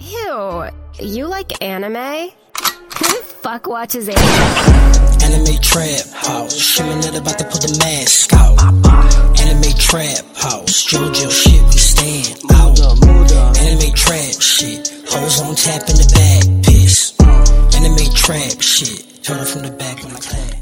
Ew, 0.00 0.64
you 0.98 1.26
like 1.26 1.62
anime? 1.62 1.94
Who 1.94 3.04
the 3.04 3.22
fuck 3.42 3.66
watches 3.66 4.08
anime? 4.08 4.22
Anime 5.22 5.60
trap 5.62 6.06
house. 6.12 6.56
Shimmin' 6.56 7.14
about 7.14 7.38
to 7.38 7.44
put 7.44 7.62
the 7.62 7.76
mask 7.78 8.32
out. 8.34 8.60
Anime 9.40 9.72
trap 9.78 10.24
house. 10.36 10.84
JoJo 10.86 11.30
shit, 11.30 11.62
we 11.62 11.78
stand 11.78 12.40
out. 12.52 12.78
Anime 13.58 13.94
trap 13.94 14.40
shit. 14.40 14.88
Hoes 15.08 15.40
on 15.40 15.54
tap 15.54 15.88
in 15.88 15.96
the 15.96 16.10
back, 16.12 16.64
piss. 16.64 17.14
Anime 17.74 18.12
trap 18.14 18.60
shit. 18.60 19.22
Turn 19.22 19.40
it 19.40 19.48
from 19.48 19.62
the 19.62 19.70
back 19.70 20.02
when 20.02 20.12
I 20.12 20.18
clap. 20.18 20.54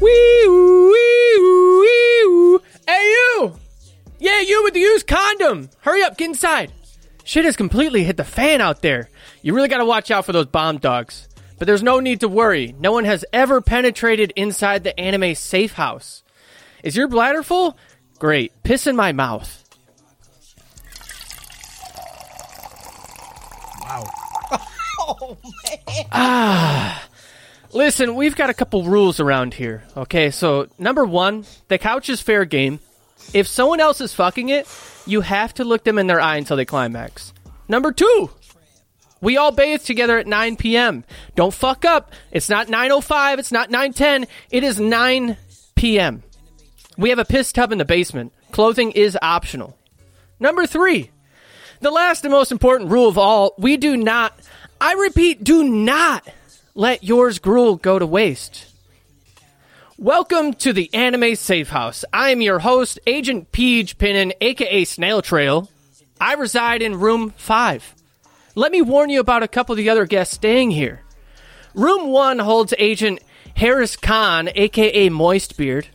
Wee 0.00 0.48
wee 0.48 1.38
wee 1.80 2.58
Hey 2.86 3.04
you! 3.10 3.56
Yeah, 4.18 4.40
you 4.40 4.62
with 4.62 4.74
the 4.74 4.80
used 4.80 5.06
condom! 5.06 5.70
Hurry 5.80 6.02
up, 6.02 6.16
get 6.16 6.30
inside! 6.30 6.72
Shit 7.26 7.44
has 7.44 7.56
completely 7.56 8.04
hit 8.04 8.16
the 8.16 8.24
fan 8.24 8.60
out 8.60 8.82
there. 8.82 9.10
You 9.42 9.52
really 9.52 9.66
gotta 9.66 9.84
watch 9.84 10.12
out 10.12 10.24
for 10.24 10.32
those 10.32 10.46
bomb 10.46 10.78
dogs. 10.78 11.26
But 11.58 11.66
there's 11.66 11.82
no 11.82 11.98
need 11.98 12.20
to 12.20 12.28
worry. 12.28 12.72
No 12.78 12.92
one 12.92 13.04
has 13.04 13.24
ever 13.32 13.60
penetrated 13.60 14.32
inside 14.36 14.84
the 14.84 14.98
anime 14.98 15.34
safe 15.34 15.72
house. 15.72 16.22
Is 16.84 16.96
your 16.96 17.08
bladder 17.08 17.42
full? 17.42 17.76
Great. 18.20 18.52
Piss 18.62 18.86
in 18.86 18.94
my 18.94 19.10
mouth. 19.10 19.64
Wow. 23.82 24.04
oh, 25.00 25.36
man. 25.42 26.06
Ah. 26.12 27.08
Listen, 27.72 28.14
we've 28.14 28.36
got 28.36 28.50
a 28.50 28.54
couple 28.54 28.84
rules 28.84 29.18
around 29.18 29.52
here. 29.52 29.82
Okay, 29.96 30.30
so 30.30 30.68
number 30.78 31.04
one, 31.04 31.44
the 31.66 31.78
couch 31.78 32.08
is 32.08 32.20
fair 32.20 32.44
game. 32.44 32.78
If 33.32 33.46
someone 33.46 33.80
else 33.80 34.00
is 34.00 34.14
fucking 34.14 34.48
it, 34.48 34.66
you 35.06 35.20
have 35.20 35.54
to 35.54 35.64
look 35.64 35.84
them 35.84 35.98
in 35.98 36.06
their 36.06 36.20
eye 36.20 36.36
until 36.36 36.56
they 36.56 36.64
climax. 36.64 37.32
Number 37.68 37.92
two, 37.92 38.30
we 39.20 39.36
all 39.36 39.52
bathe 39.52 39.82
together 39.82 40.18
at 40.18 40.26
9 40.26 40.56
p.m. 40.56 41.04
Don't 41.34 41.54
fuck 41.54 41.84
up. 41.84 42.12
It's 42.30 42.48
not 42.48 42.68
9.05, 42.68 43.38
it's 43.38 43.52
not 43.52 43.70
9.10, 43.70 44.26
it 44.50 44.62
is 44.62 44.78
9 44.78 45.36
p.m. 45.74 46.22
We 46.98 47.10
have 47.10 47.18
a 47.18 47.24
piss 47.24 47.52
tub 47.52 47.72
in 47.72 47.78
the 47.78 47.84
basement. 47.84 48.32
Clothing 48.52 48.92
is 48.92 49.18
optional. 49.20 49.76
Number 50.40 50.66
three, 50.66 51.10
the 51.80 51.90
last 51.90 52.24
and 52.24 52.32
most 52.32 52.52
important 52.52 52.90
rule 52.90 53.08
of 53.08 53.18
all, 53.18 53.54
we 53.58 53.76
do 53.76 53.96
not, 53.96 54.38
I 54.80 54.94
repeat, 54.94 55.44
do 55.44 55.64
not 55.64 56.26
let 56.74 57.04
yours 57.04 57.38
gruel 57.38 57.76
go 57.76 57.98
to 57.98 58.06
waste. 58.06 58.66
Welcome 59.98 60.52
to 60.54 60.74
the 60.74 60.92
Anime 60.92 61.36
Safe 61.36 61.70
House. 61.70 62.04
I 62.12 62.28
am 62.28 62.42
your 62.42 62.58
host, 62.58 63.00
Agent 63.06 63.50
Peach 63.50 63.96
Pinnin, 63.96 64.34
aka 64.42 64.84
Snail 64.84 65.22
Trail. 65.22 65.70
I 66.20 66.34
reside 66.34 66.82
in 66.82 67.00
room 67.00 67.32
5. 67.38 67.94
Let 68.54 68.72
me 68.72 68.82
warn 68.82 69.08
you 69.08 69.20
about 69.20 69.42
a 69.42 69.48
couple 69.48 69.72
of 69.72 69.78
the 69.78 69.88
other 69.88 70.04
guests 70.04 70.34
staying 70.34 70.72
here. 70.72 71.02
Room 71.74 72.08
1 72.08 72.40
holds 72.40 72.74
Agent 72.76 73.20
Harris 73.54 73.96
Khan, 73.96 74.50
aka 74.54 75.08
Moistbeard. 75.08 75.86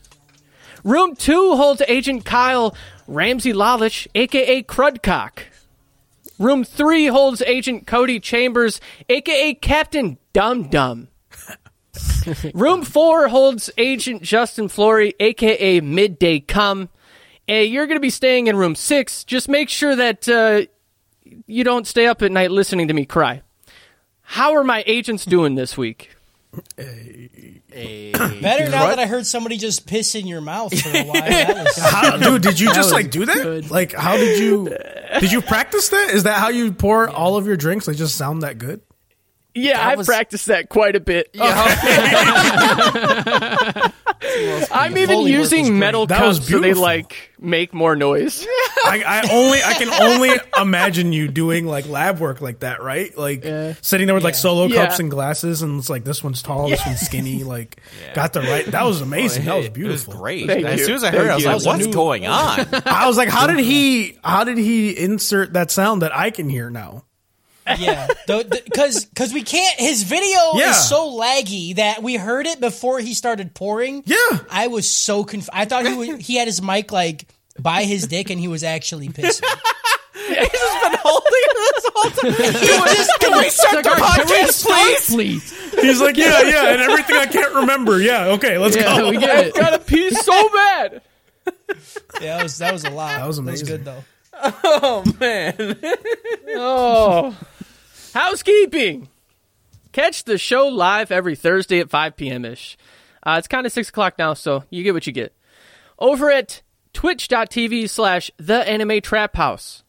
Room 0.84 1.16
2 1.16 1.56
holds 1.56 1.84
Agent 1.88 2.26
Kyle 2.26 2.76
Ramsey 3.06 3.54
Lalich, 3.54 4.08
aka 4.16 4.64
Crudcock. 4.64 5.44
Room 6.40 6.64
3 6.64 7.06
holds 7.06 7.44
Agent 7.44 7.86
Cody 7.86 8.20
Chambers, 8.20 8.82
aka 9.10 9.54
Captain 9.54 10.18
Dum 10.34 10.70
Dum. 10.70 11.08
Room 12.54 12.84
4 12.84 13.28
holds 13.28 13.70
Agent 13.78 14.22
Justin 14.22 14.68
Flory, 14.68 15.14
aka 15.20 15.82
Midday 15.82 16.40
Come. 16.40 16.90
Hey, 17.48 17.66
you're 17.66 17.88
going 17.88 17.98
to 17.98 18.02
be 18.02 18.10
staying 18.10 18.48
in 18.48 18.56
room 18.56 18.76
6. 18.76 19.24
Just 19.26 19.50
make 19.50 19.68
sure 19.70 19.96
that 19.96 20.28
uh, 20.30 20.62
you 21.48 21.64
don't 21.64 21.86
stay 21.88 22.08
up 22.08 22.22
at 22.22 22.32
night 22.32 22.52
listening 22.52 22.88
to 22.88 22.94
me 22.94 23.06
cry. 23.06 23.42
How 24.22 24.54
are 24.56 24.64
my 24.64 24.84
agents 24.88 25.26
doing 25.26 25.56
this 25.56 25.78
week? 25.78 26.12
Better 26.78 28.70
now 28.70 28.88
that 28.88 29.00
I 29.00 29.06
heard 29.06 29.26
somebody 29.26 29.58
just 29.58 29.88
piss 29.88 30.16
in 30.16 30.28
your 30.28 30.42
mouth 30.42 30.78
for 30.78 30.90
a 30.90 31.04
while. 31.06 31.22
That 31.22 31.64
was 31.66 31.78
How, 31.78 32.18
dude, 32.18 32.42
did 32.42 32.60
you 32.60 32.74
just 32.74 32.92
like 32.92 33.10
do 33.12 33.26
that? 33.26 33.38
good. 33.42 33.72
Like, 33.72 33.94
how 33.94 34.18
did 34.18 34.40
you? 34.40 34.70
Did 35.20 35.32
you 35.32 35.42
practice 35.42 35.90
that? 35.90 36.10
Is 36.12 36.24
that 36.24 36.40
how 36.40 36.50
you 36.50 36.72
pour 36.74 37.10
all 37.10 37.38
of 37.38 37.48
your 37.48 37.56
drinks? 37.58 37.86
They 37.86 37.94
just 37.94 38.16
sound 38.18 38.44
that 38.44 38.58
good? 38.58 38.82
Yeah, 39.54 39.86
I've 39.86 39.98
was- 40.00 40.08
practiced 40.08 40.46
that 40.48 40.70
quite 40.70 40.96
a 40.96 41.00
bit. 41.00 41.30
I'm 44.72 44.98
even 44.98 45.16
Foley 45.18 45.32
using 45.32 45.78
metal 45.80 46.06
That 46.06 46.20
cups 46.20 46.48
so 46.48 46.60
they 46.60 46.74
like 46.74 47.32
make 47.40 47.74
more 47.74 47.96
noise. 47.96 48.46
I, 48.86 49.04
I 49.06 49.30
only, 49.32 49.60
I 49.64 49.74
can 49.74 49.90
only 49.90 50.32
imagine 50.60 51.12
you 51.12 51.28
doing 51.28 51.66
like 51.66 51.88
lab 51.88 52.20
work 52.20 52.40
like 52.40 52.60
that, 52.60 52.82
right? 52.82 53.16
Like 53.18 53.44
sitting 53.82 54.08
there 54.08 54.14
with 54.14 54.24
like 54.24 54.36
solo 54.36 54.68
Yeah. 54.68 54.86
cups 54.86 55.00
and 55.00 55.10
glasses, 55.12 55.62
and 55.62 55.80
it's 55.80 55.90
like 55.90 56.04
this 56.04 56.24
one's 56.24 56.42
tall, 56.42 56.70
this 56.70 56.86
one's 56.86 57.02
skinny. 57.02 57.44
Like, 57.44 57.82
got 58.14 58.34
the 58.34 58.42
right. 58.42 58.66
That 58.68 58.86
was 58.86 59.02
amazing. 59.02 59.46
that 59.46 59.56
was 59.58 59.70
beautiful. 59.70 60.14
It 60.14 60.16
was 60.16 60.20
great. 60.22 60.48
Thank 60.48 60.66
as 60.66 60.80
you. 60.80 60.86
soon 60.86 60.96
as 60.96 61.04
I 61.04 61.12
heard 61.12 61.26
it, 61.28 61.30
I 61.32 61.36
was 61.36 61.44
Thank 61.44 61.66
like, 61.66 61.80
you. 61.82 61.86
"What's 61.88 61.96
going 61.96 62.28
on?" 62.28 62.68
I 62.86 63.08
was 63.08 63.18
like, 63.18 63.30
how 63.30 63.48
did 63.48 63.60
he? 63.60 64.18
How 64.24 64.44
did 64.44 64.58
he 64.58 64.98
insert 64.98 65.54
that 65.54 65.72
sound 65.72 66.04
that 66.04 66.16
I 66.16 66.30
can 66.32 66.48
hear 66.50 66.70
now? 66.70 67.04
Yeah, 67.80 68.08
because 68.28 69.06
because 69.06 69.34
we 69.34 69.44
can't. 69.44 69.80
His 69.80 70.04
video 70.04 70.38
Yeah. 70.56 70.72
is 70.72 70.88
so 70.90 71.18
laggy 71.20 71.76
that 71.76 72.02
we 72.04 72.16
heard 72.16 72.46
it 72.48 72.60
before 72.60 73.00
he 73.00 73.14
started 73.14 73.54
pouring. 73.54 74.04
Yeah. 74.06 74.18
I 74.50 74.68
was 74.68 74.90
so 74.90 75.24
confused. 75.24 75.50
I 75.54 75.66
thought 75.66 75.86
he 75.86 75.94
was, 75.94 76.26
he 76.26 76.36
had 76.36 76.48
his 76.48 76.62
mic 76.62 76.92
like 76.92 77.28
by 77.60 77.84
his 77.84 78.08
dick 78.08 78.30
and 78.30 78.40
he 78.40 78.48
was 78.48 78.64
actually 78.64 79.10
pissing. 79.10 79.44
He's 80.14 80.50
just 80.50 80.82
been 80.84 81.00
holding 81.02 81.48
this 81.56 81.90
whole 81.94 82.12
time. 82.12 82.32
He 82.90 82.96
just 82.96 83.12
Can 83.20 83.38
we 83.38 83.50
start 83.50 83.84
the 83.84 83.90
podcast, 83.90 84.66
please? 84.66 85.10
please. 85.52 85.72
He's 85.82 86.00
like, 86.02 86.16
yeah, 86.18 86.42
yeah, 86.44 86.72
and 86.74 86.82
everything 86.82 87.16
I 87.18 87.26
can't 87.26 87.54
remember. 87.56 88.00
Yeah, 88.00 88.28
okay, 88.34 88.58
let's 88.58 88.76
Yeah, 88.76 88.98
go. 88.98 89.10
we 89.10 89.18
get 89.18 89.30
I've 89.30 89.46
it. 89.48 89.56
got 89.56 89.74
a 89.74 89.80
pee 89.80 90.10
so 90.12 90.50
bad. 90.50 91.02
yeah, 92.22 92.38
that 92.38 92.44
was 92.44 92.58
that 92.60 92.72
was 92.74 92.84
a 92.86 92.90
lot. 92.92 93.18
That 93.18 93.28
was 93.28 93.38
That 93.38 93.44
was 93.52 93.62
amazing. 93.62 93.68
good 93.68 93.86
though. 93.86 94.04
Oh 94.44 95.04
man. 95.20 95.78
oh. 96.56 97.36
Housekeeping. 98.14 99.10
Catch 99.92 100.24
the 100.24 100.38
show 100.38 100.68
live 100.68 101.12
every 101.12 101.36
Thursday 101.36 101.80
at 101.80 101.90
5 101.90 102.16
p.m. 102.16 102.46
ish. 102.46 102.78
Uh, 103.24 103.36
it's 103.38 103.48
kind 103.48 103.66
of 103.66 103.72
6 103.72 103.90
o'clock 103.90 104.18
now, 104.18 104.34
so 104.34 104.64
you 104.70 104.84
get 104.84 104.94
what 104.94 105.08
you 105.08 105.14
get. 105.14 105.36
Over 106.00 106.32
at 106.32 106.62
twitch.tv 106.94 107.90
slash 107.90 108.32
the 108.38 108.68
anime 108.68 109.02
trap 109.02 109.36
house. 109.36 109.84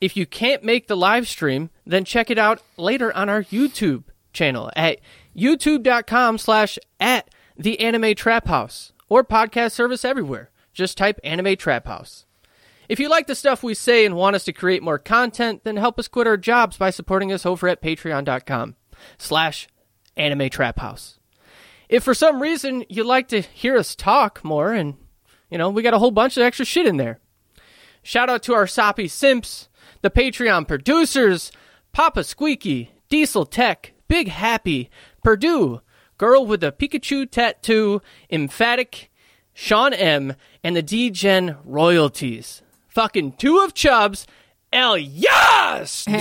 If 0.00 0.16
you 0.16 0.26
can't 0.26 0.64
make 0.64 0.88
the 0.88 0.96
live 0.96 1.28
stream, 1.28 1.70
then 1.86 2.04
check 2.04 2.30
it 2.30 2.38
out 2.38 2.60
later 2.76 3.14
on 3.16 3.28
our 3.28 3.44
YouTube 3.44 4.04
channel 4.32 4.70
at 4.74 4.98
youtube.com 5.36 6.38
slash 6.38 6.78
at 6.98 7.28
the 7.56 7.80
anime 7.80 8.14
trap 8.14 8.48
house 8.48 8.92
or 9.08 9.22
podcast 9.22 9.72
service 9.72 10.04
everywhere. 10.04 10.50
Just 10.72 10.98
type 10.98 11.20
anime 11.22 11.56
trap 11.56 11.86
house. 11.86 12.26
If 12.92 13.00
you 13.00 13.08
like 13.08 13.26
the 13.26 13.34
stuff 13.34 13.62
we 13.62 13.72
say 13.72 14.04
and 14.04 14.14
want 14.14 14.36
us 14.36 14.44
to 14.44 14.52
create 14.52 14.82
more 14.82 14.98
content, 14.98 15.64
then 15.64 15.78
help 15.78 15.98
us 15.98 16.08
quit 16.08 16.26
our 16.26 16.36
jobs 16.36 16.76
by 16.76 16.90
supporting 16.90 17.32
us 17.32 17.46
over 17.46 17.66
at 17.66 17.80
patreon.com 17.80 18.76
slash 19.16 19.66
anime 20.14 20.50
trap 20.50 20.78
house. 20.78 21.18
If 21.88 22.04
for 22.04 22.12
some 22.12 22.42
reason 22.42 22.84
you'd 22.90 23.06
like 23.06 23.28
to 23.28 23.40
hear 23.40 23.78
us 23.78 23.94
talk 23.94 24.44
more 24.44 24.74
and, 24.74 24.98
you 25.48 25.56
know, 25.56 25.70
we 25.70 25.82
got 25.82 25.94
a 25.94 25.98
whole 25.98 26.10
bunch 26.10 26.36
of 26.36 26.42
extra 26.42 26.66
shit 26.66 26.84
in 26.84 26.98
there. 26.98 27.18
Shout 28.02 28.28
out 28.28 28.42
to 28.42 28.52
our 28.52 28.66
soppy 28.66 29.08
simps, 29.08 29.70
the 30.02 30.10
Patreon 30.10 30.68
producers, 30.68 31.50
Papa 31.92 32.22
Squeaky, 32.22 32.90
Diesel 33.08 33.46
Tech, 33.46 33.94
Big 34.06 34.28
Happy, 34.28 34.90
Purdue, 35.24 35.80
Girl 36.18 36.44
with 36.44 36.62
a 36.62 36.72
Pikachu 36.72 37.30
Tattoo, 37.30 38.02
Emphatic, 38.30 39.10
Sean 39.54 39.94
M, 39.94 40.34
and 40.62 40.76
the 40.76 40.82
D-Gen 40.82 41.56
royalties. 41.64 42.60
Fucking 42.94 43.32
two 43.32 43.58
of 43.60 43.74
Chubbs. 43.74 44.26
El 44.72 44.96
yes! 44.98 46.04
Dude. 46.04 46.14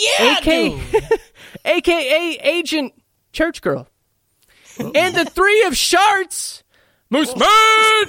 Yeah, 0.00 0.38
AK, 0.38 1.20
AKA 1.64 2.38
Agent 2.42 2.92
Church 3.32 3.60
Girl. 3.60 3.88
and 4.78 5.14
the 5.16 5.24
three 5.24 5.64
of 5.64 5.72
Sharts. 5.74 6.62
Moose 7.10 7.34
Man! 7.36 8.08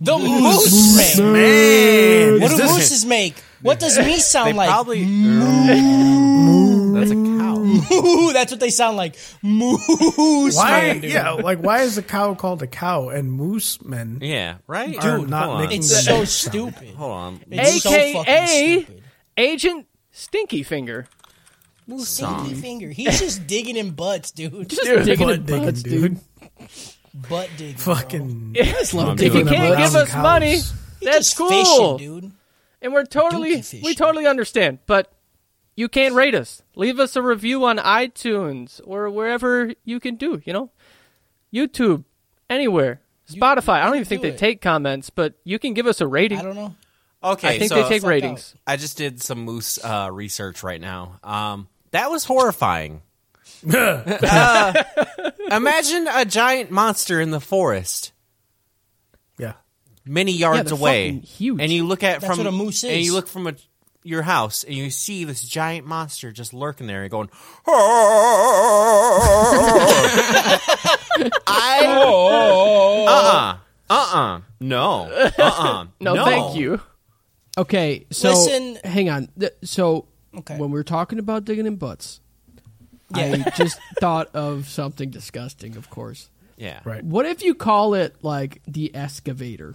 the 0.00 0.16
moose 0.18 1.18
man. 1.18 1.32
Man, 1.32 2.40
What 2.40 2.50
do 2.52 2.58
mooses 2.62 3.04
make? 3.04 3.34
What 3.62 3.80
does 3.80 3.98
me 3.98 4.18
sound 4.18 4.48
They 4.50 4.52
like? 4.52 4.68
probably. 4.68 5.04
That's 6.94 7.10
a 7.10 7.14
cow. 7.14 7.58
Moo. 7.58 8.32
That's 8.32 8.50
what 8.52 8.60
they 8.60 8.70
sound 8.70 8.96
like. 8.96 9.16
Moose 9.42 10.56
Why? 10.56 10.70
man, 10.82 11.00
dude. 11.00 11.10
Yeah, 11.12 11.30
like 11.32 11.60
why 11.60 11.82
is 11.82 11.98
a 11.98 12.02
cow 12.02 12.34
called 12.34 12.62
a 12.62 12.66
cow 12.66 13.08
and 13.10 13.30
moose 13.32 13.82
men? 13.84 14.18
Yeah, 14.20 14.56
right. 14.66 14.96
Are 15.04 15.18
Dude, 15.18 15.28
not 15.30 15.44
hold 15.44 15.56
on. 15.56 15.62
making 15.64 15.78
It's 15.80 16.04
so 16.04 16.24
stupid. 16.24 16.94
Hold 16.94 17.12
on. 17.12 17.40
It's 17.50 17.84
AKA 17.86 18.12
fucking 18.14 18.46
stupid. 18.86 19.02
Agent 19.36 19.86
Stinky 20.12 20.62
Finger. 20.62 21.06
Stinky 21.98 22.52
finger. 22.52 22.90
He's 22.90 23.18
just 23.18 23.46
digging 23.46 23.76
in 23.76 23.92
butts, 23.92 24.30
dude. 24.30 24.68
Just 24.68 24.82
Dude, 24.82 25.06
Digging 25.06 25.26
butt 25.26 25.36
in 25.36 25.46
digging, 25.46 25.64
butts, 25.64 25.82
dude. 25.82 26.18
butt 27.30 27.48
digging. 27.56 27.76
Fucking. 27.76 28.56
I 28.60 28.62
just 28.64 28.92
love 28.92 29.18
If 29.22 29.28
If 29.28 29.34
you 29.34 29.44
can't 29.46 29.78
give 29.78 29.94
us 29.94 30.10
cows. 30.10 30.22
money, 30.22 30.50
He's 30.50 30.72
that's 31.00 31.16
just 31.34 31.36
cool. 31.38 31.48
fishing, 31.96 32.20
dude. 32.20 32.32
And 32.82 32.92
we're 32.92 33.04
totally 33.04 33.62
we 33.82 33.94
totally 33.94 34.26
understand. 34.26 34.78
But 34.86 35.12
you 35.76 35.88
can 35.88 36.14
rate 36.14 36.34
us. 36.34 36.62
Leave 36.74 36.98
us 36.98 37.14
a 37.16 37.22
review 37.22 37.64
on 37.64 37.78
iTunes 37.78 38.80
or 38.84 39.08
wherever 39.10 39.72
you 39.84 40.00
can 40.00 40.16
do. 40.16 40.40
You 40.44 40.52
know, 40.52 40.70
YouTube, 41.52 42.04
anywhere, 42.50 43.00
Spotify. 43.30 43.80
I 43.80 43.84
don't 43.86 43.94
even 43.96 44.04
think 44.06 44.22
do 44.22 44.28
they 44.28 44.34
it. 44.34 44.38
take 44.38 44.60
comments, 44.60 45.10
but 45.10 45.34
you 45.44 45.58
can 45.58 45.74
give 45.74 45.86
us 45.86 46.00
a 46.00 46.06
rating. 46.06 46.38
I 46.38 46.42
don't 46.42 46.56
know. 46.56 46.74
Okay, 47.22 47.48
I 47.48 47.58
think 47.58 47.68
so 47.70 47.82
they 47.82 47.88
take 47.88 48.02
Fuck 48.02 48.10
ratings. 48.10 48.54
I 48.66 48.76
just 48.76 48.96
did 48.96 49.20
some 49.20 49.40
moose 49.40 49.78
uh, 49.82 50.08
research 50.12 50.62
right 50.62 50.80
now. 50.80 51.18
Um, 51.24 51.68
that 51.90 52.10
was 52.10 52.24
horrifying. 52.24 53.02
Uh, 53.66 54.84
imagine 55.50 56.06
a 56.08 56.24
giant 56.24 56.70
monster 56.70 57.20
in 57.20 57.30
the 57.32 57.40
forest, 57.40 58.12
Yeah. 58.12 58.17
Many 60.08 60.32
yards 60.32 60.70
they're 60.70 60.78
away, 60.78 61.08
fucking 61.12 61.22
huge. 61.22 61.60
and 61.60 61.70
you 61.72 61.86
look 61.86 62.02
at 62.02 62.20
That's 62.20 62.26
from 62.34 62.38
what 62.44 62.46
a 62.46 62.52
moose 62.52 62.82
and 62.84 63.00
you 63.02 63.12
look 63.12 63.28
from 63.28 63.46
a, 63.46 63.54
your 64.02 64.22
house, 64.22 64.64
and 64.64 64.74
you 64.74 64.90
see 64.90 65.24
this 65.24 65.42
giant 65.42 65.86
monster 65.86 66.32
just 66.32 66.54
lurking 66.54 66.86
there 66.86 67.02
and 67.02 67.10
going. 67.10 67.28
I 71.46 71.84
uh 71.86 73.10
uh 73.10 73.56
uh 73.90 74.10
uh 74.14 74.40
no 74.60 75.02
uh 75.38 75.42
uh 75.42 75.86
no, 76.00 76.24
thank 76.24 76.56
you. 76.56 76.80
Okay, 77.56 78.06
so 78.10 78.30
Listen- 78.30 78.78
hang 78.84 79.10
on. 79.10 79.28
So 79.64 80.06
Okay. 80.36 80.56
when 80.58 80.70
we're 80.70 80.82
talking 80.84 81.18
about 81.18 81.44
digging 81.44 81.66
in 81.66 81.76
butts, 81.76 82.20
Yeah. 83.16 83.42
I 83.46 83.50
just 83.56 83.78
thought 83.98 84.28
of 84.34 84.68
something 84.68 85.10
disgusting. 85.10 85.76
Of 85.76 85.90
course. 85.90 86.30
Yeah. 86.56 86.80
Right. 86.84 87.02
What 87.02 87.24
if 87.26 87.42
you 87.42 87.54
call 87.54 87.94
it 87.94 88.16
like 88.22 88.60
the 88.68 88.94
excavator? 88.94 89.74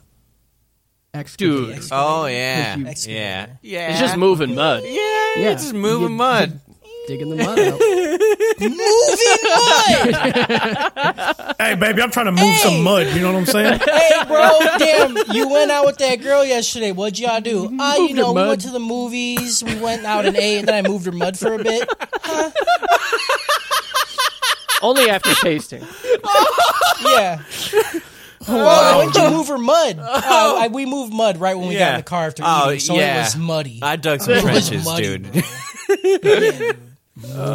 Excavator. 1.14 1.76
Dude. 1.80 1.90
Oh 1.92 2.26
yeah. 2.26 2.76
You- 2.76 2.88
Yeah. 3.06 3.48
Yeah. 3.62 3.92
It's 3.92 4.00
just 4.00 4.18
moving 4.18 4.56
mud. 4.56 4.82
Yeah. 4.84 4.90
Yeah. 5.36 5.52
It's 5.52 5.62
just 5.64 5.76
moving 5.76 6.10
You- 6.10 6.16
mud. 6.16 6.60
digging 7.08 7.30
the 7.30 7.36
mud 7.36 7.60
out. 7.60 7.80
Moving 8.60 8.80
mud. 9.44 9.96
hey, 11.60 11.76
baby, 11.76 12.02
I'm 12.02 12.12
trying 12.12 12.28
to 12.28 12.32
move 12.32 12.56
some 12.60 12.82
mud. 12.84 13.08
You 13.08 13.20
know 13.22 13.34
what 13.34 13.40
I'm 13.40 13.46
saying? 13.46 13.80
hey, 13.86 14.10
bro, 14.28 14.60
damn, 14.78 15.18
you 15.36 15.50
went 15.50 15.70
out 15.72 15.86
with 15.86 15.98
that 15.98 16.22
girl 16.22 16.46
yesterday. 16.46 16.92
What'd 16.94 17.20
y'all 17.20 17.42
do? 17.42 17.66
Uh, 17.80 17.96
you 17.98 18.14
know, 18.14 18.30
we 18.32 18.36
mud. 18.36 18.48
went 18.50 18.62
to 18.62 18.70
the 18.70 18.80
movies. 18.80 19.62
We 19.64 19.76
went 19.76 20.06
out 20.06 20.26
and 20.26 20.38
ate, 20.38 20.60
and 20.60 20.68
then 20.68 20.86
I 20.86 20.88
moved 20.88 21.06
her 21.08 21.12
mud 21.12 21.38
for 21.38 21.54
a 21.56 21.64
bit. 21.64 21.90
Only 24.82 25.10
after 25.10 25.34
tasting. 25.36 25.84
Yeah. 27.04 27.42
Well, 28.48 29.00
when 29.00 29.12
did 29.12 29.24
you 29.24 29.30
move 29.38 29.48
her 29.48 29.58
mud? 29.58 29.98
Uh, 30.00 30.04
I, 30.64 30.68
we 30.72 30.86
moved 30.86 31.14
mud 31.14 31.38
right 31.38 31.58
when 31.58 31.68
we 31.70 31.78
got 31.78 31.94
in 31.94 32.00
the 32.00 32.04
car 32.04 32.26
after 32.28 32.44
Oh, 32.46 32.68
eating, 32.70 32.80
so 32.80 32.96
yeah. 32.96 33.18
it 33.18 33.20
was 33.24 33.36
muddy. 33.38 33.80
I 33.82 33.96
dug 33.96 34.22
some 34.22 34.40
trenches, 34.42 34.86
muddy, 34.86 35.04
dude. 35.18 35.32
bro. 35.32 35.42
Yeah, 36.04 36.18
dude. 36.18 36.78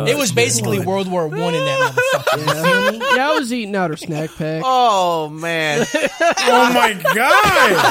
it 0.09 0.17
was 0.17 0.31
basically 0.33 0.79
World 0.81 1.11
War 1.11 1.27
One 1.27 1.55
in 1.55 1.65
that 1.65 1.93
motherfucker. 1.93 2.39
You 2.39 2.45
feel 2.63 2.93
me? 2.93 2.99
Yeah, 3.17 3.31
I 3.31 3.39
was 3.39 3.53
eating 3.53 3.75
out 3.77 3.91
her 3.91 3.97
snack 3.97 4.31
pack. 4.37 4.63
Oh 4.65 5.29
man. 5.29 5.85
Oh 6.51 6.73
my 6.73 6.95
god! 7.15 7.85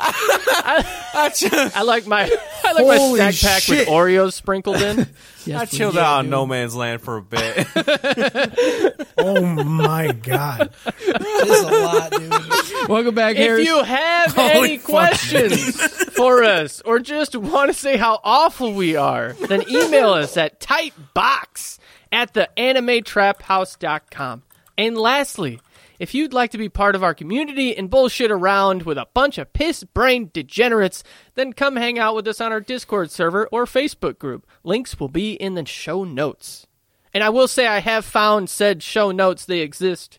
I 0.00 1.82
like 1.84 2.06
my 2.06 2.22
I 2.64 2.72
like 2.72 2.86
my 2.86 2.96
Holy 2.96 3.18
snack 3.18 3.34
pack 3.40 3.68
with. 3.68 3.88
Oreos 3.88 4.32
sprinkled 4.34 4.76
in. 4.76 5.08
Yes, 5.44 5.60
I 5.60 5.66
please. 5.66 5.76
chilled 5.78 5.98
out 5.98 6.18
on 6.18 6.30
no 6.30 6.46
man's 6.46 6.74
land 6.76 7.00
for 7.02 7.16
a 7.16 7.22
bit. 7.22 7.66
Oh 9.20 9.42
my 9.64 10.12
god! 10.12 10.70
It 10.86 11.48
is 11.48 11.60
a 11.60 11.70
lot, 11.82 12.12
dude. 12.12 12.88
Welcome 12.88 13.14
back, 13.16 13.32
If 13.32 13.38
Harris. 13.42 13.66
you 13.66 13.82
have 13.82 14.32
Holy 14.32 14.50
any 14.74 14.78
questions 14.78 15.80
for 16.12 16.44
us 16.44 16.80
or 16.82 17.00
just 17.00 17.34
want 17.34 17.68
to 17.68 17.74
say 17.74 17.96
how 17.96 18.20
awful 18.22 18.72
we 18.74 18.94
are, 18.94 19.32
then 19.48 19.68
email 19.68 20.10
us 20.10 20.36
at 20.36 20.60
tightbox 20.60 21.78
at 22.12 22.32
the 22.34 22.48
animetraphouse.com. 22.56 24.42
And 24.78 24.96
lastly, 24.96 25.60
if 25.98 26.14
you'd 26.14 26.32
like 26.32 26.50
to 26.52 26.58
be 26.58 26.68
part 26.68 26.94
of 26.94 27.02
our 27.02 27.14
community 27.14 27.76
and 27.76 27.90
bullshit 27.90 28.30
around 28.30 28.82
with 28.82 28.98
a 28.98 29.06
bunch 29.14 29.38
of 29.38 29.52
piss 29.52 29.82
brain 29.84 30.30
degenerates, 30.32 31.02
then 31.34 31.52
come 31.52 31.76
hang 31.76 31.98
out 31.98 32.14
with 32.14 32.26
us 32.28 32.40
on 32.40 32.52
our 32.52 32.60
Discord 32.60 33.10
server 33.10 33.46
or 33.52 33.64
Facebook 33.64 34.18
group. 34.18 34.46
Links 34.64 34.98
will 35.00 35.08
be 35.08 35.32
in 35.32 35.54
the 35.54 35.66
show 35.66 36.04
notes. 36.04 36.66
And 37.14 37.24
I 37.24 37.30
will 37.30 37.48
say 37.48 37.66
I 37.66 37.80
have 37.80 38.04
found 38.04 38.48
said 38.50 38.82
show 38.82 39.10
notes, 39.10 39.44
they 39.44 39.60
exist. 39.60 40.18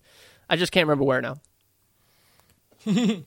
I 0.49 0.55
just 0.55 0.71
can't 0.71 0.87
remember 0.87 1.05
where 1.05 1.21
now. 1.21 1.37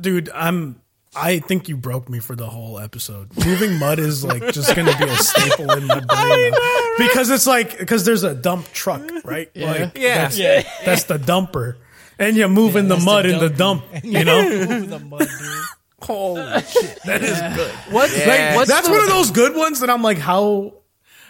Dude, 0.00 0.30
I'm. 0.34 0.80
I 1.16 1.38
think 1.38 1.68
you 1.68 1.76
broke 1.76 2.08
me 2.08 2.18
for 2.18 2.34
the 2.34 2.46
whole 2.48 2.78
episode. 2.80 3.30
Moving 3.46 3.78
mud 3.78 4.00
is 4.00 4.24
like 4.24 4.52
just 4.52 4.74
going 4.74 4.88
to 4.88 4.98
be 4.98 5.04
a 5.04 5.16
staple 5.16 5.70
in 5.70 5.86
my 5.86 6.00
brain 6.00 6.50
now. 6.50 6.90
because 6.98 7.30
it's 7.30 7.46
like 7.46 7.78
because 7.78 8.04
there's 8.04 8.24
a 8.24 8.34
dump 8.34 8.66
truck, 8.72 9.02
right? 9.24 9.48
Like, 9.54 9.96
Yeah. 9.96 10.28
that's, 10.28 10.36
that's 10.84 11.04
the 11.04 11.18
dumper, 11.18 11.76
and 12.18 12.36
you're 12.36 12.48
moving 12.48 12.88
the 12.88 12.94
that's 12.94 13.04
the 13.04 13.10
mud 13.10 13.26
in 13.26 13.38
the 13.38 13.48
dump. 13.50 13.84
dump. 13.92 14.04
You 14.04 14.24
know, 14.24 14.42
Move 14.68 14.90
the 14.90 14.98
mud, 14.98 15.18
dude. 15.20 15.28
holy 16.02 16.60
shit, 16.62 16.98
that 17.04 17.22
is 17.22 17.40
good. 17.56 17.70
What's, 17.92 18.16
Yeah. 18.18 18.56
what's 18.56 18.68
That's 18.70 18.86
the- 18.86 18.92
one 18.92 19.02
of 19.02 19.08
those 19.08 19.30
good 19.30 19.54
ones 19.56 19.80
that 19.80 19.90
I'm 19.90 20.02
like, 20.02 20.18
how 20.18 20.74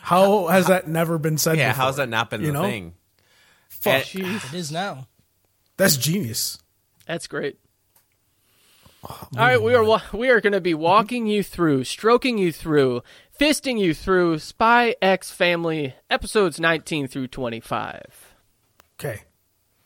how 0.03 0.49
has 0.49 0.67
that 0.67 0.87
never 0.89 1.19
been 1.19 1.39
said? 1.39 1.57
Yeah, 1.59 1.71
before? 1.73 1.85
how's 1.85 1.97
that 1.97 2.09
not 2.09 2.29
been 2.31 2.41
You 2.43 2.49
the 2.49 2.53
know? 2.55 2.63
thing? 2.65 2.95
Fuck, 3.69 4.15
eh, 4.15 4.21
And- 4.21 4.27
ah. 4.37 4.49
It 4.53 4.55
is 4.59 4.73
now. 4.73 5.07
that's 5.77 5.97
genius. 5.97 6.59
That's 7.07 7.27
great. 7.27 7.59
Oh, 9.07 9.29
All 9.37 9.45
right, 9.47 9.63
we 9.63 9.75
are 9.75 9.85
wa- 9.85 10.01
we 10.15 10.31
are 10.31 10.41
going 10.41 10.55
to 10.55 10.61
be 10.63 10.73
walking 10.75 11.27
you 11.27 11.43
through, 11.43 11.85
stroking 11.85 12.39
you 12.39 12.51
through, 12.51 13.03
fisting 13.39 13.79
you 13.79 13.93
through 13.93 14.39
Spy 14.39 14.95
X 15.03 15.31
Family 15.31 15.95
episodes 16.09 16.59
19 16.59 17.07
through 17.09 17.29
25. 17.29 18.35
Okay. 18.99 19.23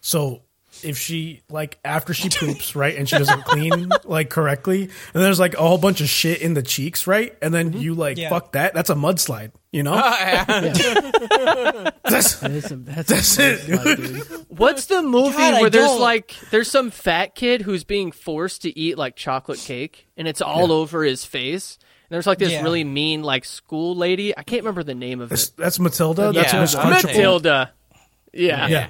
So 0.01 0.43
if 0.85 0.99
she 0.99 1.43
like 1.51 1.79
after 1.85 2.15
she 2.15 2.29
poops, 2.29 2.75
right, 2.77 2.97
and 2.97 3.09
she 3.09 3.17
doesn't 3.19 3.45
clean 3.45 3.91
like 4.05 4.31
correctly, 4.31 4.83
and 4.83 5.23
there's 5.23 5.41
like 5.41 5.55
a 5.55 5.59
whole 5.59 5.79
bunch 5.79 6.01
of 6.01 6.09
shit 6.09 6.41
in 6.41 6.55
the 6.55 6.63
cheeks, 6.63 7.07
right? 7.07 7.37
And 7.43 7.53
then 7.53 7.71
mm-hmm. 7.71 7.81
you 7.81 7.95
like 7.95 8.17
Yeah. 8.17 8.29
fuck 8.31 8.53
that, 8.53 8.75
that's 8.75 8.91
a 8.91 8.95
mudslide, 8.95 9.53
you 9.73 9.83
know? 9.83 9.95
Oh, 10.51 11.91
that's 12.05 12.35
That's, 12.37 12.71
a, 12.71 12.77
that's, 12.77 13.09
That's 13.11 13.39
it, 13.39 13.59
slide, 13.61 13.97
dude. 13.97 14.47
What's 14.49 14.87
the 14.87 15.03
movie 15.03 15.37
God, 15.37 15.55
I 15.55 15.61
where 15.61 15.71
there's 15.71 15.87
don't- 15.87 16.01
like 16.01 16.35
there's 16.51 16.71
some 16.71 16.91
fat 16.91 17.35
kid 17.35 17.63
who's 17.63 17.85
being 17.85 18.13
forced 18.13 18.63
to 18.63 18.79
eat 18.79 18.97
like 18.99 19.17
chocolate 19.17 19.59
cake 19.59 20.07
and 20.17 20.27
it's 20.27 20.41
all 20.41 20.73
over 20.73 21.05
his 21.05 21.25
face? 21.25 21.79
And 21.81 22.15
there's 22.15 22.27
like 22.27 22.39
this 22.39 22.53
Yeah. 22.53 22.63
really 22.63 22.85
mean 22.85 23.23
like 23.23 23.45
school 23.45 23.95
lady. 23.95 24.37
I 24.37 24.43
can't 24.43 24.63
remember 24.63 24.83
the 24.83 24.95
name 24.95 25.21
of 25.21 25.29
that's, 25.29 25.49
it. 25.49 25.57
that's 25.59 25.79
Matilda. 25.79 26.33
That's 26.33 26.53
Yeah, 26.53 26.61
Miss 26.61 26.75
I 26.75 26.89
was 26.89 27.03
Crunchable. 27.03 27.07
Matilda. 27.09 27.73
Yeah. 28.33 28.67
Yeah. 28.69 28.89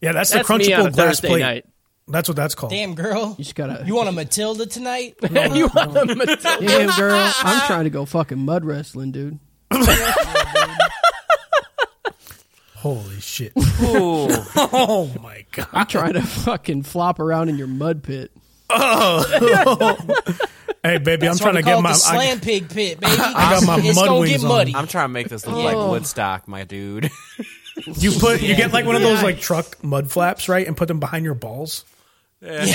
Yeah, 0.00 0.12
that's, 0.12 0.30
That's 0.30 0.46
the 0.48 0.58
me 0.58 0.72
on 0.72 0.86
Crunchable 0.86 0.94
glass 0.94 1.06
Thursday 1.06 1.28
plate. 1.28 1.40
night. 1.40 1.64
That's 2.08 2.28
what 2.28 2.36
that's 2.36 2.54
called. 2.54 2.70
Damn, 2.70 2.94
girl. 2.94 3.34
You 3.36 3.44
just 3.44 3.56
gotta. 3.56 3.84
You 3.84 3.96
want 3.96 4.08
a 4.08 4.12
Matilda 4.12 4.66
tonight? 4.66 5.16
you 5.22 5.68
want 5.74 5.96
a 5.96 6.14
Matilda? 6.14 6.66
Damn, 6.66 6.96
girl. 6.96 7.32
I'm 7.38 7.66
trying 7.66 7.84
to 7.84 7.90
go 7.90 8.04
fucking 8.04 8.38
mud 8.38 8.64
wrestling, 8.64 9.10
dude. 9.10 9.40
Holy 12.76 13.18
shit. 13.20 13.52
Ooh. 13.56 14.28
oh 14.56 15.10
my 15.20 15.44
god. 15.50 15.66
I'm 15.72 15.86
trying 15.86 16.12
to 16.12 16.22
fucking 16.22 16.84
flop 16.84 17.18
around 17.18 17.48
in 17.48 17.56
your 17.58 17.66
mud 17.66 18.04
pit. 18.04 18.30
Oh. 18.70 19.24
Hey 20.84 20.98
baby, 20.98 21.26
That's 21.26 21.40
I'm 21.40 21.44
trying 21.44 21.56
to 21.56 21.62
get 21.62 21.82
my 21.82 21.90
the 21.90 21.94
I, 21.94 22.14
slam 22.14 22.38
pig 22.38 22.68
pit, 22.68 23.00
baby. 23.00 23.16
got 23.16 23.64
my 23.64 23.78
it's 23.82 23.96
mud 23.96 24.06
gonna 24.06 24.20
wings 24.20 24.30
get 24.30 24.42
on. 24.44 24.48
muddy. 24.48 24.76
I'm 24.76 24.86
trying 24.86 25.06
to 25.06 25.12
make 25.12 25.28
this 25.28 25.44
look 25.44 25.56
like 25.56 25.74
oh. 25.74 25.90
Woodstock, 25.90 26.46
my 26.46 26.62
dude. 26.62 27.10
You 27.84 28.12
put 28.18 28.42
you 28.42 28.56
get 28.56 28.72
like 28.72 28.86
one 28.86 28.96
of 28.96 29.02
those 29.02 29.22
like 29.22 29.40
truck 29.40 29.82
mud 29.84 30.10
flaps, 30.10 30.48
right? 30.48 30.66
And 30.66 30.76
put 30.76 30.88
them 30.88 30.98
behind 31.00 31.24
your 31.24 31.34
balls. 31.34 31.84
and 32.42 32.68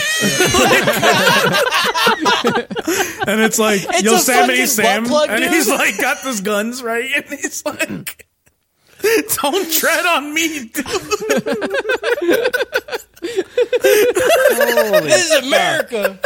it's 3.41 3.59
like 3.59 3.81
It's 3.83 4.01
a 4.01 4.03
Yosemite 4.03 4.47
fucking 4.53 4.65
Sam, 4.67 5.05
plug, 5.05 5.29
and 5.29 5.43
he's 5.43 5.69
like 5.69 5.97
got 5.99 6.23
those 6.23 6.41
guns 6.41 6.81
right, 6.81 7.09
and 7.15 7.25
he's 7.25 7.63
like, 7.63 8.25
"Don't 9.41 9.71
tread 9.71 10.05
on 10.05 10.33
me, 10.33 10.65
dude." 10.65 10.85
This 13.21 15.31
is 15.31 15.45
America. 15.45 16.19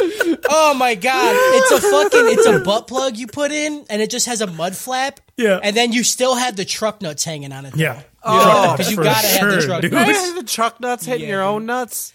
Oh 0.50 0.74
my 0.76 0.96
god. 0.96 1.36
It's 1.38 1.72
a 1.72 1.82
fucking 1.82 2.28
it's 2.32 2.46
a 2.46 2.60
butt 2.60 2.88
plug 2.88 3.18
you 3.18 3.28
put 3.28 3.52
in 3.52 3.86
and 3.90 4.02
it 4.02 4.10
just 4.10 4.28
has 4.28 4.42
a 4.42 4.48
mud 4.48 4.76
flap. 4.76 5.20
Yeah. 5.38 5.60
And 5.62 5.76
then 5.76 5.92
you 5.92 6.04
still 6.04 6.36
have 6.36 6.56
the 6.56 6.66
truck 6.66 7.02
nuts 7.02 7.24
hanging 7.24 7.52
on 7.52 7.66
it. 7.66 7.76
Yeah, 7.76 8.02
Oh, 8.26 8.72
because 8.76 8.92
you 8.92 8.98
gotta 8.98 9.28
have 9.28 9.52
the 9.52 9.62
truck 9.62 9.82
dude. 9.82 9.92
nuts. 9.92 10.34
the 10.34 10.44
truck 10.44 10.80
nuts 10.80 11.06
hitting 11.06 11.22
Yeah, 11.28 11.28
your 11.36 11.42
dude. 11.44 11.48
own 11.50 11.66
nuts. 11.66 12.14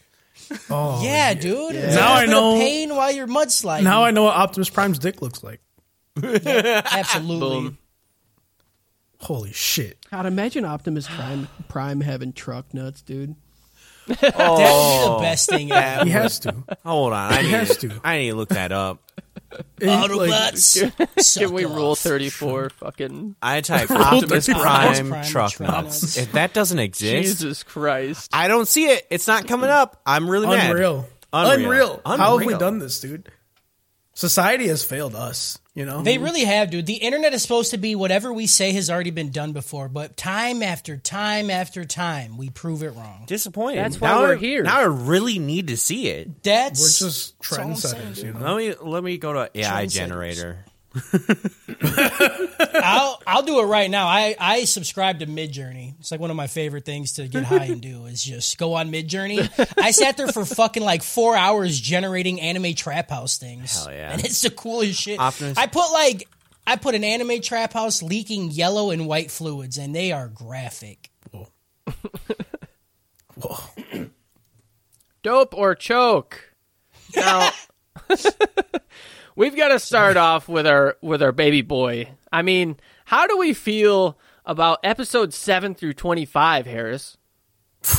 Oh, 0.69 1.00
Yeah, 1.05 1.35
dude. 1.35 1.76
It's 1.76 1.95
Now 1.95 2.14
a 2.14 2.17
I 2.17 2.21
bit 2.26 2.31
know- 2.31 2.52
of 2.55 2.59
pain 2.59 2.95
while 2.97 3.12
you're 3.12 3.29
mudsliding. 3.29 3.85
now 3.85 4.02
I 4.05 4.11
know 4.11 4.25
what 4.25 4.35
Optimus 4.37 4.69
Prime's 4.71 4.99
dick 4.99 5.23
looks 5.23 5.43
like. 5.45 5.61
Absolutely. 6.23 7.38
Boom. 7.61 7.79
Holy 9.21 9.52
shit! 9.52 9.99
God, 10.11 10.25
imagine 10.25 10.64
Optimus 10.64 11.07
Prime, 11.07 11.47
Prime 11.69 12.00
having 12.00 12.33
truck 12.33 12.73
nuts, 12.73 13.02
dude. 13.02 13.37
That 14.07 14.23
would 14.23 14.31
be 14.31 14.31
the 14.31 14.33
oh, 14.38 15.19
best 15.21 15.49
thing 15.50 15.71
ever. 15.71 16.05
He 16.05 16.11
has 16.11 16.38
to. 16.40 16.55
Hold 16.87 17.12
on, 17.12 17.33
I 17.33 17.43
need, 17.43 17.50
has 17.50 17.76
to, 17.76 17.88
to. 17.90 18.00
I 18.02 18.17
need 18.19 18.31
to 18.31 18.35
look 18.37 18.49
that 18.49 18.73
up. 18.73 19.02
Autobots. 19.80 21.38
Can 21.38 21.52
we 21.52 21.64
rule 21.64 21.92
off. 21.92 21.99
34 21.99 22.71
fucking 22.71 23.37
I 23.42 23.61
type 23.61 23.90
Optimus 23.90 24.49
Prime, 24.49 25.09
Prime 25.09 25.25
truck 25.25 25.52
truck 25.52 25.61
nuts. 25.61 26.02
nuts. 26.02 26.16
If 26.16 26.33
that 26.33 26.52
doesn't 26.52 26.78
exist, 26.78 27.38
Jesus 27.40 27.62
Christ. 27.62 28.30
I 28.33 28.49
don't 28.49 28.66
see 28.66 28.87
it. 28.87 29.07
It's 29.11 29.26
not 29.26 29.47
coming 29.47 29.71
up. 29.71 30.00
I'm 30.07 30.30
really 30.30 30.47
mad. 30.47 30.71
Unreal. 30.71 31.09
Unreal. 31.33 31.64
Unreal. 31.64 32.02
How 32.04 32.38
have 32.38 32.47
we 32.47 32.54
done 32.54 32.78
this, 32.78 33.00
dude? 33.00 33.30
Society 34.14 34.69
has 34.69 34.85
failed 34.85 35.14
us. 35.14 35.59
You 35.80 35.87
know, 35.87 36.02
They 36.02 36.18
really 36.18 36.44
have, 36.44 36.68
dude. 36.70 36.84
The 36.84 36.96
internet 36.96 37.32
is 37.32 37.40
supposed 37.40 37.70
to 37.70 37.78
be 37.78 37.94
whatever 37.94 38.34
we 38.34 38.46
say 38.46 38.72
has 38.72 38.90
already 38.90 39.12
been 39.12 39.30
done 39.30 39.54
before, 39.54 39.88
but 39.88 40.14
time 40.14 40.62
after 40.62 40.99
time 40.99 41.49
after 41.49 41.87
time, 41.87 42.37
we 42.37 42.50
prove 42.50 42.82
it 42.82 42.90
wrong. 42.90 43.25
Disappointed. 43.26 43.78
That's 43.78 43.99
why 43.99 44.08
Now 44.08 44.20
we're 44.20 44.34
I- 44.34 44.38
here. 44.38 44.62
Now 44.62 44.80
I 44.80 44.82
really 44.84 45.38
need 45.38 45.68
to 45.68 45.78
see 45.78 46.08
it. 46.08 46.42
That's 46.42 46.82
we're 46.82 47.08
just 47.08 47.38
that's 47.38 47.58
all 47.58 47.64
I'm 47.64 47.76
saying, 47.76 48.12
trendsetters. 48.12 48.25
You 48.25 48.32
know, 48.34 48.54
Let 48.54 48.56
me 48.82 48.90
let 48.90 49.02
me 49.02 49.16
go 49.16 49.32
to 49.32 49.50
AI 49.54 49.87
generator. 49.87 50.66
I'll 51.82 53.23
I'll 53.26 53.42
do 53.42 53.61
it 53.61 53.64
right 53.66 53.90
now. 53.90 54.06
I 54.06 54.35
I 54.38 54.64
subscribe 54.64 55.20
to 55.20 55.26
Midjourney. 55.26 55.94
It's 56.00 56.11
like 56.11 56.20
one 56.20 56.30
of 56.30 56.37
my 56.37 56.47
favorite 56.47 56.85
things 56.85 57.12
to 57.14 57.28
get 57.28 57.44
high 57.44 57.64
and 57.66 57.80
do 57.80 58.06
is 58.06 58.23
just 58.23 58.59
go 58.59 58.75
on 58.75 58.90
Midjourney. 58.90 59.49
I 59.80 59.92
sat 59.92 60.16
there 60.16 60.28
for 60.28 60.44
fucking 60.44 60.82
like 60.82 61.02
four 61.02 61.37
hours 61.37 61.78
generating 61.80 62.40
anime 62.40 62.75
trap 62.75 63.11
house 63.11 63.38
things. 63.38 63.73
Hell 63.75 63.92
yeah. 63.92 64.12
And 64.12 64.25
it's 64.25 64.40
the 64.42 64.50
coolest 64.50 65.00
shit. 65.00 65.18
Optimus- 65.20 65.56
I 65.59 65.66
put 65.66 65.92
like 65.92 66.28
I 66.66 66.76
put 66.76 66.94
an 66.94 67.04
anime 67.04 67.40
trap 67.40 67.73
house 67.73 68.02
leaking 68.02 68.50
yellow 68.50 68.90
and 68.90 69.06
white 69.06 69.30
fluids, 69.30 69.78
and 69.78 69.94
they 69.94 70.12
are 70.12 70.28
graphic. 70.28 71.11
Whoa, 73.40 73.59
Dope 75.23 75.54
or 75.54 75.75
choke? 75.75 76.47
Now, 77.16 77.50
we've 79.37 79.56
got 79.56 79.68
to 79.68 79.78
start 79.78 80.16
off 80.18 80.49
with 80.49 80.66
our 80.66 80.96
with 81.00 81.22
our 81.22 81.32
baby 81.32 81.62
boy. 81.62 82.10
I 82.32 82.42
mean, 82.42 82.76
how 83.04 83.26
do 83.26 83.37
we 83.37 83.54
feel 83.54 84.18
about 84.44 84.78
episode 84.82 85.32
7 85.34 85.75
through 85.75 85.94
25, 85.94 86.66
Harris? 86.66 87.16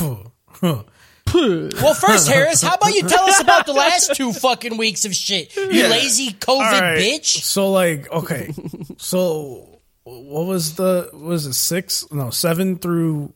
Well, 1.34 1.94
first, 1.94 2.28
Harris, 2.28 2.60
how 2.60 2.74
about 2.74 2.92
you 2.94 3.08
tell 3.08 3.24
us 3.24 3.40
about 3.40 3.64
the 3.64 3.72
last 3.72 4.14
two 4.16 4.34
fucking 4.34 4.76
weeks 4.76 5.06
of 5.06 5.14
shit? 5.14 5.56
You 5.56 5.88
lazy 5.88 6.32
COVID 6.32 6.48
All 6.50 6.58
right. 6.58 6.98
bitch. 6.98 7.40
So 7.42 7.70
like, 7.70 8.10
okay, 8.12 8.52
so 8.98 9.80
what 10.04 10.46
was 10.46 10.74
the 10.76 11.08
what 11.12 11.22
was 11.22 11.46
it 11.46 11.54
six? 11.54 12.04
No, 12.12 12.28
seven 12.30 12.76
through 12.76 13.32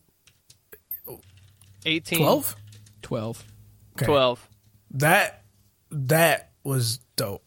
18 1.86 2.18
twelve. 2.18 2.56
12. 3.02 3.44
12. 3.98 4.48
That 4.90 5.44
that 5.90 6.50
was 6.64 6.98
dope. 7.16 7.45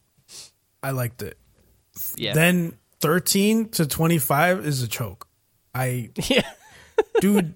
I 0.84 0.92
liked 0.92 1.22
it. 1.22 1.38
Yeah. 2.16 2.34
Then 2.34 2.78
thirteen 3.00 3.70
to 3.70 3.86
twenty 3.86 4.18
five 4.18 4.66
is 4.66 4.82
a 4.84 4.88
choke. 4.88 5.28
I 5.74 6.10
yeah. 6.28 6.50
dude. 7.22 7.54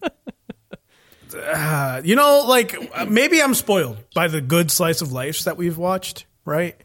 uh, 1.36 2.01
you 2.03 2.15
know, 2.15 2.46
like 2.48 2.75
maybe 3.10 3.42
I'm 3.42 3.53
spoiled 3.53 3.98
by 4.13 4.27
the 4.27 4.42
good 4.42 4.70
slice 4.72 5.01
of 5.01 5.12
life 5.12 5.44
that 5.44 5.58
we've 5.58 5.77
watched, 5.77 6.25
right? 6.46 6.75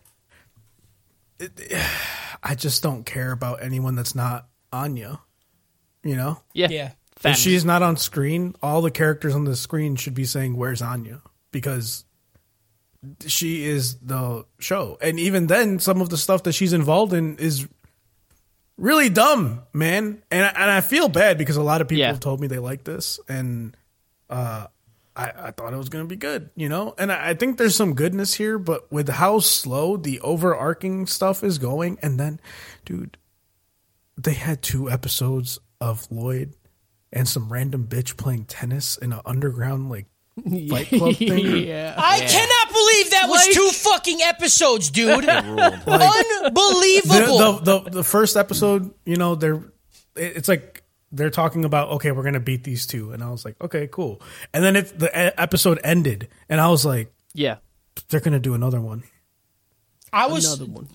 It, 1.39 1.53
I 2.43 2.55
just 2.55 2.83
don't 2.83 3.05
care 3.05 3.33
about 3.33 3.63
anyone 3.63 3.95
that's 3.95 4.15
not 4.15 4.49
Anya. 4.73 5.21
You 6.05 6.17
know, 6.17 6.41
Yeah. 6.55 6.69
Yeah. 6.71 6.93
if 7.25 7.37
she's 7.37 7.65
not 7.65 7.83
on 7.83 7.97
screen, 7.97 8.55
all 8.63 8.81
the 8.83 8.91
characters 8.91 9.35
on 9.35 9.45
the 9.45 9.57
screen 9.57 9.97
should 9.97 10.15
be 10.15 10.25
saying, 10.25 10.57
"Where's 10.57 10.81
Anya?" 10.81 11.21
Because 11.51 12.05
she 13.27 13.65
is 13.65 13.97
the 13.97 14.45
show, 14.59 14.99
and 15.01 15.19
even 15.21 15.47
then, 15.47 15.79
some 15.79 16.01
of 16.01 16.09
the 16.11 16.17
stuff 16.17 16.43
that 16.45 16.53
she's 16.53 16.73
involved 16.73 17.13
in 17.13 17.37
is 17.39 17.67
really 18.77 19.09
dumb, 19.09 19.63
man. 19.73 20.23
And 20.31 20.45
I, 20.45 20.49
and 20.49 20.71
I 20.71 20.81
feel 20.81 21.09
bad 21.09 21.39
because 21.39 21.57
a 21.57 21.63
lot 21.63 21.81
of 21.81 21.89
people 21.89 22.01
Yeah. 22.01 22.09
have 22.09 22.21
told 22.21 22.41
me 22.41 22.47
they 22.47 22.59
like 22.59 22.85
this, 22.85 23.21
and 23.29 23.77
uh, 24.31 24.67
I, 25.17 25.33
I 25.37 25.51
thought 25.53 25.73
it 25.73 25.77
was 25.77 25.89
going 25.89 26.05
to 26.05 26.09
be 26.09 26.17
good, 26.17 26.51
you 26.57 26.69
know. 26.69 26.95
And 26.99 27.11
I, 27.13 27.31
I 27.31 27.35
think 27.35 27.57
there's 27.59 27.77
some 27.77 27.95
goodness 27.95 28.35
here, 28.35 28.59
but 28.59 28.91
with 28.93 29.09
how 29.09 29.39
slow 29.41 29.97
the 29.97 30.21
overarching 30.21 31.07
stuff 31.07 31.43
is 31.45 31.59
going, 31.59 31.99
and 32.03 32.19
then, 32.19 32.41
dude, 32.85 33.17
they 34.17 34.35
had 34.35 34.63
two 34.63 34.91
episodes 34.91 35.59
of 35.81 36.11
Lloyd 36.11 36.55
and 37.13 37.29
some 37.29 37.53
random 37.53 37.87
bitch 37.87 38.17
playing 38.17 38.45
tennis 38.45 38.97
in 38.99 39.13
an 39.13 39.21
underground 39.25 39.89
like 39.89 40.07
fight 40.69 40.89
club 40.89 41.15
thing. 41.17 41.67
yeah. 41.67 41.95
I 41.97 42.21
cannot 42.21 42.69
believe 42.73 43.11
that 43.11 43.27
was 43.29 43.47
two 43.49 43.71
fucking 43.91 44.21
episodes, 44.23 44.91
dude. 44.91 45.25
The, 45.25 46.43
Unbelievable. 46.47 47.59
the, 47.61 47.81
the 47.85 47.91
the 47.91 48.05
first 48.05 48.37
episode, 48.37 48.93
you 49.05 49.17
know, 49.17 49.35
they're 49.35 49.63
it's 50.17 50.49
like 50.49 50.83
they're 51.13 51.31
talking 51.31 51.65
about 51.65 51.89
okay, 51.91 52.13
we're 52.13 52.23
gonna 52.25 52.41
beat 52.41 52.65
these 52.65 52.87
two, 52.87 53.13
and 53.13 53.23
I 53.23 53.31
was 53.31 53.45
like, 53.45 53.57
okay, 53.61 53.89
cool. 53.91 54.21
And 54.53 54.63
then 54.65 54.77
it, 54.77 54.99
the 54.99 55.41
episode 55.41 55.81
ended, 55.85 56.29
and 56.49 56.61
I 56.61 56.69
was 56.69 56.85
like, 56.85 57.13
Yeah. 57.35 57.57
they're 58.09 58.21
gonna 58.21 58.41
do 58.41 58.55
another 58.55 58.81
one. 58.81 59.05
I 60.13 60.27
was 60.27 60.47
Another 60.47 60.71
one. 60.73 60.89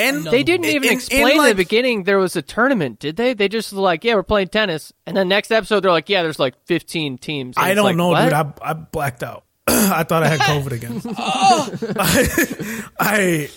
And 0.00 0.24
They 0.24 0.42
didn't 0.42 0.66
even 0.66 0.84
in- 0.84 0.88
in, 0.90 0.94
explain 0.94 1.30
in 1.32 1.36
like- 1.38 1.48
the 1.50 1.54
beginning 1.54 2.04
there 2.04 2.18
was 2.18 2.36
a 2.36 2.42
tournament, 2.42 2.98
did 2.98 3.16
they? 3.16 3.34
They 3.34 3.48
just 3.48 3.72
were 3.72 3.80
like, 3.80 4.04
yeah, 4.04 4.14
we're 4.14 4.22
playing 4.22 4.48
tennis. 4.48 4.92
And 5.06 5.16
then 5.16 5.28
next 5.28 5.50
episode, 5.50 5.80
they're 5.80 5.90
like, 5.90 6.08
yeah, 6.08 6.22
there's 6.22 6.38
like 6.38 6.54
15 6.66 7.18
teams. 7.18 7.56
And 7.56 7.66
I 7.66 7.74
don't 7.74 7.84
like, 7.84 7.96
know, 7.96 8.08
what? 8.08 8.24
dude. 8.24 8.32
I, 8.32 8.52
I 8.62 8.72
blacked 8.74 9.22
out. 9.22 9.44
I 9.66 10.02
thought 10.04 10.22
I 10.22 10.28
had 10.28 10.40
COVID 10.40 10.72
again. 10.72 11.02
Oh. 11.18 11.70
I, 12.98 13.48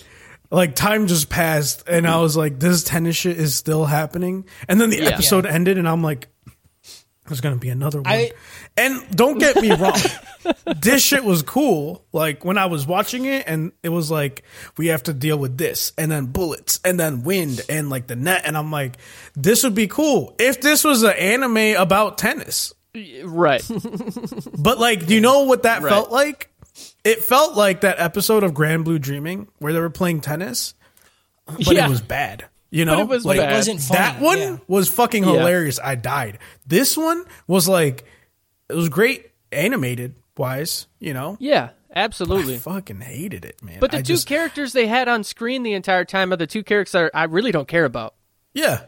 I 0.50 0.54
like 0.56 0.74
time 0.76 1.06
just 1.06 1.28
passed, 1.30 1.88
and 1.88 2.06
I 2.06 2.18
was 2.20 2.36
like, 2.36 2.60
"This 2.60 2.84
tennis 2.84 3.16
shit 3.16 3.38
is 3.38 3.54
still 3.54 3.84
happening." 3.84 4.44
And 4.68 4.80
then 4.80 4.90
the 4.90 4.98
Yeah. 4.98 5.08
episode 5.08 5.46
ended, 5.46 5.78
and 5.78 5.88
I'm 5.88 6.02
like, 6.02 6.28
"There's 7.26 7.40
gonna 7.40 7.56
be 7.56 7.68
another 7.70 8.02
one." 8.02 8.12
I- 8.12 8.32
and 8.76 9.02
don't 9.16 9.38
get 9.38 9.56
me 9.60 9.72
wrong, 9.74 9.98
this 10.80 11.02
shit 11.02 11.24
was 11.24 11.42
cool. 11.42 12.04
Like 12.12 12.44
when 12.44 12.58
I 12.58 12.66
was 12.66 12.86
watching 12.86 13.24
it, 13.24 13.44
and 13.46 13.72
it 13.82 13.88
was 13.90 14.10
like 14.10 14.42
we 14.76 14.88
have 14.88 15.02
to 15.04 15.12
deal 15.12 15.36
with 15.38 15.56
this, 15.58 15.92
and 15.96 16.10
then 16.10 16.26
bullets, 16.26 16.80
and 16.84 16.98
then 16.98 17.22
wind, 17.22 17.60
and 17.68 17.88
like 17.90 18.06
the 18.06 18.16
net, 18.16 18.42
and 18.44 18.56
I'm 18.56 18.70
like, 18.70 18.96
this 19.34 19.64
would 19.64 19.74
be 19.74 19.86
cool 19.86 20.34
if 20.38 20.60
this 20.60 20.84
was 20.84 21.02
an 21.02 21.12
anime 21.12 21.76
about 21.80 22.18
tennis. 22.18 22.72
right. 23.24 23.62
But 24.58 24.78
like, 24.78 25.06
do 25.06 25.14
you 25.14 25.20
know 25.20 25.44
what 25.44 25.64
that 25.64 25.82
Right. 25.82 25.90
felt 25.90 26.10
like? 26.12 26.50
It 27.04 27.22
felt 27.22 27.56
like 27.56 27.82
that 27.82 28.00
episode 28.00 28.42
of 28.44 28.54
Grand 28.54 28.84
Blue 28.84 28.98
Dreaming 28.98 29.48
where 29.58 29.72
they 29.72 29.80
were 29.80 29.90
playing 29.90 30.20
tennis, 30.20 30.74
but 31.46 31.66
Yeah. 31.74 31.86
it 31.86 31.90
was 31.90 32.00
bad. 32.00 32.44
You 32.74 32.84
know, 32.84 33.00
it 33.02 33.08
was 33.08 33.24
like, 33.24 33.38
bad. 33.38 33.52
it 33.52 33.54
wasn't 33.54 33.80
funny. 33.80 33.98
that 34.00 34.20
one 34.20 34.38
yeah. 34.38 34.56
was 34.66 34.88
fucking 34.88 35.22
Yeah. 35.22 35.30
hilarious. 35.30 35.78
I 35.82 35.94
died. 35.94 36.38
This 36.66 36.96
one 36.96 37.24
was 37.46 37.68
like, 37.68 38.04
it 38.68 38.74
was 38.74 38.88
great 38.88 39.30
animated 39.52 40.16
wise. 40.36 40.88
You 40.98 41.14
know, 41.14 41.36
Yeah, 41.38 41.70
I 41.94 42.00
absolutely. 42.00 42.58
fucking 42.58 43.00
hated 43.00 43.44
it, 43.44 43.62
man. 43.62 43.78
But 43.78 43.92
the 43.92 43.98
I 43.98 44.02
two 44.02 44.14
just, 44.14 44.26
characters 44.26 44.72
they 44.72 44.88
had 44.88 45.06
on 45.06 45.22
screen 45.22 45.62
the 45.62 45.74
entire 45.74 46.04
time 46.04 46.32
are 46.32 46.36
the 46.36 46.48
two 46.48 46.64
characters 46.64 46.92
that 46.92 47.12
I 47.14 47.24
really 47.24 47.52
don't 47.52 47.68
care 47.68 47.84
about. 47.84 48.14
yeah. 48.54 48.80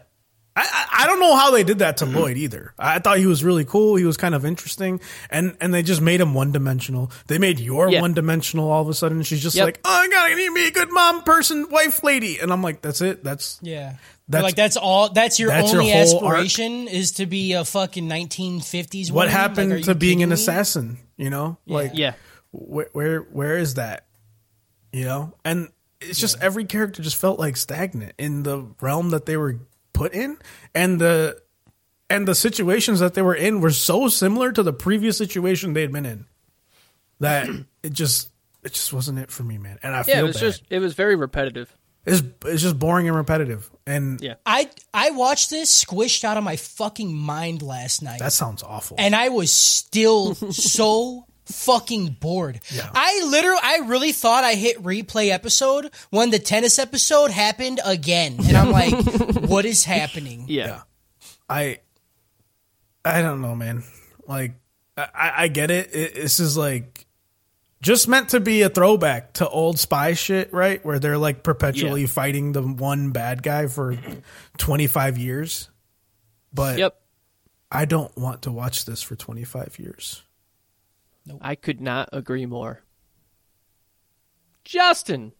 I, 0.58 0.62
I, 0.62 1.02
I 1.04 1.06
don't 1.06 1.20
know 1.20 1.36
how 1.36 1.50
they 1.50 1.62
did 1.64 1.80
that 1.80 1.98
to 1.98 2.06
mm-hmm. 2.06 2.16
Lloyd 2.16 2.36
either. 2.38 2.72
I 2.78 2.98
thought 2.98 3.18
he 3.18 3.26
was 3.26 3.44
really 3.44 3.66
cool. 3.66 3.96
He 3.96 4.04
was 4.04 4.16
kind 4.16 4.34
of 4.34 4.44
interesting, 4.46 5.00
and 5.28 5.54
and 5.60 5.74
they 5.74 5.82
just 5.82 6.00
made 6.00 6.20
him 6.20 6.32
one 6.32 6.50
dimensional. 6.50 7.10
They 7.26 7.36
made 7.38 7.60
Yor 7.60 7.90
Yeah. 7.90 8.00
one 8.00 8.14
dimensional 8.14 8.70
all 8.70 8.80
of 8.82 8.88
a 8.88 8.94
sudden. 8.94 9.22
She's 9.22 9.42
just 9.42 9.54
Yep. 9.54 9.64
like, 9.66 9.80
oh, 9.84 9.90
I 9.90 10.08
gotta 10.08 10.34
need 10.34 10.48
me 10.50 10.66
a 10.66 10.70
good 10.70 10.90
mom, 10.90 11.22
person, 11.24 11.68
wife, 11.70 12.02
lady, 12.02 12.38
and 12.38 12.50
I'm 12.52 12.62
like, 12.62 12.80
that's 12.80 13.00
it. 13.02 13.22
That's 13.22 13.58
Yeah. 13.62 13.96
That's- 14.28 14.42
like 14.44 14.56
that's 14.56 14.76
all 14.76 15.10
that's 15.10 15.38
your 15.38 15.50
that's 15.50 15.72
your 15.72 15.82
only 15.82 15.92
arc? 15.92 16.02
aspiration 16.08 16.88
is 16.88 17.12
to 17.12 17.26
be 17.26 17.52
a 17.52 17.64
fucking 17.64 18.08
1950s 18.08 19.12
what 19.12 19.26
woman? 19.26 19.28
happened 19.32 19.70
Like, 19.70 19.84
to 19.84 19.94
being 19.94 20.22
an 20.22 20.30
me? 20.30 20.34
assassin. 20.34 20.98
You 21.16 21.30
know, 21.30 21.58
like 21.66 21.92
Yeah. 21.94 22.14
where 22.50 22.88
where 22.92 23.20
where 23.20 23.58
is 23.58 23.74
that? 23.74 24.06
You 24.92 25.04
know, 25.04 25.34
and 25.44 25.68
it's 26.00 26.18
just 26.18 26.40
every 26.42 26.64
character 26.64 27.02
just 27.02 27.16
felt 27.16 27.38
like 27.38 27.56
stagnant 27.56 28.14
in 28.18 28.42
the 28.42 28.66
realm 28.80 29.10
that 29.10 29.26
they 29.26 29.36
were 29.36 29.60
put 29.96 30.12
in, 30.12 30.36
and 30.74 31.00
the 31.00 31.40
and 32.08 32.28
the 32.28 32.34
situations 32.34 33.00
that 33.00 33.14
they 33.14 33.22
were 33.22 33.34
in 33.34 33.60
were 33.60 33.70
so 33.72 34.08
similar 34.08 34.52
to 34.52 34.62
the 34.62 34.72
previous 34.72 35.16
situation 35.18 35.72
they 35.72 35.80
had 35.80 35.92
been 35.92 36.06
in 36.06 36.26
that 37.20 37.48
it 37.82 37.92
just 37.92 38.30
it 38.62 38.72
just 38.72 38.92
wasn't 38.92 39.18
it 39.18 39.30
for 39.30 39.42
me, 39.42 39.58
man. 39.58 39.78
And 39.82 39.94
I 39.94 40.02
feel 40.02 40.14
Yeah, 40.16 40.20
it 40.20 40.24
was 40.24 40.36
bad. 40.36 40.40
just 40.40 40.62
it 40.70 40.78
was 40.78 40.94
very 40.94 41.16
repetitive. 41.16 41.74
it's 42.04 42.22
it's 42.44 42.62
just 42.62 42.78
boring 42.78 43.08
and 43.08 43.16
repetitive, 43.16 43.68
and 43.86 44.20
Yeah. 44.20 44.34
I 44.44 44.70
I 44.94 45.10
watched 45.10 45.50
this 45.50 45.84
squished 45.84 46.22
out 46.24 46.36
of 46.36 46.44
my 46.44 46.56
fucking 46.56 47.12
mind 47.12 47.62
last 47.62 48.02
night. 48.02 48.20
that 48.20 48.32
sounds 48.32 48.62
awful. 48.62 48.96
and 49.00 49.14
I 49.16 49.30
was 49.30 49.50
still 49.50 50.34
so 50.52 51.26
fucking 51.46 52.16
bored. 52.20 52.58
I 52.92 53.22
literally, 53.30 53.60
I 53.62 53.76
really 53.86 54.10
thought 54.10 54.42
I 54.42 54.54
hit 54.54 54.82
replay 54.82 55.30
episode 55.30 55.90
when 56.10 56.30
the 56.30 56.40
tennis 56.40 56.76
episode 56.80 57.30
happened 57.30 57.78
again, 57.84 58.36
and 58.44 58.56
I'm 58.56 58.72
like, 58.72 58.90
what 59.50 59.64
is 59.64 59.84
happening? 59.84 60.46
Yeah. 60.48 60.82
I 61.48 61.78
I 63.04 63.22
don't 63.22 63.40
know, 63.40 63.54
man. 63.54 63.84
Like 64.26 64.54
I, 64.96 65.32
I 65.36 65.48
get 65.48 65.70
it. 65.70 65.94
it. 65.94 66.14
This 66.14 66.40
is 66.40 66.56
like 66.56 67.06
just 67.82 68.08
meant 68.08 68.30
to 68.30 68.40
be 68.40 68.62
a 68.62 68.68
throwback 68.68 69.34
to 69.34 69.48
old 69.48 69.78
spy 69.78 70.14
shit, 70.14 70.52
right? 70.52 70.84
Where 70.84 70.98
they're 70.98 71.18
like 71.18 71.42
perpetually 71.42 72.02
Yeah. 72.02 72.06
fighting 72.08 72.52
the 72.52 72.62
one 72.62 73.10
bad 73.10 73.42
guy 73.42 73.66
for 73.66 73.96
25 74.58 75.18
years. 75.18 75.68
But 76.52 76.78
Yep. 76.78 77.00
I 77.70 77.84
don't 77.84 78.16
want 78.16 78.42
to 78.42 78.52
watch 78.52 78.84
this 78.86 79.02
for 79.02 79.14
25 79.16 79.78
years. 79.78 80.22
I 81.40 81.54
could 81.56 81.80
not 81.80 82.08
agree 82.12 82.46
more. 82.46 82.82
Justin, 84.64 85.32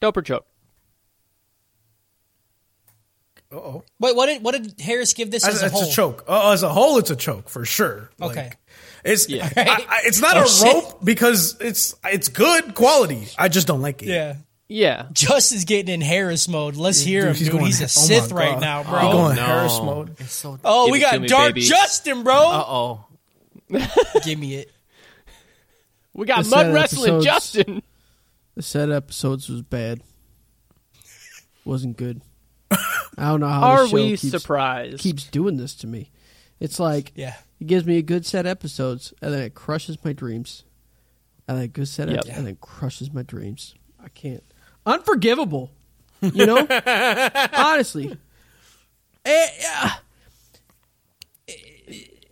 dope 0.00 0.16
or 0.16 0.22
joke? 0.22 0.46
Uh 3.52 3.56
oh. 3.56 3.84
Wait, 4.00 4.16
what 4.16 4.26
did 4.26 4.42
what 4.42 4.52
did 4.52 4.80
Harris 4.80 5.12
give 5.12 5.30
this 5.30 5.46
as 5.46 5.56
As, 5.56 5.62
a 5.62 5.66
it's 5.66 5.74
whole? 5.74 5.84
a 5.84 5.92
choke. 5.92 6.24
Oh, 6.26 6.52
as 6.52 6.62
a 6.62 6.68
whole, 6.68 6.98
it's 6.98 7.10
a 7.10 7.16
choke 7.16 7.48
for 7.48 7.64
sure. 7.64 8.10
Okay. 8.20 8.44
Like, 8.44 8.58
it's 9.04 9.28
Yeah. 9.28 9.48
I, 9.56 9.84
I, 9.88 10.00
it's 10.04 10.20
not 10.20 10.36
Oh, 10.38 10.42
a 10.44 10.48
shit. 10.48 10.74
rope 10.74 11.04
because 11.04 11.56
it's 11.60 11.94
it's 12.04 12.28
good 12.28 12.74
quality. 12.74 13.28
I 13.38 13.48
just 13.48 13.66
don't 13.66 13.82
like 13.82 14.02
it. 14.02 14.08
Yeah. 14.08 14.36
Yeah. 14.66 15.06
Justin's 15.12 15.64
getting 15.66 15.92
in 15.92 16.00
Harris 16.00 16.48
mode. 16.48 16.74
Let's 16.76 17.00
hear 17.00 17.26
him, 17.26 17.34
he's 17.34 17.44
dude. 17.48 17.52
going- 17.52 17.66
He's 17.66 17.80
a 17.82 17.84
oh 17.84 17.86
Sith 17.86 18.32
right 18.32 18.58
now, 18.58 18.82
He's 18.82 18.90
bro. 18.90 19.12
going 19.12 19.36
no. 19.36 19.42
Harris 19.42 19.78
mode. 19.80 20.16
It's 20.18 20.32
so. 20.32 20.58
Oh, 20.64 20.90
we 20.90 21.00
got 21.00 21.20
me, 21.20 21.28
Dark 21.28 21.48
baby. 21.54 21.60
Justin, 21.66 22.24
bro. 22.24 22.34
Uh 22.34 22.64
oh. 22.66 23.04
Give 24.24 24.38
me 24.38 24.54
it. 24.56 24.70
We 26.14 26.26
got 26.26 26.44
The 26.44 26.50
mud 26.50 26.72
wrestling 26.74 27.14
episodes- 27.16 27.24
Justin. 27.26 27.82
The 28.56 28.62
set 28.62 28.90
episodes 28.90 29.48
was 29.48 29.62
bad. 29.62 30.00
Wasn't 31.64 31.96
good. 31.96 32.20
I 33.18 33.28
don't 33.28 33.40
know 33.40 33.48
how 33.48 33.62
Are 33.62 33.82
the 33.84 33.88
show 33.88 33.94
we 33.94 34.16
keeps, 34.16 34.30
surprised? 34.30 34.98
keeps 35.00 35.24
doing 35.24 35.56
this 35.56 35.74
to 35.76 35.86
me. 35.86 36.10
It's 36.60 36.78
like 36.80 37.12
Yeah. 37.14 37.34
it 37.60 37.66
gives 37.66 37.84
me 37.86 37.98
a 37.98 38.02
good 38.02 38.24
set 38.26 38.46
of 38.46 38.50
episodes 38.50 39.12
and 39.22 39.32
then 39.32 39.42
it 39.42 39.54
crushes 39.54 39.98
my 40.04 40.12
dreams. 40.12 40.64
And 41.46 41.58
then 41.58 41.64
a 41.64 41.68
good 41.68 41.88
set 41.88 42.08
Yep. 42.08 42.24
and 42.30 42.46
then 42.46 42.56
crushes 42.60 43.12
my 43.12 43.22
dreams. 43.22 43.74
I 44.02 44.08
can't. 44.08 44.42
Unforgivable. 44.86 45.70
You 46.22 46.46
know? 46.46 46.66
Honestly. 47.52 48.16
Eh, 49.24 49.46
yeah. 49.60 49.92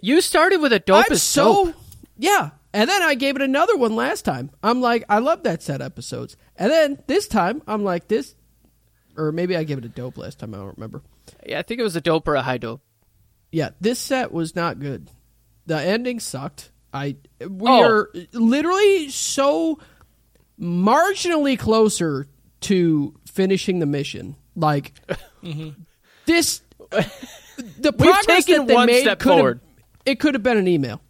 You 0.01 0.21
started 0.21 0.61
with 0.61 0.73
a 0.73 0.79
dope 0.81 1.07
I'm 1.11 1.17
so 1.17 1.67
dope. 1.67 1.75
yeah. 2.19 2.51
And 2.75 2.89
then 2.89 3.03
I 3.03 3.15
gave 3.15 3.37
it 3.37 3.43
another 3.43 3.77
one 3.77 3.95
last 3.95 4.25
time. 4.25 4.51
I'm 4.63 4.81
like, 4.81 5.05
I 5.09 5.19
love 5.19 5.43
that 5.43 5.63
set 5.63 5.83
episodes. 5.83 6.37
And 6.57 6.73
then 6.73 7.03
this 7.07 7.29
time, 7.29 7.61
I'm 7.67 7.85
like, 7.85 8.09
this, 8.09 8.35
or 9.17 9.33
maybe 9.33 9.57
I 9.57 9.65
gave 9.65 9.79
it 9.79 9.85
a 9.85 9.89
dope 9.89 10.17
last 10.19 10.39
time. 10.39 10.55
I 10.55 10.59
don't 10.59 10.77
remember. 10.77 11.03
Yeah, 11.47 11.59
I 11.59 11.63
think 11.63 11.81
it 11.81 11.85
was 11.85 11.97
a 11.97 12.01
dope 12.01 12.27
or 12.29 12.35
a 12.35 12.43
high 12.43 12.59
dope. 12.59 12.81
Yeah, 13.51 13.71
this 13.81 13.99
set 13.99 14.33
was 14.33 14.55
not 14.57 14.79
good. 14.81 15.09
The 15.67 15.81
ending 15.81 16.21
sucked. 16.21 16.71
I 16.95 17.17
we 17.41 17.69
Oh. 17.69 17.83
are 17.83 18.11
literally 18.33 19.09
so 19.11 19.79
marginally 20.61 21.59
closer 21.59 22.27
to 22.63 23.15
finishing 23.27 23.79
the 23.79 23.87
mission. 23.87 24.37
Like 24.57 24.93
mm-hmm. 25.43 25.71
this, 26.27 26.63
the 26.91 27.05
We've 27.83 27.97
progress 27.97 28.45
taken 28.45 28.59
that 28.63 28.67
they 28.69 28.75
one 28.75 28.87
made 28.87 29.01
step 29.03 29.19
could 29.19 29.31
have- 29.31 29.39
forward. 29.39 29.61
It 30.05 30.19
could 30.19 30.35
have 30.35 30.43
been 30.43 30.59
an 30.59 30.67
email. 30.69 31.01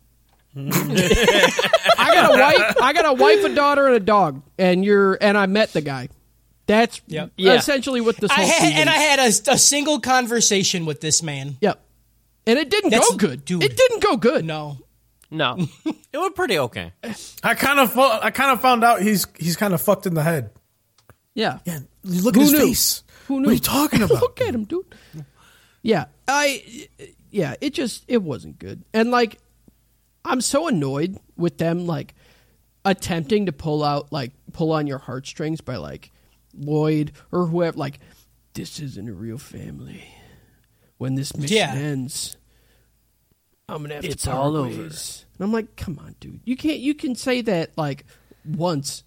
I 0.55 2.11
got 2.15 2.35
a 2.35 2.39
wife. 2.39 2.77
I 2.83 2.93
got 2.93 3.07
a 3.09 3.13
wife, 3.15 3.43
a 3.45 3.55
daughter, 3.55 3.87
and 3.87 3.97
a 3.97 4.01
dog, 4.01 4.43
and 4.59 4.85
you're 4.85 5.17
and 5.21 5.39
I 5.39 5.47
met 5.47 5.73
the 5.73 5.81
guy. 5.81 6.09
That's 6.67 7.01
Yep. 7.09 7.33
Yeah. 7.37 7.55
essentially 7.55 8.01
what 8.01 8.17
this 8.19 8.31
I 8.31 8.35
whole 8.35 8.47
had, 8.47 8.73
and 8.81 8.89
I 8.91 8.95
had 8.97 9.19
a, 9.19 9.53
a 9.53 9.59
single 9.59 9.99
conversation 10.01 10.87
with 10.87 11.01
this 11.01 11.23
man. 11.23 11.57
yep, 11.61 11.83
and 12.47 12.59
it 12.59 12.71
didn't 12.71 12.91
That's- 12.91 13.11
go 13.11 13.17
good. 13.17 13.45
dude. 13.45 13.63
It 13.65 13.77
didn't 13.77 14.03
go 14.03 14.17
good. 14.17 14.45
No. 14.45 14.79
No. 15.31 15.67
It 16.13 16.19
went 16.19 16.35
pretty 16.37 16.59
okay. 16.59 16.93
I 17.43 17.55
kind 17.55 17.81
of 17.81 17.91
fo- 17.91 18.19
I 18.21 18.31
kind 18.31 18.51
of 18.51 18.61
found 18.61 18.85
out 18.85 19.01
he's 19.01 19.27
he's 19.39 19.57
kind 19.57 19.73
of 19.73 19.81
fucked 19.81 20.07
in 20.07 20.13
the 20.13 20.23
head. 20.23 20.51
Yeah, 21.35 21.61
Yeah, 21.65 21.79
look 22.05 22.35
Who 22.35 22.43
at 22.43 22.45
his 22.45 22.53
knew? 22.53 22.59
face. 22.67 23.03
Who 23.29 23.41
knew? 23.41 23.47
What 23.47 23.51
are 23.53 23.55
you 23.55 23.61
talking 23.61 24.03
about? 24.03 24.21
Look 24.21 24.41
at 24.43 24.55
him, 24.55 24.65
dude. 24.65 24.85
Yeah, 25.81 26.05
I. 26.29 26.87
Yeah, 27.31 27.55
it 27.63 27.73
just 27.73 28.05
it 28.09 28.23
wasn't 28.23 28.59
good, 28.59 28.85
and 28.93 29.11
like, 29.11 29.39
I'm 30.23 30.43
so 30.43 30.69
annoyed 30.69 31.17
with 31.39 31.57
them 31.57 31.87
like 31.87 32.15
attempting 32.85 33.47
to 33.47 33.53
pull 33.53 33.83
out 33.83 34.13
like 34.13 34.33
pull 34.53 34.71
on 34.73 34.87
your 34.87 34.99
heartstrings 34.99 35.63
by 35.63 35.77
like 35.77 36.12
Lloyd 36.55 37.13
or 37.31 37.47
whoever. 37.47 37.77
Like, 37.79 37.99
this 38.55 38.81
isn't 38.81 39.09
a 39.09 39.13
real 39.13 39.39
family. 39.39 40.05
When 40.99 41.15
this 41.15 41.37
mission 41.37 41.57
Yeah. 41.57 41.75
ends, 41.75 42.37
I'm 43.69 43.83
gonna 43.83 43.95
have 43.97 44.05
It's 44.05 44.25
to 44.25 44.33
all 44.33 44.57
over. 44.57 44.69
ways. 44.83 45.25
And 45.39 45.45
I'm 45.45 45.53
like, 45.53 45.77
come 45.77 45.99
on, 45.99 46.15
dude. 46.21 46.41
You 46.45 46.57
can't. 46.57 46.79
You 46.81 46.95
can 46.95 47.15
say 47.15 47.41
that 47.43 47.77
like 47.77 48.05
once 48.45 49.03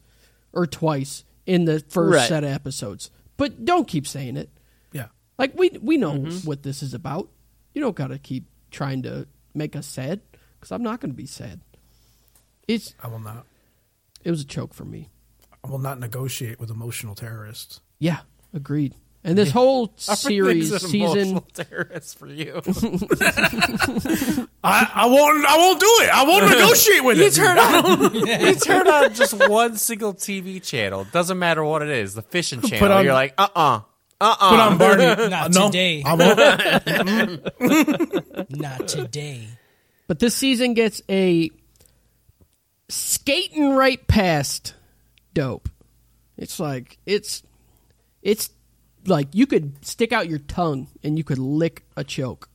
or 0.54 0.66
twice 0.66 1.24
in 1.46 1.66
the 1.66 1.80
first 1.90 2.16
Right. 2.16 2.28
set 2.28 2.44
of 2.44 2.50
episodes, 2.50 3.12
but 3.38 3.64
don't 3.66 3.88
keep 3.88 4.08
saying 4.08 4.36
it. 4.38 4.50
Yeah. 4.92 5.08
Like 5.38 5.58
we 5.58 5.70
we 5.82 5.98
know 5.98 6.14
Mm-hmm. 6.14 6.48
what 6.48 6.64
this 6.64 6.82
is 6.82 6.94
about. 6.94 7.30
You 7.74 7.82
don't 7.82 7.96
got 7.96 8.08
to 8.08 8.18
keep 8.18 8.46
trying 8.72 9.04
to 9.04 9.28
make 9.54 9.76
us 9.76 9.86
sad 9.88 10.22
because 10.60 10.72
I'm 10.72 10.84
not 10.84 11.00
going 11.02 11.12
to 11.12 11.16
be 11.18 11.26
sad. 11.28 11.62
It's 12.68 12.96
I 13.02 13.08
will 13.08 13.20
not. 13.20 13.46
it 14.24 14.32
was 14.32 14.42
a 14.42 14.46
choke 14.46 14.74
for 14.74 14.86
me. 14.86 15.10
I 15.66 15.68
will 15.68 15.80
not 15.80 16.00
negotiate 16.00 16.60
with 16.60 16.70
emotional 16.70 17.16
terrorists. 17.16 17.82
Yeah, 17.98 18.20
agreed. 18.54 18.94
And 19.24 19.36
this 19.36 19.50
whole 19.50 19.92
series 19.96 20.72
an 20.72 20.78
season, 20.80 21.30
emotional 21.30 21.42
terrorist 21.56 22.20
for 22.20 22.28
you. 22.28 22.62
I, 24.64 24.92
I 24.94 25.06
won't. 25.08 25.44
I 25.46 25.58
won't 25.58 25.80
do 25.80 25.88
it. 26.02 26.10
I 26.14 26.24
won't 26.24 26.46
negotiate 26.52 27.04
with 27.04 27.18
you 27.18 27.24
it. 27.24 27.34
turn 27.34 27.58
on 27.58 28.14
you 28.46 28.54
turn 28.56 28.88
on 28.88 29.12
just 29.16 29.34
one 29.50 29.76
single 29.78 30.14
TV 30.14 30.62
channel. 30.62 31.08
Doesn't 31.12 31.40
matter 31.40 31.64
what 31.64 31.82
it 31.82 31.90
is. 31.90 32.14
The 32.14 32.22
fishing 32.22 32.62
channel. 32.62 32.92
on- 32.92 33.04
You're 33.04 33.14
like, 33.14 33.34
uh 33.40 33.48
uh 33.56 33.80
Uh 34.22 34.36
uh 34.40 34.50
Put 34.52 34.60
on 34.60 34.78
Barney. 34.78 35.30
Not 35.30 35.52
no, 35.52 35.66
today. 35.66 36.04
I 36.06 36.14
won't. 36.14 36.38
Not 38.52 38.88
today. 38.88 39.48
but 40.06 40.20
this 40.20 40.36
season 40.36 40.76
gets 40.76 41.02
a 41.10 41.50
skating 42.90 43.72
right 43.72 44.06
past 44.08 44.76
dope. 45.36 45.70
It's 46.38 46.60
like 46.60 46.98
it's 47.06 47.44
it's 48.24 48.50
like 49.06 49.28
you 49.34 49.46
could 49.46 49.86
stick 49.86 50.12
out 50.12 50.28
your 50.28 50.40
tongue 50.40 50.88
and 51.04 51.20
you 51.20 51.24
could 51.24 51.38
lick 51.38 51.84
a 51.96 52.04
choke. 52.04 52.50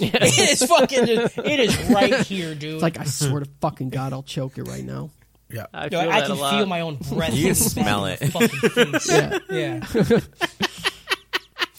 It 0.00 0.38
is 0.38 0.62
fucking. 0.64 1.08
It 1.08 1.60
is 1.60 1.76
right 1.90 2.14
here, 2.20 2.54
dude. 2.54 2.74
It's 2.74 2.82
like 2.82 2.98
I 2.98 3.04
swear 3.04 3.40
to 3.40 3.50
fucking 3.60 3.90
god, 3.90 4.12
I'll 4.12 4.22
choke 4.22 4.56
you 4.56 4.62
right 4.62 4.84
now. 4.84 5.10
Yeah. 5.50 5.66
I 5.74 5.84
Yo, 5.84 5.88
feel 6.00 6.10
I 6.10 6.20
can 6.22 6.30
a 6.30 6.34
lot. 6.34 6.54
feel 6.56 6.66
my 6.66 6.80
own 6.82 6.96
breath. 6.96 7.34
You 7.34 7.48
back 7.48 7.56
smell 7.56 8.06
it. 8.06 8.16
Fucking. 8.18 8.94
Yeah, 9.08 9.38
Yeah. 9.50 9.86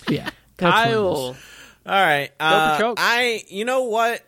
yeah. 0.10 0.30
That's 0.58 0.62
what 0.62 0.88
it 0.88 0.92
is. 0.92 0.96
Kyle. 0.96 1.06
All 1.16 1.36
right. 1.86 2.30
Uh, 2.40 2.78
chokes. 2.78 3.02
I, 3.04 3.44
you 3.48 3.64
know 3.66 3.84
what? 3.84 4.22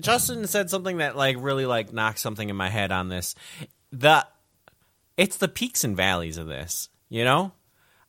Justin 0.00 0.46
said 0.46 0.68
something 0.68 0.96
that 0.98 1.16
like 1.16 1.36
really 1.38 1.64
like 1.66 1.92
knocked 1.92 2.18
something 2.18 2.48
in 2.48 2.56
my 2.56 2.68
head 2.70 2.92
on 2.92 3.08
this. 3.08 3.34
The, 3.92 4.26
it's 5.16 5.36
the 5.36 5.48
peaks 5.48 5.84
and 5.84 5.96
valleys 5.96 6.38
of 6.38 6.46
this. 6.46 6.88
You 7.08 7.24
know, 7.24 7.52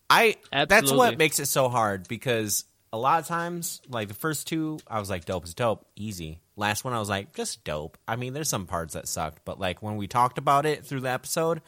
I. 0.09 0.37
That's 0.51 0.91
what 0.91 1.17
makes 1.17 1.39
it 1.39 1.45
so 1.45 1.69
hard 1.69 2.07
because 2.07 2.65
a 2.91 2.97
lot 2.97 3.19
of 3.19 3.27
times, 3.27 3.81
like 3.89 4.07
the 4.07 4.13
first 4.13 4.47
two, 4.47 4.79
I 4.87 4.99
was 4.99 5.09
like, 5.09 5.25
"Dope 5.25 5.45
is 5.45 5.53
dope, 5.53 5.85
easy." 5.95 6.39
Last 6.55 6.83
one, 6.83 6.93
I 6.93 6.99
was 6.99 7.09
like, 7.09 7.33
"Just 7.35 7.63
dope." 7.63 7.97
I 8.07 8.15
mean, 8.15 8.33
there's 8.33 8.49
some 8.49 8.65
parts 8.65 8.95
that 8.95 9.07
sucked, 9.07 9.45
but 9.45 9.59
like 9.59 9.83
when 9.83 9.97
we 9.97 10.07
talked 10.07 10.37
about 10.37 10.65
it 10.65 10.85
through 10.85 11.01
the 11.01 11.11
episode, 11.11 11.61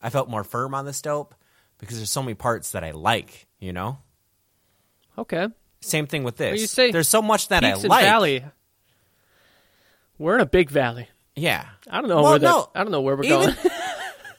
I 0.00 0.10
felt 0.10 0.30
more 0.30 0.44
firm 0.44 0.74
on 0.74 0.86
this 0.86 1.02
dope 1.02 1.34
because 1.78 1.96
there's 1.96 2.10
so 2.10 2.22
many 2.22 2.34
parts 2.34 2.72
that 2.72 2.84
I 2.84 2.92
like. 2.92 3.46
You 3.58 3.72
know. 3.72 3.98
Okay. 5.18 5.48
Same 5.82 6.06
thing 6.06 6.22
with 6.22 6.36
this. 6.36 6.60
you 6.60 6.66
say 6.66 6.90
There's 6.90 7.08
so 7.08 7.20
much 7.20 7.48
that 7.48 7.64
I 7.64 7.74
like. 7.74 8.04
Valley. 8.04 8.44
We're 10.16 10.36
in 10.36 10.40
a 10.40 10.46
big 10.46 10.70
valley. 10.70 11.08
Yeah. 11.36 11.64
I 11.90 12.00
don't 12.00 12.08
know 12.08 12.22
Well, 12.22 12.30
where 12.32 12.38
that, 12.38 12.46
no. 12.46 12.70
I 12.74 12.82
don't 12.82 12.92
know 12.92 13.00
where 13.00 13.16
we're 13.16 13.24
Even- 13.24 13.40
going. 13.40 13.56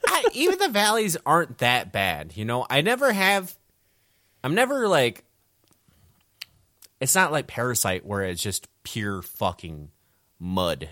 I, 0.08 0.26
even 0.34 0.60
the 0.60 0.70
valleys 0.70 1.18
aren't 1.26 1.58
that 1.60 1.92
bad. 1.92 2.36
You 2.38 2.46
know, 2.46 2.66
I 2.70 2.82
never 2.82 3.12
have. 3.12 3.56
I'm 4.44 4.54
never 4.56 4.88
like. 4.88 5.24
It's 7.00 7.16
not 7.16 7.32
like 7.32 7.48
Parasite 7.48 8.06
where 8.06 8.22
it's 8.24 8.42
just 8.42 8.68
pure 8.84 9.22
fucking 9.22 9.90
mud. 10.40 10.90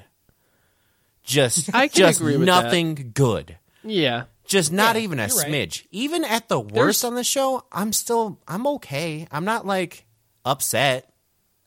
Just, 1.24 1.74
I 1.74 1.88
can 1.88 1.98
just 1.98 2.20
agree 2.20 2.36
with 2.38 2.48
that. 2.48 2.64
nothing 2.64 3.12
good. 3.14 3.58
yeah. 3.84 4.24
Just 4.46 4.72
not 4.74 4.96
Yeah, 4.98 5.04
even 5.04 5.20
a 5.20 5.28
you're 5.28 5.38
right. 5.38 5.48
smidge. 5.48 5.86
Even 5.92 6.26
at 6.26 6.50
the 6.50 6.60
worst 6.60 6.74
There's- 6.74 7.04
on 7.06 7.16
the 7.16 7.24
show, 7.24 7.64
I'm 7.72 7.94
still 7.94 8.40
I'm 8.48 8.68
okay. 8.68 9.26
I'm 9.32 9.46
not 9.46 9.66
like 9.66 10.06
upset. 10.44 11.10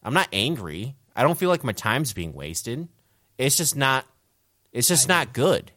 I'm 0.02 0.12
not 0.12 0.28
angry. 0.34 0.94
I 1.16 1.22
don't 1.22 1.38
feel 1.38 1.48
like 1.48 1.64
my 1.64 1.72
time's 1.72 2.12
being 2.12 2.34
wasted. 2.34 2.88
It's 3.38 3.56
just 3.56 3.74
not 3.76 4.04
it's 4.74 4.88
just 4.88 5.08
not 5.08 5.32
good. 5.32 5.72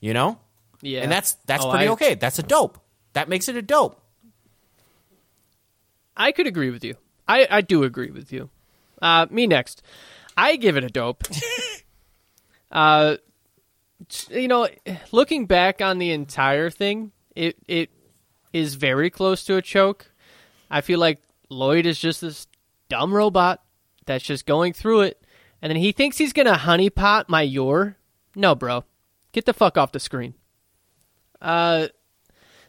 You 0.00 0.12
know? 0.14 0.40
Yeah. 0.82 1.02
And 1.02 1.12
that's 1.12 1.34
that's 1.46 1.64
Oh, 1.64 1.70
pretty 1.70 1.86
I- 1.86 1.92
okay. 1.92 2.14
That's 2.14 2.40
a 2.40 2.42
dope. 2.42 2.78
That 3.12 3.28
makes 3.28 3.48
it 3.48 3.56
a 3.56 3.62
dope. 3.62 4.00
I 6.16 6.32
could 6.32 6.46
agree 6.46 6.70
with 6.70 6.84
you. 6.84 6.96
I, 7.26 7.46
I 7.50 7.60
do 7.60 7.84
agree 7.84 8.10
with 8.10 8.32
you. 8.32 8.50
Uh, 9.00 9.26
me 9.30 9.46
next. 9.46 9.82
I 10.36 10.56
give 10.56 10.76
it 10.76 10.84
a 10.84 10.88
dope. 10.88 11.24
uh, 12.72 13.16
you 14.30 14.48
know, 14.48 14.68
looking 15.12 15.46
back 15.46 15.80
on 15.80 15.98
the 15.98 16.10
entire 16.10 16.70
thing, 16.70 17.12
it 17.34 17.56
it 17.66 17.90
is 18.52 18.74
very 18.74 19.10
close 19.10 19.44
to 19.44 19.56
a 19.56 19.62
choke. 19.62 20.10
I 20.70 20.80
feel 20.80 20.98
like 20.98 21.20
Lloyd 21.48 21.86
is 21.86 21.98
just 21.98 22.20
this 22.20 22.46
dumb 22.88 23.12
robot 23.12 23.62
that's 24.06 24.24
just 24.24 24.44
going 24.46 24.72
through 24.72 25.02
it, 25.02 25.22
and 25.62 25.70
then 25.70 25.76
he 25.76 25.92
thinks 25.92 26.18
he's 26.18 26.32
gonna 26.32 26.54
honeypot 26.54 27.28
my 27.28 27.42
Yor. 27.42 27.96
No, 28.36 28.54
bro, 28.54 28.84
get 29.32 29.46
the 29.46 29.54
fuck 29.54 29.78
off 29.78 29.92
the 29.92 30.00
screen. 30.00 30.34
Uh, 31.40 31.88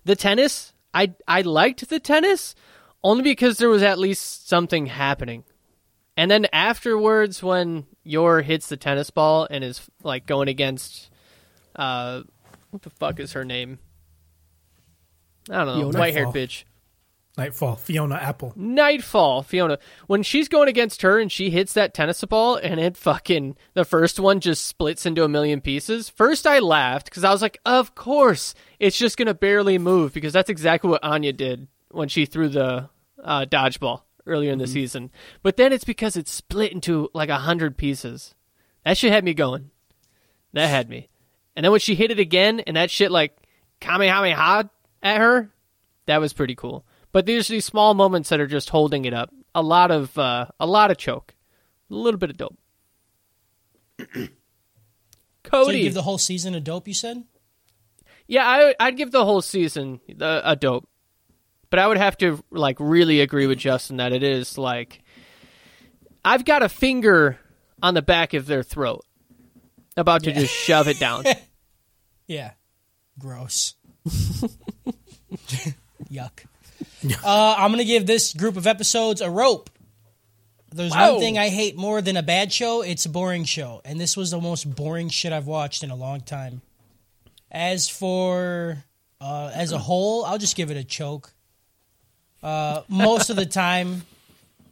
the 0.04 0.16
tennis, 0.16 0.74
I 0.94 1.14
I 1.28 1.42
liked 1.42 1.90
the 1.90 2.00
tennis 2.00 2.56
only 3.04 3.24
because 3.24 3.58
there 3.58 3.70
was 3.70 3.84
at 3.84 4.00
least 4.00 4.48
something 4.48 4.88
happening. 4.88 5.44
And 6.18 6.32
then 6.32 6.48
afterwards, 6.54 7.44
when 7.44 7.86
Yor 8.04 8.42
hits 8.42 8.70
the 8.70 8.78
tennis 8.78 9.10
ball 9.10 9.48
and 9.50 9.64
is 9.64 9.82
like 10.02 10.26
going 10.26 10.48
against, 10.48 11.10
uh, 11.76 12.22
what 12.70 12.84
the 12.84 12.90
fuck 12.90 13.20
is 13.20 13.34
her 13.34 13.44
name? 13.44 13.80
I 15.50 15.64
don't 15.64 15.80
know, 15.80 16.00
white 16.00 16.14
haired 16.14 16.30
bitch. 16.30 16.64
Nightfall, 17.38 17.76
Fiona 17.76 18.16
Apple. 18.16 18.54
Nightfall, 18.56 19.44
Fiona. 19.44 19.78
When 20.08 20.24
she's 20.24 20.48
going 20.48 20.70
against 20.70 21.02
her 21.02 21.20
and 21.20 21.32
she 21.32 21.50
hits 21.50 21.74
that 21.74 21.94
tennis 21.94 22.24
ball 22.24 22.56
and 22.56 22.80
it 22.80 22.96
fucking 22.96 23.58
the 23.74 23.84
first 23.84 24.20
one 24.20 24.40
just 24.40 24.66
splits 24.66 25.06
into 25.06 25.24
a 25.24 25.30
million 25.30 25.60
pieces. 25.60 26.10
First 26.10 26.48
I 26.48 26.60
laughed 26.60 27.06
because 27.06 27.24
I 27.26 27.32
was 27.32 27.42
like, 27.42 27.60
of 27.66 27.94
course 27.94 28.56
it's 28.80 28.98
just 28.98 29.18
gonna 29.18 29.34
barely 29.34 29.78
move 29.78 30.14
because 30.14 30.32
that's 30.34 30.50
exactly 30.50 30.90
what 30.90 31.04
Anya 31.04 31.34
did 31.34 31.68
when 31.90 32.08
she 32.08 32.26
threw 32.26 32.48
the 32.48 32.90
uh, 33.22 33.46
dodgeball 33.46 34.02
earlier 34.26 34.52
in 34.52 34.60
the 34.60 34.68
season. 34.68 35.12
But 35.44 35.58
then 35.58 35.74
it's 35.74 35.84
because 35.84 36.16
it 36.16 36.28
split 36.28 36.72
into 36.72 37.10
like 37.14 37.30
a 37.30 37.38
hundred 37.38 37.78
pieces. 37.78 38.34
That 38.86 38.98
shit 38.98 39.12
had 39.12 39.24
me 39.26 39.34
going. 39.34 39.72
That 40.54 40.70
had 40.70 40.90
me. 40.90 41.10
And 41.56 41.64
then 41.64 41.72
when 41.72 41.82
she 41.82 41.96
hit 41.96 42.12
it 42.12 42.20
again 42.20 42.62
and 42.62 42.78
that 42.78 42.92
shit 42.92 43.12
like 43.12 43.36
kamehameha 43.82 44.70
at 45.04 45.18
her, 45.18 45.52
that 46.06 46.20
was 46.20 46.34
pretty 46.34 46.56
cool. 46.56 46.86
But 47.16 47.26
there's 47.26 47.48
these 47.48 47.64
small 47.64 47.94
moments 47.94 48.28
that 48.28 48.42
are 48.42 48.46
just 48.46 48.72
holding 48.72 49.06
it 49.06 49.14
up. 49.14 49.34
A 49.56 49.62
lot 49.62 49.90
of 49.90 50.18
uh, 50.18 50.48
a 50.60 50.68
lot 50.68 50.92
of 50.92 50.98
choke, 50.98 51.34
a 51.90 51.94
little 51.94 52.18
bit 52.18 52.30
of 52.30 52.36
dope. 52.36 52.58
So 55.46 55.60
you 55.60 55.66
Cody, 55.66 55.84
give 55.84 55.94
the 55.94 56.02
whole 56.02 56.18
season 56.18 56.56
a 56.56 56.60
dope. 56.60 56.90
You 56.90 56.94
said. 56.94 57.24
yeah, 58.28 58.46
I, 58.46 58.76
I'd 58.80 58.98
give 58.98 59.12
the 59.12 59.24
whole 59.24 59.42
season 59.42 60.02
a, 60.20 60.42
a 60.44 60.56
dope, 60.58 60.90
but 61.70 61.80
I 61.80 61.88
would 61.88 61.98
have 61.98 62.18
to 62.18 62.44
like 62.50 62.78
really 62.80 63.22
agree 63.22 63.48
with 63.48 63.60
Justin 63.60 63.98
that 63.98 64.12
it 64.12 64.24
is 64.24 64.58
like 64.58 65.04
I've 66.26 66.44
got 66.44 66.64
a 66.64 66.70
finger 66.70 67.38
on 67.82 67.94
the 67.94 68.02
back 68.02 68.34
of 68.34 68.48
their 68.48 68.64
throat, 68.64 69.06
about 69.96 70.24
to 70.24 70.34
just 70.34 70.54
shove 70.54 70.90
it 70.90 71.00
down. 71.00 71.24
Yeah. 72.28 72.54
Gross. 73.20 73.76
Yuck. 76.12 76.46
Uh, 77.24 77.56
I'm 77.58 77.70
going 77.72 77.80
to 77.80 77.86
give 77.86 78.06
this 78.06 78.34
group 78.34 78.58
of 78.58 78.68
episodes 78.68 79.22
a 79.22 79.30
rope. 79.30 79.70
There's 80.72 80.92
Wow. 80.92 81.14
one 81.14 81.22
thing 81.22 81.38
I 81.38 81.50
hate 81.50 81.76
more 81.78 82.02
than 82.02 82.18
a 82.18 82.24
bad 82.24 82.52
show, 82.52 82.82
it's 82.82 83.06
a 83.06 83.10
boring 83.10 83.46
show. 83.46 83.82
And 83.86 84.00
this 84.00 84.18
was 84.18 84.32
the 84.32 84.42
most 84.42 84.74
boring 84.76 85.10
shit 85.10 85.32
I've 85.32 85.48
watched 85.48 85.84
in 85.84 85.90
a 85.92 85.96
long 85.96 86.22
time. 86.22 86.62
As 87.52 87.88
for 87.88 88.84
uh, 89.22 89.52
as 89.54 89.72
a 89.72 89.78
whole, 89.80 90.26
I'll 90.26 90.38
just 90.38 90.56
give 90.58 90.72
it 90.72 90.78
a 90.78 90.84
choke. 90.84 91.32
Uh, 92.44 92.82
most 92.90 93.30
of 93.30 93.38
the 93.38 93.46
time, 93.64 94.04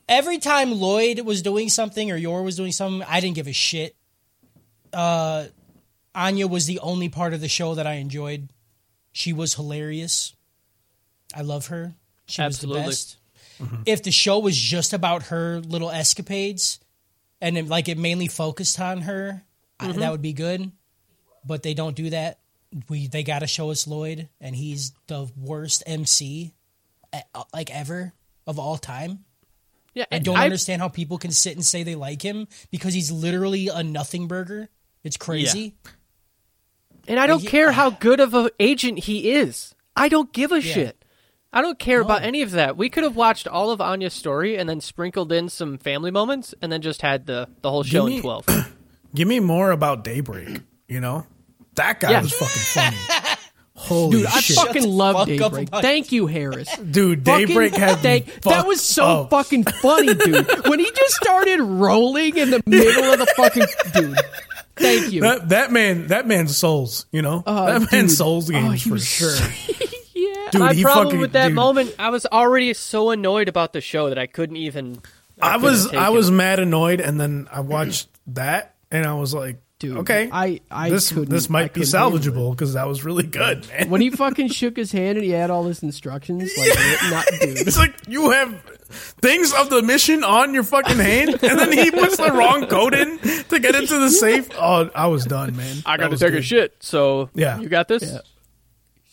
every 0.10 0.38
time 0.40 0.74
Lloyd 0.74 1.22
was 1.22 1.42
doing 1.42 1.70
something 1.70 2.12
or 2.12 2.18
Yor 2.18 2.44
was 2.44 2.58
doing 2.58 2.72
something, 2.74 3.08
I 3.08 3.20
didn't 3.22 3.36
give 3.36 3.48
a 3.48 3.54
shit. 3.54 3.96
Uh, 4.92 5.46
Anya 6.14 6.48
was 6.48 6.66
the 6.66 6.80
only 6.80 7.08
part 7.10 7.34
of 7.34 7.40
the 7.42 7.48
show 7.48 7.76
that 7.76 7.88
I 7.88 7.94
enjoyed. 7.94 8.50
She 9.14 9.32
was 9.34 9.56
hilarious. 9.56 10.36
I 11.34 11.42
love 11.42 11.68
her. 11.68 11.96
She 12.28 12.42
Absolutely. 12.42 12.86
was 12.86 13.06
the 13.06 13.16
best. 13.60 13.72
Mm-hmm. 13.72 13.84
If 13.86 14.04
the 14.04 14.12
show 14.12 14.40
was 14.40 14.58
just 14.58 14.94
about 14.94 15.24
her 15.24 15.60
little 15.60 15.92
escapades 15.92 16.80
and 17.42 17.58
it, 17.58 17.68
like 17.68 17.88
it 17.88 17.98
mainly 17.98 18.28
focused 18.28 18.80
on 18.80 19.02
her, 19.02 19.44
I, 19.80 19.88
mm-hmm. 19.88 20.00
that 20.00 20.12
would 20.12 20.22
be 20.22 20.34
good. 20.34 20.72
But 21.46 21.64
they 21.64 21.74
don't 21.74 21.96
do 21.96 22.10
that. 22.10 22.40
We 22.90 23.08
they 23.08 23.24
got 23.24 23.40
to 23.40 23.48
show 23.48 23.70
us 23.70 23.88
Lloyd 23.88 24.30
and 24.42 24.56
he's 24.56 24.94
the 25.08 25.30
worst 25.38 25.84
MC 25.86 26.54
like 27.54 27.70
ever 27.70 28.14
of 28.48 28.58
all 28.60 28.78
time. 28.78 29.26
Yeah, 29.94 30.06
I 30.12 30.18
don't 30.18 30.38
understand 30.38 30.82
how 30.82 30.88
people 30.90 31.20
can 31.20 31.30
sit 31.32 31.54
and 31.56 31.64
say 31.64 31.84
they 31.84 31.94
like 31.94 32.24
him 32.24 32.48
because 32.72 32.96
he's 32.96 33.12
literally 33.12 33.68
a 33.68 33.84
nothing 33.84 34.28
burger. 34.28 34.70
It's 35.04 35.18
crazy. 35.18 35.76
And 37.08 37.20
I 37.20 37.28
don't 37.28 37.42
He- 37.42 37.48
care 37.48 37.70
uh, 37.70 37.74
how 37.74 37.90
good 37.92 38.20
of 38.20 38.34
an 38.34 38.50
agent 38.60 39.00
he 39.00 39.32
is. 39.32 39.76
I 39.96 40.10
don't 40.10 40.34
give 40.34 40.52
a 40.52 40.62
Yeah. 40.62 40.74
shit. 40.74 41.03
I 41.54 41.62
don't 41.62 41.78
care 41.78 42.02
about 42.02 42.24
any 42.24 42.42
of 42.42 42.52
that. 42.52 42.76
We 42.78 42.90
could 42.90 43.04
have 43.04 43.16
watched 43.16 43.48
all 43.48 43.70
of 43.70 43.80
Anya's 43.80 44.14
story 44.14 44.58
and 44.58 44.68
then 44.68 44.82
sprinkled 44.82 45.32
in 45.32 45.50
some 45.50 45.78
family 45.78 46.10
moments 46.12 46.56
and 46.62 46.72
then 46.72 46.82
just 46.82 47.02
had 47.04 47.28
the, 47.28 47.48
the 47.62 47.70
whole 47.70 47.84
show 47.84 48.08
me- 48.08 48.16
in 48.18 48.22
12. 48.22 48.46
Give 49.16 49.28
me 49.28 49.40
more 49.40 49.70
about 49.72 50.04
Daybreak. 50.04 50.62
You 50.88 51.00
know, 51.00 51.28
that 51.76 52.00
guy 52.00 52.12
Yeah. 52.12 52.22
was 52.24 52.34
fucking 52.34 52.48
funny. 52.98 52.98
Holy 53.76 54.22
shit. 54.24 54.48
Dude, 54.56 54.58
I 54.60 54.66
fucking 54.66 54.82
the 54.84 54.88
love 54.88 55.16
fuck 55.16 55.28
Daybreak. 55.28 55.70
Thank 55.70 56.12
you, 56.12 56.28
Harris. 56.28 56.76
dude! 56.92 57.24
Daybreak 57.24 57.74
had 57.76 57.96
me 57.98 58.02
thank- 58.02 58.42
that 58.44 58.66
was 58.68 58.82
so 58.82 59.04
up. 59.24 59.30
fucking 59.32 59.64
funny, 59.66 60.14
dude. 60.14 60.48
When 60.68 60.80
he 60.80 60.90
just 60.92 61.16
started 61.16 61.60
rolling 61.62 62.38
in 62.38 62.52
the 62.52 62.62
middle 62.68 63.12
of 63.12 63.20
the 63.20 63.26
fucking 63.36 63.66
dude. 63.94 64.18
Thank 64.76 65.12
you. 65.12 65.22
That 65.22 65.50
that 65.50 65.72
man, 65.72 66.08
that 66.08 66.28
man's 66.28 66.56
souls. 66.56 67.06
You 67.12 67.22
know, 67.24 67.44
Oh, 67.46 67.66
that 67.66 67.80
dude. 67.82 67.92
man's 67.92 68.18
souls 68.18 68.50
Oh, 68.50 68.54
games 68.54 68.84
he 68.84 68.90
for 68.90 68.94
was 68.94 69.06
sure. 69.06 69.36
Yeah. 70.54 70.60
Dude, 70.60 70.68
My 70.70 70.74
he 70.74 70.84
problem 70.84 71.06
fucking- 71.08 71.20
with 71.20 71.32
that 71.34 71.48
dude. 71.50 71.56
moment, 71.56 71.96
I 72.00 72.10
was 72.10 72.26
already 72.26 72.74
so 72.74 73.10
annoyed 73.12 73.48
about 73.50 73.74
the 73.74 73.82
show 73.82 74.10
that 74.10 74.18
I 74.18 74.28
couldn't 74.28 74.58
even. 74.58 75.00
I 75.42 75.54
couldn't 75.54 75.62
was 75.64 75.90
take 75.90 76.00
I 76.00 76.08
it. 76.10 76.14
was 76.14 76.32
mad 76.32 76.60
annoyed, 76.60 77.02
and 77.02 77.20
then 77.20 77.48
I 77.52 77.60
watched 77.62 78.08
that, 78.28 78.76
and 78.92 79.06
I 79.06 79.14
was 79.16 79.34
like, 79.34 79.58
Dude, 79.80 79.98
okay, 79.98 80.30
I- 80.32 80.62
I 80.72 80.90
this 80.90 81.10
couldn't- 81.10 81.30
this 81.30 81.50
I 81.50 81.52
might 81.52 81.74
be 81.74 81.82
couldn't 81.82 81.94
handle 82.00 82.16
it. 82.18 82.22
salvageable 82.22 82.52
because 82.52 82.74
that 82.76 82.88
was 82.88 83.04
really 83.04 83.24
good, 83.26 83.68
man. 83.70 83.90
when 83.90 84.00
he 84.00 84.12
fucking 84.12 84.48
shook 84.50 84.78
his 84.78 84.92
hand 84.94 85.18
and 85.18 85.26
he 85.26 85.32
had 85.32 85.50
all 85.50 85.66
his 85.66 85.84
instructions, 85.84 86.52
like, 86.58 86.70
not 87.12 87.26
dude. 87.42 87.58
It's 87.68 87.78
like 87.78 87.94
you 88.08 88.30
have 88.30 88.54
things 89.22 89.52
of 89.54 89.70
the 89.72 89.82
mission 89.82 90.24
on 90.24 90.54
your 90.54 90.64
fucking 90.64 90.98
hand, 91.00 91.30
and 91.44 91.60
then 91.60 91.72
he 91.74 91.92
puts 91.92 92.16
the 92.16 92.32
wrong 92.32 92.68
code 92.68 92.94
in 92.94 93.18
to 93.50 93.60
get 93.60 93.76
into 93.76 93.98
the 94.00 94.10
safe. 94.10 94.48
Oh, 94.58 94.90
I 94.96 95.08
was 95.08 95.26
done, 95.26 95.58
man. 95.58 95.78
I 95.86 95.98
got 95.98 96.04
to 96.06 96.10
was 96.12 96.20
take 96.22 96.30
a 96.30 96.32
good. 96.34 96.46
shit. 96.46 96.76
So 96.80 97.30
Yeah. 97.34 97.60
you 97.60 97.68
got 97.68 97.88
this. 97.90 98.04
Yeah. 98.04 98.20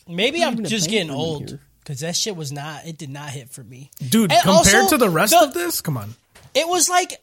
Maybe 0.07 0.43
I'm 0.43 0.63
just 0.63 0.89
getting 0.89 1.11
old 1.11 1.59
because 1.79 1.99
that 2.01 2.15
shit 2.15 2.35
was 2.35 2.51
not. 2.51 2.85
It 2.85 2.97
did 2.97 3.09
not 3.09 3.29
hit 3.29 3.49
for 3.49 3.63
me. 3.63 3.91
dude. 4.09 4.31
And 4.31 4.41
Compared 4.41 4.75
also, 4.83 4.89
to 4.89 4.97
the 4.97 5.09
rest 5.09 5.31
the- 5.33 5.43
of 5.43 5.53
this, 5.53 5.81
come 5.81 5.97
on. 5.97 6.15
It 6.53 6.67
was 6.67 6.89
like 6.89 7.21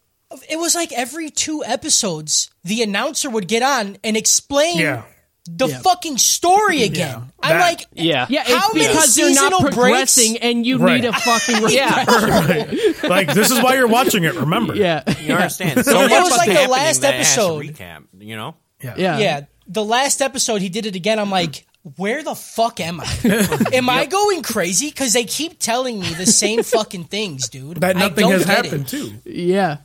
it 0.51 0.59
was 0.59 0.75
like 0.75 0.93
every 0.93 1.31
two 1.31 1.65
episodes, 1.65 2.51
the 2.65 2.83
announcer 2.83 3.31
would 3.31 3.49
get 3.49 3.63
on 3.63 3.97
and 4.05 4.17
explain 4.17 4.77
Yeah. 4.79 5.03
the 5.51 5.69
Yeah. 5.69 5.79
fucking 5.81 6.19
story 6.19 6.83
again. 6.83 7.33
I'm 7.43 7.57
That- 7.57 7.61
like, 7.61 7.87
Yeah. 7.95 8.27
Yeah, 8.29 8.43
How 8.45 8.67
it's 8.69 8.75
many 8.75 8.89
because 8.89 9.15
they're 9.15 9.27
not 9.31 9.35
seasonal 9.37 9.61
breaks? 9.61 9.75
progressing 9.77 10.37
and 10.39 10.67
you 10.67 10.77
Right. 10.79 11.01
need 11.01 11.09
a 11.09 11.13
fucking 11.15 11.69
Yeah. 11.71 12.05
refresh. 12.05 13.03
Like 13.05 13.33
this 13.33 13.51
is 13.51 13.59
why 13.63 13.75
you're 13.77 13.87
watching 13.89 14.25
it. 14.25 14.35
Remember? 14.35 14.75
Yeah. 14.75 15.03
You 15.23 15.35
understand? 15.35 15.83
So 15.87 15.99
It 16.03 16.11
was 16.11 16.31
like 16.37 16.49
the 16.49 16.69
last 16.69 17.01
that 17.01 17.15
it 17.15 17.19
has 17.19 17.35
to 17.35 17.41
episode. 17.43 17.65
Recap, 17.65 18.05
you 18.19 18.37
know? 18.37 18.55
yeah, 18.83 18.95
Yeah. 18.99 19.19
yeah, 19.19 19.41
the 19.67 19.85
last 19.85 20.21
episode 20.21 20.61
he 20.61 20.69
did 20.69 20.85
it 20.85 20.95
again. 20.95 21.19
I'm 21.19 21.31
like, 21.31 21.67
where 21.97 22.23
the 22.23 22.35
fuck 22.35 22.81
am 22.81 23.01
I? 23.01 23.67
am 23.73 23.89
I 23.89 24.07
going 24.07 24.43
crazy? 24.43 24.89
Because 24.89 25.13
they 25.13 25.25
keep 25.25 25.59
telling 25.59 26.01
me 26.01 26.13
the 26.15 26.27
same 26.27 26.63
fucking 26.63 27.05
things, 27.05 27.49
dude. 27.49 27.79
That 27.79 27.97
nothing 27.97 28.29
has 28.31 28.45
happened 28.45 28.83
it. 28.83 28.89
too. 28.89 29.13
Yeah. 29.25 29.79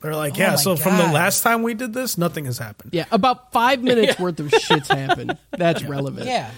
They're 0.00 0.14
like, 0.16 0.34
Oh 0.34 0.38
yeah. 0.38 0.50
my 0.50 0.56
So 0.56 0.76
from 0.76 0.96
the 0.96 1.04
last 1.04 1.42
time 1.42 1.62
we 1.62 1.74
did 1.74 1.92
this, 1.92 2.16
nothing 2.16 2.46
has 2.46 2.58
happened. 2.58 2.92
Yeah. 2.94 3.04
About 3.12 3.52
five 3.52 3.82
minutes 3.82 4.18
worth 4.18 4.40
of 4.40 4.50
shit's 4.50 4.88
happened. 4.88 5.36
That's 5.50 5.84
relevant. 5.84 6.26
Yeah. 6.26 6.50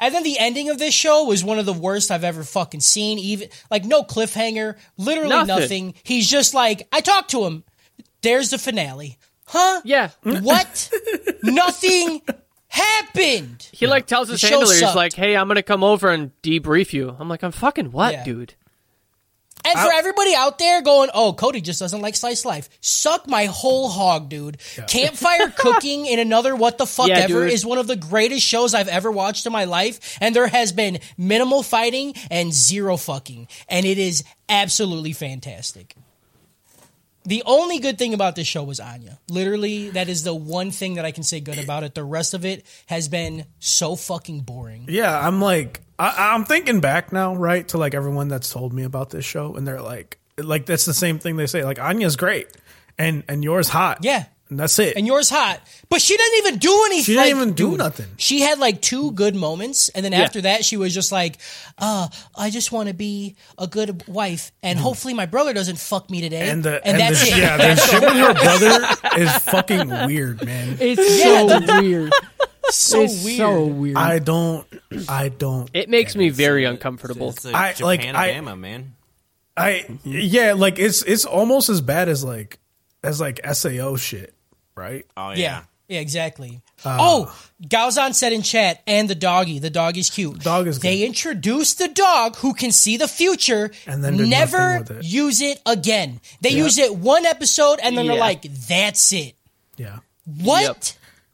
And 0.00 0.14
then 0.14 0.22
the 0.24 0.38
ending 0.38 0.70
of 0.70 0.78
this 0.78 0.92
show 0.92 1.24
was 1.24 1.44
one 1.44 1.58
of 1.58 1.66
the 1.66 1.72
worst 1.72 2.10
I've 2.10 2.24
ever 2.24 2.42
fucking 2.42 2.80
seen. 2.80 3.18
Even 3.18 3.48
like 3.70 3.84
no 3.84 4.02
cliffhanger, 4.02 4.76
literally 4.96 5.28
Nothing. 5.30 5.46
nothing. 5.46 5.94
He's 6.02 6.28
just 6.28 6.52
like, 6.54 6.88
I 6.90 7.00
talked 7.00 7.30
to 7.30 7.44
him. 7.44 7.64
There's 8.22 8.50
the 8.50 8.58
finale. 8.58 9.18
Huh? 9.46 9.82
Yeah. 9.84 10.10
What? 10.22 10.90
nothing 11.42 12.22
happened. 12.74 13.68
He 13.72 13.86
like 13.86 14.06
tells 14.06 14.28
his 14.28 14.40
The 14.40 14.46
show 14.46 14.58
handler, 14.58 14.72
he's 14.74 14.80
sucked. 14.80 14.96
like, 14.96 15.12
"Hey, 15.14 15.36
I'm 15.36 15.48
gonna 15.48 15.62
come 15.62 15.82
over 15.84 16.10
and 16.10 16.30
debrief 16.42 16.92
you." 16.92 17.14
I'm 17.18 17.28
like, 17.28 17.42
"I'm 17.42 17.52
fucking 17.52 17.92
what, 17.92 18.12
Yeah. 18.12 18.24
dude?" 18.24 18.54
And 19.66 19.78
for 19.78 19.90
everybody 19.94 20.34
out 20.34 20.58
there 20.58 20.82
going, 20.82 21.08
oh, 21.14 21.32
Cody 21.32 21.62
just 21.62 21.80
doesn't 21.80 22.02
like 22.02 22.16
slice 22.16 22.44
life. 22.44 22.68
Suck 22.82 23.26
my 23.26 23.46
whole 23.46 23.88
hog, 23.88 24.28
dude. 24.28 24.58
Campfire 24.88 25.48
cooking 25.56 26.04
in 26.04 26.18
another 26.18 26.54
what 26.54 26.76
the 26.76 26.84
fuck 26.84 27.08
Yeah, 27.08 27.20
ever 27.20 27.44
dude. 27.44 27.50
is 27.54 27.64
one 27.64 27.78
of 27.78 27.86
the 27.86 27.96
greatest 27.96 28.44
shows 28.44 28.74
I've 28.74 28.88
ever 28.88 29.10
watched 29.10 29.46
in 29.46 29.52
my 29.52 29.64
life. 29.64 30.18
And 30.20 30.36
there 30.36 30.48
has 30.48 30.72
been 30.72 30.98
minimal 31.16 31.62
fighting 31.62 32.12
and 32.30 32.52
zero 32.52 32.98
fucking. 32.98 33.48
And 33.66 33.86
it 33.86 33.96
is 33.96 34.22
absolutely 34.50 35.14
fantastic. 35.14 35.94
The 37.26 37.42
only 37.46 37.78
good 37.78 37.98
thing 37.98 38.12
about 38.12 38.36
this 38.36 38.46
show 38.46 38.62
was 38.62 38.80
Anya. 38.80 39.18
Literally, 39.30 39.90
that 39.90 40.08
is 40.08 40.24
the 40.24 40.34
one 40.34 40.70
thing 40.70 40.94
that 40.94 41.06
I 41.06 41.10
can 41.10 41.22
say 41.22 41.40
good 41.40 41.58
about 41.58 41.82
it. 41.82 41.94
The 41.94 42.04
rest 42.04 42.34
of 42.34 42.44
it 42.44 42.66
has 42.86 43.08
been 43.08 43.46
so 43.58 43.96
fucking 43.96 44.40
boring. 44.40 44.86
Yeah, 44.88 45.26
I'm 45.26 45.40
like, 45.40 45.80
I, 45.98 46.32
I'm 46.34 46.44
thinking 46.44 46.80
back 46.80 47.12
now, 47.12 47.34
right, 47.34 47.66
to 47.68 47.78
like 47.78 47.94
everyone 47.94 48.28
that's 48.28 48.52
told 48.52 48.74
me 48.74 48.82
about 48.82 49.10
this 49.10 49.24
show, 49.24 49.54
and 49.54 49.66
they're 49.66 49.80
like, 49.80 50.18
like 50.36 50.66
that's 50.66 50.84
the 50.84 50.94
same 50.94 51.18
thing 51.18 51.36
they 51.36 51.46
say. 51.46 51.64
Like 51.64 51.78
Anya's 51.78 52.16
great, 52.16 52.48
and 52.98 53.24
and 53.28 53.42
Yor's 53.42 53.68
hot. 53.68 53.98
Yeah. 54.02 54.26
And 54.54 54.60
that's 54.60 54.78
it. 54.78 54.96
And 54.96 55.04
Yor's 55.04 55.28
hot, 55.28 55.60
but 55.88 56.00
she 56.00 56.16
doesn't 56.16 56.38
even 56.38 56.58
do 56.60 56.70
anything. 56.86 57.02
She 57.02 57.14
didn't 57.14 57.24
like, 57.38 57.42
even 57.42 57.54
do 57.54 57.70
dude, 57.70 57.78
nothing. 57.78 58.06
She 58.18 58.40
had 58.40 58.60
like 58.60 58.80
two 58.80 59.10
good 59.10 59.34
moments, 59.34 59.88
and 59.88 60.04
then 60.04 60.12
after 60.14 60.42
that, 60.42 60.64
she 60.64 60.76
was 60.76 60.94
just 60.94 61.10
like, 61.10 61.38
"Uh, 61.76 62.06
I 62.36 62.50
just 62.50 62.70
want 62.70 62.86
to 62.88 62.94
be 62.94 63.34
a 63.58 63.66
good 63.66 64.06
wife, 64.06 64.52
and 64.62 64.78
hopefully 64.78 65.12
my 65.12 65.26
brother 65.26 65.52
doesn't 65.52 65.78
fuck 65.78 66.08
me 66.08 66.20
today." 66.20 66.46
Mm. 66.46 66.52
and 66.52 66.62
the 66.62 66.86
and, 66.86 66.96
and 66.96 67.00
that's 67.00 67.20
the, 67.20 67.36
it. 67.36 67.38
yeah, 67.38 67.56
the 67.56 67.74
shit 67.80 68.00
with 68.00 68.12
her 68.12 68.34
brother 68.34 69.20
is 69.22 69.36
fucking 69.38 69.88
weird, 70.06 70.44
man. 70.44 70.76
It's 70.78 71.18
Yeah, 71.24 71.48
so 71.66 71.80
weird. 71.82 72.12
so 72.70 73.00
it's 73.02 73.24
weird. 73.24 73.38
so 73.38 73.64
weird. 73.66 73.96
I 73.96 74.20
don't, 74.20 74.64
I 75.08 75.30
don't, 75.30 75.68
It 75.74 75.88
makes 75.88 76.14
me 76.14 76.28
very 76.28 76.64
uncomfortable. 76.64 77.30
It's 77.30 77.44
a 77.44 77.52
I- 77.52 77.72
Japan 77.72 77.84
like, 77.86 78.04
I- 78.04 78.30
Bama, 78.38 78.56
man. 78.56 78.94
I 79.56 79.98
yeah, 80.04 80.52
like 80.54 80.78
it's 80.78 81.02
it's 81.02 81.24
almost 81.24 81.68
as 81.68 81.80
bad 81.80 82.08
as 82.08 82.24
like 82.24 82.58
as 83.04 83.20
like 83.20 83.40
Sao 83.52 83.94
shit, 83.96 84.33
right? 84.76 85.06
Oh 85.16 85.30
yeah. 85.30 85.36
Yeah, 85.36 85.62
yeah, 85.88 86.00
exactly. 86.00 86.60
Uh, 86.84 86.96
oh, 87.00 87.36
Gaozan 87.66 88.14
said 88.14 88.32
in 88.32 88.42
chat, 88.42 88.82
and 88.86 89.08
the 89.08 89.14
doggy. 89.14 89.58
The 89.58 89.70
doggy's 89.70 90.10
cute. 90.10 90.40
Dog 90.40 90.66
is 90.66 90.78
They 90.80 90.98
good. 90.98 91.06
introduced 91.06 91.78
the 91.78 91.88
dog 91.88 92.36
who 92.36 92.52
can 92.54 92.72
see 92.72 92.96
the 92.96 93.08
future, 93.08 93.70
And 93.86 94.02
then 94.04 94.16
never 94.28 94.78
with 94.80 94.90
it. 94.90 95.04
use 95.04 95.40
it 95.40 95.60
again. 95.66 96.20
They 96.40 96.50
use 96.50 96.78
it 96.78 96.94
one 96.96 97.24
episode, 97.26 97.78
and 97.82 97.96
then 97.96 98.06
they're 98.06 98.18
like, 98.18 98.42
"That's 98.68 99.12
it." 99.12 99.34
Yeah. 99.76 99.98
What? 100.24 100.62
Yep. 100.62 100.76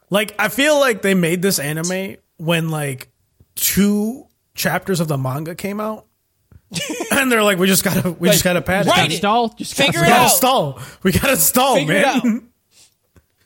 Like 0.09 0.35
I 0.39 0.49
feel 0.49 0.79
like 0.79 1.01
they 1.01 1.13
made 1.13 1.41
this 1.41 1.57
anime 1.59 2.17
when 2.37 2.69
like 2.69 3.09
two 3.55 4.25
chapters 4.55 4.99
of 4.99 5.07
the 5.07 5.17
manga 5.17 5.55
came 5.55 5.79
out. 5.79 6.05
and 7.11 7.29
they're 7.31 7.43
like, 7.43 7.57
we 7.57 7.67
just 7.67 7.83
gotta, 7.83 8.11
we 8.11 8.29
just 8.29 8.43
gotta 8.45 8.61
pad 8.61 8.85
write 8.85 9.11
it. 9.11 9.15
it. 9.15 9.17
Stall, 9.17 9.49
just 9.49 9.73
Figure 9.75 9.99
We 10.01 10.05
it 10.07 10.09
gotta 10.09 10.23
out. 10.23 10.29
stall. 10.31 10.79
We 11.03 11.11
gotta 11.11 11.35
stall, 11.35 11.75
Figure 11.75 11.95
it 11.95 12.23
man. 12.23 12.47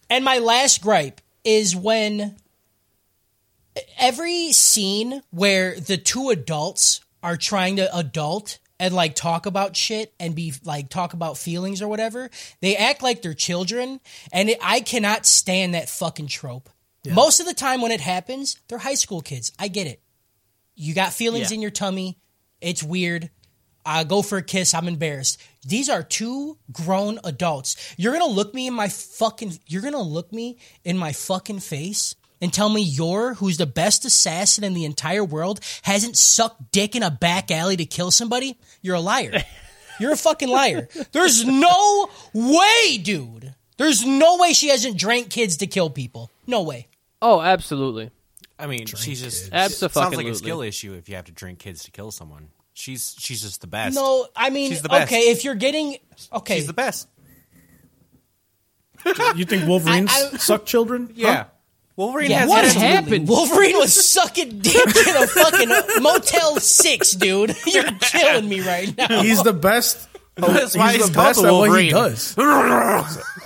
And 0.10 0.24
my 0.26 0.38
last 0.40 0.82
gripe 0.82 1.22
is 1.44 1.76
when 1.76 2.36
every 3.98 4.52
scene 4.52 5.22
where 5.32 5.80
the 5.80 5.98
two 5.98 6.30
adults 6.30 7.02
are 7.24 7.38
trying 7.38 7.78
to 7.78 7.96
adult 7.98 8.60
and 8.80 8.94
like 8.94 9.16
talk 9.16 9.46
about 9.46 9.76
shit 9.76 10.14
and 10.20 10.36
be 10.36 10.54
like 10.64 10.90
talk 10.90 11.14
about 11.14 11.38
feelings 11.38 11.82
or 11.82 11.88
whatever, 11.88 12.30
they 12.62 12.76
act 12.76 13.02
like 13.02 13.22
they're 13.22 13.34
children, 13.34 14.00
and 14.32 14.50
it, 14.50 14.58
I 14.62 14.82
cannot 14.82 15.26
stand 15.26 15.74
that 15.74 15.90
fucking 15.90 16.28
trope. 16.28 16.70
Most 17.14 17.40
of 17.40 17.46
the 17.46 17.54
time 17.54 17.82
when 17.82 17.92
it 17.92 18.02
happens, 18.02 18.58
they're 18.68 18.80
high 18.80 18.96
school 18.96 19.22
kids. 19.22 19.52
I 19.60 19.68
get 19.68 19.86
it. 19.88 20.02
You 20.76 20.94
got 20.96 21.14
feelings 21.14 21.52
Yeah. 21.52 21.56
in 21.56 21.62
your 21.62 21.72
tummy. 21.72 22.18
It's 22.62 22.82
weird. 22.82 23.30
I 23.86 24.04
go 24.04 24.22
for 24.22 24.38
a 24.38 24.42
kiss. 24.44 24.74
I'm 24.74 24.88
embarrassed. 24.88 25.40
These 25.66 25.90
are 25.90 26.02
two 26.04 26.58
grown 26.72 27.20
adults. 27.24 27.76
You're 27.98 28.14
gonna 28.14 28.26
look 28.32 28.54
me 28.54 28.68
in 28.68 28.74
my 28.74 28.88
fucking. 28.90 29.60
You're 29.68 29.82
gonna 29.84 30.02
look 30.02 30.32
me 30.34 30.58
in 30.84 30.98
my 30.98 31.12
fucking 31.12 31.60
face 31.60 32.16
and 32.42 32.52
tell 32.52 32.70
me 32.70 32.82
you're 32.82 33.36
who's 33.36 33.58
the 33.58 33.66
best 33.66 34.04
assassin 34.06 34.64
in 34.64 34.74
the 34.74 34.86
entire 34.86 35.24
world 35.24 35.60
hasn't 35.84 36.18
sucked 36.18 36.72
dick 36.72 36.96
in 36.96 37.04
a 37.04 37.12
back 37.12 37.52
alley 37.52 37.78
to 37.78 37.86
kill 37.86 38.12
somebody. 38.12 38.58
You're 38.82 38.96
a 38.96 39.02
liar. 39.02 39.44
You're 40.00 40.12
a 40.12 40.18
fucking 40.18 40.50
liar. 40.50 40.90
There's 41.14 41.46
no 41.46 42.10
way, 42.34 42.98
dude. 42.98 43.56
There's 43.78 44.06
no 44.06 44.38
way 44.38 44.52
she 44.52 44.68
hasn't 44.68 44.98
drank 44.98 45.30
kids 45.30 45.56
to 45.58 45.68
kill 45.68 45.90
people. 45.90 46.30
No 46.46 46.64
way. 46.64 46.88
Oh, 47.22 47.40
absolutely. 47.40 48.12
I 48.60 48.68
mean, 48.68 48.88
she's 48.88 49.22
just 49.22 49.52
Abso-fucking-lutely. 49.52 49.90
sounds 49.90 50.18
like 50.18 50.28
a 50.28 50.36
skill 50.36 50.62
issue 50.62 50.94
if 50.96 51.08
you 51.08 51.16
have 51.16 51.26
to 51.26 51.32
drink 51.32 51.60
kids 51.60 51.86
to 51.86 51.92
kill 51.92 52.12
someone. 52.12 52.50
She's 52.78 53.16
she's 53.18 53.42
just 53.42 53.62
the 53.62 53.68
best. 53.68 53.96
No, 53.96 54.28
I 54.36 54.50
mean, 54.50 54.70
She's 54.70 54.82
the 54.82 54.90
best. 54.90 55.12
okay, 55.12 55.32
if 55.32 55.44
you're 55.46 55.56
getting 55.56 55.98
okay, 56.34 56.58
she's 56.58 56.68
the 56.68 56.74
best. 56.74 57.08
You 59.36 59.46
think 59.46 59.68
Wolverines 59.68 60.12
I- 60.14 60.30
I- 60.34 60.38
suck 60.38 60.66
children? 60.66 61.12
Yeah. 61.16 61.46
Wolverine 61.96 62.30
Yeah, 62.30 62.40
has 62.40 62.50
What 62.50 62.66
attitude. 62.66 62.82
happened? 62.84 63.28
Wolverine 63.30 63.78
was 63.78 63.94
sucking 64.06 64.60
dick 64.60 64.76
in 64.76 65.16
a 65.16 65.28
fucking 65.28 66.04
Motel 66.04 66.58
Six, 66.60 67.14
dude. 67.14 67.56
You're 67.66 67.90
killing 68.02 68.50
me 68.50 68.60
right 68.60 68.94
now. 68.98 69.22
He's 69.22 69.42
the 69.44 69.54
best. 69.54 70.06
That's 70.36 70.76
why 70.76 70.92
he's 70.92 70.98
he's 71.04 71.08
the 71.10 71.16
called 71.16 71.28
best 71.28 71.42
the 71.42 71.48
at 71.48 71.54
what 71.54 71.80
he 71.82 71.90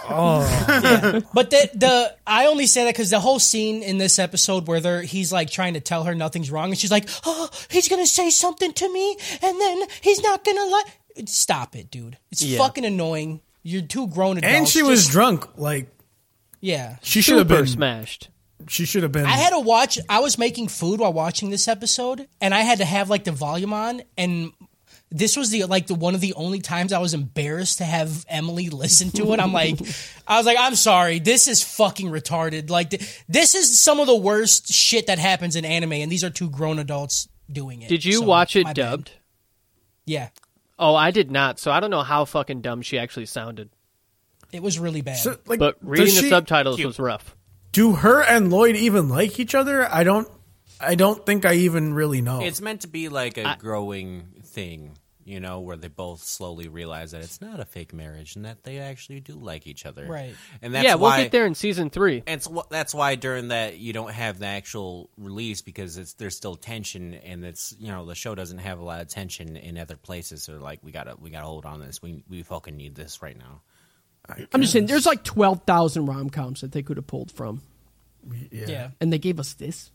Oh. 0.10 0.39
Wolverine. 0.67 1.12
does. 1.12 1.24
But 1.34 1.50
the 1.52 1.69
the 1.74 2.15
I 2.28 2.45
only 2.48 2.65
say 2.65 2.84
that 2.86 2.93
because 2.93 3.10
the 3.10 3.19
whole 3.19 3.39
scene 3.39 3.84
in 3.84 3.98
this 3.98 4.19
episode 4.19 4.67
where 4.67 4.80
they're 4.80 5.02
he's 5.02 5.32
like 5.32 5.50
trying 5.50 5.76
to 5.76 5.80
tell 5.80 6.04
her 6.04 6.15
nothing's 6.15 6.50
wrong, 6.52 6.69
and 6.69 6.78
she's 6.78 6.91
like, 6.91 7.08
"Oh, 7.26 7.50
he's 7.69 7.88
gonna 7.88 8.08
say 8.08 8.30
something 8.30 8.74
to 8.74 8.91
me, 8.93 9.17
and 9.41 9.60
then 9.62 9.84
he's 10.02 10.22
not 10.24 10.43
gonna 10.43 10.65
let." 10.65 10.95
Stop 11.30 11.76
it, 11.76 11.91
dude. 11.91 12.17
It's 12.32 12.41
Yeah. 12.41 12.58
fucking 12.60 12.86
annoying. 12.86 13.41
You're 13.63 13.82
two 13.82 14.08
grown 14.08 14.38
adults. 14.38 14.56
And 14.56 14.67
she 14.67 14.84
was 14.84 15.02
Just- 15.02 15.12
drunk. 15.12 15.58
Like 15.58 15.88
yeah. 16.62 16.95
she 17.02 17.22
should 17.22 17.38
have 17.38 17.48
Super 17.48 17.62
been. 17.63 17.67
smashed. 17.67 18.30
She 18.67 18.86
should 18.86 19.04
have 19.04 19.12
been. 19.12 19.26
I 19.26 19.32
had 19.38 19.52
to 19.52 19.60
watch. 19.60 19.98
I 20.10 20.19
was 20.19 20.38
making 20.38 20.67
food 20.67 21.00
while 21.00 21.13
watching 21.13 21.50
this 21.50 21.67
episode, 21.67 22.28
and 22.41 22.54
I 22.54 22.60
had 22.62 22.80
to 22.80 22.86
have 22.86 23.10
like 23.10 23.24
the 23.24 23.32
volume 23.32 23.74
on. 23.74 24.02
And 24.17 24.52
this 25.12 25.36
was 25.36 25.50
the 25.50 25.65
like 25.65 25.88
the 25.88 25.95
one 25.95 26.13
of 26.15 26.22
the 26.22 26.34
only 26.36 26.60
times 26.60 26.93
I 26.93 27.00
was 27.00 27.13
embarrassed 27.13 27.80
to 27.80 27.84
have 27.84 28.26
Emily 28.30 28.69
listen 28.69 29.10
to 29.12 29.34
it. 29.34 29.39
I'm 29.39 29.52
like, 29.54 29.80
I 30.28 30.38
was 30.38 30.45
like, 30.45 30.58
I'm 30.60 30.76
sorry, 30.76 31.19
this 31.19 31.48
is 31.48 31.63
fucking 31.63 32.08
retarded. 32.10 32.69
Like 32.69 32.91
th- 32.91 33.24
this 33.28 33.56
is 33.56 33.80
some 33.80 34.00
of 34.00 34.08
the 34.08 34.15
worst 34.15 34.72
shit 34.72 35.08
that 35.08 35.17
happens 35.19 35.56
in 35.56 35.65
anime, 35.65 35.93
and 35.93 36.12
these 36.12 36.24
are 36.24 36.30
two 36.30 36.50
grown 36.50 36.78
adults 36.80 37.28
doing 37.52 37.82
it. 37.82 37.89
Did 37.89 38.06
you 38.06 38.19
So, 38.19 38.26
watch 38.26 38.56
it 38.56 38.63
my 38.65 38.69
bad. 38.69 38.76
dubbed? 38.76 39.12
Yeah, 40.06 40.30
Oh, 40.78 40.95
I 40.95 41.12
did 41.12 41.30
not. 41.30 41.60
So 41.60 41.72
I 41.72 41.80
don't 41.82 41.89
know 41.91 42.04
how 42.04 42.24
fucking 42.26 42.62
dumb 42.62 42.82
she 42.82 42.98
actually 43.00 43.26
sounded. 43.26 43.69
it 44.52 44.63
was 44.63 44.80
really 44.80 45.02
bad. 45.02 45.17
So, 45.17 45.38
like, 45.45 45.60
But 45.60 45.80
does 45.82 45.88
reading 45.89 46.15
the 46.15 46.22
she- 46.22 46.30
subtitles 46.30 46.84
was 46.84 46.98
rough. 47.00 47.36
Do 47.72 47.93
her 47.95 48.24
and 48.24 48.50
Lloyd 48.52 48.76
even 48.76 49.10
like 49.10 49.39
each 49.39 49.54
other? 49.56 49.86
I 49.91 50.04
don't. 50.04 50.28
I 50.82 50.95
don't 50.95 51.24
think 51.26 51.45
I 51.45 51.56
even 51.56 51.93
really 51.93 52.22
know. 52.22 52.41
It's 52.41 52.62
meant 52.62 52.82
to 52.82 52.88
be 52.88 53.10
like 53.10 53.38
a 53.38 53.58
growing 53.60 54.38
thing, 54.60 54.98
you 55.24 55.39
know, 55.39 55.60
where 55.60 55.78
they 55.78 55.88
both 55.88 56.22
slowly 56.22 56.67
realize 56.67 57.12
that 57.12 57.22
it's 57.22 57.39
not 57.39 57.60
a 57.60 57.65
fake 57.65 57.93
marriage 57.93 58.36
and 58.36 58.45
that 58.45 58.63
they 58.63 58.80
actually 58.80 59.19
do 59.19 59.34
like 59.34 59.67
each 59.67 59.86
other. 59.86 60.06
Right. 60.06 60.36
And 60.62 60.74
that's 60.74 60.84
yeah, 60.84 60.95
we'll 60.95 61.15
get 61.15 61.32
there 61.32 61.45
in 61.45 61.56
season 61.56 61.89
three. 61.89 62.24
And 62.26 62.41
so 62.41 62.65
that's 62.69 62.93
why 62.93 63.15
during 63.15 63.50
that 63.50 63.78
you 63.78 63.93
don't 63.93 64.12
have 64.12 64.39
the 64.39 64.48
actual 64.48 65.10
release 65.17 65.62
because 65.62 65.98
it's 65.98 66.13
there's 66.13 66.36
still 66.36 66.56
tension 66.56 67.13
and 67.13 67.45
it's 67.45 67.76
you 67.80 67.89
know 67.89 68.06
the 68.06 68.15
show 68.15 68.36
doesn't 68.36 68.58
have 68.58 68.80
a 68.80 68.84
lot 68.84 69.02
of 69.02 69.08
tension 69.08 69.56
in 69.56 69.78
other 69.78 69.95
places. 69.95 70.43
So 70.43 70.58
like 70.58 70.80
we 70.84 70.91
gotta 70.91 71.15
we 71.19 71.30
gotta 71.30 71.45
hold 71.45 71.65
on 71.65 71.80
this. 71.80 72.02
We 72.02 72.24
we 72.30 72.43
fucking 72.43 72.76
need 72.76 72.95
this 72.95 73.22
right 73.22 73.38
now. 73.38 73.62
I'm 74.54 74.62
just 74.62 74.74
saying, 74.74 74.86
there's 74.86 75.08
like 75.08 75.24
twelve 75.24 75.63
thousand 75.63 76.06
rom 76.06 76.30
coms 76.30 76.62
that 76.62 76.72
they 76.72 76.84
could 76.84 76.98
have 76.98 77.08
pulled 77.08 77.32
from, 77.32 77.63
yeah. 78.52 78.65
yeah, 78.67 78.89
and 79.02 79.12
they 79.12 79.17
gave 79.17 79.39
us 79.39 79.54
this. 79.54 79.89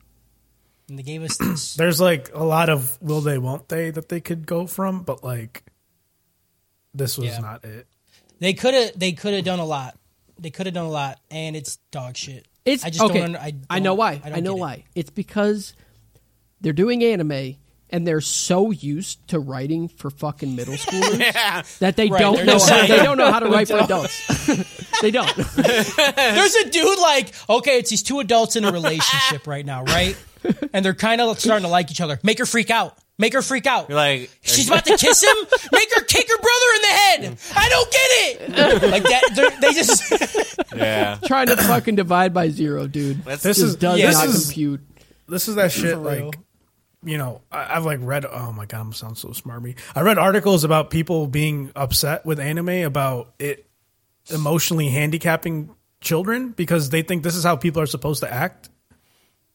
And 0.89 0.99
they 0.99 1.03
gave 1.03 1.23
us 1.23 1.37
this. 1.39 1.75
There's 1.75 2.01
like 2.01 2.31
a 2.35 2.45
lot 2.45 2.69
of 2.69 2.99
will 3.01 3.21
they 3.21 3.39
won't 3.39 3.69
they 3.69 3.91
that 3.91 4.09
they 4.09 4.21
could 4.21 4.47
go 4.47 4.67
from, 4.67 5.03
but 5.03 5.23
like 5.25 5.65
this 6.95 7.19
was 7.19 7.29
Yeah. 7.29 7.39
not 7.41 7.65
it. 7.65 7.87
they 8.39 8.53
could 8.55 8.75
have. 8.75 8.99
They 8.99 9.13
could 9.13 9.35
have 9.35 9.45
done 9.45 9.59
a 9.59 9.65
lot. 9.65 9.97
They 10.39 10.51
could 10.51 10.67
have 10.67 10.75
done 10.75 10.87
a 10.87 10.91
lot, 10.91 11.21
and 11.31 11.55
it's 11.57 11.77
dog 11.91 12.17
shit. 12.17 12.47
It's 12.65 12.85
I 12.85 12.91
just 12.91 13.03
okay. 13.05 13.21
don't. 13.21 13.37
I, 13.37 13.79
know 13.79 13.91
don't- 13.91 13.99
why. 13.99 14.21
I, 14.25 14.33
I, 14.33 14.41
know 14.41 14.53
get 14.55 14.59
it. 14.59 14.61
why. 14.61 14.85
It's 14.95 15.11
because 15.11 15.75
they're 16.61 16.73
doing 16.73 17.05
anime 17.05 17.57
and 17.91 18.07
they're 18.07 18.23
so 18.23 18.71
used 18.71 19.29
to 19.29 19.39
writing 19.39 19.87
for 19.89 20.09
fucking 20.11 20.57
middle 20.57 20.75
schoolers 20.79 21.79
that 21.79 21.97
they 21.97 22.09
Right, 22.09 22.19
don't 22.21 22.47
know. 22.47 22.59
How, 22.59 22.87
they 22.87 22.97
don't 23.03 23.19
know 23.19 23.31
how 23.31 23.39
to 23.41 23.47
write 23.51 23.69
for 23.69 23.77
adults. 23.79 24.27
they 25.03 25.11
don't. 25.11 25.31
There's 25.37 26.55
a 26.55 26.71
dude 26.71 26.99
like, 26.99 27.33
okay, 27.51 27.79
it's 27.79 27.91
these 27.91 28.03
two 28.03 28.21
adults 28.21 28.57
in 28.57 28.65
a 28.65 28.73
relationship 28.73 29.47
right 29.47 29.65
now, 29.65 29.85
right? 29.85 30.17
And 30.73 30.85
they're 30.85 30.95
kind 30.95 31.21
of 31.21 31.39
starting 31.41 31.65
to 31.65 31.71
like 31.71 31.91
each 31.91 32.01
other. 32.01 32.19
Make 32.23 32.39
her 32.39 32.47
freak 32.47 32.71
out. 32.71 32.97
Make 33.17 33.33
her 33.35 33.43
freak 33.43 33.67
out. 33.67 33.89
You're 33.89 33.97
like 33.97 34.29
She's 34.43 34.67
about 34.69 34.85
to 34.87 34.97
kiss 34.97 35.23
him. 35.23 35.37
Make 35.73 35.95
her 35.95 36.03
kick 36.03 36.27
her 36.29 36.39
brother 36.39 36.67
in 36.75 36.83
the 36.83 36.89
head. 36.89 37.39
I 37.57 37.69
don't 37.69 37.93
get 37.93 38.11
it. 38.83 38.91
Like 38.91 39.03
that. 39.05 39.23
they're- 39.37 39.61
They 39.61 39.73
just. 39.73 40.67
yeah. 40.77 41.19
Trying 41.25 41.47
to 41.47 41.57
fucking 41.57 41.95
divide 41.97 42.35
by 42.35 42.49
zero, 42.49 42.87
dude. 42.89 43.25
That's 43.25 43.43
This 43.43 43.59
just 43.59 43.67
is 43.69 43.77
does 43.77 43.99
yeah, 44.01 44.11
not 44.11 44.27
this 44.27 44.35
is 44.37 44.45
compute. 44.47 44.81
this 45.29 45.47
is 45.49 45.55
that 45.55 45.71
shit 45.71 45.95
For 45.95 46.01
real. 46.01 46.25
like 46.27 46.39
you 47.07 47.19
know 47.19 47.43
I, 47.53 47.77
I've 47.77 47.85
like 47.85 47.99
read 48.03 48.25
oh 48.25 48.51
my 48.53 48.65
god 48.67 48.81
I'm 48.81 48.93
sound 48.95 49.19
so 49.19 49.29
smarmy 49.29 49.77
I 49.95 50.01
read 50.01 50.17
articles 50.19 50.65
about 50.65 50.89
people 50.91 51.27
being 51.27 51.71
upset 51.77 52.25
with 52.25 52.41
anime 52.41 52.69
about 52.85 53.35
it 53.39 53.67
emotionally 54.31 54.89
handicapping 54.89 55.75
children 56.01 56.51
because 56.53 56.89
they 56.91 57.03
think 57.03 57.23
this 57.23 57.37
is 57.37 57.45
how 57.45 57.57
people 57.57 57.83
are 57.83 57.87
supposed 57.87 58.23
to 58.23 58.33
act 58.33 58.71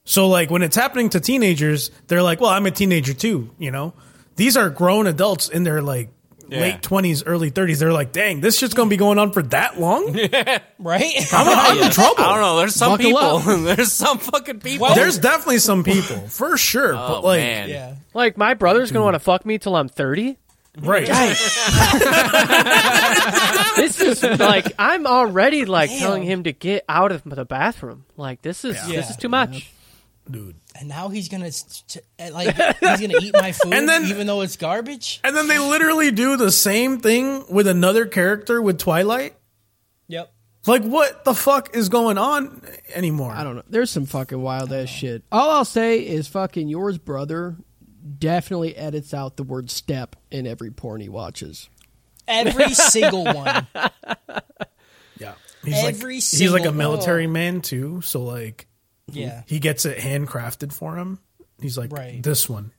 so 0.06 0.28
like 0.28 0.50
when 0.50 0.62
it's 0.64 0.76
happening 0.76 1.10
to 1.10 1.20
teenagers 1.20 1.92
they're 2.08 2.24
like 2.24 2.40
well 2.42 2.50
I'm 2.50 2.66
a 2.66 2.72
teenager 2.72 3.14
too 3.14 3.50
you 3.60 3.72
know 3.72 3.94
these 4.36 4.56
are 4.58 4.70
grown 4.70 5.06
adults 5.08 5.50
in 5.50 5.64
their 5.64 5.82
like 5.82 6.10
Yeah. 6.50 6.62
late 6.62 6.82
twenties, 6.82 7.24
early 7.26 7.52
thirties, 7.52 7.78
they're 7.80 7.94
like, 7.94 8.12
"Dang, 8.12 8.42
this 8.42 8.58
shit's 8.58 8.74
gonna 8.74 8.90
be 8.90 8.98
going 8.98 9.20
on 9.20 9.32
for 9.34 9.44
that 9.54 9.80
long." 9.80 10.14
right? 10.80 11.14
I'm, 11.32 11.48
I'm 11.78 11.78
in 11.84 11.92
trouble. 11.92 12.24
I 12.24 12.32
don't 12.34 12.42
know. 12.42 12.58
There's 12.58 12.74
some 12.74 12.98
Buckle 12.98 13.06
people. 13.06 13.40
There's 13.76 13.92
some 13.92 14.18
fucking 14.18 14.60
people. 14.62 14.88
Well, 14.88 14.96
There's 14.96 15.20
definitely 15.20 15.60
some 15.60 15.84
people 15.84 16.18
for 16.28 16.58
sure, 16.58 16.96
oh 16.96 17.08
but 17.08 17.24
like, 17.24 17.40
man. 17.42 17.70
yeah. 17.70 17.96
Like 18.16 18.36
my 18.36 18.56
brother's 18.56 18.92
gonna 18.92 19.06
want 19.06 19.14
to 19.14 19.20
fuck 19.20 19.46
me 19.46 19.60
till 19.60 19.76
I'm 19.76 19.90
30. 19.90 20.40
right? 20.82 21.06
This 23.76 24.02
is 24.02 24.24
like 24.24 24.74
I'm 24.80 25.06
already 25.08 25.66
like 25.66 25.90
Damn. 25.90 26.00
telling 26.00 26.24
him 26.24 26.44
to 26.44 26.52
get 26.54 26.84
out 26.90 27.12
of 27.12 27.24
the 27.24 27.46
bathroom. 27.46 28.06
Like 28.18 28.42
this 28.42 28.66
is 28.66 28.76
Yeah. 28.88 28.96
this 29.02 29.10
is 29.12 29.16
too 29.18 29.30
much. 29.30 29.72
Dude. 30.30 30.56
And 30.80 30.88
now 30.88 31.10
he's 31.10 31.28
gonna 31.30 31.48
s- 31.48 31.84
t- 31.88 32.00
eh, 32.20 32.30
like 32.32 32.56
he's 32.56 33.02
gonna 33.02 33.20
eat 33.22 33.34
my 33.34 33.52
food, 33.54 33.74
And 33.74 33.89
then- 33.89 34.06
even 34.06 34.28
though 34.28 34.42
it's 34.42 34.58
garbage. 34.58 35.20
And 35.24 35.36
then 35.36 35.48
they 35.48 35.58
literally 35.60 36.12
do 36.12 36.38
the 36.38 36.52
same 36.52 37.00
thing 37.00 37.46
with 37.50 37.68
another 37.68 38.06
character 38.06 38.62
with 38.62 38.78
Twilight. 38.78 39.36
Yep. 40.08 40.32
Like, 40.68 40.84
what 40.84 41.24
the 41.24 41.34
fuck 41.34 41.76
is 41.76 41.89
going 41.89 42.18
on 42.18 42.62
anymore? 42.94 43.32
I 43.32 43.44
don't 43.44 43.56
know. 43.56 43.63
There's 43.70 43.89
some 43.89 44.06
fucking 44.06 44.39
wild 44.42 44.72
ass 44.74 44.89
shit. 44.89 45.24
All 45.32 45.50
I'll 45.52 45.65
say 45.65 46.00
is 46.06 46.28
fucking 46.28 46.68
Yor's 46.68 46.98
brother 46.98 47.56
definitely 48.18 48.76
edits 48.76 49.13
out 49.13 49.38
the 49.38 49.44
word 49.44 49.72
step 49.72 50.15
in 50.32 50.46
every 50.46 50.70
porn 50.72 51.02
he 51.02 51.10
watches. 51.10 51.70
Every 52.28 52.70
single 52.74 53.24
one. 53.24 53.68
Yeah, 55.18 55.34
he's 55.63 55.76
Every 55.84 56.15
like 56.15 56.24
he's 56.24 56.52
like 56.52 56.62
a 56.62 56.65
single- 56.65 56.74
military 56.74 57.28
man 57.28 57.62
too. 57.62 58.02
So 58.02 58.22
like, 58.24 58.68
Yeah. 59.15 59.43
he 59.48 59.60
gets 59.60 59.86
it 59.86 59.98
handcrafted 60.00 60.72
for 60.74 60.95
him. 60.98 61.19
He's 61.62 61.78
like, 61.78 61.91
Right. 61.91 62.22
this 62.24 62.48
one, 62.50 62.72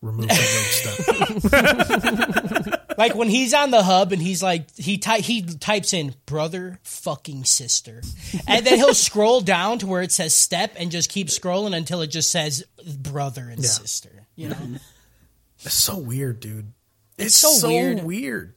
remove 0.00 0.28
the 0.28 1.40
word 1.42 1.42
step. 2.72 2.86
Like 2.98 3.14
when 3.14 3.28
he's 3.28 3.54
on 3.54 3.70
the 3.70 3.82
hub 3.82 4.12
and 4.12 4.20
he's 4.20 4.42
like 4.42 4.74
he 4.76 4.98
ty- 4.98 5.20
he 5.20 5.42
types 5.42 5.92
in 5.94 6.14
brother 6.26 6.78
fucking 6.82 7.44
sister, 7.44 8.02
and 8.46 8.66
then 8.66 8.76
he'll 8.76 8.92
scroll 8.94 9.40
down 9.40 9.78
to 9.78 9.86
where 9.86 10.02
it 10.02 10.12
says 10.12 10.34
step 10.34 10.74
and 10.76 10.90
just 10.90 11.08
keep 11.10 11.28
scrolling 11.28 11.74
until 11.74 12.02
it 12.02 12.08
just 12.08 12.30
says 12.30 12.62
brother 12.98 13.48
and 13.48 13.62
Yeah. 13.62 13.70
sister. 13.70 14.26
You 14.36 14.50
know, 14.50 14.56
It's 15.64 15.74
so 15.74 15.98
weird, 15.98 16.40
dude. 16.40 16.72
It's, 17.18 17.34
so 17.34 17.50
so, 17.52 17.68
weird. 17.68 18.02
weird. 18.02 18.54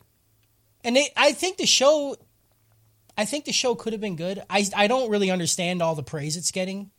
and 0.86 0.96
it, 0.98 1.12
I 1.18 1.34
think 1.34 1.58
the 1.58 1.66
show, 1.66 2.16
I 3.18 3.26
think 3.26 3.44
the 3.46 3.52
show 3.52 3.76
could 3.76 3.92
have 3.94 4.02
been 4.02 4.16
good. 4.16 4.42
I 4.50 4.66
I 4.76 4.88
don't 4.88 5.10
really 5.10 5.30
understand 5.32 5.82
all 5.82 5.96
the 5.96 6.04
praise 6.04 6.38
it's 6.38 6.52
getting. 6.52 6.92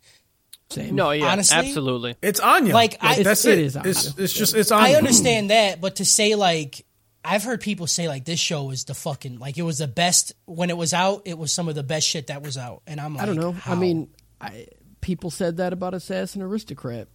Same. 0.70 0.94
No, 0.94 1.10
yeah, 1.10 1.26
Honestly? 1.26 1.56
absolutely. 1.58 2.16
It's 2.22 2.40
Anya. 2.40 2.72
Like, 2.74 2.96
I- 3.00 3.22
that's 3.22 3.44
It 3.44 3.58
it. 3.58 3.64
is 3.66 3.76
Anya. 3.76 3.90
it's 3.90 4.32
just 4.32 4.54
it's 4.56 4.70
Anya. 4.72 4.94
I 4.94 4.98
understand 4.98 5.50
that, 5.50 5.80
but 5.80 5.96
to 5.96 6.04
say 6.04 6.34
like 6.34 6.84
I've 7.24 7.42
heard 7.44 7.60
people 7.60 7.86
say 7.86 8.08
like 8.08 8.24
this 8.24 8.40
show 8.40 8.70
is 8.70 8.84
the 8.84 8.94
fucking 8.94 9.38
like 9.38 9.56
it 9.56 9.62
was 9.62 9.78
the 9.78 9.86
best 9.88 10.32
when 10.46 10.70
it 10.70 10.76
was 10.76 10.92
out. 10.92 11.22
It 11.26 11.38
was 11.38 11.52
some 11.52 11.68
of 11.68 11.74
the 11.74 11.82
best 11.82 12.06
shit 12.06 12.26
that 12.28 12.42
was 12.42 12.58
out, 12.58 12.82
and 12.86 13.00
I'm 13.00 13.14
like, 13.14 13.22
I 13.22 13.26
don't 13.26 13.36
know. 13.36 13.52
how? 13.52 13.72
I 13.72 13.76
mean, 13.76 14.08
I, 14.40 14.66
people 15.00 15.30
said 15.30 15.58
that 15.58 15.72
about 15.72 15.94
Assassin 15.94 16.42
Aristocrat. 16.42 17.08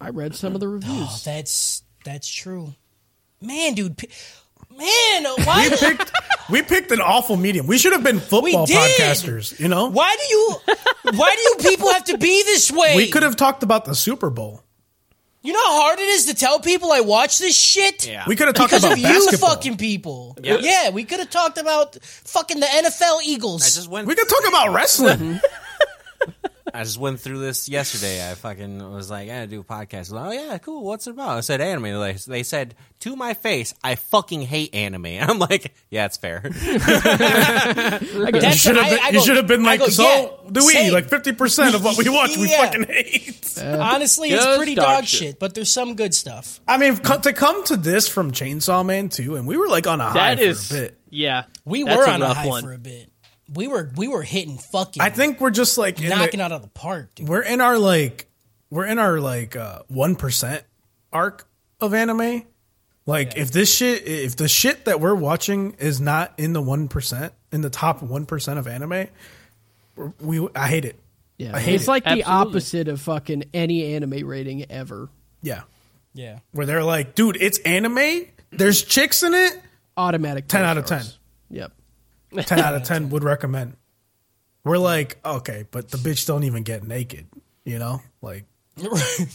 I 0.00 0.08
read 0.10 0.34
some 0.34 0.54
of 0.54 0.60
the 0.60 0.68
reviews. 0.68 0.90
Oh, 0.92 1.00
reviews. 1.02 1.24
that's 1.24 1.82
that's 2.04 2.28
true, 2.28 2.74
man, 3.40 3.74
dude. 3.74 3.98
p- 3.98 4.08
Man, 4.76 5.24
why? 5.44 5.68
We 5.70 5.76
picked 5.76 6.12
we 6.50 6.62
picked 6.62 6.90
an 6.92 7.00
awful 7.00 7.36
medium. 7.36 7.66
We 7.66 7.78
should 7.78 7.92
have 7.92 8.02
been 8.02 8.20
football 8.20 8.66
did. 8.66 8.76
podcasters. 8.76 9.58
You 9.60 9.68
know, 9.68 9.90
why 9.90 10.14
do 10.16 10.34
you? 10.34 10.56
Why 11.14 11.34
do 11.34 11.40
you 11.64 11.70
people 11.70 11.92
have 11.92 12.04
to 12.04 12.18
be 12.18 12.42
this 12.44 12.70
way? 12.70 12.96
we 12.96 13.10
could 13.10 13.22
have 13.22 13.36
talked 13.36 13.62
about 13.62 13.84
the 13.84 13.94
Super 13.94 14.30
Bowl. 14.30 14.62
You 15.44 15.52
know 15.52 15.58
how 15.64 15.82
hard 15.82 15.98
it 15.98 16.06
is 16.08 16.26
to 16.26 16.34
tell 16.34 16.60
people 16.60 16.92
I 16.92 17.00
watch 17.00 17.38
this 17.38 17.56
shit. 17.58 18.06
Yeah. 18.06 18.22
We 18.28 18.36
could 18.36 18.46
have 18.46 18.54
talked 18.54 18.70
Because 18.70 18.84
about 18.84 18.92
of 18.92 18.98
you 19.00 19.06
basketball. 19.06 19.50
fucking 19.50 19.76
people. 19.76 20.38
Yeah. 20.40 20.58
Yeah, 20.60 20.90
we 20.90 21.02
could 21.02 21.18
have 21.18 21.30
talked 21.30 21.58
about 21.58 21.96
fucking 22.00 22.60
the 22.60 22.66
NFL 22.66 23.22
Eagles. 23.24 23.62
I 23.62 23.66
just 23.66 23.88
went. 23.88 24.06
We 24.06 24.14
could 24.14 24.28
talk 24.28 24.46
about 24.48 24.72
wrestling. 24.72 25.40
I 26.74 26.84
just 26.84 26.98
went 26.98 27.20
through 27.20 27.38
this 27.40 27.68
yesterday. 27.68 28.30
I 28.30 28.34
fucking 28.34 28.92
was 28.92 29.10
like, 29.10 29.24
I 29.28 29.34
gotta 29.34 29.46
do 29.46 29.60
a 29.60 29.64
podcast. 29.64 30.10
Like, 30.12 30.26
Oh 30.28 30.30
yeah, 30.32 30.58
cool. 30.58 30.84
What's 30.84 31.06
it 31.06 31.10
about? 31.10 31.36
I 31.36 31.40
said 31.40 31.60
anime. 31.60 32.00
They, 32.00 32.12
they 32.26 32.42
said 32.42 32.74
to 33.00 33.14
my 33.16 33.34
face, 33.34 33.74
I 33.84 33.94
fucking 33.96 34.42
hate 34.42 34.74
anime. 34.74 35.06
I'm 35.20 35.38
like, 35.38 35.72
yeah, 35.90 36.06
it's 36.06 36.16
fair. 36.16 36.42
You 38.42 38.52
should 38.52 38.76
have 38.76 38.88
been, 38.90 38.98
I 39.02 39.08
you 39.08 39.12
go- 39.18 39.24
should 39.24 39.36
have 39.36 39.46
been 39.46 39.62
like, 39.62 39.80
go, 39.80 39.88
so 39.88 40.02
yeah, 40.02 40.50
do 40.50 40.64
we? 40.66 40.72
same. 40.72 40.92
Like 40.92 41.08
fifty 41.08 41.32
percent 41.32 41.74
of 41.74 41.84
what 41.84 41.96
we 41.96 42.08
watch, 42.08 42.36
we 42.36 42.48
Yeah. 42.50 42.64
fucking 42.64 42.84
hate. 42.84 43.58
Honestly, 43.62 44.30
it's 44.30 44.56
pretty 44.56 44.74
dog 44.74 44.84
dog 44.86 45.04
shit. 45.04 45.20
shit, 45.20 45.38
but 45.38 45.54
there's 45.54 45.70
some 45.70 45.94
good 45.94 46.14
stuff. 46.14 46.60
I 46.66 46.78
mean, 46.78 46.96
co- 46.98 47.18
to 47.20 47.32
come 47.32 47.64
to 47.66 47.76
this 47.76 48.08
from 48.08 48.32
Chainsaw 48.32 48.84
Man 48.84 49.08
too, 49.08 49.36
and 49.36 49.46
we 49.46 49.56
were 49.56 49.68
like 49.68 49.86
on 49.86 50.00
a 50.00 50.08
high 50.08 50.34
That 50.34 50.56
for 50.56 50.76
a 50.76 50.78
bit. 50.80 50.98
yeah. 51.10 51.44
We 51.64 51.84
were 51.84 52.08
on 52.08 52.22
a 52.22 52.26
rough 52.26 52.36
high 52.38 52.46
one. 52.46 52.62
for 52.64 52.72
a 52.72 52.78
bit. 52.78 53.10
We 53.54 53.68
were 53.68 53.90
we 53.96 54.08
were 54.08 54.22
hitting 54.22 54.58
fucking 54.58 55.02
I 55.02 55.10
think 55.10 55.40
we're 55.40 55.50
just 55.50 55.76
like 55.78 56.00
knocking 56.00 56.38
the, 56.38 56.44
out 56.44 56.52
of 56.52 56.62
the 56.62 56.68
park, 56.68 57.14
dude. 57.14 57.28
we're 57.28 57.42
in 57.42 57.60
our 57.60 57.78
like 57.78 58.26
we're 58.70 58.86
in 58.86 58.98
our 58.98 59.20
like 59.20 59.56
uh 59.56 59.82
one 59.88 60.16
arc 61.12 61.46
of 61.80 61.94
anime. 61.94 62.44
Like 63.04 63.36
if 63.36 63.50
this 63.50 63.74
shit, 63.74 64.06
if 64.06 64.36
the 64.36 64.46
shit 64.48 64.84
that 64.84 65.00
we're 65.00 65.14
watching 65.14 65.72
is 65.78 66.00
not 66.00 66.32
in 66.38 66.52
the 66.52 66.62
one 66.62 66.88
percent, 66.88 67.32
in 67.50 67.60
the 67.60 67.70
top 67.70 68.00
one 68.02 68.26
percent 68.26 68.58
of 68.58 68.66
anime, 68.68 69.08
we 70.20 70.48
I 70.54 70.68
hate 70.68 70.84
it. 70.84 70.96
yeah, 71.36 71.54
I 71.56 71.60
hate 71.60 71.74
it's 71.74 71.84
it. 71.84 71.88
like 71.88 72.04
the 72.04 72.24
opposite 72.24 72.88
of 72.88 73.00
fucking 73.00 73.44
any 73.52 73.94
anime 73.94 74.26
rating 74.26 74.70
ever. 74.70 75.08
Yeah, 75.42 75.62
Yeah. 76.14 76.38
where 76.52 76.64
they're 76.66 76.84
like, 76.84 77.14
dude, 77.16 77.36
it's 77.40 77.58
anime. 77.60 78.26
There's 78.50 78.82
chicks 78.82 79.22
in 79.24 79.34
it. 79.34 79.60
Automatic 79.96 80.46
10 80.46 80.64
out 80.64 80.78
of 80.78 80.86
10. 80.86 81.02
Yep. 81.50 81.72
Ten 82.46 82.60
out 82.60 82.74
of 82.74 82.82
ten 82.84 83.10
would 83.10 83.24
recommend. 83.24 83.76
We're 84.64 84.78
like, 84.78 85.18
okay, 85.24 85.64
but 85.70 85.90
the 85.90 85.98
bitch 85.98 86.26
don't 86.26 86.44
even 86.44 86.62
get 86.62 86.84
naked. 86.84 87.26
You 87.64 87.78
know, 87.78 88.00
like 88.20 88.44
the 88.76 89.28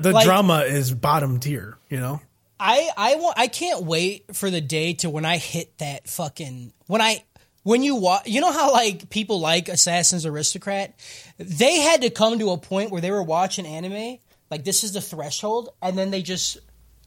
the 0.00 0.12
Like- 0.12 0.24
drama 0.24 0.60
is 0.60 0.92
bottom 0.92 1.40
tier. 1.40 1.78
You 1.88 2.00
know, 2.00 2.20
I 2.58 2.88
I 2.96 3.14
want 3.16 3.38
I 3.38 3.46
can't 3.48 3.84
wait 3.84 4.34
for 4.34 4.50
the 4.50 4.60
day 4.60 4.94
to 4.94 5.10
when 5.10 5.24
I 5.24 5.36
hit 5.38 5.78
that 5.78 6.08
fucking 6.08 6.72
when 6.86 7.00
I 7.00 7.24
when 7.62 7.82
you 7.82 7.96
watch 7.96 8.26
you 8.26 8.40
know 8.40 8.52
how 8.52 8.72
like 8.72 9.08
people 9.10 9.40
like 9.40 9.68
Assassin's 9.68 10.24
Aristocrat 10.26 10.94
they 11.38 11.78
had 11.80 12.02
to 12.02 12.10
come 12.10 12.38
to 12.38 12.50
a 12.50 12.58
point 12.58 12.90
where 12.92 13.00
they 13.00 13.10
were 13.10 13.22
watching 13.22 13.66
anime 13.66 14.18
like 14.50 14.64
this 14.64 14.84
is 14.84 14.92
the 14.92 15.00
threshold 15.00 15.70
and 15.82 15.98
then 15.98 16.12
they 16.12 16.22
just 16.22 16.58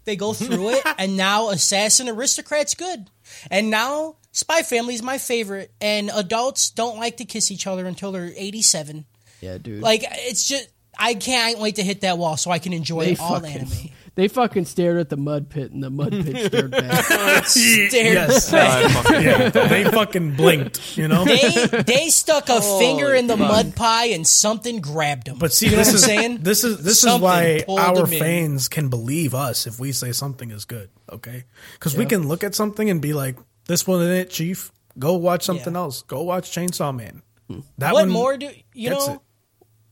they 0.04 0.18
go 0.18 0.34
through 0.34 0.72
it 0.72 0.84
and 0.98 1.16
now 1.16 1.50
Assassin 1.50 2.10
Aristocrat's 2.10 2.76
good 2.76 3.10
and 3.50 3.70
now 3.70 4.16
Spy 4.32 4.62
Family 4.62 4.94
is 4.94 5.02
my 5.04 5.18
favorite 5.18 5.72
and 5.82 6.10
adults 6.14 6.70
don't 6.70 6.98
like 6.98 7.18
to 7.18 7.26
kiss 7.26 7.52
each 7.52 7.66
other 7.68 7.86
until 7.86 8.12
they're 8.12 8.32
87 8.36 9.06
Yeah, 9.42 9.58
dude. 9.58 9.82
like 9.82 10.04
it's 10.08 10.48
just 10.48 10.70
I 10.98 11.14
can't 11.14 11.60
wait 11.60 11.76
to 11.76 11.84
hit 11.84 12.02
that 12.02 12.18
wall 12.18 12.36
so 12.38 12.52
I 12.52 12.60
can 12.60 12.74
enjoy 12.74 13.06
they 13.06 13.16
all 13.16 13.40
fucking, 13.40 13.52
anime. 13.58 13.70
they 14.16 14.28
fucking 14.28 14.66
stared 14.66 14.98
at 14.98 15.08
the 15.08 15.16
mud 15.16 15.50
pit, 15.50 15.72
and 15.72 15.82
the 15.82 15.90
mud 15.90 16.12
pit 16.12 16.48
stared 16.48 16.72
back. 16.72 17.06
yes, 17.56 18.52
uh, 18.54 19.04
yeah, 19.14 19.50
they 19.50 19.86
fucking 19.86 20.36
blinked. 20.36 20.98
You 20.98 21.08
know, 21.08 21.24
they 21.24 21.68
they 21.84 22.10
stuck 22.10 22.50
a 22.50 22.60
finger 22.80 23.14
in 23.14 23.28
the 23.28 23.38
mud 23.38 23.78
pie 23.78 24.08
and 24.08 24.28
something 24.28 24.82
grabbed 24.82 25.28
them. 25.28 25.38
but 25.40 25.54
see, 25.54 25.68
you 25.68 25.72
know 25.72 25.78
this 25.78 25.88
what 25.88 25.92
I'm 25.92 25.96
is 25.96 26.04
saying? 26.06 26.38
this 26.42 26.64
is 26.66 26.78
this 26.84 26.94
is 26.98 27.02
Something 27.02 27.22
why 27.22 27.64
our 27.70 27.96
them 27.96 28.12
in. 28.14 28.20
fans 28.20 28.68
can 28.68 28.90
believe 28.90 29.34
us 29.34 29.68
if 29.68 29.80
we 29.80 29.94
say 29.94 30.12
something 30.12 30.52
is 30.52 30.66
good. 30.66 30.90
Okay, 31.10 31.46
because 31.74 31.96
we 31.96 32.06
can 32.06 32.28
look 32.28 32.44
at 32.44 32.56
something 32.56 32.90
and 32.90 33.02
be 33.02 33.14
like, 33.14 33.38
"This 33.70 33.88
wasn't 33.88 34.12
it, 34.12 34.30
Chief. 34.30 34.72
Go 34.98 35.14
watch 35.14 35.44
something 35.46 35.74
Yeah. 35.74 35.80
else. 35.80 36.02
Go 36.02 36.24
watch 36.24 36.52
Chainsaw 36.52 36.94
Man." 36.94 37.22
That 37.78 37.94
What 37.94 38.02
one 38.04 38.10
more 38.10 38.36
do 38.38 38.52
you 38.74 38.90
know? 38.90 39.14
it. 39.14 39.20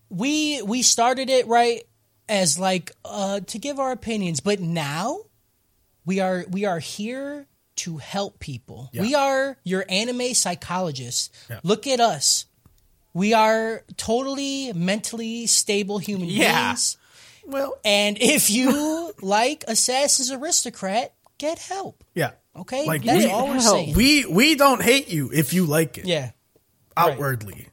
We 0.09 0.61
we 0.61 0.81
started 0.83 1.29
it 1.29 1.47
right 1.47 1.83
as 2.29 2.59
like 2.59 2.91
uh, 3.05 3.39
to 3.41 3.57
give 3.59 3.79
our 3.79 3.91
opinions, 3.91 4.39
but 4.41 4.59
now 4.59 5.19
we 6.05 6.19
are 6.19 6.45
we 6.49 6.65
are 6.65 6.79
here 6.79 7.47
to 7.77 7.97
help 7.97 8.39
people. 8.39 8.89
Yeah. 8.93 9.01
We 9.03 9.15
are 9.15 9.57
your 9.63 9.85
anime 9.89 10.33
psychologists. 10.33 11.29
Yeah. 11.49 11.59
Look 11.63 11.87
at 11.87 11.99
us. 11.99 12.45
We 13.13 13.33
are 13.33 13.83
totally 13.97 14.71
mentally 14.73 15.47
stable 15.47 15.97
human 15.97 16.27
Yeah. 16.29 16.67
beings. 16.73 16.97
Well, 17.45 17.77
And 17.85 18.17
if 18.21 18.49
you 18.49 19.13
like 19.21 19.63
Assassin's 19.67 20.31
Aristocrat, 20.31 21.13
get 21.37 21.59
help. 21.59 22.03
yeah. 22.13 22.31
Okay? 22.57 22.85
Like 22.85 23.03
That's 23.03 23.25
we, 23.25 23.29
all 23.31 23.47
we're 23.47 23.59
saying. 23.59 23.95
we 23.95 24.25
we 24.25 24.55
don't 24.55 24.81
hate 24.81 25.09
you 25.09 25.29
if 25.33 25.53
you 25.53 25.65
like 25.65 25.97
it. 25.97 26.05
yeah. 26.05 26.31
outwardly. 26.95 27.67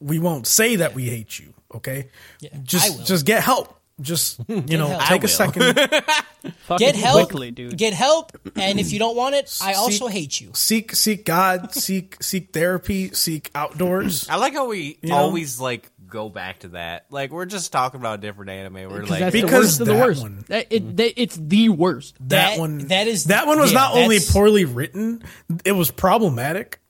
We 0.00 0.18
won't 0.18 0.46
say 0.46 0.76
that 0.76 0.94
we 0.94 1.04
hate 1.04 1.38
you, 1.38 1.54
okay? 1.74 2.10
Yeah, 2.40 2.50
Just 2.62 3.06
just 3.06 3.24
get 3.26 3.42
help. 3.42 3.80
Just 4.00 4.40
you 4.48 4.76
know, 4.76 4.88
help. 4.88 5.02
take 5.04 5.24
a 5.24 5.28
second, 5.28 5.76
Get 6.78 6.96
help. 6.96 7.28
quickly, 7.28 7.52
dude. 7.52 7.78
Get 7.78 7.94
help. 7.94 8.32
And 8.56 8.80
if 8.80 8.92
you 8.92 8.98
don't 8.98 9.16
want 9.16 9.36
it, 9.36 9.56
I 9.62 9.74
also 9.74 10.08
hate 10.08 10.40
you. 10.40 10.50
seek 10.54 10.94
seek 10.94 11.24
God, 11.24 11.72
seek 11.72 12.16
seek 12.20 12.52
therapy, 12.52 13.12
seek 13.14 13.50
outdoors. 13.54 14.28
I 14.28 14.36
like 14.36 14.54
how 14.54 14.66
we 14.68 14.98
know? 15.02 15.14
always 15.14 15.60
like 15.60 15.90
go 16.14 16.28
back 16.30 16.60
to 16.60 16.68
that? 16.68 17.04
Like 17.10 17.30
we're 17.32 17.44
just 17.44 17.72
talking 17.72 18.00
about 18.00 18.20
different 18.22 18.50
anime. 18.50 18.74
We're 18.90 19.02
like, 19.04 19.20
that's 19.20 19.32
the 19.34 19.42
Because 19.42 19.64
worst 19.64 19.80
of 19.80 19.86
the 19.88 19.94
worst. 19.94 20.22
one- 20.22 20.44
That- 20.48 20.66
it- 20.70 20.96
that- 20.96 21.20
it's 21.20 21.36
the 21.36 21.68
worst. 21.68 22.14
that, 22.20 22.28
That- 22.54 22.58
one 22.58 22.78
that 22.88 23.06
is- 23.08 23.24
that 23.24 23.46
one 23.46 23.58
was 23.58 23.72
yeah, 23.72 23.80
not 23.80 23.94
only 23.96 24.18
poorly 24.20 24.64
written 24.64 25.22
it 25.64 25.72
was 25.72 25.90
problematic 25.90 26.80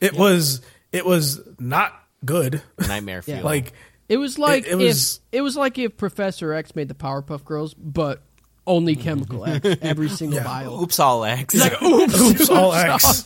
it 0.00 0.12
was 0.14 0.60
it 0.92 1.04
was 1.04 1.40
not 1.58 1.92
good 2.24 2.62
nightmare 2.78 3.22
fuel. 3.28 3.40
like 3.42 3.72
It 4.08 4.18
was 4.18 4.38
like 4.38 4.66
it 4.66 4.76
was- 4.76 5.20
if 5.32 5.38
it 5.38 5.40
was 5.42 5.56
like 5.56 5.78
if 5.78 5.96
Professor 5.96 6.52
X 6.52 6.76
made 6.76 6.88
the 6.88 6.94
Powerpuff 6.94 7.44
Girls, 7.44 7.74
but 7.74 8.22
only 8.66 8.94
Chemical 9.06 9.44
X 9.46 9.66
every 9.82 10.08
single 10.10 10.36
Yeah. 10.38 10.44
vial. 10.44 10.82
oops, 10.82 11.00
all 11.00 11.24
X. 11.24 11.54
Like 11.54 11.80
oops 11.82 12.48
all 12.50 12.72
x 12.74 13.24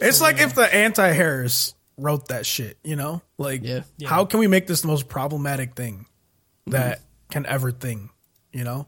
it's 0.00 0.20
like 0.20 0.38
if 0.40 0.54
the 0.54 0.72
anti-harris 0.72 1.74
wrote 1.96 2.28
that 2.28 2.44
shit 2.46 2.78
you 2.84 2.96
know 2.96 3.22
like 3.38 3.62
Yeah. 3.62 3.82
how 4.04 4.24
can 4.24 4.40
we 4.40 4.46
make 4.48 4.66
this 4.66 4.80
the 4.82 4.88
most 4.88 5.08
problematic 5.08 5.74
thing 5.74 6.06
that 6.66 7.00
can 7.30 7.46
ever 7.46 7.70
thing 7.70 8.10
you 8.52 8.64
know 8.64 8.86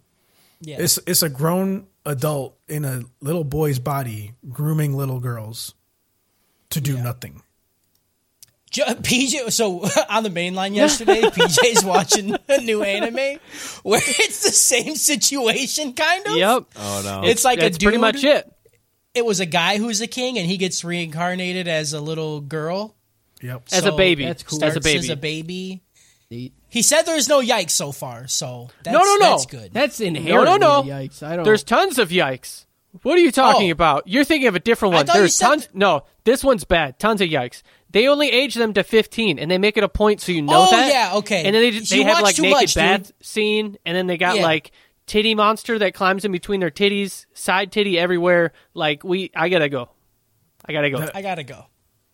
Yeah. 0.60 0.76
it's 0.80 0.98
it's 1.06 1.22
a 1.22 1.28
grown 1.28 1.86
adult 2.04 2.56
in 2.68 2.84
a 2.84 3.02
little 3.20 3.44
boy's 3.44 3.78
body 3.78 4.32
grooming 4.48 4.96
little 4.96 5.20
girls 5.20 5.74
to 6.70 6.80
do 6.80 6.96
nothing 6.98 7.42
PJ, 8.72 9.52
so 9.52 9.84
on 10.10 10.22
the 10.22 10.28
main 10.28 10.54
line 10.54 10.74
yesterday, 10.74 11.22
PJ's 11.22 11.82
watching 11.84 12.36
a 12.48 12.58
new 12.60 12.82
anime 12.82 13.38
where 13.84 14.00
it's 14.04 14.42
the 14.42 14.50
same 14.50 14.96
situation, 14.96 15.94
kind 15.94 16.26
of. 16.26 16.36
Yep. 16.36 16.64
oh 16.76 17.02
no, 17.04 17.22
It's 17.26 17.42
like 17.44 17.58
That's 17.60 17.76
a 17.76 17.78
dude. 17.78 17.86
pretty 17.86 17.98
much 17.98 18.22
it. 18.22 18.52
It 19.14 19.24
was 19.24 19.40
a 19.40 19.46
guy 19.46 19.78
who's 19.78 20.02
a 20.02 20.06
king, 20.06 20.36
and 20.36 20.46
he 20.46 20.58
gets 20.58 20.84
reincarnated 20.84 21.68
as 21.68 21.94
a 21.94 22.00
little 22.00 22.42
girl. 22.42 22.94
Yep 23.42 23.62
As 23.72 23.84
a 23.84 23.92
baby. 23.92 24.24
that's 24.24 24.42
cool. 24.42 24.62
As 24.64 24.76
a 24.76 24.80
baby. 24.80 24.98
As 24.98 25.08
a 25.10 25.16
baby. 25.16 25.82
Neat. 26.30 26.52
He 26.68 26.82
said 26.82 27.02
there's 27.02 27.28
no 27.28 27.40
yikes 27.40 27.70
so 27.70 27.92
far, 27.92 28.26
so 28.26 28.68
that's, 28.82 28.92
No, 28.92 29.00
no, 29.04 29.14
no. 29.16 29.30
that's 29.30 29.46
good. 29.46 29.72
That's 29.72 30.00
no, 30.00 30.06
inherently 30.06 30.58
no. 30.58 30.82
yikes. 30.82 31.22
I 31.22 31.36
don't. 31.36 31.44
There's 31.44 31.62
tons 31.62 31.98
of 31.98 32.08
yikes. 32.10 32.64
What 33.02 33.16
are 33.16 33.20
you 33.20 33.30
talking 33.30 33.68
Oh. 33.68 33.72
about? 33.72 34.08
You're 34.08 34.24
thinking 34.24 34.48
of 34.48 34.54
a 34.56 34.60
different 34.60 34.94
I 34.94 34.96
one. 34.98 35.06
you 35.06 35.12
There's 35.12 35.34
said 35.36 35.46
tons. 35.48 35.62
th- 35.66 35.74
no, 35.74 36.04
this 36.24 36.42
one's 36.42 36.64
bad. 36.64 36.98
Tons 36.98 37.20
of 37.20 37.28
yikes. 37.28 37.62
They 37.90 38.08
only 38.08 38.28
age 38.30 38.54
them 38.56 38.72
to 38.74 38.82
15, 38.82 39.38
and 39.38 39.50
they 39.50 39.58
make 39.58 39.76
it 39.76 39.84
a 39.84 39.88
point 39.88 40.20
so 40.20 40.32
you 40.32 40.42
know 40.42 40.66
Oh, 40.66 40.70
that. 40.70 40.88
yeah, 40.92 41.16
okay. 41.18 41.44
And 41.44 41.54
then 41.54 41.62
they 41.62 41.68
You 41.78 41.82
they 41.82 42.02
have 42.02 42.22
like 42.22 42.38
naked 42.38 42.50
much, 42.60 42.74
dude. 42.74 43.12
scene, 43.24 43.76
and 43.86 43.96
then 43.96 44.06
they 44.08 44.16
got 44.16 44.36
Yeah. 44.36 44.42
like 44.42 44.72
titty 45.06 45.34
monster 45.36 45.78
that 45.78 45.94
climbs 45.94 46.24
in 46.24 46.32
between 46.32 46.58
their 46.60 46.70
titties, 46.70 47.26
side 47.34 47.70
titty 47.70 47.98
everywhere. 47.98 48.52
Like 48.74 49.04
we, 49.04 49.30
I 49.36 49.48
gotta 49.48 49.68
go. 49.68 49.90
I 50.64 50.72
gotta 50.72 50.90
go. 50.90 51.08
I 51.14 51.22
gotta 51.22 51.44
go. 51.44 51.66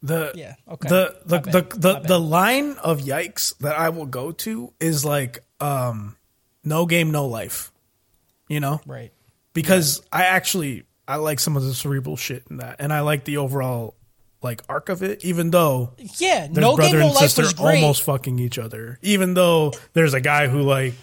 The 0.02 0.32
Yeah, 0.34 0.54
okay. 0.68 0.88
the 0.88 1.16
the 1.26 1.38
the 1.40 1.62
the, 1.76 1.98
the 2.00 2.20
line 2.20 2.72
of 2.78 3.00
yikes 3.00 3.56
that 3.58 3.78
I 3.78 3.90
will 3.90 4.06
go 4.06 4.32
to 4.32 4.72
is 4.80 5.04
like 5.04 5.44
um 5.60 6.16
no 6.64 6.86
game 6.86 7.10
no 7.10 7.26
life 7.26 7.70
you 8.48 8.60
know 8.60 8.80
Right. 8.86 9.12
because 9.52 10.02
I 10.12 10.24
actually 10.24 10.84
I 11.06 11.16
like 11.16 11.40
some 11.40 11.56
of 11.56 11.64
the 11.64 11.74
cerebral 11.74 12.16
shit 12.16 12.44
in 12.50 12.56
that 12.58 12.76
and 12.80 12.92
I 12.92 13.00
like 13.00 13.24
the 13.24 13.36
overall 13.38 13.94
like 14.42 14.60
arc 14.68 14.88
of 14.88 15.02
it 15.02 15.24
even 15.24 15.50
though 15.50 15.92
Yeah, 16.18 16.48
no 16.50 16.74
brother 16.76 16.90
game, 16.92 17.00
no 17.00 17.06
and 17.06 17.14
life 17.14 17.22
sister 17.30 17.42
was 17.42 17.54
great. 17.54 17.76
almost 17.82 18.02
fucking 18.02 18.38
each 18.40 18.58
other 18.58 18.98
even 19.02 19.34
though 19.34 19.72
there's 19.92 20.14
a 20.14 20.20
guy 20.20 20.48
who 20.48 20.62
like 20.62 20.94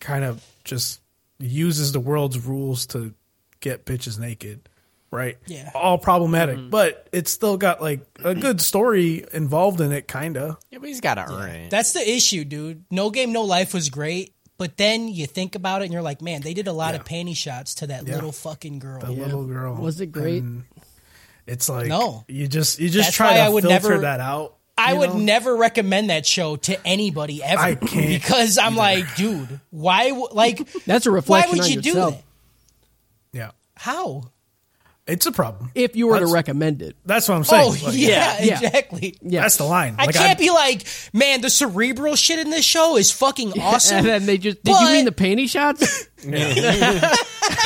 kind 0.00 0.24
of 0.24 0.44
just 0.64 1.00
uses 1.38 1.92
the 1.92 2.00
world's 2.00 2.38
rules 2.44 2.86
to 2.86 3.14
get 3.60 3.84
bitches 3.84 4.18
naked 4.18 4.68
right 5.10 5.38
Yeah. 5.46 5.70
all 5.74 5.98
problematic 5.98 6.56
Mm-hmm. 6.56 6.70
but 6.70 7.08
it's 7.12 7.30
still 7.32 7.56
got 7.56 7.82
like 7.82 8.00
a 8.22 8.34
good 8.34 8.60
story 8.60 9.24
involved 9.32 9.80
in 9.80 9.90
it 9.92 10.06
kind 10.06 10.36
of 10.36 10.56
yeah, 10.70 10.78
but 10.78 10.88
he's 10.88 11.00
got 11.00 11.14
to 11.14 11.30
earn 11.32 11.50
it. 11.50 11.70
That's 11.70 11.92
the 11.92 12.08
issue, 12.08 12.44
dude. 12.44 12.84
No 12.90 13.10
game, 13.10 13.32
no 13.32 13.42
life 13.42 13.74
was 13.74 13.90
great, 13.90 14.32
but 14.56 14.76
then 14.76 15.08
you 15.08 15.26
think 15.26 15.54
about 15.56 15.82
it 15.82 15.86
and 15.86 15.92
you're 15.92 16.02
like, 16.02 16.22
man, 16.22 16.42
they 16.42 16.54
did 16.54 16.68
a 16.68 16.72
lot 16.72 16.94
of 16.94 17.04
panty 17.04 17.36
shots 17.36 17.74
to 17.76 17.88
that 17.88 18.06
Yeah. 18.06 18.14
little 18.14 18.30
fucking 18.32 18.78
girl. 18.78 19.00
the 19.00 19.10
little 19.10 19.44
girl 19.46 19.74
Was 19.74 20.00
it 20.00 20.12
great? 20.12 20.42
And 20.44 20.62
it's 21.46 21.68
like 21.68 21.88
No. 21.88 22.24
you 22.28 22.46
just 22.46 22.78
you 22.78 22.88
just 22.88 23.08
That's 23.08 23.16
try 23.16 23.34
to 23.34 23.40
I 23.40 23.48
would 23.48 23.64
filter 23.64 23.88
never- 23.90 23.98
that 24.02 24.20
out 24.20 24.56
I 24.78 24.92
you 24.92 25.00
would 25.00 25.10
know? 25.10 25.18
never 25.18 25.56
recommend 25.56 26.08
that 26.08 26.24
show 26.24 26.56
to 26.56 26.86
anybody 26.86 27.42
ever 27.42 27.60
I 27.60 27.74
can't 27.74 28.08
because 28.22 28.56
I'm 28.58 28.76
like, 28.76 29.14
dude, 29.16 29.60
why? 29.70 30.08
w- 30.08 30.28
Like, 30.32 30.66
That's 30.86 31.04
a 31.06 31.10
reflection 31.10 31.50
why 31.50 31.56
would 31.56 31.64
on 31.64 31.70
you 31.72 31.80
do 31.82 31.94
that? 31.94 32.22
yeah 33.32 33.50
How? 33.74 34.30
It's 35.10 35.26
a 35.26 35.32
problem 35.32 35.70
If 35.74 35.96
you 35.96 36.06
were 36.06 36.18
to 36.20 36.26
recommend 36.26 36.82
it, 36.82 36.96
that's 37.04 37.28
what 37.28 37.34
I'm 37.36 37.44
saying 37.44 37.62
Oh 37.82 37.86
Like, 37.86 37.96
yeah, 37.96 38.42
yeah. 38.42 38.54
exactly. 38.60 39.16
yeah. 39.22 39.42
that's 39.42 39.56
the 39.56 39.64
line 39.64 39.96
I 39.98 40.06
can't 40.12 40.38
be 40.38 40.50
like, 40.50 40.86
man, 41.12 41.40
the 41.40 41.50
cerebral 41.50 42.16
shit 42.16 42.38
in 42.38 42.50
this 42.50 42.64
show 42.64 42.96
is 42.96 43.10
fucking 43.10 43.52
awesome. 43.60 43.98
and 43.98 44.06
then 44.06 44.26
they 44.26 44.38
just. 44.38 44.62
Did 44.62 44.78
you 44.80 44.86
mean 44.92 45.04
the 45.04 45.12
panty 45.12 45.48
shots? 45.48 46.08
yeah, 46.24 47.14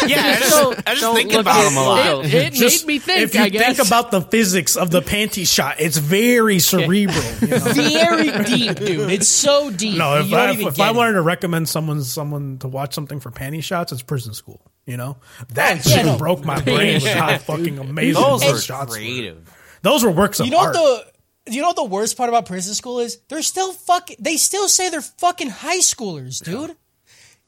I 0.07 0.37
just, 0.39 0.51
Don't- 0.51 0.79
I 0.87 0.91
just 0.93 1.01
don't 1.01 1.17
think 1.17 1.33
about 1.33 1.57
at 1.65 1.71
him 1.73 1.77
a 1.79 1.83
lot. 1.83 2.25
It, 2.25 2.35
it 2.35 2.53
Just- 2.53 2.87
made 2.87 2.95
me 2.95 2.99
think. 2.99 3.21
if 3.23 3.35
you 3.35 3.41
I 3.41 3.49
guess. 3.49 3.77
think 3.77 3.87
about 3.89 4.11
the 4.11 4.21
physics 4.21 4.77
of 4.77 4.91
the 4.91 5.01
panty 5.03 5.47
shot 5.47 5.77
it's 5.81 5.97
very 5.99 6.59
cerebral 6.59 7.23
you 7.41 7.49
know? 7.49 7.59
Very 7.59 8.45
deep, 8.45 8.77
dude. 8.77 9.11
It's 9.11 9.29
so 9.29 9.71
deep. 9.71 9.99
no 9.99 10.19
if 10.21 10.33
I, 10.33 10.53
even 10.53 10.67
if 10.69 10.77
get 10.77 10.87
I 10.87 10.91
it. 10.91 10.97
wanted 10.97 11.13
to 11.15 11.23
recommend 11.23 11.69
someone 11.69 12.03
someone 12.03 12.59
to 12.59 12.69
watch 12.69 12.95
something 12.95 13.21
for 13.21 13.31
panty 13.31 13.63
shots 13.63 13.93
it's 13.93 14.03
prison 14.03 14.35
school 14.35 14.61
you 14.87 14.97
know 14.97 15.17
that 15.55 15.85
yeah, 15.87 15.97
shit 15.97 16.07
no. 16.07 16.19
broke 16.19 16.45
my 16.45 16.61
brain 16.61 17.03
with 17.03 17.13
how 17.13 17.37
fucking 17.39 17.79
amazing 17.79 18.15
Those 18.23 18.41
those 18.43 18.53
were 18.53 18.59
shots 18.59 18.91
were. 18.91 18.97
creative. 18.97 19.51
those 19.83 20.05
were 20.05 20.11
works 20.11 20.41
of 20.41 20.47
You 20.47 20.53
know 20.53 20.59
art 20.61 20.75
what 20.75 21.07
the 21.45 21.53
you 21.53 21.61
know 21.61 21.69
what 21.69 21.77
the 21.77 21.85
worst 21.85 22.17
part 22.17 22.29
about 22.31 22.47
prison 22.47 22.73
school 22.75 23.01
is? 23.01 23.19
They're 23.29 23.43
still 23.43 23.71
fucking. 23.75 24.17
They 24.19 24.39
still 24.39 24.67
say 24.67 24.89
they're 24.89 25.03
fucking 25.03 25.51
high 25.51 25.81
schoolers, 25.81 26.43
dude. 26.43 26.75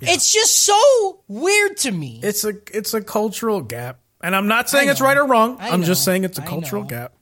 It's 0.01 0.33
just 0.33 0.57
so 0.63 1.21
weird 1.29 1.77
to 1.79 1.91
me. 1.91 2.21
it's 2.23 2.45
a 2.45 2.53
it's 2.73 2.93
a 2.95 3.01
cultural 3.03 3.63
gap 3.63 4.01
and 4.23 4.35
i'm 4.37 4.47
not 4.49 4.69
saying 4.69 4.89
it's 4.89 5.01
right 5.01 5.17
or 5.17 5.27
wrong 5.27 5.57
I 5.61 5.71
i'm 5.71 5.83
just 5.85 6.05
saying 6.05 6.25
it's 6.25 6.39
a 6.39 6.43
I 6.43 6.47
cultural 6.47 6.83
know. 6.83 6.89
gap 6.89 7.13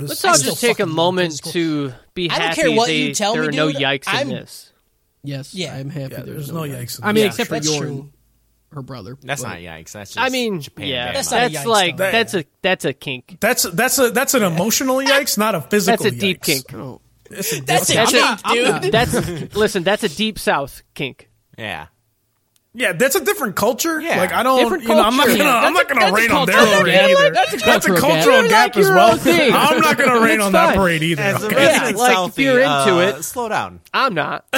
Let's 0.00 0.24
all 0.24 0.36
just 0.36 0.60
take 0.60 0.80
a 0.80 0.86
moment 0.86 1.40
to 1.52 1.92
be 2.14 2.28
happy. 2.28 2.42
I 2.42 2.46
don't 2.46 2.54
care 2.56 2.72
what 2.72 2.86
they, 2.88 2.96
you 2.98 3.14
tell 3.14 3.32
there 3.34 3.42
me, 3.42 3.48
are 3.48 3.52
no 3.52 3.68
yikes 3.70 4.08
I'm- 4.08 4.28
in 4.28 4.34
this. 4.36 4.72
yes, 5.22 5.54
Yeah. 5.54 5.74
I'm 5.76 5.88
happy. 5.88 6.12
yeah, 6.14 6.22
there's, 6.22 6.26
there's 6.48 6.52
no 6.52 6.62
yikes 6.62 6.98
in 6.98 7.04
I 7.04 7.12
mean, 7.12 7.24
this. 7.26 7.34
except 7.34 7.48
for 7.48 7.54
That's 7.54 7.70
Yorn, 7.72 7.80
true. 7.82 8.12
her 8.72 8.82
brother. 8.82 9.16
That's 9.22 9.42
but- 9.42 9.48
not 9.50 9.58
yikes. 9.58 9.92
That's 9.92 10.14
just 10.14 10.18
I 10.18 10.30
mean, 10.30 10.60
Japan 10.60 10.88
yeah, 10.88 11.06
bad 11.06 11.14
that's, 11.16 11.30
That's 11.30 11.54
a 11.54 11.58
yikes, 11.58 11.64
like 11.66 11.96
though. 11.96 12.10
that's 12.10 12.34
a 12.34 12.44
that's 12.62 12.84
a 12.84 12.92
kink. 12.92 13.36
That's 13.40 13.62
that's 13.62 13.98
a 14.00 14.10
that's 14.10 14.34
an 14.34 14.42
emotional 14.42 14.96
yikes, 15.00 15.38
not 15.38 15.54
a 15.54 15.60
physical. 15.60 16.02
That's 16.04 16.16
a 16.16 16.18
deep 16.18 16.40
yikes. 16.40 16.44
kink. 16.44 16.74
Oh, 16.74 17.00
It's 17.30 17.52
a 17.52 17.60
That's 17.62 17.90
a 17.90 17.92
different- 17.92 18.10
That's 18.12 18.12
kink, 18.12 18.40
I'm 18.44 18.54
dude. 18.56 18.92
not- 18.92 18.92
That's 18.92 19.54
listen. 19.54 19.82
That's 19.84 20.02
a 20.02 20.08
deep 20.08 20.40
south 20.40 20.82
kink. 20.94 21.30
Yeah. 21.58 21.86
yeah, 22.74 22.92
that's 22.92 23.14
a 23.16 23.24
different 23.24 23.54
culture. 23.56 24.00
Yeah. 24.00 24.16
like 24.18 24.32
I 24.32 24.42
don't, 24.42 24.58
Different 24.58 24.82
you 24.82 24.88
know, 24.90 25.00
I'm 25.00 25.16
not 25.16 25.26
gonna, 25.28 25.44
I'm 25.44 25.72
not 25.74 25.86
That's 25.88 25.90
a- 25.90 25.94
gonna 25.94 26.06
a 26.06 26.12
rain 26.14 26.30
on 26.32 26.46
their 26.46 26.56
cultural 26.56 26.80
parade 26.82 26.94
gap. 26.94 27.10
either. 27.10 27.30
That's 27.30 27.52
a 27.54 27.56
That's 27.58 27.86
a 27.86 27.94
cultural 27.96 28.42
gap. 28.42 28.50
gap 28.50 28.76
like 28.76 28.84
as 28.84 28.88
well. 28.90 29.16
thing. 29.16 29.52
I'm 29.54 29.80
not 29.80 29.96
gonna 29.98 30.20
rain 30.20 30.40
on 30.40 30.52
that 30.52 30.74
parade 30.76 31.02
either. 31.02 31.22
As 31.22 31.42
a 31.42 31.46
okay? 31.46 31.56
resident 31.56 31.96
like, 31.98 32.28
if 32.28 32.38
you're 32.38 32.58
into 32.60 32.70
uh, 32.96 32.98
it- 33.18 33.22
slow 33.22 33.48
down. 33.48 33.80
I'm 33.92 34.14
not. 34.14 34.44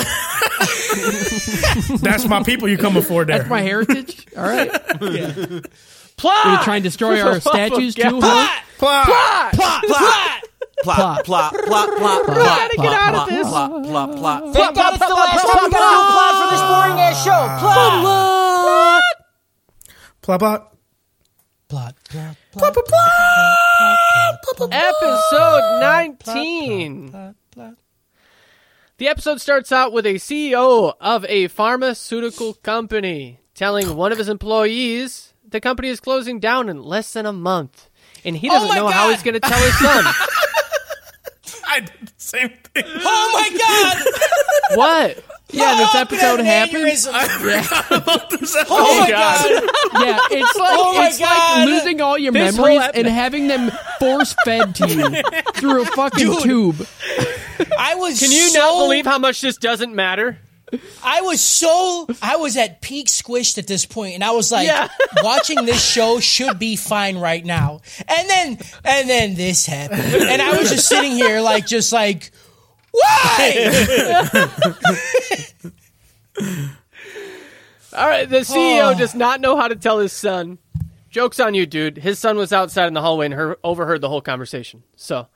That's 2.01 2.26
my 2.26 2.42
people 2.42 2.68
you 2.68 2.78
come 2.78 3.01
for 3.03 3.24
there. 3.24 3.38
that's 3.38 3.51
my 3.51 3.61
heritage. 3.61 4.26
All 4.36 4.42
right, 4.44 4.70
Plot. 6.16 6.44
Gonna 6.44 6.64
try 6.64 6.76
and 6.76 6.82
destroy 6.84 7.20
our 7.22 7.40
statues 7.40 7.94
too, 7.94 8.20
God. 8.20 8.22
huh? 8.22 8.62
Plot. 8.78 9.05
Plot. 9.05 9.53
Plot, 9.53 9.82
plot, 9.84 9.84
plot, 9.84 10.42
plot, 10.83 11.24
plot, 11.24 11.53
plot, 11.64 11.97
plot, 11.97 12.27
Gotta 12.27 12.77
get 12.77 12.93
out 12.93 13.14
of 13.14 13.29
this. 13.29 13.49
plot, 13.49 13.70
plot, 13.85 14.16
plot. 14.16 14.55
Thank 14.55 14.77
God 14.77 14.95
it's 14.95 15.07
the 15.07 15.14
last 15.14 15.43
time 15.53 15.64
we 15.64 15.70
gotta 15.70 15.70
do 15.70 15.77
a 15.77 16.11
plot 16.12 16.35
for 16.43 16.51
this 16.53 16.61
boring 16.61 17.01
ass 17.01 17.24
show. 17.24 17.41
Plot. 17.61 19.03
Plot. 20.22 20.41
Plot. 20.41 20.72
Plot. 21.68 22.37
Plot. 22.53 22.74
Plot. 22.74 24.72
Episode 24.72 25.81
19. 25.81 27.35
The 28.99 29.09
episode 29.09 29.41
starts 29.43 29.72
out 29.72 29.93
with 29.93 30.07
a 30.07 30.14
CEO 30.14 30.95
of 31.01 31.24
a 31.27 31.49
pharmaceutical 31.49 32.55
company 32.55 33.41
telling 33.55 33.95
one 33.95 34.11
of 34.11 34.16
his 34.18 34.29
employees 34.31 35.35
the 35.47 35.61
company 35.61 35.89
is 35.89 36.01
closing 36.01 36.41
down 36.41 36.68
in 36.68 36.83
less 36.83 37.12
than 37.12 37.27
a 37.27 37.33
month. 37.33 37.91
And 38.24 38.37
he 38.37 38.49
oh 38.49 38.55
doesn't 38.55 38.68
my 38.70 38.74
know 38.77 38.89
how 38.89 39.07
God. 39.07 39.12
he's 39.12 39.22
going 39.22 39.35
to 39.35 39.41
tell 39.41 39.59
his 39.62 39.79
son. 39.79 40.05
I 41.69 41.81
did 41.81 41.93
the 42.01 42.12
same 42.17 42.49
thing. 42.75 42.85
Oh 42.87 43.31
my 43.33 43.59
God! 43.59 44.77
what? 44.79 45.25
Yeah, 45.51 45.77
this 45.77 45.91
Oh, 45.95 46.01
episode 46.01 46.41
an 46.41 46.47
happened. 46.47 46.85
aneurysm. 46.87 48.31
This 48.31 48.57
episode- 48.57 48.67
Oh 48.71 49.01
my 49.01 49.09
God. 49.11 49.45
God! 49.93 50.03
Yeah, 50.05 50.19
it's 50.31 50.53
oh 50.57 50.61
like 50.61 50.71
Oh 50.79 50.95
my 50.99 51.07
it's 51.09 51.19
God. 51.21 51.59
like 51.59 51.69
losing 51.69 52.01
all 52.01 52.19
your 52.19 52.33
This 52.33 52.57
memories 52.57 52.81
ep- 52.83 52.97
and 52.97 53.07
having 53.07 53.47
them 53.47 53.71
force 54.01 54.35
fed 54.45 54.75
to 54.77 54.89
you 54.89 55.23
through 55.55 55.83
a 55.83 55.87
fucking 55.87 56.27
Dude. 56.27 56.43
tube. 56.43 56.87
I 57.79 57.95
was. 57.95 58.19
Can 58.19 58.33
you 58.33 58.49
so, 58.49 58.59
not 58.59 58.83
believe 58.85 59.07
how 59.07 59.19
much 59.19 59.41
this 59.41 59.57
doesn't 59.57 59.95
matter? 59.95 60.39
I 61.05 61.21
was 61.21 61.41
so. 61.41 62.09
I 62.21 62.37
was 62.37 62.57
at 62.57 62.81
peak 62.83 63.07
squished 63.07 63.57
at 63.59 63.67
this 63.69 63.87
point, 63.87 64.14
and 64.14 64.25
I 64.25 64.33
was 64.33 64.51
like, 64.51 64.67
Yeah. 64.67 64.89
watching 65.23 65.64
this 65.64 65.85
show 65.85 66.19
should 66.21 66.59
be 66.59 66.75
fine 66.77 67.19
right 67.19 67.45
now. 67.45 67.81
And 68.09 68.29
then, 68.29 68.59
and 68.85 69.09
then 69.09 69.35
this 69.37 69.64
happened, 69.67 70.01
and 70.03 70.43
I 70.43 70.57
was 70.59 70.71
just 70.71 70.89
sitting 70.89 71.12
here, 71.12 71.41
like, 71.41 71.67
just 71.67 71.93
like. 71.93 72.31
Why? 72.91 74.29
All 77.97 78.09
right, 78.09 78.29
the 78.29 78.39
CEO 78.41 78.95
Oh. 78.95 78.99
does 78.99 79.14
not 79.14 79.41
know 79.41 79.57
how 79.57 79.69
to 79.69 79.77
tell 79.77 79.99
his 80.01 80.12
son. 80.12 80.59
Joke's 81.11 81.41
on 81.41 81.55
you, 81.55 81.64
dude. 81.67 81.97
His 81.99 82.19
son 82.19 82.37
was 82.37 82.53
outside 82.53 82.87
in 82.89 82.95
the 82.95 83.01
hallway 83.01 83.27
and 83.27 83.35
her- 83.35 83.59
overheard 83.64 84.01
the 84.03 84.09
whole 84.09 84.21
conversation. 84.21 84.83
So, 84.97 85.29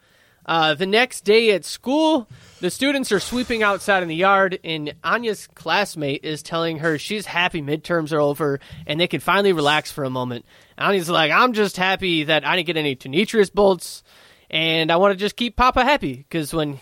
uh, 0.47 0.75
the 0.75 0.87
next 0.87 1.23
day 1.25 1.51
at 1.53 1.65
school, 1.65 2.29
the 2.61 2.71
students 2.71 3.13
are 3.13 3.21
sweeping 3.21 3.63
outside 3.63 4.03
in 4.03 4.09
the 4.09 4.15
yard, 4.17 4.59
and 4.65 4.95
Anya's 5.05 5.47
classmate 5.55 6.25
is 6.25 6.43
telling 6.43 6.79
her 6.79 6.99
she's 6.99 7.27
happy 7.27 7.63
midterms 7.63 8.13
are 8.13 8.21
over 8.21 8.59
and 8.87 9.01
they 9.01 9.07
can 9.07 9.21
finally 9.21 9.53
relax 9.53 9.93
for 9.93 10.05
a 10.05 10.11
moment. 10.11 10.45
Anya's 10.79 11.09
like, 11.11 11.31
I'm 11.31 11.53
just 11.53 11.77
happy 11.77 12.25
that 12.25 12.45
I 12.47 12.57
didn't 12.57 12.67
get 12.67 12.77
any 12.77 12.97
Tonitrus 12.97 13.53
bolts, 13.53 14.03
and 14.51 14.91
I 14.91 14.97
want 14.97 15.13
to 15.13 15.17
just 15.19 15.37
keep 15.37 15.57
Papa 15.57 15.85
happy 15.85 16.17
because 16.17 16.53
when 16.53 16.81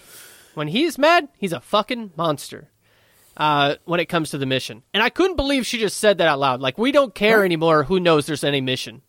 when 0.54 0.68
he's 0.68 0.98
mad, 0.98 1.28
he's 1.36 1.52
a 1.52 1.60
fucking 1.60 2.12
monster 2.16 2.68
uh, 3.36 3.76
when 3.84 4.00
it 4.00 4.06
comes 4.06 4.30
to 4.30 4.38
the 4.38 4.46
mission. 4.46 4.82
And 4.92 5.02
I 5.02 5.10
couldn't 5.10 5.36
believe 5.36 5.64
she 5.66 5.78
just 5.78 5.98
said 5.98 6.18
that 6.18 6.26
out 6.26 6.40
loud. 6.40 6.60
Like, 6.60 6.78
we 6.78 6.90
don't 6.90 7.14
care 7.14 7.44
anymore 7.44 7.84
who 7.84 8.00
knows 8.00 8.26
there's 8.26 8.42
any 8.42 8.60
mission. 8.60 9.02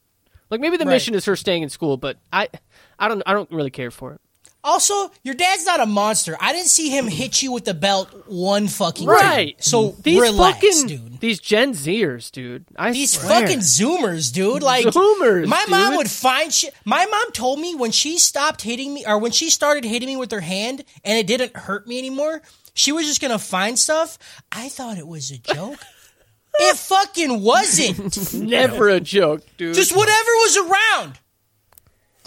Like 0.51 0.59
maybe 0.61 0.77
the 0.77 0.85
Right. 0.85 0.93
mission 0.93 1.13
is 1.15 1.25
her 1.25 1.35
staying 1.35 1.63
in 1.63 1.69
school, 1.69 1.97
but 1.97 2.17
I 2.33 2.49
I 2.97 3.07
don't 3.07 3.21
I 3.25 3.33
don't 3.33 3.49
really 3.51 3.69
care 3.71 3.91
for 3.91 4.13
it. 4.13 4.21
Also, 4.61 5.09
your 5.23 5.35
dad's 5.35 5.65
not 5.65 5.79
a 5.79 5.85
monster. 5.85 6.35
I 6.41 6.51
didn't 6.51 6.67
see 6.67 6.89
him 6.89 7.07
hit 7.07 7.41
you 7.41 7.53
with 7.53 7.63
the 7.63 7.73
belt 7.73 8.09
one 8.27 8.67
fucking 8.67 9.07
Right. 9.07 9.57
time. 9.57 9.61
So 9.61 9.95
These 10.03 10.19
relax, 10.19 10.57
fucking 10.59 10.87
dude. 10.87 11.19
these 11.21 11.39
Gen 11.39 11.73
Zers, 11.73 12.29
dude. 12.29 12.65
I 12.75 12.91
These 12.91 13.11
swear. 13.19 13.41
fucking 13.41 13.59
Zoomers, 13.59 14.33
dude. 14.33 14.61
Like 14.61 14.85
Zoomers, 14.87 15.47
my 15.47 15.65
mom 15.69 15.95
would 15.95 16.11
find 16.11 16.53
shit. 16.53 16.73
My 16.83 17.05
mom 17.05 17.31
told 17.31 17.59
me 17.61 17.73
when 17.73 17.91
she 17.91 18.17
stopped 18.17 18.61
hitting 18.63 18.93
me, 18.93 19.05
or 19.07 19.17
when 19.17 19.31
she 19.31 19.49
started 19.49 19.85
hitting 19.85 20.07
me 20.07 20.17
with 20.17 20.31
her 20.31 20.41
hand, 20.41 20.83
and 21.05 21.17
it 21.17 21.25
didn't 21.25 21.55
hurt 21.55 21.87
me 21.87 21.97
anymore. 21.97 22.41
She 22.73 22.91
was 22.91 23.05
just 23.07 23.21
gonna 23.21 23.39
find 23.39 23.79
stuff. 23.79 24.17
I 24.51 24.67
thought 24.67 24.97
it 24.97 25.07
was 25.07 25.31
a 25.31 25.37
joke. 25.37 25.79
it 26.59 26.75
fucking 26.77 27.41
wasn't. 27.41 28.33
never 28.33 28.89
a 28.89 28.99
joke, 28.99 29.41
dude. 29.57 29.73
just 29.75 29.95
whatever 29.95 30.29
was 30.43 30.57
around. 30.57 31.17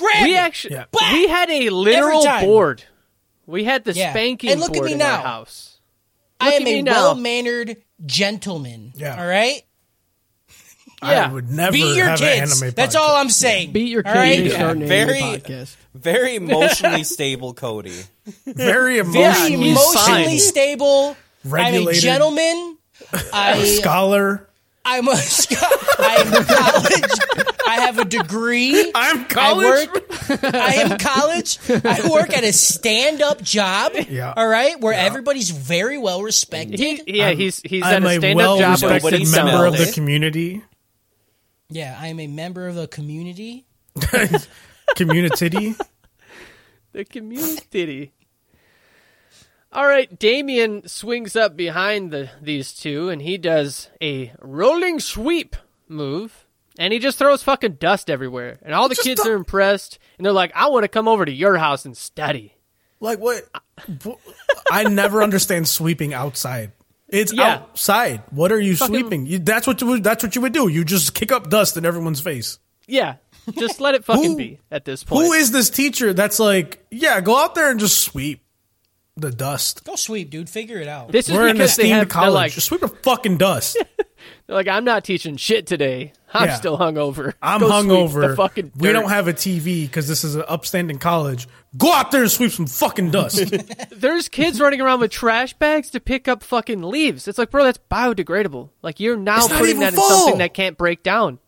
Grab 0.02 0.24
we 0.24 0.34
it. 0.34 0.38
actually 0.38 0.74
Yeah. 0.76 0.84
we 1.12 1.28
had 1.28 1.50
a 1.50 1.70
literal 1.70 2.24
board. 2.40 2.84
We 3.46 3.64
had 3.64 3.84
the 3.84 3.92
Yeah. 3.92 4.10
spanking 4.12 4.50
And 4.50 4.60
look 4.60 4.70
at 4.70 4.74
board 4.74 4.86
me 4.86 4.92
in 4.92 4.98
now. 4.98 5.16
our 5.16 5.22
house. 5.22 5.78
I 6.40 6.52
am 6.52 6.66
a 6.66 6.82
now. 6.82 6.92
well 6.92 7.14
mannered 7.14 7.76
gentleman. 8.04 8.92
Yeah. 8.96 9.20
All 9.20 9.26
right. 9.26 9.62
Yeah. 11.02 11.26
I 11.28 11.32
would 11.32 11.50
never 11.50 11.72
Beat 11.72 11.96
your 11.96 12.06
have 12.06 12.20
an 12.22 12.26
kids. 12.46 12.62
anime 12.62 12.74
That's 12.76 12.94
podcast. 12.94 12.98
all 13.00 13.16
I'm 13.16 13.30
saying. 13.30 13.72
Beat 13.72 13.88
your 13.88 14.04
kids. 14.04 14.14
right? 14.14 14.38
and 14.52 14.80
Yeah. 14.82 14.86
Very- 14.86 15.42
Very 15.94 16.36
emotionally 16.36 17.02
stable 17.04 17.54
Cody. 17.54 17.92
Very 18.46 18.54
Very 18.54 18.98
emotionally 19.00 19.56
he's 19.68 19.76
emotionally 19.76 20.24
fine. 20.24 20.38
stable. 20.38 21.16
I'm 21.52 21.88
a 21.88 21.92
gentleman. 21.92 22.78
I 23.32 23.64
scholar. 23.80 24.48
I'm 24.84 25.08
a 25.08 25.16
sc- 25.38 25.52
I'm 25.98 26.34
in 26.34 26.44
college. 26.44 27.51
I 27.66 27.80
have 27.82 27.98
a 27.98 28.04
degree. 28.04 28.90
I'm 28.94 29.20
I 29.20 29.24
college. 29.24 29.88
work. 29.88 30.44
I 30.54 30.74
am 30.74 30.98
college. 30.98 31.58
I 31.68 32.08
work 32.10 32.30
at 32.36 32.44
a 32.44 32.52
stand-up 32.52 33.42
job. 33.42 33.92
Yeah. 34.08 34.32
All 34.36 34.46
right, 34.48 34.80
where 34.80 34.94
everybody's 34.94 35.50
very 35.50 35.98
well 35.98 36.22
respected. 36.22 36.78
He, 36.78 37.02
yeah, 37.06 37.30
he's 37.32 37.60
he's 37.62 37.82
I'm 37.84 38.04
at 38.04 38.12
a 38.12 38.16
a 38.16 38.18
stand-up 38.18 38.58
job. 38.58 38.82
where 38.82 38.98
he 38.98 39.02
well-respected 39.02 39.26
sits 39.26 39.36
member 39.36 39.66
of 39.66 39.72
the 39.72 39.78
smells. 39.78 39.94
community. 39.94 40.62
yeah, 41.70 41.96
I 42.00 42.08
am 42.08 42.20
a 42.20 42.26
member 42.26 42.66
of 42.68 42.74
the 42.74 42.86
community. 42.88 43.66
Community. 44.96 45.74
The 46.92 47.04
community. 47.04 48.12
All 49.72 49.86
right, 49.86 50.18
Damien 50.18 50.86
swings 50.86 51.34
up 51.34 51.56
behind 51.56 52.10
the 52.10 52.28
these 52.42 52.74
two, 52.74 53.08
and 53.08 53.22
he 53.22 53.38
does 53.38 53.88
a 54.02 54.32
rolling 54.38 55.00
sweep 55.00 55.56
move, 55.88 56.41
and 56.78 56.92
he 56.92 56.98
just 56.98 57.18
throws 57.18 57.42
fucking 57.42 57.74
dust 57.74 58.08
everywhere. 58.10 58.58
And 58.62 58.74
all 58.74 58.88
the 58.88 58.94
Just 58.94 59.06
kids 59.06 59.22
the- 59.22 59.30
are 59.30 59.34
impressed, 59.34 59.98
and 60.18 60.24
they're 60.24 60.32
like, 60.32 60.52
"I 60.54 60.68
want 60.68 60.84
to 60.84 60.88
come 60.88 61.08
over 61.08 61.24
to 61.24 61.32
your 61.32 61.56
house 61.58 61.84
and 61.84 61.96
study." 61.96 62.56
like 63.00 63.18
what? 63.18 63.42
I 64.70 64.84
never 64.84 65.22
understand 65.22 65.66
sweeping 65.68 66.14
outside. 66.14 66.72
It's 67.08 67.32
Yeah. 67.32 67.54
outside. 67.56 68.22
What 68.30 68.52
are 68.52 68.60
you 68.60 68.76
Fucking- 68.76 68.94
sweeping? 68.94 69.26
You, 69.26 69.38
that's 69.40 69.66
what 69.66 69.80
you 69.80 69.86
would. 69.88 70.04
That's 70.04 70.22
what 70.22 70.34
you 70.34 70.40
would 70.42 70.52
do. 70.52 70.68
You 70.68 70.84
just 70.84 71.12
kick 71.14 71.30
up 71.32 71.50
dust 71.50 71.76
in 71.76 71.84
everyone's 71.84 72.20
face. 72.20 72.58
Yeah, 72.86 73.16
just 73.58 73.80
let 73.80 73.94
it 73.94 74.04
fucking 74.04 74.30
Who- 74.32 74.36
be 74.36 74.60
at 74.70 74.84
this 74.84 75.04
point. 75.04 75.26
Who 75.26 75.32
is 75.32 75.50
this 75.50 75.68
teacher 75.68 76.12
that's 76.14 76.38
like, 76.38 76.84
yeah, 76.90 77.20
go 77.20 77.36
out 77.36 77.54
there 77.54 77.70
and 77.70 77.78
just 77.80 77.98
sweep 77.98 78.40
the 79.16 79.30
dust? 79.30 79.84
Go 79.84 79.94
sweep, 79.96 80.30
dude. 80.30 80.48
Figure 80.48 80.78
it 80.78 80.88
out. 80.88 81.12
this 81.12 81.28
is 81.28 81.34
We're 81.34 81.48
in 81.48 81.56
because 81.56 81.76
they 81.76 81.82
esteemed 81.84 81.98
have. 81.98 82.08
They're 82.08 82.12
college. 82.22 82.34
like, 82.34 82.52
just 82.52 82.66
sweep 82.68 82.80
the 82.80 82.88
fucking 82.88 83.36
dust. 83.36 83.76
they're 84.46 84.56
like, 84.56 84.68
I'm 84.68 84.84
not 84.84 85.04
teaching 85.04 85.36
shit 85.36 85.66
today. 85.66 86.12
I'm 86.34 86.48
Yeah. 86.48 86.54
still 86.54 86.78
hungover. 86.78 87.34
I'm 87.42 87.60
Go 87.60 87.68
sweep 87.68 87.90
hungover. 87.92 88.28
The 88.30 88.36
fucking 88.36 88.72
we 88.76 88.92
don't 88.92 89.08
have 89.10 89.28
a 89.28 89.32
TV 89.32 89.82
because 89.86 90.08
this 90.08 90.24
is 90.24 90.34
an 90.34 90.44
upstanding 90.48 90.98
college. 90.98 91.46
Go 91.76 91.92
out 91.92 92.10
there 92.10 92.22
and 92.22 92.30
sweep 92.30 92.52
some 92.52 92.66
fucking 92.66 93.10
dust. 93.10 93.52
There's 93.90 94.28
kids 94.28 94.60
running 94.60 94.80
around 94.80 95.00
with 95.00 95.10
trash 95.10 95.54
bags 95.54 95.90
to 95.90 96.00
pick 96.00 96.28
up 96.28 96.42
fucking 96.42 96.82
leaves. 96.82 97.26
It's 97.28 97.38
like, 97.38 97.50
bro, 97.50 97.64
that's 97.64 97.78
biodegradable. 97.90 98.70
Like 98.82 99.00
you're 99.00 99.16
now 99.16 99.46
putting 99.48 99.66
even 99.76 99.80
that 99.80 99.94
in 99.94 100.00
something 100.00 100.38
that 100.38 100.54
can't 100.54 100.76
break 100.76 101.02
down. 101.02 101.38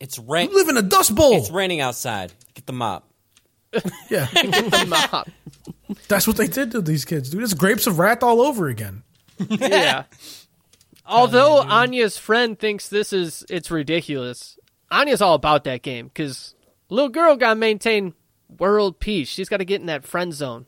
It's 0.00 0.18
rain. 0.18 0.50
you 0.50 0.56
live 0.56 0.68
in 0.68 0.76
a 0.76 0.82
dust 0.82 1.14
bowl. 1.14 1.32
It's 1.34 1.50
raining 1.50 1.80
outside. 1.80 2.32
Get 2.54 2.66
the 2.66 2.72
mop. 2.72 3.08
yeah, 4.10 4.26
The 4.32 4.86
mop. 4.88 5.28
that's 6.08 6.26
what 6.26 6.36
they 6.36 6.46
did 6.48 6.72
to 6.72 6.82
these 6.82 7.04
kids, 7.04 7.30
dude. 7.30 7.42
It's 7.42 7.54
grapes 7.54 7.86
of 7.86 7.98
wrath 7.98 8.22
all 8.22 8.40
over 8.42 8.68
again. 8.68 9.02
yeah. 9.48 10.04
Although 11.06 11.58
Anya's 11.62 12.16
friend 12.16 12.58
thinks 12.58 12.88
this 12.88 13.12
is 13.12 13.44
it's 13.50 13.70
ridiculous, 13.70 14.58
Anya's 14.90 15.20
all 15.20 15.34
about 15.34 15.64
that 15.64 15.82
game 15.82 16.06
because 16.08 16.54
little 16.88 17.08
girl 17.08 17.36
got 17.36 17.50
to 17.50 17.54
maintain 17.56 18.14
world 18.58 19.00
peace. 19.00 19.28
She's 19.28 19.48
got 19.48 19.56
to 19.58 19.64
get 19.64 19.80
in 19.80 19.86
that 19.86 20.04
friend 20.04 20.32
zone. 20.32 20.66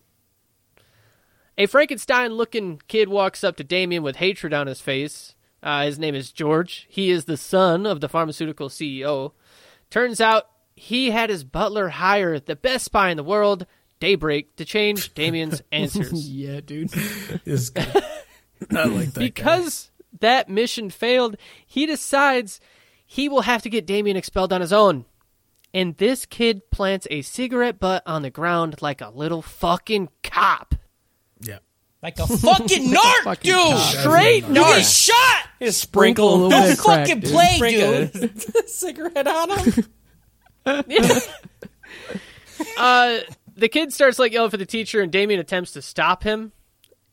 A 1.57 1.67
Frankenstein-looking 1.67 2.83
kid 2.89 3.09
walks 3.09 3.45
up 3.45 3.57
to 3.57 3.65
Damien 3.65 4.03
with 4.03 4.17
hatred 4.17 4.53
on 4.53 4.67
his 4.67 4.81
face. 4.81 5.37
Uh, 5.63 5.85
his 5.85 5.99
name 6.01 6.15
is 6.15 6.33
George. 6.33 6.87
He 6.91 7.11
is 7.11 7.27
the 7.27 7.37
son 7.37 7.87
of 7.87 8.01
the 8.01 8.09
pharmaceutical 8.09 8.69
CEO. 8.69 9.33
Turns 9.89 10.21
out 10.21 10.49
he 10.75 11.13
had 11.13 11.31
his 11.31 11.45
butler 11.45 11.91
hire 11.91 12.41
the 12.41 12.57
best 12.57 12.87
spy 12.87 13.11
in 13.11 13.17
the 13.17 13.23
world, 13.23 13.67
Daybreak, 14.01 14.57
to 14.57 14.65
change 14.65 15.15
Damien's 15.15 15.63
answers. 15.73 16.29
Yeah, 16.29 16.61
dude. 16.61 16.93
I 16.93 18.85
like 18.85 19.13
that. 19.13 19.21
because 19.21 19.91
that 20.21 20.49
mission 20.49 20.91
failed, 20.91 21.37
he 21.67 21.87
decides 21.87 22.61
he 23.07 23.29
will 23.29 23.43
have 23.43 23.63
to 23.63 23.71
get 23.71 23.87
Damien 23.87 24.17
expelled 24.17 24.53
on 24.53 24.61
his 24.61 24.73
own. 24.73 25.05
And 25.73 25.97
this 25.97 26.25
kid 26.25 26.71
plants 26.71 27.07
a 27.11 27.23
cigarette 27.23 27.81
butt 27.81 28.03
on 28.07 28.23
the 28.23 28.31
ground 28.31 28.77
like 28.81 29.01
a 29.01 29.11
little 29.11 29.43
fucking 29.43 30.09
cop. 30.23 30.75
yeah, 31.41 31.59
Like 32.03 32.19
a 32.21 32.27
fucking 32.29 32.91
narc, 32.93 33.25
Fucking 33.25 33.51
dude. 33.51 33.59
cop. 33.73 33.95
Straight 34.01 34.47
You 34.47 34.55
get 34.55 34.83
shot. 34.85 35.49
Just 35.61 35.81
Sprinkle 35.81 36.29
a 36.29 36.31
sprinkle 36.31 36.39
little 36.49 36.51
bit 36.51 36.73
of 36.73 36.79
crack, 36.79 37.07
Fucking 37.09 37.21
dude. 37.21 37.31
play, 37.33 37.55
sprinkle 37.57 38.21
dude. 38.21 38.55
a 38.65 38.69
cigarette 38.69 39.27
on 39.27 39.51
him. 39.51 39.85
Uh, 42.79 43.19
the 43.57 43.69
kid 43.69 43.93
starts 43.93 44.19
like 44.19 44.33
yelling 44.33 44.51
for 44.51 44.57
the 44.57 44.67
teacher, 44.67 45.01
and 45.01 45.11
Damien 45.13 45.41
attempts 45.41 45.73
to 45.73 45.83
stop 45.83 46.23
him. 46.23 46.53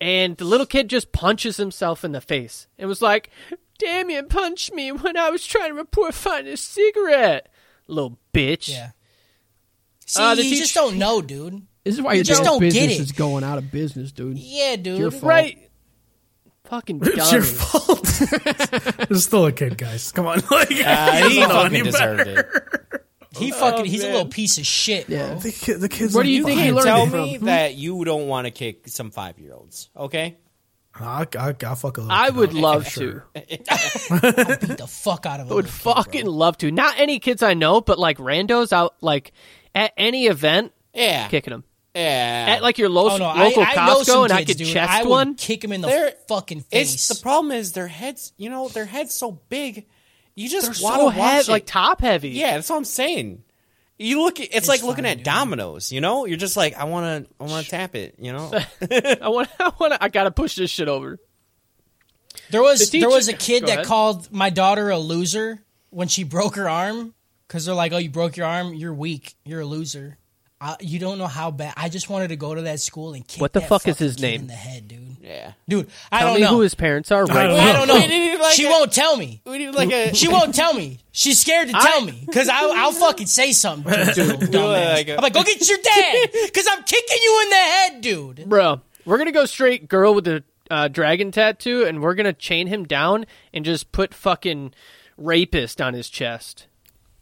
And 0.01 0.35
the 0.35 0.45
little 0.45 0.65
kid 0.65 0.89
just 0.89 1.11
punches 1.11 1.57
himself 1.57 2.03
in 2.03 2.11
the 2.11 2.21
face 2.21 2.65
and 2.79 2.89
was 2.89 3.01
like, 3.03 3.29
Damien 3.77 4.27
punched 4.27 4.73
me 4.73 4.91
when 4.91 5.15
I 5.15 5.29
was 5.29 5.45
trying 5.45 5.69
to 5.69 5.75
report 5.75 6.13
finding 6.15 6.53
a 6.53 6.57
cigarette. 6.57 7.47
Little 7.87 8.17
bitch. 8.33 8.69
Yeah. 8.69 8.89
See, 10.07 10.21
Uh, 10.21 10.33
the 10.35 10.43
you 10.43 10.49
teach- 10.49 10.59
just 10.59 10.73
don't 10.73 10.97
know, 10.97 11.21
dude. 11.21 11.61
This 11.83 11.95
is 11.95 12.01
why 12.01 12.13
you 12.13 12.17
your 12.17 12.23
just 12.25 12.43
don't 12.43 12.59
get 12.59 12.73
business 12.73 12.97
it. 12.99 13.01
is 13.01 13.11
going 13.11 13.43
out 13.43 13.57
of 13.59 13.71
business, 13.71 14.11
dude. 14.11 14.37
Yeah, 14.39 14.75
dude. 14.75 14.97
your 14.99 15.11
fault. 15.11 15.23
Right. 15.23 15.69
Fucking 16.65 16.99
dumb. 16.99 17.11
it's 17.15 17.31
your 17.31 17.43
fault. 17.43 17.99
It's 19.09 19.23
still 19.23 19.45
a 19.47 19.51
kid, 19.51 19.77
guys. 19.77 20.11
Come 20.11 20.25
on, 20.27 20.41
like 20.51 20.71
Uh, 20.71 20.75
he 21.29 21.39
doesn't 21.39 21.39
know 21.39 21.47
fucking 21.49 21.83
deserved 21.83 22.17
better. 22.25 22.39
it. 22.90 22.90
He 23.37 23.51
fucking, 23.51 23.79
oh, 23.81 23.83
he's 23.83 24.03
a 24.03 24.07
little 24.07 24.25
piece 24.27 24.57
of 24.57 24.65
shit, 24.65 25.07
bro. 25.07 25.15
Yeah. 25.15 25.33
The, 25.35 25.51
kid, 25.51 25.79
the 25.79 25.87
kids. 25.89 26.13
Where 26.13 26.23
do 26.23 26.29
you 26.29 26.43
think 26.43 26.59
he 26.59 26.71
learned 26.71 26.85
tell 26.85 27.03
it 27.03 27.11
me 27.13 27.37
from? 27.37 27.45
that 27.45 27.75
you 27.75 28.03
don't 28.03 28.27
want 28.27 28.45
to 28.45 28.51
kick 28.51 28.87
some 28.89 29.09
five 29.11 29.39
year 29.39 29.53
olds, 29.53 29.89
okay? 29.95 30.37
I'll, 30.93 31.25
I'll, 31.39 31.53
I'll 31.65 31.75
fuck 31.75 31.97
a 31.97 32.01
little 32.01 32.11
I 32.11 32.25
kid 32.27 32.35
would 32.35 32.49
up, 32.49 32.55
love 32.55 32.87
sure. 32.89 33.25
to. 33.35 33.41
Beat 33.47 33.65
the 34.77 34.87
fuck 34.89 35.25
out 35.25 35.39
of 35.39 35.47
him. 35.47 35.53
I 35.53 35.55
would 35.55 35.69
fucking 35.69 36.25
love 36.25 36.57
to. 36.57 36.71
Not 36.71 36.99
any 36.99 37.19
kids 37.19 37.41
I 37.41 37.53
know, 37.53 37.79
but 37.81 37.97
like 37.97 38.17
randos 38.17 38.73
out 38.73 38.95
like 39.01 39.31
at 39.73 39.93
any 39.95 40.25
event, 40.27 40.73
Yeah. 40.93 41.27
kicking 41.29 41.51
them. 41.51 41.63
Yeah. 41.95 42.45
At 42.57 42.61
like 42.61 42.77
your 42.77 42.89
lo- 42.89 43.09
Oh 43.11 43.17
no, 43.17 43.27
local 43.33 43.63
I, 43.63 43.73
I 43.77 43.85
know 43.87 43.99
Costco, 44.01 44.05
some 44.05 44.23
and 44.25 44.33
I 44.33 44.37
kids, 44.39 44.51
could 44.51 44.57
dude. 44.57 44.67
chest 44.73 44.91
I 44.91 45.03
would 45.03 45.09
one. 45.09 45.35
kick 45.35 45.63
him 45.63 45.71
in 45.71 45.79
the 45.81 45.87
They're- 45.87 46.13
fucking 46.27 46.61
face. 46.61 46.93
it's 46.93 47.07
the 47.07 47.21
problem 47.21 47.51
is 47.53 47.71
their 47.73 47.87
heads, 47.87 48.33
you 48.37 48.49
know, 48.49 48.67
their 48.67 48.85
head's 48.85 49.13
so 49.13 49.31
big. 49.49 49.87
You 50.41 50.49
just 50.49 50.73
They're 50.79 50.83
want 50.83 50.99
so 51.01 51.05
to 51.09 51.11
heavy, 51.15 51.37
watch 51.37 51.47
it. 51.47 51.51
like 51.51 51.65
top 51.65 52.01
heavy. 52.01 52.29
Yeah, 52.29 52.55
that's 52.55 52.69
what 52.69 52.77
I'm 52.77 52.85
saying. 52.85 53.43
You 53.99 54.23
look. 54.23 54.39
It's, 54.39 54.67
like 54.67 54.81
looking 54.81 55.03
fine, 55.03 55.11
at 55.11 55.17
dude. 55.17 55.25
dominoes. 55.25 55.91
You 55.91 56.01
know, 56.01 56.25
you're 56.25 56.37
just 56.37 56.57
like, 56.57 56.73
I 56.75 56.85
want 56.85 57.25
to, 57.27 57.33
I 57.39 57.43
want 57.47 57.65
to 57.65 57.69
tap 57.71 57.95
it. 57.95 58.15
You 58.17 58.33
know, 58.33 58.51
I 58.81 59.29
want. 59.29 59.49
I 59.59 59.71
want. 59.79 59.93
I 60.01 60.09
gotta 60.09 60.31
push 60.31 60.55
this 60.55 60.71
shit 60.71 60.87
over. 60.87 61.19
There 62.49 62.61
was 62.61 62.79
The 62.79 62.85
teacher- 62.87 63.07
there 63.07 63.15
was 63.15 63.27
a 63.27 63.33
kid 63.33 63.63
that 63.67 63.69
ahead. 63.69 63.85
called 63.85 64.31
my 64.31 64.49
daughter 64.49 64.89
a 64.89 64.97
loser 64.97 65.61
when 65.89 66.07
she 66.07 66.23
broke 66.23 66.55
her 66.55 66.67
arm 66.69 67.13
because 67.47 67.65
they're 67.65 67.75
like, 67.75 67.91
"Oh, 67.93 67.97
you 67.97 68.09
broke 68.09 68.37
your 68.37 68.47
arm. 68.47 68.73
You're 68.73 68.93
weak. 68.93 69.35
You're 69.45 69.61
a 69.61 69.65
loser. 69.65 70.17
I, 70.59 70.77
you 70.79 70.97
don't 70.99 71.17
know 71.17 71.27
how 71.27 71.51
bad." 71.51 71.73
I 71.77 71.89
just 71.89 72.09
wanted 72.09 72.29
to 72.29 72.35
go 72.37 72.55
to 72.55 72.63
that 72.63 72.79
school 72.79 73.13
and 73.13 73.27
kick 73.27 73.41
What 73.41 73.53
the 73.53 73.59
that 73.59 73.69
fuck 73.69 73.87
is 73.87 73.99
his 73.99 74.19
name? 74.19 74.41
in 74.41 74.47
the 74.47 74.53
head, 74.53 74.87
dude. 74.87 75.10
Yeah. 75.21 75.53
Dude, 75.69 75.87
I 76.11 76.19
Tell 76.19 76.27
don't 76.29 76.35
me 76.37 76.41
know. 76.41 76.47
who 76.49 76.59
his 76.61 76.75
parents 76.75 77.11
are. 77.11 77.25
Right 77.25 77.47
don't 77.47 77.57
now. 77.57 77.69
I 77.69 77.73
don't 77.73 77.87
know. 77.87 77.95
We 78.01 78.07
need 78.07 78.37
like 78.39 78.53
she 78.53 78.65
a- 78.65 78.69
won't 78.69 78.91
tell 78.91 79.15
me. 79.15 79.41
We 79.45 79.57
need 79.59 79.71
like 79.75 79.91
a. 79.91 80.13
She 80.15 80.27
won't 80.27 80.53
tell 80.55 80.73
me. 80.73 80.99
She's 81.11 81.39
scared 81.39 81.67
to 81.67 81.73
tell 81.73 82.01
me 82.01 82.23
because 82.25 82.49
I'll, 82.49 82.71
I'll 82.71 82.91
fucking 82.91 83.27
say 83.27 83.51
something. 83.51 83.91
To 83.93 83.99
her, 83.99 84.05
little 84.13 84.37
dumbass. 84.39 84.93
like 84.95 85.07
a- 85.09 85.15
I'm 85.17 85.21
like, 85.21 85.33
go 85.33 85.43
get 85.43 85.67
your 85.69 85.77
dad 85.77 86.29
because 86.45 86.67
I'm 86.71 86.83
kicking 86.83 87.17
you 87.21 87.41
in 87.43 87.49
the 87.49 87.55
head, 87.55 88.01
dude. 88.01 88.49
Bro, 88.49 88.81
we're 89.05 89.17
gonna 89.17 89.31
go 89.31 89.45
straight 89.45 89.87
girl 89.87 90.13
with 90.15 90.25
the 90.25 90.43
uh, 90.69 90.87
dragon 90.87 91.31
tattoo, 91.31 91.85
and 91.85 92.01
we're 92.01 92.15
gonna 92.15 92.33
chain 92.33 92.67
him 92.67 92.85
down 92.85 93.25
and 93.53 93.63
just 93.63 93.91
put 93.91 94.13
fucking 94.13 94.73
rapist 95.17 95.81
on 95.81 95.93
his 95.93 96.09
chest. 96.09 96.67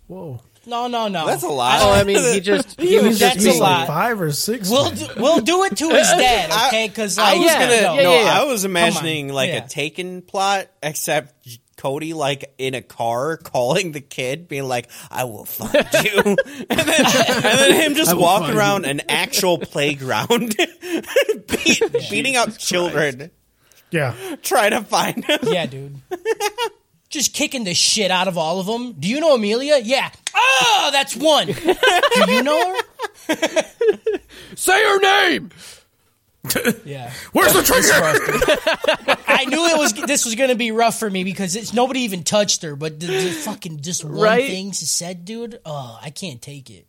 Whoa. 0.08 0.42
No, 0.70 0.88
no, 0.88 1.08
no. 1.08 1.26
That's 1.26 1.44
a 1.44 1.48
lot. 1.50 1.80
Oh, 1.82 1.92
I 1.92 2.04
mean, 2.04 2.18
he 2.34 2.40
just 2.42 2.80
he 2.80 3.00
was 3.00 3.20
That's 3.20 3.44
a 3.44 3.50
being- 3.50 3.60
lot. 3.62 3.88
Five 3.88 4.22
or 4.22 4.32
six. 4.32 4.70
We'll 4.70 4.92
do, 4.92 5.06
we'll 5.18 5.42
do 5.42 5.64
it 5.64 5.76
to 5.78 5.90
his 5.90 6.08
dad, 6.18 6.52
okay? 6.68 6.88
Because 6.88 7.18
I 7.18 7.36
was 7.36 7.46
Yeah, 7.46 7.60
gonna. 7.60 7.74
yeah, 7.74 8.04
no, 8.04 8.12
yeah, 8.14 8.24
yeah. 8.26 8.42
I 8.42 8.44
was 8.46 8.66
imagining 8.66 9.34
like 9.34 9.50
yeah. 9.50 9.66
a 9.66 9.68
Taken 9.68 10.22
plot, 10.22 10.68
except 10.84 11.34
Cody 11.78 12.14
like 12.14 12.54
in 12.58 12.74
a 12.76 12.82
car 12.82 13.38
calling 13.38 13.94
the 13.94 14.02
kid, 14.02 14.48
being 14.48 14.66
like, 14.68 14.90
"I 15.10 15.24
will 15.24 15.46
find 15.46 15.74
you," 16.04 16.36
and 16.70 16.80
then 16.80 17.06
and 17.06 17.44
then 17.60 17.74
him 17.74 17.96
just 17.96 18.14
will 18.14 18.22
walking 18.22 18.48
find 18.48 18.58
around 18.58 18.86
an 18.86 19.02
actual 19.10 19.58
playground, 19.58 20.56
beat, 21.48 21.82
beating 22.10 22.36
up 22.36 22.58
children, 22.58 23.32
yeah. 23.92 24.14
trying 24.44 24.72
to 24.72 24.82
find 24.82 25.24
him. 25.24 25.40
yeah, 25.44 25.66
dude. 25.68 25.96
Just 27.10 27.34
kicking 27.34 27.64
the 27.64 27.74
shit 27.74 28.12
out 28.12 28.28
of 28.28 28.38
all 28.38 28.60
of 28.60 28.68
them. 28.68 28.94
Do 28.94 29.08
you 29.08 29.20
know 29.20 29.34
Amelia? 29.34 29.80
Yeah. 29.84 30.12
Oh, 30.36 30.90
that's 30.92 31.16
one. 31.16 31.48
Do 31.48 32.32
you 32.32 32.44
know 32.44 32.76
her? 33.28 33.34
say 34.56 34.84
her 34.84 35.00
name. 35.00 35.50
Yeah. 36.86 37.12
Where's 37.34 37.54
the 37.54 37.64
trigger? 37.64 39.18
I 39.28 39.46
knew 39.46 39.66
it 39.68 39.78
was. 39.78 39.94
This 39.94 40.24
was 40.26 40.36
gonna 40.36 40.56
be 40.56 40.72
rough 40.72 40.98
for 41.00 41.10
me 41.10 41.24
because 41.24 41.56
it's 41.56 41.74
nobody 41.74 42.02
even 42.02 42.24
touched 42.24 42.62
her, 42.62 42.76
but 42.76 43.00
the, 43.00 43.08
the 43.08 43.32
fucking 43.32 43.82
just 43.82 44.04
one 44.06 44.14
Right? 44.14 44.48
thing 44.48 44.72
she 44.72 44.86
said, 44.86 45.26
dude. 45.26 45.60
Oh, 45.66 46.00
I 46.02 46.12
can't 46.12 46.42
take 46.42 46.70
it. 46.70 46.86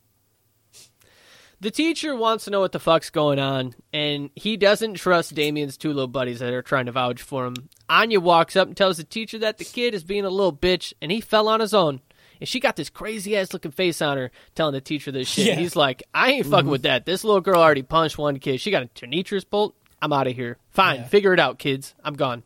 The 1.63 1.71
teacher 1.71 2.17
wants 2.17 2.45
to 2.47 2.51
know 2.51 2.61
what 2.61 2.73
the 2.73 2.79
fuck's 2.79 3.11
going 3.11 3.39
on, 3.39 3.75
and 3.93 4.31
he 4.35 4.57
doesn't 4.57 4.95
trust 4.95 5.35
Damien's 5.35 5.77
two 5.77 5.91
little 5.93 6.09
buddies 6.09 6.39
that 6.39 6.55
are 6.55 6.63
trying 6.63 6.87
to 6.87 6.93
vouch 6.93 7.21
for 7.21 7.45
him. 7.45 7.55
Anya 7.89 8.19
walks 8.19 8.57
up 8.57 8.69
and 8.69 8.77
tells 8.77 8.97
the 8.97 9.05
teacher 9.05 9.39
that 9.41 9.59
the 9.59 9.65
kid 9.67 9.95
is 9.95 10.03
being 10.03 10.25
a 10.25 10.31
little 10.31 10.55
bitch, 10.55 10.95
and 11.03 11.13
he 11.13 11.21
fell 11.21 11.49
on 11.49 11.61
his 11.61 11.75
own. 11.75 12.01
And 12.41 12.49
she 12.49 12.61
got 12.61 12.77
this 12.77 12.89
crazy 12.89 13.37
ass 13.37 13.53
looking 13.53 13.73
face 13.73 14.01
on 14.01 14.17
her, 14.17 14.31
telling 14.55 14.73
the 14.73 14.81
teacher 14.81 15.13
this 15.13 15.29
shit. 15.29 15.49
Yeah. 15.49 15.55
He's 15.57 15.77
like, 15.77 16.03
"I 16.15 16.31
ain't 16.33 16.47
fucking 16.47 16.71
with 16.71 16.83
that. 16.83 17.05
This 17.05 17.25
little 17.25 17.43
girl 17.43 17.61
already 17.61 17.83
punched 17.83 18.17
one 18.17 18.39
kid. 18.39 18.59
She 18.63 18.71
got 18.71 18.83
a 18.83 18.87
tonitrus 18.87 19.45
bolt. 19.45 19.75
I'm 20.01 20.15
out 20.15 20.27
of 20.29 20.35
here. 20.35 20.57
Fine, 20.71 21.01
Yeah. 21.01 21.09
figure 21.09 21.35
it 21.35 21.39
out, 21.41 21.59
kids. 21.59 21.95
I'm 22.03 22.15
gone." 22.15 22.43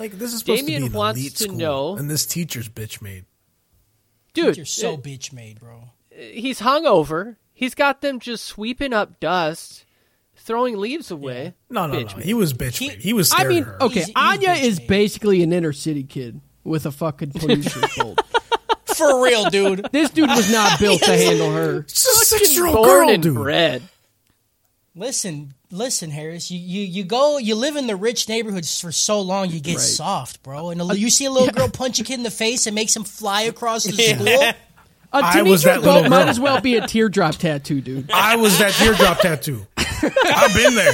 Like 0.00 0.18
this 0.18 0.32
is 0.32 0.40
supposed 0.40 0.62
Damien 0.66 0.82
to 0.82 0.88
be 0.88 0.92
an 0.92 0.98
wants 0.98 1.20
elite 1.20 1.36
to 1.36 1.44
school, 1.44 1.56
know- 1.56 1.96
and 1.96 2.10
this 2.10 2.26
teacher's 2.26 2.68
bitch 2.68 3.00
made. 3.00 3.26
Dude, 4.32 4.56
You're 4.56 4.66
so 4.66 4.94
uh, 4.94 4.96
bitch 4.96 5.32
made, 5.32 5.60
bro. 5.60 5.90
he's 6.10 6.58
hungover. 6.60 7.36
He's 7.54 7.74
got 7.74 8.00
them 8.02 8.18
just 8.20 8.44
sweeping 8.44 8.92
up 8.92 9.20
dust, 9.20 9.84
throwing 10.36 10.76
leaves 10.76 11.10
away. 11.10 11.54
No, 11.70 11.86
no, 11.86 11.94
Bitch 11.94 12.10
no. 12.10 12.16
made. 12.18 12.26
He 12.26 12.34
was 12.34 12.52
bitch 12.52 12.76
He- 12.78 12.88
He 12.90 13.12
was 13.12 13.32
I 13.34 13.44
mean, 13.44 13.62
her. 13.62 13.80
okay, 13.82 13.94
He's- 13.94 14.06
he's 14.06 14.12
Anya 14.16 14.50
is 14.52 14.78
made. 14.80 14.88
basically 14.88 15.42
an 15.42 15.52
inner 15.52 15.72
city 15.72 16.02
kid 16.02 16.40
with 16.64 16.84
a 16.84 16.90
fucking 16.90 17.30
pollution 17.32 17.82
bolt. 17.96 18.20
For 18.96 19.24
real, 19.24 19.50
dude. 19.50 19.88
This 19.92 20.10
dude 20.10 20.28
was 20.28 20.50
not 20.52 20.78
built 20.80 21.02
to 21.02 21.16
handle 21.16 21.52
her. 21.52 21.84
She's 21.88 22.06
a 22.06 22.24
six-year-old 22.26 22.84
girl, 22.86 23.08
and 23.10 23.22
dude. 23.22 23.34
bred. 23.34 23.82
Listen, 24.96 25.54
listen, 25.72 26.10
Harris. 26.10 26.50
You, 26.52 26.58
you 26.60 26.82
you 26.82 27.04
go. 27.04 27.38
You 27.38 27.56
live 27.56 27.74
in 27.74 27.88
the 27.88 27.96
rich 27.96 28.28
neighborhoods 28.28 28.80
for 28.80 28.92
so 28.92 29.20
long, 29.20 29.50
you 29.50 29.58
get 29.58 29.72
Right. 29.76 29.80
soft, 29.80 30.42
bro. 30.44 30.70
And 30.70 30.80
a, 30.80 30.84
uh, 30.84 30.92
you 30.94 31.10
see 31.10 31.24
a 31.24 31.30
little 31.32 31.48
girl 31.52 31.68
punch 31.68 31.98
a 31.98 32.04
kid 32.04 32.14
in 32.14 32.22
the 32.22 32.30
face 32.30 32.66
and 32.68 32.74
makes 32.76 32.94
him 32.94 33.02
fly 33.02 33.42
across 33.42 33.82
the 33.84 33.92
school. 33.92 34.52
A 35.14 35.18
I 35.18 35.42
was 35.42 35.62
teenager 35.62 35.80
that 35.80 35.86
little 35.86 36.00
bolt 36.00 36.10
might 36.10 36.18
girl. 36.22 36.28
as 36.28 36.40
well 36.40 36.60
be 36.60 36.76
a 36.76 36.86
teardrop 36.86 37.36
tattoo, 37.36 37.80
dude. 37.80 38.10
I 38.14 38.34
was 38.36 38.58
that 38.58 38.72
teardrop 38.72 39.18
tattoo. 39.20 39.64
I've 39.78 40.54
been 40.54 40.74
there. 40.74 40.92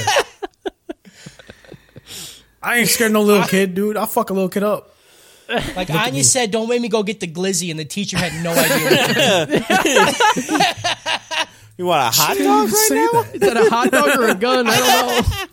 I 2.61 2.77
ain't 2.77 2.87
scared 2.87 3.11
no 3.11 3.23
little 3.23 3.47
kid, 3.47 3.73
dude. 3.73 3.97
I'll 3.97 4.05
fuck 4.05 4.29
a 4.29 4.33
little 4.33 4.47
kid 4.49 4.61
up. 4.63 4.93
Like 5.75 5.89
Anya 5.89 6.23
said, 6.23 6.51
"Don't 6.51 6.69
make 6.69 6.79
me 6.81 6.87
go 6.87 7.01
get 7.03 7.19
the 7.19 7.27
glizzy," 7.27 7.71
and 7.71 7.79
the 7.79 7.83
teacher 7.83 8.15
had 8.17 8.31
no 8.43 8.51
idea. 8.51 9.63
What. 10.47 11.47
You 11.77 11.87
want 11.87 12.01
a 12.01 12.11
hot 12.15 12.37
dog 12.37 12.67
right 12.67 12.75
Say 12.75 12.95
now? 12.95 13.11
that. 13.23 13.31
Is 13.35 13.41
that 13.41 13.57
a 13.57 13.69
hot 13.69 13.89
dog 13.91 14.19
or 14.19 14.27
a 14.27 14.35
gun? 14.35 14.67
I 14.69 14.77
don't 14.77 15.25
know. 15.39 15.45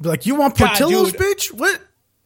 Be 0.00 0.08
like, 0.10 0.24
you 0.24 0.36
want 0.36 0.56
God, 0.56 0.68
Portillo's, 0.68 1.10
dude. 1.12 1.20
bitch? 1.20 1.52
What? 1.52 1.80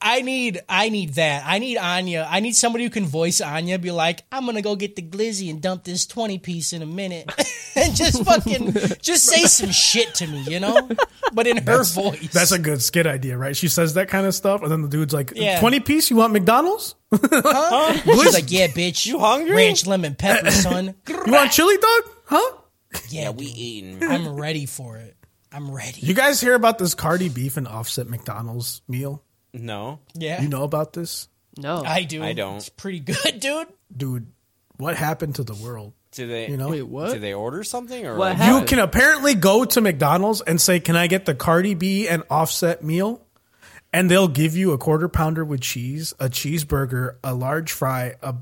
I 0.04 0.20
need, 0.20 0.60
I 0.68 0.90
need 0.90 1.14
that. 1.14 1.44
I 1.46 1.58
need 1.58 1.78
Anya. 1.78 2.28
I 2.30 2.40
need 2.40 2.54
somebody 2.54 2.84
who 2.84 2.90
can 2.90 3.06
voice 3.06 3.40
Anya. 3.40 3.78
Be 3.78 3.90
like, 3.90 4.22
I'm 4.30 4.44
gonna 4.44 4.60
go 4.60 4.76
get 4.76 4.96
the 4.96 5.02
glizzy 5.02 5.48
and 5.48 5.62
dump 5.62 5.82
this 5.84 6.06
twenty 6.06 6.38
piece 6.38 6.74
in 6.74 6.82
a 6.82 6.86
minute, 6.86 7.32
and 7.74 7.96
just 7.96 8.22
fucking, 8.22 8.72
just 9.00 9.24
say 9.24 9.44
some 9.46 9.70
shit 9.70 10.14
to 10.16 10.26
me, 10.26 10.42
you 10.42 10.60
know? 10.60 10.88
But 11.32 11.46
in 11.46 11.56
her 11.56 11.82
voice. 11.84 12.30
That's 12.32 12.52
a 12.52 12.58
good 12.58 12.82
skit 12.82 13.06
idea, 13.06 13.38
right? 13.38 13.56
She 13.56 13.66
says 13.68 13.94
that 13.94 14.08
kind 14.08 14.26
of 14.26 14.34
stuff, 14.34 14.62
and 14.62 14.70
then 14.70 14.82
the 14.82 14.88
dude's 14.88 15.14
like, 15.14 15.32
Yeah. 15.34 15.58
20 15.58 15.80
piece? 15.80 16.10
You 16.10 16.16
want 16.16 16.34
McDonald's? 16.34 16.94
huh? 17.12 17.92
She's 17.94 18.34
like, 18.34 18.50
yeah, 18.50 18.68
bitch. 18.68 19.06
You 19.06 19.18
hungry? 19.18 19.56
Ranch 19.56 19.86
lemon 19.86 20.14
pepper, 20.14 20.50
son. 20.52 20.94
You 21.08 21.24
want 21.32 21.50
chili 21.50 21.76
dog? 21.78 22.02
Huh? 22.26 22.56
Yeah, 23.08 23.30
We 23.30 23.46
eating. 23.46 24.02
I'm 24.04 24.36
ready 24.36 24.66
for 24.66 24.98
it. 24.98 25.16
I'm 25.50 25.70
ready. 25.70 26.00
You 26.00 26.14
guys 26.14 26.40
hear 26.40 26.54
about 26.54 26.78
this 26.78 26.94
Cardi 26.94 27.30
B 27.30 27.50
and 27.56 27.66
offset 27.66 28.08
McDonald's 28.08 28.82
meal? 28.86 29.23
No, 29.54 30.00
yeah, 30.14 30.42
You 30.42 30.48
know 30.48 30.64
about 30.64 30.92
this? 30.92 31.28
No. 31.56 31.82
I 31.86 32.02
do. 32.02 32.22
I 32.22 32.32
don't. 32.32 32.56
It's 32.56 32.68
pretty 32.68 32.98
good, 33.00 33.38
dude. 33.40 33.68
Dude, 33.96 34.26
what 34.76 34.96
happened 34.96 35.36
to 35.36 35.44
the 35.44 35.54
world? 35.54 35.92
do 36.10 36.26
they? 36.28 36.48
You 36.48 36.56
know? 36.56 36.68
Wait, 36.68 36.82
what? 36.82 37.12
Did 37.12 37.22
they 37.22 37.34
order 37.34 37.64
something 37.64 38.06
or 38.06 38.16
What 38.16 38.30
like- 38.30 38.36
happened? 38.38 38.60
You 38.60 38.66
can 38.66 38.78
apparently 38.80 39.34
go 39.34 39.64
to 39.64 39.80
McDonald's 39.80 40.40
and 40.42 40.60
say, 40.60 40.78
"Can 40.80 40.94
I 40.96 41.06
get 41.08 41.24
the 41.24 41.34
Cardi 41.34 41.74
B 41.74 42.06
and 42.08 42.22
Offset 42.30 42.84
meal?" 42.84 43.20
And 43.92 44.10
they'll 44.10 44.28
give 44.28 44.56
you 44.56 44.72
a 44.72 44.78
quarter 44.78 45.08
pounder 45.08 45.44
with 45.44 45.60
cheese, 45.60 46.14
a 46.20 46.28
cheeseburger, 46.28 47.16
a 47.24 47.32
large 47.34 47.70
fry, 47.72 48.14
a 48.22 48.34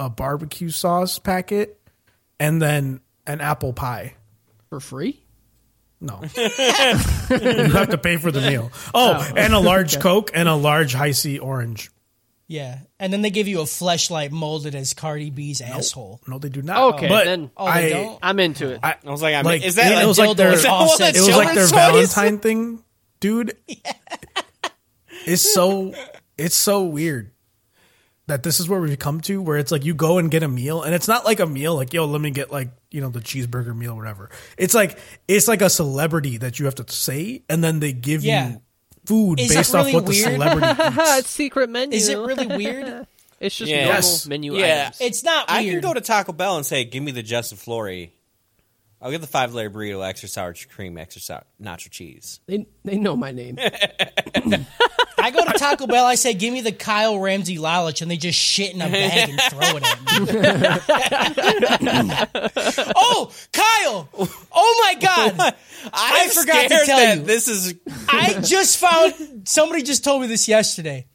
a 0.00 0.08
barbecue 0.10 0.70
sauce 0.70 1.18
packet, 1.18 1.78
and 2.40 2.60
then 2.60 3.00
an 3.26 3.40
apple 3.40 3.72
pie. 3.72 4.14
For 4.70 4.80
free? 4.80 5.23
No, 6.04 6.20
you 6.36 6.48
have 7.72 7.88
to 7.90 7.98
pay 7.98 8.16
for 8.18 8.30
the 8.30 8.40
meal. 8.40 8.70
Oh, 8.94 9.16
oh 9.18 9.32
and 9.36 9.54
a 9.54 9.58
large 9.58 9.98
Coke 10.00 10.30
and 10.34 10.48
a 10.48 10.54
large 10.54 10.92
high 10.94 11.12
C 11.12 11.38
orange. 11.38 11.90
Yeah, 12.46 12.80
and 13.00 13.10
then 13.10 13.22
they 13.22 13.30
give 13.30 13.48
you 13.48 13.60
a 13.60 13.64
fleshlight 13.64 14.30
molded 14.30 14.74
as 14.74 14.92
Cardi 14.92 15.30
B's 15.30 15.62
asshole. 15.62 16.20
No, 16.28 16.38
they 16.38 16.50
do 16.50 16.60
not. 16.60 16.94
Okay, 16.94 17.08
but 17.08 17.24
then- 17.24 17.50
Oh, 17.56 17.64
I, 17.64 17.88
don't? 17.88 18.18
I'm 18.22 18.38
into 18.38 18.68
it. 18.70 18.80
I 18.82 18.96
was 19.04 19.22
like, 19.22 19.34
I 19.34 19.38
mean, 19.38 19.44
like, 19.46 19.64
is 19.64 19.76
that 19.76 19.90
it, 19.90 19.94
like, 19.96 20.06
was 20.06 20.18
like 20.18 20.30
dildo 20.30 20.36
their 20.36 20.50
with 20.52 20.66
offset 20.66 21.16
it 21.16 21.20
was 21.20 21.28
like 21.30 21.54
their? 21.54 21.66
Valentine 21.66 22.38
thing, 22.38 22.84
dude. 23.20 23.56
It's 25.26 25.54
so 25.54 25.94
it's 26.36 26.54
so 26.54 26.84
weird 26.84 27.30
that 28.26 28.42
this 28.42 28.60
is 28.60 28.68
where 28.68 28.78
we've 28.80 28.98
come 28.98 29.22
to, 29.22 29.40
where 29.40 29.56
it's 29.56 29.72
like 29.72 29.84
you 29.84 29.94
go 29.94 30.18
and 30.18 30.30
get 30.30 30.42
a 30.42 30.48
meal, 30.48 30.82
and 30.82 30.94
it's 30.94 31.08
not 31.08 31.24
like 31.24 31.40
a 31.40 31.46
meal, 31.46 31.74
like 31.74 31.94
yo, 31.94 32.04
let 32.04 32.20
me 32.20 32.30
get 32.30 32.52
like 32.52 32.68
you 32.94 33.00
know 33.00 33.08
the 33.10 33.20
cheeseburger 33.20 33.76
meal, 33.76 33.92
or 33.92 33.96
whatever. 33.96 34.30
It's 34.56 34.72
like 34.74 34.98
it's 35.28 35.48
like 35.48 35.60
a 35.62 35.68
celebrity 35.68 36.36
that 36.38 36.58
you 36.58 36.66
have 36.66 36.76
to 36.76 36.90
say, 36.92 37.42
and 37.48 37.62
then 37.62 37.80
they 37.80 37.92
give 37.92 38.24
Yeah. 38.24 38.48
you 38.50 38.60
food 39.04 39.40
Is 39.40 39.50
it 39.50 39.54
based 39.56 39.74
really 39.74 39.88
off 39.90 39.94
what 39.94 40.04
weird? 40.04 40.26
the 40.26 40.30
celebrity 40.32 40.66
eats. 41.02 41.18
it's 41.18 41.30
secret 41.30 41.68
menu. 41.70 41.96
Is 41.96 42.08
it 42.08 42.16
really 42.18 42.46
weird? 42.46 43.06
It's 43.40 43.56
just 43.58 43.68
Yeah. 43.70 43.84
normal 43.86 43.94
Yes. 43.96 44.26
menu 44.26 44.56
Yeah. 44.56 44.84
items. 44.86 45.00
It's 45.00 45.22
not 45.24 45.50
I 45.50 45.64
can 45.64 45.80
go 45.80 45.92
to 45.92 46.00
Taco 46.00 46.32
Bell 46.32 46.56
and 46.56 46.64
say, 46.64 46.84
"Give 46.84 47.02
me 47.02 47.10
the 47.12 47.22
Justin 47.22 47.58
Flory." 47.58 48.12
I'll 49.04 49.10
get 49.10 49.20
the 49.20 49.26
five 49.26 49.52
layer 49.52 49.68
burrito, 49.68 50.02
extra 50.02 50.30
sour 50.30 50.54
cream, 50.70 50.96
extra 50.96 51.20
sour 51.20 51.44
nacho 51.62 51.90
cheese. 51.90 52.40
They 52.46 52.66
they 52.84 52.96
know 52.96 53.14
my 53.14 53.32
name. 53.32 53.58
I 55.18 55.30
go 55.30 55.44
to 55.44 55.52
Taco 55.58 55.86
Bell. 55.86 56.06
I 56.06 56.14
say, 56.14 56.32
"Give 56.32 56.54
me 56.54 56.62
the 56.62 56.72
Kyle 56.72 57.18
Ramsey 57.18 57.58
Lalich," 57.58 58.00
and 58.00 58.10
they 58.10 58.16
just 58.16 58.38
shit 58.38 58.72
in 58.72 58.80
a 58.80 58.88
bag 58.88 59.28
and 59.28 59.38
throw 59.42 59.76
it 59.76 59.82
at 59.84 60.00
me. 61.82 62.92
oh, 62.96 63.30
Kyle! 63.52 64.08
Oh 64.50 64.82
my 64.86 64.94
God! 64.98 65.54
I 65.92 66.28
forgot 66.28 66.62
to 66.62 66.86
tell 66.86 66.96
that 66.96 67.18
you. 67.18 67.24
This 67.24 67.46
is 67.46 67.74
I 68.08 68.40
just 68.40 68.78
found 68.78 69.46
somebody 69.46 69.82
just 69.82 70.02
told 70.02 70.22
me 70.22 70.28
this 70.28 70.48
yesterday. 70.48 71.06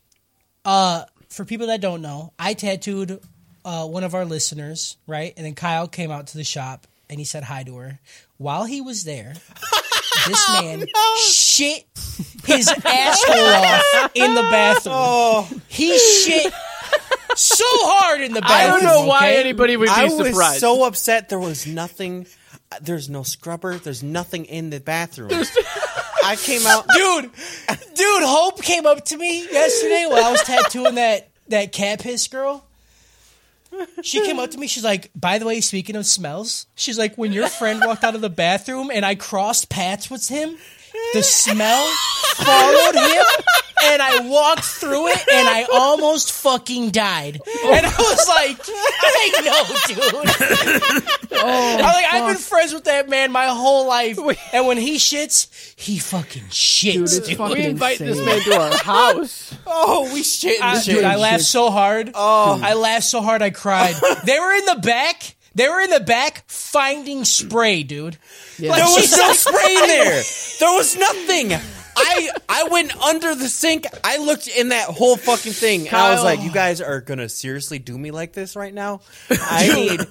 Uh, 0.63 1.05
for 1.29 1.43
people 1.43 1.65
that 1.67 1.81
don't 1.81 2.03
know, 2.03 2.33
I 2.37 2.53
tattooed 2.53 3.19
uh, 3.65 3.87
one 3.87 4.03
of 4.03 4.13
our 4.13 4.25
listeners, 4.25 4.97
right? 5.07 5.33
And 5.35 5.43
then 5.43 5.55
Kyle 5.55 5.87
came 5.87 6.11
out 6.11 6.27
to 6.27 6.37
the 6.37 6.43
shop 6.43 6.85
and 7.09 7.19
he 7.19 7.25
said 7.25 7.43
hi 7.43 7.63
to 7.63 7.75
her. 7.77 7.99
While 8.37 8.65
he 8.65 8.81
was 8.81 9.03
there, 9.03 9.33
this 10.27 10.49
man 10.61 10.85
shit 11.17 11.85
his 12.45 12.67
asshole 12.85 13.45
off 13.45 14.11
in 14.15 14.35
the 14.35 14.41
bathroom. 14.41 14.95
Oh. 14.97 15.49
He 15.67 15.97
shit 15.97 16.53
so 17.35 17.65
hard 17.67 18.21
in 18.21 18.33
the 18.33 18.41
bathroom. 18.41 18.61
I 18.61 18.67
don't 18.67 18.83
know 18.83 19.05
why 19.07 19.33
anybody 19.33 19.77
would 19.77 19.85
be 19.85 19.91
I 19.91 20.07
surprised. 20.07 20.35
was 20.35 20.59
so 20.59 20.83
upset. 20.85 21.29
There 21.29 21.39
was 21.39 21.67
nothing. 21.67 22.27
There's 22.81 23.09
no 23.09 23.23
scrubber. 23.23 23.77
There's 23.77 24.03
nothing 24.03 24.45
in 24.45 24.69
the 24.69 24.79
bathroom. 24.79 25.31
I 26.23 26.35
came 26.35 26.65
out. 26.67 26.87
dude, 26.89 27.31
dude, 27.95 28.23
Hope 28.23 28.61
came 28.61 28.85
up 28.85 29.05
to 29.05 29.17
me 29.17 29.43
yesterday 29.51 30.05
while 30.07 30.23
I 30.23 30.31
was 30.31 30.41
tattooing 30.43 30.95
that 30.95 31.29
that 31.47 31.71
cat 31.71 32.01
piss 32.01 32.27
girl. 32.27 32.65
She 34.01 34.25
came 34.25 34.39
up 34.39 34.51
to 34.51 34.57
me. 34.57 34.67
She's 34.67 34.83
like, 34.83 35.11
"By 35.15 35.37
the 35.39 35.45
way, 35.45 35.61
speaking 35.61 35.95
of 35.95 36.05
smells, 36.05 36.67
she's 36.75 36.97
like, 36.97 37.15
when 37.17 37.31
your 37.33 37.47
friend 37.47 37.81
walked 37.85 38.03
out 38.03 38.15
of 38.15 38.21
the 38.21 38.29
bathroom 38.29 38.89
and 38.93 39.05
I 39.05 39.15
crossed 39.15 39.69
paths 39.69 40.09
with 40.09 40.27
him, 40.27 40.57
the 41.13 41.23
smell 41.23 41.85
followed 42.35 42.95
him, 42.95 43.25
and 43.83 44.01
I 44.01 44.19
walked 44.27 44.63
through 44.63 45.07
it, 45.09 45.23
and 45.31 45.47
I 45.47 45.65
almost 45.73 46.31
fucking 46.31 46.91
died. 46.91 47.41
And 47.65 47.85
I 47.85 47.89
was 47.97 48.27
like, 48.27 48.57
I 48.67 49.31
know, 49.45 49.63
dude. 49.87 51.03
Oh, 51.41 51.75
I'm 51.77 51.83
like, 51.83 52.05
I've 52.13 52.27
been 52.27 52.37
friends 52.37 52.73
with 52.73 52.85
that 52.85 53.09
man 53.09 53.31
my 53.31 53.47
whole 53.47 53.87
life, 53.87 54.17
and 54.53 54.67
when 54.67 54.77
he 54.77 54.95
shits, 54.97 55.47
he 55.79 55.97
fucking 55.99 56.43
shits, 56.49 57.15
Dude, 57.19 57.23
dude. 57.25 57.37
fucking 57.37 57.57
we 57.57 57.63
invite 57.65 57.99
this 57.99 58.19
man 58.19 58.41
to 58.41 58.59
our 58.59 58.77
house. 58.83 59.53
Oh, 59.65 60.11
we 60.13 60.23
shit 60.23 60.61
I, 60.61 60.77
the 60.79 60.83
dude. 60.93 61.03
I 61.03 61.15
laughed 61.15 61.43
so 61.43 61.69
hard. 61.71 62.11
Oh, 62.13 62.59
I 62.61 62.73
laughed 62.73 63.05
so 63.05 63.21
hard 63.21 63.41
I 63.41 63.49
cried. 63.51 63.95
they 64.25 64.39
were 64.39 64.53
in 64.53 64.65
the 64.65 64.75
back. 64.81 65.35
They 65.59 65.67
were 65.67 65.81
in 65.81 65.89
the 65.89 65.99
back 65.99 66.45
finding 66.47 67.25
spray, 67.25 67.83
dude. 67.83 68.17
Yeah. 68.57 68.75
There 68.75 68.85
was 68.85 69.11
no 69.11 69.33
spray 69.33 69.75
in 69.75 69.87
there. 69.87 70.23
There 70.61 70.73
was 70.73 70.97
nothing. 70.97 71.51
I 71.97 72.29
I 72.47 72.63
went 72.71 72.95
under 72.95 73.35
the 73.35 73.49
sink. 73.49 73.85
I 74.01 74.19
looked 74.19 74.47
in 74.47 74.69
that 74.69 74.85
whole 74.85 75.17
fucking 75.17 75.51
thing, 75.51 75.89
and 75.89 75.97
I 75.97 76.13
was 76.13 76.23
like, 76.23 76.41
"You 76.43 76.51
guys 76.53 76.79
are 76.79 77.01
gonna 77.01 77.27
seriously 77.27 77.77
do 77.77 77.97
me 77.97 78.11
like 78.11 78.31
this 78.31 78.55
right 78.55 78.73
now?" 78.73 79.01
I 79.29 79.67
need. 79.67 80.07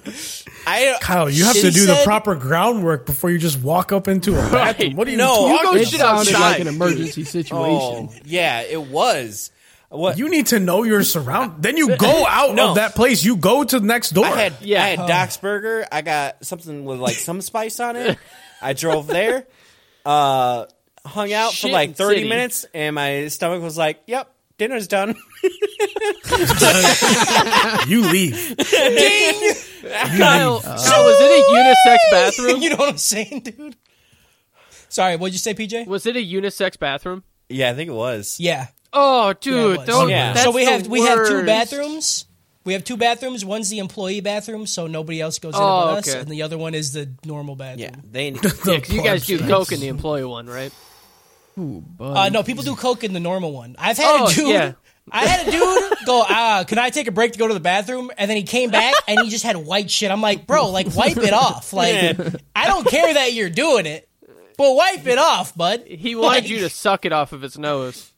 I 0.67 0.97
Kyle, 1.01 1.27
you 1.27 1.45
have 1.45 1.55
to 1.55 1.71
do 1.71 1.87
the 1.87 1.99
proper 2.03 2.35
groundwork 2.35 3.07
before 3.07 3.31
you 3.31 3.39
just 3.39 3.59
walk 3.59 3.91
up 3.91 4.07
into 4.07 4.33
a 4.33 4.51
bathroom. 4.51 4.95
What 4.95 5.05
do 5.05 5.11
you 5.11 5.17
know? 5.17 5.47
you 5.47 5.63
go 5.63 5.73
It 5.73 5.87
shit 5.87 5.99
sounded 5.99 6.35
outside, 6.35 6.51
like 6.51 6.59
an 6.59 6.67
emergency 6.67 7.21
oh, 7.21 7.25
situation. 7.25 8.09
Oh, 8.11 8.13
yeah, 8.23 8.61
it 8.61 8.83
was. 8.83 9.49
What 9.89 10.17
You 10.19 10.29
need 10.29 10.45
to 10.47 10.59
know 10.59 10.83
your 10.83 11.03
surround. 11.03 11.63
Then 11.63 11.75
you 11.75 11.97
go 11.97 12.25
out 12.27 12.53
No. 12.55 12.69
of 12.69 12.75
that 12.75 12.93
place. 12.95 13.23
You 13.23 13.35
go 13.35 13.63
to 13.63 13.79
the 13.79 13.85
next 13.85 14.11
door. 14.11 14.25
I 14.25 14.29
had 14.29 14.53
Yeah. 14.61 14.83
I 14.83 14.87
had 14.89 15.07
Doc's 15.07 15.37
Burger. 15.37 15.85
I 15.91 16.01
got 16.03 16.45
something 16.45 16.85
with 16.85 16.99
like 16.99 17.15
some 17.15 17.41
spice 17.41 17.79
on 17.79 17.95
it. 17.95 18.17
I 18.61 18.73
drove 18.73 19.07
there, 19.07 19.47
uh, 20.05 20.65
hung 21.05 21.31
out 21.33 21.53
for 21.53 21.69
like 21.69 21.95
thirty 21.95 22.17
city. 22.17 22.29
minutes, 22.29 22.65
and 22.73 22.93
my 22.93 23.29
stomach 23.29 23.63
was 23.63 23.77
like, 23.77 24.01
"Yep, 24.05 24.29
dinner's 24.57 24.87
done." 24.89 25.15
you 27.87 28.01
leave. 28.01 28.55
Kyle, 28.57 30.59
Kyle, 30.59 31.05
was 31.05 31.17
it 31.21 31.31
a 31.31 31.43
unisex 31.53 31.97
bathroom? 32.11 32.61
you 32.61 32.69
know 32.71 32.75
what 32.75 32.89
I'm 32.89 32.97
saying, 32.97 33.39
dude? 33.41 33.75
Sorry, 34.89 35.15
what'd 35.15 35.33
you 35.33 35.39
say, 35.39 35.53
PJ? 35.53 35.87
Was 35.87 36.05
it 36.05 36.15
a 36.15 36.19
unisex 36.19 36.77
bathroom? 36.77 37.23
yeah, 37.47 37.71
I 37.71 37.75
think 37.75 37.89
it 37.89 37.93
was. 37.93 38.39
Yeah. 38.39 38.67
Oh, 38.91 39.33
dude, 39.33 39.77
was. 39.77 39.87
don't. 39.87 40.09
Yeah. 40.09 40.33
That's 40.33 40.45
so 40.45 40.51
we 40.51 40.65
the 40.65 40.71
have 40.71 40.87
we 40.87 41.01
have 41.01 41.27
two 41.27 41.45
bathrooms. 41.45 42.25
We 42.65 42.73
have 42.73 42.83
two 42.83 42.97
bathrooms. 42.97 43.43
One's 43.45 43.69
the 43.69 43.79
employee 43.79 44.19
bathroom, 44.21 44.67
so 44.67 44.85
nobody 44.87 45.21
else 45.21 45.39
goes 45.39 45.55
in 45.55 45.61
Oh, 45.61 45.95
but 45.95 46.07
us, 46.07 46.13
and 46.13 46.27
the 46.27 46.41
other 46.43 46.57
one 46.57 46.75
is 46.75 46.93
the 46.93 47.09
normal 47.25 47.55
bathroom. 47.55 47.79
Yeah, 47.79 48.01
they. 48.11 48.29
Yeah, 48.65 48.79
'cause 48.79 48.89
you 48.89 49.01
guys 49.01 49.25
do 49.25 49.39
coke 49.39 49.71
in 49.71 49.79
the 49.79 49.87
employee 49.87 50.25
one, 50.25 50.47
right? 50.47 50.71
Ooh. 51.57 51.83
Uh, 51.99 52.29
no, 52.29 52.43
people 52.43 52.63
do 52.63 52.75
coke 52.75 53.03
in 53.03 53.13
the 53.13 53.19
normal 53.19 53.51
one. 53.53 53.75
I've 53.79 53.97
had 53.97 54.21
Oh, 54.21 54.27
a 54.27 54.31
dude. 54.33 54.47
yeah. 54.49 54.73
I 55.11 55.25
had 55.25 55.47
a 55.47 55.51
dude 55.51 55.93
go, 56.05 56.23
ah, 56.27 56.63
can 56.67 56.77
I 56.77 56.91
take 56.91 57.07
a 57.07 57.11
break 57.11 57.31
to 57.33 57.39
go 57.39 57.47
to 57.47 57.53
the 57.53 57.59
bathroom? 57.59 58.11
And 58.17 58.29
then 58.29 58.37
he 58.37 58.43
came 58.43 58.69
back 58.69 58.93
and 59.07 59.19
he 59.21 59.29
just 59.29 59.43
had 59.43 59.57
white 59.57 59.89
shit. 59.89 60.11
I'm 60.11 60.21
like, 60.21 60.45
bro, 60.45 60.69
like 60.69 60.95
wipe 60.95 61.17
it 61.17 61.33
off. 61.33 61.73
Like, 61.79 62.17
I 62.55 62.67
don't 62.67 62.85
care 62.85 63.11
that 63.15 63.33
you're 63.33 63.49
doing 63.49 63.87
it, 63.87 64.07
but 64.57 64.75
wipe 64.75 65.07
it 65.07 65.17
off, 65.17 65.55
bud. 65.57 65.83
He 65.87 66.15
wanted 66.15 66.27
Like, 66.43 66.49
you 66.49 66.59
to 66.59 66.69
suck 66.69 67.05
it 67.05 67.11
off 67.11 67.33
of 67.33 67.41
his 67.41 67.57
nose. 67.57 68.11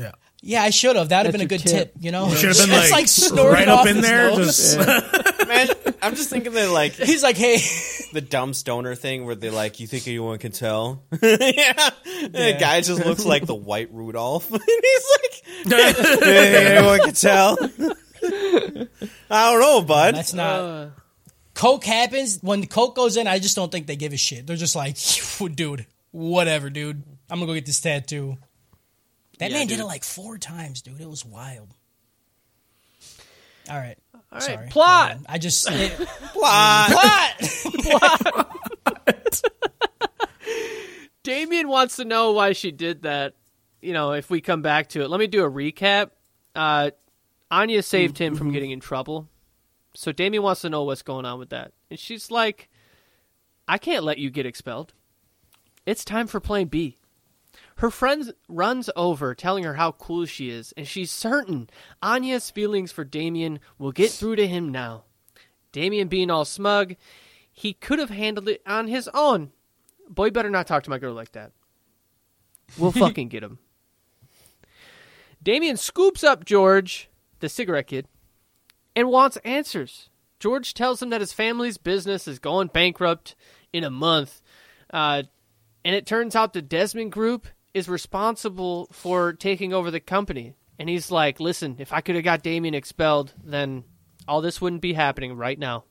Yeah. 0.00 0.12
Yeah, 0.42 0.62
I 0.62 0.70
should 0.70 0.96
have. 0.96 1.10
That 1.10 1.18
would 1.18 1.26
have 1.26 1.32
been 1.32 1.42
a 1.42 1.46
good 1.46 1.60
tip. 1.60 1.92
tip. 1.92 1.94
You 2.00 2.12
know, 2.12 2.30
Should 2.34 2.56
have 2.56 2.66
been 2.66 2.70
It's 2.82 2.90
like, 2.90 3.08
snorting 3.08 3.52
right 3.52 3.68
off 3.68 3.80
up 3.80 3.86
in 3.88 3.96
his 3.96 4.06
there. 4.06 4.30
nose. 4.30 4.46
Just 4.46 4.78
Man, 5.48 5.68
I'm 6.00 6.14
just 6.14 6.30
thinking 6.30 6.52
that 6.54 6.70
like 6.70 6.92
He's 6.94 7.22
like, 7.22 7.36
hey, 7.36 7.58
the 8.14 8.22
dumb 8.22 8.54
stoner 8.54 8.94
thing 8.94 9.26
where 9.26 9.34
they 9.34 9.50
like, 9.50 9.80
you 9.80 9.86
think 9.86 10.06
anyone 10.08 10.38
can 10.38 10.52
tell? 10.52 11.02
yeah. 11.12 11.90
And 12.22 12.32
the 12.32 12.56
guy 12.58 12.80
just 12.80 13.04
looks 13.04 13.26
like 13.26 13.44
the 13.44 13.54
white 13.54 13.92
Rudolph, 13.92 14.50
and 14.50 14.62
he's 14.64 15.06
like, 15.12 15.66
"You 15.66 15.92
think 15.92 16.54
anyone 16.54 17.00
can 17.00 17.12
tell? 17.14 17.58
I 19.30 19.50
don't 19.52 19.60
know, 19.60 19.82
bud. 19.82 20.14
that's 20.14 20.32
not. 20.34 20.60
Uh, 20.60 20.88
Coke 21.54 21.84
happens 21.84 22.38
when 22.42 22.66
Coke 22.66 22.94
goes 22.96 23.16
in. 23.16 23.26
I 23.26 23.38
just 23.38 23.56
don't 23.56 23.70
think 23.70 23.86
they 23.86 23.96
give 23.96 24.12
a 24.12 24.16
shit. 24.16 24.46
They're 24.46 24.56
just 24.56 24.76
like, 24.76 24.96
dude, 25.54 25.86
whatever, 26.12 26.70
dude. 26.70 27.02
I'm 27.30 27.38
gonna 27.38 27.46
go 27.46 27.54
get 27.54 27.66
this 27.66 27.80
tattoo. 27.80 28.38
That 29.40 29.50
Yeah, 29.50 29.58
man 29.58 29.66
did 29.66 29.80
it 29.80 29.84
like 29.84 30.04
four 30.04 30.38
times, 30.38 30.82
dude. 30.82 31.00
It 31.00 31.08
was 31.10 31.24
wild. 31.24 31.74
All 33.68 33.76
right. 33.76 33.98
all 34.14 34.20
right, 34.32 34.42
Sorry. 34.42 34.68
plot. 34.68 35.18
I 35.28 35.38
just 35.38 35.66
it, 35.70 35.92
Plot. 36.32 37.38
plot. 37.74 39.42
Damien 41.22 41.68
wants 41.68 41.96
to 41.96 42.04
know 42.04 42.32
why 42.32 42.52
she 42.52 42.70
did 42.70 43.02
that. 43.02 43.34
You 43.82 43.92
know, 43.94 44.12
if 44.12 44.28
we 44.30 44.40
come 44.40 44.62
back 44.62 44.88
to 44.90 45.02
it, 45.02 45.08
let 45.10 45.20
me 45.20 45.26
do 45.26 45.44
a 45.44 45.50
recap. 45.50 46.10
Uh, 46.54 46.90
Anya 47.50 47.82
saved 47.82 48.18
him 48.18 48.34
from 48.36 48.52
getting 48.52 48.70
in 48.72 48.80
trouble, 48.80 49.28
so 49.94 50.12
Damien 50.12 50.42
wants 50.42 50.60
to 50.62 50.68
know 50.70 50.84
what's 50.84 51.02
going 51.02 51.24
on 51.24 51.38
with 51.38 51.50
that. 51.50 51.72
And 51.90 51.98
she's 51.98 52.30
like, 52.30 52.68
"I 53.66 53.78
can't 53.78 54.04
let 54.04 54.18
you 54.18 54.28
get 54.30 54.44
expelled. 54.46 54.92
It's 55.86 56.04
time 56.04 56.26
for 56.26 56.40
Plan 56.40 56.66
B." 56.66 56.98
Her 57.80 57.90
friend 57.90 58.34
runs 58.46 58.90
over, 58.94 59.34
telling 59.34 59.64
her 59.64 59.72
how 59.72 59.92
cool 59.92 60.26
she 60.26 60.50
is, 60.50 60.74
and 60.76 60.86
she's 60.86 61.10
certain 61.10 61.70
Anya's 62.02 62.50
feelings 62.50 62.92
for 62.92 63.04
Damien 63.04 63.58
will 63.78 63.90
get 63.90 64.10
through 64.10 64.36
to 64.36 64.46
him 64.46 64.68
now. 64.68 65.04
Damien 65.72 66.08
being 66.08 66.30
all 66.30 66.44
smug, 66.44 66.96
he 67.50 67.72
could 67.72 67.98
have 67.98 68.10
handled 68.10 68.50
it 68.50 68.60
on 68.66 68.86
his 68.86 69.08
own. 69.14 69.52
Boy, 70.10 70.28
better 70.28 70.50
not 70.50 70.66
talk 70.66 70.82
to 70.82 70.90
my 70.90 70.98
girl 70.98 71.14
like 71.14 71.32
that. 71.32 71.52
We'll 72.76 72.92
fucking 72.92 73.28
get 73.28 73.42
him. 73.42 73.58
Damien 75.42 75.78
scoops 75.78 76.22
up 76.22 76.44
George, 76.44 77.08
the 77.38 77.48
cigarette 77.48 77.86
kid, 77.86 78.06
and 78.94 79.08
wants 79.08 79.38
answers. 79.38 80.10
George 80.38 80.74
tells 80.74 81.00
him 81.00 81.08
that 81.08 81.22
his 81.22 81.32
family's 81.32 81.78
business 81.78 82.28
is 82.28 82.38
going 82.38 82.68
bankrupt 82.68 83.34
in 83.72 83.84
a 83.84 83.90
month, 83.90 84.42
uh, 84.92 85.22
and 85.82 85.96
it 85.96 86.04
turns 86.04 86.36
out 86.36 86.52
the 86.52 86.60
Desmond 86.60 87.12
Group 87.12 87.46
is 87.72 87.88
responsible 87.88 88.88
for 88.92 89.32
taking 89.32 89.72
over 89.72 89.90
the 89.90 90.00
company. 90.00 90.54
And 90.78 90.88
he's 90.88 91.10
like, 91.10 91.40
"Listen, 91.40 91.76
if 91.78 91.92
I 91.92 92.00
could 92.00 92.14
have 92.14 92.24
got 92.24 92.42
Damien 92.42 92.74
expelled, 92.74 93.34
then 93.44 93.84
all 94.26 94.40
this 94.40 94.60
wouldn't 94.60 94.82
be 94.82 94.94
happening 94.94 95.34
right 95.36 95.58
now." 95.58 95.84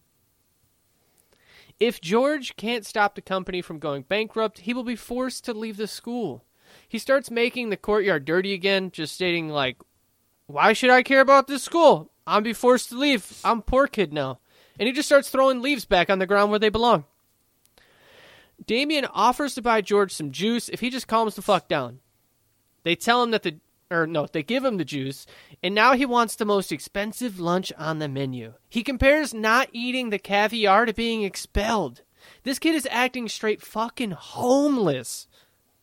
If 1.79 2.01
George 2.01 2.55
can't 2.57 2.85
stop 2.85 3.15
the 3.15 3.21
company 3.21 3.61
from 3.61 3.79
going 3.79 4.01
bankrupt, 4.01 4.59
he 4.59 4.73
will 4.73 4.83
be 4.83 4.95
forced 4.95 5.45
to 5.45 5.53
leave 5.53 5.77
the 5.77 5.87
school. 5.87 6.43
He 6.87 6.99
starts 6.99 7.31
making 7.31 7.69
the 7.69 7.77
courtyard 7.77 8.25
dirty 8.25 8.53
again, 8.53 8.91
just 8.91 9.13
stating 9.13 9.49
like, 9.49 9.77
"Why 10.47 10.73
should 10.73 10.89
I 10.89 11.03
care 11.03 11.21
about 11.21 11.47
this 11.47 11.63
school? 11.63 12.11
I'm 12.27 12.43
be 12.43 12.53
forced 12.53 12.89
to 12.89 12.97
leave. 12.97 13.39
I'm 13.43 13.61
poor 13.61 13.87
kid 13.87 14.11
now." 14.11 14.39
And 14.77 14.87
he 14.87 14.93
just 14.93 15.07
starts 15.07 15.29
throwing 15.29 15.61
leaves 15.61 15.85
back 15.85 16.09
on 16.09 16.19
the 16.19 16.27
ground 16.27 16.49
where 16.49 16.59
they 16.59 16.69
belong. 16.69 17.05
Damien 18.65 19.05
offers 19.05 19.55
to 19.55 19.61
buy 19.61 19.81
George 19.81 20.13
some 20.13 20.31
juice 20.31 20.69
if 20.69 20.79
he 20.79 20.89
just 20.89 21.07
calms 21.07 21.35
the 21.35 21.41
fuck 21.41 21.67
down. 21.67 21.99
They 22.83 22.95
tell 22.95 23.23
him 23.23 23.31
that 23.31 23.43
the 23.43 23.59
or 23.91 24.05
no, 24.05 24.27
they 24.31 24.43
give 24.43 24.63
him 24.63 24.77
the 24.77 24.85
juice, 24.85 25.25
and 25.63 25.73
now 25.73 25.93
he 25.93 26.05
wants 26.05 26.35
the 26.35 26.45
most 26.45 26.71
expensive 26.71 27.39
lunch 27.39 27.73
on 27.77 27.99
the 27.99 28.07
menu. 28.07 28.53
He 28.69 28.83
compares 28.83 29.33
not 29.33 29.69
eating 29.73 30.09
the 30.09 30.19
caviar 30.19 30.85
to 30.85 30.93
being 30.93 31.23
expelled. 31.23 32.03
This 32.43 32.59
kid 32.59 32.75
is 32.75 32.87
acting 32.91 33.27
straight 33.27 33.61
fucking 33.61 34.11
homeless 34.11 35.27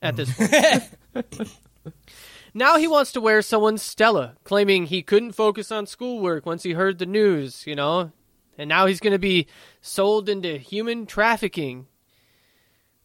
at 0.00 0.16
this 0.16 0.32
point. 0.32 1.52
now 2.54 2.76
he 2.76 2.86
wants 2.86 3.12
to 3.12 3.20
wear 3.20 3.42
someone's 3.42 3.82
Stella, 3.82 4.36
claiming 4.44 4.86
he 4.86 5.02
couldn't 5.02 5.32
focus 5.32 5.72
on 5.72 5.86
schoolwork 5.86 6.46
once 6.46 6.62
he 6.62 6.72
heard 6.72 6.98
the 6.98 7.06
news, 7.06 7.66
you 7.66 7.74
know? 7.74 8.12
And 8.58 8.68
now 8.68 8.86
he's 8.86 9.00
going 9.00 9.12
to 9.12 9.18
be 9.18 9.46
sold 9.80 10.28
into 10.28 10.56
human 10.56 11.06
trafficking. 11.06 11.86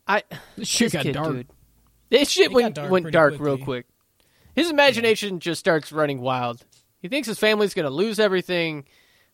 I 0.08 0.24
This 0.58 0.68
shit 0.68 0.92
got 0.92 1.04
kid, 1.04 1.14
dark. 1.14 1.32
dude. 1.32 1.48
This 2.10 2.30
shit 2.30 2.46
It 2.48 2.54
went 2.54 2.76
dark 2.76 2.92
went 2.92 3.12
dark 3.12 3.40
real 3.40 3.58
quick. 3.58 3.86
His 4.56 4.70
imagination 4.70 5.40
just 5.40 5.60
starts 5.60 5.92
running 5.92 6.20
wild. 6.20 6.66
He 7.00 7.08
thinks 7.08 7.28
his 7.28 7.40
family's 7.40 7.74
going 7.74 7.86
to 7.86 7.90
lose 7.90 8.20
everything. 8.20 8.86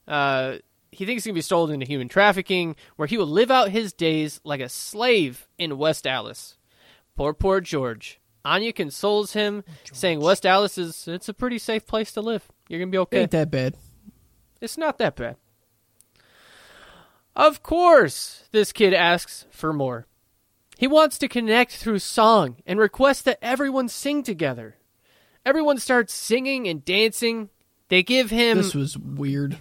Uh, 0.07 0.57
he 0.91 1.05
thinks 1.05 1.24
he's 1.24 1.30
going 1.30 1.36
to 1.36 1.38
be 1.39 1.41
sold 1.41 1.72
into 1.72 1.86
human 1.86 2.07
trafficking, 2.07 2.76
where 2.95 3.07
he 3.07 3.18
will 3.18 3.28
live 3.28 3.51
out 3.51 3.70
his 3.70 3.93
days 3.93 4.39
like 4.43 4.61
a 4.61 4.70
slave 4.70 5.47
in 5.57 5.72
Westalis. 5.72 6.55
Poor, 7.15 7.34
poor 7.34 7.59
George. 7.59 8.22
Anya 8.45 8.72
consoles 8.72 9.34
him, 9.34 9.63
saying 9.91 10.20
Westalis 10.22 10.78
is 10.78 11.07
it's 11.07 11.28
a 11.28 11.34
pretty 11.34 11.57
safe 11.57 11.86
place 11.86 12.13
to 12.13 12.22
live. 12.22 12.47
You're 12.70 12.80
gonna 12.80 12.91
be 12.91 12.97
okay. 12.99 13.22
Ain't 13.22 13.32
that 13.32 13.51
bad. 13.51 13.76
It's 14.61 14.78
not 14.78 14.97
that 14.99 15.15
bad. 15.18 15.36
Of 17.36 17.61
course, 17.61 18.45
this 18.51 18.72
kid 18.72 18.93
asks 18.93 19.45
for 19.51 19.74
more. 19.74 20.07
He 20.78 20.88
wants 20.88 21.18
to 21.20 21.28
connect 21.28 21.76
through 21.76 22.00
song 22.00 22.58
and 22.66 22.80
requests 22.80 23.22
that 23.24 23.40
everyone 23.42 23.90
sing 23.90 24.24
together. 24.24 24.76
Everyone 25.46 25.78
starts 25.80 26.14
singing 26.14 26.68
and 26.68 26.84
dancing. 26.86 27.50
They 27.90 28.04
give 28.04 28.30
him 28.30 28.58
This 28.58 28.76
was 28.76 28.98
weird. 28.98 29.58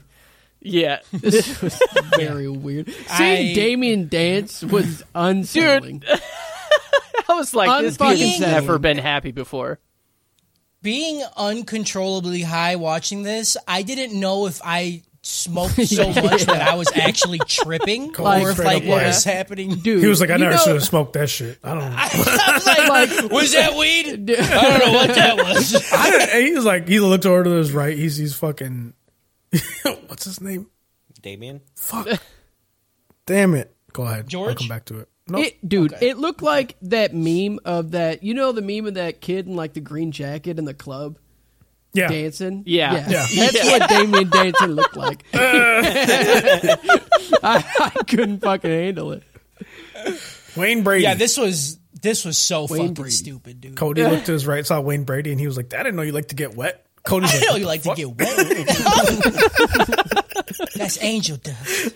yeah. 0.61 0.99
This 1.13 1.61
was 1.63 1.81
very 2.17 2.49
weird. 2.49 2.91
Seeing 3.17 3.51
I- 3.51 3.55
Damien 3.55 4.09
dance 4.09 4.63
was 4.63 5.03
unsettling. 5.15 6.03
I 7.29 7.35
was 7.35 7.55
like, 7.55 7.83
this 7.83 7.97
Unfucking 7.97 8.17
kid's 8.17 8.37
settling. 8.39 8.51
never 8.53 8.79
been 8.79 8.99
happy 8.99 9.33
before. 9.33 9.79
Being 10.83 11.23
uncontrollably 11.37 12.43
high 12.43 12.77
watching 12.77 13.23
this, 13.23 13.57
I 13.67 13.83
didn't 13.83 14.19
know 14.19 14.47
if 14.47 14.61
I 14.65 15.03
smoked 15.27 15.75
so 15.87 16.09
much 16.13 16.45
that 16.45 16.63
I 16.69 16.75
was 16.77 16.91
actually 16.95 17.39
tripping, 17.47 18.13
Like, 18.13 18.45
or 18.45 18.51
if 18.51 18.59
like 18.59 18.85
what 18.85 18.99
like- 18.99 19.07
was 19.09 19.25
happening. 19.25 19.77
Dude, 19.77 20.03
He 20.03 20.09
was 20.09 20.21
like, 20.21 20.31
I 20.31 20.35
you 20.35 20.39
never 20.41 20.53
know- 20.57 20.59
should 20.63 20.75
have 20.75 20.85
smoked 20.85 21.15
that 21.15 21.29
shit. 21.29 21.59
I 21.65 21.71
don't 21.75 21.79
know. 21.91 21.97
I 21.97 22.53
was 22.55 22.67
like, 23.23 23.31
was 23.33 23.53
that 23.53 23.75
weed? 23.77 24.31
I 24.31 24.79
don't 24.79 24.87
know 24.87 24.93
what 24.93 25.15
that 25.15 25.37
was. 25.37 25.93
I 25.93 26.11
didn't, 26.11 26.31
and 26.31 26.47
he 26.47 26.55
was 26.55 26.65
like, 26.65 26.89
he 26.89 27.01
looked 27.01 27.27
over 27.27 27.45
to 27.45 27.51
his 27.51 27.73
right. 27.73 27.97
He's 27.97 28.17
he's 28.17 28.35
fucking. 28.37 28.93
what's 30.07 30.25
his 30.25 30.41
name? 30.41 30.69
Damien. 31.23 31.61
Fuck. 31.77 32.09
Damn 33.27 33.55
it. 33.55 33.75
Go 33.93 34.03
ahead. 34.05 34.19
I'll 34.21 34.25
George? 34.25 34.59
come 34.59 34.69
back 34.69 34.85
to 34.87 35.01
it. 35.01 35.09
No. 35.29 35.39
It, 35.41 35.69
dude, 35.69 35.93
Okay. 35.95 36.11
it 36.11 36.19
looked 36.19 36.43
like 36.43 36.77
that 36.83 37.13
meme 37.13 37.59
of 37.65 37.91
that. 37.93 38.23
You 38.23 38.35
know 38.35 38.53
the 38.53 38.63
meme 38.63 38.87
of 38.87 38.95
that 38.95 39.21
kid 39.21 39.47
in 39.49 39.57
like 39.57 39.73
the 39.73 39.81
green 39.81 40.13
jacket 40.13 40.59
in 40.59 40.65
the 40.67 40.75
club 40.75 41.19
yeah. 41.97 42.09
dancing. 42.09 42.63
Yeah. 42.67 43.09
Yeah. 43.09 43.27
that's 43.37 43.65
what 43.65 43.89
Damien 43.89 44.29
dancing 44.31 44.69
looked 44.73 44.97
like. 44.97 45.25
Uh. 45.35 45.39
I, 47.43 47.65
I 47.81 47.91
couldn't 48.07 48.41
fucking 48.41 48.71
handle 48.71 49.13
it. 49.13 49.23
Wayne 50.57 50.83
Brady. 50.83 51.05
Yeah, 51.05 51.15
this 51.15 51.37
was 51.37 51.79
this 52.01 52.25
was 52.25 52.39
so 52.39 52.63
Wayne 52.63 52.81
fucking 52.81 52.95
Brady. 52.95 53.11
stupid, 53.11 53.61
dude. 53.61 53.77
Cody 53.77 54.03
looked 54.03 54.27
to 54.27 54.33
his 54.33 54.47
right, 54.47 54.65
saw 54.67 54.81
Wayne 54.81 55.05
Brady, 55.05 55.31
and 55.33 55.41
he 55.41 55.47
was 55.47 55.57
like, 55.57 55.73
I 55.75 55.79
didn't 55.79 55.97
know 55.97 56.03
you 56.03 56.13
like 56.13 56.29
to 56.29 56.35
get 56.35 56.55
wet. 56.57 56.87
Cody's 57.05 57.31
I 57.31 57.35
like, 57.35 57.49
know 57.49 57.55
you 57.55 57.61
the 57.61 57.67
like 57.67 57.83
to 57.83 57.95
get 57.95 58.09
wet. 58.09 58.37
That's 60.75 61.03
Angel 61.03 61.37
dust. 61.37 61.95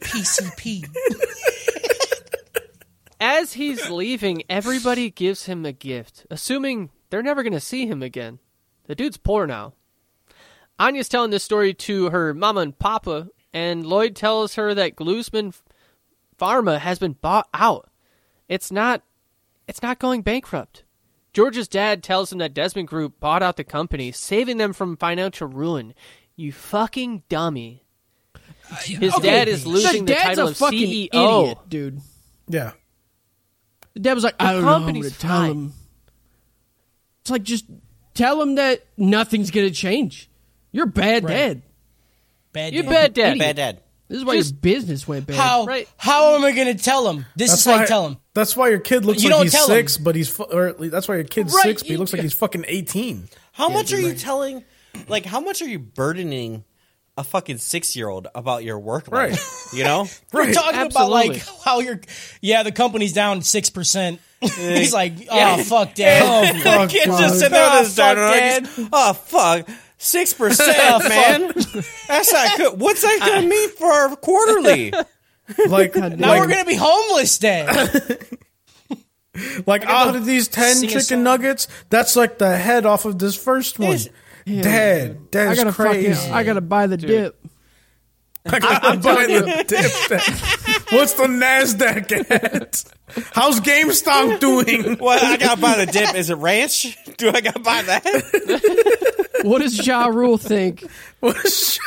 PCP. 0.00 0.86
As 3.20 3.52
he's 3.54 3.90
leaving, 3.90 4.42
everybody 4.48 5.10
gives 5.10 5.46
him 5.46 5.64
a 5.66 5.72
gift, 5.72 6.26
assuming 6.30 6.90
they're 7.10 7.22
never 7.22 7.42
going 7.42 7.52
to 7.52 7.60
see 7.60 7.86
him 7.86 8.02
again. 8.02 8.38
The 8.90 8.96
dude's 8.96 9.18
poor 9.18 9.46
now. 9.46 9.74
Anya's 10.76 11.08
telling 11.08 11.30
this 11.30 11.44
story 11.44 11.72
to 11.74 12.10
her 12.10 12.34
mama 12.34 12.62
and 12.62 12.76
papa, 12.76 13.28
and 13.52 13.86
Lloyd 13.86 14.16
tells 14.16 14.56
her 14.56 14.74
that 14.74 14.96
Glusman 14.96 15.56
Pharma 16.36 16.80
has 16.80 16.98
been 16.98 17.12
bought 17.12 17.48
out. 17.54 17.88
It's 18.48 18.72
not 18.72 19.04
it's 19.68 19.80
not 19.80 20.00
going 20.00 20.22
bankrupt. 20.22 20.82
George's 21.32 21.68
dad 21.68 22.02
tells 22.02 22.32
him 22.32 22.38
that 22.38 22.52
Desmond 22.52 22.88
Group 22.88 23.20
bought 23.20 23.44
out 23.44 23.56
the 23.56 23.62
company, 23.62 24.10
saving 24.10 24.56
them 24.56 24.72
from 24.72 24.96
financial 24.96 25.46
ruin. 25.46 25.94
You 26.34 26.50
fucking 26.50 27.22
dummy. 27.28 27.84
His 28.82 29.14
dad 29.22 29.46
is 29.46 29.68
losing 29.68 30.04
the, 30.04 30.14
dad's 30.14 30.24
title 30.24 30.48
a 30.48 30.50
of 30.50 30.56
fucking 30.56 30.80
CEO. 30.80 31.42
idiot, 31.42 31.58
dude. 31.68 32.00
Yeah. 32.48 32.72
The 33.94 34.00
dad 34.00 34.14
was 34.14 34.24
like, 34.24 34.34
I 34.40 34.54
don't 34.54 34.64
know 34.64 34.78
how 34.80 34.90
to 34.90 35.10
tell 35.16 35.42
him. 35.42 35.74
It's 37.20 37.30
like 37.30 37.44
just 37.44 37.66
tell 38.20 38.40
him 38.42 38.54
that 38.56 38.84
nothing's 38.96 39.50
gonna 39.50 39.70
change. 39.70 40.28
You're 40.72 40.86
bad 40.86 41.24
Right. 41.24 41.32
dad. 41.34 41.62
Bad 42.52 42.74
You 42.74 42.82
dad. 42.82 42.90
bad 42.90 43.14
dad. 43.14 43.38
Bad 43.38 43.56
dad. 43.56 43.80
This 44.08 44.18
is 44.18 44.24
why 44.24 44.36
Just- 44.36 44.50
your 44.52 44.58
business 44.60 45.06
went 45.06 45.26
bad. 45.26 45.36
How 45.36 45.64
Right. 45.64 45.88
how 45.96 46.34
am 46.34 46.44
I 46.44 46.50
gonna 46.52 46.74
tell 46.74 47.08
him? 47.08 47.26
This 47.36 47.50
That's 47.50 47.60
is 47.60 47.66
how 47.66 47.76
why. 47.76 47.82
I 47.82 47.86
tell 47.86 48.06
him. 48.08 48.16
That's 48.34 48.56
why 48.56 48.68
your 48.68 48.80
kid 48.80 49.04
looks 49.04 49.22
You 49.22 49.28
like 49.30 49.36
don't 49.38 49.42
he's 49.46 49.52
tell 49.52 49.68
him. 49.70 49.76
six, 49.76 49.96
but 49.98 50.14
he's 50.16 50.28
fu- 50.28 50.42
or 50.44 50.72
that's 50.72 51.06
why 51.08 51.14
your 51.16 51.24
kid's 51.24 51.52
Right, 51.54 51.62
six, 51.62 51.82
but 51.82 51.90
he 51.90 51.96
looks 51.96 52.12
like 52.12 52.22
he's 52.22 52.32
fucking 52.32 52.64
eighteen. 52.68 53.28
How 53.52 53.68
much 53.68 53.92
are 53.92 54.00
you 54.00 54.14
telling? 54.14 54.64
Like, 55.08 55.24
how 55.26 55.40
much 55.40 55.62
are 55.62 55.68
you 55.68 55.78
burdening 55.78 56.64
a 57.16 57.22
fucking 57.22 57.58
six 57.58 57.94
year 57.94 58.08
old 58.08 58.26
about 58.34 58.64
your 58.64 58.78
work 58.78 59.06
life? 59.12 59.12
Right. 59.72 59.78
You 59.78 59.84
know? 59.84 60.08
We're 60.32 60.52
talking 60.52 60.80
about 60.80 61.10
like 61.10 61.40
how 61.64 61.78
you're. 61.80 62.00
Yeah, 62.40 62.64
the 62.64 62.72
company's 62.72 63.12
down 63.12 63.42
six 63.42 63.70
percent. 63.70 64.20
He's 64.40 64.92
like, 64.92 65.12
oh 65.30 65.62
fuck, 65.64 65.94
dad. 65.94 66.54
the 66.56 66.92
kid's 66.92 67.18
just 67.18 67.38
sitting 67.40 67.54
oh, 67.56 67.70
there 67.70 67.80
with 67.80 67.88
his 67.88 67.98
Oh, 67.98 68.02
fuck, 68.02 68.16
dad. 68.16 68.64
Dad. 68.64 68.88
Oh 68.92 69.12
fuck. 69.12 69.68
Six 69.98 70.32
percent, 70.34 71.08
man. 71.08 71.52
That's 72.08 72.32
not 72.32 72.56
good. 72.56 72.80
What's 72.80 73.02
that 73.02 73.18
gonna 73.20 73.46
mean 73.46 73.68
for 73.70 73.86
our 73.86 74.16
quarterly? 74.16 74.92
Like, 75.66 75.96
Now 75.96 76.08
like, 76.08 76.20
we're 76.40 76.46
gonna 76.46 76.64
be 76.64 76.76
homeless, 76.76 77.36
dad. 77.38 78.20
like 79.66 79.84
out 79.84 80.14
of 80.14 80.24
these 80.24 80.46
ten 80.46 80.76
sing 80.76 80.84
a 80.88 80.92
chicken 80.92 81.02
song. 81.02 81.22
nuggets, 81.24 81.66
that's 81.88 82.14
like 82.14 82.38
the 82.38 82.56
head 82.56 82.86
off 82.86 83.04
of 83.04 83.18
this 83.18 83.34
first 83.36 83.80
one. 83.80 83.98
Dad, 84.46 85.10
I 85.10 85.16
that's 85.32 85.58
gotta 85.58 85.72
crazy. 85.72 86.14
fucking, 86.14 86.32
I 86.32 86.44
gotta 86.44 86.60
buy 86.60 86.86
the 86.86 86.96
dip. 86.96 87.36
I 88.46 88.58
gotta 88.58 88.98
buy 89.00 89.26
the 89.26 89.64
dip. 89.66 89.92
That- 90.08 90.86
What's 90.92 91.12
the 91.14 91.24
Nasdaq 91.24 92.30
at? 92.30 92.84
How's 93.32 93.60
GameStop 93.60 94.40
doing? 94.40 94.96
Well, 94.98 95.18
I 95.22 95.36
gotta 95.36 95.60
buy 95.60 95.84
the 95.84 95.90
dip. 95.90 96.14
Is 96.14 96.30
it 96.30 96.36
ranch? 96.36 96.96
Do 97.16 97.28
I 97.30 97.40
gotta 97.40 97.60
buy 97.60 97.82
that? 97.82 99.40
What 99.42 99.60
does 99.60 99.86
Ja 99.86 100.06
Rule 100.06 100.38
think? 100.38 100.84
What's 101.20 101.78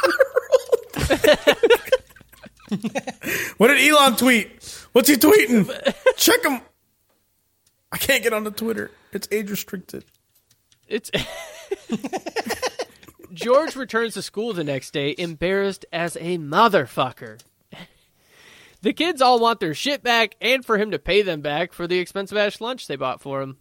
what 3.58 3.68
did 3.68 3.90
Elon 3.90 4.16
tweet? 4.16 4.50
What's 4.94 5.10
he 5.10 5.16
tweeting? 5.16 5.94
Check 6.18 6.44
him. 6.46 6.62
I 7.92 7.98
can't 7.98 8.24
get 8.24 8.34
on 8.34 8.44
the 8.44 8.52
Twitter. 8.52 8.92
It's 9.12 9.28
age 9.32 9.50
restricted. 9.50 10.06
It's 10.88 11.10
George 13.34 13.76
returns 13.76 14.14
to 14.14 14.22
school 14.22 14.54
the 14.54 14.64
next 14.64 14.92
day, 14.92 15.16
embarrassed 15.18 15.86
as 15.92 16.16
a 16.18 16.38
motherfucker. 16.38 17.42
The 18.82 18.94
kids 18.94 19.22
all 19.22 19.40
want 19.40 19.62
their 19.62 19.74
shit 19.74 20.04
back 20.04 20.36
and 20.42 20.64
for 20.64 20.78
him 20.78 20.92
to 20.92 21.00
pay 21.00 21.22
them 21.22 21.40
back 21.40 21.72
for 21.72 21.88
the 21.88 22.00
expensive 22.00 22.38
ass 22.38 22.60
lunch 22.60 22.86
they 22.86 22.98
bought 22.98 23.22
for 23.22 23.42
him. 23.42 23.58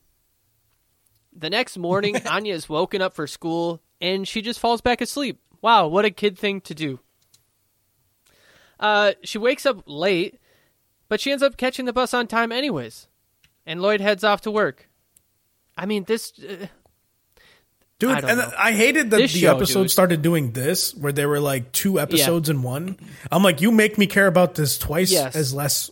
The 1.33 1.49
next 1.49 1.79
morning, 1.79 2.17
Anya 2.27 2.55
is 2.55 2.69
woken 2.69 3.01
up 3.01 3.15
for 3.15 3.29
school 3.29 3.81
and 4.01 4.27
she 4.27 4.43
just 4.43 4.59
falls 4.59 4.81
back 4.81 5.01
asleep. 5.01 5.41
Wow, 5.61 5.87
what 5.87 6.05
a 6.05 6.11
kid 6.11 6.37
thing 6.37 6.61
to 6.63 6.75
do. 6.75 6.99
Uh, 8.81 9.13
she 9.23 9.39
wakes 9.39 9.65
up 9.65 9.85
late, 9.87 10.41
but 11.09 11.21
she 11.21 11.31
ends 11.31 11.43
up 11.43 11.57
catching 11.57 11.85
the 11.85 11.93
bus 11.93 12.13
on 12.13 12.27
time 12.27 12.51
anyways. 12.51 13.07
And 13.65 13.81
Lloyd 13.81 14.01
heads 14.01 14.25
off 14.25 14.41
to 14.41 14.51
work. 14.51 14.91
I 15.79 15.87
mean, 15.87 16.03
this. 16.05 16.33
Uh, 16.37 16.67
Dude, 18.09 18.11
I 18.11 18.21
don't 18.21 18.31
and 18.31 18.39
know. 18.41 18.51
I 18.59 18.73
hated 18.73 19.11
that 19.13 19.19
This 19.19 19.33
the 19.33 19.39
show, 19.41 19.57
episode 19.57 19.83
dude. 19.83 19.91
started 19.93 20.23
doing 20.23 20.53
this, 20.53 20.93
where 20.95 21.13
they 21.13 21.25
were 21.25 21.39
like 21.41 21.71
two 21.73 22.01
episodes 22.01 22.49
in 22.49 22.63
one. 22.63 22.97
I'm 23.31 23.43
like, 23.43 23.61
you 23.61 23.71
make 23.71 23.97
me 23.99 24.07
care 24.07 24.27
about 24.27 24.55
this 24.57 24.77
twice 24.77 25.13
Yes. 25.13 25.37
as 25.37 25.55
less 25.55 25.91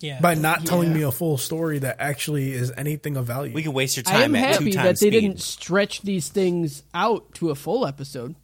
Yeah. 0.00 0.20
by 0.20 0.34
not 0.34 0.66
telling 0.66 0.92
me 0.92 1.02
a 1.02 1.10
full 1.10 1.38
story 1.38 1.78
that 1.78 1.96
actually 2.00 2.52
is 2.52 2.70
anything 2.76 3.16
of 3.16 3.24
value. 3.26 3.54
We 3.54 3.62
can 3.62 3.72
waste 3.72 3.96
your 3.96 4.02
time. 4.04 4.16
I 4.16 4.24
am 4.24 4.32
time 4.34 4.44
at 4.44 4.58
two 4.58 4.64
happy 4.64 4.76
that 4.76 4.82
they 5.00 5.08
speed. 5.08 5.10
didn't 5.10 5.40
stretch 5.40 6.02
these 6.02 6.28
things 6.28 6.82
out 6.92 7.32
to 7.36 7.48
a 7.50 7.54
full 7.54 7.86
episode. 7.86 8.34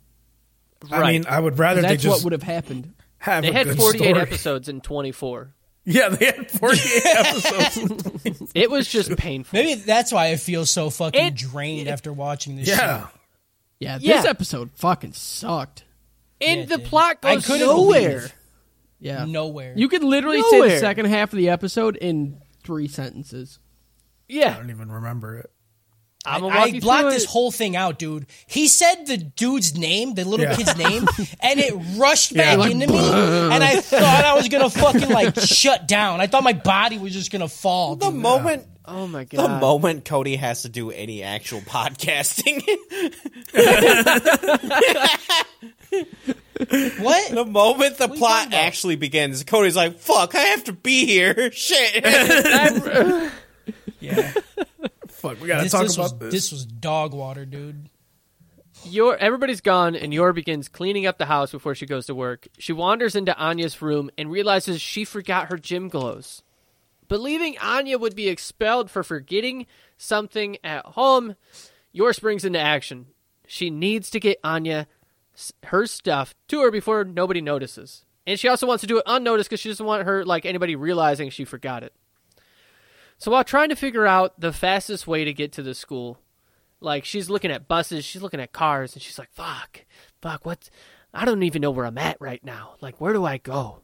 I 0.90 1.12
mean, 1.12 1.26
I 1.28 1.38
would 1.38 1.58
rather 1.58 1.82
they 1.82 1.88
That's 1.88 2.02
just 2.02 2.16
what 2.16 2.24
would 2.24 2.32
have 2.32 2.42
happened. 2.42 2.94
have 3.18 3.42
They 3.42 3.50
a 3.50 3.52
had 3.52 3.66
good 3.66 3.76
48 3.76 4.02
story. 4.08 4.20
episodes 4.20 4.68
in 4.68 4.80
24. 4.80 5.52
Yeah, 5.84 6.10
they 6.10 6.26
had 6.26 6.50
48 6.50 7.02
episodes. 7.16 8.52
It 8.54 8.70
was 8.70 8.86
just 8.88 9.16
painful. 9.16 9.58
Maybe 9.58 9.80
that's 9.80 10.12
why 10.12 10.28
I 10.28 10.36
feel 10.36 10.64
so 10.64 10.90
fucking 10.90 11.20
It- 11.26 11.34
drained 11.34 11.88
after 11.88 12.12
watching 12.12 12.56
this. 12.56 12.68
Yeah. 12.68 13.08
Yeah, 13.80 13.98
this 13.98 14.06
Yeah. 14.06 14.22
episode 14.26 14.70
fucking 14.76 15.12
sucked. 15.14 15.82
and 16.40 16.60
Yeah, 16.60 16.66
the 16.66 16.76
dude. 16.78 16.86
plot 16.86 17.18
I 17.24 17.34
goes 17.34 17.46
couldn't 17.46 17.66
nowhere. 17.66 18.00
believe- 18.10 18.34
Yeah, 19.00 19.24
Nowhere. 19.24 19.74
You 19.76 19.88
could 19.88 20.04
literally 20.04 20.40
say 20.50 20.68
the 20.68 20.78
second 20.78 21.06
half 21.06 21.32
of 21.32 21.36
the 21.36 21.48
episode 21.48 21.96
in 21.96 22.40
three 22.62 22.86
sentences. 22.86 23.58
Yeah. 24.28 24.54
I 24.54 24.58
don't 24.58 24.70
even 24.70 24.90
remember 24.92 25.38
it. 25.38 25.50
I'm 26.24 26.40
gonna 26.42 26.54
walk 26.54 26.64
I 26.64 26.66
you 26.70 26.80
blocked 26.80 27.10
this 27.10 27.24
it. 27.24 27.30
whole 27.30 27.50
thing 27.50 27.74
out, 27.76 27.98
dude. 27.98 28.26
He 28.46 28.68
said 28.68 29.06
the 29.06 29.16
dude's 29.16 29.76
name, 29.76 30.14
the 30.14 30.24
little 30.24 30.46
Yeah. 30.46 30.54
kid's 30.54 30.76
name, 30.76 31.06
and 31.40 31.58
it 31.58 31.74
rushed 31.96 32.34
back 32.34 32.58
like, 32.58 32.70
into 32.70 32.86
me, 32.86 32.98
and 32.98 33.64
I 33.64 33.80
thought 33.80 34.24
I 34.24 34.34
was 34.34 34.48
gonna 34.48 34.70
fucking 34.70 35.08
like 35.10 35.36
shut 35.40 35.88
down. 35.88 36.20
I 36.20 36.28
thought 36.28 36.44
my 36.44 36.52
body 36.52 36.98
was 36.98 37.12
just 37.12 37.32
gonna 37.32 37.48
fall. 37.48 37.96
The 37.96 38.10
dude. 38.10 38.20
moment, 38.20 38.66
Oh 38.84 39.06
my 39.06 39.22
god, 39.24 39.44
the 39.44 39.48
moment 39.60 40.04
Cody 40.04 40.34
has 40.36 40.62
to 40.62 40.68
do 40.68 40.90
any 40.90 41.22
actual 41.22 41.60
podcasting, 41.60 42.62
What? 46.98 47.30
The 47.32 47.44
moment 47.44 47.98
the 47.98 48.08
you 48.08 48.14
plot 48.14 48.52
actually 48.52 48.96
begins, 48.96 49.42
Cody's 49.44 49.76
like, 49.76 49.98
"Fuck, 49.98 50.34
I 50.34 50.40
have 50.40 50.64
to 50.64 50.72
be 50.72 51.06
here." 51.06 51.50
Shit. 51.52 52.04
Yeah. 54.00 54.32
Fuck, 55.22 55.40
we 55.40 55.46
gotta 55.46 55.62
This, 55.62 55.72
talk 55.72 55.82
this 55.82 55.96
was, 55.96 56.10
about 56.12 56.20
this. 56.20 56.32
this 56.32 56.52
was 56.52 56.66
dog 56.66 57.14
water, 57.14 57.46
dude. 57.46 57.88
Yor 58.84 59.16
everybody's 59.18 59.60
gone, 59.60 59.94
and 59.94 60.12
Yor 60.12 60.32
begins 60.32 60.68
cleaning 60.68 61.06
up 61.06 61.16
the 61.16 61.26
house 61.26 61.52
before 61.52 61.76
she 61.76 61.86
goes 61.86 62.06
to 62.06 62.14
work. 62.14 62.48
She 62.58 62.72
wanders 62.72 63.14
into 63.14 63.36
Anya's 63.38 63.80
room 63.80 64.10
and 64.18 64.32
realizes 64.32 64.80
she 64.80 65.04
forgot 65.04 65.46
her 65.48 65.56
gym 65.56 65.88
clothes. 65.88 66.42
Believing 67.06 67.56
Anya 67.60 67.98
would 67.98 68.16
be 68.16 68.28
expelled 68.28 68.90
for 68.90 69.04
forgetting 69.04 69.66
something 69.96 70.56
at 70.64 70.84
home, 70.86 71.36
Yor 71.92 72.12
springs 72.12 72.44
into 72.44 72.58
action. 72.58 73.06
She 73.46 73.70
needs 73.70 74.10
to 74.10 74.18
get 74.18 74.40
Anya 74.42 74.88
her 75.64 75.86
stuff 75.86 76.34
to 76.48 76.62
her 76.62 76.72
before 76.72 77.04
nobody 77.04 77.40
notices. 77.40 78.04
And 78.26 78.40
she 78.40 78.48
also 78.48 78.66
wants 78.66 78.80
to 78.80 78.86
do 78.88 78.98
it 78.98 79.04
unnoticed 79.06 79.50
because 79.50 79.60
she 79.60 79.68
doesn't 79.68 79.86
want 79.86 80.04
her 80.04 80.24
like 80.24 80.46
anybody 80.46 80.74
realizing 80.74 81.30
she 81.30 81.44
forgot 81.44 81.84
it. 81.84 81.92
So 83.22 83.30
while 83.30 83.44
trying 83.44 83.68
to 83.68 83.76
figure 83.76 84.04
out 84.04 84.40
the 84.40 84.52
fastest 84.52 85.06
way 85.06 85.24
to 85.24 85.32
get 85.32 85.52
to 85.52 85.62
the 85.62 85.76
school, 85.76 86.18
like 86.80 87.04
she's 87.04 87.30
looking 87.30 87.52
at 87.52 87.68
buses, 87.68 88.04
she's 88.04 88.20
looking 88.20 88.40
at 88.40 88.50
cars, 88.50 88.94
and 88.94 89.00
she's 89.00 89.16
like, 89.16 89.30
"Fuck, 89.30 89.84
fuck, 90.20 90.44
what? 90.44 90.68
I 91.14 91.24
don't 91.24 91.44
even 91.44 91.62
know 91.62 91.70
where 91.70 91.86
I'm 91.86 91.98
at 91.98 92.20
right 92.20 92.42
now. 92.42 92.74
Like, 92.80 93.00
where 93.00 93.12
do 93.12 93.24
I 93.24 93.38
go?" 93.38 93.78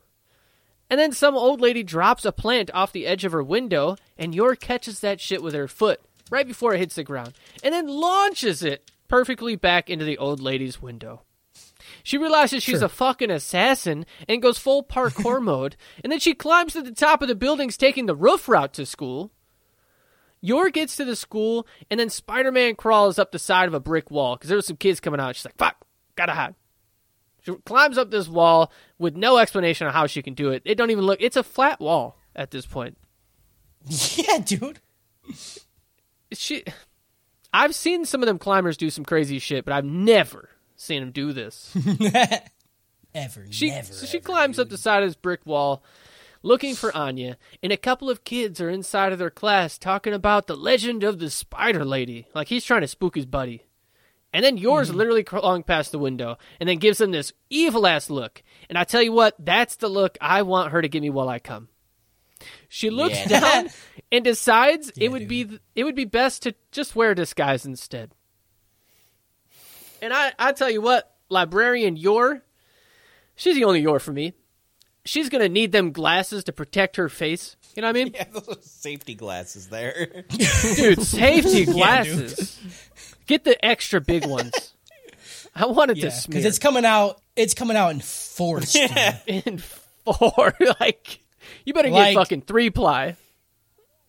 And 0.91 0.99
then 0.99 1.13
some 1.13 1.37
old 1.37 1.61
lady 1.61 1.85
drops 1.85 2.25
a 2.25 2.33
plant 2.33 2.73
off 2.75 2.91
the 2.91 3.07
edge 3.07 3.25
of 3.25 3.31
her 3.31 3.45
window, 3.45 3.97
and 4.19 4.35
Yor 4.35 4.57
catches 4.57 4.99
that 4.99 5.21
shit 5.21 5.41
with 5.41 5.55
her 5.55 5.69
foot 5.69 6.01
right 6.33 6.49
before 6.49 6.75
it 6.75 6.81
hits 6.81 6.97
the 6.97 7.05
ground, 7.05 7.35
and 7.63 7.73
then 7.73 7.87
launches 7.87 8.65
it 8.65 8.91
perfectly 9.07 9.55
back 9.55 9.89
into 9.89 10.05
the 10.05 10.19
old 10.19 10.41
lady's 10.41 10.83
window. 10.83 11.23
She 12.03 12.19
realizes 12.19 12.63
she's 12.63 12.83
a 12.83 12.89
fucking 12.89 13.31
assassin 13.31 14.07
and 14.29 14.43
goes 14.43 14.59
full 14.59 14.83
parkour 14.83 15.43
mode, 15.43 15.77
and 16.03 16.13
then 16.13 16.21
she 16.21 16.35
climbs 16.35 16.73
to 16.75 16.83
the 16.83 16.93
top 16.93 17.23
of 17.23 17.29
the 17.29 17.35
buildings, 17.35 17.77
taking 17.77 18.07
the 18.07 18.17
roof 18.17 18.49
route 18.49 18.73
to 18.75 18.87
school. 18.87 19.31
Yor 20.41 20.71
gets 20.71 20.97
to 20.97 21.05
the 21.05 21.17
school, 21.17 21.67
and 21.91 21.99
then 21.99 22.11
Spider 22.11 22.53
Man 22.53 22.77
crawls 22.77 23.19
up 23.19 23.33
the 23.33 23.39
side 23.39 23.69
of 23.69 23.75
a 23.75 23.81
brick 23.81 24.11
wall 24.11 24.37
because 24.37 24.49
there 24.49 24.59
were 24.59 24.63
some 24.63 24.77
kids 24.77 25.01
coming 25.01 25.21
out. 25.21 25.35
She's 25.35 25.45
like, 25.45 25.57
fuck, 25.59 25.77
gotta 26.17 26.33
hide. 26.33 26.55
She 27.43 27.55
climbs 27.65 27.99
up 27.99 28.11
this 28.11 28.29
wall 28.29 28.73
with 28.99 29.17
no 29.17 29.39
explanation 29.39 29.87
on 29.87 29.93
how 29.93 30.07
she 30.07 30.23
can 30.23 30.35
do 30.35 30.51
it. 30.51 30.63
It 30.65 30.77
don't 30.77 30.91
even 30.91 31.05
look, 31.05 31.21
it's 31.21 31.37
a 31.37 31.43
flat 31.43 31.81
wall 31.81 32.17
at 32.37 32.51
this 32.51 32.67
point. 32.67 32.97
Yeah, 34.17 34.39
dude. 34.39 34.81
She, 36.33 36.65
I've 37.55 37.75
seen 37.75 38.05
some 38.05 38.23
of 38.23 38.27
them 38.27 38.39
climbers 38.39 38.77
do 38.77 38.91
some 38.91 39.05
crazy 39.05 39.39
shit, 39.39 39.65
but 39.65 39.73
I've 39.73 39.85
never 39.85 40.51
seen 40.79 41.03
him 41.03 41.11
do 41.11 41.35
this. 41.35 41.77
Ever, 43.15 43.47
She 43.51 43.71
never. 43.71 43.93
so 43.93 44.07
she 44.07 44.19
ever, 44.19 44.25
climbs 44.25 44.59
up 44.59 44.69
the 44.69 44.77
side 44.79 45.03
of 45.03 45.09
this 45.09 45.17
brick 45.17 45.45
wall, 45.47 45.83
looking 46.43 46.75
for 46.75 46.95
Anya, 46.97 47.37
and 47.63 47.73
a 47.73 47.77
couple 47.77 48.11
of 48.11 48.23
kids 48.23 48.61
are 48.61 48.69
inside 48.69 49.13
of 49.13 49.19
their 49.19 49.31
class 49.31 49.79
talking 49.79 50.13
about 50.13 50.47
the 50.47 50.55
legend 50.57 51.03
of 51.03 51.19
the 51.19 51.31
Spider 51.31 51.85
Lady. 51.85 52.27
Like 52.35 52.49
he's 52.49 52.65
trying 52.65 52.83
to 52.83 52.87
spook 52.87 53.15
his 53.17 53.25
buddy, 53.27 53.65
and 54.33 54.45
then 54.45 54.57
Yor's 54.59 54.89
Mm-hmm. 54.89 54.99
literally 54.99 55.25
crawling 55.25 55.63
past 55.63 55.91
the 55.91 55.99
window, 55.99 56.37
and 56.61 56.69
then 56.69 56.77
gives 56.79 57.01
him 57.01 57.11
this 57.11 57.33
evil 57.51 57.87
ass 57.87 58.11
look. 58.11 58.43
And 58.69 58.77
I 58.79 58.85
tell 58.85 59.03
you 59.03 59.13
what, 59.13 59.35
that's 59.39 59.77
the 59.77 59.89
look 59.89 60.17
I 60.21 60.43
want 60.43 60.73
her 60.73 60.83
to 60.83 60.89
give 60.89 61.03
me 61.03 61.11
while 61.11 61.31
I 61.31 61.39
come. 61.39 61.69
She 62.69 62.91
looks 62.91 63.19
Yeah. 63.19 63.41
down 63.41 63.71
and 64.13 64.23
decides 64.23 64.93
Yeah, 64.97 65.07
it 65.07 65.13
would 65.13 65.29
be 65.29 65.59
it 65.75 65.85
would 65.85 65.97
be 65.97 66.05
best 66.05 66.43
to 66.43 66.55
just 66.73 66.95
wear 66.95 67.13
a 67.13 67.17
disguise 67.17 67.65
instead. 67.65 68.13
And 70.03 70.13
I 70.13 70.33
I 70.39 70.53
tell 70.53 70.71
you 70.71 70.81
what, 70.81 71.13
librarian 71.29 71.97
Yor, 71.97 72.43
she's 73.37 73.55
the 73.57 73.65
only 73.65 73.81
Yor 73.81 73.99
for 73.99 74.13
me. 74.13 74.33
She's 75.05 75.29
gonna 75.29 75.49
need 75.49 75.73
them 75.73 75.93
glasses 75.93 76.45
to 76.45 76.53
protect 76.53 76.97
her 76.97 77.09
face. 77.09 77.57
You 77.75 77.83
know 77.83 77.89
what 77.89 77.97
I 77.97 78.05
mean, 78.05 78.13
yeah, 78.15 78.25
those 78.33 78.65
safety 78.65 79.15
glasses 79.15 79.69
there. 79.69 80.25
dude? 80.29 81.03
Safety 81.03 81.51
Yeah, 81.61 81.65
dude. 81.65 81.75
glasses. 81.75 82.59
Get 83.27 83.45
the 83.45 83.63
extra 83.65 84.01
big 84.01 84.27
ones. 84.27 84.75
I 85.55 85.67
wanted 85.67 85.97
Yeah, 85.99 86.11
to 86.11 86.29
because 86.29 86.45
it's 86.45 86.59
coming 86.59 86.85
out. 86.85 87.21
It's 87.37 87.55
coming 87.55 87.77
out 87.77 87.91
in 87.91 88.01
force. 88.01 88.73
dude. 88.75 88.91
in 89.27 89.59
four. 89.59 90.55
like 90.81 91.21
you 91.65 91.73
better 91.75 91.91
Like- 91.91 92.15
get 92.15 92.21
fucking 92.21 92.43
three 92.43 92.71
ply. 92.71 93.17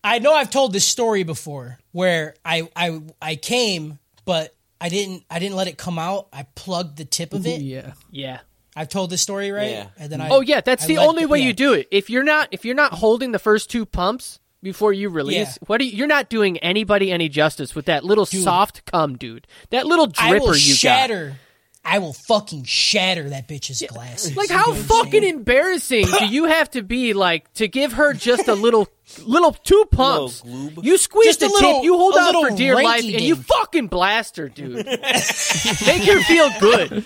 I 0.02 0.18
know 0.18 0.32
I've 0.32 0.50
told 0.50 0.72
this 0.72 0.86
story 0.86 1.24
before 1.24 1.78
where 1.92 2.34
I 2.44 2.68
I 2.74 3.00
I 3.20 3.36
came, 3.36 3.98
but 4.24 4.54
I 4.80 4.88
didn't 4.88 5.24
I 5.30 5.38
didn't 5.38 5.56
let 5.56 5.68
it 5.68 5.76
come 5.78 5.98
out. 5.98 6.28
I 6.32 6.44
plugged 6.54 6.96
the 6.96 7.04
tip 7.04 7.34
of 7.34 7.46
it. 7.46 7.60
Yeah. 7.60 7.92
Yeah. 8.10 8.40
I've 8.76 8.88
told 8.88 9.10
this 9.10 9.20
story 9.20 9.50
right, 9.50 9.70
Yeah. 9.70 9.86
and 9.98 10.10
then 10.10 10.20
I. 10.20 10.28
Oh 10.30 10.40
yeah, 10.40 10.60
that's 10.60 10.84
I 10.84 10.86
the 10.86 10.96
let 10.98 11.08
only 11.08 11.26
way 11.26 11.40
yeah. 11.40 11.46
you 11.48 11.52
do 11.52 11.72
it. 11.74 11.88
If 11.90 12.08
you're 12.08 12.22
not 12.22 12.48
if 12.52 12.64
you're 12.64 12.74
not 12.76 12.92
holding 12.92 13.32
the 13.32 13.38
first 13.38 13.68
two 13.70 13.84
pumps 13.84 14.38
before 14.62 14.92
you 14.92 15.08
release, 15.08 15.36
Yeah. 15.56 15.66
what 15.66 15.80
are 15.80 15.84
you, 15.84 15.90
you're 15.90 16.06
not 16.06 16.30
doing 16.30 16.56
anybody 16.58 17.10
any 17.10 17.28
justice 17.28 17.74
with 17.74 17.86
that 17.86 18.04
little 18.04 18.26
soft 18.26 18.84
cum, 18.86 19.16
dude. 19.18 19.46
That 19.70 19.86
little 19.86 20.10
I 20.18 20.32
will 20.38 20.40
dripper 20.48 20.68
you 20.68 20.74
shatter. 20.74 21.36
I 21.84 21.98
will 21.98 22.12
fucking 22.12 22.64
shatter 22.64 23.30
that 23.30 23.48
bitch's 23.48 23.82
glasses. 23.88 24.36
Like 24.36 24.50
how 24.50 24.66
know 24.66 24.72
what 24.72 24.76
I'm 24.78 24.82
fucking 24.84 25.22
saying? 25.22 25.34
embarrassing 25.34 26.06
do 26.18 26.26
you 26.26 26.44
have 26.44 26.70
to 26.72 26.82
be 26.82 27.14
like 27.14 27.50
to 27.54 27.68
give 27.68 27.94
her 27.94 28.12
just 28.12 28.48
a 28.48 28.54
little 28.54 28.86
little 29.18 29.52
two 29.52 29.84
pumps? 29.90 30.44
Little. 30.44 30.84
You 30.84 30.96
squeeze 30.98 31.26
Just 31.26 31.40
the 31.40 31.46
a 31.46 31.48
little- 31.48 31.74
tip, 31.76 31.84
you 31.84 31.96
hold 31.96 32.14
a 32.14 32.18
on 32.18 32.50
for 32.50 32.56
dear 32.56 32.74
life, 32.74 33.02
ranky 33.02 33.14
and 33.14 33.22
you 33.22 33.36
fucking 33.36 33.88
blast 33.88 34.36
her, 34.36 34.48
dude. 34.48 34.74
Make 34.86 36.02
her 36.04 36.20
feel 36.22 36.50
good. 36.60 37.04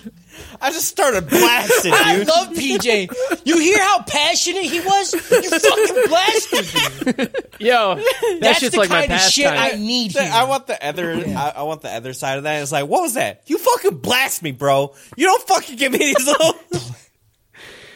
I 0.61 0.71
just 0.73 0.89
started 0.89 1.29
blasting, 1.29 1.93
I 1.95 2.17
love 2.19 2.49
PJ. 2.49 3.45
You 3.45 3.59
hear 3.59 3.81
how 3.83 4.03
passionate 4.03 4.65
he 4.65 4.81
was? 4.81 5.13
You 5.13 5.59
fucking 5.59 6.09
blasted, 6.09 7.19
me. 7.19 7.27
Yo, 7.61 7.95
that's, 7.95 8.41
That's 8.41 8.61
just 8.61 8.73
the 8.73 8.79
like 8.81 8.91
my 8.91 9.07
kind 9.07 9.13
of 9.13 9.21
shit 9.21 9.47
I 9.47 9.73
need 9.77 10.13
here. 10.13 10.29
I 10.33 10.45
want 10.45 10.67
the 10.67 10.85
other. 10.85 11.13
I, 11.15 11.53
I 11.57 11.63
want 11.63 11.83
the 11.83 11.91
other 11.91 12.13
side 12.13 12.39
of 12.39 12.45
that. 12.45 12.61
It's 12.63 12.73
like, 12.73 12.87
what 12.89 13.03
was 13.03 13.15
that? 13.15 13.43
You 13.47 13.59
fucking 13.59 13.99
blast 13.99 14.43
me, 14.43 14.51
bro. 14.51 14.95
You 15.17 15.27
don't 15.27 15.47
fucking 15.47 15.77
give 15.77 15.93
me 15.93 15.99
these 15.99 16.27
little. 16.27 16.55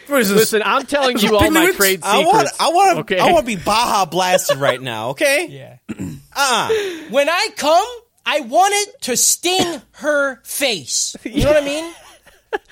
What 0.09 0.21
is? 0.21 0.33
Listen, 0.33 0.63
I'm 0.65 0.87
telling 0.87 1.19
you 1.19 1.35
all 1.37 1.41
my 1.51 1.61
Pigments? 1.61 1.77
trade 1.77 2.01
I 2.03 2.19
secrets. 2.25 2.59
want. 2.59 2.61
I 2.61 2.69
want 2.75 2.95
to. 2.97 3.01
Okay. 3.15 3.19
I 3.19 3.33
want 3.33 3.47
to 3.47 3.57
be 3.57 3.63
Baja 3.63 4.07
blasted 4.07 4.57
right 4.59 4.81
now. 4.81 5.11
Okay. 5.11 5.47
yeah. 5.91 5.95
Uh. 6.41 6.69
When 7.11 7.29
I 7.29 7.49
come, 7.57 7.87
I 8.25 8.41
want 8.41 8.73
it 8.75 9.03
to 9.03 9.17
sting 9.17 9.83
her 9.93 10.41
face. 10.45 11.17
You 11.25 11.43
know 11.45 11.53
what 11.53 11.63
I 11.63 11.67
mean? 11.67 11.93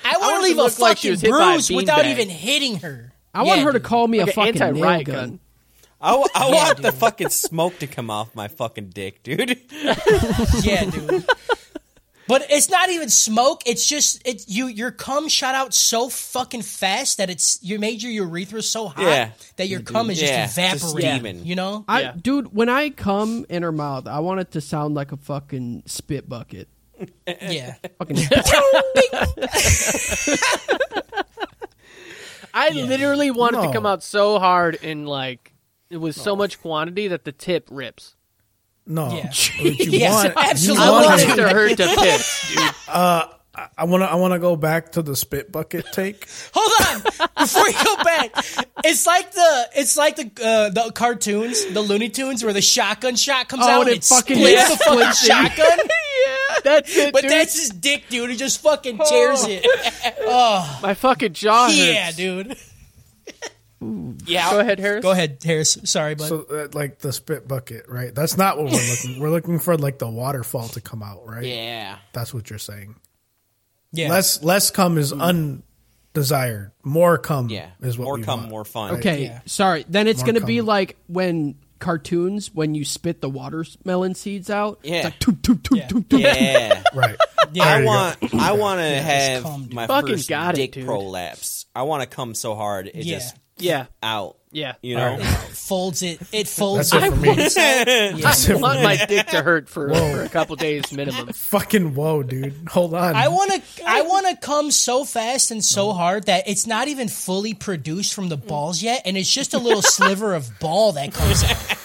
I 0.05 0.13
want 0.19 0.21
want 0.23 0.37
to 0.37 0.43
leave 0.49 0.59
a 0.59 0.63
look 0.63 0.79
like 0.79 0.99
she 0.99 1.09
fucking 1.09 1.11
was 1.11 1.21
hit 1.23 1.31
by 1.33 1.37
a 1.51 1.55
bruise 1.55 1.71
without 1.71 1.99
beanbag. 2.05 2.11
even 2.13 2.29
hitting 2.29 2.77
her. 2.77 3.13
I 3.35 3.43
want 3.43 3.59
Yeah, 3.59 3.65
her 3.65 3.73
to 3.73 3.81
call 3.81 4.07
me 4.09 4.21
Like 4.21 4.29
a 4.29 4.33
fucking 4.33 4.55
nail 4.55 4.63
anti-riot 4.69 5.07
gun. 5.07 5.15
gun. 5.17 5.41
I, 6.01 6.11
w- 6.11 6.29
I 6.35 6.51
want 6.51 6.81
the 6.83 6.93
fucking 6.93 7.31
smoke 7.31 7.79
to 7.81 7.87
come 7.87 8.09
off 8.11 8.35
my 8.37 8.49
fucking 8.49 8.91
dick, 8.91 9.23
dude. 9.23 9.59
Yeah, 10.63 10.85
dude. 10.91 11.25
But 12.29 12.47
it's 12.51 12.69
not 12.69 12.91
even 12.91 13.09
smoke. 13.09 13.63
It's 13.67 13.87
just 13.87 14.21
it's 14.27 14.49
you. 14.49 14.67
Your 14.67 14.91
cum 14.91 15.29
shot 15.29 15.55
out 15.55 15.73
so 15.73 16.09
fucking 16.09 16.63
fast 16.63 17.19
that 17.19 17.31
it's 17.31 17.59
you 17.63 17.79
made 17.79 18.03
your 18.03 18.11
urethra 18.11 18.63
so 18.63 18.89
hot 18.89 19.03
Yeah. 19.03 19.31
that 19.57 19.69
your 19.69 19.81
mm-hmm. 19.81 19.95
cum 19.95 20.11
is 20.11 20.21
Yeah, 20.21 20.45
just 20.47 20.57
just 20.57 20.75
evaporating. 20.85 21.11
steaming. 21.21 21.47
you 21.47 21.55
know? 21.55 21.85
I, 21.87 22.01
Yeah. 22.03 22.15
dude, 22.21 22.53
when 22.55 22.69
I 22.69 22.91
come 22.91 23.47
in 23.49 23.63
her 23.63 23.73
mouth, 23.73 24.07
I 24.09 24.19
want 24.21 24.41
it 24.41 24.51
to 24.53 24.61
sound 24.61 24.95
like 24.95 25.13
a 25.13 25.17
fucking 25.17 25.85
spit 25.87 26.29
bucket. 26.29 26.69
yeah. 27.27 27.75
Fucking 27.99 28.17
I 32.55 32.71
literally 32.71 33.31
wanted 33.31 33.63
to 33.67 33.73
come 33.73 33.85
out 33.87 34.03
so 34.03 34.39
hard 34.39 34.79
and 34.83 35.07
like 35.09 35.53
it 35.91 35.99
was 35.99 36.17
so 36.17 36.35
much 36.35 36.61
quantity 36.61 37.09
that 37.09 37.25
the 37.25 37.33
tip 37.33 37.69
rips. 37.71 38.16
No, 38.87 39.09
Yeah. 39.15 39.27
what 39.27 39.59
you 39.61 39.73
Yes, 39.91 40.13
want? 40.25 40.37
absolutely. 40.37 40.83
I 40.85 40.87
You 40.87 40.93
want 40.93 41.07
wanted 41.07 41.29
it- 41.31 41.37
to 41.37 41.49
hurt 41.49 41.77
the 41.77 41.87
tip, 41.87 42.57
dude. 42.57 43.33
I 43.79 43.85
want 43.85 44.03
to. 44.03 44.07
I 44.11 44.15
want 44.17 44.35
to 44.35 44.39
go 44.39 44.55
back 44.55 44.93
to 44.93 45.03
the 45.03 45.17
spit 45.17 45.51
bucket 45.51 45.87
take. 45.91 46.29
Hold 46.53 46.73
on, 46.89 47.03
before 47.39 47.65
we 47.65 47.73
go 47.73 47.97
back, 48.05 48.31
it's 48.85 49.07
like 49.07 49.33
the 49.33 49.69
it's 49.75 49.97
like 49.97 50.17
the 50.17 50.31
uh, 50.45 50.69
the 50.69 50.93
cartoons, 50.93 51.65
the 51.73 51.81
Looney 51.81 52.11
Tunes, 52.11 52.45
where 52.45 52.53
the 52.53 52.61
shotgun 52.61 53.17
shot 53.17 53.49
comes 53.49 53.63
Oh, 53.65 53.69
out 53.71 53.81
and 53.81 53.89
and 53.89 53.97
it 53.97 54.05
it 54.05 54.05
fucking 54.05 54.37
splits 54.37 54.53
yeah, 54.61 54.69
the 54.69 54.77
fucking 54.77 55.13
splits 55.13 55.25
it. 55.25 55.27
shotgun. 55.27 55.79
That's 56.65 56.97
it, 56.97 57.13
But 57.15 57.23
dude. 57.23 57.31
that's 57.31 57.59
his 57.59 57.71
dick, 57.71 58.05
dude. 58.11 58.29
He 58.29 58.37
just 58.37 58.61
fucking 58.61 58.99
tears 58.99 59.45
Oh. 59.45 59.49
it. 59.49 60.83
My 60.83 60.93
fucking 60.93 61.33
jaw 61.33 61.65
hurts. 61.69 61.79
Yeah, 61.79 62.13
dude. 62.13 62.57
Yeah. 63.81 64.51
Go 64.51 64.61
ahead, 64.61 64.79
Harris. 64.81 65.03
Go 65.03 65.11
ahead, 65.11 65.39
Harris. 65.45 65.77
Sorry, 65.85 66.15
bud. 66.15 66.29
So, 66.29 66.47
uh, 66.51 66.69
like 66.73 66.99
the 66.99 67.13
spit 67.13 67.47
bucket, 67.47 67.89
right? 67.89 68.15
That's 68.15 68.37
not 68.37 68.57
what 68.57 68.73
we're 68.73 68.89
looking. 68.91 69.21
We're 69.21 69.31
looking 69.31 69.59
for 69.59 69.77
like 69.77 69.99
the 69.99 70.09
waterfall 70.09 70.69
to 70.69 70.81
come 70.81 71.03
out, 71.03 71.27
right? 71.27 71.45
Yeah. 71.45 71.99
That's 72.13 72.33
what 72.33 72.49
you're 72.51 72.59
saying. 72.59 72.97
yeah. 73.93 74.09
Less, 74.11 74.43
less 74.43 74.71
cum 74.71 74.97
is 74.99 75.13
undesired. 75.13 76.73
More 76.85 77.19
cum, 77.19 77.49
Yeah. 77.51 77.69
is 77.81 77.99
what 77.99 78.05
more 78.07 78.17
we 78.17 78.23
come, 78.25 78.41
want. 78.41 78.51
more 78.51 78.65
fun. 78.65 78.95
okay, 78.97 79.25
Yeah. 79.25 79.41
sorry. 79.47 79.85
Then 79.89 80.07
it's 80.09 80.21
More 80.21 80.33
gonna 80.33 80.47
be 80.47 80.61
like 80.63 80.97
when 81.07 81.57
cartoons 81.79 82.55
when 82.55 82.75
you 82.75 82.85
spit 82.87 83.21
the 83.21 83.29
watermelon 83.29 84.15
seeds 84.15 84.49
out. 84.49 84.81
Yeah. 84.83 84.95
It's 84.97 85.05
like 85.05 85.19
toot, 85.19 85.43
toot, 85.43 85.63
toot, 85.63 85.79
Yeah. 85.79 85.87
toot, 85.89 86.09
toot. 86.11 86.21
Yeah. 86.21 86.83
Right. 86.95 87.17
Yeah, 87.53 87.65
I 87.65 87.85
want 87.85 88.35
I 88.35 88.53
want 88.53 88.81
to 88.81 88.89
just 88.95 89.05
have 89.07 89.43
cum, 89.43 89.69
my 89.73 89.87
Fucking 89.87 90.15
first 90.15 90.29
got 90.29 90.55
it, 90.55 90.57
dick 90.57 90.73
dude. 90.73 90.87
prolapse. 90.87 91.67
I 91.75 91.83
want 91.83 92.03
to 92.03 92.09
come 92.09 92.35
so 92.35 92.55
hard 92.55 92.87
it 92.89 93.05
Yeah. 93.05 93.19
just 93.19 93.37
Yeah, 93.59 93.87
out. 94.03 94.37
yeah. 94.53 94.75
You 94.83 94.97
know? 94.97 95.19
folds 95.51 96.03
it. 96.03 96.21
It 96.33 96.47
folds. 96.47 96.91
That's 96.91 97.05
it 97.05 97.09
it 97.09 97.11
for 97.15 97.21
me. 97.21 97.35
folds 97.35 97.57
out. 97.57 97.87
Yeah. 97.89 98.55
I 98.55 98.61
want 98.61 98.83
my 98.83 98.97
dick 99.07 99.27
to 99.29 99.43
hurt 99.43 99.69
for, 99.69 99.89
for 99.95 100.23
a 100.23 100.29
couple 100.29 100.57
days 100.57 100.93
minimum. 100.93 101.29
Fucking 101.33 101.95
whoa, 101.95 102.23
dude. 102.23 102.55
Hold 102.69 102.95
on. 102.95 103.15
I 103.17 103.29
want 103.29 103.53
to. 103.53 103.63
I 103.87 104.03
want 104.03 104.27
to 104.29 104.37
come 104.37 104.71
so 104.71 105.05
fast 105.05 105.51
and 105.51 105.65
so 105.65 105.93
hard 105.93 106.27
that 106.27 106.47
it's 106.49 106.67
not 106.67 106.89
even 106.89 107.09
fully 107.09 107.55
produced 107.55 108.13
from 108.15 108.29
the 108.29 108.37
balls 108.37 108.83
yet, 108.83 109.03
and 109.07 109.17
it's 109.17 109.31
just 109.33 109.55
a 109.55 109.59
little 109.59 109.83
sliver 109.83 110.35
of 110.35 110.59
ball 110.61 110.93
that 110.93 111.13
comes 111.15 111.43
out. 111.43 111.79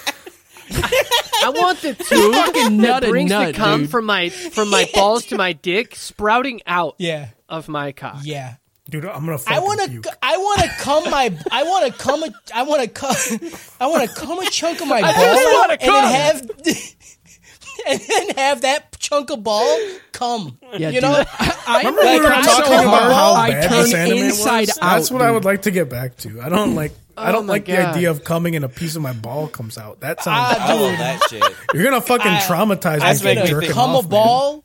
I 1.43 1.49
want 1.49 1.81
the 1.81 1.93
tube 1.95 2.33
Fucking 2.33 2.77
nut 2.77 2.85
that 2.87 3.03
and 3.05 3.11
brings 3.11 3.29
nut, 3.29 3.47
the 3.47 3.53
cum 3.53 3.81
dude. 3.81 3.89
from 3.91 4.05
my 4.05 4.29
from 4.29 4.69
my 4.69 4.89
balls 4.93 5.25
to 5.27 5.37
my 5.37 5.53
dick 5.53 5.95
sprouting 5.95 6.61
out 6.67 6.95
Yeah, 6.97 7.29
of 7.49 7.67
my 7.67 7.91
cock. 7.91 8.19
yeah. 8.23 8.55
Dude, 8.91 9.05
I'm 9.05 9.25
gonna 9.25 9.37
fucking 9.39 9.57
I 9.57 9.59
want 9.59 9.79
to. 10.03 10.17
I 10.21 10.37
want 10.37 10.61
to 10.61 10.67
come 10.79 11.09
my. 11.09 11.35
I 11.51 11.63
want 11.63 11.91
to 11.91 11.99
come. 11.99 12.23
A, 12.23 12.29
I 12.53 12.63
want 12.63 12.81
to 12.83 12.87
come. 12.89 13.15
I 13.79 13.87
want 13.87 14.07
to 14.07 14.15
come 14.15 14.37
a 14.39 14.45
chunk 14.51 14.81
of 14.81 14.87
my 14.87 15.01
ball 15.01 15.11
wanna 15.59 15.73
and 15.73 15.81
then 15.81 16.03
have. 16.13 16.51
And 17.87 17.99
then 17.99 18.29
have 18.35 18.61
that 18.61 18.95
chunk 18.99 19.31
of 19.31 19.43
ball 19.43 19.79
come. 20.11 20.59
Yeah, 20.73 20.89
you 20.89 21.01
dude. 21.01 21.03
know, 21.03 21.23
I, 21.39 21.77
Remember 21.79 22.01
like, 22.03 22.19
we 22.21 22.25
were 22.27 22.31
I'm 22.31 22.43
talking 22.43 22.65
so 22.65 22.73
about 22.83 23.01
how 23.11 23.33
hard, 23.33 23.49
I 23.49 23.53
bad 23.53 23.69
turn 23.69 23.81
this 23.85 23.93
anime 23.95 24.17
inside 24.19 24.59
was? 24.67 24.77
out. 24.77 24.81
That's 24.97 25.09
what 25.11 25.21
I 25.23 25.31
would 25.31 25.45
like 25.45 25.63
to 25.63 25.71
get 25.71 25.89
back 25.89 26.17
to. 26.17 26.41
I 26.41 26.49
don't 26.49 26.75
like. 26.75 26.91
I 27.17 27.31
don't 27.31 27.47
my 27.47 27.53
like 27.53 27.65
the 27.65 27.77
idea 27.79 28.11
of 28.11 28.23
coming 28.23 28.55
and 28.55 28.63
a 28.65 28.69
piece 28.69 28.95
of 28.95 29.01
my 29.01 29.13
ball 29.13 29.47
comes 29.47 29.79
out. 29.79 30.01
That 30.01 30.21
sounds. 30.21 30.55
Ah, 30.59 30.67
I 30.69 30.73
love 30.73 30.97
that 30.99 31.21
shit. 31.29 31.43
you're 31.73 31.83
gonna 31.83 32.01
fucking 32.01 32.27
I- 32.31 32.39
traumatize 32.41 32.99
That's 32.99 33.23
me. 33.23 33.33
making 33.35 33.55
for 33.55 33.61
me 33.61 33.67
come 33.69 33.91
off, 33.95 33.99
a 34.05 34.09
man. 34.09 34.09
ball 34.09 34.63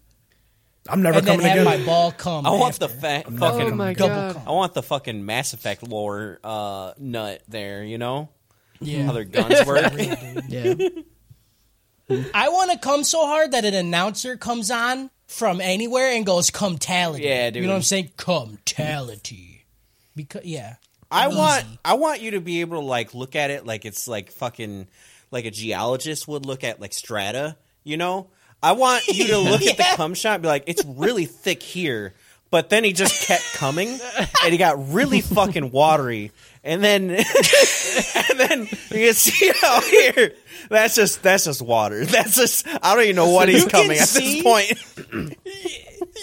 I'm 0.89 1.03
never 1.03 1.18
and 1.18 1.26
then 1.26 1.39
coming 1.39 1.51
have 1.51 1.66
again. 1.66 1.80
my 1.80 1.87
ball 1.87 2.12
come. 2.12 2.47
I 2.47 2.51
want 2.51 2.74
after. 2.74 2.87
the 2.87 2.93
fa- 3.01 3.24
Oh 3.26 3.37
fucking 3.37 3.76
my 3.76 3.93
double 3.95 4.14
god! 4.14 4.34
cum. 4.34 4.43
I 4.47 4.51
want 4.53 4.74
the 4.74 4.82
fucking 4.82 5.24
Mass 5.26 5.53
Effect 5.53 5.82
lore 5.82 6.39
uh, 6.45 6.93
nut 6.99 7.43
there, 7.49 7.82
you 7.84 7.99
know? 7.99 8.28
Yeah. 8.80 9.05
How 9.05 9.12
their 9.12 9.24
guns 9.24 9.66
work. 9.66 9.93
Yeah. 10.49 10.74
I 12.34 12.49
want 12.51 12.70
to 12.70 12.78
come 12.78 13.03
so 13.03 13.26
hard 13.26 13.51
that 13.53 13.64
an 13.64 13.74
announcer 13.74 14.37
comes 14.37 14.70
on 14.70 15.11
from 15.26 15.61
anywhere 15.61 16.12
and 16.12 16.24
goes 16.24 16.51
"Cumtality." 16.51 17.22
Yeah, 17.22 17.51
dude. 17.51 17.62
You 17.62 17.66
know 17.66 17.72
what 17.72 17.78
I'm 17.78 17.82
saying? 17.82 18.11
Cumtality. 18.16 19.62
Because 20.14 20.45
yeah, 20.45 20.76
I 21.11 21.28
want 21.28 21.64
I 21.84 21.95
want 21.95 22.20
you 22.20 22.32
to 22.32 22.41
be 22.41 22.61
able 22.61 22.80
to 22.80 22.87
like 22.87 23.12
look 23.12 23.34
at 23.34 23.51
it 23.51 23.66
like 23.66 23.84
it's 23.84 24.07
like 24.07 24.30
fucking 24.30 24.87
like 25.32 25.45
a 25.47 25.51
geologist 25.51 26.28
would 26.28 26.47
look 26.47 26.62
at 26.62 26.80
like 26.80 26.93
strata, 26.93 27.57
you 27.82 27.97
know? 27.97 28.28
I 28.62 28.72
want 28.72 29.07
you 29.09 29.28
to 29.28 29.38
look 29.38 29.62
at 29.62 29.76
the 29.76 29.84
cum 29.96 30.14
shot 30.14 30.34
and 30.34 30.42
be 30.42 30.48
like, 30.48 30.64
it's 30.66 30.84
really 30.84 31.26
thick 31.26 31.62
here. 31.62 32.14
But 32.50 32.70
then 32.70 32.84
he 32.84 32.92
just 32.92 33.26
kept 33.26 33.42
coming 33.54 33.88
and 34.44 34.52
he 34.52 34.57
got 34.57 34.92
really 34.92 35.20
fucking 35.20 35.72
watery. 35.72 36.30
And 36.62 36.82
then 36.82 37.11
and 37.11 38.38
then 38.40 38.61
you 38.61 38.66
can 39.07 39.14
see 39.14 39.52
out 39.64 39.84
here. 39.84 40.32
That's 40.70 40.94
just 40.94 41.22
that's 41.22 41.44
just 41.44 41.61
water. 41.62 42.04
That's 42.04 42.36
just 42.36 42.66
I 42.82 42.94
don't 42.94 43.04
even 43.04 43.16
know 43.16 43.30
what 43.30 43.48
he's 43.48 43.62
You 43.64 43.68
can 43.68 43.82
coming 43.82 43.98
at 43.98 44.09
see- 44.09 44.42
this 44.42 44.88
point. 45.12 45.26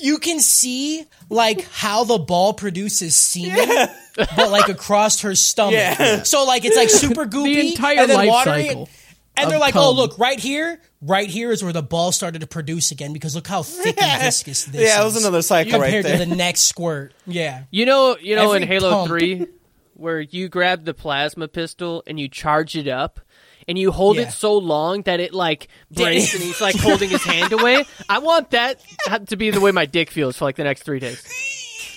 you 0.01 0.17
can 0.17 0.39
see 0.39 1.05
like 1.29 1.61
how 1.69 2.03
the 2.03 2.17
ball 2.17 2.53
produces 2.53 3.15
semen, 3.15 3.87
but 4.15 4.49
like 4.51 4.69
across 4.69 5.21
her 5.21 5.35
stomach. 5.35 5.73
Yeah. 5.75 6.23
So 6.23 6.45
like 6.45 6.65
it's 6.65 6.77
like 6.77 6.89
super 6.89 7.25
goopy, 7.29 7.71
entire 7.71 7.99
and 7.99 8.09
then 8.09 8.17
life 8.17 8.29
watery, 8.29 8.67
cycle 8.67 8.89
And 9.37 9.49
they're 9.49 9.57
of 9.57 9.61
like, 9.61 9.75
"Oh, 9.75 9.89
cum. 9.89 9.95
look, 9.95 10.17
right 10.19 10.39
here, 10.39 10.79
right 11.05 11.27
here 11.29 11.51
is 11.51 11.63
where 11.63 11.73
the 11.73 11.83
ball 11.83 12.11
started 12.11 12.39
to 12.41 12.47
produce 12.47 12.91
again 12.91 13.13
because 13.13 13.35
look 13.35 13.47
how 13.47 13.61
thick 13.63 14.01
and 14.01 14.21
viscous 14.23 14.65
this 14.65 14.81
Yeah, 14.81 14.97
it 15.03 15.07
is 15.07 15.13
was 15.13 15.23
another 15.23 15.41
cycle 15.41 15.79
right 15.79 15.85
compared 15.85 16.05
there. 16.05 16.17
to 16.17 16.25
the 16.29 16.35
next 16.35 16.61
squirt." 16.61 17.13
Yeah, 17.27 17.63
You 17.71 17.85
know, 17.85 18.17
you 18.21 18.35
know, 18.35 18.53
in 18.53 18.63
Halo 18.63 18.89
pump. 18.91 19.07
Three, 19.09 19.45
where 19.95 20.19
you 20.21 20.49
grab 20.49 20.85
the 20.85 20.93
plasma 20.93 21.47
pistol 21.47 22.03
and 22.07 22.19
you 22.19 22.27
charge 22.27 22.75
it 22.75 22.87
up, 22.87 23.19
and 23.67 23.77
you 23.77 23.91
hold 23.91 24.17
Yeah. 24.17 24.23
it 24.23 24.31
so 24.31 24.57
long 24.57 25.03
that 25.03 25.19
it 25.19 25.33
like 25.33 25.67
breaks, 25.91 26.33
and 26.33 26.43
he's 26.43 26.59
like 26.61 26.75
holding 26.75 27.09
his 27.09 27.23
hand 27.23 27.53
away. 27.53 27.85
I 28.09 28.19
want 28.19 28.51
that 28.51 28.81
to 29.27 29.35
be 29.35 29.51
the 29.51 29.61
way 29.61 29.71
my 29.71 29.85
dick 29.85 30.09
feels 30.11 30.37
for 30.37 30.45
like 30.45 30.55
the 30.55 30.63
next 30.63 30.83
three 30.83 30.99
days. 30.99 31.21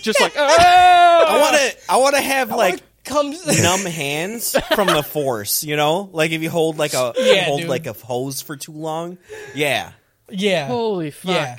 Just 0.02 0.20
like, 0.20 0.36
I 0.36 1.40
want 1.40 1.56
to 1.56 1.76
ah! 1.88 1.94
I 1.94 1.96
want 1.96 2.14
to 2.14 2.20
have 2.22 2.50
like 2.50 2.80
comes. 3.06 3.44
numb 3.62 3.80
hands 3.86 4.56
from 4.74 4.88
the 4.88 5.02
force, 5.02 5.62
you 5.64 5.76
know? 5.76 6.10
Like 6.12 6.32
if 6.32 6.42
you 6.42 6.50
hold 6.50 6.76
like 6.78 6.92
a 6.94 7.12
Yeah, 7.16 7.44
hold 7.44 7.60
dude. 7.60 7.68
like 7.70 7.86
a 7.86 7.92
hose 7.92 8.42
for 8.42 8.56
too 8.56 8.72
long. 8.72 9.18
Yeah. 9.54 9.92
yeah, 10.28 10.66
holy 10.66 11.10
fuck. 11.12 11.30
Yeah. 11.30 11.56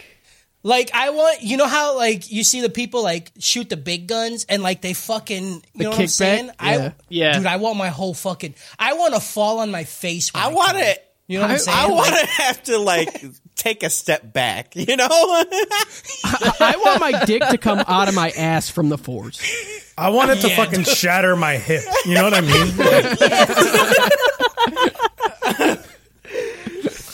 Like 0.63 0.91
I 0.93 1.11
want, 1.11 1.41
you 1.43 1.55
know 1.55 1.67
how 1.67 1.95
like 1.95 2.29
you 2.29 2.43
see 2.43 2.59
the 2.61 2.69
people 2.69 3.01
like 3.01 3.31
shoot 3.39 3.69
the 3.69 3.77
big 3.77 4.07
guns 4.07 4.45
and 4.49 4.61
like 4.61 4.81
they 4.81 4.93
fucking, 4.93 5.45
you 5.47 5.61
The 5.75 5.83
know 5.83 5.89
what 5.91 5.99
I'm 5.99 6.05
kickback? 6.05 6.09
saying? 6.09 6.45
Yeah. 6.47 6.51
I, 6.59 6.93
Yeah. 7.09 7.37
dude, 7.37 7.45
I 7.45 7.55
want 7.55 7.77
my 7.77 7.87
whole 7.89 8.13
fucking, 8.13 8.55
I 8.77 8.93
want 8.93 9.13
to 9.13 9.19
fall 9.21 9.59
on 9.59 9.71
my 9.71 9.85
face. 9.85 10.33
When 10.33 10.43
I 10.43 10.45
come. 10.47 10.53
want 10.55 10.77
to 10.77 10.99
You 11.27 11.37
know 11.39 11.43
what 11.43 11.51
I, 11.51 11.53
am 11.53 11.59
saying? 11.59 11.77
I 11.77 11.87
want 11.87 12.11
Like, 12.11 12.19
to 12.21 12.27
have 12.27 12.63
to 12.63 12.77
like 12.79 13.25
take 13.55 13.83
a 13.83 13.89
step 13.89 14.33
back, 14.33 14.75
you 14.75 14.97
know? 14.97 15.07
I 15.09 16.75
want 16.83 16.99
my 17.01 17.23
dick 17.25 17.43
to 17.43 17.57
come 17.57 17.79
out 17.87 18.09
of 18.09 18.15
my 18.15 18.31
ass 18.31 18.69
from 18.69 18.89
the 18.89 18.97
force. 18.97 19.39
I 19.97 20.09
want 20.09 20.29
it 20.31 20.41
to 20.41 20.49
Yeah. 20.49 20.55
fucking 20.57 20.83
shatter 20.83 21.35
my 21.35 21.57
hip. 21.57 21.83
You 22.05 22.13
know 22.15 22.23
what 22.23 22.33
I 22.35 22.41
mean? 22.41 22.73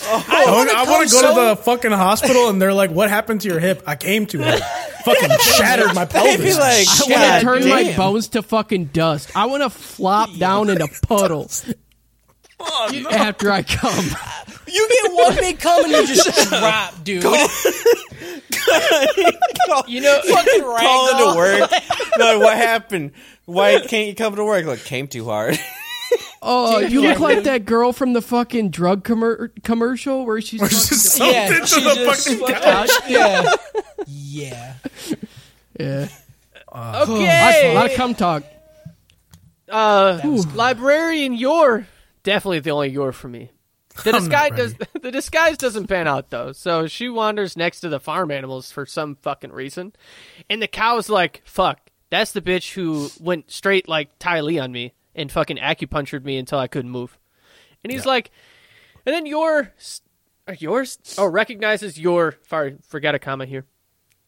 I 0.05 0.45
want, 0.47 0.69
I 0.69 0.83
want 0.83 1.07
to 1.09 1.15
go 1.15 1.21
so- 1.21 1.27
to 1.29 1.49
the 1.49 1.55
fucking 1.63 1.91
hospital 1.91 2.49
and 2.49 2.61
they're 2.61 2.73
like, 2.73 2.91
"What 2.91 3.09
happened 3.09 3.41
to 3.41 3.47
your 3.47 3.59
hip?" 3.59 3.83
I 3.87 3.95
came 3.95 4.25
to 4.27 4.41
it. 4.41 4.61
Fucking 5.05 5.29
shattered 5.57 5.95
my 5.95 6.05
They'd 6.05 6.37
pelvis. 6.39 6.59
like, 6.59 6.87
I 6.87 7.09
want 7.09 7.39
to 7.39 7.45
turn 7.45 7.69
my 7.69 7.95
bones 7.95 8.27
to 8.29 8.43
fucking 8.43 8.85
dust. 8.85 9.31
I 9.35 9.45
want 9.45 9.63
to 9.63 9.69
flop 9.69 10.29
down 10.37 10.69
in 10.69 10.81
a 10.81 10.87
puddle 11.07 11.49
after 13.11 13.51
I 13.51 13.63
come. 13.63 14.05
you 14.67 14.89
get 14.89 15.13
one 15.13 15.35
big 15.35 15.59
cum 15.59 15.83
and 15.83 15.91
you 15.93 16.07
just 16.15 16.49
drop, 16.49 17.03
dude. 17.03 17.23
You 19.87 20.01
know, 20.01 20.19
fucking 20.27 20.61
Call 20.61 21.09
into 21.09 21.23
ragdoll. 21.23 21.35
work. 21.35 21.71
no, 22.17 22.39
what 22.39 22.55
happened? 22.57 23.11
Why 23.45 23.79
can't 23.85 24.07
you 24.07 24.15
come 24.15 24.35
to 24.35 24.43
work? 24.45 24.65
Like 24.65 24.83
came 24.83 25.07
too 25.07 25.25
hard. 25.25 25.59
Oh, 26.41 26.79
you 26.79 27.01
look 27.01 27.19
like 27.19 27.43
that 27.45 27.65
girl 27.65 27.91
from 27.93 28.13
the 28.13 28.21
fucking 28.21 28.69
drug 28.69 29.03
commer- 29.05 29.49
commercial 29.63 30.25
where 30.25 30.41
she's 30.41 30.59
Just 30.61 31.17
fucking- 31.17 31.33
Yeah, 31.33 31.47
something 31.47 31.61
to 31.61 31.67
she 31.67 31.83
the 31.83 32.05
just 32.05 32.27
fucking 32.27 32.39
fucking- 32.39 32.63
couch. 32.63 32.89
Yeah, 33.07 33.53
yeah. 34.07 34.73
yeah. 35.79 36.07
okay. 36.75 37.71
A 37.71 37.73
lot 37.75 37.89
of 37.89 37.93
cum 37.95 38.13
talk. 38.13 38.43
Uh, 39.69 40.19
librarian, 40.53 41.33
Yor 41.33 41.87
definitely 42.23 42.59
the 42.59 42.71
only 42.71 42.89
Yor 42.89 43.11
for 43.11 43.27
me. 43.27 43.51
The 44.03 44.11
disguise 44.19 44.51
does 44.55 44.75
the 45.01 45.11
disguise 45.11 45.57
doesn't 45.57 45.87
pan 45.87 46.07
out 46.07 46.29
though. 46.29 46.51
So 46.51 46.87
she 46.87 47.09
wanders 47.09 47.55
next 47.55 47.81
to 47.81 47.89
the 47.89 47.99
farm 47.99 48.31
animals 48.31 48.71
for 48.71 48.85
some 48.85 49.15
fucking 49.15 49.51
reason, 49.51 49.93
and 50.49 50.61
the 50.61 50.67
cow's 50.67 51.09
like, 51.09 51.41
"Fuck, 51.45 51.91
that's 52.09 52.31
the 52.31 52.41
bitch 52.41 52.73
who 52.73 53.09
went 53.19 53.51
straight 53.51 53.87
like 53.87 54.17
Ty 54.19 54.41
Lee 54.41 54.59
on 54.59 54.71
me 54.71 54.93
and 55.15 55.31
fucking 55.31 55.57
acupunctured 55.57 56.23
me 56.23 56.37
until 56.37 56.59
I 56.59 56.67
couldn't 56.67 56.91
move." 56.91 57.19
And 57.83 57.91
he's 57.91 58.05
like, 58.05 58.31
and 59.05 59.13
then 59.13 59.25
Yor 59.25 59.73
uh, 60.47 60.55
yours 60.57 60.97
oh 61.17 61.27
recognizes 61.27 61.99
Yor 61.99 62.35
sorry 62.47 62.77
forgot 62.87 63.15
a 63.15 63.19
comma 63.19 63.45
here, 63.45 63.65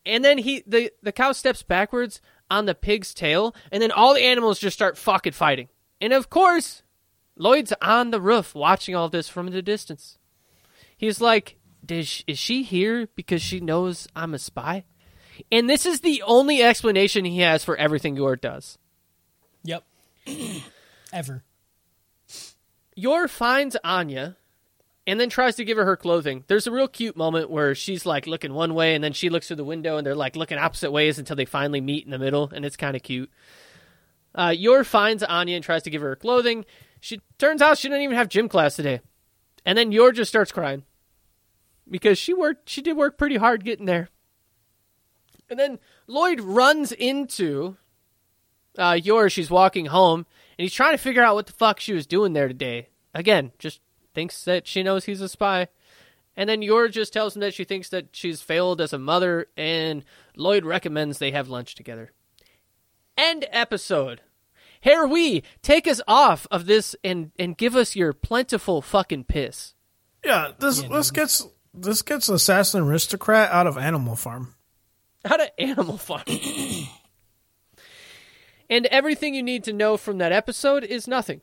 and 0.06 0.24
then 0.24 0.38
he 0.38 0.64
the 0.68 0.92
the 1.02 1.12
cow 1.12 1.32
steps 1.32 1.64
backwards 1.64 2.22
on 2.50 2.66
the 2.66 2.76
pig's 2.76 3.14
tail, 3.14 3.56
and 3.72 3.82
then 3.82 3.92
all 3.92 4.14
the 4.14 4.22
animals 4.22 4.60
just 4.60 4.76
start 4.76 4.98
fucking 4.98 5.34
fighting, 5.34 5.70
and 6.00 6.14
of 6.14 6.30
course. 6.30 6.84
Lloyd's 7.38 7.74
on 7.82 8.12
the 8.12 8.22
roof 8.22 8.56
watching 8.56 8.96
all 8.96 9.10
this 9.10 9.28
from 9.28 9.52
the 9.52 9.62
distance. 9.62 10.18
He's 10.98 11.20
like, 11.20 11.58
Is 11.90 12.24
she 12.34 12.64
here 12.64 13.08
because 13.16 13.42
she 13.42 13.60
knows 13.60 14.08
I'm 14.16 14.34
a 14.34 14.40
spy? 14.40 14.86
And 15.52 15.70
this 15.70 15.86
is 15.86 16.00
the 16.00 16.22
only 16.24 16.64
explanation 16.64 17.26
he 17.26 17.40
has 17.40 17.64
for 17.64 17.76
everything 17.76 18.16
Yor 18.16 18.38
does. 18.38 18.78
Yep. 19.64 19.84
Ever. 21.14 21.44
Yor 22.96 23.28
finds 23.28 23.76
Anya 23.84 24.38
and 25.06 25.20
then 25.20 25.30
tries 25.30 25.56
to 25.58 25.66
give 25.66 25.78
her 25.78 25.86
her 25.86 25.98
clothing. 25.98 26.44
There's 26.48 26.68
a 26.68 26.72
real 26.72 26.88
cute 26.88 27.18
moment 27.18 27.50
where 27.50 27.76
she's 27.76 28.06
like 28.06 28.26
looking 28.28 28.54
one 28.54 28.74
way 28.74 28.96
and 28.96 29.04
then 29.04 29.14
she 29.14 29.30
looks 29.30 29.48
through 29.48 29.58
the 29.58 29.64
window 29.66 29.98
and 29.98 30.08
they're 30.08 30.16
like 30.16 30.36
looking 30.36 30.58
opposite 30.58 30.92
ways 30.92 31.20
until 31.20 31.36
they 31.36 31.46
finally 31.46 31.82
meet 31.82 32.06
in 32.06 32.12
the 32.12 32.20
middle 32.20 32.50
and 32.54 32.66
it's 32.66 32.78
kind 32.78 32.96
of 32.96 33.04
cute. 33.04 33.30
Uh, 34.34 34.54
Yor 34.56 34.84
finds 34.84 35.24
Anya 35.24 35.56
and 35.56 35.64
tries 35.64 35.84
to 35.84 35.90
give 35.90 36.02
her 36.02 36.10
her 36.10 36.16
clothing. 36.16 36.66
She 37.00 37.22
turns 37.38 37.62
out 37.62 37.78
she 37.78 37.88
didn't 37.88 38.04
even 38.04 38.16
have 38.16 38.30
gym 38.30 38.50
class 38.50 38.76
today. 38.76 39.02
And 39.66 39.78
then 39.78 39.92
Yor 39.92 40.12
just 40.12 40.30
starts 40.30 40.52
crying 40.52 40.84
because 41.90 42.18
she 42.18 42.34
worked 42.34 42.70
she 42.70 42.82
did 42.82 42.98
work 42.98 43.18
pretty 43.18 43.38
hard 43.38 43.64
getting 43.64 43.86
there. 43.86 44.10
And 45.50 45.60
then 45.60 45.80
Lloyd 46.08 46.42
runs 46.42 46.92
into 46.92 47.78
uh, 48.78 49.00
Yor. 49.02 49.30
She's 49.30 49.50
walking 49.50 49.88
home 49.88 50.26
and 50.58 50.64
he's 50.64 50.74
trying 50.74 50.94
to 50.94 50.98
figure 50.98 51.24
out 51.24 51.36
what 51.36 51.48
the 51.48 51.54
fuck 51.54 51.80
she 51.80 51.94
was 51.94 52.08
doing 52.08 52.34
there 52.34 52.48
today. 52.48 52.90
Again, 53.14 53.52
just 53.60 53.82
thinks 54.14 54.44
that 54.46 54.68
she 54.68 54.84
knows 54.84 55.06
he's 55.06 55.22
a 55.22 55.30
spy. 55.30 55.68
And 56.38 56.50
then 56.50 56.62
Yor 56.62 56.88
just 56.90 57.14
tells 57.14 57.36
him 57.36 57.42
that 57.42 57.54
she 57.54 57.64
thinks 57.64 57.90
that 57.90 58.08
she's 58.12 58.42
failed 58.42 58.82
as 58.82 58.92
a 58.92 59.00
mother, 59.00 59.48
and 59.56 60.04
Lloyd 60.36 60.66
recommends 60.66 61.18
they 61.18 61.32
have 61.32 61.48
lunch 61.48 61.76
together. 61.76 62.12
End 63.18 63.46
episode. 63.52 64.22
Here 64.86 65.08
we 65.08 65.42
take 65.64 65.88
us 65.88 66.00
off 66.08 66.46
of 66.52 66.68
this 66.68 66.96
and 67.04 67.32
and 67.40 67.58
give 67.58 67.76
us 67.76 67.96
your 67.96 68.14
plentiful 68.14 68.84
fucking 68.84 69.24
piss. 69.24 69.74
Yeah, 70.24 70.52
this 70.60 70.84
this 70.84 71.10
gets 71.10 71.48
this 71.74 72.04
gets 72.04 72.30
assassin 72.30 72.84
aristocrat 72.84 73.52
out 73.52 73.66
of 73.66 73.80
Animal 73.80 74.16
Farm. 74.16 74.54
Out 75.26 75.42
of 75.42 75.50
Animal 75.58 75.98
Farm. 75.98 76.22
and 78.70 78.86
everything 78.86 79.34
you 79.34 79.42
need 79.42 79.64
to 79.64 79.74
know 79.74 79.98
from 79.98 80.20
that 80.20 80.32
episode 80.32 80.84
is 80.84 81.08
nothing. 81.08 81.42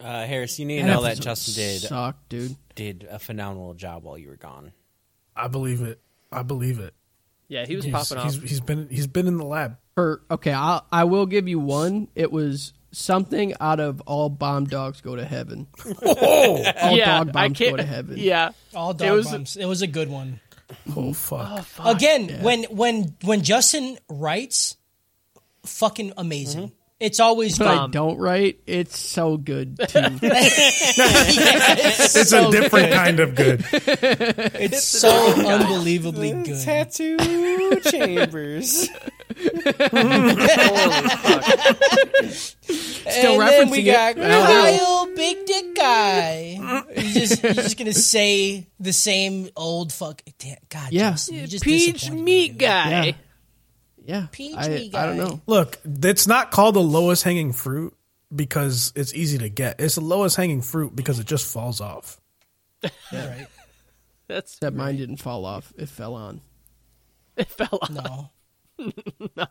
Uh, 0.00 0.24
Harris, 0.24 0.58
you 0.58 0.64
need 0.64 0.78
to 0.80 0.86
That 0.86 0.94
know 0.94 1.02
that 1.02 1.20
Justin 1.20 1.54
did 1.62 1.80
sucked, 1.82 2.28
dude. 2.30 2.56
did 2.74 3.06
a 3.10 3.18
phenomenal 3.18 3.74
job 3.74 4.02
while 4.04 4.16
you 4.16 4.28
were 4.28 4.36
gone. 4.36 4.72
I 5.36 5.48
believe 5.48 5.82
it. 5.82 6.00
I 6.32 6.42
believe 6.42 6.78
it. 6.78 6.94
Yeah, 7.48 7.66
he 7.66 7.76
was 7.76 7.84
He's, 7.84 7.92
popping 7.92 8.16
off. 8.18 8.32
he's, 8.32 8.42
he's 8.50 8.60
been 8.60 8.88
he's 8.90 9.06
been 9.06 9.26
in 9.26 9.36
the 9.36 9.44
lab. 9.44 9.76
For 9.94 10.22
okay, 10.30 10.54
I 10.54 10.80
I 10.90 11.04
will 11.04 11.26
give 11.26 11.48
you 11.48 11.58
one. 11.58 12.08
It 12.14 12.30
was 12.32 12.72
something 12.92 13.54
out 13.60 13.80
of 13.80 14.00
all 14.06 14.28
bomb 14.28 14.64
dogs 14.66 15.00
go 15.00 15.16
to 15.16 15.24
heaven. 15.24 15.66
all 16.04 16.58
yeah, 16.96 17.18
dog 17.18 17.28
I 17.28 17.32
bombs 17.32 17.58
can't. 17.58 17.70
go 17.72 17.76
to 17.76 17.82
heaven. 17.84 18.16
Yeah, 18.18 18.50
All 18.74 18.90
It 18.92 18.98
dog 18.98 19.16
was- 19.16 19.26
bombs. 19.30 19.56
It 19.56 19.66
was 19.66 19.82
a 19.82 19.86
good 19.86 20.08
one. 20.10 20.40
Oh 20.94 21.12
fuck! 21.14 21.64
Again, 21.82 22.42
when 22.42 22.64
when 22.64 23.14
when 23.22 23.42
Justin 23.42 23.96
writes, 24.10 24.76
fucking 25.64 26.12
amazing. 26.18 26.64
Mm-hmm. 26.64 26.74
It's 27.00 27.20
always 27.20 27.56
But 27.58 27.64
good. 27.68 27.78
I 27.78 27.86
don't 27.86 28.18
write. 28.18 28.58
It's 28.66 28.98
so 28.98 29.36
good 29.36 29.78
too. 29.78 29.86
It's 31.00 32.32
a 32.32 32.50
different 32.50 32.92
kind 32.92 33.20
of 33.20 33.34
good. 33.34 33.64
It's 33.72 34.82
so 34.82 35.08
unbelievably 35.32 36.42
good. 36.42 36.60
Tattoo 36.64 37.16
chambers. 37.82 38.88
And 39.28 40.38
then 43.06 43.70
we 43.70 43.84
referencing 43.84 43.86
got 43.86 44.18
it. 44.18 44.30
I 44.30 44.78
Kyle, 44.78 45.06
big 45.14 45.46
dick 45.46 45.74
guy. 45.74 46.84
he's 46.96 47.14
just 47.14 47.42
he's 47.42 47.54
just 47.56 47.78
gonna 47.78 47.92
say 47.92 48.66
the 48.80 48.92
same 48.92 49.48
old 49.56 49.92
fuck. 49.92 50.22
Damn, 50.38 50.56
God, 50.68 50.92
Yeah. 50.92 51.10
Justin, 51.12 51.36
you 51.36 51.46
just 51.46 51.64
peach 51.64 51.92
disappointed 51.94 52.24
meat 52.24 52.52
me. 52.52 52.58
guy. 52.58 53.04
Yeah. 53.06 53.12
yeah, 54.04 54.26
Peach 54.32 54.54
I, 54.56 54.68
me 54.68 54.90
I 54.94 55.06
don't 55.06 55.16
guy. 55.18 55.24
know. 55.24 55.40
Look, 55.46 55.78
it's 55.84 56.26
not 56.26 56.50
called 56.50 56.74
the 56.74 56.80
lowest 56.80 57.24
hanging 57.24 57.52
fruit 57.52 57.94
because 58.34 58.92
it's 58.96 59.14
easy 59.14 59.38
to 59.38 59.48
get. 59.48 59.80
It's 59.80 59.94
the 59.96 60.00
lowest 60.02 60.36
hanging 60.36 60.62
fruit 60.62 60.94
because 60.94 61.18
it 61.18 61.26
just 61.26 61.46
falls 61.52 61.80
off. 61.80 62.20
Yeah, 63.12 63.28
right. 63.28 63.46
That's 64.28 64.58
That 64.58 64.74
mine 64.74 64.96
didn't 64.98 65.16
fall 65.18 65.44
off. 65.46 65.72
It 65.78 65.88
fell 65.88 66.14
on. 66.14 66.42
it 67.36 67.48
fell 67.48 67.78
off. 67.80 67.90
No, 67.90 68.30
No. 69.36 69.46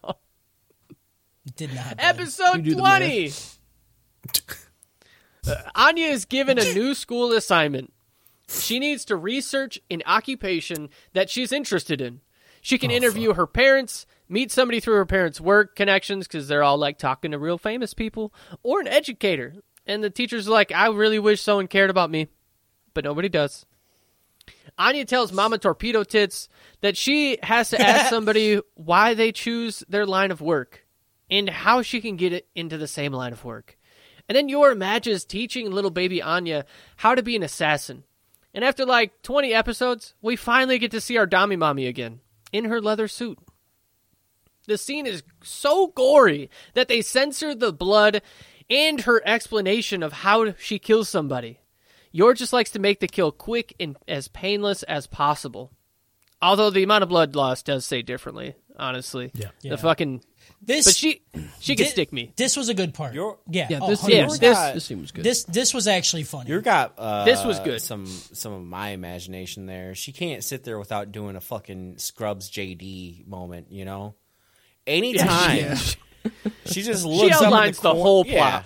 it 1.46 1.56
did 1.56 1.74
not. 1.74 1.98
bud. 1.98 2.00
Episode 2.00 2.58
You 2.58 2.62
do 2.64 2.76
the 2.76 2.82
twenty. 2.82 3.32
Uh, 5.48 5.56
Anya 5.76 6.08
is 6.08 6.26
given 6.26 6.60
a 6.60 6.74
new 6.74 6.94
school 6.94 7.32
assignment. 7.32 7.94
She 8.50 8.80
needs 8.80 9.06
to 9.06 9.16
research 9.16 9.80
an 9.90 10.04
occupation 10.06 10.90
that 11.14 11.30
she's 11.30 11.54
interested 11.54 12.02
in. 12.02 12.20
She 12.62 12.78
can 12.78 12.92
interview 12.92 13.34
her 13.34 13.48
parents, 13.48 14.06
meet 14.28 14.52
somebody 14.52 14.82
through 14.82 14.96
her 14.96 15.06
parents' 15.06 15.40
work 15.40 15.74
connections 15.74 16.28
because 16.28 16.50
they're 16.50 16.64
all 16.64 16.78
like 16.78 16.98
talking 16.98 17.32
to 17.32 17.40
real 17.40 17.58
famous 17.58 17.94
people, 17.94 18.34
or 18.62 18.82
an 18.82 18.88
educator. 18.90 19.54
And 19.86 20.04
the 20.04 20.10
teacher's 20.10 20.50
like, 20.50 20.74
I 20.74 20.88
really 20.88 21.20
wish 21.20 21.42
someone 21.42 21.68
cared 21.68 21.90
about 21.90 22.12
me, 22.12 22.28
but 22.94 23.06
nobody 23.06 23.30
does. 23.30 23.66
Anya 24.78 25.06
tells 25.06 25.32
Mama 25.32 25.58
Torpedo 25.58 26.04
Tits 26.04 26.50
that 26.82 26.98
she 26.98 27.38
has 27.44 27.70
to 27.70 27.82
ask 27.82 28.10
somebody 28.10 28.60
why 28.76 29.14
they 29.14 29.32
choose 29.32 29.84
their 29.90 30.06
line 30.06 30.32
of 30.32 30.42
work 30.42 30.86
and 31.30 31.50
how 31.50 31.82
she 31.82 32.00
can 32.02 32.16
get 32.16 32.34
it 32.34 32.48
into 32.56 32.78
the 32.78 32.88
same 32.88 33.12
line 33.12 33.34
of 33.34 33.44
work. 33.44 33.78
And 34.30 34.36
then 34.36 34.50
Yor 34.50 34.72
imagines 34.72 35.26
teaching 35.26 35.72
little 35.72 35.92
baby 35.92 36.22
Anya 36.22 36.66
how 36.98 37.16
to 37.16 37.24
be 37.24 37.36
an 37.36 37.44
assassin. 37.44 38.04
And 38.54 38.64
after 38.64 38.86
like 38.86 39.22
20 39.22 39.54
episodes, 39.54 40.14
we 40.22 40.36
finally 40.36 40.80
get 40.80 40.92
to 40.92 41.02
see 41.02 41.18
our 41.18 41.28
Dami 41.28 41.58
Mommy 41.58 41.88
again 41.88 42.20
in 42.52 42.66
her 42.66 42.82
leather 42.82 43.08
suit. 43.08 43.40
The 44.68 44.78
scene 44.78 45.08
is 45.08 45.24
so 45.44 45.88
gory 45.88 46.50
that 46.74 46.88
they 46.90 47.02
censor 47.02 47.56
the 47.56 47.72
blood 47.72 48.22
and 48.70 49.02
her 49.02 49.22
explanation 49.26 50.04
of 50.04 50.12
how 50.12 50.54
she 50.54 50.78
kills 50.78 51.08
somebody. 51.08 51.60
Yor 52.12 52.34
just 52.34 52.54
likes 52.54 52.72
to 52.72 52.80
make 52.80 53.00
the 53.00 53.08
kill 53.08 53.32
quick 53.32 53.76
and 53.80 53.98
as 54.08 54.28
painless 54.28 54.84
as 54.84 55.08
possible. 55.08 55.72
Although 56.42 56.70
the 56.70 56.84
amount 56.84 57.04
of 57.04 57.10
blood 57.10 57.36
loss 57.36 57.64
does 57.64 57.86
say 57.86 58.04
differently, 58.04 58.54
honestly. 58.78 59.32
Yeah. 59.34 59.48
Yeah. 59.64 59.72
The 59.72 59.78
fucking 59.80 60.24
This, 60.62 60.86
but 60.86 60.96
she 60.96 61.24
she 61.60 61.76
could 61.76 61.88
thi- 61.88 61.92
stick 61.92 62.14
me. 62.14 62.32
This 62.36 62.56
was 62.56 62.70
a 62.70 62.76
good 62.76 62.94
part. 62.94 63.16
You're- 63.16 63.38
yeah, 63.50 63.66
Yeah, 63.72 63.80
oh, 63.82 63.90
this, 63.90 64.04
100%. 64.04 64.10
yeah, 64.10 64.26
this, 64.28 64.38
this- 64.40 64.74
this 64.76 64.86
scene 64.86 65.02
was 65.02 65.12
good. 65.12 65.24
this 65.26 65.46
this 65.46 65.74
was 65.74 65.88
actually 65.88 66.24
funny. 66.24 66.52
You 66.52 66.62
got 66.62 66.94
uh, 67.00 67.26
This 67.26 67.44
was 67.44 67.60
good. 67.62 67.82
Some 67.82 68.06
some 68.06 68.54
of 68.54 68.62
my 68.64 68.90
imagination 68.90 69.66
there. 69.66 69.96
She 69.96 70.12
can't 70.12 70.44
sit 70.44 70.64
there 70.64 70.78
without 70.78 71.12
doing 71.12 71.36
a 71.36 71.42
fucking 71.42 71.98
Scrubs 71.98 72.52
JD 72.52 73.26
moment. 73.28 73.72
You 73.72 73.86
know, 73.86 74.14
anytime 74.86 75.58
Yeah. 75.58 75.76
she 76.66 76.84
just 76.84 77.04
looks 77.06 77.36
up 77.38 77.42
at 77.42 77.48
outlines 77.48 77.78
the 77.80 77.92
cor- 77.94 78.02
whole 78.04 78.26
Yeah. 78.28 78.38
plot. 78.38 78.66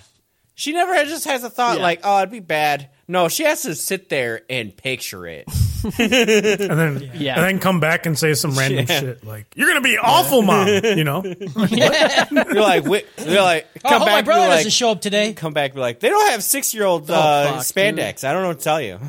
She 0.54 0.72
never 0.72 0.92
just 1.04 1.24
has 1.24 1.44
a 1.44 1.50
thought 1.50 1.78
Yeah. 1.78 1.82
like, 1.82 2.00
"Oh, 2.04 2.18
it'd 2.18 2.30
be 2.30 2.40
bad." 2.40 2.90
No, 3.08 3.28
she 3.28 3.44
has 3.44 3.62
to 3.62 3.74
sit 3.74 4.08
there 4.08 4.42
and 4.50 4.76
picture 4.76 5.26
it. 5.26 5.46
And 5.84 5.98
then 5.98 7.10
Yeah. 7.14 7.34
and 7.34 7.44
then 7.44 7.58
come 7.58 7.80
back 7.80 8.06
and 8.06 8.16
say 8.16 8.34
some 8.34 8.56
random 8.56 8.86
shit 8.86 9.24
like, 9.26 9.46
"You're 9.56 9.66
gonna 9.66 9.80
be 9.80 9.98
awful, 9.98 10.40
mom." 10.42 10.68
You 10.84 11.02
know? 11.02 11.24
You're 11.24 12.60
like, 12.60 12.84
wait, 12.84 13.04
you're 13.18 13.42
like, 13.42 13.66
oh, 13.84 13.88
come 13.88 14.00
my 14.00 14.06
back, 14.06 14.24
brother 14.24 14.42
be 14.44 14.48
like, 14.48 14.58
doesn't 14.58 14.70
show 14.70 14.90
up 14.92 15.00
today. 15.00 15.32
come 15.32 15.52
back, 15.52 15.74
be 15.74 15.80
like, 15.80 15.98
they 15.98 16.08
don't 16.08 16.30
have 16.30 16.44
six 16.44 16.72
year 16.72 16.84
old 16.84 17.10
uh, 17.10 17.54
fuck, 17.54 17.62
spandex. 17.62 18.22
I 18.22 18.32
don't 18.32 18.42
know 18.42 18.48
what 18.48 18.58
to 18.60 18.64
tell 18.64 18.80
you. 18.80 19.00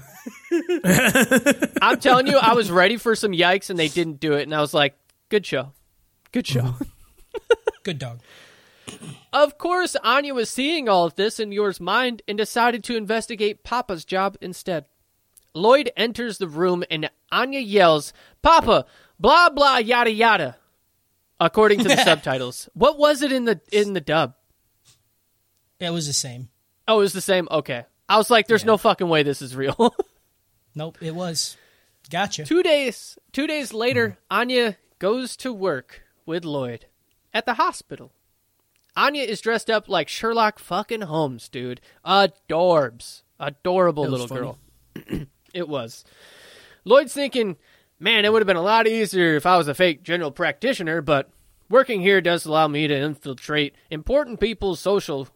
I'm 1.81 1.99
telling 1.99 2.25
you, 2.27 2.37
I 2.37 2.53
was 2.53 2.71
ready 2.71 2.97
for 2.97 3.15
some 3.15 3.31
yikes 3.33 3.69
and 3.69 3.77
they 3.77 3.87
didn't 3.87 4.19
do 4.19 4.33
it, 4.33 4.43
and 4.43 4.55
I 4.55 4.61
was 4.61 4.73
like, 4.73 4.95
good 5.29 5.45
show. 5.45 5.73
Good 6.31 6.47
show. 6.47 6.75
Good 7.83 7.99
dog. 7.99 8.21
Of 9.31 9.57
course, 9.57 9.95
Anya 10.03 10.33
was 10.33 10.49
seeing 10.49 10.87
all 10.87 11.05
of 11.05 11.15
this 11.15 11.39
in 11.39 11.51
Yor's 11.51 11.79
mind 11.79 12.21
and 12.27 12.37
decided 12.37 12.83
to 12.85 12.95
investigate 12.95 13.63
Papa's 13.63 14.05
job 14.05 14.37
instead. 14.41 14.85
Lloyd 15.53 15.91
enters 15.95 16.37
the 16.37 16.47
room 16.47 16.83
and 16.89 17.09
Anya 17.31 17.59
yells, 17.59 18.13
Papa, 18.41 18.85
blah 19.19 19.49
blah 19.49 19.77
yada 19.77 20.11
yada. 20.11 20.57
According 21.39 21.79
to 21.79 21.89
the 21.89 21.97
subtitles. 22.03 22.69
What 22.73 22.97
was 22.97 23.21
it 23.21 23.31
in 23.31 23.45
the 23.45 23.61
in 23.71 23.93
the 23.93 24.01
dub? 24.01 24.35
It 25.79 25.91
was 25.91 26.07
the 26.07 26.13
same. 26.13 26.49
Oh, 26.87 26.99
it 26.99 27.01
was 27.01 27.13
the 27.13 27.21
same? 27.21 27.47
Okay. 27.51 27.85
I 28.07 28.17
was 28.17 28.29
like, 28.29 28.47
there's 28.47 28.65
no 28.65 28.77
fucking 28.77 29.07
way 29.07 29.23
this 29.23 29.41
is 29.41 29.55
real. 29.55 29.95
Nope, 30.75 30.97
it 31.01 31.13
was. 31.13 31.55
Gotcha. 32.09 32.45
Two 32.45 32.63
days 32.63 33.17
two 33.31 33.47
days 33.47 33.73
later, 33.73 34.09
mm. 34.09 34.15
Anya 34.31 34.77
goes 34.99 35.37
to 35.37 35.53
work 35.53 36.01
with 36.25 36.45
Lloyd 36.45 36.87
at 37.33 37.45
the 37.45 37.55
hospital. 37.55 38.11
Anya 38.95 39.23
is 39.23 39.41
dressed 39.41 39.69
up 39.69 39.89
like 39.89 40.07
Sherlock 40.07 40.59
fucking 40.59 41.01
Holmes, 41.01 41.49
dude. 41.49 41.81
Adorbs. 42.05 43.23
Adorable 43.39 44.07
little 44.07 44.27
girl. 44.27 44.57
it 45.53 45.67
was. 45.67 46.05
Lloyd's 46.85 47.13
thinking, 47.13 47.57
man, 47.99 48.25
it 48.25 48.31
would 48.31 48.41
have 48.41 48.47
been 48.47 48.55
a 48.57 48.61
lot 48.61 48.87
easier 48.87 49.35
if 49.35 49.45
I 49.45 49.57
was 49.57 49.67
a 49.67 49.73
fake 49.73 50.03
general 50.03 50.31
practitioner, 50.31 51.01
but 51.01 51.29
working 51.69 52.01
here 52.01 52.21
does 52.21 52.45
allow 52.45 52.67
me 52.67 52.87
to 52.87 52.95
infiltrate 52.95 53.75
important 53.89 54.39
people's 54.39 54.79
social 54.79 55.27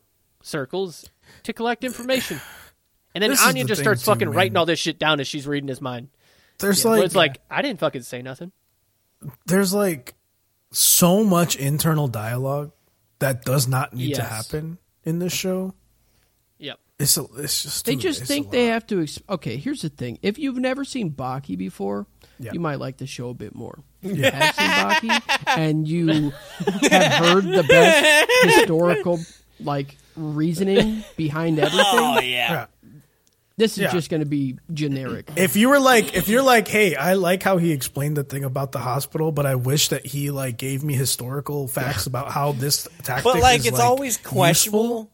circles 0.42 1.10
to 1.44 1.54
collect 1.54 1.84
information. 1.84 2.40
And 3.16 3.24
then 3.24 3.32
This 3.32 3.42
Anya 3.44 3.64
the 3.64 3.70
just 3.70 3.82
starts 3.82 4.02
too, 4.04 4.12
fucking 4.12 4.28
man. 4.28 4.38
writing 4.38 4.58
all 4.58 4.68
this 4.68 4.78
shit 4.78 5.00
down 5.00 5.20
as 5.20 5.28
she's 5.28 5.48
reading 5.48 5.68
his 5.68 5.82
mind. 5.82 6.10
There's 6.60 6.86
Where 6.86 6.98
like 6.98 7.06
it's 7.06 7.16
like, 7.16 7.40
I 7.50 7.64
didn't 7.64 7.80
fucking 7.80 8.04
say 8.04 8.22
nothing. 8.22 8.52
there's 9.48 9.74
like 9.74 10.14
so 10.72 11.24
much 11.24 11.56
internal 11.56 12.08
dialogue 12.08 12.74
that 13.20 13.44
does 13.44 13.68
not 13.68 13.94
need 13.94 14.16
to 14.16 14.24
happen 14.24 14.78
in 15.04 15.20
this 15.20 15.34
show. 15.34 15.74
Yep. 16.60 16.80
It's 17.00 17.18
a, 17.18 17.26
it's 17.38 17.64
just 17.64 17.86
They 17.86 17.94
dude, 17.94 18.02
just 18.02 18.22
it's 18.22 18.28
think 18.28 18.50
they 18.52 18.66
have 18.68 18.86
to. 18.88 19.02
Ex- 19.04 19.20
okay, 19.30 19.58
here's 19.58 19.82
the 19.84 19.90
thing: 19.90 20.18
if 20.24 20.40
you've 20.40 20.58
never 20.58 20.84
seen 20.84 21.12
Baki 21.12 21.56
before, 21.58 22.08
Yeah. 22.40 22.54
you 22.54 22.60
might 22.60 22.80
like 22.80 22.98
the 22.98 23.06
show 23.06 23.30
a 23.30 23.34
bit 23.36 23.54
more. 23.54 23.80
If 24.02 24.18
you 24.18 24.24
have 24.24 24.56
seen 24.56 24.68
Baki 24.70 25.44
and 25.58 25.88
you 25.88 26.32
have 26.90 27.14
heard 27.26 27.44
the 27.46 27.64
best 27.68 28.32
historical 28.56 29.20
like 29.60 29.96
reasoning 30.16 31.04
behind 31.16 31.60
everything, 31.60 31.84
Oh, 31.86 32.20
Yeah. 32.20 32.66
This 33.58 33.74
is 33.74 33.80
Yeah. 33.80 33.92
just 33.92 34.10
going 34.10 34.20
to 34.22 34.28
be 34.28 34.58
generic. 34.74 35.30
If 35.36 35.56
you 35.56 35.70
were 35.70 35.80
like, 35.80 36.16
if 36.16 36.28
you're 36.30 36.44
like, 36.44 36.68
hey, 36.68 36.96
I 36.96 37.14
like 37.14 37.42
how 37.44 37.58
he 37.58 37.72
explained 37.72 38.16
the 38.18 38.24
thing 38.24 38.44
about 38.44 38.72
the 38.72 38.80
hospital, 38.80 39.32
but 39.32 39.46
I 39.46 39.56
wish 39.56 39.90
that 39.90 40.06
he 40.06 40.30
like 40.32 40.58
gave 40.58 40.84
me 40.84 40.94
historical 40.94 41.68
facts 41.68 42.06
about 42.06 42.32
how 42.32 42.52
this 42.52 42.88
tactic. 43.04 43.24
But 43.24 43.40
like, 43.42 43.62
is, 43.62 43.68
it's 43.68 43.80
always 43.80 44.18
questionable. 44.18 45.10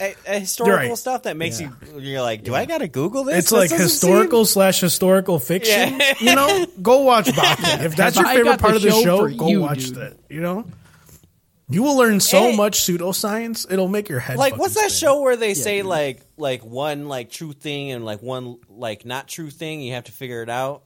a, 0.00 0.14
a 0.26 0.38
historical 0.38 0.88
right. 0.90 0.96
stuff 0.96 1.24
that 1.24 1.36
makes 1.36 1.60
you 1.60 1.70
you're 1.98 2.22
like, 2.22 2.42
do 2.44 2.54
I 2.54 2.64
gotta 2.64 2.88
Google 2.88 3.24
this? 3.24 3.36
It's 3.36 3.50
This 3.50 3.58
like 3.58 3.70
doesn't 3.70 3.84
historical 3.84 4.46
slash 4.46 4.80
historical 4.80 5.38
fiction. 5.38 5.98
Yeah. 6.00 6.14
You 6.20 6.34
know, 6.36 6.66
go 6.82 7.02
watch 7.02 7.26
Baki. 7.26 7.84
If 7.84 7.94
that's 7.96 8.16
your 8.16 8.24
favorite 8.26 8.60
part 8.60 8.72
the 8.72 8.76
of 8.76 8.82
the 8.82 8.90
show 8.92 9.28
show, 9.28 9.28
go 9.36 9.48
you, 9.48 9.60
watch 9.60 9.86
dude. 9.86 9.94
that. 9.96 10.16
You 10.30 10.40
know, 10.40 10.64
you 11.70 11.82
will 11.82 11.96
learn 11.96 12.20
so 12.20 12.50
Hey. 12.50 12.56
much 12.56 12.80
pseudoscience. 12.80 13.70
It'll 13.70 13.88
make 13.88 14.08
your 14.08 14.20
head 14.20 14.36
like 14.38 14.56
what's 14.56 14.74
that 14.74 14.90
spin. 14.90 15.08
show 15.08 15.20
where 15.22 15.36
they 15.36 15.54
say 15.54 15.82
like 15.82 16.20
like 16.36 16.64
one 16.64 17.08
like 17.08 17.30
true 17.30 17.52
thing 17.52 17.90
and 17.92 18.04
like 18.04 18.22
one 18.22 18.58
like 18.68 19.04
not 19.04 19.28
true 19.28 19.50
thing 19.50 19.80
you 19.82 19.94
have 19.94 20.04
to 20.04 20.12
figure 20.12 20.42
it 20.42 20.50
out 20.50 20.84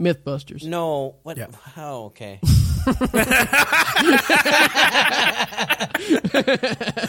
Mythbusters. 0.00 0.64
no 0.64 1.16
what 1.22 1.36
Yeah. 1.36 1.46
oh 1.76 2.06
okay 2.06 2.40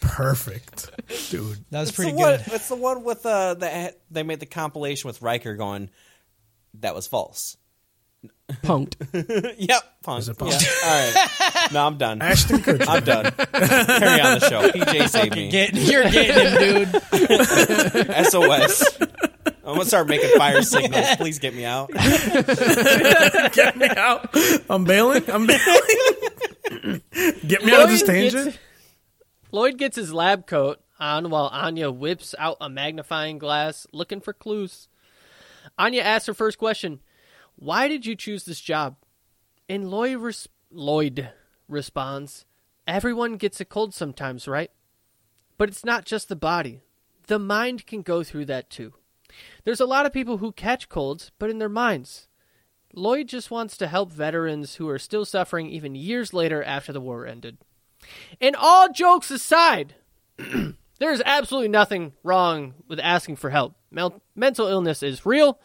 Perfect, 0.00 0.90
dude. 1.30 1.58
That 1.70 1.80
was 1.80 1.88
it's 1.90 1.96
pretty 1.96 2.12
good. 2.12 2.18
one, 2.18 2.40
it's 2.46 2.68
the 2.68 2.76
one 2.76 3.04
with 3.04 3.24
uh 3.26 3.54
that 3.54 4.00
they 4.10 4.22
made 4.22 4.40
the 4.40 4.46
compilation 4.46 5.08
with 5.08 5.20
Riker 5.22 5.56
going 5.56 5.90
that 6.80 6.94
was 6.94 7.06
false 7.06 7.56
Punked. 8.62 8.96
yep 9.58 9.82
punk. 10.02 10.20
Is 10.20 10.28
it 10.28 10.38
punk? 10.38 10.52
Yeah. 10.52 10.68
all 10.84 10.90
right 11.12 11.72
no 11.72 11.86
I'm 11.86 11.98
done 11.98 12.22
Ashton 12.22 12.58
Kutcher. 12.58 12.86
I'm 12.88 13.04
done 13.04 13.24
carry 13.32 14.20
on 14.20 14.38
the 14.38 14.48
show 14.48 14.68
PJ 14.70 15.08
save 15.08 15.32
me 15.34 15.50
Get, 15.50 15.74
you're 15.74 16.08
getting 16.10 16.86
him, 16.86 16.90
dude. 16.90 18.26
SOS 18.26 18.98
I'm 19.64 19.74
gonna 19.76 19.84
start 19.84 20.08
making 20.08 20.30
fire 20.36 20.62
signals 20.62 21.16
please 21.16 21.38
get 21.38 21.54
me 21.54 21.64
out 21.64 21.90
Get 23.52 23.76
me 23.76 23.88
out. 23.88 24.34
I'm 24.70 24.84
bailing. 24.84 25.28
I'm 25.30 25.46
bailing. 25.46 27.02
Get 27.46 27.64
me 27.64 27.72
out 27.72 27.82
of 27.82 27.90
this 27.90 28.02
Lloyd 28.02 28.06
tangent. 28.06 28.44
gets- 28.46 28.58
Lloyd 29.52 29.78
gets 29.78 29.96
his 29.96 30.12
lab 30.14 30.46
coat 30.46 30.80
on 30.98 31.30
while 31.30 31.46
Anya 31.48 31.90
whips 31.90 32.34
out 32.38 32.56
a 32.60 32.68
magnifying 32.68 33.38
glass 33.38 33.86
looking 33.92 34.20
for 34.20 34.32
clues. 34.32 34.88
Anya 35.78 36.02
asks 36.02 36.26
her 36.26 36.34
first 36.34 36.58
question 36.58 37.00
Why 37.60 37.88
did 37.88 38.06
you 38.06 38.16
choose 38.16 38.44
this 38.44 38.60
job? 38.60 38.96
And 39.68 39.90
Lloyd, 39.90 40.16
res- 40.16 40.48
Lloyd 40.70 41.30
responds 41.68 42.46
Everyone 42.86 43.36
gets 43.36 43.60
a 43.60 43.66
cold 43.66 43.94
sometimes, 43.94 44.48
right? 44.48 44.70
But 45.58 45.68
it's 45.68 45.84
not 45.84 46.06
just 46.06 46.30
the 46.30 46.36
body, 46.36 46.80
the 47.26 47.38
mind 47.38 47.86
can 47.86 48.00
go 48.00 48.24
through 48.24 48.46
that 48.46 48.70
too. 48.70 48.94
There's 49.64 49.80
a 49.80 49.86
lot 49.86 50.06
of 50.06 50.12
people 50.12 50.38
who 50.38 50.52
catch 50.52 50.88
colds, 50.88 51.30
but 51.38 51.50
in 51.50 51.58
their 51.58 51.68
minds. 51.68 52.28
Lloyd 52.94 53.28
just 53.28 53.50
wants 53.50 53.76
to 53.76 53.86
help 53.86 54.10
veterans 54.10 54.76
who 54.76 54.88
are 54.88 54.98
still 54.98 55.26
suffering 55.26 55.68
even 55.68 55.94
years 55.94 56.32
later 56.32 56.64
after 56.64 56.92
the 56.92 57.00
war 57.00 57.26
ended. 57.26 57.58
And 58.40 58.56
all 58.56 58.90
jokes 58.90 59.30
aside, 59.30 59.94
there's 60.98 61.22
absolutely 61.26 61.68
nothing 61.68 62.14
wrong 62.24 62.74
with 62.88 62.98
asking 62.98 63.36
for 63.36 63.50
help. 63.50 63.76
Mel- 63.90 64.22
mental 64.34 64.66
illness 64.66 65.02
is 65.02 65.26
real, 65.26 65.60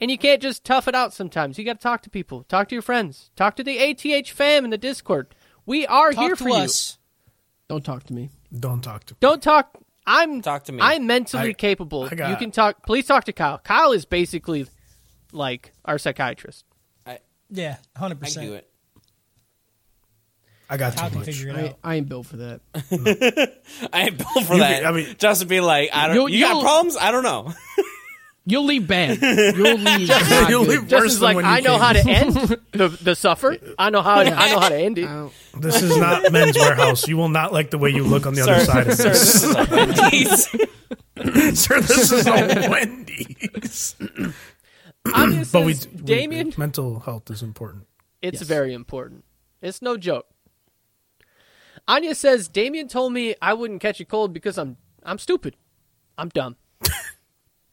and 0.00 0.10
you 0.10 0.18
can't 0.18 0.40
just 0.42 0.64
tough 0.64 0.88
it 0.88 0.94
out 0.94 1.12
sometimes. 1.12 1.58
You 1.58 1.64
got 1.64 1.78
to 1.78 1.82
talk 1.82 2.02
to 2.02 2.10
people, 2.10 2.44
talk 2.44 2.68
to 2.68 2.74
your 2.74 2.82
friends, 2.82 3.30
talk 3.36 3.56
to 3.56 3.64
the 3.64 3.78
ATH 3.78 4.28
fam 4.30 4.64
in 4.64 4.70
the 4.70 4.78
Discord. 4.78 5.34
We 5.66 5.86
are 5.86 6.10
here 6.12 6.30
Talk 6.30 6.38
for 6.38 6.48
to 6.48 6.62
you. 6.62 6.68
Don't 7.68 7.84
talk 7.84 8.04
to 8.04 8.12
me. 8.12 8.30
Don't 8.58 8.82
talk 8.82 9.04
to. 9.04 9.14
Don't 9.20 9.42
talk. 9.42 9.78
I'm 10.06 10.42
Talk 10.42 10.64
to 10.64 10.72
me. 10.72 10.78
I'm 10.82 11.06
mentally 11.06 11.50
I- 11.50 11.52
capable. 11.52 12.04
I 12.10 12.14
got- 12.14 12.30
you 12.30 12.36
can 12.36 12.50
talk. 12.50 12.84
Please 12.84 13.06
talk 13.06 13.24
to 13.24 13.32
Kyle. 13.32 13.58
Kyle 13.58 13.92
is 13.92 14.04
basically 14.04 14.66
like 15.32 15.72
our 15.84 15.98
psychiatrist. 15.98 16.64
Yeah, 17.52 17.76
hundred 17.96 18.14
I 18.14 18.18
can 18.18 18.20
percent. 18.20 18.46
do 18.46 18.54
it 18.54 18.66
I 20.68 20.76
got 20.76 20.94
Kyle 20.94 21.10
too 21.10 21.18
much. 21.18 21.44
I. 21.46 21.74
I 21.82 21.94
ain't 21.96 22.08
built 22.08 22.26
for 22.26 22.36
that. 22.36 22.60
I 23.92 24.02
ain't 24.02 24.18
built 24.18 24.44
for 24.46 24.54
You 24.54 24.60
that. 24.60 24.82
can- 24.82 24.86
I 24.86 24.92
mean- 24.96 25.16
Justin 25.18 25.48
be 25.48 25.60
like, 25.60 25.90
I 25.92 26.06
don't. 26.06 26.14
You'll- 26.16 26.28
you 26.28 26.40
got 26.44 26.62
problems? 26.62 26.96
I 26.96 27.10
don't 27.10 27.24
know. 27.24 27.52
You'll 28.50 28.64
leave 28.66 28.86
bad. 28.86 29.20
You'll 29.22 29.78
leave. 29.78 30.08
not 30.08 30.50
You'll 30.50 30.64
good. 30.64 30.68
leave 30.68 30.82
worse 30.82 30.90
Justin's 30.90 31.14
than 31.20 31.22
like, 31.22 31.36
when 31.36 31.44
you 31.44 31.50
I 31.50 31.60
know 31.60 31.72
came. 31.72 31.80
how 31.80 31.92
to 31.92 32.10
end 32.10 32.34
the 32.72 32.88
the 32.88 33.14
suffer. 33.14 33.56
I 33.78 33.90
know 33.90 34.02
how 34.02 34.16
I 34.16 34.24
know 34.24 34.60
how 34.60 34.68
to 34.68 34.76
end 34.76 34.98
it. 34.98 35.04
Uh, 35.06 35.28
This 35.58 35.82
is 35.82 35.96
not 35.96 36.30
Men's 36.32 36.56
Wearhouse. 36.56 37.06
You 37.08 37.16
will 37.16 37.28
not 37.28 37.52
like 37.52 37.70
the 37.70 37.78
way 37.78 37.90
you 37.90 38.04
look 38.04 38.26
on 38.26 38.34
the 38.34 38.42
other 38.42 38.64
side 38.64 38.88
of 38.88 38.94
sir, 38.94 39.08
this. 39.10 39.42
this 39.42 39.44
is 39.44 39.54
a 39.54 39.66
Wendy's. 39.70 40.48
Sir, 41.60 41.80
this 41.80 42.12
is 42.12 42.26
a 42.26 42.68
Wendy's. 42.70 43.96
But 45.02 45.64
we, 45.64 45.72
says, 45.74 45.88
we- 46.04 46.52
mental 46.58 47.00
health 47.00 47.30
is 47.30 47.42
important. 47.42 47.86
it's 48.20 48.40
Yes. 48.40 48.48
very 48.48 48.74
important. 48.74 49.24
It's 49.62 49.80
no 49.80 49.96
joke. 49.96 50.26
Anya 51.88 52.14
says, 52.14 52.48
Damian 52.48 52.86
told 52.88 53.12
me 53.14 53.34
I 53.40 53.54
wouldn't 53.54 53.80
catch 53.80 54.00
a 54.00 54.04
cold 54.04 54.32
because 54.34 54.58
I'm 54.58 54.76
I'm 55.02 55.18
stupid. 55.18 55.56
I'm 56.18 56.28
dumb. 56.28 56.56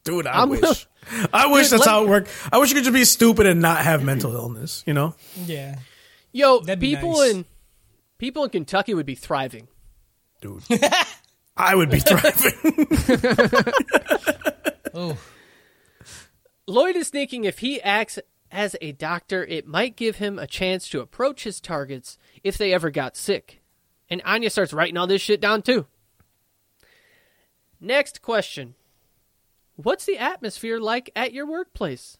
Dude, 0.08 0.26
I 0.26 0.40
I'm- 0.40 0.48
wish. 0.50 0.86
I 1.32 1.46
wish 1.46 1.64
Dude, 1.70 1.72
that's 1.72 1.86
let- 1.86 1.88
how 1.88 2.02
it 2.04 2.08
worked. 2.08 2.30
I 2.52 2.58
wish 2.58 2.68
you 2.70 2.74
could 2.74 2.84
just 2.84 2.94
be 2.94 3.04
stupid 3.04 3.46
and 3.46 3.60
not 3.62 3.78
have 3.84 4.02
mental 4.04 4.34
illness. 4.34 4.82
You 4.86 4.94
know, 4.94 5.14
Yeah, 5.46 5.78
Yo, 6.32 6.60
That'd 6.60 6.80
be 6.80 6.94
people 6.94 7.12
nice. 7.18 7.30
in 7.32 7.44
people 8.18 8.44
in 8.44 8.50
Kentucky 8.50 8.92
would 8.94 9.06
be 9.06 9.14
thriving. 9.14 9.68
dude. 10.40 10.62
I 11.56 11.74
would 11.74 11.90
be 11.90 12.00
thriving. 12.00 12.52
Oh, 14.94 15.16
Lloyd 16.66 16.96
is 16.96 17.08
thinking 17.10 17.44
if 17.44 17.58
he 17.60 17.80
acts 17.82 18.18
as 18.50 18.74
a 18.80 18.92
doctor, 18.92 19.44
it 19.44 19.66
might 19.66 19.96
give 19.96 20.16
him 20.16 20.38
a 20.38 20.46
chance 20.46 20.88
to 20.88 21.00
approach 21.00 21.44
his 21.44 21.60
targets 21.60 22.16
if 22.42 22.56
they 22.58 22.72
ever 22.72 22.90
got 22.90 23.16
sick. 23.16 23.60
And 24.10 24.22
Anya 24.24 24.48
starts 24.50 24.72
writing 24.72 24.96
all 24.96 25.06
this 25.06 25.20
shit 25.22 25.40
down 25.40 25.62
too. 25.62 25.86
Next 27.80 28.22
question 28.22 28.74
What's 29.80 30.06
the 30.06 30.18
atmosphere 30.18 30.80
like 30.80 31.08
at 31.14 31.32
your 31.32 31.46
workplace? 31.46 32.18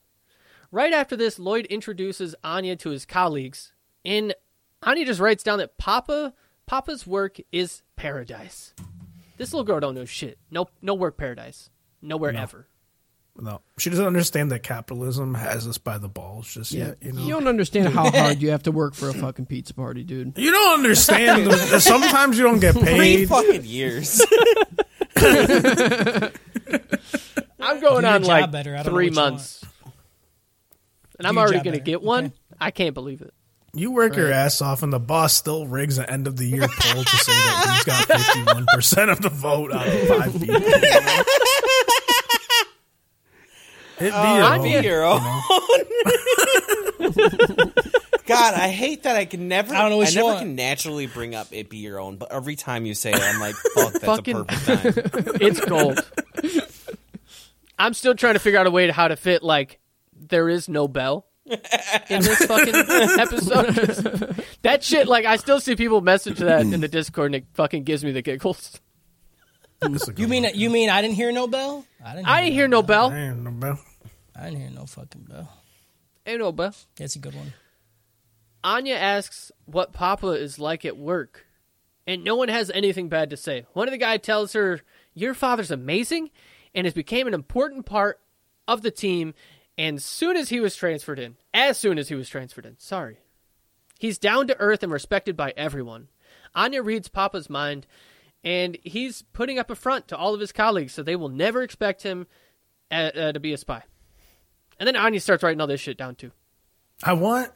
Right 0.70 0.92
after 0.92 1.16
this, 1.16 1.40
Lloyd 1.40 1.66
introduces 1.66 2.36
Anya 2.44 2.76
to 2.76 2.90
his 2.90 3.04
colleagues, 3.04 3.72
and 4.04 4.32
Anya 4.80 5.04
just 5.04 5.18
writes 5.18 5.42
down 5.42 5.58
that 5.58 5.76
Papa 5.76 6.34
Papa's 6.66 7.04
work 7.04 7.38
is 7.50 7.82
paradise. 7.96 8.74
This 9.38 9.52
little 9.52 9.64
girl 9.64 9.80
don't 9.80 9.96
know 9.96 10.04
shit. 10.04 10.38
No, 10.52 10.68
no 10.82 10.94
work 10.94 11.16
paradise. 11.16 11.68
Nowhere 12.00 12.32
ever. 12.32 12.68
no, 13.40 13.60
she 13.76 13.90
doesn't 13.90 14.06
understand 14.06 14.52
that 14.52 14.62
capitalism 14.62 15.34
has 15.34 15.66
us 15.66 15.78
by 15.78 15.98
the 15.98 16.08
balls 16.08 16.52
just 16.54 16.70
yet. 16.70 16.98
You 17.00 17.12
know, 17.12 17.22
You 17.22 17.30
don't 17.30 17.48
understand 17.48 17.88
how 17.88 18.08
hard 18.08 18.40
you 18.40 18.50
have 18.50 18.62
to 18.64 18.72
work 18.72 18.94
for 18.94 19.08
a 19.08 19.14
fucking 19.24 19.46
pizza 19.46 19.74
party, 19.74 20.04
dude. 20.04 20.38
You 20.38 20.52
don't 20.52 20.74
understand. 20.78 21.46
that 21.50 21.80
sometimes 21.82 22.38
you 22.38 22.44
don't 22.44 22.60
get 22.60 22.76
paid. 22.76 22.96
Three 22.96 23.16
paid. 23.16 23.28
fucking 23.28 23.64
years. 23.64 24.22
I'm 27.60 27.80
going 27.80 28.04
on 28.04 28.22
like 28.22 28.50
better. 28.50 28.74
I 28.74 28.82
don't 28.82 28.86
know 28.86 28.92
three 28.92 29.10
months, 29.10 29.64
and 31.18 31.26
I'm 31.26 31.36
already 31.38 31.60
going 31.60 31.76
to 31.76 31.82
get 31.82 32.02
one. 32.02 32.26
Okay. 32.26 32.34
I 32.60 32.70
can't 32.70 32.94
believe 32.94 33.20
it. 33.20 33.32
You 33.74 33.90
work 33.92 34.16
your 34.16 34.32
ass 34.32 34.62
off, 34.62 34.82
and 34.82 34.92
the 34.92 34.98
boss 34.98 35.32
still 35.34 35.66
rigs 35.66 35.98
an 35.98 36.06
end 36.06 36.26
of 36.26 36.36
the 36.36 36.46
year 36.46 36.66
poll 36.80 37.04
to 37.04 37.16
say 37.16 37.32
that 37.32 37.72
he's 37.74 37.84
got 37.84 38.18
fifty 38.18 38.42
one 38.44 38.66
percent 38.72 39.10
of 39.10 39.20
the 39.20 39.28
vote 39.28 39.72
out 39.72 39.86
of 39.86 40.08
five 40.08 40.32
people. 40.40 40.56
It'd 44.00 44.12
be 44.12 44.16
your 44.16 44.44
I'd 44.44 44.58
own, 44.58 44.62
be 44.64 44.80
Be 44.80 44.86
your 44.86 45.04
own. 45.04 45.20
God, 48.26 48.54
I 48.54 48.68
hate 48.68 49.02
that 49.04 49.16
I 49.16 49.24
can 49.24 49.48
never. 49.48 49.74
I 49.74 49.80
don't 49.82 49.90
know 49.90 50.02
I 50.02 50.10
never 50.10 50.22
want. 50.24 50.38
can 50.40 50.54
naturally 50.54 51.06
bring 51.06 51.34
up 51.34 51.48
it 51.50 51.68
be 51.70 51.78
your 51.78 51.98
own, 51.98 52.16
but 52.16 52.30
every 52.30 52.56
time 52.56 52.86
you 52.86 52.94
say 52.94 53.10
it, 53.12 53.20
I'm 53.20 53.40
like, 53.40 53.54
fuck, 53.74 53.92
that's 53.94 54.04
Fucking- 54.04 54.36
a 54.36 54.44
perfect 54.44 55.12
time. 55.14 55.34
It's 55.40 55.60
gold. 55.64 55.98
I'm 57.78 57.94
still 57.94 58.14
trying 58.14 58.34
to 58.34 58.40
figure 58.40 58.58
out 58.58 58.66
a 58.66 58.70
way 58.70 58.86
to 58.86 58.92
how 58.92 59.08
to 59.08 59.16
fit 59.16 59.42
like 59.42 59.78
there 60.12 60.48
is 60.48 60.68
no 60.68 60.88
bell 60.88 61.26
in 61.46 62.22
this 62.22 62.44
fucking 62.46 62.74
episode. 63.18 64.44
that 64.62 64.82
shit, 64.82 65.06
like 65.06 65.24
I 65.24 65.36
still 65.36 65.60
see 65.60 65.76
people 65.76 66.00
message 66.00 66.38
that 66.38 66.62
in 66.62 66.80
the 66.80 66.88
Discord, 66.88 67.26
and 67.26 67.34
it 67.36 67.46
fucking 67.54 67.84
gives 67.84 68.04
me 68.04 68.12
the 68.12 68.22
giggles. 68.22 68.80
This 69.80 70.02
is 70.02 70.08
a 70.08 70.12
good 70.12 70.22
you 70.22 70.28
mean 70.28 70.42
one. 70.42 70.54
you 70.56 70.70
mean 70.70 70.90
I 70.90 71.00
didn't 71.02 71.14
hear 71.16 71.30
no 71.30 71.46
bell? 71.46 71.84
I 72.04 72.14
didn't. 72.16 72.26
I 72.28 72.40
didn't 72.42 72.54
hear 72.54 72.66
no 72.68 72.82
bell. 72.82 73.10
Man, 73.10 73.44
no 73.44 73.50
bell. 73.52 73.78
I 74.34 74.46
didn't 74.50 74.60
hear 74.60 74.70
no 74.70 74.86
fucking 74.86 75.22
bell. 75.22 75.48
Ain't 76.26 76.40
no 76.40 76.52
bell. 76.52 76.74
That's 76.96 77.14
a 77.16 77.20
good 77.20 77.34
one. 77.34 77.54
Anya 78.64 78.94
asks 78.96 79.52
what 79.66 79.92
Papa 79.92 80.28
is 80.32 80.58
like 80.58 80.84
at 80.84 80.96
work, 80.96 81.46
and 82.06 82.24
no 82.24 82.34
one 82.34 82.48
has 82.48 82.70
anything 82.72 83.08
bad 83.08 83.30
to 83.30 83.36
say. 83.36 83.66
One 83.72 83.86
of 83.86 83.92
the 83.92 83.98
guy 83.98 84.16
tells 84.16 84.52
her, 84.54 84.80
"Your 85.14 85.32
father's 85.32 85.70
amazing, 85.70 86.30
and 86.78 86.86
has 86.86 86.94
became 86.94 87.26
an 87.26 87.34
important 87.34 87.84
part 87.84 88.20
of 88.66 88.82
the 88.82 88.90
team." 88.90 89.34
And 89.76 89.98
as 89.98 90.04
soon 90.04 90.36
as 90.36 90.48
he 90.48 90.60
was 90.60 90.74
transferred 90.74 91.18
in, 91.18 91.36
as 91.54 91.78
soon 91.78 91.98
as 91.98 92.08
he 92.08 92.14
was 92.14 92.28
transferred 92.28 92.66
in, 92.66 92.76
sorry, 92.78 93.18
he's 93.98 94.18
down 94.18 94.46
to 94.48 94.58
earth 94.58 94.82
and 94.82 94.92
respected 94.92 95.36
by 95.36 95.52
everyone. 95.56 96.08
Anya 96.54 96.82
reads 96.82 97.08
Papa's 97.08 97.48
mind, 97.48 97.86
and 98.42 98.76
he's 98.82 99.22
putting 99.32 99.58
up 99.58 99.70
a 99.70 99.74
front 99.74 100.08
to 100.08 100.16
all 100.16 100.34
of 100.34 100.40
his 100.40 100.52
colleagues, 100.52 100.94
so 100.94 101.02
they 101.02 101.16
will 101.16 101.28
never 101.28 101.62
expect 101.62 102.02
him 102.02 102.26
uh, 102.90 103.10
uh, 103.14 103.32
to 103.32 103.40
be 103.40 103.52
a 103.52 103.56
spy. 103.56 103.82
And 104.80 104.86
then 104.86 104.96
Anya 104.96 105.20
starts 105.20 105.42
writing 105.42 105.60
all 105.60 105.66
this 105.66 105.80
shit 105.80 105.96
down 105.98 106.14
too. 106.14 106.30
I 107.02 107.12
want 107.12 107.50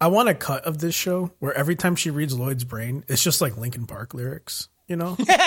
I 0.00 0.08
want 0.08 0.28
a 0.28 0.34
cut 0.34 0.64
of 0.64 0.78
this 0.78 0.94
show 0.94 1.32
where 1.38 1.54
every 1.54 1.74
time 1.76 1.96
she 1.96 2.10
reads 2.10 2.38
Lloyd's 2.38 2.64
brain, 2.64 3.04
it's 3.08 3.22
just 3.22 3.40
like 3.40 3.56
Linkin 3.56 3.86
Park 3.86 4.14
lyrics. 4.14 4.68
You 4.86 4.96
know, 4.96 5.16
Crawling 5.16 5.26
in 5.28 5.38
my 5.38 5.44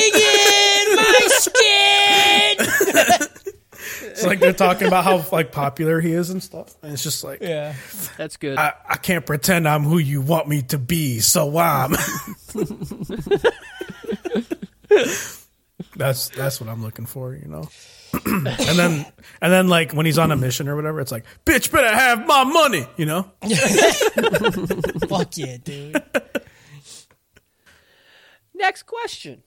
skin. 0.00 0.09
It's 4.02 4.24
like 4.24 4.40
they're 4.40 4.52
talking 4.52 4.86
about 4.86 5.04
how 5.04 5.24
like 5.32 5.52
popular 5.52 6.00
he 6.00 6.12
is 6.12 6.30
and 6.30 6.42
stuff, 6.42 6.74
and 6.82 6.92
it's 6.92 7.02
just 7.02 7.24
like, 7.24 7.40
Yeah. 7.40 7.74
That's 8.16 8.36
good. 8.36 8.58
I, 8.58 8.74
I 8.88 8.96
can't 8.96 9.24
pretend 9.24 9.68
I'm 9.68 9.82
who 9.84 9.98
you 9.98 10.20
want 10.20 10.48
me 10.48 10.62
to 10.62 10.78
be, 10.78 11.20
so 11.20 11.56
I'm. 11.58 11.92
that's 15.96 16.28
that's 16.30 16.60
what 16.60 16.68
I'm 16.68 16.82
looking 16.82 17.06
for, 17.06 17.34
you 17.34 17.46
know. 17.46 17.68
and 18.26 18.46
then 18.46 19.06
and 19.40 19.52
then 19.52 19.68
like 19.68 19.92
when 19.92 20.04
he's 20.04 20.18
on 20.18 20.32
a 20.32 20.36
mission 20.36 20.68
or 20.68 20.76
whatever, 20.76 21.00
it's 21.00 21.12
like, 21.12 21.24
bitch, 21.44 21.70
better 21.70 21.88
have 21.94 22.26
my 22.26 22.44
money, 22.44 22.86
you 22.96 23.06
know. 23.06 23.30
Fuck 25.08 25.36
yeah, 25.36 25.56
dude. 25.62 26.02
Next 28.54 28.82
question. 28.82 29.42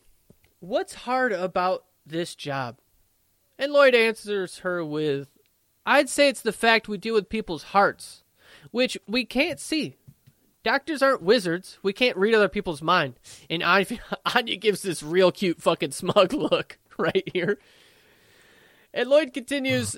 What's 0.59 0.93
hard 0.93 1.33
about 1.33 1.83
this 2.05 2.35
job? 2.35 2.77
And 3.64 3.72
Lloyd 3.72 3.95
answers 3.95 4.57
her 4.57 4.84
with 4.84 5.30
I'd 5.85 6.10
say 6.10 6.27
it's 6.27 6.41
the 6.41 6.52
fact 6.52 6.90
we 6.90 6.98
deal 6.98 7.14
with 7.14 7.30
people's 7.30 7.64
hearts, 7.64 8.26
which 8.72 8.98
we 9.07 9.23
can't 9.23 9.57
see. 9.57 9.95
Doctors 10.64 11.02
aren't 11.02 11.22
wizards. 11.22 11.80
We 11.81 11.94
can't 11.94 12.18
read 12.18 12.34
other 12.34 12.49
people's 12.49 12.81
mind. 12.81 13.14
And 13.49 13.64
Anya, 13.64 13.99
Anya 14.35 14.57
gives 14.57 14.81
this 14.81 15.02
real 15.02 15.31
cute 15.31 15.61
fucking 15.61 15.91
smug 15.91 16.34
look 16.34 16.77
right 16.98 17.23
here. 17.31 17.57
And 18.94 19.07
Lloyd 19.07 19.34
continues 19.34 19.95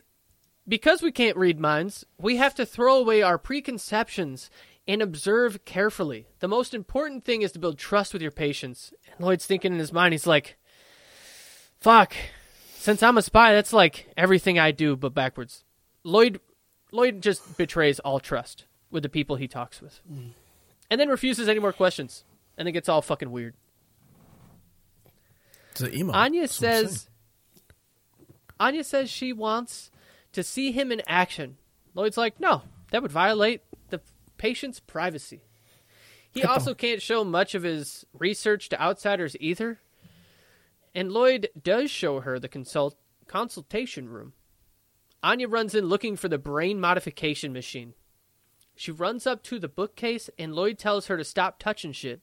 Because 0.68 1.02
we 1.02 1.12
can't 1.12 1.36
read 1.36 1.60
minds, 1.60 2.06
we 2.20 2.36
have 2.36 2.54
to 2.56 2.68
throw 2.68 2.98
away 3.00 3.24
our 3.24 3.40
preconceptions 3.40 4.52
and 4.88 5.02
observe 5.02 5.66
carefully. 5.66 6.28
The 6.38 6.48
most 6.48 6.76
important 6.76 7.26
thing 7.26 7.42
is 7.42 7.52
to 7.54 7.60
build 7.60 7.80
trust 7.80 8.14
with 8.14 8.22
your 8.22 8.30
patients. 8.30 8.94
And 9.12 9.26
Lloyd's 9.26 9.48
thinking 9.48 9.74
in 9.74 9.80
his 9.80 9.92
mind, 9.92 10.14
he's 10.14 10.28
like, 10.28 10.56
fuck. 11.80 12.14
Since 12.86 13.02
I'm 13.02 13.18
a 13.18 13.24
spy, 13.24 13.52
that's 13.52 13.74
like 13.74 14.12
everything 14.16 14.60
I 14.60 14.70
do, 14.70 14.96
but 14.96 15.16
backwards. 15.16 15.64
Lloyd 16.04 16.40
Lloyd 16.92 17.20
just 17.20 17.58
betrays 17.58 17.98
all 17.98 18.20
trust 18.20 18.66
with 18.92 19.02
the 19.02 19.10
people 19.10 19.38
he 19.38 19.48
talks 19.48 19.82
with. 19.82 20.02
Mm. 20.08 20.34
And 20.92 21.02
then 21.02 21.10
refuses 21.10 21.50
any 21.50 21.60
more 21.60 21.74
questions. 21.74 22.26
And 22.60 22.68
it 22.68 22.74
gets 22.74 22.88
all 22.88 23.02
fucking 23.02 23.32
weird. 23.32 23.56
It's 25.72 25.82
an 25.82 25.96
emo. 25.96 26.14
Anya 26.14 26.42
That's 26.42 26.62
what 26.62 26.70
I'm 26.70 26.76
saying. 26.76 26.88
says 26.90 27.10
Anya 28.60 28.84
says 28.84 29.10
she 29.10 29.34
wants 29.34 29.90
to 30.34 30.44
see 30.44 30.72
him 30.72 30.92
in 30.92 31.02
action. 31.08 31.58
Lloyd's 31.96 32.18
like, 32.18 32.40
no, 32.40 32.62
that 32.92 33.02
would 33.02 33.12
violate 33.12 33.62
the 33.90 34.00
patient's 34.38 34.80
privacy. 34.80 35.42
He 36.30 36.44
also 36.44 36.76
can't 36.76 37.02
show 37.02 37.24
much 37.24 37.56
of 37.56 37.64
his 37.64 38.06
research 38.14 38.70
to 38.70 38.80
outsiders 38.80 39.36
either. 39.40 39.80
And 40.96 41.12
Lloyd 41.12 41.50
does 41.62 41.92
show 41.92 42.22
her 42.22 42.40
the 42.40 42.48
consult 42.48 42.96
consultation 43.28 44.10
room. 44.10 44.34
Anya 45.22 45.48
runs 45.48 45.76
in 45.76 45.86
looking 45.86 46.16
for 46.16 46.30
the 46.30 46.38
brain 46.38 46.80
modification 46.80 47.52
machine. 47.52 47.94
She 48.76 48.92
runs 48.92 49.28
up 49.28 49.44
to 49.44 49.60
the 49.60 49.68
bookcase 49.68 50.30
and 50.40 50.56
Lloyd 50.56 50.78
tells 50.80 51.08
her 51.08 51.18
to 51.18 51.24
stop 51.24 51.60
touching 51.60 51.92
shit 51.92 52.22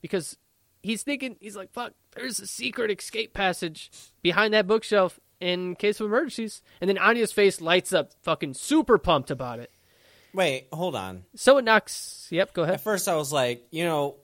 because 0.00 0.36
he's 0.82 1.02
thinking 1.02 1.36
he's 1.40 1.54
like 1.56 1.72
fuck 1.72 1.92
there's 2.16 2.40
a 2.40 2.46
secret 2.46 2.90
escape 2.90 3.32
passage 3.32 3.90
behind 4.20 4.52
that 4.52 4.66
bookshelf 4.66 5.20
in 5.38 5.76
case 5.76 6.00
of 6.00 6.06
emergencies 6.06 6.60
and 6.80 6.88
then 6.90 6.98
anya's 6.98 7.30
face 7.30 7.60
lights 7.60 7.92
up 7.92 8.10
fucking 8.22 8.52
super 8.52 8.98
pumped 8.98 9.30
about 9.30 9.60
it 9.60 9.70
Wait, 10.34 10.66
hold 10.72 10.96
on. 10.96 11.22
so 11.36 11.58
it 11.58 11.64
knocks 11.64 12.26
yep 12.30 12.52
go 12.52 12.62
ahead. 12.62 12.74
At 12.74 12.80
first, 12.80 13.06
I 13.06 13.14
was 13.16 13.32
like, 13.32 13.64
you 13.70 13.84
know, 13.84 14.16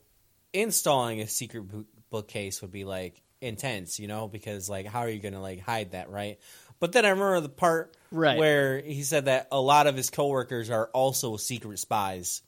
installing 0.53 1.21
a 1.21 1.29
secret 1.29 1.65
bookcase 2.11 2.63
would 2.63 2.73
be 2.73 2.85
like 2.85 3.23
intense, 3.41 3.99
you 4.01 4.09
know, 4.09 4.29
because 4.29 4.69
like, 4.69 4.87
how 4.87 5.01
are 5.01 5.09
you 5.09 5.21
gonna 5.21 5.41
like 5.43 5.61
hide 5.61 5.93
that, 5.93 6.11
right? 6.11 6.39
But 6.81 6.93
then 6.93 7.05
I 7.05 7.11
remember 7.11 7.41
the 7.41 7.49
part 7.49 7.97
Right. 8.11 8.39
where 8.39 8.81
he 8.81 9.03
said 9.03 9.27
that 9.27 9.49
a 9.53 9.61
lot 9.61 9.87
of 9.87 9.97
his 9.97 10.11
coworkers 10.11 10.71
are 10.71 10.87
also 10.95 11.37
secret 11.37 11.79
spies 11.79 12.43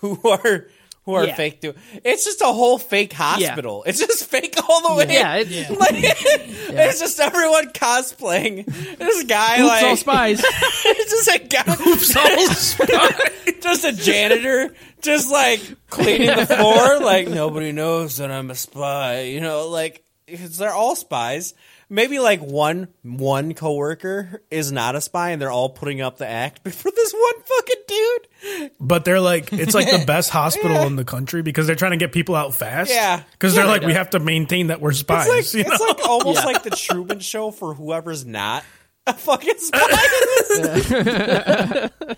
who 0.00 0.18
are 0.28 0.66
who 1.04 1.14
are 1.14 1.26
Yeah. 1.26 1.34
fake. 1.34 1.60
Do 1.60 1.74
it's 2.04 2.24
just 2.24 2.40
a 2.40 2.46
whole 2.46 2.78
fake 2.78 3.12
hospital. 3.12 3.82
It's 3.86 3.98
just 3.98 4.26
fake 4.26 4.54
all 4.68 4.88
the 4.88 4.94
way. 4.96 5.12
yeah, 5.14 5.36
it's, 5.36 5.70
Like, 5.80 5.94
it's 5.96 7.00
just 7.00 7.18
everyone 7.20 7.70
cosplaying 7.72 8.66
this 8.98 9.24
guy 9.24 9.60
Oops, 9.60 9.68
like 9.68 9.84
all 9.84 9.96
spies. 9.96 10.42
it's 10.44 11.10
just 11.26 11.28
a 11.28 11.38
guy. 11.48 13.30
just 13.60 13.84
a 13.84 13.92
janitor, 13.92 14.74
just 15.02 15.30
like 15.30 15.60
cleaning 15.88 16.28
the 16.36 16.46
floor. 16.46 17.00
Like 17.00 17.28
nobody 17.28 17.72
knows 17.72 18.18
that 18.18 18.30
I'm 18.30 18.50
a 18.50 18.54
spy. 18.54 19.22
You 19.22 19.40
know, 19.40 19.68
like 19.68 20.02
'cause 20.28 20.58
they're 20.58 20.72
all 20.72 20.96
spies. 20.96 21.54
Maybe 21.92 22.20
like 22.20 22.40
one 22.40 22.86
one 23.02 23.52
coworker 23.54 24.42
is 24.48 24.70
not 24.70 24.94
a 24.94 25.00
spy, 25.00 25.30
and 25.30 25.42
they're 25.42 25.50
all 25.50 25.70
putting 25.70 26.00
up 26.00 26.18
the 26.18 26.26
act. 26.28 26.60
But 26.62 26.72
for 26.74 26.88
this 26.90 27.12
one 27.12 27.42
fucking 27.44 27.82
dude, 27.88 28.70
But 28.80 29.04
they're 29.04 29.18
like, 29.20 29.52
it's 29.52 29.74
like 29.74 29.90
the 29.90 30.04
best 30.06 30.30
hospital 30.30 30.86
in 30.86 30.94
the 30.94 31.04
country 31.04 31.42
because 31.42 31.66
they're 31.66 31.74
trying 31.76 31.90
to 31.90 31.96
get 31.96 32.12
people 32.12 32.36
out 32.36 32.54
fast. 32.54 32.92
Yeah. 32.92 33.22
Because 33.32 33.56
they're 33.56 33.66
like, 33.66 33.82
we 33.82 33.94
have 33.94 34.10
to 34.10 34.20
maintain 34.20 34.68
that 34.68 34.80
we're 34.80 34.92
spies. 34.92 35.26
it's 35.28 35.52
like 35.54 35.66
you 35.66 35.72
it's 35.72 35.80
like 35.80 36.08
almost 36.08 36.44
like 36.44 36.62
the 36.62 36.70
Truman 36.70 37.18
Show 37.18 37.50
for 37.50 37.74
whoever's 37.74 38.24
not 38.24 38.64
a 39.06 39.12
fucking 39.12 39.58
spy. 39.58 41.88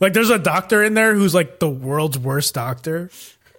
Like, 0.00 0.14
there's 0.14 0.30
a 0.30 0.38
doctor 0.38 0.82
in 0.82 0.94
there 0.94 1.14
who's 1.14 1.34
like 1.34 1.60
the 1.60 1.68
world's 1.70 2.18
worst 2.18 2.54
doctor. 2.54 3.10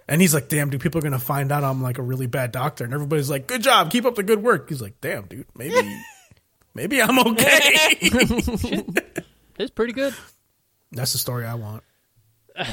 And 0.06 0.20
he's 0.20 0.34
like, 0.34 0.48
damn, 0.48 0.70
dude, 0.70 0.80
people 0.80 0.98
are 0.98 1.02
going 1.02 1.12
to 1.12 1.18
find 1.18 1.50
out 1.50 1.64
I'm 1.64 1.82
like 1.82 1.98
a 1.98 2.02
really 2.02 2.26
bad 2.26 2.52
doctor. 2.52 2.84
And 2.84 2.92
everybody's 2.92 3.30
like, 3.30 3.46
good 3.46 3.62
job. 3.62 3.90
Keep 3.90 4.04
up 4.04 4.14
the 4.14 4.22
good 4.22 4.42
work. 4.42 4.68
He's 4.68 4.82
like, 4.82 5.00
damn, 5.00 5.26
dude, 5.26 5.46
maybe, 5.56 6.02
maybe 6.74 7.00
I'm 7.00 7.18
okay. 7.18 7.96
it's 9.58 9.70
pretty 9.70 9.92
good 9.92 10.14
That's 10.92 11.12
the 11.12 11.18
story 11.18 11.46
I 11.46 11.54
want. 11.54 11.82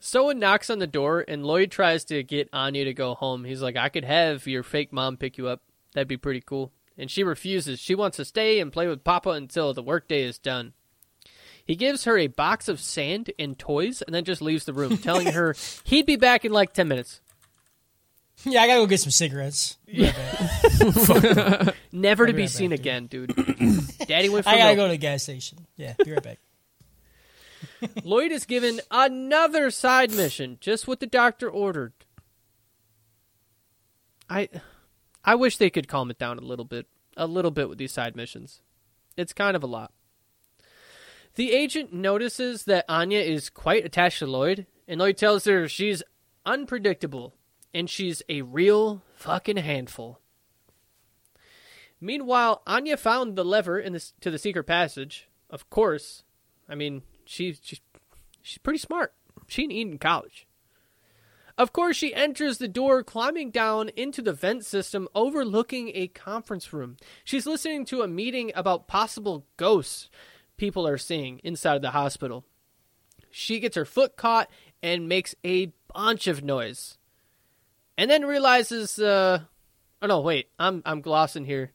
someone 0.00 0.38
knocks 0.38 0.70
on 0.70 0.78
the 0.78 0.86
door 0.86 1.24
and 1.26 1.44
lloyd 1.44 1.70
tries 1.70 2.04
to 2.04 2.22
get 2.22 2.48
anya 2.52 2.84
to 2.84 2.94
go 2.94 3.14
home 3.14 3.44
he's 3.44 3.60
like 3.60 3.76
i 3.76 3.88
could 3.88 4.04
have 4.04 4.46
your 4.46 4.62
fake 4.62 4.92
mom 4.92 5.16
pick 5.16 5.36
you 5.36 5.48
up 5.48 5.60
that'd 5.92 6.06
be 6.06 6.16
pretty 6.16 6.40
cool 6.40 6.72
and 6.96 7.10
she 7.10 7.24
refuses 7.24 7.80
she 7.80 7.94
wants 7.94 8.16
to 8.16 8.24
stay 8.24 8.60
and 8.60 8.72
play 8.72 8.86
with 8.86 9.02
papa 9.02 9.30
until 9.30 9.74
the 9.74 9.82
workday 9.82 10.22
is 10.22 10.38
done 10.38 10.72
He 11.68 11.76
gives 11.76 12.04
her 12.04 12.16
a 12.16 12.26
box 12.28 12.66
of 12.68 12.80
sand 12.80 13.30
and 13.38 13.56
toys 13.58 14.00
and 14.02 14.14
then 14.14 14.24
just 14.24 14.40
leaves 14.42 14.64
the 14.64 14.72
room, 14.72 14.96
telling 14.96 15.26
her 15.28 15.54
he'd 15.84 16.06
be 16.06 16.16
back 16.16 16.44
in 16.46 16.50
like 16.50 16.72
10 16.72 16.88
minutes. 16.88 17.20
Yeah, 18.44 18.62
I 18.62 18.66
gotta 18.66 18.80
go 18.80 18.86
get 18.86 19.00
some 19.00 19.10
cigarettes. 19.10 19.76
Never 21.92 22.26
to 22.26 22.32
be 22.32 22.36
be 22.36 22.42
right 22.42 22.50
seen 22.50 22.70
back, 22.70 22.78
again, 22.78 23.06
dude. 23.06 23.34
Daddy 24.06 24.30
went 24.30 24.44
for 24.44 24.50
I 24.50 24.56
gotta 24.56 24.64
milk. 24.68 24.76
go 24.76 24.84
to 24.86 24.90
the 24.92 24.96
gas 24.96 25.24
station. 25.24 25.66
Yeah, 25.76 25.92
be 26.02 26.12
right 26.12 26.22
back. 26.22 26.38
Lloyd 28.04 28.32
is 28.32 28.46
given 28.46 28.80
another 28.90 29.70
side 29.70 30.12
mission, 30.12 30.56
just 30.60 30.86
what 30.88 31.00
the 31.00 31.06
doctor 31.06 31.50
ordered. 31.50 31.92
I 34.30 34.48
I 35.24 35.34
wish 35.34 35.58
they 35.58 35.68
could 35.68 35.88
calm 35.88 36.10
it 36.10 36.18
down 36.18 36.38
a 36.38 36.42
little 36.42 36.64
bit. 36.64 36.86
A 37.16 37.26
little 37.26 37.50
bit 37.50 37.68
with 37.68 37.78
these 37.78 37.92
side 37.92 38.14
missions. 38.14 38.62
It's 39.16 39.32
kind 39.32 39.56
of 39.56 39.64
a 39.64 39.66
lot. 39.66 39.92
The 41.38 41.52
agent 41.52 41.92
notices 41.92 42.64
that 42.64 42.84
Anya 42.88 43.20
is 43.20 43.48
quite 43.48 43.84
attached 43.84 44.18
to 44.18 44.26
Lloyd, 44.26 44.66
and 44.88 44.98
Lloyd 44.98 45.16
tells 45.16 45.44
her 45.44 45.68
she's 45.68 46.02
unpredictable 46.44 47.36
and 47.72 47.88
she's 47.88 48.24
a 48.28 48.42
real 48.42 49.04
fucking 49.14 49.58
handful. 49.58 50.18
Meanwhile, 52.00 52.62
Anya 52.66 52.96
found 52.96 53.36
the 53.36 53.44
lever 53.44 53.78
in 53.78 53.92
this 53.92 54.14
to 54.20 54.32
the 54.32 54.38
secret 54.38 54.64
passage. 54.64 55.28
Of 55.48 55.70
course, 55.70 56.24
I 56.68 56.74
mean 56.74 57.02
she 57.24 57.56
she's 57.62 57.80
she's 58.42 58.58
pretty 58.58 58.80
smart. 58.80 59.14
She 59.46 59.62
ain't 59.62 59.72
Eton 59.72 59.98
College. 59.98 60.48
Of 61.56 61.72
course, 61.72 61.96
she 61.96 62.14
enters 62.14 62.58
the 62.58 62.66
door, 62.66 63.04
climbing 63.04 63.52
down 63.52 63.90
into 63.90 64.22
the 64.22 64.32
vent 64.32 64.64
system 64.64 65.06
overlooking 65.14 65.92
a 65.94 66.08
conference 66.08 66.72
room. 66.72 66.96
She's 67.22 67.46
listening 67.46 67.84
to 67.86 68.02
a 68.02 68.08
meeting 68.08 68.50
about 68.56 68.88
possible 68.88 69.46
ghosts 69.56 70.08
people 70.58 70.86
are 70.86 70.98
seeing 70.98 71.40
inside 71.42 71.80
the 71.80 71.92
hospital. 71.92 72.44
She 73.30 73.60
gets 73.60 73.76
her 73.76 73.84
foot 73.84 74.16
caught 74.16 74.50
and 74.82 75.08
makes 75.08 75.34
a 75.44 75.72
bunch 75.94 76.26
of 76.26 76.44
noise. 76.44 76.98
And 77.96 78.10
then 78.10 78.26
realizes, 78.26 78.98
uh, 78.98 79.40
oh 80.02 80.06
no, 80.06 80.20
wait, 80.20 80.50
I'm, 80.58 80.82
I'm 80.84 81.00
glossing 81.00 81.44
here. 81.44 81.72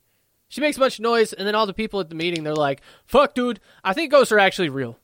She 0.47 0.61
makes 0.61 0.77
a 0.77 0.79
bunch 0.79 0.99
of 0.99 1.03
noise, 1.03 1.33
and 1.33 1.47
then 1.47 1.55
all 1.55 1.65
the 1.65 1.73
people 1.73 1.99
at 1.99 2.09
the 2.09 2.15
meeting, 2.15 2.43
they're 2.43 2.53
like, 2.53 2.81
fuck, 3.07 3.33
dude, 3.33 3.59
I 3.83 3.93
think 3.93 4.11
ghosts 4.11 4.31
are 4.31 4.39
actually 4.39 4.69
real. 4.69 4.99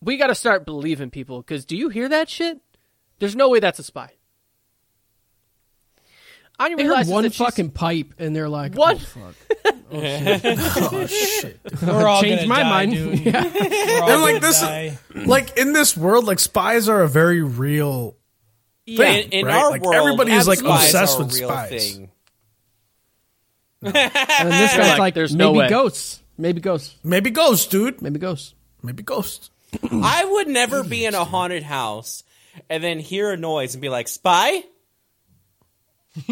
We 0.00 0.16
gotta 0.16 0.34
start 0.34 0.64
believing 0.64 1.10
people, 1.10 1.40
because 1.40 1.64
do 1.64 1.76
you 1.76 1.88
hear 1.88 2.08
that 2.08 2.28
shit? 2.28 2.60
There's 3.18 3.34
no 3.34 3.48
way 3.48 3.58
that's 3.58 3.80
a 3.80 3.82
spy. 3.82 4.12
Anya 6.58 6.76
They 6.76 6.84
heard 6.84 7.06
one 7.06 7.24
that 7.24 7.34
she's- 7.34 7.46
fucking 7.46 7.70
pipe, 7.70 8.14
and 8.18 8.34
they're 8.34 8.48
like, 8.48 8.74
"What? 8.74 8.96
"Oh 8.96 8.98
fuck!" 8.98 9.34
Oh 9.92 11.06
shit! 11.06 11.60
We're 11.82 12.06
all 12.06 12.20
Changed 12.22 12.48
my 12.48 12.62
die, 12.62 12.70
mind. 12.70 12.92
dude. 12.92 13.18
Yeah. 13.26 13.42
We're 13.44 14.12
And 14.12 14.22
like 14.22 14.40
this, 14.40 14.60
die. 14.60 14.98
like 15.14 15.56
in 15.58 15.72
this 15.72 15.96
world, 15.96 16.24
like 16.24 16.38
spies 16.40 16.88
are 16.88 17.02
a 17.02 17.08
very 17.08 17.42
real 17.42 18.16
in, 18.86 18.96
thing. 18.96 19.28
in 19.32 19.46
right? 19.46 19.54
our 19.54 19.70
like, 19.70 19.82
world, 19.82 19.94
everybody 19.96 20.32
is 20.32 20.48
like 20.48 20.60
obsessed 20.60 21.18
with 21.18 21.32
real 21.34 21.48
spies. 21.48 21.68
thing. 21.70 22.10
And 23.82 23.92
this 23.94 24.76
guy's 24.76 24.88
like, 24.90 24.98
like, 24.98 25.14
"There's 25.14 25.34
no 25.34 25.52
maybe 25.52 25.58
way." 25.64 25.68
ghosts, 25.68 26.20
maybe 26.38 26.60
ghosts, 26.60 26.94
Maybe 27.04 27.30
ghosts, 27.30 27.66
dude. 27.66 28.00
maybe 28.02 28.18
ghosts. 28.18 28.54
Maybe 28.82 29.02
ghosts. 29.02 29.50
I 29.90 30.24
would 30.24 30.48
never 30.48 30.82
be 30.84 31.04
in 31.04 31.14
a 31.14 31.24
haunted 31.24 31.62
house 31.62 32.24
and 32.70 32.82
then 32.82 32.98
hear 32.98 33.30
a 33.32 33.36
noise 33.36 33.74
and 33.74 33.82
be 33.82 33.88
like, 33.88 34.08
"Spy." 34.08 34.64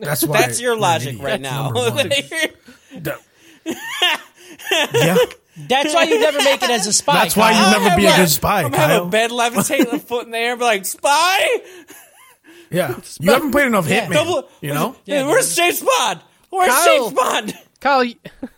That's 0.00 0.24
why. 0.26 0.40
That's 0.40 0.60
your 0.60 0.76
logic 0.76 1.20
right 1.22 1.40
now. 1.40 1.72
That- 1.74 3.18
yeah, 4.94 5.16
That's 5.68 5.92
why 5.94 6.04
you 6.04 6.20
never 6.20 6.38
make 6.38 6.62
it 6.62 6.70
as 6.70 6.86
a 6.86 6.92
spy. 6.92 7.14
that's 7.24 7.36
why 7.36 7.52
Kyle. 7.52 7.66
you 7.74 7.78
never 7.84 7.96
be 7.96 8.06
a 8.06 8.16
good 8.16 8.28
spy, 8.28 8.62
I'm 8.62 8.72
have 8.72 9.02
a 9.02 9.06
bed 9.06 9.30
levitate, 9.30 9.92
a 9.92 9.98
foot 9.98 10.24
in 10.26 10.30
the 10.32 10.38
air, 10.38 10.52
and 10.52 10.58
be 10.58 10.64
like, 10.64 10.86
"Spy." 10.86 11.46
Yeah, 12.70 12.98
you 13.20 13.32
haven't 13.32 13.50
played 13.52 13.66
enough 13.66 13.86
Hitman. 13.86 14.12
Double- 14.12 14.48
You 14.60 14.74
know, 14.74 14.96
Yeah, 15.04 15.26
where's 15.26 15.54
James 15.54 15.82
Bond? 15.82 16.20
Where's 16.50 16.70
Kyle. 16.72 16.98
James 17.02 17.12
Bond? 17.14 17.58
Kyle, 17.80 18.04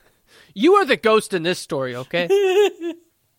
you 0.54 0.74
are 0.74 0.84
the 0.84 0.96
ghost 0.96 1.32
in 1.34 1.42
this 1.42 1.58
story, 1.58 1.96
okay? 1.96 2.28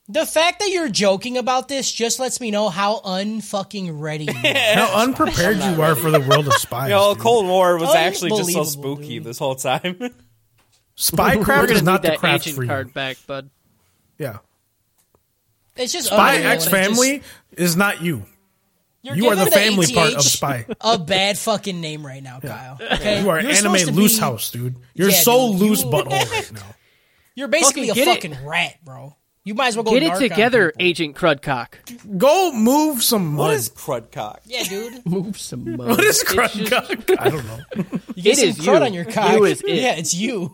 The 0.09 0.25
fact 0.25 0.59
that 0.59 0.69
you're 0.69 0.89
joking 0.89 1.37
about 1.37 1.67
this 1.69 1.89
just 1.89 2.19
lets 2.19 2.41
me 2.41 2.51
know 2.51 2.69
how 2.69 2.99
unfucking 2.99 3.99
ready 3.99 4.25
you 4.25 4.31
are. 4.33 4.53
how 4.75 5.03
unprepared 5.03 5.57
you 5.63 5.81
are 5.81 5.95
for 5.95 6.11
the 6.11 6.19
world 6.19 6.47
of 6.47 6.53
spies. 6.53 6.89
You 6.89 6.95
know, 6.95 7.13
dude. 7.13 7.23
Cold 7.23 7.45
War 7.45 7.77
was 7.77 7.93
actually 7.95 8.31
just 8.31 8.51
so 8.51 8.63
spooky 8.63 9.15
dude. 9.19 9.23
this 9.23 9.37
whole 9.39 9.55
time. 9.55 9.95
We're 9.99 10.09
Spycraft 10.97 11.45
gonna 11.45 11.71
is 11.73 11.83
not 11.83 12.01
the 12.01 12.17
craft 12.17 12.43
agent 12.43 12.55
for 12.57 12.63
you. 12.63 12.69
card 12.69 12.93
back, 12.93 13.17
bud. 13.25 13.49
Yeah, 14.19 14.39
It's 15.75 15.93
just 15.93 16.07
Spy 16.07 16.35
unreal, 16.35 16.51
X 16.51 16.65
and 16.67 16.73
it 16.75 16.77
just- 16.79 16.89
Family 16.99 17.21
is 17.53 17.75
not 17.77 18.01
you. 18.03 18.25
you're 19.01 19.15
You 19.15 19.27
are 19.29 19.35
the 19.35 19.45
giving 19.45 19.59
family 19.59 19.93
part 19.93 20.13
of 20.13 20.21
Spy. 20.23 20.65
A 20.81 20.99
bad 20.99 21.37
fucking 21.39 21.79
name 21.79 22.05
right 22.05 22.21
now, 22.21 22.39
Kyle. 22.39 22.77
Okay? 22.81 23.21
You 23.21 23.29
are 23.29 23.39
You're 23.41 23.51
anime 23.51 23.95
loose 23.95 24.15
be- 24.15 24.19
house, 24.21 24.51
dude. 24.51 24.75
You're 24.93 25.09
Yeah, 25.09 25.15
so 25.21 25.51
dude, 25.53 25.61
loose 25.61 25.83
you- 25.83 25.89
butthole 25.89 26.29
right 26.31 26.51
now. 26.53 26.75
You're 27.33 27.47
basically 27.47 27.87
Fucking 27.87 28.03
a 28.03 28.05
get 28.05 28.07
it. 28.25 28.31
fucking 28.31 28.45
rat, 28.47 28.75
bro. 28.83 29.15
You 29.43 29.55
might 29.55 29.69
as 29.69 29.76
well 29.76 29.84
go 29.84 29.91
Get 29.99 30.03
it 30.03 30.19
together, 30.19 30.72
people. 30.72 30.85
Agent 30.85 31.15
Crudcock. 31.15 31.73
Go 32.18 32.53
move 32.53 33.01
some 33.01 33.26
mud. 33.34 33.39
what 33.39 33.53
is 33.55 33.69
Crudcock? 33.69 34.39
Yeah, 34.45 34.63
dude. 34.63 35.03
Move 35.05 35.39
some 35.39 35.77
mud. 35.77 35.88
what 35.89 36.03
is 36.03 36.23
Crudcock? 36.23 37.05
just- 37.07 37.11
I 37.19 37.30
don't 37.30 37.45
know. 37.47 37.59
You 38.15 38.22
get 38.23 38.38
It 38.38 38.38
some 38.38 38.49
is 38.49 38.57
crud 38.59 38.80
you. 38.80 38.85
on 38.85 38.93
your 38.93 39.05
cock. 39.05 39.34
You 39.34 39.45
is 39.45 39.61
it. 39.61 39.69
Yeah, 39.81 39.95
it's 39.95 40.13
you. 40.13 40.51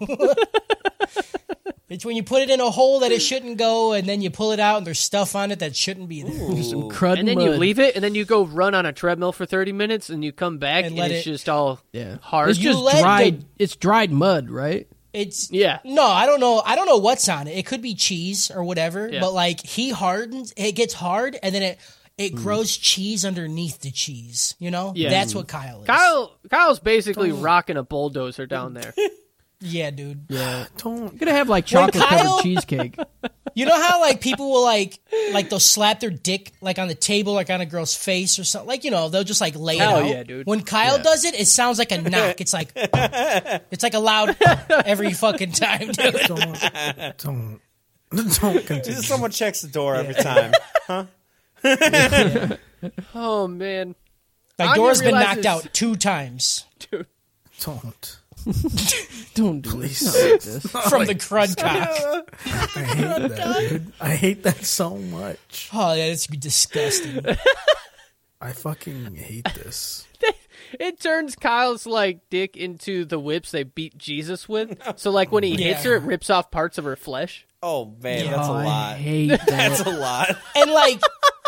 it's 1.90 2.06
when 2.06 2.16
you 2.16 2.24
put 2.24 2.42
it 2.44 2.50
in 2.50 2.62
a 2.62 2.70
hole 2.70 3.00
that 3.02 3.12
it 3.12 3.22
shouldn't 3.22 3.58
go, 3.58 3.92
and 3.92 4.08
then 4.08 4.22
you 4.22 4.30
pull 4.30 4.54
it 4.54 4.60
out, 4.62 4.78
and 4.78 4.88
there's 4.88 5.00
stuff 5.00 5.36
on 5.36 5.52
it 5.52 5.60
that 5.60 5.76
shouldn't 5.76 6.08
be 6.08 6.22
there. 6.24 6.64
some 6.64 6.90
crud 6.90 7.20
And 7.20 7.28
then 7.28 7.42
you 7.42 7.52
leave 7.52 7.80
it, 7.80 7.96
and 7.96 8.04
then 8.04 8.16
you 8.16 8.24
go 8.24 8.46
run 8.46 8.74
on 8.74 8.86
a 8.86 8.94
treadmill 8.94 9.34
for 9.34 9.46
30 9.46 9.74
minutes, 9.74 10.10
and 10.10 10.24
you 10.24 10.32
come 10.32 10.60
back, 10.60 10.86
And 10.86 10.98
and, 10.98 11.12
it's 11.12 11.28
it- 11.28 11.30
just 11.32 11.50
all 11.50 11.82
Yeah, 11.92 12.18
hard. 12.22 12.52
It's 12.52 12.60
just 12.60 12.80
dried. 13.02 13.42
the- 13.42 13.46
It's 13.60 13.76
dried 13.76 14.12
mud, 14.14 14.50
right? 14.50 14.88
It's 15.18 15.52
Yeah. 15.52 15.80
No, 15.84 16.06
I 16.06 16.26
don't 16.26 16.40
know. 16.40 16.62
I 16.66 16.76
don't 16.76 16.86
know 16.86 16.98
what's 16.98 17.28
on 17.28 17.48
it. 17.48 17.58
It 17.58 17.66
could 17.66 17.82
be 17.82 17.96
cheese 17.96 18.52
or 18.52 18.64
whatever. 18.64 19.10
Yeah. 19.12 19.20
But 19.22 19.34
like 19.34 19.66
he 19.66 19.90
hardens, 19.90 20.54
it 20.56 20.74
gets 20.74 20.94
hard, 20.94 21.38
and 21.42 21.54
then 21.54 21.64
it 21.64 21.80
it 22.18 22.34
Mm. 22.34 22.38
grows 22.44 22.76
cheese 22.76 23.26
underneath 23.26 23.82
the 23.82 23.92
cheese. 23.92 24.56
You 24.60 24.72
know, 24.72 24.92
Yeah. 24.96 25.10
that's 25.10 25.36
what 25.36 25.48
Kyle 25.48 25.82
is. 25.82 25.88
Kyle, 25.88 26.32
Kyle's 26.50 26.80
basically 26.80 27.32
rocking 27.32 27.78
a 27.78 27.84
bulldozer 27.84 28.46
down 28.48 28.74
there. 28.74 28.94
yeah, 29.60 29.90
dude. 29.92 30.28
Don't. 30.28 31.02
You're 31.14 31.20
gonna 31.20 31.34
have 31.34 31.50
like 31.50 31.66
chocolate 31.66 31.96
Kyle- 32.04 32.24
covered 32.38 32.44
cheesecake. 32.44 32.98
You 33.56 33.66
know 33.66 33.82
how 33.82 34.02
like 34.02 34.22
people 34.22 34.52
will 34.52 34.62
like 34.64 35.00
like 35.34 35.50
they'll 35.50 35.60
slap 35.60 36.00
their 36.00 36.12
dick 36.12 36.52
like 36.62 36.78
on 36.78 36.88
the 36.90 36.94
table, 36.94 37.34
like 37.34 37.50
on 37.50 37.60
a 37.60 37.66
girl's 37.66 37.96
face 37.96 38.38
or 38.38 38.44
something. 38.44 38.68
Like 38.68 38.84
you 38.84 38.92
know 38.92 39.10
they'll 39.10 39.24
just 39.24 39.42
like 39.42 39.56
lay 39.56 39.78
Hell 39.78 39.98
it 39.98 40.04
out. 40.04 40.10
yeah, 40.10 40.22
dude. 40.22 40.46
When 40.46 40.62
Kyle 40.62 41.02
does 41.02 41.26
it, 41.26 41.34
it 41.34 41.48
sounds 41.48 41.80
like 41.80 41.92
a 41.92 42.00
knock. 42.08 42.40
It's 42.40 42.54
like 42.54 42.70
it's 42.76 43.82
like 43.82 43.96
a 43.96 44.00
loud 44.00 44.38
every 44.86 45.12
fucking 45.12 45.54
time, 45.54 45.88
dude. 45.92 46.14
Don't. 46.28 46.60
Don't. 47.18 47.60
Don't 48.12 48.64
continue. 48.68 49.02
Someone 49.02 49.32
checks 49.32 49.62
the 49.62 49.70
door 49.70 49.96
every 49.96 50.14
time. 50.14 50.52
Huh? 50.86 51.06
Oh, 53.16 53.48
man. 53.48 53.96
Like 54.60 54.70
Anya 54.70 54.76
Dora's 54.82 55.00
been 55.00 55.16
realizes- 55.16 55.44
knocked 55.44 55.66
out 55.66 55.74
two 55.74 55.96
times 55.96 56.66
Dude. 56.92 57.08
Don't. 57.62 58.20
Don't 59.36 59.62
do 59.62 59.82
this. 59.82 60.04
Not 60.04 60.32
like 60.32 60.42
this. 60.42 60.66
from 60.90 61.06
the 61.06 61.16
crud 61.16 61.58
cock. 61.58 62.32
I 62.76 62.84
hate 62.84 63.08
that, 63.08 63.70
dude. 63.70 63.94
I 64.00 64.16
hate 64.16 64.44
that 64.44 64.64
so 64.66 64.96
much. 64.98 65.70
Oh, 65.74 65.94
yeah, 65.94 66.06
it's 66.06 66.28
disgusting. 66.28 67.26
I 68.42 68.52
fucking 68.52 69.16
hate 69.16 69.48
this. 69.56 70.06
It 70.80 71.00
turns 71.00 71.36
Kyle's 71.36 71.88
like 71.88 72.30
dick 72.30 72.58
into 72.58 73.06
the 73.06 73.18
whips 73.20 73.52
they 73.52 73.64
beat 73.64 73.98
Jesus 73.98 74.50
with. 74.50 74.78
So 74.98 75.12
like 75.12 75.32
when 75.32 75.44
he 75.44 75.56
hits 75.56 75.84
her, 75.84 75.96
it 75.96 76.04
rips 76.04 76.30
off 76.30 76.52
parts 76.52 76.78
of 76.78 76.84
her 76.86 76.96
flesh. 76.98 77.46
Oh 77.64 77.96
man, 78.04 78.26
Yeah. 78.26 78.32
that's 78.32 78.48
a 78.48 78.52
Oh, 78.52 78.56
I 78.56 78.64
lot. 78.66 78.98
hate 78.98 79.28
that. 79.30 79.48
That's 79.48 79.80
a 79.82 79.90
lot. 79.90 80.30
and 80.56 80.72
like 80.72 81.02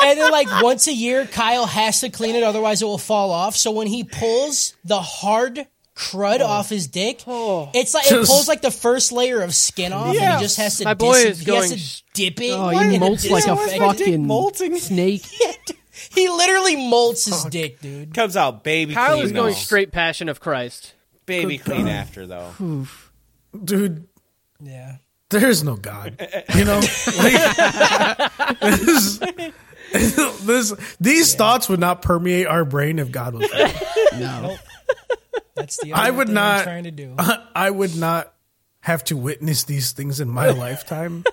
and 0.03 0.17
then 0.19 0.31
like 0.31 0.47
once 0.63 0.87
a 0.87 0.93
year 0.93 1.25
Kyle 1.25 1.65
has 1.65 1.99
to 1.99 2.09
clean 2.09 2.35
it 2.35 2.43
otherwise 2.43 2.81
it 2.81 2.85
will 2.85 2.97
fall 2.97 3.31
off 3.31 3.55
so 3.57 3.71
when 3.71 3.87
he 3.87 4.03
pulls 4.05 4.73
the 4.85 4.99
hard 5.01 5.67
crud 5.99 6.39
oh. 6.39 6.45
off 6.45 6.69
his 6.69 6.87
dick 6.87 7.21
oh. 7.27 7.69
it's 7.73 7.93
like 7.93 8.09
it 8.09 8.25
pulls 8.25 8.47
like 8.47 8.61
the 8.61 8.71
first 8.71 9.11
layer 9.11 9.41
of 9.41 9.53
skin 9.53 9.91
off 9.91 10.15
and 10.15 10.33
he 10.35 10.41
just 10.41 10.55
has 10.57 10.77
to 10.77 10.85
My 10.85 10.93
boy 10.93 11.13
dis- 11.13 11.39
is 11.41 11.45
he 11.45 11.53
has 11.53 11.69
to 11.71 12.03
dip 12.13 12.39
it 12.39 12.51
oh, 12.51 12.69
he 12.69 12.97
the 12.97 13.05
molts 13.05 13.29
like 13.31 13.47
a 13.47 13.55
fucking 13.55 14.25
molting. 14.25 14.77
snake. 14.79 15.25
he 16.11 16.29
literally 16.29 16.77
molts 16.77 17.25
his 17.25 17.43
dick 17.45 17.81
dude 17.81 18.13
Comes 18.13 18.37
out 18.37 18.63
baby 18.63 18.93
Kyle 18.93 19.15
clean. 19.15 19.25
is 19.25 19.31
going 19.33 19.53
though. 19.53 19.59
straight 19.59 19.91
Passion 19.91 20.29
of 20.29 20.39
Christ. 20.39 20.93
baby 21.25 21.57
clean 21.57 21.87
after 21.87 22.25
though. 22.25 22.85
Dude, 23.63 24.07
yeah 24.61 24.97
there's 25.29 25.63
no 25.63 25.75
God. 25.75 26.27
You 26.55 26.65
know? 26.65 26.81
Like, 28.59 29.53
this, 29.91 30.15
this, 30.41 30.95
these 30.99 31.35
thoughts 31.35 31.69
would 31.69 31.79
not 31.79 32.01
permeate 32.01 32.47
our 32.47 32.65
brain 32.65 32.99
if 32.99 33.11
God 33.11 33.33
was 33.35 33.51
real. 33.53 33.69
No. 34.19 34.57
that's 35.55 35.77
the 35.81 35.93
I 35.93 36.09
would 36.09 36.27
thing 36.27 36.37
I'm 36.37 36.43
not- 36.57 36.63
trying 36.63 36.83
to 36.85 36.91
do 36.91 37.15
I 37.55 37.69
would 37.69 37.95
not 37.95 38.33
have 38.81 39.03
to 39.05 39.15
witness 39.17 39.63
these 39.65 39.91
things 39.91 40.19
in 40.19 40.27
my 40.29 40.49
lifetime 40.49 41.23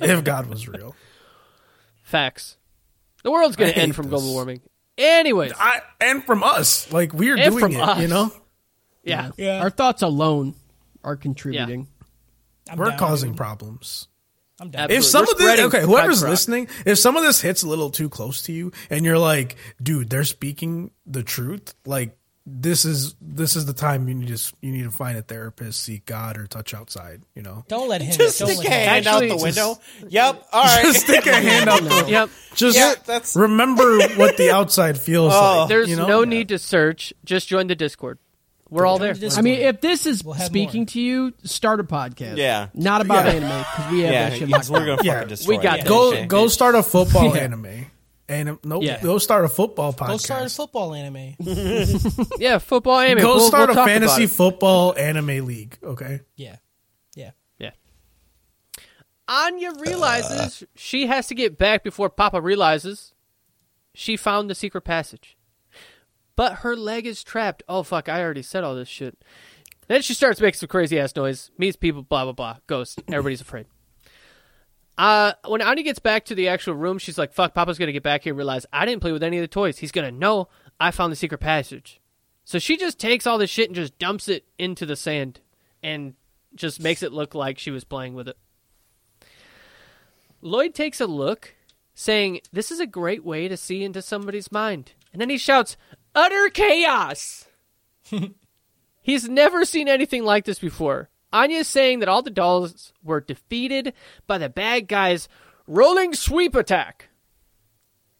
if 0.00 0.24
God 0.24 0.46
was 0.46 0.66
real. 0.68 0.94
Facts. 2.02 2.56
The 3.22 3.30
world's 3.30 3.56
going 3.56 3.72
to 3.72 3.78
end 3.78 3.94
from 3.94 4.06
this. 4.06 4.10
global 4.20 4.32
warming. 4.32 4.60
Anyways, 4.96 5.52
I, 5.58 5.80
and 6.00 6.24
from 6.24 6.42
us. 6.42 6.92
Like, 6.92 7.12
we 7.12 7.30
are 7.30 7.36
And 7.36 7.50
doing 7.52 7.60
from 7.60 7.72
it, 7.72 7.80
us. 7.80 8.00
you 8.00 8.08
know? 8.08 8.32
yeah. 9.04 9.30
yeah 9.36 9.60
Our 9.60 9.70
thoughts 9.70 10.02
alone 10.02 10.54
are 11.04 11.16
contributing. 11.16 11.86
I'm 12.68 12.78
We're 12.78 12.90
down, 12.90 12.98
causing 12.98 13.30
dude. 13.30 13.36
problems. 13.38 14.08
I'm 14.60 14.70
down. 14.70 14.90
Absolutely. 14.90 14.96
If 14.96 15.04
some 15.04 15.24
We're 15.26 15.32
of 15.32 15.38
this, 15.38 15.60
okay, 15.66 15.82
whoever's 15.82 16.22
listening, 16.22 16.68
if 16.84 16.98
some 16.98 17.16
of 17.16 17.22
this 17.22 17.40
hits 17.40 17.62
a 17.62 17.68
little 17.68 17.90
too 17.90 18.08
close 18.08 18.42
to 18.42 18.52
you, 18.52 18.72
and 18.90 19.04
you're 19.04 19.18
like, 19.18 19.56
dude, 19.82 20.10
they're 20.10 20.24
speaking 20.24 20.90
the 21.06 21.22
truth, 21.22 21.74
like 21.86 22.16
this 22.50 22.86
is 22.86 23.14
this 23.20 23.56
is 23.56 23.66
the 23.66 23.74
time 23.74 24.08
you 24.08 24.14
need 24.14 24.34
to 24.34 24.52
you 24.62 24.72
need 24.72 24.84
to 24.84 24.90
find 24.90 25.18
a 25.18 25.22
therapist, 25.22 25.82
seek 25.82 26.06
God, 26.06 26.38
or 26.38 26.46
touch 26.46 26.72
outside. 26.74 27.22
You 27.34 27.42
know, 27.42 27.64
don't 27.68 27.88
let 27.88 28.00
him 28.00 28.10
Just 28.12 28.38
don't 28.38 28.48
stick 28.48 28.58
let 28.58 28.66
a 28.66 28.70
hand 28.70 29.06
Actually, 29.06 29.30
out 29.30 29.38
the 29.38 29.44
just- 29.44 29.58
window. 30.00 30.08
Yep. 30.10 30.46
All 30.52 30.64
right. 30.64 30.82
just 30.82 31.00
stick 31.02 31.26
a 31.26 31.34
hand 31.34 31.68
out. 31.68 31.82
the 31.82 32.04
Yep. 32.08 32.30
Just 32.54 32.76
Yeah, 32.78 32.94
that's- 33.04 33.36
remember 33.36 33.98
what 34.16 34.36
the 34.38 34.50
outside 34.50 34.98
feels 34.98 35.34
Oh. 35.36 35.58
like. 35.60 35.68
There's 35.68 35.88
you 35.90 35.96
know? 35.96 36.06
no 36.08 36.24
need 36.24 36.48
to 36.48 36.58
search. 36.58 37.12
Just 37.24 37.48
join 37.48 37.66
the 37.66 37.74
Discord. 37.76 38.18
We're 38.70 38.84
all 38.86 38.98
there. 38.98 39.14
I 39.36 39.40
mean, 39.40 39.60
if 39.60 39.80
this 39.80 40.04
is 40.06 40.22
We'll 40.22 40.34
have 40.34 40.46
speaking 40.46 40.80
more. 40.82 40.86
to 40.88 41.00
you, 41.00 41.32
start 41.44 41.80
a 41.80 41.84
podcast. 41.84 42.36
Yeah. 42.36 42.68
Not 42.74 43.00
about 43.00 43.24
Yeah. 43.26 43.32
anime 43.32 43.48
because 43.58 43.90
we 43.92 44.00
have 44.00 44.12
yeah, 44.12 44.28
that 44.30 44.38
shit 44.38 44.48
yes, 44.48 44.68
locked 44.68 44.70
we're 44.70 44.86
down. 44.86 44.96
gonna 44.96 45.06
Yeah. 45.06 45.14
fucking 45.14 45.28
destroy. 45.28 45.56
We 45.56 45.62
got 45.62 45.78
it. 45.80 45.86
Go 45.86 46.08
Okay. 46.10 46.26
go 46.26 46.48
start 46.48 46.74
a 46.74 46.82
football 46.82 47.34
anime. 47.34 47.86
And 48.30 48.58
nope, 48.62 48.82
Yeah. 48.82 49.00
go 49.02 49.16
start 49.16 49.46
a 49.46 49.48
football 49.48 49.94
podcast. 49.94 50.08
go 50.08 50.16
start 50.18 50.42
a 50.44 50.48
football 50.50 50.92
anime 50.94 51.34
Yeah, 52.38 52.58
football 52.58 52.98
anime. 53.00 53.22
Go 53.22 53.36
We'll- 53.36 53.48
start 53.48 53.68
we'll 53.70 53.72
a 53.72 53.74
talk 53.74 53.86
about 53.86 53.88
fantasy 53.88 54.24
it. 54.24 54.30
football 54.30 54.94
anime 54.98 55.46
league. 55.46 55.78
Okay. 55.82 56.20
yeah 56.36 56.56
yeah 57.14 57.30
Yeah. 57.58 57.70
Anya 59.28 59.72
realizes 59.78 60.62
uh. 60.62 60.66
she 60.76 61.06
has 61.06 61.26
to 61.28 61.34
get 61.34 61.56
back 61.56 61.82
before 61.82 62.10
Papa 62.10 62.38
realizes 62.42 63.14
she 63.94 64.14
found 64.18 64.50
the 64.50 64.54
secret 64.54 64.82
passage. 64.82 65.37
But 66.38 66.58
her 66.58 66.76
leg 66.76 67.04
is 67.04 67.24
trapped. 67.24 67.64
Oh 67.68 67.82
fuck, 67.82 68.08
I 68.08 68.22
already 68.22 68.42
said 68.42 68.62
all 68.62 68.76
this 68.76 68.86
shit. 68.86 69.18
Then 69.88 70.02
she 70.02 70.14
starts 70.14 70.40
making 70.40 70.58
some 70.58 70.68
crazy 70.68 70.96
ass 70.96 71.16
noise, 71.16 71.50
meets 71.58 71.76
people, 71.76 72.04
blah 72.04 72.22
blah 72.22 72.32
blah. 72.32 72.58
Ghost. 72.68 73.02
Everybody's 73.08 73.40
afraid. 73.40 73.66
Uh, 74.96 75.32
when 75.48 75.60
Anya 75.62 75.82
gets 75.82 75.98
back 75.98 76.24
to 76.26 76.36
the 76.36 76.46
actual 76.46 76.74
room, 76.74 76.98
she's 76.98 77.18
like, 77.18 77.32
"Fuck, 77.32 77.54
Papa's 77.54 77.76
gonna 77.76 77.90
get 77.90 78.04
back 78.04 78.22
here 78.22 78.34
and 78.34 78.38
realize 78.38 78.66
I 78.72 78.86
didn't 78.86 79.00
play 79.00 79.10
with 79.10 79.24
any 79.24 79.38
of 79.38 79.42
the 79.42 79.48
toys. 79.48 79.78
He's 79.78 79.90
gonna 79.90 80.12
know 80.12 80.48
I 80.78 80.92
found 80.92 81.10
the 81.10 81.16
secret 81.16 81.38
passage." 81.38 82.00
So 82.44 82.60
she 82.60 82.76
just 82.76 83.00
takes 83.00 83.26
all 83.26 83.38
this 83.38 83.50
shit 83.50 83.68
and 83.68 83.74
just 83.74 83.98
dumps 83.98 84.28
it 84.28 84.44
into 84.60 84.86
the 84.86 84.94
sand, 84.94 85.40
and 85.82 86.14
just 86.54 86.80
makes 86.80 87.02
it 87.02 87.12
look 87.12 87.34
like 87.34 87.58
she 87.58 87.72
was 87.72 87.82
playing 87.82 88.14
with 88.14 88.28
it. 88.28 88.38
Lloyd 90.40 90.72
takes 90.72 91.00
a 91.00 91.08
look, 91.08 91.56
saying, 91.98 92.42
This 92.52 92.70
is 92.70 92.78
a 92.78 92.86
great 92.86 93.24
way 93.24 93.48
to 93.48 93.56
see 93.56 93.82
into 93.82 94.00
somebody's 94.00 94.52
mind. 94.52 94.92
And 95.12 95.20
then 95.20 95.30
he 95.30 95.38
shouts, 95.38 95.76
Utter 96.14 96.48
chaos! 96.50 97.46
He's 99.02 99.28
never 99.28 99.64
seen 99.64 99.88
anything 99.88 100.24
like 100.24 100.44
this 100.44 100.58
before. 100.58 101.08
Anya 101.32 101.58
is 101.58 101.68
saying 101.68 102.00
that 102.00 102.08
all 102.08 102.22
the 102.22 102.30
dolls 102.30 102.92
were 103.02 103.20
defeated 103.20 103.92
by 104.26 104.38
the 104.38 104.48
bad 104.48 104.88
guy's 104.88 105.28
rolling 105.66 106.14
sweep 106.14 106.54
attack. 106.54 107.08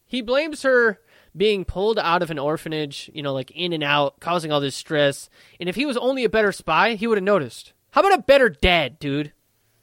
He 0.06 0.20
blames 0.22 0.62
her 0.62 1.00
being 1.36 1.64
pulled 1.64 1.98
out 1.98 2.22
of 2.22 2.30
an 2.30 2.38
orphanage, 2.38 3.10
you 3.14 3.22
know, 3.22 3.32
like 3.32 3.50
in 3.52 3.72
and 3.72 3.82
out, 3.84 4.20
causing 4.20 4.50
all 4.52 4.60
this 4.60 4.76
stress. 4.76 5.28
And 5.60 5.68
if 5.68 5.76
he 5.76 5.86
was 5.86 5.96
only 5.96 6.24
a 6.24 6.28
better 6.28 6.52
spy, 6.52 6.94
he 6.94 7.06
would 7.06 7.18
have 7.18 7.24
noticed. 7.24 7.72
How 7.90 8.00
about 8.00 8.18
a 8.18 8.22
better 8.22 8.48
dad, 8.48 8.98
dude? 8.98 9.32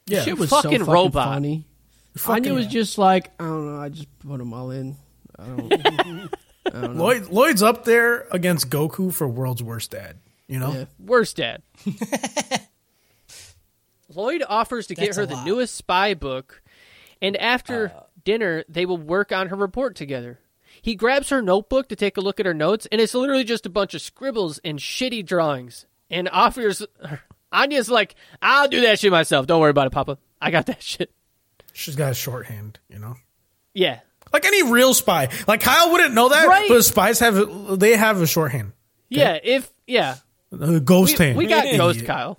Yeah, 0.06 0.22
Shit 0.22 0.38
was 0.38 0.50
fucking 0.50 0.70
so 0.70 0.78
fucking 0.78 0.92
robot. 0.92 1.28
funny. 1.28 1.66
Fucking- 2.16 2.44
Anya 2.46 2.54
was 2.54 2.66
just 2.68 2.98
like, 2.98 3.32
I 3.40 3.44
don't 3.44 3.66
know, 3.74 3.80
I 3.80 3.88
just 3.88 4.06
put 4.20 4.38
them 4.38 4.52
all 4.52 4.70
in. 4.70 4.96
I 5.38 5.46
don't. 5.46 6.34
Lloyd, 6.74 7.28
Lloyd's 7.28 7.62
up 7.62 7.84
there 7.84 8.26
against 8.30 8.70
Goku 8.70 9.12
for 9.12 9.26
world's 9.28 9.62
worst 9.62 9.90
dad. 9.92 10.18
You 10.48 10.58
know, 10.58 10.72
Yeah. 10.72 10.84
Worst 10.98 11.36
dad. 11.36 11.62
Lloyd 14.14 14.42
offers 14.48 14.86
to 14.88 14.94
get 14.94 15.06
That's 15.06 15.16
her 15.18 15.26
the 15.26 15.34
lot. 15.34 15.46
newest 15.46 15.74
spy 15.74 16.14
book, 16.14 16.62
and 17.20 17.36
after 17.36 17.92
Uh. 17.94 18.00
dinner, 18.24 18.64
they 18.68 18.86
will 18.86 18.98
work 18.98 19.32
on 19.32 19.48
her 19.48 19.56
report 19.56 19.96
together. 19.96 20.38
He 20.80 20.94
grabs 20.94 21.30
her 21.30 21.42
notebook 21.42 21.88
to 21.88 21.96
take 21.96 22.16
a 22.16 22.20
look 22.20 22.38
at 22.38 22.46
her 22.46 22.54
notes, 22.54 22.86
and 22.92 23.00
it's 23.00 23.14
literally 23.14 23.42
just 23.44 23.66
a 23.66 23.70
bunch 23.70 23.94
of 23.94 24.02
scribbles 24.02 24.58
and 24.64 24.78
shitty 24.78 25.26
drawings. 25.26 25.86
And 26.08 26.28
offers 26.28 26.86
Anya's 27.52 27.90
like, 27.90 28.14
"I'll 28.40 28.68
do 28.68 28.80
that 28.82 29.00
shit 29.00 29.10
myself. 29.10 29.46
Don't 29.46 29.60
worry 29.60 29.70
about 29.70 29.88
it, 29.88 29.92
Papa. 29.92 30.18
I 30.40 30.50
got 30.50 30.66
that 30.66 30.82
shit." 30.82 31.10
she's 31.72 31.96
got 31.96 32.12
a 32.12 32.14
shorthand. 32.14 32.78
You 32.88 32.98
know, 33.00 33.16
Yeah, 33.74 34.00
like 34.32 34.44
any 34.44 34.62
real 34.70 34.94
spy. 34.94 35.28
Like 35.46 35.60
Kyle 35.60 35.92
wouldn't 35.92 36.14
know 36.14 36.28
that, 36.28 36.46
Right. 36.48 36.68
but 36.68 36.84
spies 36.84 37.20
have 37.20 37.78
they 37.78 37.96
have 37.96 38.20
a 38.20 38.26
shorthand, 38.26 38.72
yeah. 39.08 39.38
If 39.42 39.72
yeah, 39.86 40.16
a 40.52 40.80
ghost 40.80 41.18
we, 41.18 41.24
hand. 41.24 41.38
we 41.38 41.46
got 41.46 41.64
Ghost 41.76 42.04
Kyle. 42.04 42.38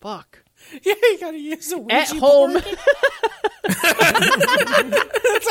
Fuck. 0.00 0.38
Yeah, 0.84 0.94
you 1.02 1.18
gotta 1.18 1.38
use 1.38 1.72
a 1.72 1.84
At 1.90 2.10
home, 2.10 2.52
That's 3.62 3.84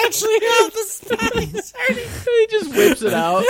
actually 0.05 0.39
how 0.47 0.69
the 0.69 0.83
spies. 0.87 1.73
he 2.25 2.47
just 2.49 2.73
whips 2.73 3.01
it 3.01 3.13
out. 3.13 3.43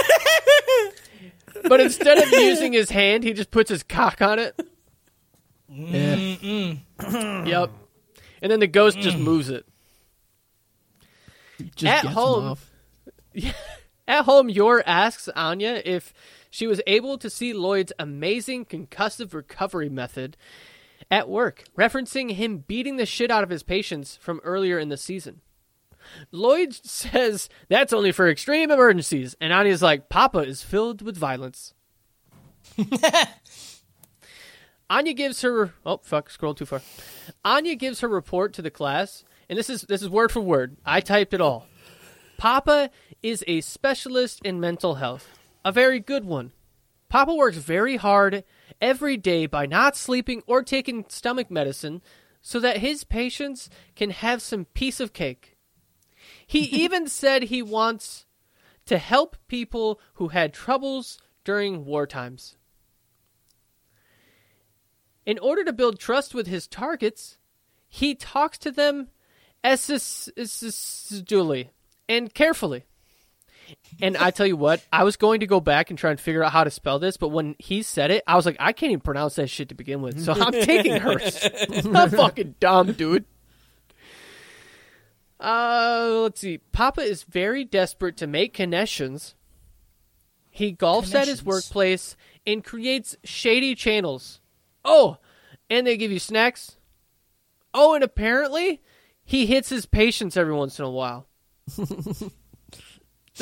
But 1.66 1.80
instead 1.80 2.18
of 2.18 2.32
using 2.32 2.74
his 2.74 2.90
hand, 2.90 3.24
he 3.24 3.34
just 3.34 3.52
puts 3.52 3.70
his 3.70 3.84
cock 3.84 4.20
on 4.22 4.40
it. 4.40 4.60
Yeah. 5.68 6.16
Yep. 7.46 7.72
And 8.42 8.52
then 8.52 8.60
the 8.60 8.68
ghost 8.68 8.98
just 8.98 9.18
mm. 9.18 9.22
moves 9.22 9.50
it. 9.50 9.68
Just 11.76 11.86
At 11.86 12.02
gets 12.04 12.06
'em 12.08 12.12
home. 12.14 12.44
off. 12.46 12.72
At 14.08 14.26
home, 14.26 14.50
Yor 14.50 14.82
asks 14.88 15.30
Anya 15.36 15.82
if 15.86 16.14
she 16.50 16.66
was 16.66 16.82
able 16.88 17.18
to 17.20 17.30
see 17.30 17.54
Lloyd's 17.54 17.94
amazing 18.00 18.66
concussive 18.66 19.34
recovery 19.36 19.88
method 19.90 20.36
at 21.12 21.30
work, 21.30 21.64
referencing 21.78 22.32
him 22.32 22.60
beating 22.68 22.98
the 22.98 23.06
shit 23.06 23.30
out 23.30 23.44
of 23.44 23.50
his 23.52 23.62
patients 23.64 24.16
from 24.18 24.42
earlier 24.44 24.80
in 24.80 24.90
the 24.90 24.98
season. 24.98 25.42
Lloyd 26.32 26.74
says 26.84 27.50
that's 27.68 27.94
only 27.94 28.12
for 28.12 28.28
extreme 28.28 28.72
emergencies, 28.72 29.36
and 29.40 29.54
Anya's 29.54 29.82
like, 29.84 30.10
Papa 30.10 30.40
is 30.40 30.64
filled 30.64 31.04
with 31.04 31.16
violence. 31.18 31.74
Anya 34.90 35.14
gives 35.14 35.42
her 35.44 35.74
oh 35.86 35.98
fuck, 36.04 36.30
scroll 36.32 36.56
too 36.56 36.66
far. 36.66 36.82
Anya 37.46 37.76
gives 37.76 38.00
her 38.00 38.08
report 38.08 38.54
to 38.54 38.62
the 38.64 38.72
class, 38.72 39.24
and 39.50 39.58
this 39.58 39.70
is 39.70 39.82
this 39.84 40.02
is 40.02 40.10
word 40.10 40.32
for 40.32 40.42
word. 40.42 40.78
I 40.86 41.02
typed 41.02 41.34
it 41.34 41.42
all. 41.42 41.66
Papa 42.38 42.92
is 43.22 43.44
a 43.48 43.62
specialist 43.62 44.42
in 44.46 44.60
mental 44.60 44.96
health, 44.96 45.28
a 45.66 45.72
very 45.72 46.00
good 46.00 46.24
one. 46.24 46.52
Papa 47.10 47.34
works 47.34 47.58
very 47.58 47.98
hard 47.98 48.44
every 48.80 49.18
day 49.18 49.48
by 49.48 49.66
not 49.66 49.98
sleeping 49.98 50.44
or 50.46 50.62
taking 50.62 51.06
stomach 51.10 51.50
medicine 51.50 52.02
so 52.42 52.60
that 52.60 52.78
his 52.78 53.04
patients 53.04 53.70
can 53.96 54.12
have 54.12 54.42
some 54.42 54.66
piece 54.66 55.00
of 55.00 55.12
cake. 55.12 55.58
He 56.46 56.60
even 56.84 57.08
said 57.08 57.44
he 57.44 57.62
wants 57.62 58.26
to 58.86 58.98
help 58.98 59.36
people 59.48 60.00
who 60.14 60.30
had 60.30 60.54
troubles 60.54 61.20
during 61.44 61.84
war 61.86 62.08
times. 62.08 62.56
In 65.26 65.38
order 65.40 65.64
to 65.64 65.74
build 65.74 66.00
trust 66.00 66.34
with 66.34 66.48
his 66.48 66.68
targets, 66.68 67.38
he 67.88 68.16
talks 68.16 68.58
to 68.60 68.72
them 68.72 69.10
assiduously 69.64 71.72
and 72.08 72.34
carefully. 72.34 72.86
And 74.02 74.18
I 74.18 74.32
tell 74.32 74.48
you 74.48 74.58
what, 74.58 74.84
I 74.92 75.04
was 75.04 75.16
going 75.16 75.42
to 75.42 75.48
go 75.48 75.60
back 75.60 75.92
and 75.92 76.00
try 76.00 76.10
and 76.10 76.20
figure 76.20 76.44
out 76.44 76.52
how 76.52 76.64
to 76.64 76.72
spell 76.72 76.98
this, 76.98 77.18
but 77.18 77.30
when 77.30 77.56
he 77.60 77.84
said 77.84 78.10
it, 78.10 78.24
I 78.26 78.36
was 78.36 78.46
like, 78.46 78.58
I 78.60 78.74
can't 78.74 78.92
even 78.92 79.02
pronounce 79.02 79.36
that 79.36 79.48
shit 79.48 79.70
to 79.70 79.76
begin 79.76 80.02
with. 80.02 80.24
So 80.24 80.34
I'm 80.34 80.52
taking 80.52 80.94
hers. 81.02 81.48
I'm 81.86 82.10
fucking 82.10 82.56
dumb, 82.60 82.94
dude. 82.94 83.26
Uh, 85.40 86.20
let's 86.24 86.42
see. 86.42 86.58
Papa 86.58 87.02
is 87.02 87.24
very 87.24 87.64
desperate 87.64 88.18
to 88.18 88.28
make 88.28 88.54
connections. 88.54 89.36
He 90.50 90.76
golfs 90.76 91.16
at 91.16 91.28
his 91.28 91.46
workplace 91.46 92.18
and 92.46 92.64
creates 92.64 93.16
shady 93.24 93.76
channels. 93.76 94.42
Oh, 94.84 95.18
and 95.70 95.86
they 95.86 95.96
give 95.96 96.12
you 96.12 96.20
snacks. 96.20 96.78
Oh, 97.74 97.94
and 97.94 98.04
apparently 98.04 98.82
he 99.30 99.46
hits 99.46 99.70
his 99.70 99.86
patients 99.86 100.36
every 100.36 100.56
once 100.56 100.80
in 100.80 100.86
a 100.86 100.90
while. 100.90 101.28
the, 101.78 102.32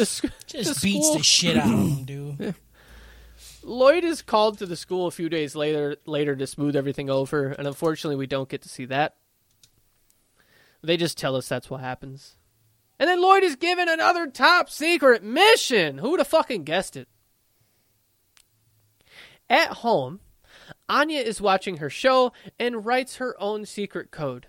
sc- 0.03 0.25
Just 0.45 0.81
the 0.81 0.85
beats 0.85 1.07
school- 1.07 1.17
the 1.17 1.23
shit 1.23 1.55
out 1.55 1.63
of 1.63 1.79
him, 1.79 2.03
dude. 2.03 2.55
Lloyd 3.63 4.03
is 4.03 4.21
called 4.21 4.57
to 4.57 4.65
the 4.65 4.75
school 4.75 5.07
a 5.07 5.11
few 5.11 5.29
days 5.29 5.55
later 5.55 5.95
later 6.05 6.35
to 6.35 6.45
smooth 6.45 6.75
everything 6.75 7.09
over, 7.09 7.47
and 7.47 7.65
unfortunately 7.65 8.17
we 8.17 8.27
don't 8.27 8.49
get 8.49 8.63
to 8.63 8.69
see 8.69 8.83
that. 8.83 9.15
They 10.83 10.97
just 10.97 11.17
tell 11.17 11.37
us 11.37 11.47
that's 11.47 11.69
what 11.69 11.79
happens. 11.79 12.35
And 12.99 13.07
then 13.09 13.21
Lloyd 13.21 13.43
is 13.43 13.55
given 13.55 13.87
another 13.87 14.27
top 14.27 14.69
secret 14.69 15.23
mission. 15.23 15.99
Who 15.99 16.09
would 16.11 16.19
have 16.19 16.27
fucking 16.27 16.65
guessed 16.65 16.97
it? 16.97 17.07
At 19.49 19.69
home, 19.69 20.19
Anya 20.89 21.21
is 21.21 21.39
watching 21.39 21.77
her 21.77 21.89
show 21.89 22.33
and 22.59 22.85
writes 22.85 23.15
her 23.17 23.41
own 23.41 23.65
secret 23.65 24.11
code. 24.11 24.47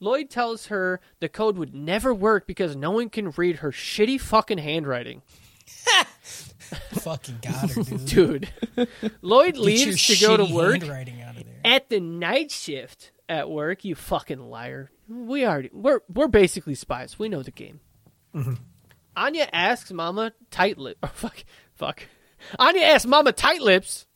Lloyd 0.00 0.30
tells 0.30 0.66
her 0.66 1.00
the 1.20 1.28
code 1.28 1.56
would 1.58 1.74
never 1.74 2.14
work 2.14 2.46
because 2.46 2.76
no 2.76 2.90
one 2.92 3.08
can 3.10 3.30
read 3.30 3.56
her 3.56 3.72
shitty 3.72 4.20
fucking 4.20 4.58
handwriting. 4.58 5.22
Fucking 6.92 7.38
got 7.42 7.70
her, 7.70 7.82
dude. 7.82 8.04
Dude. 8.06 8.48
Lloyd 9.22 9.54
Get 9.54 9.62
leaves 9.62 10.06
to 10.06 10.26
go 10.26 10.36
to 10.36 10.44
work 10.52 10.82
out 10.82 11.36
of 11.36 11.44
there. 11.44 11.60
at 11.64 11.88
the 11.88 12.00
night 12.00 12.50
shift 12.50 13.12
at 13.28 13.48
work. 13.50 13.84
You 13.84 13.94
fucking 13.94 14.50
liar. 14.50 14.90
We 15.08 15.46
already 15.46 15.70
we're 15.72 16.00
we're 16.12 16.28
basically 16.28 16.74
spies. 16.74 17.18
We 17.18 17.28
know 17.28 17.42
the 17.42 17.50
game. 17.50 17.80
Mm-hmm. 18.34 18.54
Anya 19.16 19.48
asks 19.52 19.90
Mama 19.92 20.32
Tight 20.50 20.78
Lip. 20.78 20.98
Oh, 21.02 21.10
fuck, 21.12 21.44
fuck. 21.74 22.02
Anya 22.58 22.82
asks 22.82 23.06
Mama 23.06 23.32
Tight 23.32 23.60
Lips 23.62 24.06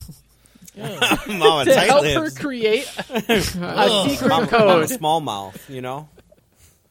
Mama 0.77 1.65
to 1.65 1.73
tight 1.73 1.87
help 1.89 2.03
her 2.05 2.21
lips. 2.21 2.37
create 2.37 2.87
a 3.09 3.41
secret 3.41 4.27
Mama, 4.29 4.47
code. 4.47 4.67
Mama 4.67 4.87
small 4.87 5.21
mouth, 5.21 5.69
you 5.69 5.81
know. 5.81 6.09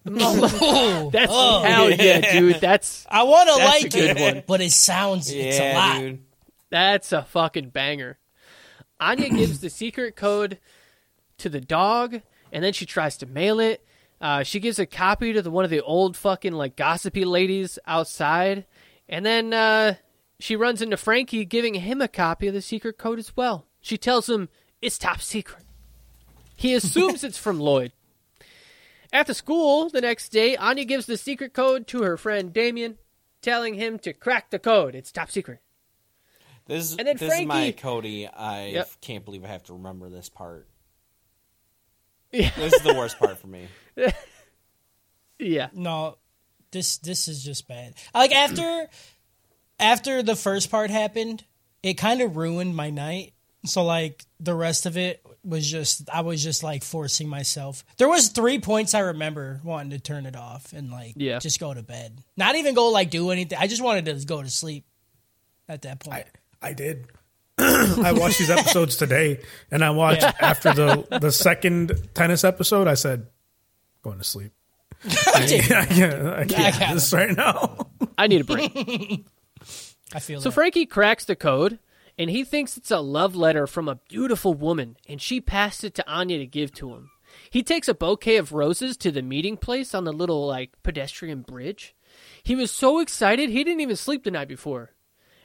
Oh, 0.06 1.10
That's 1.12 1.32
oh. 1.32 1.62
hell 1.62 1.90
yeah, 1.90 2.32
dude. 2.32 2.60
That's 2.60 3.06
I 3.09 3.22
want 3.22 3.48
to 3.48 3.54
That's 3.56 3.80
a 3.80 3.82
like 3.84 3.92
good 3.92 4.16
it, 4.16 4.34
one. 4.34 4.42
but 4.46 4.60
it 4.60 4.72
sounds 4.72 5.30
it's 5.30 5.59
a 5.59 5.62
Yeah, 5.62 5.78
lot. 5.78 5.98
dude. 6.00 6.18
That's 6.70 7.12
a 7.12 7.22
fucking 7.22 7.68
banger. 7.70 8.18
Anya 9.00 9.28
gives 9.36 9.60
the 9.60 9.70
secret 9.70 10.16
code 10.16 10.59
to 11.38 11.48
the 11.48 11.60
dog, 11.60 12.20
and 12.52 12.64
then 12.64 12.72
she 12.72 12.86
tries 12.86 13.16
to 13.18 13.26
mail 13.26 13.60
it. 13.60 13.84
Uh, 14.20 14.42
she 14.44 14.60
gives 14.60 14.78
a 14.78 14.86
copy 14.86 15.32
to 15.32 15.42
the, 15.42 15.50
one 15.50 15.64
of 15.64 15.70
the 15.70 15.80
old 15.82 16.16
fucking 16.16 16.52
like 16.52 16.76
gossipy 16.76 17.24
ladies 17.24 17.78
outside, 17.86 18.64
and 19.09 19.26
then 19.26 19.52
uh, 19.52 19.94
she 20.40 20.54
runs 20.56 20.80
into 20.82 20.96
Frankie, 20.96 21.44
giving 21.44 21.74
him 21.74 22.00
a 22.00 22.09
copy 22.09 22.46
of 22.48 22.54
the 22.54 22.62
secret 22.62 22.96
code 22.98 23.18
as 23.18 23.36
well. 23.36 23.66
She 23.82 23.98
tells 23.98 24.28
him 24.28 24.48
it's 24.80 24.96
top 24.96 25.20
secret. 25.20 25.64
He 26.56 26.72
assumes 26.74 27.22
it's 27.24 27.36
from 27.38 27.60
Lloyd. 27.60 27.92
At 29.12 29.26
the 29.26 29.34
school 29.34 29.90
the 29.90 30.00
next 30.00 30.30
day, 30.30 30.56
Anya 30.56 30.84
gives 30.84 31.04
the 31.06 31.18
secret 31.18 31.52
code 31.52 31.86
to 31.88 32.02
her 32.02 32.16
friend 32.16 32.52
Damian, 32.52 32.96
telling 33.42 33.74
him 33.74 33.98
to 34.00 34.12
crack 34.14 34.48
the 34.50 34.59
code. 34.59 34.94
It's 34.94 35.12
top 35.12 35.30
secret. 35.30 35.59
This, 36.66 36.96
And 36.96 37.06
then 37.09 37.16
this 37.16 37.32
is 37.40 37.44
my 37.46 37.72
Cody. 37.72 38.26
I 38.28 38.66
Yep. 38.68 38.90
can't 39.00 39.24
believe 39.24 39.44
I 39.44 39.48
have 39.48 39.64
to 39.64 39.72
remember 39.74 40.09
this 40.09 40.28
part. 40.28 40.68
Yeah. 42.30 42.50
This 42.56 42.72
is 42.74 42.82
the 42.82 42.94
worst 42.94 43.18
part 43.18 43.38
for 43.38 43.48
me. 43.48 43.66
Yeah. 45.38 45.70
No, 45.72 46.18
this 46.70 46.98
this 46.98 47.26
is 47.26 47.42
just 47.42 47.66
bad. 47.66 47.94
Like 48.14 48.30
after 48.32 48.88
after 49.80 50.22
the 50.22 50.36
first 50.36 50.70
part 50.70 50.90
happened, 50.90 51.42
it 51.82 51.94
kind 51.94 52.20
of 52.20 52.36
ruined 52.36 52.76
my 52.76 52.90
night. 52.90 53.31
So 53.64 53.84
like 53.84 54.24
the 54.40 54.55
rest 54.55 54.86
of 54.86 54.97
it 54.97 55.24
was 55.44 55.70
just 55.70 56.09
I 56.12 56.22
was 56.22 56.43
just 56.43 56.62
like 56.62 56.82
forcing 56.84 57.28
myself. 57.28 57.84
There 57.97 58.09
was 58.09 58.28
three 58.28 58.59
points 58.59 58.94
I 58.94 59.01
remember 59.01 59.60
wanting 59.64 59.90
to 59.90 59.98
turn 60.01 60.26
it 60.26 60.34
off 60.36 60.72
and 60.72 60.90
like 60.90 61.14
Yeah. 61.16 61.39
just 61.39 61.60
go 61.60 61.72
to 61.72 61.82
bed. 61.82 62.18
Not 62.36 62.56
even 62.56 62.74
go 62.74 62.89
like 62.90 63.10
do 63.10 63.30
anything. 63.30 63.59
I 63.60 63.66
just 63.68 63.82
wanted 63.82 64.06
to 64.06 64.26
go 64.26 64.43
to 64.43 64.51
sleep. 64.51 64.84
at 65.68 65.82
that 65.82 66.01
point. 66.01 66.26
I, 66.60 66.68
I 66.70 66.72
did. 66.72 67.06
I 67.59 68.12
watched 68.16 68.39
these 68.39 68.51
episodes 68.51 68.97
today, 68.97 69.40
and 69.70 69.84
I 69.84 69.90
watched 69.90 70.22
Yeah. 70.22 70.32
after 70.40 70.72
the 70.72 71.18
the 71.20 71.30
second 71.30 72.09
tennis 72.14 72.43
episode. 72.44 72.89
I 72.89 72.94
said, 72.94 73.26
"Going 74.02 74.18
to 74.18 74.24
sleep." 74.24 74.52
I 75.05 75.47
can't, 75.47 75.72
I 75.72 75.84
can't 75.86 76.26
I 76.26 76.44
do 76.44 76.55
got 76.55 76.94
this 76.94 77.12
right 77.12 77.36
now. 77.36 77.86
I 78.18 78.26
need 78.26 78.40
a 78.40 78.44
break. 78.44 78.74
I 80.14 80.18
feel 80.20 80.40
So 80.40 80.48
that. 80.51 80.55
Frankie 80.55 80.86
cracks 80.86 81.24
the 81.24 81.36
code, 81.36 81.78
and 82.22 82.30
he 82.30 82.44
thinks 82.44 82.76
it's 82.76 82.90
a 82.90 83.00
love 83.00 83.34
letter 83.36 83.66
from 83.66 83.88
a 83.88 83.96
beautiful 84.08 84.54
woman, 84.54 84.96
and 85.08 85.20
she 85.20 85.40
passed 85.40 85.84
it 85.84 85.94
to 85.96 86.08
Anya 86.10 86.38
to 86.38 86.46
give 86.46 86.72
to 86.74 86.94
him. 86.94 87.10
He 87.50 87.62
takes 87.62 87.88
a 87.88 87.94
bouquet 87.94 88.36
of 88.36 88.52
roses 88.52 88.96
to 88.98 89.10
the 89.10 89.22
meeting 89.22 89.56
place 89.56 89.94
on 89.94 90.04
the 90.04 90.12
little 90.12 90.46
like 90.46 90.70
pedestrian 90.82 91.40
bridge. 91.42 91.94
He 92.42 92.54
was 92.54 92.70
so 92.70 92.98
excited 93.00 93.48
he 93.50 93.64
didn't 93.64 93.80
even 93.80 93.96
sleep 93.96 94.24
the 94.24 94.30
night 94.30 94.48
before. 94.48 94.92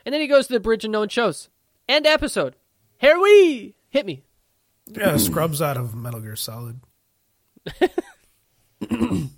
And 0.04 0.12
then 0.12 0.20
he 0.20 0.26
goes 0.26 0.46
to 0.46 0.52
the 0.52 0.60
bridge 0.60 0.84
and 0.84 0.92
no 0.92 1.00
one 1.00 1.08
shows. 1.08 1.48
End 1.88 2.06
episode. 2.06 2.56
Here 2.98 3.18
we 3.18 3.74
hit 3.88 4.04
me. 4.06 4.22
Yeah, 4.86 5.16
scrubs 5.16 5.60
out 5.62 5.76
of 5.76 5.94
Metal 5.94 6.20
Gear 6.20 6.36
Solid. 6.36 6.80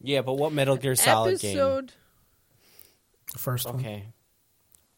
Yeah, 0.00 0.22
but 0.22 0.34
what 0.34 0.52
Metal 0.52 0.76
Gear 0.76 0.94
Solid 0.94 1.40
game? 1.40 1.50
episode. 1.58 1.92
The 3.32 3.38
first 3.38 3.66
one, 3.66 3.76
Okay, 3.76 4.06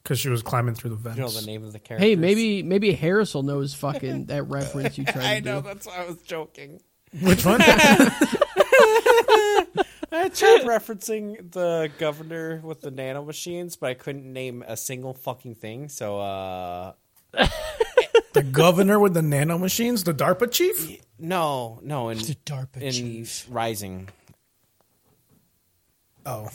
because 0.02 0.18
she 0.18 0.28
was 0.28 0.42
climbing 0.42 0.74
through 0.74 0.90
the 0.90 0.96
vents. 0.96 1.18
you 1.18 1.24
know 1.24 1.30
the 1.30 1.46
name 1.46 1.62
of 1.64 1.72
the 1.72 1.78
character. 1.78 2.04
Hey, 2.06 2.16
maybe 2.16 2.62
maybe 2.62 2.92
Harris 2.92 3.34
will 3.34 3.42
know 3.42 3.60
his 3.60 3.74
fucking 3.74 4.26
that 4.28 4.44
reference 4.44 4.96
you 4.98 5.04
tried 5.04 5.14
to 5.14 5.26
I 5.26 5.40
know 5.40 5.60
do. 5.60 5.68
that's 5.68 5.86
why 5.86 5.96
I 6.02 6.06
was 6.06 6.18
joking. 6.22 6.80
Which 7.20 7.44
one? 7.44 7.60
I 10.12 10.28
tried 10.28 10.62
referencing 10.62 11.52
the 11.52 11.90
governor 11.98 12.60
with 12.64 12.80
the 12.80 12.90
nano 12.90 13.24
machines, 13.24 13.76
but 13.76 13.90
I 13.90 13.94
couldn't 13.94 14.30
name 14.32 14.64
a 14.66 14.76
single 14.76 15.14
fucking 15.14 15.54
thing. 15.54 15.88
So, 15.88 16.18
uh, 16.20 16.92
the 18.32 18.42
governor 18.42 18.98
with 18.98 19.14
the 19.14 19.22
nano 19.22 19.56
machines, 19.56 20.02
the 20.04 20.12
DARPA 20.14 20.50
chief. 20.50 21.00
no, 21.18 21.78
no, 21.82 22.08
in 22.08 22.18
The 22.18 22.36
DARPA 22.44 22.78
in 22.82 22.92
chief. 22.92 23.46
Rising. 23.48 24.08
Oh, 26.26 26.48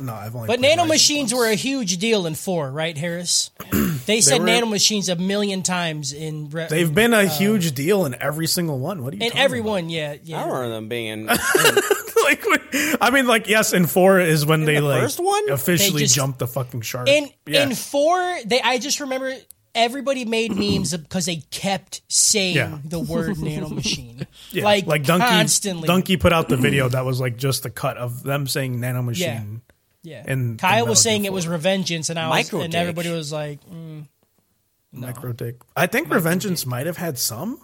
no, 0.00 0.14
I've 0.14 0.34
only. 0.34 0.46
But 0.48 0.58
played 0.58 0.76
nano 0.76 0.86
machines 0.88 1.32
were 1.32 1.46
a 1.46 1.54
huge 1.54 1.98
deal 1.98 2.26
in 2.26 2.34
four, 2.34 2.70
right, 2.70 2.96
Harris? 2.96 3.50
They 4.06 4.20
said 4.22 4.40
were- 4.40 4.46
nano 4.46 4.66
machines 4.66 5.08
a 5.08 5.16
million 5.16 5.62
times 5.62 6.12
in 6.12 6.48
re- 6.50 6.66
They've 6.68 6.92
been 6.92 7.12
a 7.12 7.18
uh, 7.18 7.28
huge 7.28 7.72
deal 7.72 8.06
in 8.06 8.14
every 8.20 8.46
single 8.46 8.78
one. 8.78 9.04
What 9.04 9.12
are 9.12 9.16
you? 9.18 9.22
in 9.24 9.28
talking 9.30 9.42
every 9.44 9.60
about? 9.60 9.68
one. 9.70 9.90
Yeah, 9.90 10.12
I 10.12 10.20
yeah. 10.24 10.40
remember 10.44 10.68
them 10.70 10.88
being. 10.88 11.26
like, 12.24 12.44
when- 12.46 12.96
I 13.00 13.10
mean, 13.12 13.26
like, 13.26 13.46
yes, 13.46 13.72
in 13.72 13.86
four 13.86 14.18
is 14.20 14.44
when 14.46 14.64
they 14.64 14.76
the 14.76 14.80
like 14.82 15.02
first 15.02 15.20
one? 15.20 15.50
officially 15.50 16.02
just- 16.02 16.14
jumped 16.14 16.38
the 16.38 16.46
fucking 16.46 16.80
shark. 16.80 17.08
In 17.08 17.28
yeah. 17.46 17.62
in 17.62 17.74
four, 17.74 18.38
they 18.46 18.60
I 18.60 18.78
just 18.78 19.00
remember 19.00 19.32
everybody 19.74 20.24
made 20.24 20.52
memes 20.52 20.96
because 20.96 21.26
they 21.26 21.36
kept 21.50 22.02
saying 22.08 22.56
Yeah. 22.56 22.78
the 22.84 22.98
word 22.98 23.38
nano 23.38 23.68
machine, 23.68 24.26
Yeah, 24.50 24.64
like 24.64 24.86
like 24.86 25.04
Donkey. 25.04 25.26
constantly. 25.26 25.86
Donkey 25.86 26.16
put 26.16 26.32
out 26.32 26.48
the 26.48 26.56
video 26.56 26.88
that 26.88 27.04
was 27.04 27.20
like 27.20 27.36
just 27.36 27.62
the 27.62 27.70
cut 27.70 27.96
of 27.96 28.22
them 28.24 28.46
saying 28.48 28.80
nano 28.80 29.02
machine. 29.02 29.62
Yeah, 30.02 30.24
And 30.26 30.58
Kyle 30.58 30.86
was 30.86 31.02
saying 31.02 31.24
it 31.24 31.32
was 31.32 31.44
4. 31.44 31.58
Revengeance, 31.58 32.10
and 32.10 32.18
I 32.18 32.28
was, 32.28 32.36
Micro 32.36 32.60
and 32.60 32.74
everybody 32.74 33.10
was 33.10 33.32
like, 33.32 33.60
mm. 33.68 34.06
Micro 34.92 35.32
dick. 35.32 35.60
I 35.76 35.86
think 35.86 36.08
Revengeance 36.08 36.66
might 36.66 36.86
have 36.86 36.96
had 36.96 37.18
some. 37.18 37.60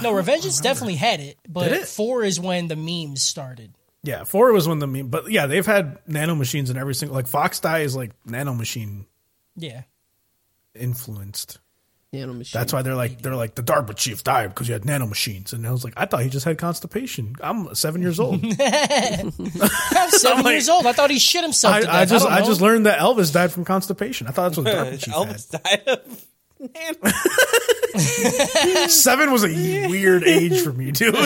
"No, 0.00 0.12
Revengeance 0.12 0.62
definitely 0.62 0.94
had 0.96 1.20
it, 1.20 1.38
but 1.48 1.72
it? 1.72 1.88
four 1.88 2.24
is 2.24 2.38
when 2.38 2.68
the 2.68 2.76
memes 2.76 3.22
started." 3.22 3.74
Yeah, 4.04 4.24
four 4.24 4.52
was 4.52 4.66
when 4.68 4.78
the 4.78 4.86
meme, 4.86 5.08
but 5.08 5.30
yeah, 5.30 5.46
they've 5.46 5.66
had 5.66 5.98
nano 6.06 6.34
machines 6.34 6.70
in 6.70 6.76
every 6.76 6.94
single. 6.94 7.14
Like 7.14 7.26
Fox 7.26 7.60
Die 7.60 7.80
is 7.80 7.96
like 7.96 8.12
nano 8.24 8.54
machine 8.54 9.06
Yeah, 9.56 9.82
influenced. 10.74 11.58
Nano 12.12 12.34
machine. 12.34 12.58
That's 12.58 12.74
why 12.74 12.82
they're 12.82 12.94
like 12.94 13.22
they're 13.22 13.34
like 13.34 13.54
the 13.54 13.62
DARPA 13.62 13.96
chief 13.96 14.22
died 14.22 14.50
because 14.50 14.68
you 14.68 14.74
had 14.74 14.84
nano 14.84 15.06
machines, 15.06 15.54
and 15.54 15.66
I 15.66 15.72
was 15.72 15.82
like, 15.82 15.94
I 15.96 16.04
thought 16.04 16.22
he 16.22 16.28
just 16.28 16.44
had 16.44 16.58
constipation. 16.58 17.34
I'm 17.40 17.74
seven 17.74 18.02
years 18.02 18.20
old. 18.20 18.44
I'm 18.60 19.30
seven 20.10 20.44
like- 20.44 20.52
years 20.52 20.68
old. 20.68 20.86
I 20.86 20.92
thought 20.92 21.08
he 21.10 21.18
shit 21.18 21.42
himself. 21.42 21.80
to 21.80 21.90
I, 21.90 22.02
I 22.02 22.04
just 22.04 22.26
don't 22.26 22.34
I, 22.34 22.44
just 22.44 22.60
learned 22.60 22.84
that 22.84 22.98
Elvis 22.98 23.32
died 23.32 23.50
from 23.50 23.64
constipation. 23.64 24.26
I 24.26 24.32
thought 24.32 24.52
that's 24.52 24.58
what 24.58 24.64
the 24.64 24.72
DARPA 24.72 25.00
chief 25.02 25.14
Elvis 25.14 25.50
died 25.62 25.88
of. 25.88 26.26
Seven 28.90 29.32
was 29.32 29.42
a 29.44 29.48
weird 29.88 30.22
age 30.24 30.60
for 30.60 30.72
me, 30.72 30.92
dude. 30.92 31.16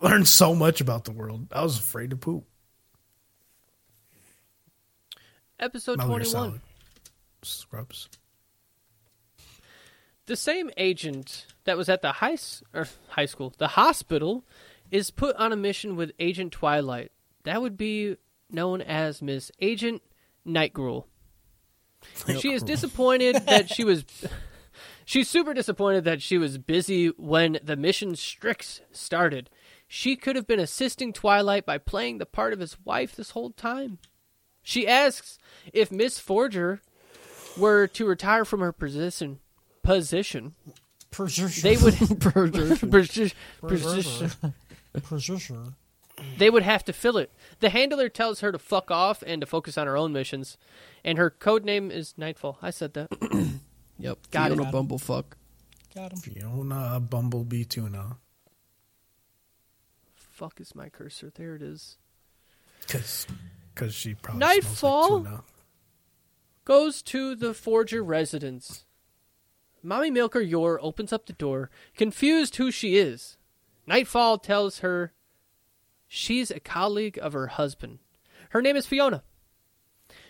Learned 0.00 0.28
so 0.28 0.54
much 0.54 0.80
about 0.80 1.04
the 1.04 1.10
world. 1.10 1.48
I 1.50 1.62
was 1.62 1.80
afraid 1.80 2.10
to 2.10 2.16
poop. 2.16 2.44
Episode 5.58 5.96
21. 5.96 6.24
Solid. 6.26 6.60
Scrubs. 7.48 8.08
The 10.26 10.36
same 10.36 10.70
agent 10.76 11.46
that 11.64 11.76
was 11.76 11.88
at 11.88 12.02
the 12.02 12.12
high, 12.12 12.36
or 12.74 12.82
er, 12.82 12.88
high 13.10 13.26
school, 13.26 13.52
the 13.58 13.68
hospital, 13.68 14.44
is 14.90 15.10
put 15.10 15.36
on 15.36 15.52
a 15.52 15.56
mission 15.56 15.96
with 15.96 16.12
Agent 16.18 16.52
Twilight. 16.52 17.12
That 17.44 17.62
would 17.62 17.76
be 17.76 18.16
known 18.50 18.80
as 18.80 19.22
Miss 19.22 19.52
Agent 19.60 20.02
Nightgruel. 20.46 21.04
She 22.40 22.52
is 22.52 22.62
disappointed 22.62 23.36
that 23.46 23.68
she 23.68 23.84
was. 23.84 24.04
She's 25.04 25.30
super 25.30 25.54
disappointed 25.54 26.02
that 26.04 26.20
she 26.20 26.36
was 26.36 26.58
busy 26.58 27.08
when 27.08 27.60
the 27.62 27.76
mission 27.76 28.16
Strix 28.16 28.80
started. 28.90 29.48
She 29.86 30.16
could 30.16 30.34
have 30.34 30.48
been 30.48 30.58
assisting 30.58 31.12
Twilight 31.12 31.64
by 31.64 31.78
playing 31.78 32.18
the 32.18 32.26
part 32.26 32.52
of 32.52 32.58
his 32.58 32.76
wife 32.84 33.14
this 33.14 33.30
whole 33.30 33.50
time. 33.50 33.98
She 34.64 34.88
asks 34.88 35.38
if 35.72 35.92
Miss 35.92 36.18
Forger 36.18 36.80
were 37.56 37.86
to 37.88 38.06
retire 38.06 38.44
from 38.44 38.60
her 38.60 38.72
position, 38.72 39.40
position, 39.82 40.54
position. 41.10 41.62
they 41.62 41.76
would 41.76 41.94
position, 42.20 43.32
position, 43.62 44.30
they 46.38 46.50
would 46.50 46.62
have 46.62 46.84
to 46.84 46.92
fill 46.92 47.18
it. 47.18 47.30
The 47.60 47.70
handler 47.70 48.08
tells 48.08 48.40
her 48.40 48.52
to 48.52 48.58
fuck 48.58 48.90
off 48.90 49.22
and 49.26 49.40
to 49.40 49.46
focus 49.46 49.76
on 49.78 49.86
her 49.86 49.96
own 49.96 50.12
missions, 50.12 50.56
and 51.04 51.18
her 51.18 51.30
code 51.30 51.64
name 51.64 51.90
is 51.90 52.14
Nightfall. 52.16 52.58
I 52.62 52.70
said 52.70 52.94
that. 52.94 53.08
Yep. 53.98 54.18
Got 54.30 54.52
it. 54.52 54.56
Fiona 54.56 54.70
Bumblefuck. 54.72 55.24
Got 55.94 56.12
him. 56.12 56.18
Fiona 56.18 57.00
Bumblebee 57.00 57.64
Tuna. 57.64 58.18
fuck 60.14 60.60
is 60.60 60.74
my 60.74 60.90
cursor? 60.90 61.32
There 61.34 61.54
it 61.54 61.62
is. 61.62 61.96
Because 62.80 63.26
cuz 63.74 63.94
she 63.94 64.14
probably 64.14 64.40
Nightfall? 64.40 65.06
Smells 65.06 65.24
like 65.24 65.32
tuna. 65.32 65.44
Goes 66.66 67.00
to 67.02 67.36
the 67.36 67.54
Forger 67.54 68.02
residence. 68.02 68.84
Mommy 69.84 70.10
Milker 70.10 70.40
Yor 70.40 70.80
opens 70.82 71.12
up 71.12 71.26
the 71.26 71.32
door, 71.32 71.70
confused 71.96 72.56
who 72.56 72.72
she 72.72 72.98
is. 72.98 73.38
Nightfall 73.86 74.38
tells 74.38 74.80
her 74.80 75.12
she's 76.08 76.50
a 76.50 76.58
colleague 76.58 77.20
of 77.22 77.34
her 77.34 77.46
husband. 77.46 78.00
Her 78.50 78.60
name 78.60 78.74
is 78.74 78.84
Fiona. 78.84 79.22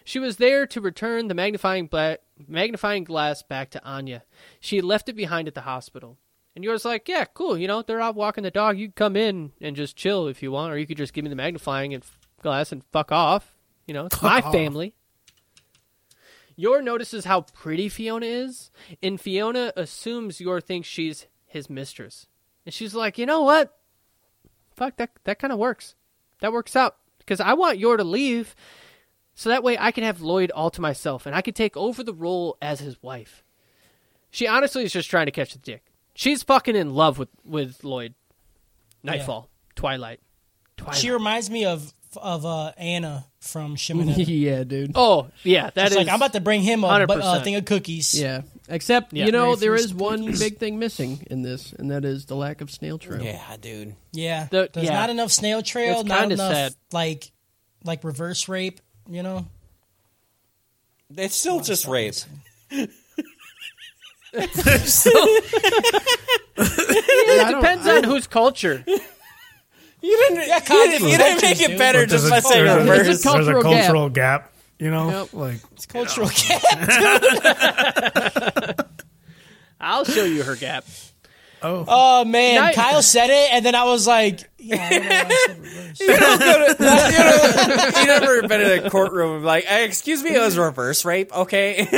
She 0.04 0.18
was 0.18 0.36
there 0.36 0.66
to 0.66 0.80
return 0.80 1.28
the 1.28 1.34
magnifying, 1.34 1.86
bla- 1.86 2.18
magnifying 2.46 3.04
glass 3.04 3.42
back 3.42 3.70
to 3.70 3.82
Anya. 3.82 4.22
She 4.60 4.82
left 4.82 5.08
it 5.08 5.16
behind 5.16 5.48
at 5.48 5.54
the 5.54 5.62
hospital. 5.62 6.18
And 6.54 6.64
Yor's 6.64 6.84
like, 6.84 7.08
yeah, 7.08 7.24
cool. 7.24 7.56
You 7.56 7.66
know, 7.66 7.80
they're 7.80 8.00
out 8.00 8.14
walking 8.14 8.44
the 8.44 8.50
dog. 8.50 8.78
You 8.78 8.88
can 8.88 8.92
come 8.92 9.16
in 9.16 9.52
and 9.60 9.74
just 9.74 9.96
chill 9.96 10.28
if 10.28 10.42
you 10.42 10.52
want, 10.52 10.72
or 10.72 10.78
you 10.78 10.86
could 10.86 10.98
just 10.98 11.14
give 11.14 11.24
me 11.24 11.30
the 11.30 11.36
magnifying 11.36 11.94
and 11.94 12.02
f- 12.02 12.18
glass 12.42 12.72
and 12.72 12.84
fuck 12.92 13.10
off. 13.10 13.56
You 13.86 13.94
know, 13.94 14.06
it's 14.06 14.20
my 14.20 14.40
family. 14.52 14.94
Yor 16.56 16.80
notices 16.80 17.26
how 17.26 17.42
pretty 17.42 17.88
Fiona 17.88 18.26
is, 18.26 18.70
and 19.02 19.20
Fiona 19.20 19.72
assumes 19.76 20.40
Yor 20.40 20.60
thinks 20.60 20.88
she's 20.88 21.26
his 21.44 21.68
mistress. 21.68 22.26
And 22.64 22.74
she's 22.74 22.94
like, 22.94 23.18
you 23.18 23.26
know 23.26 23.42
what? 23.42 23.76
Fuck, 24.74 24.96
that, 24.96 25.10
that 25.24 25.38
kind 25.38 25.52
of 25.52 25.58
works. 25.58 25.94
That 26.40 26.52
works 26.52 26.74
out. 26.74 26.96
Because 27.18 27.40
I 27.40 27.54
want 27.54 27.78
Yor 27.78 27.96
to 27.96 28.04
leave 28.04 28.54
so 29.34 29.50
that 29.50 29.62
way 29.62 29.76
I 29.78 29.90
can 29.90 30.02
have 30.02 30.22
Lloyd 30.22 30.50
all 30.50 30.70
to 30.70 30.80
myself, 30.80 31.26
and 31.26 31.34
I 31.34 31.42
can 31.42 31.52
take 31.52 31.76
over 31.76 32.02
the 32.02 32.14
role 32.14 32.56
as 32.62 32.80
his 32.80 33.02
wife. 33.02 33.44
She 34.30 34.46
honestly 34.46 34.82
is 34.84 34.92
just 34.92 35.10
trying 35.10 35.26
to 35.26 35.32
catch 35.32 35.52
the 35.52 35.58
dick. 35.58 35.84
She's 36.14 36.42
fucking 36.42 36.74
in 36.74 36.94
love 36.94 37.18
with, 37.18 37.28
with 37.44 37.84
Lloyd. 37.84 38.14
Nightfall. 39.02 39.50
Twilight. 39.74 40.20
Twilight. 40.78 40.96
She 40.96 41.10
reminds 41.10 41.50
me 41.50 41.66
of 41.66 41.92
of 42.16 42.44
uh, 42.46 42.72
Anna 42.76 43.26
from 43.40 43.76
Shimoneta. 43.76 44.24
yeah, 44.26 44.64
dude. 44.64 44.92
oh, 44.94 45.28
yeah, 45.44 45.70
that 45.74 45.86
It's 45.86 45.90
is. 45.92 45.96
like 45.96 46.08
I'm 46.08 46.16
about 46.16 46.32
to 46.34 46.40
bring 46.40 46.62
him 46.62 46.84
a 46.84 47.06
bu- 47.06 47.12
uh, 47.14 47.38
100%. 47.40 47.44
thing 47.44 47.54
of 47.56 47.64
cookies. 47.64 48.18
Yeah. 48.18 48.42
Except, 48.68 49.12
Yeah. 49.12 49.26
you 49.26 49.32
know, 49.32 49.54
Very 49.54 49.60
there 49.60 49.72
first 49.74 49.84
is 49.86 49.94
one 49.94 50.24
big 50.38 50.58
thing 50.58 50.78
missing 50.78 51.24
in 51.30 51.42
this, 51.42 51.72
and 51.72 51.90
that 51.92 52.04
is 52.04 52.26
the 52.26 52.34
lack 52.34 52.60
of 52.60 52.70
snail 52.70 52.98
trail. 52.98 53.22
Yeah, 53.22 53.56
dude. 53.60 53.94
Yeah, 54.12 54.48
The- 54.50 54.68
there's 54.72 54.86
yeah. 54.86 54.94
not 54.94 55.10
enough 55.10 55.30
snail 55.30 55.62
trail, 55.62 56.00
It's 56.00 56.08
not 56.08 56.18
kinda 56.20 56.34
enough 56.34 56.52
sad. 56.52 56.74
like 56.92 57.30
like 57.84 58.02
reverse 58.02 58.48
rape. 58.48 58.80
You 59.08 59.22
know, 59.22 59.46
It's 61.16 61.36
still 61.36 61.60
just 61.60 61.86
rape. 61.86 62.14
Yeah, 66.58 66.64
I 67.44 67.48
it 67.48 67.50
don't- 67.52 67.60
depends 67.60 67.86
on 67.86 68.04
whose 68.04 68.26
culture. 68.26 68.84
You 70.06 70.16
didn't. 70.28 70.46
Yeah, 70.48 70.58
you 70.58 70.90
didn't, 70.90 71.08
you 71.08 71.18
didn't 71.18 71.42
make 71.42 71.60
it 71.60 71.76
better 71.78 72.06
just 72.06 72.30
by 72.30 72.38
saying 72.40 72.64
there's 72.64 72.76
a- 72.76 72.90
reverse. 72.90 73.08
It's 73.08 73.26
a 73.26 73.30
there's 73.32 73.48
a 73.48 73.60
cultural 73.60 74.08
gap. 74.08 74.42
gap. 74.42 74.52
You 74.78 74.90
know, 74.90 75.10
Yep. 75.10 75.32
like 75.32 75.56
Cultural 75.88 76.28
gap. 76.28 76.62
I'll 79.80 80.04
show 80.04 80.24
you 80.24 80.42
her 80.42 80.54
gap. 80.56 80.84
Oh. 81.62 81.84
oh 81.88 82.24
man, 82.24 82.60
Night- 82.60 82.74
Kyle 82.74 83.02
said 83.02 83.30
it, 83.30 83.52
and 83.52 83.64
then 83.64 83.74
I 83.74 83.84
was 83.84 84.06
like, 84.06 84.48
"Yeah, 84.66 84.88
I 84.90 84.98
don't 84.98 85.02
know 85.04 85.08
why 85.08 85.30
I 85.30 85.34
said 85.34 85.58
reverse." 85.58 86.00
you 88.00 88.06
never 88.06 88.48
been 88.48 88.60
in 88.60 88.84
a 88.86 88.90
courtroom 88.90 89.42
like, 89.44 89.64
"Hey, 89.64 89.84
excuse 89.84 90.22
me, 90.22 90.34
it 90.34 90.40
was 90.40 90.58
reverse 90.58 91.04
rape, 91.04 91.32
okay? 91.36 91.78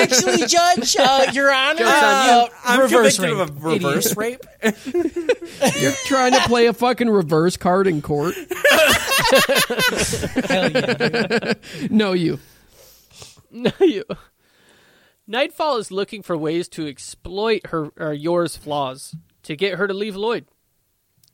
Actually, 0.00 0.46
Judge, 0.46 0.96
uh, 0.98 1.26
Your 1.32 1.52
Honor, 1.52 1.78
Joke's 1.78 1.90
on 1.90 2.28
uh, 2.28 2.48
I'm 2.64 2.80
reverse 2.80 3.16
convicted 3.18 3.38
rape. 3.38 3.50
of 3.50 3.64
a 3.64 3.68
reverse 3.68 4.16
rape. 4.16 4.44
You're 5.80 5.92
trying 6.06 6.32
to 6.32 6.40
play 6.40 6.66
a 6.66 6.72
fucking 6.72 7.08
reverse 7.10 7.56
card 7.56 7.86
in 7.86 8.02
court. 8.02 8.34
Yeah. 10.48 11.52
No, 11.90 12.12
you. 12.12 12.38
No, 13.50 13.72
you. 13.80 14.04
Nightfall 15.26 15.78
is 15.78 15.90
looking 15.90 16.22
for 16.22 16.36
ways 16.36 16.68
to 16.70 16.86
exploit 16.86 17.66
her 17.66 17.90
or 17.96 18.12
yours 18.12 18.56
flaws 18.56 19.16
to 19.42 19.56
get 19.56 19.78
her 19.78 19.86
to 19.88 19.94
leave 19.94 20.14
Lloyd. 20.14 20.46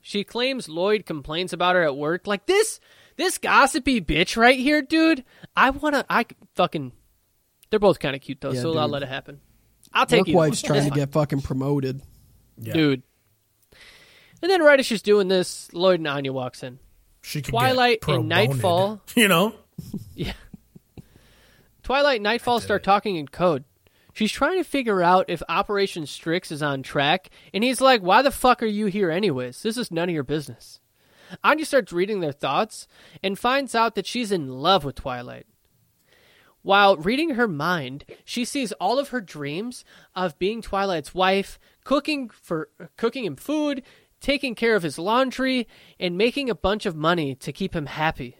She 0.02 0.24
claims 0.24 0.68
Lloyd 0.68 1.06
complains 1.06 1.52
about 1.52 1.76
her 1.76 1.82
at 1.82 1.96
work. 1.96 2.26
Like 2.26 2.46
this, 2.46 2.80
this 3.16 3.38
gossipy 3.38 4.00
bitch 4.00 4.36
right 4.36 4.58
here, 4.58 4.82
dude. 4.82 5.24
I 5.56 5.70
wanna, 5.70 6.04
I 6.10 6.26
fucking. 6.56 6.92
They're 7.70 7.78
both 7.78 8.00
kind 8.00 8.14
of 8.14 8.20
cute 8.20 8.40
though, 8.40 8.52
Yeah, 8.52 8.60
so 8.62 8.76
I'll 8.76 8.88
let 8.88 9.02
it 9.02 9.08
happen. 9.08 9.40
I'll 9.94 10.04
take 10.06 10.20
Work 10.22 10.28
you, 10.28 10.36
wife's 10.36 10.60
trying 10.62 10.84
to 10.90 10.94
get 10.94 11.12
fucking 11.12 11.40
promoted. 11.42 12.02
yeah, 12.58 12.72
dude. 12.74 13.02
And 14.42 14.50
then 14.50 14.60
right 14.62 14.78
as 14.80 14.84
she's 14.86 15.02
doing 15.02 15.28
this, 15.28 15.72
Lloyd 15.72 16.00
and 16.00 16.08
Anya 16.08 16.32
walks 16.32 16.62
in. 16.64 16.80
she 17.22 17.40
could 17.42 17.50
Twilight 17.52 18.00
get 18.00 18.16
and 18.16 18.28
Nightfall. 18.28 19.00
You 19.14 19.28
know, 19.28 19.54
Yeah. 20.14 20.32
Twilight 21.82 22.16
and 22.16 22.24
Nightfall 22.24 22.60
start 22.60 22.82
talking 22.82 23.16
in 23.16 23.28
code. 23.28 23.64
She's 24.12 24.32
trying 24.32 24.59
to 24.59 24.68
figure 24.68 25.02
out 25.02 25.26
if 25.28 25.43
Operation 25.48 26.06
Strix 26.06 26.51
is 26.52 26.62
on 26.62 26.82
track, 26.82 27.30
and 27.55 27.64
he's 27.64 27.80
like, 27.80 28.02
Why 28.02 28.22
the 28.22 28.30
fuck 28.30 28.62
are 28.62 28.66
you 28.66 28.86
here 28.86 29.10
anyways? 29.10 29.62
This 29.62 29.76
is 29.76 29.90
none 29.90 30.09
of 30.09 30.14
your 30.14 30.24
business. 30.24 30.80
Anya 31.43 31.64
starts 31.64 31.93
reading 31.93 32.20
their 32.20 32.32
thoughts 32.32 32.86
and 33.22 33.39
finds 33.39 33.74
out 33.74 33.94
that 33.94 34.06
she's 34.06 34.32
in 34.32 34.48
love 34.48 34.84
with 34.84 34.97
Twilight. 34.97 35.47
While 36.62 36.97
reading 36.97 37.30
her 37.30 37.48
mind, 37.48 38.05
she 38.24 38.44
sees 38.44 38.70
all 38.72 38.98
of 38.98 39.09
her 39.09 39.20
dreams 39.20 39.84
of 40.14 40.39
being 40.39 40.62
Twilight's 40.62 41.14
wife, 41.14 41.59
cooking 41.84 42.28
for 42.28 42.68
cooking 42.97 43.24
him 43.24 43.36
food, 43.36 43.82
taking 44.20 44.55
care 44.55 44.76
of 44.76 44.84
his 44.84 44.98
laundry, 44.98 45.66
and 45.98 46.16
making 46.16 46.48
a 46.48 46.55
bunch 46.55 46.86
of 46.86 46.94
money 46.94 47.34
to 47.36 47.52
keep 47.52 47.74
him 47.74 47.86
happy. 47.86 48.36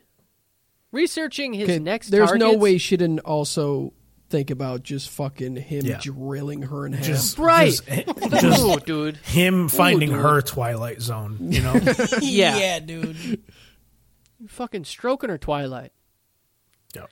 Researching 0.93 1.55
his 1.55 1.69
Okay, 1.69 1.79
next 1.79 2.11
there's 2.11 2.35
no 2.35 2.55
way 2.55 2.79
she 2.79 2.97
didn't 2.97 3.21
also 3.21 3.93
think 4.33 4.51
about 4.51 4.83
just 4.83 5.11
fucking 5.11 5.55
him 5.57 5.85
Yeah. 5.87 6.01
drilling 6.03 6.63
her 6.63 6.87
in 6.87 6.93
half. 6.95 7.07
just 7.07 7.39
Right. 7.39 7.71
just, 7.89 8.41
just 8.41 8.61
Ooh, 8.65 8.77
dude. 8.85 9.17
him 9.19 9.69
finding 9.69 10.11
dude. 10.11 10.19
her 10.19 10.43
Twilight 10.43 11.01
Zone. 11.01 11.37
You 11.41 11.61
know, 11.63 11.75
Yeah. 12.21 12.57
yeah, 12.59 12.81
dude. 12.81 13.43
Fucking 14.49 14.85
stroking 14.85 15.31
her 15.31 15.39
Twilight. 15.39 15.93
Yeah. 16.97 17.07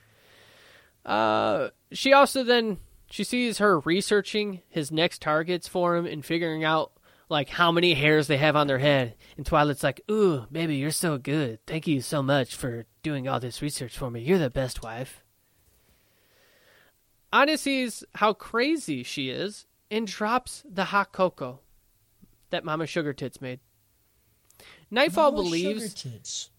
Uh, 1.04 1.68
she 1.92 2.12
also 2.12 2.42
then 2.42 2.78
she 3.10 3.22
sees 3.24 3.58
her 3.58 3.78
researching 3.80 4.62
his 4.68 4.90
next 4.90 5.20
targets 5.22 5.68
for 5.68 5.96
him 5.96 6.06
and 6.06 6.24
figuring 6.24 6.64
out 6.64 6.92
like 7.28 7.48
how 7.48 7.70
many 7.70 7.94
hairs 7.94 8.26
they 8.26 8.36
have 8.38 8.56
on 8.56 8.66
their 8.66 8.78
head. 8.78 9.14
And 9.36 9.46
Twilight's 9.46 9.82
like, 9.84 10.00
"Ooh, 10.10 10.46
baby, 10.50 10.76
you're 10.76 10.90
so 10.90 11.18
good. 11.18 11.58
Thank 11.66 11.86
you 11.86 12.00
so 12.00 12.22
much 12.22 12.56
for 12.56 12.86
doing 13.02 13.28
all 13.28 13.38
this 13.40 13.62
research 13.62 13.96
for 13.96 14.10
me. 14.10 14.20
You're 14.22 14.38
the 14.38 14.50
best 14.50 14.82
wife." 14.82 15.22
Anya 17.32 17.58
sees 17.58 18.04
how 18.16 18.32
crazy 18.32 19.02
she 19.02 19.30
is 19.30 19.66
and 19.90 20.06
drops 20.06 20.64
the 20.68 20.86
hot 20.86 21.12
cocoa 21.12 21.60
that 22.50 22.64
Mama 22.64 22.86
Sugar 22.86 23.12
Tits 23.12 23.40
made. 23.40 23.60
Nightfall 24.90 25.32
Mama 25.32 25.44
believes 25.44 25.96
Sugar 25.96 26.16
tits. 26.16 26.50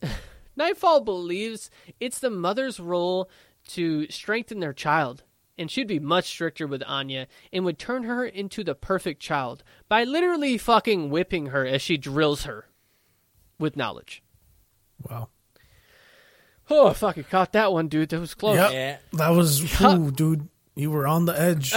Nightfall 0.56 1.00
believes 1.00 1.70
it's 2.00 2.18
the 2.18 2.30
mother's 2.30 2.78
role 2.80 3.28
to 3.68 4.08
strengthen 4.08 4.60
their 4.60 4.72
child, 4.72 5.24
and 5.58 5.70
she'd 5.70 5.88
be 5.88 5.98
much 5.98 6.26
stricter 6.26 6.66
with 6.66 6.82
Anya 6.86 7.26
and 7.52 7.64
would 7.64 7.78
turn 7.78 8.04
her 8.04 8.24
into 8.24 8.62
the 8.62 8.74
perfect 8.74 9.20
child 9.20 9.64
by 9.88 10.04
literally 10.04 10.56
fucking 10.56 11.10
whipping 11.10 11.46
her 11.46 11.66
as 11.66 11.82
she 11.82 11.96
drills 11.96 12.44
her 12.44 12.66
with 13.58 13.76
knowledge. 13.76 14.22
wow. 15.10 15.28
Oh, 16.68 16.88
I 16.88 16.92
fucking 16.94 17.24
caught 17.24 17.52
that 17.52 17.72
one, 17.72 17.88
dude. 17.88 18.08
That 18.10 18.20
was 18.20 18.34
close. 18.34 18.56
Yep. 18.56 18.72
Yeah. 18.72 18.96
That 19.14 19.28
was, 19.30 19.80
ooh, 19.82 20.10
dude. 20.10 20.48
You 20.74 20.90
were 20.90 21.06
on 21.06 21.24
the 21.26 21.38
edge. 21.40 21.72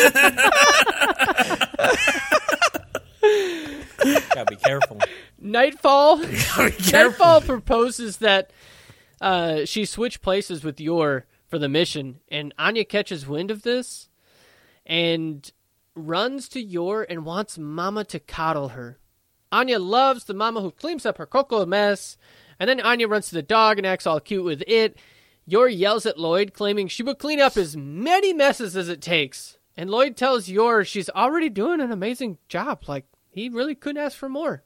you 3.26 4.16
know? 4.16 4.26
Gotta 4.34 4.46
be 4.46 4.56
careful. 4.58 5.00
Nightfall. 5.40 6.20
Careful. 6.24 6.92
Nightfall 6.92 7.42
proposes 7.42 8.18
that 8.18 8.52
uh, 9.22 9.66
she 9.66 9.86
switch 9.86 10.22
places 10.22 10.64
with 10.64 10.80
Yor 10.80 11.26
for 11.48 11.58
the 11.60 11.70
mission, 11.70 12.20
and 12.30 12.54
Anya 12.58 12.86
catches 12.86 13.28
wind 13.28 13.52
of 13.52 13.62
this 13.64 14.10
and 14.86 15.52
runs 15.96 16.50
to 16.50 16.62
Yor 16.62 17.04
and 17.04 17.26
wants 17.26 17.58
Mama 17.58 18.04
to 18.06 18.20
coddle 18.20 18.70
her. 18.70 19.00
Anya 19.52 19.80
loves 19.80 20.26
the 20.26 20.34
mama 20.34 20.60
who 20.62 20.72
cleans 20.72 21.06
up 21.06 21.18
her 21.18 21.26
cocoa 21.26 21.66
mess, 21.66 22.18
and 22.60 22.70
then 22.70 22.82
Anya 22.82 23.08
runs 23.08 23.30
to 23.30 23.36
the 23.36 23.42
dog 23.42 23.78
and 23.78 23.88
acts 23.88 24.06
all 24.06 24.20
cute 24.20 24.44
with 24.44 24.62
it. 24.68 24.98
Yor 25.46 25.70
yells 25.70 26.06
at 26.06 26.20
Lloyd, 26.20 26.54
claiming 26.54 26.88
she 26.88 27.04
will 27.04 27.16
clean 27.16 27.40
up 27.40 27.56
as 27.56 27.78
many 27.78 28.34
messes 28.34 28.76
as 28.76 28.90
it 28.90 29.02
takes. 29.02 29.58
And 29.78 29.90
Lloyd 29.90 30.18
tells 30.18 30.50
Yor 30.50 30.84
she's 30.84 31.10
already 31.10 31.50
doing 31.50 31.80
an 31.80 31.92
amazing 31.92 32.38
job. 32.50 32.84
Like, 32.88 33.06
he 33.30 33.48
really 33.48 33.76
couldn't 33.76 34.02
ask 34.02 34.18
for 34.18 34.28
more. 34.28 34.64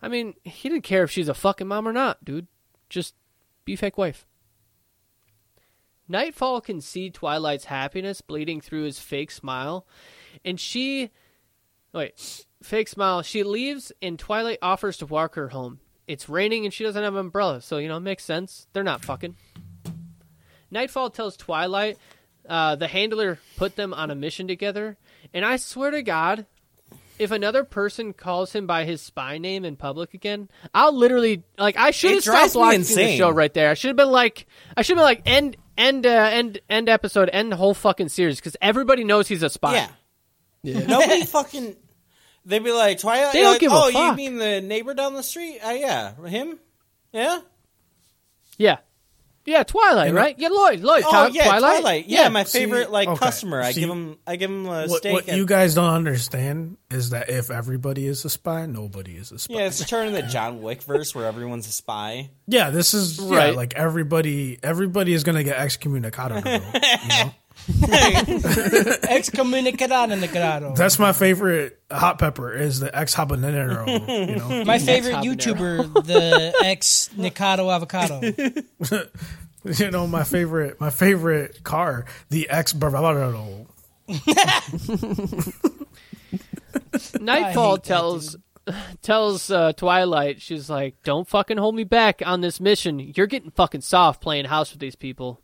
I 0.00 0.06
mean, 0.06 0.34
he 0.44 0.68
didn't 0.68 0.84
care 0.84 1.02
if 1.02 1.10
she's 1.10 1.28
a 1.28 1.34
fucking 1.34 1.66
mom 1.66 1.88
or 1.88 1.92
not, 1.92 2.24
dude. 2.24 2.46
Just 2.88 3.16
be 3.64 3.74
fake 3.74 3.98
wife. 3.98 4.27
Nightfall 6.08 6.60
can 6.60 6.80
see 6.80 7.10
Twilight's 7.10 7.66
happiness 7.66 8.20
bleeding 8.20 8.60
through 8.60 8.84
his 8.84 8.98
fake 8.98 9.30
smile, 9.30 9.86
and 10.44 10.58
she. 10.58 11.10
Wait, 11.92 12.44
fake 12.62 12.88
smile. 12.88 13.22
She 13.22 13.42
leaves, 13.42 13.92
and 14.00 14.18
Twilight 14.18 14.58
offers 14.62 14.98
to 14.98 15.06
walk 15.06 15.34
her 15.34 15.48
home. 15.48 15.80
It's 16.06 16.28
raining, 16.28 16.64
and 16.64 16.72
she 16.72 16.84
doesn't 16.84 17.02
have 17.02 17.14
an 17.14 17.20
umbrella, 17.20 17.60
so, 17.60 17.78
you 17.78 17.88
know, 17.88 17.96
it 17.96 18.00
makes 18.00 18.24
sense. 18.24 18.66
They're 18.72 18.82
not 18.82 19.04
fucking. 19.04 19.36
Nightfall 20.70 21.10
tells 21.10 21.36
Twilight 21.36 21.98
uh, 22.48 22.76
the 22.76 22.88
handler 22.88 23.38
put 23.56 23.76
them 23.76 23.92
on 23.94 24.10
a 24.10 24.14
mission 24.14 24.48
together, 24.48 24.96
and 25.32 25.44
I 25.44 25.56
swear 25.56 25.90
to 25.90 26.02
God, 26.02 26.46
if 27.18 27.30
another 27.30 27.64
person 27.64 28.12
calls 28.12 28.52
him 28.52 28.66
by 28.66 28.84
his 28.84 29.02
spy 29.02 29.38
name 29.38 29.64
in 29.64 29.76
public 29.76 30.14
again, 30.14 30.48
I'll 30.72 30.96
literally 30.96 31.42
like 31.58 31.76
I 31.76 31.90
should 31.90 32.12
have 32.12 32.22
stopped 32.22 32.54
watching 32.54 32.82
the 32.82 33.16
show 33.16 33.30
right 33.30 33.52
there. 33.52 33.70
I 33.70 33.74
should 33.74 33.88
have 33.88 33.96
been 33.96 34.10
like 34.10 34.46
I 34.76 34.82
should 34.82 34.96
have 34.96 35.02
been 35.02 35.10
like 35.10 35.22
end 35.26 35.56
end 35.78 36.04
uh, 36.04 36.10
end 36.10 36.60
end 36.68 36.88
episode 36.88 37.30
end 37.32 37.52
the 37.52 37.56
whole 37.56 37.72
fucking 37.72 38.10
series 38.10 38.36
because 38.36 38.56
everybody 38.60 39.04
knows 39.04 39.28
he's 39.28 39.42
a 39.42 39.48
spy. 39.48 39.74
Yeah. 39.74 39.88
Yeah. 40.62 40.86
Nobody 40.86 41.24
fucking. 41.24 41.76
They'd 42.44 42.64
be 42.64 42.72
like, 42.72 42.98
Twilight. 42.98 43.32
They 43.32 43.42
don't 43.42 43.52
like, 43.52 43.60
give 43.60 43.72
a 43.72 43.74
oh, 43.74 43.88
you 43.88 44.14
mean 44.14 44.38
the 44.38 44.60
neighbor 44.60 44.94
down 44.94 45.14
the 45.14 45.22
street? 45.22 45.58
Uh, 45.64 45.70
yeah, 45.70 46.14
him. 46.26 46.58
Yeah. 47.12 47.40
yeah, 48.56 48.78
yeah. 49.48 49.62
Twilight, 49.64 50.12
right? 50.14 50.34
Yeah, 50.38 50.48
Lloyd, 50.48 50.80
Lloyd. 50.80 51.02
Oh 51.06 51.28
Twi- 51.28 51.34
yeah, 51.34 51.58
Twilight. 51.58 52.06
Yeah, 52.06 52.28
my 52.28 52.44
See, 52.44 52.58
favorite 52.60 52.90
like 52.90 53.08
okay. 53.08 53.18
customer. 53.18 53.60
I 53.60 53.72
See, 53.72 53.80
give 53.80 53.90
him. 53.90 54.16
I 54.26 54.36
give 54.36 54.50
him 54.50 54.66
a 54.66 54.86
What, 54.86 54.98
steak. 54.98 55.12
what 55.12 55.28
and- 55.28 55.36
you 55.36 55.46
guys 55.46 55.74
don't 55.74 55.92
understand 55.92 56.76
is 56.90 57.10
that 57.10 57.28
if 57.30 57.50
everybody 57.50 58.06
is 58.06 58.24
a 58.24 58.30
spy, 58.30 58.66
nobody 58.66 59.16
is 59.16 59.32
a 59.32 59.38
spy. 59.38 59.54
yeah, 59.54 59.66
it's 59.66 59.84
turning 59.88 60.12
the 60.14 60.22
John 60.22 60.62
Wick 60.62 60.82
verse 60.82 61.14
where 61.14 61.26
everyone's 61.26 61.66
a 61.66 61.72
spy. 61.72 62.30
Yeah, 62.46 62.70
this 62.70 62.94
is 62.94 63.18
yeah, 63.18 63.36
Right. 63.36 63.54
like 63.56 63.74
everybody 63.74 64.58
everybody 64.62 65.12
is 65.12 65.24
gonna 65.24 65.44
get 65.44 65.56
excommunicado. 65.56 66.36
you 66.44 67.08
know? 67.24 67.34
Excommunicado 69.08 70.10
in 70.10 70.20
the 70.20 70.28
grado. 70.28 70.74
That's 70.74 70.98
my 70.98 71.12
favorite 71.12 71.80
hot 71.90 72.18
pepper 72.18 72.52
is 72.52 72.80
the 72.80 72.96
ex 72.96 73.14
habanero. 73.14 73.86
You 74.28 74.36
know, 74.36 74.64
My 74.64 74.78
favorite. 74.78 75.16
YouTuber, 75.16 76.04
the 76.06 76.54
ex 76.64 77.10
Nikado 77.16 77.70
Avocado. 77.74 78.20
you 79.84 79.90
know 79.90 80.06
my 80.06 80.24
favorite 80.24 80.80
my 80.80 80.90
favorite 80.90 81.62
car, 81.64 82.06
the 82.30 82.48
ex 82.48 82.72
bravado. 82.72 83.66
Nightfall 87.20 87.76
hate 87.76 87.82
that, 87.82 87.84
tells 87.84 88.36
tells 89.02 89.50
uh, 89.50 89.72
Twilight, 89.72 90.40
she's 90.40 90.70
like, 90.70 91.02
"Don't 91.04 91.28
fucking 91.28 91.58
hold 91.58 91.74
me 91.74 91.84
back 91.84 92.22
on 92.24 92.40
this 92.40 92.60
mission. 92.60 92.98
You're 92.98 93.26
getting 93.26 93.50
fucking 93.50 93.82
soft 93.82 94.20
playing 94.20 94.46
house 94.46 94.70
with 94.70 94.80
these 94.80 94.96
people." 94.96 95.40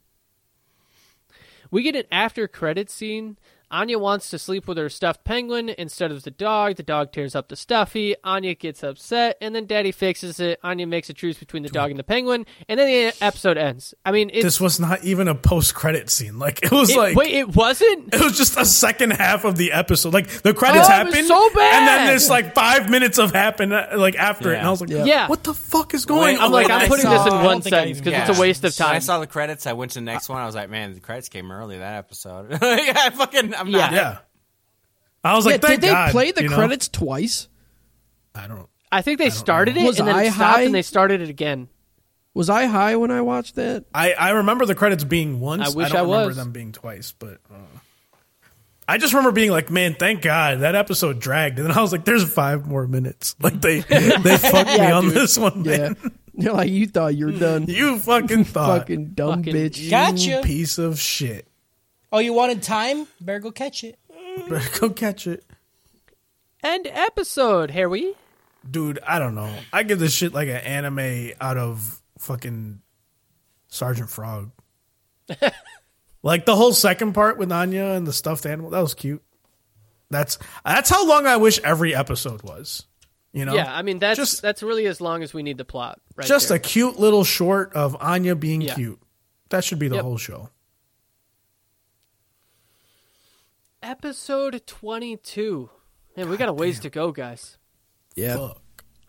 We 1.75 1.83
get 1.83 1.97
an 1.97 2.05
after 2.13 2.47
credit 2.47 2.89
scene. 2.89 3.37
Anya 3.75 3.99
wants 3.99 4.31
to 4.31 4.39
sleep 4.39 4.69
with 4.69 4.79
her 4.79 4.89
stuffed 4.89 5.25
penguin 5.25 5.69
instead 5.69 6.13
of 6.13 6.23
the 6.23 6.31
dog. 6.31 6.77
The 6.77 6.85
dog 6.85 7.11
tears 7.13 7.35
up 7.35 7.49
the 7.49 7.57
stuffy. 7.57 8.15
Anya 8.23 8.55
gets 8.55 8.85
upset, 8.85 9.37
and 9.41 9.53
then 9.53 9.67
Daddy 9.67 9.91
fixes 9.91 10.39
it. 10.39 10.61
Anya 10.63 10.87
makes 10.87 11.11
a 11.11 11.13
truce 11.13 11.39
between 11.39 11.65
the 11.65 11.69
dog 11.69 11.91
and 11.91 11.99
the 11.99 12.05
penguin, 12.05 12.47
and 12.69 12.79
then 12.79 12.87
the 12.87 13.13
episode 13.25 13.59
ends. 13.59 13.93
I 14.05 14.13
mean, 14.13 14.31
it's, 14.33 14.45
This 14.45 14.61
was 14.61 14.79
not 14.79 15.03
even 15.03 15.27
a 15.27 15.35
post 15.35 15.75
credit 15.75 16.09
scene. 16.09 16.39
Like 16.39 16.63
it 16.63 16.71
was 16.71 16.91
it- 16.91 16.97
like 16.97 17.17
wait, 17.17 17.33
it 17.35 17.57
wasn't. 17.57 18.15
it 18.15 18.21
was 18.23 18.37
just 18.39 18.57
a 18.57 18.65
second 18.65 19.11
half 19.15 19.45
of 19.45 19.57
the 19.57 19.73
episode. 19.73 20.15
Like 20.15 20.29
the 20.29 20.55
credits 20.55 20.87
Oh, 20.87 20.93
happened, 20.93 21.27
so 21.27 21.51
bad. 21.55 21.75
and 21.81 21.89
then 21.89 22.07
there's 22.07 22.31
like 22.31 22.55
five 22.55 22.89
minutes 22.89 23.19
of 23.19 23.33
happen 23.33 23.73
uh, 23.73 23.95
like 23.97 24.15
after 24.15 24.53
it, 24.53 24.59
and 24.59 24.67
I 24.69 24.71
was 24.71 24.81
like, 24.83 24.91
Yeah. 24.91 25.05
Yeah. 25.05 25.27
what 25.29 25.43
the 25.43 25.53
fuck 25.53 25.95
is 25.95 26.07
going 26.07 26.23
Wait, 26.23 26.39
on? 26.39 26.45
I'm 26.45 26.53
like, 26.53 26.71
I'm 26.71 26.83
I 26.83 26.87
putting 26.87 27.07
saw- 27.07 27.25
this 27.25 27.33
in 27.33 27.39
one 27.41 27.45
don't 27.45 27.63
think 27.65 27.75
I 27.75 27.79
sentence 27.79 27.99
even- 27.99 28.05
because 28.13 28.29
it's 28.31 28.39
a 28.39 28.41
waste 28.41 28.65
of 28.65 28.79
When 28.79 28.89
I 28.97 28.99
saw 29.01 29.19
the 29.19 29.27
credits. 29.27 29.67
I 29.67 29.73
went 29.73 29.91
to 29.93 29.99
the 29.99 30.05
next 30.05 30.29
one. 30.29 30.41
I 30.41 30.47
was 30.47 30.55
like, 30.55 30.71
man, 30.71 30.95
the 30.95 31.01
credits 31.01 31.29
came 31.29 31.51
early 31.51 31.79
that 31.79 31.97
episode. 31.97 32.51
yeah, 32.53 32.59
I 32.63 33.11
fucking, 33.11 33.55
I'm 33.67 33.73
not. 33.73 33.93
yeah. 33.93 34.19
I 35.23 35.35
was 35.37 35.47
Yeah, 35.47 35.53
like, 35.53 35.61
did 35.63 35.81
they 35.81 35.89
God, 35.89 36.11
play 36.13 36.33
the 36.33 36.43
you 36.43 36.49
know? 36.51 36.57
credits 36.57 36.89
twice? 36.89 37.49
I 38.35 38.47
don't. 38.47 38.69
I 38.93 39.03
think 39.03 39.19
they 39.19 39.31
started 39.31 39.77
it 39.77 39.85
Was 39.85 39.99
and 39.99 40.07
then 40.09 40.15
I 40.17 40.25
it 40.25 40.33
stopped 40.33 40.57
high? 40.59 40.63
and 40.63 40.75
they 40.75 40.83
started 40.83 41.21
it 41.21 41.29
again. 41.29 41.69
Was 42.35 42.51
I 42.51 42.67
high 42.67 42.97
when 42.97 43.11
I 43.11 43.21
watched 43.23 43.55
that? 43.57 43.85
I 43.95 44.13
I 44.13 44.31
remember 44.31 44.67
the 44.67 44.75
credits 44.75 45.05
being 45.05 45.41
once. 45.41 45.63
I 45.63 45.77
wish 45.77 45.89
don't 45.89 45.97
I 45.97 46.01
remember 46.03 46.27
was. 46.29 46.37
them 46.37 46.53
being 46.53 46.73
twice, 46.73 47.13
but. 47.19 47.39
Uh, 47.53 47.57
I 48.87 48.99
just 48.99 49.15
remember 49.15 49.33
being 49.33 49.51
like, 49.51 49.71
"Man, 49.71 49.95
thank 49.95 50.21
God 50.21 50.61
that 50.61 50.75
episode 50.75 51.19
dragged," 51.19 51.59
and 51.59 51.67
then 51.69 51.77
I 51.77 51.81
was 51.81 51.91
like, 51.91 52.05
"There's 52.05 52.23
five 52.31 52.67
more 52.67 52.87
minutes." 52.87 53.35
Like 53.41 53.61
they 53.61 53.81
they 53.81 54.11
fucked 54.37 54.79
me 54.79 54.91
on 54.91 55.05
dude. 55.05 55.15
this 55.15 55.39
one, 55.39 55.65
Yeah. 55.65 55.77
man. 55.79 55.97
You're 56.37 56.53
like, 56.53 56.71
you 56.71 56.87
thought 56.89 57.15
you 57.15 57.27
were 57.27 57.33
done. 57.33 57.67
You 57.69 57.99
fucking 58.01 58.45
thought, 58.45 58.81
fucking 58.81 59.11
dumb 59.15 59.45
Fucking- 59.45 59.55
bitch. 59.55 59.89
Gotcha. 59.89 60.19
you 60.29 60.41
piece 60.43 60.79
of 60.79 60.99
shit. 61.01 61.47
Oh, 62.15 62.21
you 62.21 62.33
wanted 62.33 62.63
time? 62.63 63.09
Better 63.21 63.41
go 63.41 63.51
catch 63.51 63.83
it. 63.83 63.99
Better 64.49 64.79
go 64.81 64.91
catch 64.91 65.27
it. 65.27 65.45
End 66.63 66.87
episode, 66.87 67.71
Harry. 67.73 68.15
dude, 68.71 68.99
I 69.07 69.19
don't 69.19 69.35
know. 69.35 69.53
I 69.73 69.83
give 69.83 69.99
this 69.99 70.15
shit 70.15 70.33
like 70.33 70.49
an 70.49 70.57
anime 70.59 71.33
out 71.41 71.59
of 71.59 72.01
fucking 72.19 72.81
Sergeant 73.69 74.11
Frog. 74.11 74.51
like 76.23 76.47
the 76.47 76.57
whole 76.57 76.73
second 76.73 77.13
part 77.15 77.37
with 77.37 77.51
Anya 77.53 77.85
and 77.87 78.07
the 78.07 78.13
stuffed 78.13 78.47
animal, 78.47 78.71
that 78.71 78.81
was 78.81 78.95
cute. 78.95 79.23
That's 80.11 80.39
that's 80.65 80.89
how 80.91 81.07
long 81.07 81.27
I 81.27 81.37
wish 81.39 81.59
every 81.65 81.95
episode 81.95 82.43
was. 82.43 82.87
You 83.33 83.45
know, 83.45 83.55
Yeah, 83.55 83.75
I 83.75 83.83
mean 83.83 83.99
that's 83.99 84.17
Just- 84.17 84.41
that's 84.43 84.63
really 84.63 84.87
as 84.87 85.01
long 85.01 85.23
as 85.25 85.35
we 85.35 85.43
need 85.43 85.59
the 85.59 85.65
plot. 85.65 86.01
Right 86.15 86.27
just 86.29 86.49
there. 86.49 86.57
a 86.57 86.61
cute 86.61 86.99
little 87.01 87.25
short 87.25 87.73
of 87.75 87.97
Anya 88.01 88.37
being 88.37 88.61
Yeah. 88.61 88.75
cute. 88.75 89.01
That 89.51 89.65
should 89.65 89.81
be 89.81 89.89
the 89.89 89.97
Yep. 89.97 90.05
whole 90.05 90.17
show. 90.19 90.51
Episode 93.85 94.61
twenty-two. 94.67 95.71
Man, 96.17 96.29
we 96.29 96.37
got 96.37 96.49
a 96.49 96.53
ways 96.53 96.81
to 96.81 96.91
go, 96.91 97.13
guys. 97.13 97.59
Yeah. 98.15 98.37
Fuck. 98.37 98.61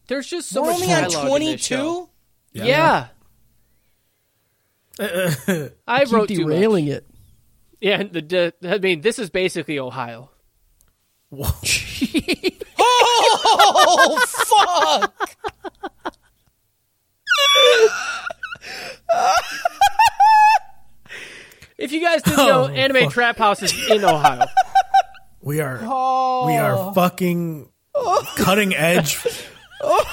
There's 0.08 0.28
just 0.28 0.50
so 0.50 0.62
We're 0.64 0.72
much 0.74 0.82
only 0.82 0.94
on 0.94 1.10
dialogue 1.10 1.42
in 1.42 1.52
this 1.54 1.62
show. 1.66 2.10
22? 2.54 2.66
Yeah. 2.68 3.08
I 5.88 6.04
Keep 6.06 6.14
wrote 6.14 6.28
too 6.30 6.42
much. 6.42 6.48
derailing 6.52 6.88
it. 6.88 7.06
Yeah, 7.82 8.04
the, 8.04 8.22
the 8.22 8.54
I 8.74 8.78
mean, 8.80 9.02
this 9.02 9.20
is 9.20 9.30
basically 9.30 9.80
Ohio. 9.80 10.30
Oh, 13.68 14.20
fuck! 14.28 15.36
If 21.78 21.92
you 21.92 22.02
guys 22.02 22.22
didn't 22.22 22.38
know, 22.38 22.64
Oh, 22.64 22.68
Anime 22.68 23.04
fuck. 23.04 23.12
Trap 23.14 23.38
House 23.38 23.62
is 23.62 23.74
in 23.90 24.04
Ohio. 24.04 24.46
We 25.46 25.62
are 25.62 25.78
we 25.78 25.88
Oh. 25.88 26.58
are 26.58 26.94
fucking 26.96 27.70
cutting 28.36 28.76
edge 28.76 29.24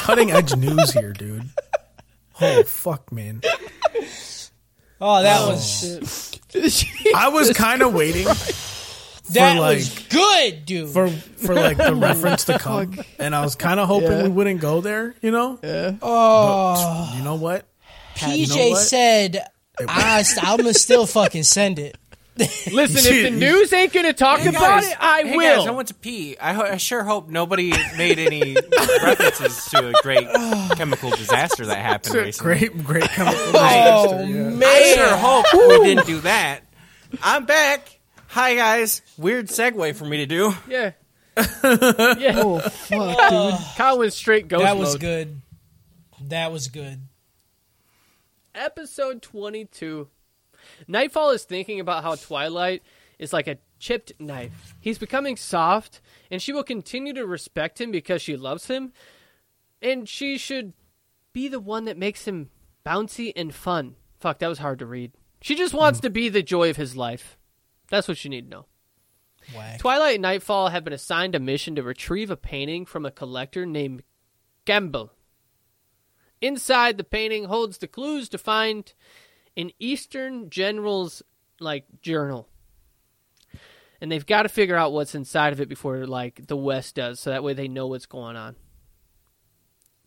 cutting 0.01 0.31
edge 0.31 0.55
news 0.55 0.93
here, 0.93 1.13
dude. 1.15 1.49
Oh 2.41 2.63
fuck, 2.65 3.11
man. 3.11 3.41
Oh, 5.01 5.23
that 5.23 5.41
oh. 5.41 5.49
was 5.49 6.39
I 7.17 7.29
was 7.29 7.51
kind 7.55 7.81
of 7.81 7.95
waiting 7.95 8.27
that 9.31 9.59
like- 9.59 9.77
was 9.79 9.89
good, 10.11 10.67
dude. 10.67 10.91
for 10.91 11.09
for 11.09 11.55
like 11.55 11.79
the 11.79 11.95
reference 11.95 12.45
to 12.45 12.59
come, 12.59 13.01
and 13.19 13.35
I 13.35 13.43
was 13.43 13.55
kind 13.55 13.81
of 13.81 13.89
hoping 13.89 14.11
Yeah. 14.13 14.23
we 14.25 14.29
wouldn't 14.29 14.61
go 14.61 14.83
there. 14.83 15.15
You 15.23 15.31
know, 15.31 15.59
oh, 16.03 17.15
you 17.17 17.25
know 17.25 17.37
what? 17.37 17.65
Oh. 17.65 18.27
PJ 18.27 18.49
know 18.55 18.69
what? 18.71 18.79
said, 18.81 19.47
I, 19.89 20.25
I'm 20.43 20.59
gonna 20.59 20.75
still 20.75 21.07
fucking 21.07 21.45
send 21.45 21.79
it. 21.79 21.97
Listen, 22.73 23.13
if 23.15 23.25
the 23.25 23.31
news 23.31 23.73
ain't 23.75 23.93
gonna 23.93 24.15
talk 24.15 24.41
Hey, 24.41 24.49
about 24.49 24.61
guys. 24.61 24.91
it, 24.91 24.97
I 24.99 25.23
Hey, 25.23 25.37
will. 25.37 25.57
Guys, 25.59 25.67
I 25.69 25.71
went 25.73 25.89
to 25.89 25.95
pee. 25.95 26.37
I, 26.41 26.55
ho- 26.55 26.63
I 26.63 26.77
sure 26.79 27.05
hope 27.05 27.29
nobody 27.29 27.73
made 27.99 28.19
any 28.19 28.57
references 29.03 29.67
to 29.67 29.89
a 29.89 29.93
great 30.03 30.27
chemical 30.77 31.11
disaster 31.11 31.67
that 31.67 31.77
happened 31.79 32.15
recently. 32.15 32.59
Great, 32.59 32.85
great 32.85 33.05
chemical 33.11 33.39
Oh 33.39 33.53
disaster. 33.53 34.25
yeah. 34.25 34.49
man, 34.49 34.63
I 34.65 34.93
sure 34.95 35.17
hope 35.17 35.79
we 35.81 35.85
didn't 35.95 36.07
do 36.07 36.21
that. 36.21 36.61
I'm 37.23 37.45
back. 37.45 37.99
Hi 38.29 38.55
guys. 38.55 39.03
Weird 39.19 39.49
segue 39.49 39.95
for 39.95 40.07
me 40.07 40.17
to 40.19 40.27
do. 40.27 40.55
yeah. 40.69 40.93
yeah. 41.37 42.41
Oh, 42.43 42.61
fuck, 42.61 42.91
oh. 42.91 43.51
dude. 43.51 43.77
Kyle 43.77 43.99
went 43.99 44.13
straight 44.15 44.49
ghost 44.49 44.65
that 44.65 44.79
was 44.79 44.95
mode. 44.95 45.01
good. 45.03 45.43
That 46.29 46.51
was 46.53 46.69
good. 46.69 47.01
Episode 48.55 49.23
22. 49.23 50.09
Nightfall 50.89 51.31
is 51.31 51.45
thinking 51.45 51.81
about 51.81 52.03
how 52.03 52.15
Twilight 52.15 52.83
is 53.19 53.33
like 53.33 53.47
a 53.47 53.59
chipped 53.79 54.13
knife. 54.19 54.75
He's 54.81 54.99
becoming 54.99 55.37
soft, 55.37 56.01
and 56.31 56.41
she 56.41 56.53
will 56.53 56.65
continue 56.65 57.13
to 57.15 57.27
respect 57.27 57.81
him 57.81 57.91
because 57.91 58.23
she 58.23 58.37
loves 58.37 58.67
him, 58.67 58.93
and 59.81 60.09
she 60.09 60.39
should 60.39 60.73
be 61.33 61.49
the 61.49 61.61
one 61.61 61.85
that 61.87 61.99
makes 61.99 62.27
him 62.27 62.51
bouncy 62.85 63.33
and 63.35 63.55
fun. 63.55 63.97
Fuck, 64.19 64.39
that 64.39 64.49
was 64.49 64.59
hard 64.59 64.79
to 64.81 64.87
read. 64.87 65.13
She 65.41 65.55
just 65.55 65.75
wants 65.75 65.99
hmm. 65.99 66.05
to 66.05 66.11
be 66.11 66.29
the 66.29 66.43
joy 66.43 66.71
of 66.71 66.77
his 66.77 66.97
life. 66.97 67.37
That's 67.91 68.09
what 68.09 68.23
you 68.25 68.31
need 68.31 68.45
to 68.45 68.51
know. 68.51 68.67
Whack. 69.55 69.81
Twilight 69.81 70.15
and 70.15 70.23
Nightfall 70.23 70.69
have 70.69 70.85
been 70.85 70.93
assigned 70.93 71.35
a 71.35 71.41
mission 71.41 71.75
to 71.75 71.83
retrieve 71.83 72.31
a 72.31 72.37
painting 72.37 72.87
from 72.87 73.05
a 73.05 73.11
collector 73.11 73.67
named 73.67 74.03
Campbell. 74.65 75.13
Inside, 76.41 76.97
the 76.97 77.05
painting 77.05 77.45
holds 77.45 77.79
the 77.79 77.89
clues 77.89 78.29
to 78.31 78.39
find 78.39 78.93
an 79.57 79.71
Eastern 79.79 80.51
general's 80.51 81.23
like 81.61 81.85
journal, 82.01 82.49
and 84.01 84.11
they've 84.11 84.27
got 84.27 84.43
to 84.43 84.49
figure 84.49 84.77
out 84.77 84.93
what's 84.93 85.15
inside 85.15 85.53
of 85.53 85.61
it 85.61 85.69
before 85.69 86.07
like 86.07 86.47
the 86.47 86.57
West 86.57 86.95
does, 86.95 87.21
so 87.21 87.31
that 87.31 87.45
way 87.45 87.55
they 87.55 87.69
know 87.69 87.87
what's 87.87 88.07
going 88.07 88.37
on. 88.37 88.57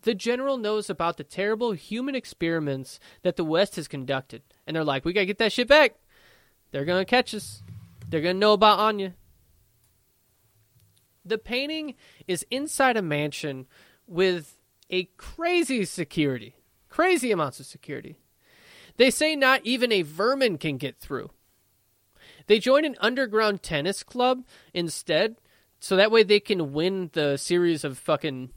The 0.02 0.14
general 0.14 0.56
knows 0.56 0.88
about 0.88 1.16
the 1.16 1.24
terrible 1.24 1.72
human 1.72 2.14
experiments 2.14 3.00
that 3.22 3.36
the 3.36 3.44
West 3.44 3.76
has 3.76 3.88
conducted, 3.88 4.42
and 4.66 4.76
they're 4.76 4.84
like, 4.84 5.04
"We 5.04 5.12
gotta 5.12 5.26
get 5.26 5.38
that 5.38 5.52
shit 5.52 5.68
back. 5.68 5.96
They're 6.70 6.84
gonna 6.84 7.04
catch 7.04 7.34
us. 7.34 7.62
They're 8.08 8.20
gonna 8.20 8.34
know 8.34 8.52
about 8.52 8.78
Anya." 8.78 9.14
The 11.24 11.38
painting 11.38 11.94
is 12.28 12.46
inside 12.50 12.96
a 12.96 13.02
mansion 13.02 13.66
with 14.06 14.58
a 14.90 15.04
crazy 15.16 15.84
security, 15.84 16.54
crazy 16.88 17.32
amounts 17.32 17.58
of 17.58 17.66
security. 17.66 18.16
They 18.96 19.10
say 19.10 19.36
not 19.36 19.60
even 19.64 19.92
a 19.92 20.02
vermin 20.02 20.58
can 20.58 20.76
get 20.78 20.98
through. 20.98 21.30
They 22.46 22.58
join 22.58 22.84
an 22.84 22.96
underground 23.00 23.62
tennis 23.62 24.02
club 24.02 24.44
instead, 24.72 25.36
so 25.80 25.96
that 25.96 26.10
way 26.10 26.22
they 26.22 26.40
can 26.40 26.72
win 26.72 27.10
the 27.12 27.36
series 27.36 27.82
of 27.84 27.98
fucking 27.98 28.50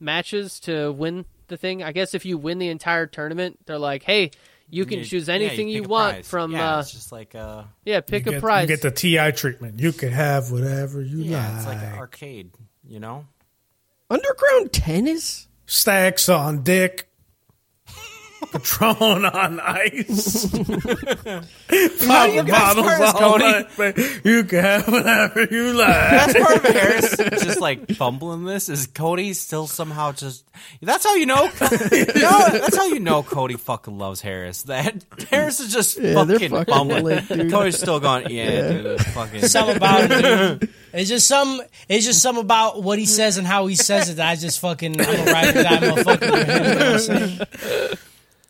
matches 0.00 0.60
to 0.60 0.92
win 0.92 1.24
the 1.48 1.56
thing. 1.56 1.82
I 1.82 1.92
guess 1.92 2.14
if 2.14 2.24
you 2.24 2.36
win 2.38 2.58
the 2.58 2.68
entire 2.68 3.06
tournament, 3.06 3.60
they're 3.66 3.78
like, 3.78 4.02
"Hey, 4.02 4.30
you 4.68 4.84
can 4.86 5.00
You- 5.00 5.04
choose 5.04 5.28
anything 5.28 5.68
pick 5.68 5.76
you 5.76 5.84
a 5.84 5.88
want 5.88 6.14
prize. 6.16 6.28
from 6.28 6.52
Yeah, 6.52 6.76
uh 6.76 6.80
it's 6.80 6.92
just 6.92 7.12
like 7.12 7.34
uh 7.34 7.64
yeah, 7.84 8.00
pick 8.00 8.26
You 8.26 8.32
a 8.32 8.34
get, 8.34 8.40
prize." 8.42 8.62
You 8.62 8.76
get 8.76 8.82
the 8.82 8.90
TI 8.90 9.30
treatment. 9.32 9.78
You 9.80 9.92
can 9.92 10.10
have 10.10 10.50
whatever 10.50 11.00
you 11.00 11.18
yeah, 11.18 11.48
like. 11.48 11.56
it's 11.58 11.66
like 11.66 11.82
an 11.82 11.98
arcade, 11.98 12.50
you 12.86 12.98
know? 13.00 13.26
Underground 14.10 14.72
tennis? 14.72 15.48
Stacks 15.66 16.28
on 16.28 16.62
dick. 16.62 17.08
Patron 18.54 19.24
on 19.24 19.60
ice. 19.60 20.46
Pop 22.06 22.32
you 22.32 22.42
bottles 22.44 22.86
first, 22.86 23.14
all 23.16 23.32
Cody. 23.32 23.44
night, 23.44 23.76
babe. 23.76 23.98
You 24.24 24.44
can 24.44 24.58
have 24.60 24.88
whatever 24.88 25.44
you 25.50 25.72
like. 25.72 25.88
That's 25.88 26.38
part 26.38 26.56
of 26.56 26.62
Harris 26.64 27.16
just 27.42 27.60
like 27.60 27.88
fumbling 27.96 28.44
this 28.44 28.68
is 28.68 28.86
Cody 28.86 29.32
still 29.34 29.66
somehow 29.66 30.12
just 30.12 30.44
that's 30.80 31.04
how 31.04 31.14
you 31.16 31.26
know 31.26 31.44
no, 31.60 31.60
that's 31.60 32.76
how 32.76 32.86
you 32.86 33.00
know 33.00 33.22
Cody 33.22 33.56
fucking 33.56 33.98
loves 33.98 34.20
Harris. 34.20 34.62
That 34.64 35.04
Harris 35.30 35.60
is 35.60 35.72
just 35.72 35.98
Yeah, 35.98 36.24
they're 36.24 36.38
fucking 36.38 36.50
fucking 36.50 36.72
fumbling. 36.74 37.04
lit, 37.04 37.28
dude. 37.28 37.50
Cody's 37.50 37.76
still 37.78 38.00
going, 38.00 38.30
yeah, 38.30 38.68
dude, 38.70 39.00
fucking 39.00 39.42
Some 39.48 39.68
about 39.70 40.10
it, 40.10 40.60
dude. 40.60 40.70
It's 40.92 41.08
just 41.08 41.26
some. 41.26 41.60
It's 41.88 42.04
just 42.06 42.22
some 42.22 42.38
about 42.38 42.82
what 42.84 43.00
he 43.00 43.06
says 43.06 43.36
and 43.36 43.44
how 43.44 43.66
he 43.66 43.74
says 43.74 44.10
it. 44.10 44.14
That 44.18 44.28
I 44.28 44.36
just 44.36 44.60
fucking. 44.60 45.00
I'm 45.00 45.28
a 45.28 45.32
ride 45.32 45.56
or 45.56 45.62
die 45.64 45.76
motherfucker 45.78 46.30
with 46.30 46.48
him. 46.48 46.54
You 46.54 46.78
know 46.78 46.78
what 46.78 46.92
I'm 46.92 46.98
saying? 47.00 47.98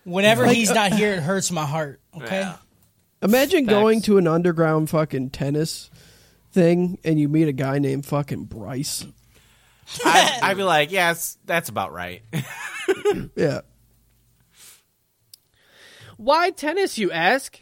Whenever 0.05 0.47
he's 0.47 0.71
uh, 0.71 0.75
not 0.75 0.93
here, 0.93 1.13
it 1.15 1.21
hurts 1.23 1.51
my 1.51 1.67
heart. 1.67 2.01
Okay. 2.17 2.41
Yeah. 2.41 2.57
Imagine 3.23 3.67
Facts. 3.67 3.75
going 3.75 4.03
to 4.03 4.19
an 4.19 4.29
underground 4.29 4.89
fucking 4.91 5.31
tennis 5.31 5.91
thing 6.53 6.99
and 7.05 7.19
you 7.19 7.29
meet 7.29 7.49
a 7.49 7.53
guy 7.53 7.79
named 7.81 8.07
fucking 8.07 8.45
Bryce. 8.45 9.05
I'd, 10.05 10.39
I'd 10.43 10.57
be 10.57 10.63
like, 10.63 10.93
yes, 10.93 11.37
that's 11.45 11.69
about 11.69 11.93
right. 11.93 12.23
Yeah. 13.37 13.63
Why 16.17 16.51
tennis, 16.51 16.99
you 16.99 17.11
ask? 17.11 17.61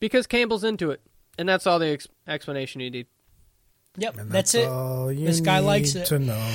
Because 0.00 0.26
Campbell's 0.26 0.64
into 0.64 0.90
it, 0.90 1.00
and 1.38 1.48
that's 1.48 1.66
all 1.66 1.78
the 1.78 1.88
ex- 1.88 2.08
explanation 2.26 2.80
you 2.80 2.90
need. 2.90 3.06
Yep, 3.98 4.18
And 4.18 4.30
that's, 4.30 4.54
it. 4.54 4.66
all 4.68 5.10
you 5.12 5.26
This 5.26 5.40
guy 5.40 5.60
likes 5.60 5.94
need 5.94 6.02
it. 6.02 6.06
To 6.06 6.18
know. 6.18 6.50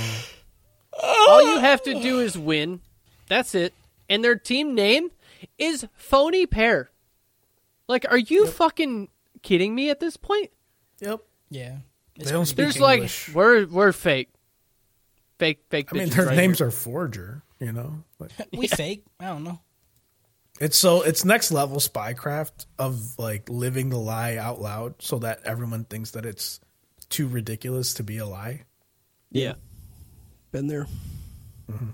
All 1.01 1.53
you 1.53 1.59
have 1.59 1.81
to 1.83 1.99
do 2.01 2.19
is 2.19 2.37
win. 2.37 2.81
That's 3.29 3.55
it. 3.55 3.73
And 4.11 4.21
their 4.21 4.35
team 4.35 4.75
name 4.75 5.09
is 5.57 5.87
Phony 5.93 6.45
Pair. 6.45 6.91
Like, 7.87 8.05
are 8.11 8.17
you 8.17 8.45
fucking 8.45 9.07
kidding 9.41 9.73
me 9.73 9.89
at 9.89 10.01
this 10.01 10.17
point? 10.17 10.51
Yep. 10.99 11.21
Yeah. 11.49 11.77
They 12.19 12.29
don't 12.29 12.45
speak 12.45 12.57
There's 12.57 12.75
English. 12.75 13.29
like 13.29 13.35
we're 13.35 13.65
we're 13.67 13.91
fake, 13.93 14.29
fake, 15.39 15.63
fake. 15.69 15.87
I 15.93 15.97
mean, 15.97 16.09
their 16.09 16.25
right 16.25 16.35
names 16.35 16.57
here. 16.59 16.67
are 16.67 16.71
Forger. 16.71 17.41
You 17.59 17.71
know, 17.71 18.03
like, 18.19 18.31
We 18.53 18.67
fake. 18.67 19.05
I 19.17 19.27
don't 19.27 19.45
know. 19.45 19.61
it's 20.59 20.77
so 20.77 21.03
it's 21.03 21.23
next 21.23 21.51
level 21.53 21.77
spycraft 21.77 22.65
of 22.77 23.17
like 23.17 23.49
living 23.49 23.89
the 23.89 23.97
lie 23.97 24.35
out 24.35 24.61
loud, 24.61 24.95
so 24.99 25.19
that 25.19 25.39
everyone 25.45 25.85
thinks 25.85 26.11
that 26.11 26.25
it's 26.25 26.59
too 27.07 27.29
ridiculous 27.29 27.93
to 27.95 28.03
be 28.03 28.17
a 28.17 28.25
lie. 28.25 28.63
yeah. 29.31 29.53
Been 30.51 30.67
there. 30.67 30.85
Mm-hmm. 31.71 31.91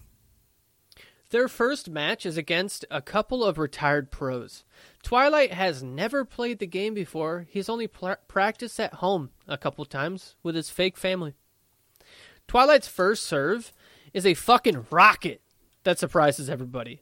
Their 1.30 1.48
first 1.50 1.90
match 1.90 2.26
is 2.26 2.38
against 2.38 2.86
a 2.90 3.02
couple 3.02 3.44
of 3.44 3.58
retired 3.58 4.12
pros. 4.12 4.64
Twilight 5.04 5.52
has 5.52 5.84
never 5.84 6.24
played 6.24 6.60
the 6.60 6.68
game 6.68 6.94
before. 6.94 7.46
He's 7.50 7.68
only 7.68 7.88
pl- 7.88 8.16
practiced 8.30 8.80
at 8.80 8.96
home 8.96 9.32
a 9.48 9.58
couple 9.58 9.84
times 9.86 10.36
with 10.42 10.56
his 10.56 10.70
fake 10.70 10.96
family. 10.98 11.34
Twilight's 12.48 12.88
first 12.88 13.24
serve 13.24 13.74
is 14.14 14.26
a 14.26 14.34
fucking 14.36 14.86
rocket 14.90 15.42
that 15.84 16.00
surprises 16.00 16.50
everybody. 16.50 17.02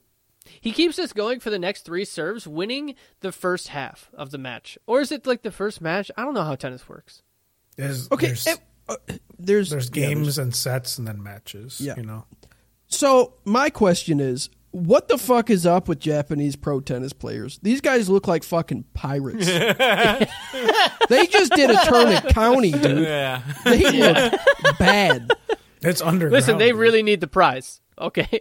He 0.60 0.72
keeps 0.72 0.98
us 0.98 1.12
going 1.12 1.40
for 1.40 1.50
the 1.50 1.58
next 1.58 1.82
three 1.84 2.04
serves, 2.04 2.46
winning 2.48 2.94
the 3.20 3.32
first 3.32 3.68
half 3.68 4.10
of 4.12 4.30
the 4.30 4.38
match. 4.38 4.76
Or 4.86 5.00
is 5.00 5.10
it 5.12 5.26
like 5.26 5.42
the 5.42 5.50
first 5.52 5.80
match? 5.80 6.10
I 6.16 6.22
don't 6.22 6.34
know 6.34 6.42
how 6.44 6.54
tennis 6.56 6.88
works. 6.88 7.22
There's 7.76 8.10
Okay. 8.10 8.28
there's, 8.28 8.46
eh, 8.46 8.56
uh, 8.88 8.96
there's 9.38 9.70
there's 9.70 9.90
yeah, 9.94 10.06
games 10.08 10.38
and 10.38 10.54
sets 10.54 10.98
and 10.98 11.06
then 11.06 11.22
matches. 11.22 11.80
Yeah. 11.80 11.94
you 11.96 12.04
know. 12.04 12.26
So 12.88 13.34
my 13.44 13.70
question 13.70 14.20
is, 14.20 14.48
what 14.70 15.08
the 15.08 15.16
fuck 15.16 15.48
is 15.48 15.64
up 15.64 15.88
with 15.88 15.98
Japanese 16.00 16.54
pro 16.54 16.80
tennis 16.80 17.12
players? 17.12 17.58
These 17.62 17.80
guys 17.80 18.08
look 18.10 18.28
like 18.28 18.44
fucking 18.44 18.84
pirates. 18.94 19.46
they 21.08 21.26
just 21.26 21.52
did 21.52 21.70
a 21.70 21.76
turn 21.84 22.08
at 22.08 22.28
county, 22.28 22.72
dude. 22.72 23.04
yeah. 23.04 23.42
They 23.64 24.12
look 24.12 24.34
bad. 24.78 25.30
It's 25.80 26.02
underground. 26.02 26.32
Listen, 26.32 26.58
they 26.58 26.72
really 26.72 27.02
need 27.02 27.20
the 27.20 27.26
prize. 27.26 27.80
Okay. 27.98 28.40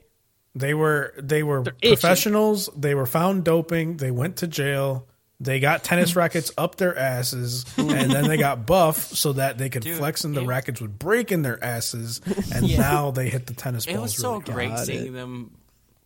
They 0.56 0.74
were 0.74 1.14
they 1.22 1.44
were 1.44 1.62
itching. 1.62 1.96
professionals. 1.98 2.70
They 2.76 2.96
were 2.96 3.06
found 3.06 3.44
doping. 3.44 3.98
They 3.98 4.12
went 4.12 4.38
to 4.38 4.48
jail. 4.48 5.08
They 5.40 5.60
got 5.60 5.84
tennis 5.84 6.16
rackets 6.16 6.52
up 6.58 6.76
their 6.78 6.98
asses, 6.98 7.66
and 7.78 7.90
then 8.12 8.28
they 8.28 8.38
got 8.38 8.66
buff 8.66 8.98
so 8.98 9.34
that 9.34 9.58
they 9.58 9.70
could 9.70 9.84
Dude, 9.84 9.98
flex, 9.98 10.24
and 10.24 10.36
the 10.36 10.42
it- 10.42 10.48
rackets 10.48 10.80
would 10.80 10.98
break 10.98 11.32
in 11.32 11.42
their 11.42 11.62
asses. 11.64 12.22
And 12.54 12.78
now 12.78 13.12
they 13.12 13.30
hit 13.30 13.46
the 13.48 13.54
tennis 13.54 13.86
balls. 13.86 13.98
It 13.98 14.02
was 14.02 14.16
so 14.16 14.32
really 14.34 14.44
good. 14.46 14.54
great 14.56 14.70
Got 14.70 14.86
seeing 14.86 15.08
it. 15.08 15.12
them 15.12 15.52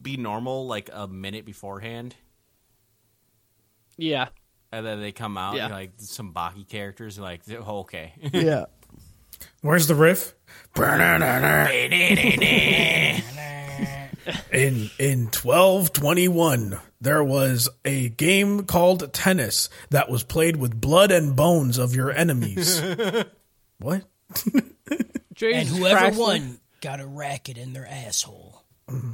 be 0.02 0.18
normal 0.18 0.66
like 0.66 0.90
a 0.92 1.08
minute 1.08 1.46
beforehand. 1.46 2.16
Yeah. 3.98 4.30
And 4.72 4.86
then 4.86 5.02
they 5.02 5.12
come 5.12 5.38
out 5.38 5.56
Yeah. 5.56 5.68
like 5.68 5.92
some 5.98 6.34
Baki 6.34 6.68
characters 6.68 7.20
like, 7.20 7.42
oh, 7.52 7.80
okay. 7.82 8.14
Yeah. 8.34 8.66
Where's 9.62 9.88
the 9.88 9.96
riff? 9.96 10.34
In 14.52 14.90
in 15.00 15.28
twelve 15.30 15.94
twenty 15.94 16.28
one, 16.28 16.80
there 17.02 17.24
was 17.24 17.70
a 17.86 18.10
game 18.10 18.64
called 18.66 19.12
tennis 19.14 19.70
that 19.90 20.10
was 20.10 20.24
played 20.24 20.56
with 20.58 20.80
blood 20.80 21.12
and 21.12 21.36
bones 21.36 21.78
of 21.78 21.96
your 21.96 22.12
enemies. 22.12 22.82
what? 23.80 24.04
And 25.42 25.70
whoever 25.70 26.00
Christ. 26.00 26.20
won 26.20 26.60
got 26.82 27.00
a 27.00 27.08
racket 27.08 27.58
in 27.58 27.72
their 27.72 27.88
asshole. 27.88 28.64
Mm-hmm. 28.90 29.14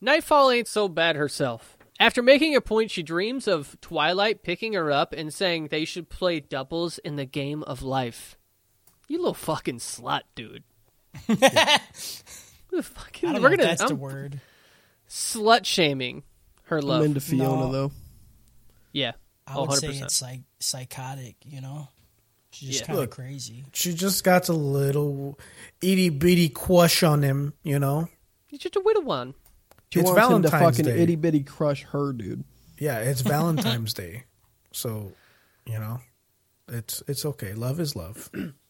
Nightfall 0.00 0.50
ain't 0.52 0.68
so 0.68 0.86
bad 0.88 1.16
herself. 1.16 1.76
After 1.98 2.22
making 2.22 2.56
a 2.56 2.60
point, 2.60 2.90
she 2.90 3.02
dreams 3.02 3.46
of 3.46 3.76
Twilight 3.80 4.42
picking 4.42 4.74
her 4.74 4.90
up 4.90 5.12
and 5.12 5.32
saying 5.32 5.68
they 5.68 5.84
should 5.84 6.08
play 6.08 6.40
doubles 6.40 6.98
in 6.98 7.16
the 7.16 7.24
game 7.24 7.62
of 7.64 7.82
life. 7.82 8.36
You 9.08 9.18
little 9.18 9.34
fucking 9.34 9.78
slut, 9.78 10.22
dude. 10.34 10.64
The 12.72 12.82
fucking- 12.82 13.28
I 13.28 13.32
don't 13.34 13.42
we're 13.42 13.50
know 13.50 13.56
gonna 13.58 13.68
that's 13.68 13.82
I'm 13.82 13.88
the 13.88 13.94
word. 13.94 14.40
slut 15.08 15.64
shaming 15.66 16.22
her 16.64 16.80
love. 16.82 17.00
I'm 17.00 17.06
into 17.06 17.20
Fiona 17.20 17.66
No. 17.66 17.72
though. 17.72 17.92
yeah, 18.92 19.12
I 19.46 19.58
would 19.60 19.72
say 19.72 19.88
100%. 19.88 20.02
it's 20.02 20.22
like 20.22 20.40
psychotic, 20.58 21.36
you 21.44 21.60
know? 21.60 21.88
She's 22.50 22.68
just 22.70 22.80
Yeah. 22.82 22.86
kind 22.88 22.98
of 22.98 23.02
Look, 23.04 23.10
crazy. 23.12 23.64
She 23.72 23.94
just 23.94 24.24
got 24.24 24.48
a 24.48 24.52
little 24.52 25.38
itty 25.80 26.08
bitty 26.10 26.48
crush 26.50 27.02
on 27.02 27.22
him, 27.22 27.54
you 27.62 27.78
know. 27.78 28.08
He's 28.46 28.60
just 28.60 28.76
a 28.76 28.80
widow 28.80 29.00
one. 29.02 29.34
She 29.92 30.00
It's 30.00 30.10
wants 30.10 30.20
him 30.34 30.42
to 30.42 30.48
Valentine's 30.48 30.76
fucking 30.78 30.84
Day. 30.94 31.02
itty 31.02 31.16
bitty 31.16 31.42
crush 31.44 31.82
her, 31.84 32.12
dude. 32.12 32.44
Yeah, 32.78 32.98
it's 33.00 33.20
Valentine's 33.22 33.92
Day, 33.94 34.24
so 34.72 35.12
you 35.66 35.78
know, 35.78 36.00
it's 36.68 37.02
it's 37.06 37.24
okay. 37.24 37.54
Love 37.54 37.80
is 37.80 37.94
love. 37.96 38.30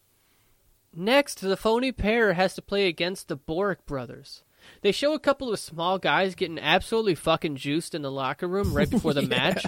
Next, 0.95 1.41
the 1.41 1.57
phony 1.57 1.91
pair 1.91 2.33
has 2.33 2.53
to 2.55 2.61
play 2.61 2.87
against 2.87 3.27
the 3.27 3.35
Boric 3.35 3.85
brothers. 3.85 4.43
They 4.81 4.91
show 4.91 5.13
a 5.13 5.19
couple 5.19 5.51
of 5.51 5.59
small 5.59 5.97
guys 5.97 6.35
getting 6.35 6.59
absolutely 6.59 7.15
fucking 7.15 7.57
juiced 7.57 7.95
in 7.95 8.01
the 8.01 8.11
locker 8.11 8.47
room 8.47 8.73
right 8.73 8.89
before 8.89 9.13
the 9.13 9.21
match, 9.27 9.65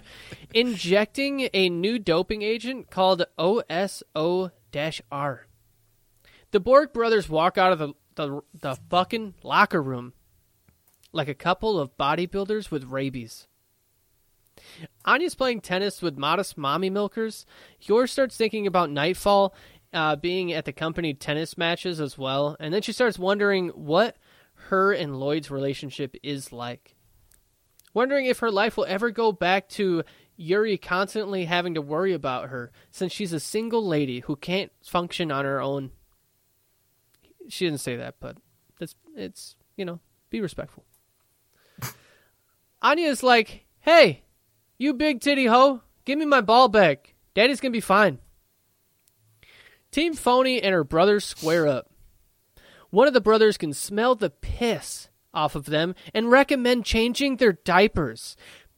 injecting 0.54 1.50
a 1.54 1.70
new 1.70 2.00
doping 2.00 2.42
agent 2.42 2.90
called 2.90 3.26
OSO 3.38 4.52
R. 5.12 5.48
The 6.52 6.60
Borg 6.60 6.94
brothers 6.94 7.28
walk 7.28 7.58
out 7.58 7.74
of 7.74 7.80
the, 7.80 7.94
the, 8.16 8.42
the 8.54 8.76
fucking 8.90 9.34
locker 9.44 9.82
room 9.82 10.14
like 11.12 11.28
a 11.28 11.34
couple 11.34 11.80
of 11.80 11.98
bodybuilders 11.98 12.70
with 12.72 12.86
rabies. 12.86 13.48
Anya's 15.04 15.36
playing 15.36 15.62
tennis 15.62 16.02
with 16.02 16.18
modest 16.18 16.58
mommy 16.58 16.90
milkers. 16.90 17.46
Yor 17.82 18.08
starts 18.08 18.38
thinking 18.38 18.68
about 18.68 18.90
Nightfall 18.90 19.54
uh, 19.96 20.16
being 20.18 20.52
at 20.52 20.66
the 20.66 20.74
company 20.74 21.14
tennis 21.14 21.58
matches 21.58 22.00
as 22.02 22.18
well, 22.18 22.58
and 22.60 22.74
then 22.74 22.82
she 22.82 22.92
starts 22.92 23.18
wondering 23.18 23.70
what 23.70 24.18
her 24.70 24.92
and 24.92 25.18
Lloyd's 25.20 25.50
relationship 25.50 26.16
is 26.22 26.52
like. 26.52 26.96
Wondering 27.94 28.26
if 28.26 28.40
her 28.40 28.52
life 28.52 28.76
will 28.76 28.86
ever 28.86 29.10
go 29.10 29.32
back 29.32 29.70
to 29.70 30.04
Yuri 30.36 30.78
constantly 30.78 31.46
having 31.46 31.76
to 31.76 31.82
worry 31.82 32.14
about 32.14 32.50
her, 32.50 32.72
since 32.92 33.14
she's 33.14 33.32
a 33.32 33.40
single 33.40 33.86
lady 33.86 34.20
who 34.20 34.36
can't 34.36 34.72
function 34.84 35.32
on 35.32 35.46
her 35.46 35.62
own. 35.62 35.92
She 37.48 37.66
didn't 37.66 37.80
say 37.80 37.96
that, 37.96 38.16
but 38.20 38.38
that's 38.80 38.96
it's 39.16 39.56
you 39.78 39.86
know 39.86 40.00
be 40.30 40.42
respectful. 40.42 40.84
Anya's 42.82 43.24
like, 43.24 43.66
"Hey, 43.80 44.24
you 44.78 44.94
big 44.94 45.22
titty 45.22 45.46
hoe, 45.46 45.82
give 46.04 46.20
me 46.20 46.26
my 46.26 46.42
ball 46.42 46.68
back. 46.68 47.14
Daddy's 47.34 47.62
gonna 47.62 47.72
be 47.72 47.80
fine." 47.80 48.20
Team 49.96 50.14
Phony 50.14 50.62
and 50.62 50.74
her 50.74 50.84
brothers 50.84 51.24
square 51.24 51.66
up. 51.66 51.90
One 52.90 53.08
of 53.08 53.14
the 53.14 53.22
brothers 53.22 53.58
can 53.58 53.72
smell 53.72 54.14
the 54.14 54.30
piss 54.30 55.08
off 55.34 55.56
of 55.56 55.68
them 55.68 55.96
and 56.14 56.30
recommend 56.30 56.84
changing 56.84 57.38
their 57.38 57.54
diapers. 57.54 58.36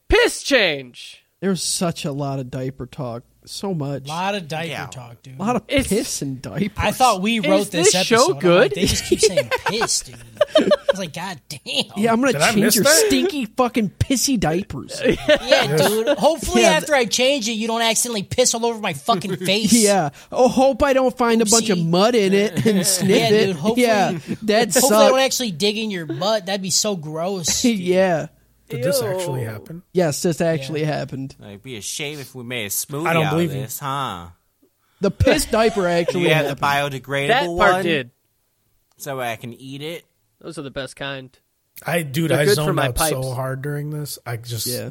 Piss 0.08 0.44
change. 0.44 1.24
There's 1.40 1.60
such 1.60 2.04
a 2.04 2.12
lot 2.12 2.38
of 2.38 2.52
diaper 2.52 2.86
talk. 2.86 3.24
So 3.44 3.74
much. 3.74 4.04
A 4.04 4.08
lot 4.08 4.36
of 4.36 4.46
diaper 4.46 4.68
Yeah. 4.68 4.86
talk, 4.86 5.20
dude. 5.22 5.40
A 5.40 5.42
lot 5.42 5.56
of 5.56 5.62
It's- 5.66 5.88
piss 5.88 6.22
and 6.22 6.40
diapers. 6.40 6.70
I 6.76 6.92
thought 6.92 7.20
we 7.20 7.40
wrote 7.40 7.72
this 7.72 7.92
this, 7.92 8.06
show 8.06 8.14
episode. 8.16 8.28
I'm 8.28 8.34
like, 8.34 8.40
good? 8.42 8.72
they 8.76 8.86
just 8.86 9.04
keep 9.06 9.18
saying 9.20 9.50
piss, 9.66 10.00
dude. 10.02 10.16
I 10.88 10.92
was 10.92 11.00
like, 11.00 11.12
God 11.12 11.38
damn. 11.48 11.84
Yeah, 11.96 12.12
I'm 12.12 12.20
gonna 12.20 12.32
Did 12.32 12.40
I 12.40 12.52
change 12.52 12.60
miss 12.64 12.74
your 12.76 12.84
that? 12.84 13.04
stinky 13.06 13.44
fucking 13.44 13.90
pissy 13.90 14.38
diapers. 14.40 15.00
Yeah, 15.28 15.76
dude. 15.76 16.08
Hopefully, 16.18 16.62
Yeah, 16.62 16.68
after 16.70 16.94
I 16.94 17.04
change 17.04 17.46
it, 17.48 17.52
you 17.52 17.66
don't 17.66 17.82
accidentally 17.82 18.22
piss 18.22 18.54
all 18.54 18.64
over 18.64 18.80
my 18.80 18.94
fucking 18.94 19.36
face. 19.44 19.72
yeah. 19.72 20.10
Oh, 20.32 20.48
hope 20.48 20.82
I 20.82 20.92
don't 20.94 21.16
find 21.16 21.42
a 21.42 21.46
bunch 21.46 21.68
of 21.70 21.78
Oopsie. 21.78 21.88
mud 21.88 22.14
in 22.14 22.32
it 22.32 22.64
and 22.66 22.86
sniff 22.86 23.10
Yeah, 23.10 23.28
it. 23.28 23.46
dude, 23.48 23.56
hopefully- 23.56 23.86
yeah, 23.86 24.18
that 24.42 24.72
Hopefully, 24.74 24.94
I 24.96 25.08
don't 25.08 25.10
sucks. 25.18 25.24
actually 25.24 25.50
dig 25.52 25.76
in 25.78 25.90
your 25.90 26.06
butt. 26.06 26.46
That'd 26.46 26.62
be 26.62 26.70
so 26.70 26.96
gross. 26.96 27.64
yeah. 27.64 28.28
Did 28.70 28.82
this 28.82 29.00
actually 29.02 29.44
happen? 29.44 29.82
Yes, 29.92 30.20
this 30.22 30.40
actually 30.40 30.84
happened. 30.84 31.34
like, 31.38 31.48
it'd 31.50 31.62
be 31.62 31.76
a 31.76 31.80
shame 31.82 32.18
if 32.18 32.34
we 32.34 32.44
made 32.44 32.66
a 32.66 32.68
smoothie 32.70 33.06
I 33.06 33.12
don't 33.14 33.24
out 33.26 33.30
believe 33.32 33.50
of 33.50 33.56
you. 33.56 33.62
this, 33.62 33.78
huh? 33.78 34.28
The 35.00 35.10
piss 35.10 35.44
diaper 35.46 35.86
actually 35.86 36.24
you 36.24 36.30
have 36.34 36.58
the 36.58 36.66
happened. 36.66 37.02
biodegradable 37.04 37.28
That 37.28 37.46
part 37.46 37.72
one? 37.74 37.82
did. 37.84 38.10
So 38.98 39.20
I 39.20 39.36
can 39.36 39.54
eat 39.54 39.80
it? 39.80 40.04
Those 40.40 40.58
are 40.58 40.62
the 40.62 40.70
best 40.70 40.96
kind. 40.96 41.36
I 41.86 42.02
dude, 42.02 42.30
They're 42.30 42.40
I 42.40 42.44
good 42.44 42.50
for 42.50 42.64
zoned 42.64 42.76
my 42.76 42.88
out 42.88 42.98
so 42.98 43.30
hard 43.32 43.62
during 43.62 43.90
this. 43.90 44.18
I 44.26 44.36
just 44.36 44.66
yeah. 44.66 44.90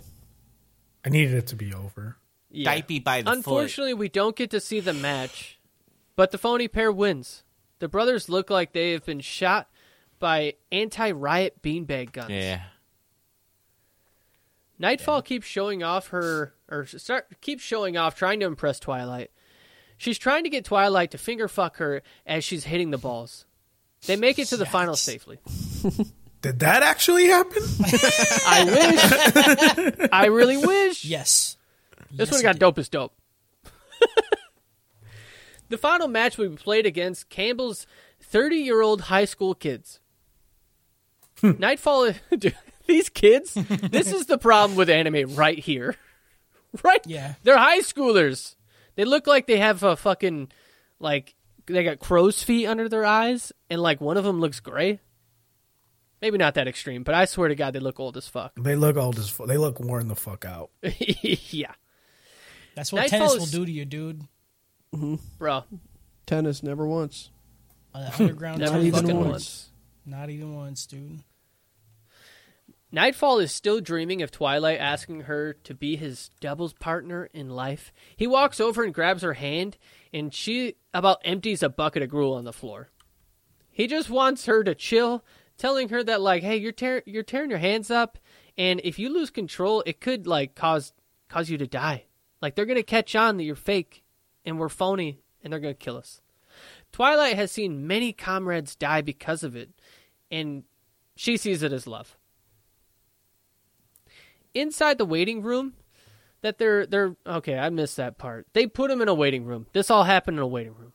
I 1.05 1.09
needed 1.09 1.33
it 1.33 1.47
to 1.47 1.55
be 1.55 1.73
over. 1.73 2.17
Yeah. 2.49 2.73
Dipey 2.73 3.03
by 3.03 3.21
the 3.21 3.29
foot. 3.29 3.37
Unfortunately, 3.37 3.93
we 3.93 4.09
don't 4.09 4.35
get 4.35 4.51
to 4.51 4.59
see 4.59 4.79
the 4.79 4.93
match, 4.93 5.59
but 6.15 6.31
the 6.31 6.37
phony 6.37 6.67
pair 6.67 6.91
wins. 6.91 7.43
The 7.79 7.87
brothers 7.87 8.29
look 8.29 8.49
like 8.49 8.73
they 8.73 8.91
have 8.91 9.05
been 9.05 9.19
shot 9.19 9.69
by 10.19 10.55
anti-riot 10.71 11.61
beanbag 11.61 12.11
guns. 12.11 12.31
Yeah. 12.31 12.61
Nightfall 14.79 15.21
keeps 15.21 15.45
showing 15.45 15.83
off 15.83 16.07
her, 16.09 16.53
or 16.69 16.85
start 16.85 17.41
keeps 17.41 17.63
showing 17.63 17.97
off, 17.97 18.15
trying 18.15 18.39
to 18.39 18.45
impress 18.45 18.79
Twilight. 18.79 19.31
She's 19.97 20.17
trying 20.17 20.43
to 20.43 20.49
get 20.49 20.65
Twilight 20.65 21.11
to 21.11 21.17
finger 21.17 21.47
fuck 21.47 21.77
her 21.77 22.03
as 22.25 22.43
she's 22.43 22.65
hitting 22.65 22.91
the 22.91 22.97
balls. 22.97 23.45
They 24.05 24.15
make 24.15 24.39
it 24.39 24.47
to 24.49 24.57
the 24.57 24.65
finals 24.65 25.01
safely. 25.01 25.39
Did 26.41 26.59
that 26.59 26.83
actually 26.83 27.27
happen? 27.27 27.63
I 28.47 28.63
wish. 29.99 30.09
I 30.13 30.25
really 30.27 30.57
wish. 30.57 31.03
Yes. 31.03 31.57
This 32.11 32.29
Yes, 32.29 32.31
one 32.31 32.41
got 32.43 32.51
did. 32.53 32.59
dope 32.59 32.77
as 32.77 32.89
dope. 32.89 33.13
the 35.69 35.77
final 35.77 36.07
match 36.07 36.37
we 36.37 36.47
played 36.49 36.85
against 36.85 37.29
Campbell's 37.29 37.85
30 38.21 38.55
year 38.57 38.81
old 38.81 39.01
high 39.01 39.25
school 39.25 39.53
kids. 39.55 39.99
Hmm. 41.41 41.51
Nightfall, 41.59 42.13
dude, 42.37 42.55
these 42.87 43.09
kids, 43.09 43.53
this 43.55 44.11
is 44.13 44.27
the 44.27 44.37
problem 44.37 44.77
with 44.77 44.89
anime 44.89 45.35
right 45.35 45.59
here. 45.59 45.95
Right? 46.83 47.01
Yeah. 47.05 47.33
They're 47.43 47.57
high 47.57 47.79
schoolers. 47.79 48.55
They 48.95 49.05
look 49.05 49.27
like 49.27 49.47
they 49.47 49.57
have 49.57 49.83
a 49.83 49.95
fucking, 49.95 50.51
like, 50.99 51.35
they 51.67 51.83
got 51.83 51.99
crow's 51.99 52.41
feet 52.43 52.65
under 52.67 52.89
their 52.89 53.05
eyes, 53.05 53.51
and, 53.69 53.81
like, 53.81 54.01
one 54.01 54.17
of 54.17 54.23
them 54.23 54.39
looks 54.39 54.59
gray. 54.59 54.99
Maybe 56.21 56.37
not 56.39 56.55
that 56.55 56.67
extreme, 56.67 57.03
but 57.03 57.13
I 57.13 57.25
swear 57.25 57.47
to 57.49 57.55
God, 57.55 57.73
they 57.73 57.79
look 57.79 57.99
old 57.99 58.17
as 58.17 58.27
fuck. 58.27 58.53
they 58.59 58.75
look 58.75 58.97
old 58.97 59.19
as 59.19 59.29
fuck. 59.29 59.47
They 59.47 59.57
look 59.57 59.79
worn 59.79 60.07
the 60.07 60.15
fuck 60.15 60.45
out. 60.45 60.71
yeah. 60.81 61.73
That's 62.75 62.91
what 62.91 63.01
Nightfall 63.01 63.19
tennis 63.29 63.33
is- 63.35 63.39
will 63.53 63.59
do 63.59 63.65
to 63.67 63.71
you, 63.71 63.85
dude. 63.85 64.21
Mm-hmm. 64.95 65.15
Bro, 65.37 65.65
Tennis 66.25 66.63
never 66.63 66.87
once. 66.87 67.29
Uh, 67.93 68.09
On 68.17 68.21
underground 68.21 68.59
never 68.59 68.71
tennis, 68.77 68.93
fucking 68.95 69.09
even 69.09 69.21
dude. 69.21 69.31
once. 69.31 69.69
Not 70.05 70.29
even 70.29 70.55
once, 70.55 70.85
dude. 70.85 71.19
Nightfall 72.91 73.39
is 73.39 73.51
still 73.51 73.81
dreaming 73.81 74.21
of 74.21 74.31
Twilight 74.31 74.79
asking 74.79 75.21
her 75.21 75.53
to 75.65 75.73
be 75.73 75.97
his 75.97 76.29
doubles 76.39 76.73
partner 76.73 77.29
in 77.33 77.49
life. 77.49 77.91
He 78.15 78.25
walks 78.27 78.61
over 78.61 78.83
and 78.83 78.93
grabs 78.93 79.23
her 79.23 79.33
hand, 79.33 79.77
and 80.13 80.33
she 80.33 80.75
about 80.93 81.21
empties 81.23 81.63
a 81.63 81.69
bucket 81.69 82.03
of 82.03 82.09
gruel 82.09 82.35
on 82.35 82.45
the 82.45 82.53
floor. 82.53 82.89
He 83.69 83.87
just 83.87 84.09
wants 84.09 84.45
her 84.45 84.63
to 84.63 84.73
chill, 84.73 85.23
telling 85.57 85.89
her 85.89 86.03
that 86.03 86.21
like, 86.21 86.43
hey, 86.43 86.57
you're 86.57 86.71
tear- 86.71 87.03
you're 87.05 87.23
tearing 87.23 87.49
your 87.49 87.59
hands 87.59 87.91
up, 87.91 88.17
and 88.57 88.81
if 88.83 88.97
you 88.97 89.09
lose 89.09 89.29
control, 89.29 89.83
it 89.85 90.01
could 90.01 90.27
like 90.27 90.55
cause 90.55 90.93
cause 91.29 91.49
you 91.49 91.57
to 91.57 91.67
die. 91.67 92.05
Like 92.41 92.55
they're 92.55 92.65
gonna 92.65 92.83
catch 92.83 93.15
on 93.15 93.37
that 93.37 93.43
you're 93.43 93.55
fake 93.55 94.03
and 94.45 94.59
we're 94.59 94.69
phony, 94.69 95.21
and 95.43 95.51
they're 95.51 95.59
gonna 95.59 95.73
kill 95.73 95.97
us. 95.97 96.21
Twilight 96.91 97.35
has 97.35 97.51
seen 97.51 97.85
many 97.85 98.13
comrades 98.13 98.75
die 98.75 99.01
because 99.01 99.43
of 99.43 99.55
it, 99.55 99.69
and 100.31 100.63
she 101.15 101.37
sees 101.37 101.63
it 101.63 101.73
as 101.73 101.85
love 101.85 102.17
inside 104.53 104.97
the 104.97 105.05
waiting 105.05 105.41
room 105.41 105.73
that 106.41 106.57
they're 106.57 106.85
they're 106.85 107.15
okay 107.25 107.57
i 107.57 107.69
missed 107.69 107.97
that 107.97 108.17
part. 108.17 108.47
They 108.53 108.67
put 108.67 108.91
him 108.91 109.01
in 109.01 109.07
a 109.07 109.13
waiting 109.13 109.45
room. 109.45 109.67
This 109.73 109.89
all 109.89 110.03
happened 110.03 110.37
in 110.37 110.43
a 110.43 110.47
waiting 110.47 110.75
room. 110.75 110.93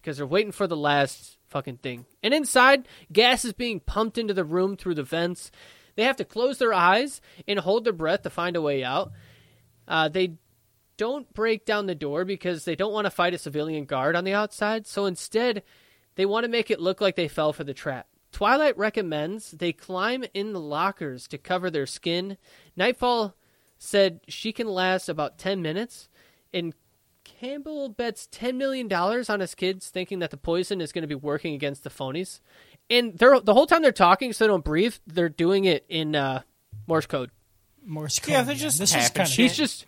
Because 0.00 0.18
they're 0.18 0.26
waiting 0.26 0.52
for 0.52 0.66
the 0.66 0.76
last 0.76 1.36
fucking 1.48 1.78
thing. 1.78 2.06
And 2.22 2.32
inside 2.32 2.86
gas 3.12 3.44
is 3.44 3.52
being 3.52 3.80
pumped 3.80 4.18
into 4.18 4.34
the 4.34 4.44
room 4.44 4.76
through 4.76 4.94
the 4.94 5.02
vents. 5.02 5.50
They 5.96 6.04
have 6.04 6.16
to 6.16 6.24
close 6.24 6.58
their 6.58 6.72
eyes 6.72 7.20
and 7.48 7.58
hold 7.58 7.84
their 7.84 7.92
breath 7.92 8.22
to 8.22 8.30
find 8.30 8.54
a 8.54 8.62
way 8.62 8.84
out. 8.84 9.12
Uh, 9.88 10.08
they 10.08 10.34
don't 10.96 11.32
break 11.34 11.64
down 11.64 11.86
the 11.86 11.94
door 11.94 12.24
because 12.24 12.64
they 12.64 12.76
don't 12.76 12.92
want 12.92 13.06
to 13.06 13.10
fight 13.10 13.34
a 13.34 13.38
civilian 13.38 13.84
guard 13.84 14.16
on 14.16 14.24
the 14.24 14.34
outside. 14.34 14.86
So 14.86 15.06
instead 15.06 15.62
they 16.14 16.26
want 16.26 16.44
to 16.44 16.50
make 16.50 16.70
it 16.70 16.80
look 16.80 17.00
like 17.00 17.16
they 17.16 17.28
fell 17.28 17.52
for 17.52 17.64
the 17.64 17.74
trap. 17.74 18.06
Twilight 18.32 18.76
recommends 18.76 19.52
they 19.52 19.72
climb 19.72 20.24
in 20.34 20.52
the 20.52 20.60
lockers 20.60 21.26
to 21.28 21.38
cover 21.38 21.70
their 21.70 21.86
skin. 21.86 22.36
Nightfall 22.76 23.34
said 23.86 24.20
she 24.28 24.52
can 24.52 24.66
last 24.66 25.08
about 25.08 25.38
10 25.38 25.62
minutes, 25.62 26.08
and 26.52 26.74
Campbell 27.24 27.88
bets 27.88 28.28
$10 28.30 28.56
million 28.56 28.92
on 28.92 29.40
his 29.40 29.54
kids, 29.54 29.88
thinking 29.88 30.20
that 30.20 30.30
the 30.30 30.36
poison 30.36 30.80
is 30.80 30.92
going 30.92 31.02
to 31.02 31.08
be 31.08 31.14
working 31.14 31.54
against 31.54 31.84
the 31.84 31.90
phonies. 31.90 32.40
And 32.88 33.18
they're, 33.18 33.40
the 33.40 33.54
whole 33.54 33.66
time 33.66 33.82
they're 33.82 33.92
talking, 33.92 34.32
so 34.32 34.44
they 34.44 34.48
don't 34.48 34.64
breathe, 34.64 34.94
they're 35.06 35.28
doing 35.28 35.64
it 35.64 35.84
in 35.88 36.14
uh, 36.14 36.42
Morse 36.86 37.06
code. 37.06 37.30
Morse 37.84 38.18
code. 38.18 38.30
Yeah, 38.30 38.42
they're 38.42 38.54
just 38.54 38.78
this 38.78 38.90
is 38.90 38.94
tapping 38.96 39.14
kind 39.14 39.26
of 39.26 39.32
shit. 39.32 39.42
He's 39.44 39.56
just. 39.56 39.86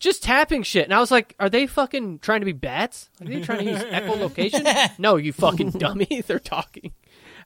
Just 0.00 0.22
tapping 0.22 0.62
shit, 0.62 0.84
and 0.84 0.94
I 0.94 1.00
was 1.00 1.10
like, 1.10 1.34
"Are 1.40 1.50
they 1.50 1.66
fucking 1.66 2.20
trying 2.20 2.40
to 2.40 2.44
be 2.44 2.52
bats? 2.52 3.10
Are 3.20 3.26
they 3.26 3.40
trying 3.40 3.64
to 3.64 3.72
use 3.72 3.82
echolocation?" 3.82 4.96
no, 4.96 5.16
you 5.16 5.32
fucking 5.32 5.70
dummy. 5.76 6.22
They're 6.26 6.38
talking. 6.38 6.92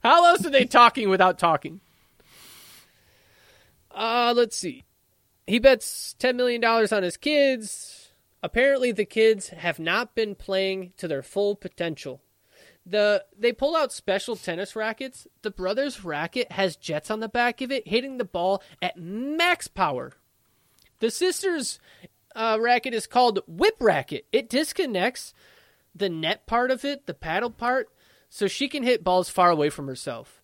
How 0.03 0.23
else 0.27 0.45
are 0.45 0.51
they 0.51 0.65
talking 0.65 1.09
without 1.09 1.39
talking? 1.39 1.81
Uh, 3.89 4.35
let's 4.37 4.55
see. 4.55 4.83
He 5.45 5.59
bets 5.59 6.15
$10 6.19 6.35
million 6.35 6.63
on 6.63 7.03
his 7.03 7.17
kids. 7.17 8.11
Apparently, 8.41 8.91
the 8.91 9.05
kids 9.05 9.49
have 9.49 9.79
not 9.79 10.15
been 10.15 10.35
playing 10.35 10.93
to 10.97 11.07
their 11.07 11.23
full 11.23 11.55
potential. 11.55 12.21
The 12.85 13.23
they 13.37 13.53
pull 13.53 13.75
out 13.77 13.93
special 13.93 14.35
tennis 14.35 14.75
rackets. 14.75 15.25
The 15.41 15.51
brothers' 15.51 16.03
racket 16.03 16.51
has 16.51 16.75
jets 16.75 17.09
on 17.09 17.21
the 17.21 17.29
back 17.29 17.61
of 17.61 17.71
it, 17.71 17.87
hitting 17.87 18.17
the 18.17 18.25
ball 18.25 18.61
at 18.81 18.97
max 18.97 19.69
power. 19.69 20.13
The 20.99 21.09
sisters' 21.09 21.79
uh, 22.35 22.57
racket 22.59 22.93
is 22.93 23.07
called 23.07 23.39
Whip 23.47 23.75
Racket. 23.79 24.25
It 24.33 24.49
disconnects 24.49 25.33
the 25.95 26.09
net 26.09 26.45
part 26.45 26.71
of 26.71 26.83
it, 26.83 27.05
the 27.05 27.13
paddle 27.13 27.51
part, 27.51 27.87
so 28.29 28.47
she 28.47 28.67
can 28.67 28.83
hit 28.83 29.03
balls 29.03 29.29
far 29.29 29.49
away 29.49 29.69
from 29.69 29.87
herself. 29.87 30.41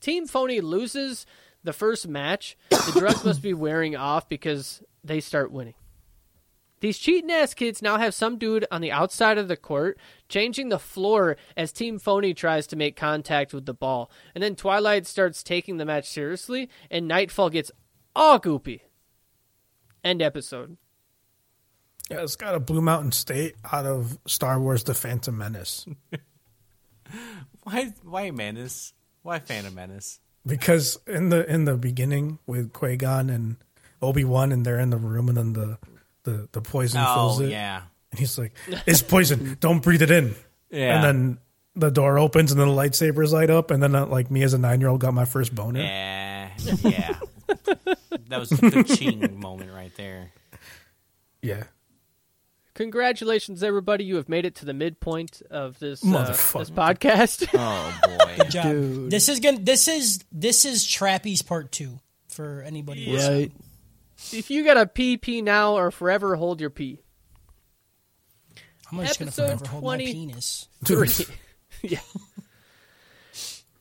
Team 0.00 0.26
Phony 0.26 0.60
loses 0.60 1.24
the 1.64 1.72
first 1.72 2.06
match. 2.06 2.56
The 2.70 2.96
drugs 2.98 3.24
must 3.24 3.42
be 3.42 3.54
wearing 3.54 3.96
off 3.96 4.28
because 4.28 4.82
they 5.02 5.20
start 5.20 5.50
winning. 5.50 5.74
These 6.80 6.98
cheating 6.98 7.30
ass 7.30 7.54
kids 7.54 7.80
now 7.80 7.96
have 7.96 8.12
some 8.12 8.36
dude 8.36 8.66
on 8.70 8.82
the 8.82 8.92
outside 8.92 9.38
of 9.38 9.48
the 9.48 9.56
court 9.56 9.98
changing 10.28 10.68
the 10.68 10.78
floor 10.78 11.38
as 11.56 11.72
Team 11.72 11.98
Phony 11.98 12.34
tries 12.34 12.66
to 12.66 12.76
make 12.76 12.94
contact 12.94 13.54
with 13.54 13.64
the 13.64 13.72
ball. 13.72 14.10
And 14.34 14.44
then 14.44 14.54
Twilight 14.54 15.06
starts 15.06 15.42
taking 15.42 15.78
the 15.78 15.86
match 15.86 16.06
seriously, 16.06 16.68
and 16.90 17.08
Nightfall 17.08 17.48
gets 17.48 17.70
all 18.14 18.38
goopy. 18.38 18.80
End 20.02 20.20
episode. 20.20 20.76
Yeah, 22.10 22.22
it's 22.22 22.36
got 22.36 22.54
a 22.54 22.60
Blue 22.60 22.82
Mountain 22.82 23.12
State 23.12 23.54
out 23.72 23.86
of 23.86 24.18
Star 24.26 24.60
Wars: 24.60 24.84
The 24.84 24.92
Phantom 24.92 25.38
Menace 25.38 25.86
Why? 27.62 27.94
Why 28.02 28.30
Menace? 28.30 28.92
Why 29.22 29.38
Phantom 29.38 29.74
Menace? 29.74 30.20
Because 30.46 30.98
in 31.06 31.28
the 31.28 31.48
in 31.50 31.64
the 31.64 31.76
beginning 31.76 32.38
with 32.46 32.72
Qui 32.72 32.96
Gon 32.96 33.30
and 33.30 33.56
Obi 34.02 34.24
Wan 34.24 34.52
and 34.52 34.64
they're 34.64 34.80
in 34.80 34.90
the 34.90 34.96
room 34.96 35.28
and 35.28 35.36
then 35.36 35.52
the 35.52 35.78
the, 36.24 36.48
the 36.52 36.60
poison 36.60 37.04
fills 37.04 37.40
Oh 37.40 37.44
it 37.44 37.50
yeah, 37.50 37.82
and 38.10 38.18
he's 38.18 38.38
like, 38.38 38.52
"It's 38.86 39.02
poison. 39.02 39.56
Don't 39.60 39.82
breathe 39.82 40.02
it 40.02 40.10
in." 40.10 40.34
yeah. 40.70 40.94
And 40.96 41.04
then 41.04 41.38
the 41.76 41.90
door 41.90 42.18
opens 42.18 42.52
and 42.52 42.60
then 42.60 42.68
the 42.68 42.74
lightsabers 42.74 43.32
light 43.32 43.50
up 43.50 43.70
and 43.70 43.82
then 43.82 43.94
uh, 43.94 44.06
like 44.06 44.30
me 44.30 44.42
as 44.42 44.54
a 44.54 44.58
nine 44.58 44.80
year 44.80 44.88
old 44.88 45.00
got 45.00 45.12
my 45.12 45.24
first 45.24 45.54
boner. 45.54 45.80
yeah, 45.80 46.50
yeah. 46.82 47.18
that 48.28 48.38
was 48.40 48.50
the 48.50 48.96
ching 48.96 49.38
moment 49.38 49.72
right 49.72 49.94
there. 49.96 50.32
Yeah. 51.42 51.64
Congratulations, 52.74 53.62
everybody! 53.62 54.04
You 54.04 54.16
have 54.16 54.28
made 54.28 54.44
it 54.44 54.56
to 54.56 54.64
the 54.64 54.74
midpoint 54.74 55.42
of 55.50 55.78
this 55.78 56.04
uh, 56.04 56.26
this 56.26 56.70
podcast. 56.70 57.48
Oh 57.54 58.00
boy. 58.18 58.34
Good 58.36 58.50
job. 58.50 59.10
This 59.10 59.28
is 59.28 59.38
gonna. 59.40 59.60
This 59.60 59.86
is 59.86 60.24
this 60.32 60.64
is 60.64 60.84
Trappies 60.84 61.46
part 61.46 61.70
two 61.70 62.00
for 62.28 62.62
anybody. 62.66 63.04
who's- 63.04 63.28
Right. 63.28 63.52
if 64.32 64.50
you 64.50 64.64
got 64.64 64.76
a 64.76 64.86
pee, 64.86 65.16
pee 65.16 65.40
now 65.40 65.74
or 65.74 65.90
forever 65.92 66.34
hold 66.34 66.60
your 66.60 66.70
pee. 66.70 67.00
I'm 68.90 69.04
just 69.06 69.18
gonna 69.20 69.28
Episode 69.28 69.46
forever 69.46 69.66
hold 69.68 69.82
20. 69.84 70.06
my 70.06 70.12
penis. 70.12 70.68
Three. 70.84 71.08
yeah. 71.82 72.00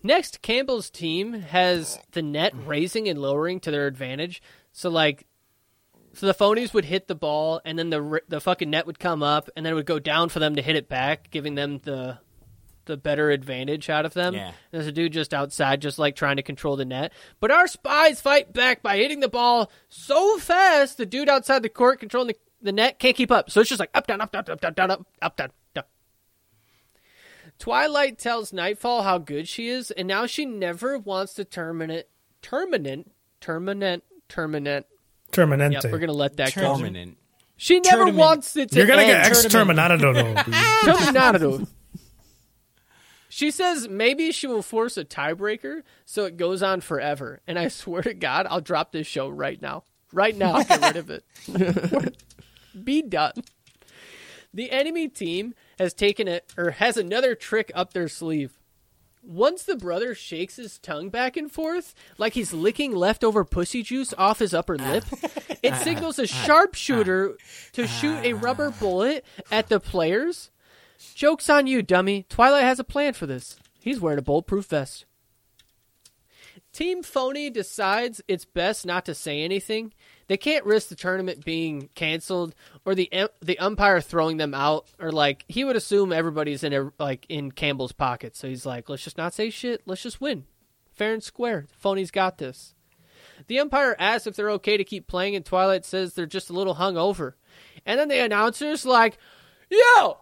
Next, 0.04 0.42
Campbell's 0.42 0.90
team 0.90 1.34
has 1.34 1.98
the 2.12 2.22
net 2.22 2.54
raising 2.66 3.08
and 3.08 3.20
lowering 3.20 3.60
to 3.62 3.72
their 3.72 3.88
advantage. 3.88 4.42
So, 4.74 4.90
like, 4.90 5.26
so 6.14 6.28
the 6.28 6.34
phonies 6.34 6.74
would 6.74 6.86
hit 6.86 7.08
the 7.08 7.16
ball, 7.16 7.62
and 7.66 7.78
then 7.78 7.90
the 7.90 8.22
the 8.28 8.40
fucking 8.40 8.70
net 8.70 8.86
would 8.86 9.00
come 9.00 9.24
up, 9.24 9.50
and 9.56 9.66
then 9.66 9.74
it 9.74 9.76
would 9.76 9.86
go 9.86 10.00
down 10.00 10.30
for 10.30 10.40
them 10.40 10.56
to 10.56 10.62
hit 10.62 10.76
it 10.76 10.88
back, 10.88 11.32
giving 11.32 11.56
them 11.56 11.80
the 11.84 12.20
the 12.86 12.98
better 12.98 13.32
advantage 13.32 13.90
out 13.90 14.06
of 14.06 14.14
them. 14.14 14.34
Yeah. 14.34 14.48
And 14.48 14.56
there's 14.72 14.88
a 14.88 14.92
dude 14.92 15.14
just 15.14 15.34
outside, 15.34 15.82
just 15.82 16.00
like 16.00 16.16
trying 16.16 16.36
to 16.38 16.44
control 16.44 16.76
the 16.76 16.86
net. 16.86 17.14
But 17.40 17.52
our 17.52 17.68
spies 17.68 18.22
fight 18.22 18.54
back 18.54 18.82
by 18.82 18.98
hitting 18.98 19.22
the 19.22 19.30
ball 19.30 19.72
so 19.88 20.38
fast, 20.38 20.98
the 20.98 21.06
dude 21.06 21.30
outside 21.30 21.64
the 21.64 21.70
court 21.70 22.00
controlling 22.00 22.30
the, 22.30 22.36
the 22.62 22.72
net 22.72 23.00
can't 23.00 23.16
keep 23.16 23.32
up. 23.32 23.50
So 23.50 23.62
it's 23.62 23.70
just 23.70 23.80
like 23.80 23.92
up, 23.94 24.08
down, 24.08 24.22
up, 24.22 24.32
down, 24.32 24.46
up, 24.50 24.62
down, 24.62 24.74
down, 24.74 24.92
up, 24.92 25.08
up, 25.22 25.38
down, 25.38 25.50
down. 25.74 25.84
Twilight 27.60 28.18
tells 28.18 28.52
Nightfall 28.52 29.04
how 29.04 29.18
good 29.18 29.48
she 29.48 29.70
is, 29.70 29.92
and 29.92 30.08
now 30.08 30.26
she 30.26 30.46
never 30.46 30.98
wants 30.98 31.34
to 31.36 31.46
terminate, 31.46 32.08
terminate, 32.42 33.08
terminate, 33.40 34.04
terminate, 34.28 34.86
Terminante. 35.34 35.84
Yep, 35.84 35.92
we're 35.92 36.00
gonna 36.00 36.14
let 36.14 36.38
that 36.38 36.54
go. 36.56 36.76
Permanent. 36.76 37.18
She 37.58 37.80
never 37.80 37.98
Tournament. 37.98 38.18
wants 38.18 38.56
it 38.58 38.72
to 38.72 38.78
You're 38.78 38.88
gonna 38.88 39.04
end. 39.04 39.24
get 39.24 39.32
exterminado, 39.32 39.98
dude. 40.14 40.38
Terminado. 40.38 41.68
She 43.30 43.50
says 43.52 43.88
maybe 43.90 44.32
she 44.32 44.48
will 44.48 44.62
force 44.62 44.96
a 44.98 45.04
tiebreaker 45.06 45.82
so 46.06 46.26
it 46.26 46.38
goes 46.38 46.62
on 46.62 46.82
forever. 46.82 47.42
And 47.48 47.58
I 47.58 47.68
swear 47.68 48.02
to 48.04 48.14
God, 48.14 48.46
I'll 48.50 48.62
drop 48.62 48.92
this 48.92 49.08
show 49.08 49.28
right 49.30 49.60
now. 49.62 49.84
Right 50.12 50.36
now, 50.36 50.54
I'll 50.54 50.64
get 50.64 50.82
rid 50.82 50.96
of 50.98 51.10
it. 51.10 52.16
Be 52.84 53.02
done. 53.02 53.34
The 54.54 54.70
enemy 54.70 55.08
team 55.08 55.56
has 55.80 55.96
taken 55.96 56.28
it 56.28 56.54
or 56.56 56.72
has 56.72 56.96
another 56.98 57.34
trick 57.34 57.72
up 57.74 57.94
their 57.94 58.08
sleeve. 58.08 58.60
Once 59.26 59.64
the 59.64 59.76
brother 59.78 60.14
shakes 60.14 60.58
his 60.58 60.78
tongue 60.80 61.08
back 61.08 61.38
and 61.38 61.50
forth, 61.50 61.96
like 62.18 62.34
he's 62.34 62.54
licking 62.54 62.94
leftover 62.94 63.46
pussy 63.46 63.82
juice 63.82 64.14
off 64.18 64.40
his 64.40 64.54
upper 64.54 64.78
lip, 64.78 65.06
it 65.64 65.74
signals 65.78 66.20
a 66.20 66.24
ah, 66.24 66.26
sharpshooter 66.26 67.32
ah, 67.32 67.44
to 67.72 67.88
shoot 67.88 68.18
a 68.18 68.34
ah. 68.34 68.40
rubber 68.42 68.70
bullet 68.72 69.24
at 69.50 69.70
the 69.70 69.80
players. 69.80 70.52
Joke's 71.16 71.50
on 71.50 71.68
you, 71.68 71.82
dummy. 71.82 72.26
Twilight 72.28 72.64
has 72.64 72.80
a 72.80 72.84
plan 72.84 73.14
for 73.14 73.26
this. 73.26 73.58
He's 73.80 74.00
wearing 74.00 74.20
a 74.20 74.24
bulletproof 74.24 74.66
vest. 74.66 75.06
Team 76.74 77.04
Phony 77.04 77.50
decides 77.50 78.22
it's 78.28 78.46
best 78.46 78.86
not 78.86 79.06
to 79.06 79.14
say 79.14 79.42
anything. 79.42 79.94
They 80.28 80.38
can't 80.38 80.66
risk 80.66 80.90
the 80.90 80.96
tournament 80.96 81.44
being 81.44 81.90
canceled 81.96 82.56
or 82.86 82.96
the 82.96 83.10
the 83.42 83.60
umpire 83.60 84.02
throwing 84.02 84.38
them 84.38 84.54
out 84.54 84.88
or 85.00 85.12
like 85.12 85.46
he 85.48 85.64
would 85.64 85.76
assume 85.76 86.14
everybody's 86.14 86.64
in 86.64 86.74
a, 86.74 86.92
like 87.00 87.26
in 87.30 87.52
Campbell's 87.52 87.92
pocket. 87.92 88.36
So 88.36 88.48
he's 88.48 88.66
like, 88.66 88.90
let's 88.90 89.04
just 89.04 89.18
not 89.18 89.34
say 89.34 89.50
shit. 89.50 89.82
Let's 89.86 90.04
just 90.04 90.22
win, 90.22 90.46
fair 90.94 91.14
and 91.14 91.24
square. 91.24 91.66
The 91.68 91.76
Phony's 91.76 92.12
got 92.12 92.38
this. 92.38 92.74
The 93.48 93.60
umpire 93.60 93.96
asks 94.00 94.28
if 94.28 94.36
they're 94.36 94.52
okay 94.52 94.78
to 94.78 94.84
keep 94.84 95.08
playing, 95.08 95.36
and 95.36 95.46
Twilight 95.46 95.86
says 95.86 96.14
they're 96.14 96.26
just 96.26 96.50
a 96.50 96.54
little 96.54 96.76
hungover. 96.76 97.34
And 97.86 98.00
then 98.00 98.08
the 98.08 98.24
announcer's 98.24 98.86
like, 98.86 99.18
"Yo, 99.70 100.18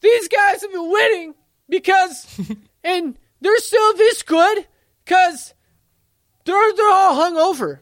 these 0.00 0.28
guys 0.28 0.62
have 0.62 0.72
been 0.72 0.90
winning 0.90 1.34
because, 1.68 2.40
and 2.84 3.16
they're 3.40 3.58
still 3.58 3.94
this 3.94 4.22
good 4.22 4.66
because 5.04 5.54
they're 6.44 6.72
they're 6.74 6.90
all 6.90 7.16
hungover." 7.16 7.80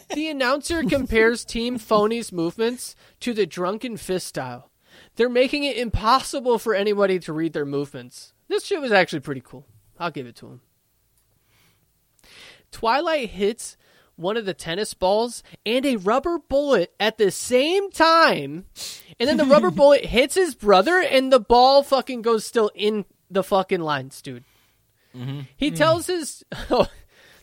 the 0.14 0.28
announcer 0.28 0.82
compares 0.82 1.44
Team 1.44 1.78
Phony's 1.78 2.32
movements 2.32 2.94
to 3.20 3.32
the 3.32 3.46
drunken 3.46 3.96
fist 3.96 4.26
style. 4.26 4.70
They're 5.16 5.28
making 5.28 5.64
it 5.64 5.76
impossible 5.76 6.58
for 6.58 6.74
anybody 6.74 7.18
to 7.20 7.32
read 7.32 7.52
their 7.52 7.66
movements. 7.66 8.34
This 8.48 8.64
shit 8.64 8.80
was 8.80 8.92
actually 8.92 9.20
pretty 9.20 9.42
cool. 9.44 9.66
I'll 9.98 10.10
give 10.10 10.26
it 10.26 10.36
to 10.36 10.46
him. 10.46 10.60
Twilight 12.70 13.30
hits 13.30 13.76
one 14.16 14.36
of 14.36 14.44
the 14.44 14.54
tennis 14.54 14.94
balls 14.94 15.42
and 15.64 15.84
a 15.84 15.96
rubber 15.96 16.38
bullet 16.38 16.94
at 16.98 17.18
the 17.18 17.30
same 17.30 17.90
time. 17.90 18.66
And 19.18 19.28
then 19.28 19.36
the 19.36 19.44
rubber 19.44 19.70
bullet 19.72 20.04
hits 20.04 20.34
his 20.34 20.54
brother 20.54 21.00
and 21.00 21.32
the 21.32 21.40
ball 21.40 21.82
fucking 21.82 22.22
goes 22.22 22.44
still 22.44 22.70
in 22.74 23.04
the 23.30 23.42
fucking 23.42 23.80
lines, 23.80 24.20
dude. 24.22 24.44
Mm-hmm. 25.16 25.40
He 25.56 25.70
mm. 25.70 25.76
tells 25.76 26.06
his 26.06 26.44
oh, 26.70 26.88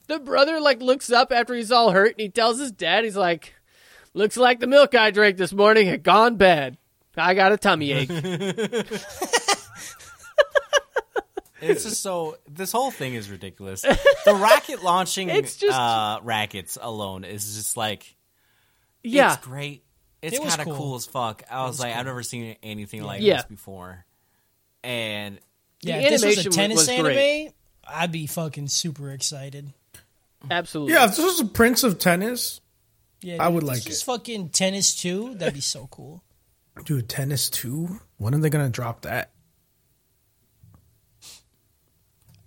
the 0.09 0.19
brother 0.19 0.59
like 0.59 0.81
looks 0.81 1.11
up 1.11 1.31
after 1.31 1.53
he's 1.55 1.71
all 1.71 1.91
hurt 1.91 2.11
and 2.11 2.19
he 2.19 2.29
tells 2.29 2.59
his 2.59 2.71
dad, 2.71 3.03
he's 3.05 3.15
like, 3.17 3.53
Looks 4.13 4.35
like 4.37 4.59
the 4.59 4.67
milk 4.67 4.95
I 4.95 5.11
drank 5.11 5.37
this 5.37 5.53
morning 5.53 5.87
had 5.87 6.03
gone 6.03 6.35
bad. 6.35 6.77
I 7.15 7.33
got 7.35 7.51
a 7.51 7.57
tummy 7.57 7.91
ache. 7.91 8.09
It's 11.61 11.83
just 11.83 12.01
so. 12.01 12.37
This 12.47 12.71
whole 12.71 12.89
thing 12.89 13.15
is 13.15 13.29
ridiculous. 13.29 13.81
The 13.81 14.33
rocket 14.33 14.81
launching 14.81 15.29
It's 15.29 15.57
just- 15.57 15.77
uh, 15.77 16.19
rackets 16.23 16.77
alone 16.81 17.25
is 17.25 17.55
just 17.57 17.75
like 17.75 18.15
yeah. 19.03 19.33
it's 19.33 19.45
great. 19.45 19.83
It's 20.21 20.37
It 20.37 20.41
kind 20.41 20.61
of 20.61 20.65
cool. 20.67 20.75
cool. 20.77 20.95
as 20.95 21.05
fuck. 21.05 21.43
I 21.49 21.65
was, 21.65 21.79
like, 21.79 21.95
I've 21.95 22.05
never 22.05 22.23
seen 22.23 22.55
anything 22.63 23.03
like 23.03 23.21
Yeah. 23.21 23.37
this 23.37 23.45
before, 23.45 24.05
and 24.85 25.39
Yeah, 25.81 25.97
The 25.97 26.03
if 26.05 26.09
this 26.21 26.25
was 26.37 26.45
a 26.45 26.49
tennis 26.49 26.77
was 26.77 26.89
anime, 26.89 27.03
great. 27.03 27.51
I'd 27.87 28.11
be 28.11 28.27
fucking 28.27 28.67
super 28.69 29.11
excited. 29.11 29.73
Absolutely. 30.49 30.93
Yeah, 30.93 31.05
if 31.05 31.15
this 31.15 31.25
was 31.25 31.39
a 31.41 31.45
Prince 31.45 31.83
of 31.83 31.99
Tennis, 31.99 32.61
Yeah, 33.21 33.43
I 33.43 33.47
would 33.49 33.63
if 33.63 33.67
like 33.69 33.77
this 33.83 33.87
was 33.87 34.01
it. 34.01 34.05
fucking 34.05 34.49
tennis 34.49 34.95
too. 34.95 35.35
That'd 35.35 35.53
be 35.53 35.61
so 35.61 35.87
cool. 35.91 36.23
dude, 36.85 37.09
Tennis 37.09 37.49
2? 37.49 37.99
When 38.17 38.33
are 38.33 38.39
they 38.39 38.49
going 38.49 38.65
to 38.65 38.71
drop 38.71 39.01
that? 39.01 39.31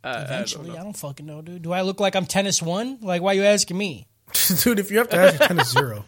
Eventually, 0.05 0.70
I 0.77 0.82
don't, 0.82 0.97
fucking 0.97 1.27
know, 1.27 1.43
dude. 1.43 1.62
Do 1.62 1.73
I 1.73 1.82
look 1.82 2.01
like 2.01 2.16
I'm 2.16 2.27
tennis 2.27 2.60
one? 2.60 2.98
Like, 3.02 3.23
why 3.23 3.32
are 3.32 3.35
you 3.36 3.44
asking 3.44 3.78
me, 3.78 4.09
dude, 4.62 4.81
if 4.81 4.90
you 4.90 4.98
have 4.98 5.09
to 5.10 5.16
ask 5.16 5.36
for 5.36 5.47
Tennis 5.47 5.70
0. 5.73 6.05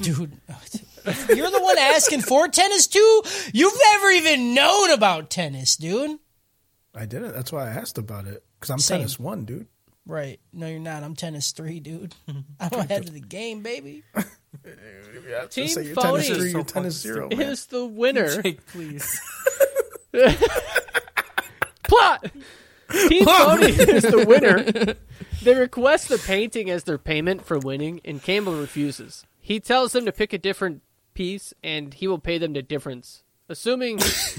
dude? 0.00 0.32
you're 1.34 1.50
the 1.50 1.60
one 1.62 1.78
asking 1.78 2.20
for 2.20 2.46
tennis 2.48 2.86
two. 2.86 3.22
You've 3.54 3.72
never 3.92 4.10
even 4.10 4.54
known 4.54 4.90
about 4.90 5.30
tennis, 5.30 5.76
dude. 5.76 6.18
I 6.94 7.06
didn't. 7.06 7.32
That's 7.34 7.50
why 7.50 7.68
I 7.68 7.70
asked 7.70 7.96
about 7.96 8.26
it. 8.26 8.44
Because 8.60 8.70
I'm 8.70 8.78
Same. 8.78 8.98
Tennis 8.98 9.18
1, 9.18 9.44
dude. 9.46 9.66
Right? 10.06 10.40
No, 10.52 10.66
you're 10.66 10.80
not. 10.80 11.02
I'm 11.02 11.14
tennis 11.14 11.52
three, 11.52 11.80
dude. 11.80 12.14
I'm 12.60 12.72
ahead 12.72 13.06
of 13.06 13.14
the 13.14 13.20
game, 13.20 13.62
baby. 13.62 14.02
Team 15.50 15.68
Say 15.68 15.84
you're 15.86 15.94
Phony 15.94 16.22
Tennis 16.24 16.28
3, 16.28 16.36
so 16.36 16.56
you're 16.58 16.64
Tennis 16.64 17.00
0, 17.00 17.28
man. 17.30 17.40
is 17.40 17.66
the 17.66 17.84
winner. 17.86 18.42
Jake, 18.42 18.66
please. 18.66 19.20
Plot. 21.84 22.30
Team 23.08 23.24
Phony 23.24 23.66
is 23.66 24.02
the 24.02 24.24
winner. 24.26 24.94
They 25.42 25.54
request 25.54 26.08
the 26.08 26.18
painting 26.18 26.68
as 26.70 26.84
their 26.84 26.98
payment 26.98 27.44
for 27.44 27.58
winning, 27.58 28.00
and 28.04 28.22
Campbell 28.22 28.54
refuses. 28.54 29.24
He 29.40 29.58
tells 29.58 29.92
them 29.92 30.04
to 30.04 30.12
pick 30.12 30.32
a 30.32 30.38
different 30.38 30.82
piece, 31.14 31.54
and 31.64 31.94
he 31.94 32.06
will 32.06 32.18
pay 32.18 32.38
them 32.38 32.52
the 32.52 32.62
difference. 32.62 33.24
Assuming 33.48 33.96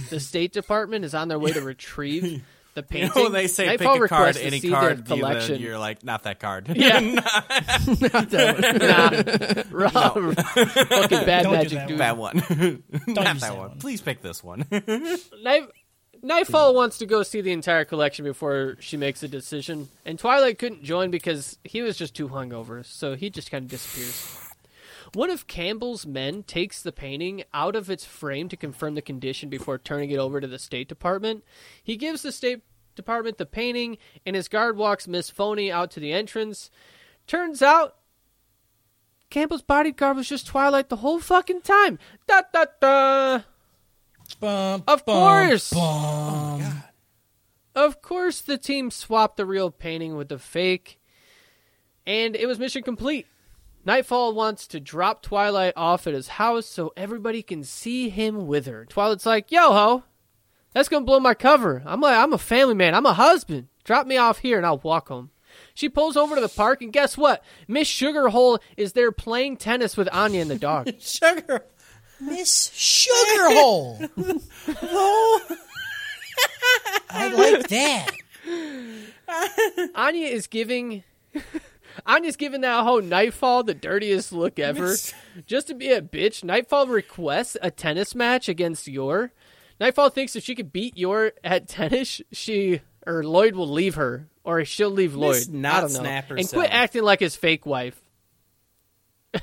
the 0.09 0.19
State 0.19 0.53
Department 0.53 1.03
is 1.05 1.13
on 1.13 1.27
their 1.27 1.39
way 1.39 1.51
to 1.51 1.61
retrieve 1.61 2.43
the 2.73 2.81
You 2.81 2.87
painting, 2.87 3.11
know, 3.15 3.23
when 3.23 3.31
they 3.33 3.47
say 3.47 3.65
Nightfall 3.67 3.93
pick 3.95 4.03
a 4.05 4.07
card, 4.07 4.37
any 4.37 4.59
card, 4.61 4.97
you- 4.99 5.03
then 5.03 5.17
collection. 5.19 5.61
you're 5.61 5.77
like, 5.77 6.03
not 6.03 6.23
that 6.23 6.39
card. 6.39 6.69
Yeah. 6.75 6.99
not 8.01 8.31
nah. 8.31 9.63
Rob, 9.71 10.35
fucking 10.35 11.25
bad 11.25 11.43
Don't 11.43 11.51
do 11.51 11.57
magic, 11.57 11.71
that 11.77 11.87
dude. 11.87 11.97
that 11.99 12.17
one. 12.17 12.35
Don't 12.49 12.83
not 12.89 13.07
use 13.07 13.15
that, 13.15 13.39
that 13.41 13.57
one. 13.57 13.69
one. 13.69 13.79
Please 13.79 14.01
pick 14.01 14.21
this 14.21 14.43
one. 14.43 14.65
Night- 15.43 15.67
Nightfall 16.25 16.73
wants 16.73 16.99
to 16.99 17.05
go 17.05 17.21
see 17.21 17.41
the 17.41 17.51
entire 17.51 17.83
collection 17.83 18.23
before 18.23 18.77
she 18.79 18.95
makes 18.95 19.23
a 19.23 19.27
decision, 19.27 19.89
and 20.05 20.17
Twilight 20.17 20.57
couldn't 20.57 20.81
join 20.83 21.11
because 21.11 21.57
he 21.65 21.81
was 21.81 21.97
just 21.97 22.15
too 22.15 22.29
hungover, 22.29 22.85
so 22.85 23.15
he 23.15 23.29
just 23.29 23.51
kind 23.51 23.65
of 23.65 23.69
disappears. 23.69 24.39
One 25.13 25.29
of 25.29 25.45
Campbell's 25.45 26.07
men 26.07 26.41
takes 26.43 26.81
the 26.81 26.91
painting 26.91 27.43
out 27.53 27.75
of 27.75 27.89
its 27.89 28.03
frame 28.03 28.49
to 28.49 28.57
confirm 28.57 28.95
the 28.95 29.01
condition 29.01 29.47
before 29.49 29.77
turning 29.77 30.09
it 30.09 30.17
over 30.17 30.41
to 30.41 30.47
the 30.47 30.57
State 30.57 30.87
Department. 30.89 31.43
He 31.83 31.97
gives 31.97 32.23
the 32.23 32.31
State 32.31 32.61
Department 32.95 33.37
the 33.37 33.45
painting, 33.45 33.97
and 34.25 34.35
his 34.35 34.47
guard 34.47 34.75
walks 34.75 35.07
Miss 35.07 35.29
Phony 35.29 35.71
out 35.71 35.91
to 35.91 35.99
the 35.99 36.11
entrance. 36.11 36.71
Turns 37.27 37.61
out, 37.61 37.95
Campbell's 39.29 39.61
bodyguard 39.61 40.17
was 40.17 40.27
just 40.29 40.47
Twilight 40.47 40.89
the 40.89 40.97
whole 40.97 41.19
fucking 41.19 41.61
time. 41.61 41.99
Da 42.27 42.41
da 42.51 42.65
da. 42.81 43.41
Bum, 44.39 44.83
Of 44.87 45.05
bum, 45.05 45.15
course. 45.15 45.69
bum. 45.71 45.81
Oh, 46.61 46.83
of 47.75 48.01
course, 48.01 48.41
the 48.41 48.57
team 48.57 48.89
swapped 48.89 49.37
the 49.37 49.45
real 49.45 49.69
painting 49.69 50.15
with 50.15 50.29
the 50.29 50.39
fake, 50.39 50.99
and 52.07 52.35
it 52.35 52.47
was 52.47 52.57
mission 52.57 52.81
complete. 52.83 53.27
Nightfall 53.85 54.33
wants 54.33 54.67
to 54.67 54.79
drop 54.79 55.21
Twilight 55.21 55.73
off 55.75 56.07
at 56.07 56.13
his 56.13 56.29
house 56.29 56.65
so 56.65 56.93
everybody 56.95 57.41
can 57.41 57.63
see 57.63 58.09
him 58.09 58.47
with 58.47 58.65
her. 58.65 58.85
Twilight's 58.85 59.25
like, 59.25 59.51
"Yo 59.51 59.71
ho, 59.71 60.03
that's 60.73 60.89
gonna 60.89 61.05
blow 61.05 61.19
my 61.19 61.33
cover. 61.33 61.83
I'm 61.85 61.99
like, 62.01 62.17
I'm 62.17 62.33
a 62.33 62.37
family 62.37 62.75
man. 62.75 62.95
I'm 62.95 63.05
a 63.05 63.13
husband. 63.13 63.67
Drop 63.83 64.07
me 64.07 64.15
off 64.17 64.39
here 64.39 64.57
and 64.57 64.65
I'll 64.65 64.79
walk 64.79 65.09
home." 65.09 65.31
She 65.73 65.89
pulls 65.89 66.17
over 66.17 66.35
to 66.35 66.41
the 66.41 66.49
park, 66.49 66.81
and 66.81 66.93
guess 66.93 67.17
what? 67.17 67.43
Miss 67.67 67.87
Sugarhole 67.87 68.59
is 68.77 68.93
there 68.93 69.11
playing 69.11 69.57
tennis 69.57 69.97
with 69.97 70.09
Anya 70.11 70.41
and 70.41 70.49
the 70.51 70.57
dog. 70.57 70.89
Sugar. 70.99 71.65
Miss 72.19 72.69
Sugarhole. 72.69 74.09
I 77.09 77.29
like 77.29 77.67
that. 77.67 78.11
Anya 79.95 80.27
is 80.27 80.47
giving 80.47 81.03
Anya's 82.05 82.35
giving 82.35 82.61
that 82.61 82.83
whole 82.83 83.01
Nightfall 83.01 83.63
the 83.63 83.73
dirtiest 83.73 84.31
look 84.31 84.59
ever. 84.59 84.95
Just 85.45 85.67
to 85.67 85.73
be 85.73 85.91
a 85.91 86.01
bitch, 86.01 86.43
Nightfall 86.43 86.87
requests 86.87 87.57
a 87.61 87.71
tennis 87.71 88.15
match 88.15 88.49
against 88.49 88.87
Yor. 88.87 89.31
Nightfall 89.79 90.09
thinks 90.09 90.35
if 90.35 90.43
she 90.43 90.55
could 90.55 90.71
beat 90.71 90.97
Yor 90.97 91.33
at 91.43 91.67
tennis, 91.67 92.21
she 92.31 92.81
or 93.05 93.23
Lloyd 93.23 93.55
will 93.55 93.67
leave 93.69 93.95
her, 93.95 94.29
or 94.43 94.63
she'll 94.65 94.89
leave 94.89 95.15
Lloyd. 95.15 95.43
I 95.49 95.51
not 95.51 95.81
don't 95.81 95.93
know. 95.93 95.99
snap 95.99 96.31
and 96.31 96.49
quit 96.49 96.71
acting 96.71 97.03
like 97.03 97.19
his 97.19 97.35
fake 97.35 97.65
wife. 97.65 98.01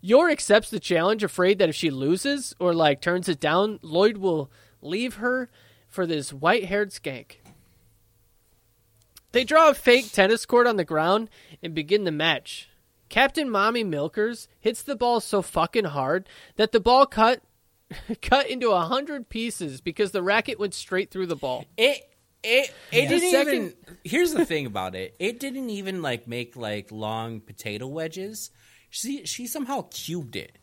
Yor 0.00 0.30
accepts 0.30 0.70
the 0.70 0.80
challenge, 0.80 1.22
afraid 1.22 1.58
that 1.58 1.68
if 1.68 1.74
she 1.74 1.90
loses 1.90 2.54
or 2.58 2.74
like 2.74 3.00
turns 3.00 3.28
it 3.28 3.40
down, 3.40 3.78
Lloyd 3.82 4.18
will 4.18 4.50
leave 4.80 5.14
her 5.16 5.50
for 5.88 6.06
this 6.06 6.32
white-haired 6.32 6.90
skank. 6.90 7.36
They 9.36 9.44
draw 9.44 9.68
a 9.68 9.74
fake 9.74 10.12
tennis 10.12 10.46
court 10.46 10.66
on 10.66 10.76
the 10.78 10.84
ground 10.84 11.28
and 11.62 11.74
begin 11.74 12.04
the 12.04 12.10
match. 12.10 12.70
Captain 13.10 13.50
Mommy 13.50 13.84
Milkers 13.84 14.48
hits 14.58 14.82
the 14.82 14.96
ball 14.96 15.20
so 15.20 15.42
fucking 15.42 15.84
hard 15.84 16.26
that 16.56 16.72
the 16.72 16.80
ball 16.80 17.04
cut 17.04 17.42
cut 18.22 18.48
into 18.48 18.70
a 18.70 18.80
hundred 18.80 19.28
pieces 19.28 19.82
because 19.82 20.12
the 20.12 20.22
racket 20.22 20.58
went 20.58 20.72
straight 20.72 21.10
through 21.10 21.26
the 21.26 21.36
ball. 21.36 21.66
It 21.76 22.00
it 22.42 22.72
it 22.90 23.08
didn't 23.10 23.30
Second- 23.30 23.52
even. 23.52 23.74
Here's 24.04 24.32
the 24.32 24.46
thing 24.46 24.64
about 24.64 24.94
it. 24.94 25.14
It 25.18 25.38
didn't 25.38 25.68
even 25.68 26.00
like 26.00 26.26
make 26.26 26.56
like 26.56 26.90
long 26.90 27.40
potato 27.40 27.86
wedges. 27.88 28.50
She 28.88 29.26
she 29.26 29.46
somehow 29.46 29.82
cubed 29.90 30.34
it. 30.36 30.56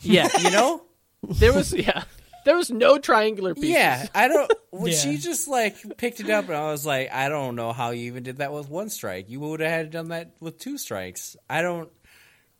Yeah, 0.00 0.28
You 0.40 0.50
know? 0.50 0.82
there 1.22 1.52
was 1.52 1.72
yeah, 1.72 2.02
there 2.44 2.56
was 2.56 2.70
no 2.70 2.98
triangular 2.98 3.54
pieces. 3.54 3.70
yeah. 3.70 4.06
I 4.14 4.28
don't. 4.28 4.52
Well, 4.74 4.88
Yeah. 4.88 4.96
She 4.96 5.18
just 5.18 5.48
like 5.48 5.98
picked 5.98 6.20
it 6.20 6.30
up, 6.30 6.46
and 6.46 6.54
I 6.56 6.70
was 6.70 6.86
like, 6.86 7.12
I 7.12 7.28
don't 7.28 7.56
know 7.56 7.74
how 7.74 7.90
you 7.90 8.04
even 8.06 8.22
did 8.22 8.38
that 8.38 8.54
with 8.54 8.70
one 8.70 8.88
strike. 8.88 9.28
You 9.28 9.38
would 9.40 9.60
have 9.60 9.70
had 9.70 9.90
done 9.90 10.08
that 10.08 10.32
with 10.40 10.58
two 10.58 10.78
strikes. 10.78 11.36
I 11.50 11.60
don't. 11.60 11.90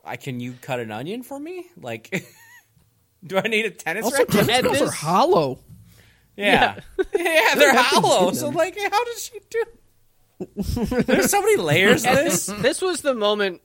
I 0.05 0.17
can 0.17 0.39
you 0.39 0.53
cut 0.61 0.79
an 0.79 0.91
onion 0.91 1.23
for 1.23 1.41
me? 1.41 1.67
Like, 1.81 2.23
do 3.27 3.39
I 3.39 3.49
need 3.49 3.65
a 3.65 3.71
tennis 3.71 4.05
Also, 4.05 4.19
racket? 4.19 4.47
tennis 4.47 4.81
At 4.83 4.89
are 4.89 4.91
hollow. 4.91 5.61
Yeah, 6.37 6.81
yeah, 7.17 7.55
they're 7.55 7.75
hollow. 7.75 8.33
So 8.33 8.51
like, 8.51 8.77
how 8.79 9.05
did 9.05 9.19
she 9.19 9.39
do? 9.49 9.65
There's 11.07 11.31
so 11.31 11.41
many 11.41 11.57
layers 11.57 12.03
to 12.03 12.11
this. 12.11 12.47
This 12.47 12.83
was 12.83 13.01
the 13.01 13.15
moment 13.15 13.63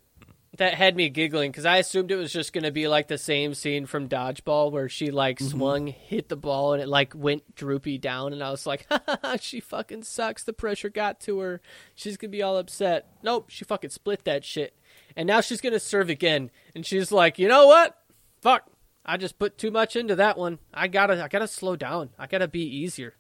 that 0.58 0.74
had 0.74 0.96
me 0.96 1.10
giggling 1.10 1.52
because 1.52 1.66
I 1.66 1.78
assumed 1.78 2.12
it 2.12 2.16
was 2.16 2.34
just 2.34 2.54
going 2.54 2.64
to 2.64 2.72
be 2.72 2.88
like 2.88 3.08
the 3.08 3.18
same 3.18 3.54
scene 3.54 3.86
from 3.86 4.10
Dodgeball 4.10 4.72
where 4.72 4.90
she 4.90 5.12
like 5.12 5.40
mm-hmm. 5.40 5.58
swung, 5.58 5.88
hit 5.88 6.30
the 6.30 6.36
ball, 6.36 6.74
and 6.74 6.82
it 6.82 6.88
like 6.88 7.14
went 7.16 7.56
droopy 7.56 7.98
down, 7.98 8.34
and 8.34 8.44
I 8.44 8.52
was 8.52 8.66
like, 8.66 8.88
she 9.40 9.60
fucking 9.60 10.04
sucks. 10.04 10.44
The 10.44 10.54
pressure 10.54 10.90
got 10.90 11.20
to 11.22 11.40
her. 11.40 11.62
She's 11.96 12.18
gonna 12.18 12.32
be 12.32 12.42
all 12.42 12.58
upset. 12.58 13.08
Nope, 13.24 13.50
she 13.50 13.66
fucking 13.66 13.92
split 13.92 14.26
that 14.26 14.44
shit, 14.44 14.76
and 15.16 15.28
now 15.28 15.42
she's 15.42 15.62
gonna 15.62 15.80
serve 15.80 16.10
again, 16.10 16.52
and 16.76 16.86
she's 16.86 17.12
like, 17.12 17.40
you 17.40 17.48
know 17.48 17.68
what? 17.68 17.98
Fuck. 18.42 18.70
I 19.10 19.16
just 19.16 19.40
put 19.40 19.58
too 19.58 19.72
much 19.72 19.96
into 19.96 20.16
that 20.16 20.38
one. 20.38 20.60
I 20.74 20.90
gotta, 20.90 21.24
I 21.24 21.30
gotta 21.30 21.48
slow 21.48 21.78
down. 21.78 22.10
I 22.20 22.28
gotta 22.28 22.48
be 22.48 22.62
easier. 22.62 23.16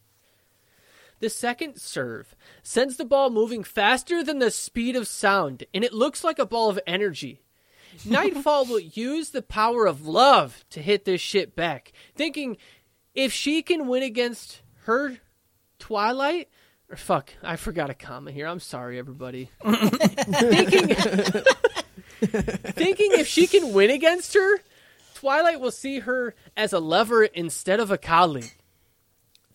The 1.20 1.30
second 1.30 1.80
serve 1.80 2.36
sends 2.62 2.98
the 2.98 3.06
ball 3.06 3.30
moving 3.30 3.64
faster 3.64 4.24
than 4.24 4.40
the 4.40 4.52
speed 4.52 4.96
of 4.96 5.08
sound, 5.08 5.64
and 5.74 5.84
it 5.84 5.94
looks 5.94 6.24
like 6.24 6.40
a 6.40 6.46
ball 6.46 6.70
of 6.70 6.80
energy. 6.86 7.42
Nightfall 8.06 8.66
will 8.66 8.80
use 8.80 9.32
the 9.32 9.42
power 9.42 9.88
of 9.88 10.06
love 10.06 10.64
to 10.72 10.82
hit 10.82 11.06
this 11.06 11.22
shit 11.22 11.56
back, 11.56 11.92
thinking 12.16 12.58
if 13.16 13.34
she 13.34 13.64
can 13.64 13.88
win 13.88 14.04
against 14.04 14.62
her 14.84 15.18
Twilight, 15.80 16.50
or 16.90 16.96
fuck, 16.96 17.34
I 17.44 17.56
forgot 17.56 17.90
a 17.90 17.94
comma 17.94 18.32
here. 18.32 18.48
I'm 18.48 18.60
sorry, 18.60 18.98
everybody. 18.98 19.50
thinking, 19.64 20.88
thinking 22.20 23.12
if 23.12 23.28
she 23.28 23.48
can 23.48 23.74
win 23.74 23.90
against 23.90 24.34
her, 24.34 24.60
Twilight 25.16 25.60
will 25.60 25.72
see 25.72 26.00
her 26.00 26.36
as 26.56 26.74
a 26.74 26.80
lover 26.80 27.24
instead 27.24 27.80
of 27.80 27.92
a 27.92 27.98
colleague. 27.98 28.52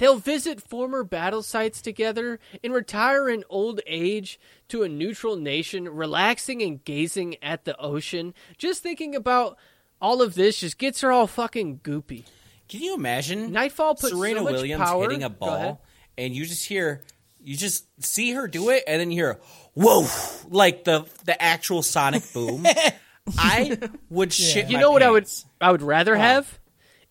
They'll 0.02 0.16
visit 0.16 0.60
former 0.60 1.04
battle 1.04 1.44
sites 1.44 1.80
together 1.80 2.40
and 2.64 2.72
retire 2.72 3.28
in 3.28 3.44
old 3.48 3.80
age 3.86 4.40
to 4.66 4.82
a 4.82 4.88
neutral 4.88 5.36
nation, 5.36 5.88
relaxing 5.88 6.60
and 6.60 6.82
gazing 6.82 7.36
at 7.40 7.64
the 7.64 7.80
ocean. 7.80 8.34
Just 8.58 8.82
thinking 8.82 9.14
about 9.14 9.58
all 10.00 10.20
of 10.20 10.34
this 10.34 10.58
just 10.58 10.78
gets 10.78 11.02
her 11.02 11.12
all 11.12 11.28
fucking 11.28 11.82
goopy. 11.84 12.24
Can 12.68 12.82
you 12.82 12.96
imagine 12.96 13.52
Nightfall 13.52 13.94
puts 13.94 14.08
Serena 14.12 14.40
so 14.40 14.44
Williams 14.46 14.82
power- 14.82 15.02
hitting 15.04 15.22
a 15.22 15.30
ball, 15.30 15.80
and 16.18 16.34
you 16.34 16.46
just 16.46 16.66
hear, 16.66 17.04
you 17.40 17.56
just 17.56 17.86
see 18.04 18.32
her 18.32 18.48
do 18.48 18.70
it, 18.70 18.82
and 18.88 19.00
then 19.00 19.12
you 19.12 19.22
hear, 19.22 19.40
"Whoa!" 19.74 20.08
like 20.48 20.82
the 20.82 21.06
the 21.26 21.40
actual 21.40 21.80
sonic 21.80 22.24
boom. 22.32 22.66
I 23.38 23.78
would 24.10 24.32
shit. 24.32 24.68
You 24.68 24.78
my 24.78 24.80
know 24.80 24.90
what 24.90 25.04
I 25.04 25.12
would. 25.12 25.28
I 25.60 25.70
would 25.70 25.82
rather 25.82 26.16
oh. 26.16 26.18
have 26.18 26.58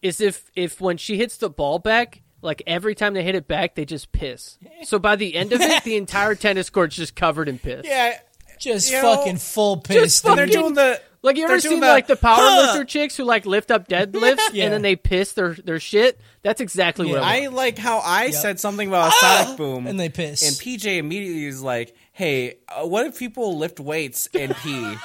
is 0.02 0.20
if 0.20 0.52
if 0.58 0.82
when 0.82 0.98
she 0.98 1.16
hits 1.16 1.38
the 1.38 1.50
ball 1.50 1.80
back, 1.80 2.22
like 2.42 2.64
every 2.68 2.96
time 2.96 3.14
they 3.14 3.24
hit 3.24 3.36
it 3.36 3.48
back, 3.48 3.76
they 3.76 3.86
just 3.86 4.12
piss. 4.12 4.58
So 4.84 5.00
by 5.00 5.16
the 5.16 5.36
end 5.36 5.54
of 5.54 5.62
it, 5.62 5.84
the 5.84 5.96
entire 5.98 6.36
tennis 6.36 6.70
court's 6.70 6.96
just 6.96 7.16
covered 7.16 7.48
in 7.48 7.60
piss. 7.60 7.86
Yeah, 7.86 8.18
Just 8.60 8.92
You 8.92 9.02
know, 9.02 9.16
fucking 9.18 9.38
full 9.38 9.78
piss. 9.78 10.22
they're 10.22 10.46
doing 10.48 10.74
the. 10.74 11.02
Like 11.24 11.38
you 11.38 11.44
ever 11.44 11.60
seen 11.60 11.74
doing 11.74 11.82
like 11.84 12.08
the 12.08 12.16
power 12.16 12.38
huh. 12.40 12.62
lifter 12.64 12.84
chicks 12.84 13.16
who 13.16 13.26
like 13.26 13.46
lift 13.46 13.70
up 13.70 13.88
deadlifts 13.88 14.40
Yeah. 14.54 14.64
and 14.66 14.74
then 14.74 14.82
they 14.82 14.96
piss 14.96 15.34
their 15.34 15.54
their 15.54 15.80
shit? 15.80 16.20
That's 16.42 16.62
exactly 16.62 17.06
what 17.06 17.22
I 17.22 17.44
I 17.44 17.48
like 17.50 17.78
how 17.78 18.00
I 18.00 18.32
said 18.32 18.60
something 18.60 18.88
about 18.88 19.10
a 19.10 19.12
sonic 19.18 19.56
boom, 19.58 19.86
And 19.86 20.00
they 20.00 20.10
piss. 20.10 20.42
and 20.42 20.56
PJ 20.56 20.98
immediately 20.98 21.46
is 21.46 21.62
like, 21.62 21.96
"Hey, 22.12 22.56
uh, 22.70 22.88
what 22.88 23.06
if 23.06 23.20
people 23.20 23.56
lift 23.60 23.80
weights 23.80 24.30
and 24.34 24.56
pee?" 24.64 24.96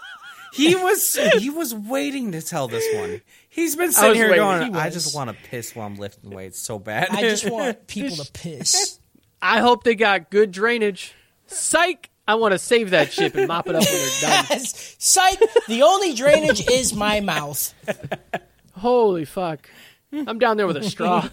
he 0.54 0.74
was 0.74 1.18
he 1.38 1.50
was 1.50 1.74
waiting 1.74 2.32
to 2.32 2.40
tell 2.40 2.68
this 2.68 2.86
one. 2.94 3.20
He's 3.56 3.74
been 3.74 3.90
sitting 3.90 4.10
was 4.10 4.18
here 4.18 4.28
waiting. 4.28 4.44
going, 4.44 4.74
He 4.74 4.78
"I 4.78 4.84
was. 4.84 4.94
just 4.94 5.16
want 5.16 5.30
to 5.30 5.36
piss 5.48 5.74
while 5.74 5.86
I'm 5.86 5.96
lifting 5.96 6.28
weights 6.28 6.58
so 6.58 6.78
bad." 6.78 7.08
I 7.10 7.22
just 7.22 7.48
want 7.50 7.86
people 7.86 8.16
to 8.16 8.30
piss. 8.30 9.00
I 9.42 9.60
hope 9.60 9.82
they 9.82 9.94
got 9.94 10.30
good 10.30 10.52
drainage. 10.52 11.14
Psych! 11.46 12.10
I 12.28 12.34
want 12.34 12.52
to 12.52 12.58
save 12.58 12.90
that 12.90 13.14
shit 13.14 13.34
and 13.34 13.48
mop 13.48 13.66
it 13.66 13.74
up 13.74 13.82
when 13.82 13.92
they're 13.92 14.20
done. 14.20 14.46
Yes. 14.50 14.96
Psych. 14.98 15.40
The 15.68 15.82
only 15.84 16.12
drainage 16.12 16.68
is 16.70 16.92
my 16.92 17.20
mouth. 17.20 17.72
Holy 18.72 19.24
fuck! 19.24 19.70
I'm 20.12 20.38
down 20.38 20.58
there 20.58 20.66
with 20.66 20.76
a 20.76 20.84
straw. 20.84 21.26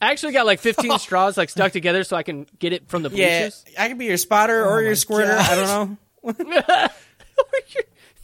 I 0.00 0.12
actually 0.12 0.32
got 0.34 0.46
like 0.46 0.60
15 0.60 0.98
straws 1.00 1.36
like 1.36 1.50
stuck 1.50 1.72
together 1.72 2.04
so 2.04 2.16
I 2.16 2.22
can 2.22 2.46
get 2.60 2.72
it 2.72 2.88
from 2.88 3.02
the 3.02 3.10
yeah, 3.10 3.40
bleachers. 3.48 3.64
I 3.76 3.88
could 3.88 3.98
be 3.98 4.04
your 4.04 4.16
spotter 4.16 4.64
or 4.64 4.74
oh 4.74 4.76
my 4.76 4.82
your 4.82 4.94
squirter. 4.94 5.36
I 5.36 5.54
don't 5.56 5.98
know. 6.24 6.88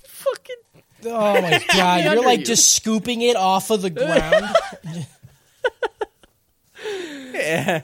fucking 0.05 0.57
Oh 1.05 1.41
my 1.41 1.65
god! 1.75 2.05
You're 2.05 2.23
like 2.25 2.41
you. 2.41 2.47
just 2.47 2.75
scooping 2.75 3.23
it 3.23 3.37
off 3.37 3.71
of 3.71 3.83
the 3.83 3.91
ground. 3.91 4.57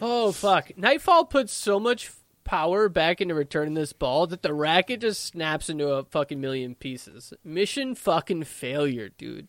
Oh 0.01 0.32
fuck! 0.32 0.76
Nightfall 0.76 1.24
puts 1.26 1.52
so 1.52 1.78
much 1.80 2.10
power 2.44 2.88
back 2.88 3.20
into 3.20 3.34
returning 3.34 3.74
this 3.74 3.93
ball 3.93 4.26
that 4.28 4.43
the 4.43 4.55
racket 4.55 5.01
just 5.01 5.24
snaps 5.24 5.68
into 5.68 5.88
a 5.88 6.05
fucking 6.05 6.40
million 6.40 6.74
pieces. 6.74 7.32
Mission 7.43 7.94
fucking 7.94 8.44
failure, 8.44 9.09
dude. 9.09 9.48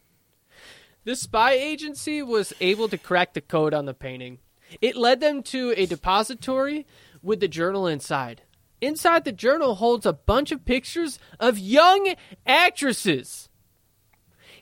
The 1.03 1.15
spy 1.15 1.53
agency 1.53 2.21
was 2.21 2.53
able 2.59 2.89
to 2.89 2.97
crack 2.97 3.33
the 3.33 3.41
code 3.41 3.73
on 3.73 3.85
the 3.85 3.93
painting. 3.93 4.39
It 4.81 4.97
led 4.97 5.21
them 5.21 5.43
to 5.43 5.73
a 5.77 5.85
depository 5.85 6.85
with 7.21 7.39
the 7.39 7.47
journal 7.47 7.87
inside. 7.87 8.41
Inside 8.81 9.23
the 9.23 9.31
journal 9.31 9.75
holds 9.75 10.05
a 10.05 10.13
bunch 10.13 10.51
of 10.51 10.65
pictures 10.65 11.17
of 11.39 11.57
young 11.57 12.13
actresses. 12.45 13.47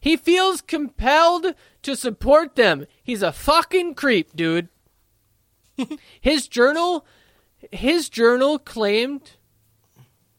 He 0.06 0.18
feels 0.18 0.62
compelled 0.62 1.56
to 1.82 1.96
support 1.96 2.56
them. 2.56 2.86
He's 3.02 3.24
a 3.24 3.32
fucking 3.32 3.96
creep, 3.96 4.36
dude. 4.36 4.70
his 6.22 6.48
journal 6.48 7.08
his 7.72 8.08
journal 8.08 8.60
claimed 8.60 9.32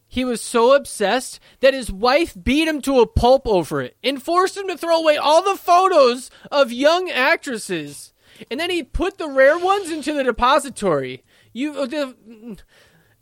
he 0.07 0.23
was 0.23 0.39
so 0.39 0.73
obsessed 0.73 1.41
that 1.59 1.73
his 1.73 1.91
wife 1.91 2.33
beat 2.41 2.65
him 2.65 2.81
to 2.83 3.01
a 3.01 3.07
pulp 3.07 3.45
over 3.45 3.81
it 3.81 3.97
and 4.01 4.23
forced 4.23 4.55
him 4.55 4.69
to 4.69 4.77
throw 4.77 5.01
away 5.01 5.17
all 5.17 5.43
the 5.43 5.59
photos 5.59 6.31
of 6.49 6.71
young 6.71 7.09
actresses. 7.09 8.13
And 8.49 8.61
then 8.61 8.69
he 8.69 8.83
put 8.83 9.17
the 9.17 9.27
rare 9.27 9.59
ones 9.59 9.91
into 9.91 10.13
the 10.13 10.23
depository. 10.23 11.25
You 11.51 11.73
the, 11.87 12.15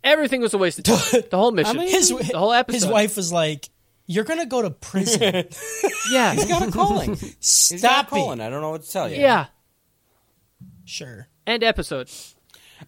everything 0.04 0.42
was 0.42 0.54
a 0.54 0.60
waste 0.60 0.78
of 0.78 0.84
time. 0.84 1.24
The 1.32 1.38
whole 1.38 1.52
mission. 1.52 1.80
His 1.80 2.10
the 2.10 2.38
whole 2.38 2.54
episode. 2.54 2.76
His 2.76 2.86
wife 2.86 3.16
was 3.18 3.34
like, 3.34 3.70
"You're 4.08 4.24
gonna 4.24 4.46
go 4.46 4.62
to 4.62 4.70
prison. 4.72 5.48
Yeah. 6.12 6.36
got 6.48 6.68
a 6.68 6.72
calling. 6.72 7.16
He's 7.16 7.70
got 7.72 7.76
a 7.76 7.80
Stop 7.80 8.10
calling. 8.10 8.40
it." 8.40 8.46
I 8.46 8.50
don't 8.50 8.62
know 8.62 8.70
what 8.72 8.84
to 8.84 8.92
tell 8.92 9.10
you. 9.10 9.18
yeah. 9.18 9.48
Sure. 10.86 11.28
End 11.48 11.64
episode. 11.64 12.10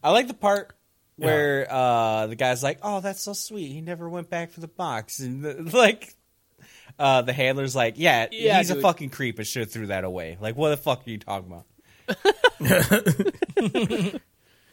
I 0.03 0.11
like 0.11 0.27
the 0.27 0.34
part 0.35 0.73
where 1.15 1.65
uh, 1.72 2.27
the 2.27 2.35
guy's 2.35 2.61
like, 2.61 2.80
"Oh, 2.84 2.99
that's 2.99 3.22
so 3.22 3.34
sweet. 3.34 3.72
He 3.72 3.81
never 3.81 4.07
went 4.10 4.30
back 4.30 4.52
for 4.52 4.60
the 4.60 4.68
box," 4.68 5.19
and 5.19 5.44
the, 5.44 5.53
like, 5.76 6.14
uh, 6.99 7.23
the 7.23 7.34
handler's 7.34 7.76
like, 7.76 7.95
"Yeah, 7.98 8.27
Yeah, 8.31 8.60
he's 8.60 8.69
a 8.69 8.80
fucking 8.80 9.10
creep. 9.10 9.39
and 9.39 9.48
should 9.48 9.61
have 9.64 9.72
threw 9.72 9.88
that 9.88 10.03
away. 10.03 10.38
Like, 10.39 10.56
what 10.56 10.69
the 10.69 10.77
fuck 10.77 11.07
are 11.07 11.10
you 11.10 11.18
talking 11.18 11.52
about?" 11.52 11.65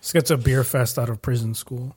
This 0.00 0.12
gets 0.12 0.30
a 0.30 0.36
beer 0.36 0.64
fest 0.64 0.98
out 0.98 1.08
of 1.08 1.22
prison 1.22 1.54
school. 1.54 1.96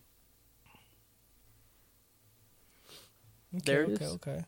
There 3.51 3.83
it 3.83 4.01
is. 4.01 4.01
Okay. 4.01 4.31
Okay. 4.31 4.45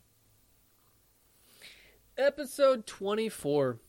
Episode 2.17 2.85
24. 2.85 3.79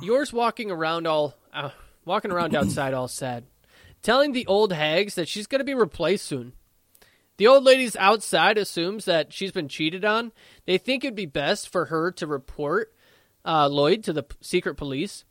Yor's 0.00 0.32
walking 0.32 0.70
around 0.70 1.06
all 1.06 1.34
uh, 1.52 1.70
walking 2.04 2.30
around 2.30 2.54
outside 2.54 2.94
all 2.94 3.08
sad, 3.08 3.44
telling 4.02 4.32
the 4.32 4.46
old 4.46 4.72
hags 4.72 5.14
that 5.16 5.28
she's 5.28 5.46
going 5.46 5.58
to 5.58 5.64
be 5.64 5.74
replaced 5.74 6.26
soon. 6.26 6.52
The 7.36 7.46
old 7.46 7.64
lady's 7.64 7.96
outside 7.96 8.58
assumes 8.58 9.06
that 9.06 9.32
she's 9.32 9.52
been 9.52 9.68
cheated 9.68 10.04
on. 10.04 10.32
They 10.66 10.78
think 10.78 11.04
it'd 11.04 11.14
be 11.14 11.26
best 11.26 11.70
for 11.70 11.86
her 11.86 12.12
to 12.12 12.26
report 12.26 12.94
uh, 13.44 13.68
Lloyd 13.68 14.04
to 14.04 14.12
the 14.12 14.24
p- 14.24 14.36
secret 14.42 14.74
police. 14.76 15.24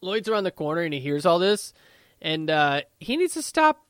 Lloyd's 0.00 0.28
around 0.28 0.44
the 0.44 0.50
corner 0.50 0.82
and 0.82 0.92
he 0.94 1.00
hears 1.00 1.24
all 1.26 1.38
this, 1.38 1.72
and 2.20 2.48
uh, 2.50 2.82
he 3.00 3.16
needs 3.16 3.34
to 3.34 3.42
stop. 3.42 3.86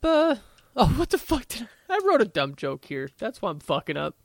Oh, 0.81 0.87
what 0.97 1.09
the 1.09 1.17
fuck? 1.17 1.47
Did 1.49 1.67
I, 1.89 1.95
I 1.95 1.99
wrote 2.05 2.21
a 2.21 2.25
dumb 2.25 2.55
joke 2.55 2.85
here. 2.85 3.09
That's 3.17 3.41
why 3.41 3.49
I'm 3.51 3.59
fucking 3.59 3.97
up. 3.97 4.15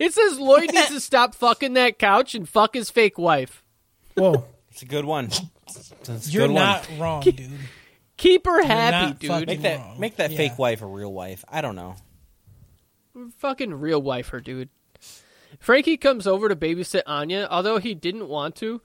It 0.00 0.14
says 0.14 0.40
Lloyd 0.40 0.72
needs 0.72 0.88
to 0.88 1.00
stop 1.00 1.34
fucking 1.34 1.74
that 1.74 1.98
couch 1.98 2.34
and 2.34 2.48
fuck 2.48 2.72
his 2.74 2.88
fake 2.90 3.18
wife. 3.18 3.62
Whoa. 4.14 4.46
It's 4.70 4.82
a 4.82 4.86
good 4.86 5.04
one. 5.04 5.26
It's 5.66 5.92
a 6.08 6.30
You're 6.30 6.46
good 6.46 6.54
one. 6.54 6.62
not 6.62 6.88
wrong, 6.98 7.20
dude. 7.22 7.50
Keep 8.16 8.46
her 8.46 8.64
happy, 8.64 9.18
dude. 9.18 9.46
Make 9.46 9.60
that 9.62 9.78
wrong. 9.80 10.00
make 10.00 10.16
that 10.16 10.30
Yeah. 10.30 10.36
fake 10.38 10.58
wife 10.58 10.80
a 10.82 10.86
real 10.86 11.12
wife. 11.12 11.44
I 11.48 11.60
don't 11.60 11.76
know. 11.76 11.96
fucking 13.38 13.74
real 13.74 14.00
wife 14.00 14.28
her, 14.28 14.40
dude. 14.40 14.68
Frankie 15.60 15.96
comes 15.96 16.26
over 16.26 16.48
to 16.48 16.56
babysit 16.56 17.02
Anya, 17.06 17.48
although 17.50 17.78
he 17.78 17.94
didn't 17.94 18.28
want 18.28 18.54
to. 18.56 18.80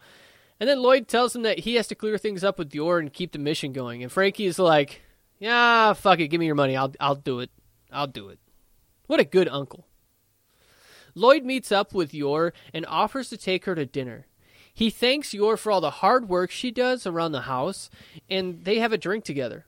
And 0.60 0.68
then 0.70 0.82
Lloyd 0.82 1.08
tells 1.08 1.36
him 1.36 1.44
that 1.44 1.60
he 1.60 1.76
has 1.76 1.88
to 1.88 1.96
clear 1.96 2.18
things 2.18 2.44
up 2.44 2.58
with 2.58 2.74
Yor 2.74 3.00
and 3.00 3.12
keep 3.14 3.32
the 3.32 3.40
mission 3.40 3.74
going. 3.74 4.02
And 4.02 4.12
Frankie 4.12 4.46
is 4.46 4.58
like, 4.60 5.02
"Yeah, 5.44 5.92
fuck 5.94 6.20
it, 6.20 6.30
give 6.30 6.40
me 6.40 6.46
your 6.46 6.56
money. 6.56 6.78
I'll 6.78 6.94
I'll 7.02 7.16
do 7.16 7.40
it. 7.42 7.50
I'll 7.92 8.08
do 8.08 8.30
it." 8.30 8.40
What 9.08 9.20
a 9.20 9.26
good 9.26 9.50
uncle. 9.50 9.88
Lloyd 11.16 11.44
meets 11.44 11.70
up 11.72 11.94
with 11.94 12.14
Yor 12.14 12.54
and 12.74 12.86
offers 12.86 13.30
to 13.30 13.38
take 13.38 13.66
her 13.66 13.76
to 13.76 13.86
dinner. 13.86 14.26
He 14.74 14.90
thanks 14.90 15.34
Yor 15.34 15.58
for 15.58 15.72
all 15.72 15.82
the 15.82 15.92
hard 15.92 16.30
work 16.30 16.50
she 16.50 16.72
does 16.72 17.06
around 17.06 17.34
the 17.34 17.42
house, 17.42 17.90
and 18.30 18.64
they 18.64 18.80
have 18.80 18.94
a 18.94 18.98
drink 18.98 19.26
together. 19.26 19.66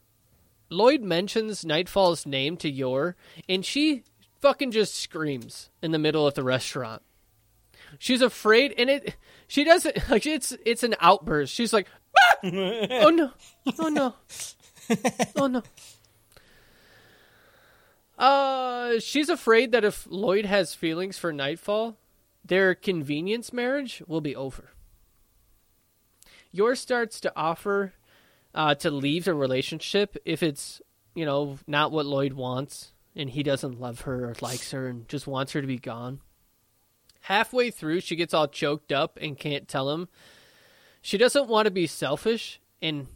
Lloyd 0.70 1.02
mentions 1.02 1.66
Nightfall's 1.66 2.26
name 2.26 2.56
to 2.58 2.70
Yor, 2.70 3.18
and 3.50 3.66
she 3.66 4.04
fucking 4.40 4.72
just 4.72 4.96
screams 4.96 5.70
in 5.82 5.92
the 5.92 6.00
middle 6.00 6.26
of 6.26 6.36
the 6.36 6.44
restaurant. 6.44 7.02
She's 8.00 8.22
afraid, 8.22 8.74
and 8.78 8.90
it 8.90 9.18
she 9.48 9.66
doesn't 9.66 9.98
like 10.10 10.26
it's 10.26 10.56
it's 10.66 10.84
an 10.84 10.96
outburst. 11.02 11.54
She's 11.54 11.74
like, 11.74 11.88
"Ah! 12.18 12.36
"Oh 12.44 13.10
no, 13.10 13.32
oh 13.78 13.90
no, 13.90 14.16
oh 15.36 15.48
no." 15.48 15.64
Uh, 18.18 19.00
she's 19.00 19.30
afraid 19.30 19.72
that 19.72 19.84
if 19.84 20.08
Lloyd 20.10 20.46
has 20.46 20.74
feelings 20.74 21.18
for 21.18 21.34
Nightfall, 21.34 21.98
their 22.44 22.74
convenience 22.74 23.52
marriage 23.52 24.02
will 24.08 24.22
be 24.22 24.36
over. 24.36 24.72
Yor 26.52 26.76
starts 26.76 27.20
to 27.20 27.34
offer 27.36 27.94
uh, 28.54 28.76
to 28.76 28.90
leave 28.90 29.26
the 29.26 29.34
relationship 29.34 30.16
if 30.24 30.42
it's 30.42 30.82
you 31.14 31.26
know 31.26 31.58
not 31.68 31.92
what 31.92 32.06
Lloyd 32.06 32.34
wants 32.34 32.94
and 33.16 33.30
he 33.30 33.44
doesn't 33.44 33.80
love 33.80 34.02
her 34.02 34.26
or 34.26 34.36
likes 34.42 34.72
her 34.72 34.88
and 34.88 35.08
just 35.08 35.28
wants 35.28 35.54
her 35.54 35.62
to 35.62 35.68
be 35.68 35.78
gone. 35.78 36.20
Halfway 37.22 37.72
through, 37.72 38.02
she 38.02 38.16
gets 38.16 38.34
all 38.34 38.48
choked 38.48 38.92
up 38.92 39.18
and 39.22 39.38
can't 39.38 39.68
tell 39.68 39.90
him. 39.92 40.10
She 41.02 41.18
doesn't 41.18 41.48
want 41.48 41.66
to 41.66 41.72
be 41.72 41.88
selfish 41.88 42.60
and 42.82 43.08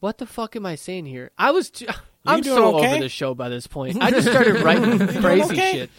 what 0.00 0.18
the 0.18 0.26
fuck 0.26 0.56
am 0.56 0.66
I 0.66 0.74
saying 0.76 1.06
here? 1.06 1.30
I 1.38 1.50
was 1.50 1.70
I'm 2.26 2.42
so 2.42 2.76
okay? 2.78 2.92
over 2.92 3.00
the 3.02 3.08
show 3.08 3.34
by 3.34 3.48
this 3.48 3.66
point. 3.66 3.98
I 4.02 4.10
just 4.10 4.28
started 4.28 4.60
writing 4.62 4.98
crazy 5.20 5.52
okay? 5.52 5.72
shit. 5.72 5.90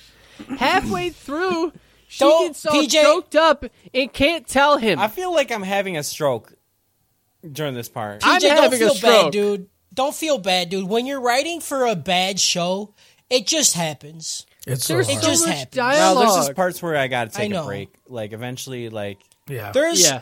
Halfway 0.58 1.10
through, 1.10 1.74
she 2.08 2.24
Don't- 2.24 2.48
gets 2.48 2.66
all 2.66 2.74
PJ 2.74 3.02
choked 3.02 3.36
up 3.36 3.66
and 3.94 4.14
can't 4.14 4.48
tell 4.48 4.78
him. 4.78 5.00
I 5.00 5.08
feel 5.08 5.34
like 5.34 5.52
I'm 5.52 5.64
having 5.64 5.98
a 5.98 6.04
stroke 6.04 6.54
during 7.50 7.74
this 7.74 7.90
part. 7.90 8.22
I'm 8.26 8.40
PJ, 8.40 8.44
don't 8.48 8.58
having 8.58 8.82
a 8.82 8.86
feel 8.86 8.96
stroke. 8.96 9.24
bad, 9.26 9.32
dude. 9.32 9.70
Don't 9.94 10.16
feel 10.16 10.38
bad, 10.38 10.70
dude. 10.70 10.88
When 10.88 11.06
you're 11.06 11.20
writing 11.22 11.60
for 11.62 11.86
a 11.88 11.96
bad 11.96 12.40
show, 12.40 12.94
it 13.30 13.48
just 13.48 13.74
happens. 13.76 14.46
It's 14.68 14.86
so 14.86 14.94
There's 14.94 15.08
hard. 15.08 15.24
It 15.24 15.26
just 15.28 15.42
so 15.44 15.50
much 15.50 15.58
happened. 15.60 15.76
no, 15.78 15.84
dialogue. 15.84 16.24
there's 16.24 16.36
just 16.46 16.56
parts 16.56 16.82
where 16.82 16.96
I 16.96 17.08
got 17.08 17.32
to 17.32 17.36
take 17.36 17.52
a 17.54 17.64
break. 17.64 17.90
Like 18.08 18.34
eventually, 18.34 18.90
like 18.90 19.18
yeah. 19.48 19.72
There's 19.72 20.04
yeah. 20.04 20.22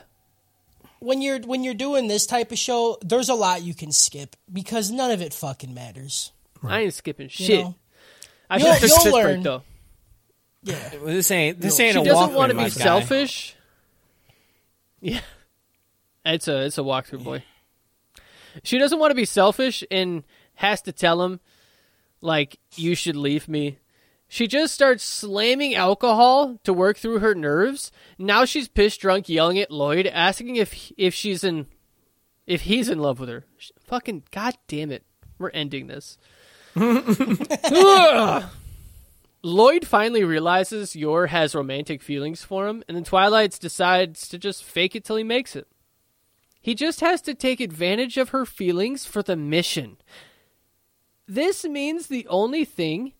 When 0.99 1.21
you're 1.21 1.39
when 1.39 1.63
you're 1.63 1.73
doing 1.73 2.07
this 2.07 2.25
type 2.25 2.51
of 2.51 2.57
show, 2.57 2.97
there's 3.01 3.29
a 3.29 3.33
lot 3.35 3.61
you 3.63 3.73
can 3.73 3.91
skip 3.91 4.35
because 4.51 4.91
none 4.91 5.11
of 5.11 5.21
it 5.21 5.33
fucking 5.33 5.73
matters. 5.73 6.31
I 6.63 6.81
ain't 6.81 6.93
skipping 6.93 7.25
You 7.25 7.45
shit. 7.45 7.63
know? 7.65 7.75
I 8.49 8.57
You'll- 8.57 8.73
should 8.75 8.89
you'll 8.89 8.97
this 8.97 9.03
break 9.03 9.13
learn. 9.25 9.43
though. 9.43 9.63
Yeah. 10.63 10.89
this 11.05 11.31
ain't 11.31 11.61
this 11.61 11.79
ain't 11.79 11.93
She 11.95 12.01
a 12.01 12.03
doesn't 12.03 12.33
want 12.33 12.49
to 12.51 12.55
my 12.55 12.65
be 12.65 12.69
guy. 12.71 12.75
selfish. 12.83 13.55
Yeah, 14.99 15.19
it's 16.25 16.47
a 16.47 16.65
it's 16.65 16.77
a 16.79 16.81
walkthrough 16.81 17.23
boy. 17.23 17.43
She 18.63 18.79
doesn't 18.79 18.97
want 18.97 19.11
to 19.11 19.15
be 19.15 19.25
selfish 19.25 19.83
and 19.91 20.23
has 20.55 20.81
to 20.81 20.91
tell 20.91 21.21
him, 21.21 21.39
like, 22.19 22.57
you 22.75 22.95
should 22.95 23.15
leave 23.15 23.47
me. 23.47 23.77
She 24.27 24.47
just 24.47 24.73
starts 24.73 25.03
slamming 25.03 25.73
alcohol 25.73 26.59
to 26.63 26.73
work 26.73 26.97
through 26.97 27.19
her 27.19 27.33
nerves. 27.33 27.91
Now 28.17 28.43
she's 28.45 28.67
pissed 28.67 28.99
drunk, 28.99 29.29
yelling 29.29 29.57
at 29.57 29.71
Lloyd, 29.71 30.05
asking 30.07 30.57
if 30.57 30.91
if 30.97 31.13
she's 31.13 31.43
in, 31.43 31.67
if 32.45 32.61
he's 32.63 32.89
in 32.89 32.99
love 32.99 33.19
with 33.19 33.29
her. 33.29 33.45
Sh- 33.57 33.71
Fucking 33.85 34.23
god 34.31 34.57
damn 34.67 34.91
it, 34.91 35.03
we're 35.39 35.49
ending 35.51 35.87
this. 35.87 36.17
Lloyd 39.43 39.87
finally 39.87 40.23
realizes 40.23 40.95
Yor 40.95 41.27
has 41.27 41.55
romantic 41.55 42.01
feelings 42.01 42.43
for 42.43 42.67
him, 42.67 42.83
and 42.87 42.97
then 42.97 43.03
Twilight 43.03 43.57
decides 43.59 44.27
to 44.27 44.37
just 44.37 44.63
fake 44.63 44.95
it 44.95 45.05
till 45.05 45.15
he 45.15 45.23
makes 45.23 45.55
it. 45.55 45.67
He 46.59 46.75
just 46.75 46.99
has 46.99 47.21
to 47.21 47.33
take 47.33 47.61
advantage 47.61 48.17
of 48.17 48.29
her 48.29 48.45
feelings 48.45 49.05
for 49.05 49.23
the 49.23 49.37
mission. 49.37 49.97
This 51.27 51.63
means 51.63 52.07
the 52.07 52.27
only 52.27 52.65
thing. 52.65 53.13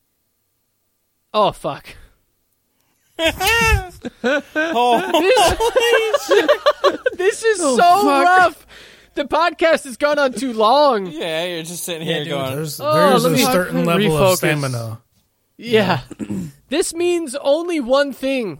Oh, 1.39 1.51
fuck. 1.51 1.85
Oh, 3.19 3.29
This 7.15 7.43
is 7.43 7.59
oh, 7.61 7.77
so 7.77 7.81
fuck. 8.07 8.25
rough. 8.25 8.65
The 9.13 9.25
podcast 9.25 9.83
has 9.83 9.97
gone 9.97 10.17
on 10.17 10.33
too 10.33 10.51
long. 10.53 11.05
yeah, 11.05 11.45
you're 11.45 11.61
just 11.63 11.83
sitting 11.83 12.07
here 12.07 12.23
dude. 12.23 12.29
going. 12.33 12.55
There's, 12.55 12.79
Oh, 12.79 12.91
there's 13.09 13.23
let 13.23 13.33
a 13.33 13.35
me 13.35 13.43
certain 13.43 13.85
level 13.85 14.07
refocus. 14.09 14.31
of 14.31 14.37
stamina. 14.39 15.01
Yeah. 15.57 16.01
this 16.69 16.95
means 16.95 17.35
only 17.35 17.79
one 17.79 18.13
thing. 18.13 18.57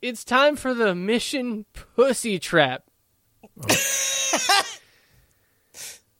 It's 0.00 0.24
time 0.24 0.56
for 0.56 0.72
the 0.72 0.94
mission 0.94 1.66
pussy 1.74 2.38
trap. 2.38 2.84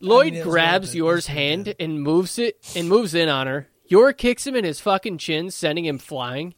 Lloyd 0.01 0.25
mean, 0.27 0.35
it 0.35 0.39
was 0.45 0.53
grabs 0.53 0.89
worth 0.89 0.95
it. 0.95 0.99
Yor's 0.99 1.27
hand 1.29 1.75
and 1.81 2.03
moves 2.03 2.39
it 2.39 2.59
and 2.77 2.87
moves 2.87 3.15
in 3.15 3.31
on 3.31 3.47
her. 3.47 3.69
Yor 3.89 4.13
kicks 4.13 4.47
him 4.47 4.55
in 4.57 4.65
his 4.65 4.81
fucking 4.81 5.19
chin, 5.19 5.51
sending 5.51 5.85
him 5.85 5.99
flying. 5.99 6.55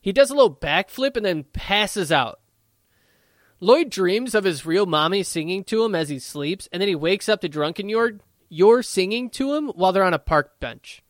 He 0.00 0.12
does 0.12 0.30
a 0.30 0.34
little 0.34 0.54
backflip 0.54 1.16
and 1.16 1.24
then 1.24 1.44
passes 1.44 2.10
out. 2.12 2.40
Lloyd 3.60 3.88
dreams 3.90 4.34
of 4.34 4.44
his 4.44 4.66
real 4.66 4.84
mommy 4.84 5.22
singing 5.22 5.64
to 5.64 5.84
him 5.84 5.94
as 5.94 6.08
he 6.08 6.18
sleeps, 6.18 6.68
and 6.72 6.80
then 6.80 6.88
he 6.88 6.94
wakes 6.94 7.28
up 7.28 7.40
to 7.40 7.48
drunken 7.48 7.88
Yor, 7.88 8.18
Yor 8.48 8.82
singing 8.82 9.30
to 9.30 9.54
him 9.54 9.68
while 9.68 9.92
they're 9.92 10.02
on 10.04 10.12
a 10.14 10.18
park 10.18 10.58
bench. 10.60 11.02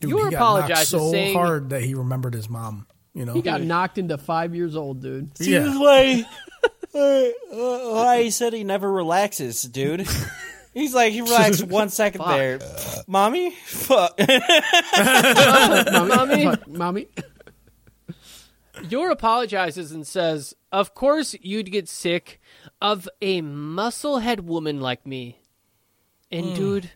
Dude, 0.00 0.10
You 0.10 0.24
he 0.26 0.30
got 0.32 0.68
knocked 0.68 0.86
so 0.86 1.10
saying- 1.10 1.34
hard 1.36 1.70
that 1.70 1.82
he 1.82 1.94
remembered 1.94 2.34
his 2.34 2.50
mom. 2.50 2.86
You 3.14 3.24
know, 3.24 3.32
He 3.32 3.42
got 3.42 3.62
knocked 3.62 3.96
into 3.96 4.18
five 4.18 4.54
years 4.56 4.74
old, 4.76 5.00
dude. 5.00 5.30
yeah. 5.38 5.78
why, 5.78 6.24
uh, 6.94 7.22
why 7.52 8.22
he 8.24 8.30
said 8.30 8.52
he 8.52 8.64
never 8.64 8.90
relaxes, 8.90 9.62
dude. 9.62 10.06
He's 10.74 10.92
like 10.92 11.12
he 11.12 11.20
relaxed 11.20 11.62
one 11.68 11.88
second 11.88 12.22
there, 12.26 12.58
mommy. 13.06 13.52
Fuck. 13.52 14.18
Mommy, 15.94 16.44
Fuck, 16.44 16.68
mommy. 16.68 17.08
Yor 18.88 19.10
apologizes 19.10 19.92
and 19.92 20.06
says, 20.06 20.54
Of 20.72 20.94
course 20.94 21.36
you'd 21.40 21.70
get 21.70 21.88
sick 21.88 22.40
of 22.82 23.08
a 23.22 23.40
musclehead 23.40 24.40
woman 24.40 24.80
like 24.80 25.06
me. 25.06 25.40
And 26.30 26.46
hmm. 26.46 26.54
dude, 26.54 26.90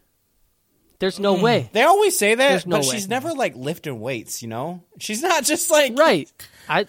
there's 0.98 1.20
no 1.20 1.36
hmm. 1.36 1.42
way. 1.42 1.70
They 1.72 1.82
always 1.82 2.18
say 2.18 2.34
that, 2.34 2.48
There's 2.48 2.66
no 2.66 2.78
but 2.78 2.86
way. 2.86 2.94
she's 2.94 3.08
never 3.08 3.32
like 3.32 3.54
lifting 3.54 4.00
weights. 4.00 4.42
You 4.42 4.48
know, 4.48 4.82
she's 4.98 5.22
not 5.22 5.44
just 5.44 5.70
like 5.70 5.96
Right. 5.96 6.30
I 6.68 6.86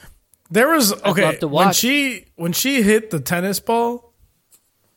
There 0.50 0.70
was 0.70 0.92
okay 1.04 1.24
love 1.24 1.40
to 1.40 1.48
when 1.48 1.68
watch. 1.68 1.76
she 1.76 2.26
when 2.36 2.54
she 2.54 2.82
hit 2.82 3.12
the 3.12 3.20
tennis 3.20 3.60
ball 3.60 4.14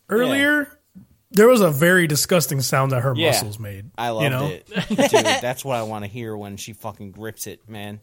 earlier. 0.09 0.72
There 1.35 1.49
was 1.49 1.61
a 1.61 1.71
very 1.71 2.07
disgusting 2.07 2.61
sound 2.61 2.93
that 2.93 3.01
her 3.03 3.15
Yeah. 3.17 3.29
muscles 3.31 3.59
made. 3.59 3.91
I 3.97 4.11
loved 4.11 4.25
you 4.25 4.31
know? 4.31 4.47
it, 4.49 4.67
dude. 4.89 4.99
That's 5.41 5.65
what 5.65 5.77
I 5.77 5.83
want 5.85 6.05
to 6.05 6.11
hear 6.11 6.37
when 6.37 6.57
she 6.57 6.73
fucking 6.73 7.13
grips 7.13 7.47
it, 7.47 7.69
man. 7.69 8.01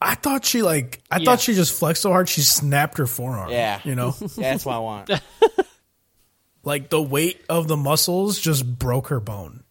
I 0.00 0.14
thought 0.14 0.44
she 0.44 0.62
like 0.62 1.02
I 1.10 1.18
Yeah. 1.18 1.24
thought 1.24 1.40
she 1.40 1.54
just 1.54 1.78
flexed 1.78 2.02
so 2.02 2.10
hard 2.10 2.28
she 2.28 2.40
snapped 2.42 2.98
her 2.98 3.06
forearm. 3.06 3.50
Yeah. 3.50 3.80
you 3.84 3.94
know, 3.94 4.10
That's 4.36 4.64
what 4.64 4.76
I 4.76 4.78
want. 4.78 5.10
like 6.62 6.90
the 6.90 7.02
weight 7.02 7.44
of 7.48 7.68
the 7.68 7.76
muscles 7.76 8.38
just 8.38 8.78
broke 8.78 9.08
her 9.08 9.20
bone. 9.20 9.64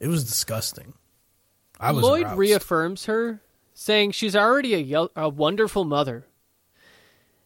It 0.00 0.08
was 0.08 0.24
disgusting. 0.24 0.94
I 1.80 1.92
was 1.92 2.02
Lloyd 2.04 2.22
aroused. 2.24 2.38
reaffirms 2.38 3.04
her, 3.06 3.40
saying 3.72 4.12
she's 4.12 4.36
already 4.36 4.74
a, 4.74 4.78
yel- 4.78 5.10
a 5.16 5.28
wonderful 5.28 5.84
mother, 5.84 6.26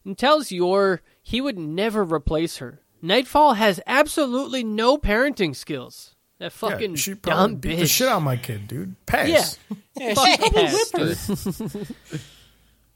and 0.04 0.16
tells 0.18 0.50
Yor 0.50 1.00
he 1.22 1.40
would 1.40 1.58
never 1.58 2.04
replace 2.04 2.58
her. 2.58 2.80
Nightfall 3.02 3.54
has 3.54 3.80
absolutely 3.86 4.64
no 4.64 4.98
parenting 4.98 5.54
skills. 5.54 6.14
That 6.38 6.46
Yeah, 6.46 6.48
fucking 6.50 6.94
she 6.96 7.14
probably 7.14 7.42
dumb 7.54 7.56
beat 7.56 7.76
bitch. 7.76 7.80
the 7.80 7.86
shit 7.86 8.08
out 8.08 8.18
of 8.18 8.22
my 8.22 8.36
kid, 8.36 8.68
dude. 8.68 8.94
Pass. 9.06 9.58
Yeah. 9.68 9.76
Yeah, 9.98 10.14
she 10.14 10.36
probably 10.36 10.62
yes, 10.62 10.92
whip 10.92 11.54
her. 11.56 11.94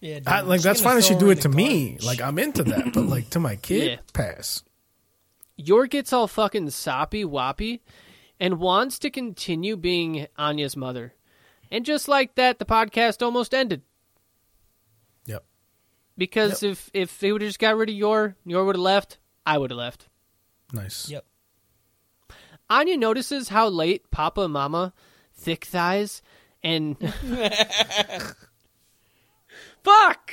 Yeah, 0.00 0.14
dude. 0.20 0.28
I, 0.28 0.40
like 0.42 0.60
that's 0.62 0.80
fine 0.80 0.98
if 0.98 1.04
she 1.04 1.16
do 1.16 1.30
it 1.30 1.40
to 1.42 1.48
the 1.48 1.56
me. 1.56 1.98
Like 2.00 2.20
I'm 2.20 2.38
into 2.38 2.62
that, 2.64 2.92
but 2.94 3.02
like 3.06 3.30
to 3.30 3.40
my 3.40 3.56
kid, 3.56 3.84
Yeah. 3.90 3.96
pass. 4.12 4.62
Yor 5.56 5.86
gets 5.88 6.12
all 6.12 6.28
fucking 6.28 6.70
soppy 6.70 7.24
woppy 7.24 7.80
and 8.38 8.58
wants 8.60 8.98
to 9.00 9.10
continue 9.10 9.76
being 9.76 10.26
Anya's 10.38 10.76
mother. 10.76 11.14
And 11.72 11.84
just 11.84 12.06
like 12.06 12.36
that, 12.36 12.58
the 12.60 12.64
podcast 12.64 13.20
almost 13.22 13.52
ended. 13.54 13.82
Yep. 15.26 15.44
Because 16.16 16.62
if 16.62 16.88
if 16.94 17.18
they 17.18 17.32
would 17.32 17.42
have 17.42 17.48
just 17.48 17.58
got 17.58 17.76
rid 17.76 17.88
of 17.88 17.94
Yor, 17.96 18.36
Yor 18.44 18.64
would 18.64 18.76
have 18.76 18.80
left, 18.80 19.18
I 19.44 19.58
would 19.58 19.70
have 19.70 19.78
left. 19.78 20.08
Nice. 20.72 21.08
Yep. 21.10 21.24
Anya 22.70 22.96
notices 22.96 23.48
how 23.48 23.68
late 23.68 24.10
Papa 24.10 24.42
and 24.42 24.52
Mama 24.52 24.92
thick 25.34 25.64
thighs 25.64 26.22
and 26.62 26.96
Fuck. 29.82 30.32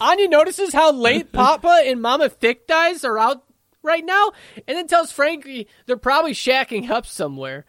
Anya 0.00 0.28
notices 0.28 0.72
how 0.72 0.92
late 0.92 1.32
Papa 1.32 1.82
and 1.86 2.02
Mama 2.02 2.28
thick 2.28 2.66
thighs 2.68 3.04
are 3.04 3.18
out 3.18 3.44
right 3.82 4.04
now 4.04 4.32
and 4.66 4.76
then 4.76 4.86
tells 4.86 5.12
Frankie 5.12 5.68
they're 5.86 5.96
probably 5.96 6.32
shacking 6.32 6.90
up 6.90 7.06
somewhere. 7.06 7.64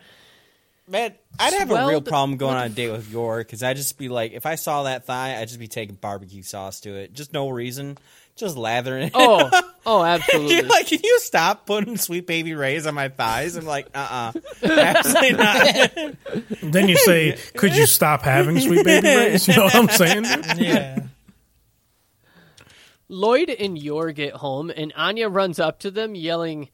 Man, 0.90 1.14
I'd 1.38 1.54
have 1.54 1.70
a 1.70 1.86
real 1.88 2.02
problem 2.02 2.38
going 2.38 2.56
on 2.56 2.66
a 2.66 2.70
date 2.70 2.92
with 2.92 3.12
Yor 3.12 3.40
because 3.40 3.62
I'd 3.62 3.76
just 3.76 3.98
be 3.98 4.08
like, 4.08 4.32
if 4.32 4.46
I 4.46 4.56
saw 4.56 4.84
that 4.84 5.06
thigh, 5.06 5.40
I'd 5.40 5.50
just 5.50 5.60
be 5.60 5.68
taking 5.68 5.96
barbecue 5.96 6.44
sauce 6.44 6.80
to 6.82 6.96
it. 6.96 7.14
Just 7.14 7.34
no 7.34 7.50
reason. 7.50 7.98
Just 8.38 8.56
lathering 8.56 9.08
it. 9.08 9.12
Oh, 9.16 9.50
oh, 9.86 9.98
You're 10.04 10.08
absolutely. 10.08 10.62
like, 10.64 10.88
can 10.88 11.00
you 11.04 11.20
stop 11.20 11.66
putting 11.66 11.98
sweet 11.98 12.28
baby 12.28 12.54
rays 12.54 12.86
on 12.86 12.94
my 12.94 13.10
thighs? 13.10 13.56
I'm 13.56 13.66
like, 13.66 13.88
uh 13.96 14.32
uh 14.34 14.40
Absolutely 14.64 15.34
not. 15.34 16.16
Then 16.62 16.88
you 16.88 16.98
say, 16.98 17.38
"Could 17.56 17.76
you 17.76 17.86
stop 17.88 18.22
having 18.22 18.60
sweet 18.60 18.86
baby 18.86 19.08
rays?" 19.08 19.48
You 19.48 19.56
know 19.56 19.64
what 19.64 19.76
I'm 19.76 19.90
saying? 19.90 20.26
Yeah. 20.58 21.00
Lloyd 23.10 23.50
and 23.50 23.78
Yor 23.78 24.12
get 24.12 24.34
home, 24.34 24.70
and 24.70 24.92
Anya 24.96 25.30
runs 25.30 25.60
up 25.60 25.80
to 25.80 25.92
them, 25.92 26.14
yelling, 26.14 26.70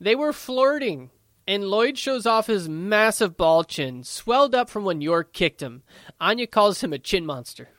They 0.00 0.14
were 0.14 0.32
flirting. 0.32 1.10
And 1.46 1.64
Lloyd 1.64 1.96
shows 1.96 2.26
off 2.26 2.46
his 2.46 2.68
massive 2.68 3.38
ball 3.38 3.64
chin, 3.64 4.04
swelled 4.04 4.54
up 4.54 4.68
from 4.68 4.84
when 4.84 5.00
Yor 5.00 5.24
kicked 5.24 5.62
him. 5.62 5.82
Anya 6.20 6.46
calls 6.46 6.82
him 6.82 6.92
a 6.92 6.98
chin 6.98 7.24
monster. 7.24 7.70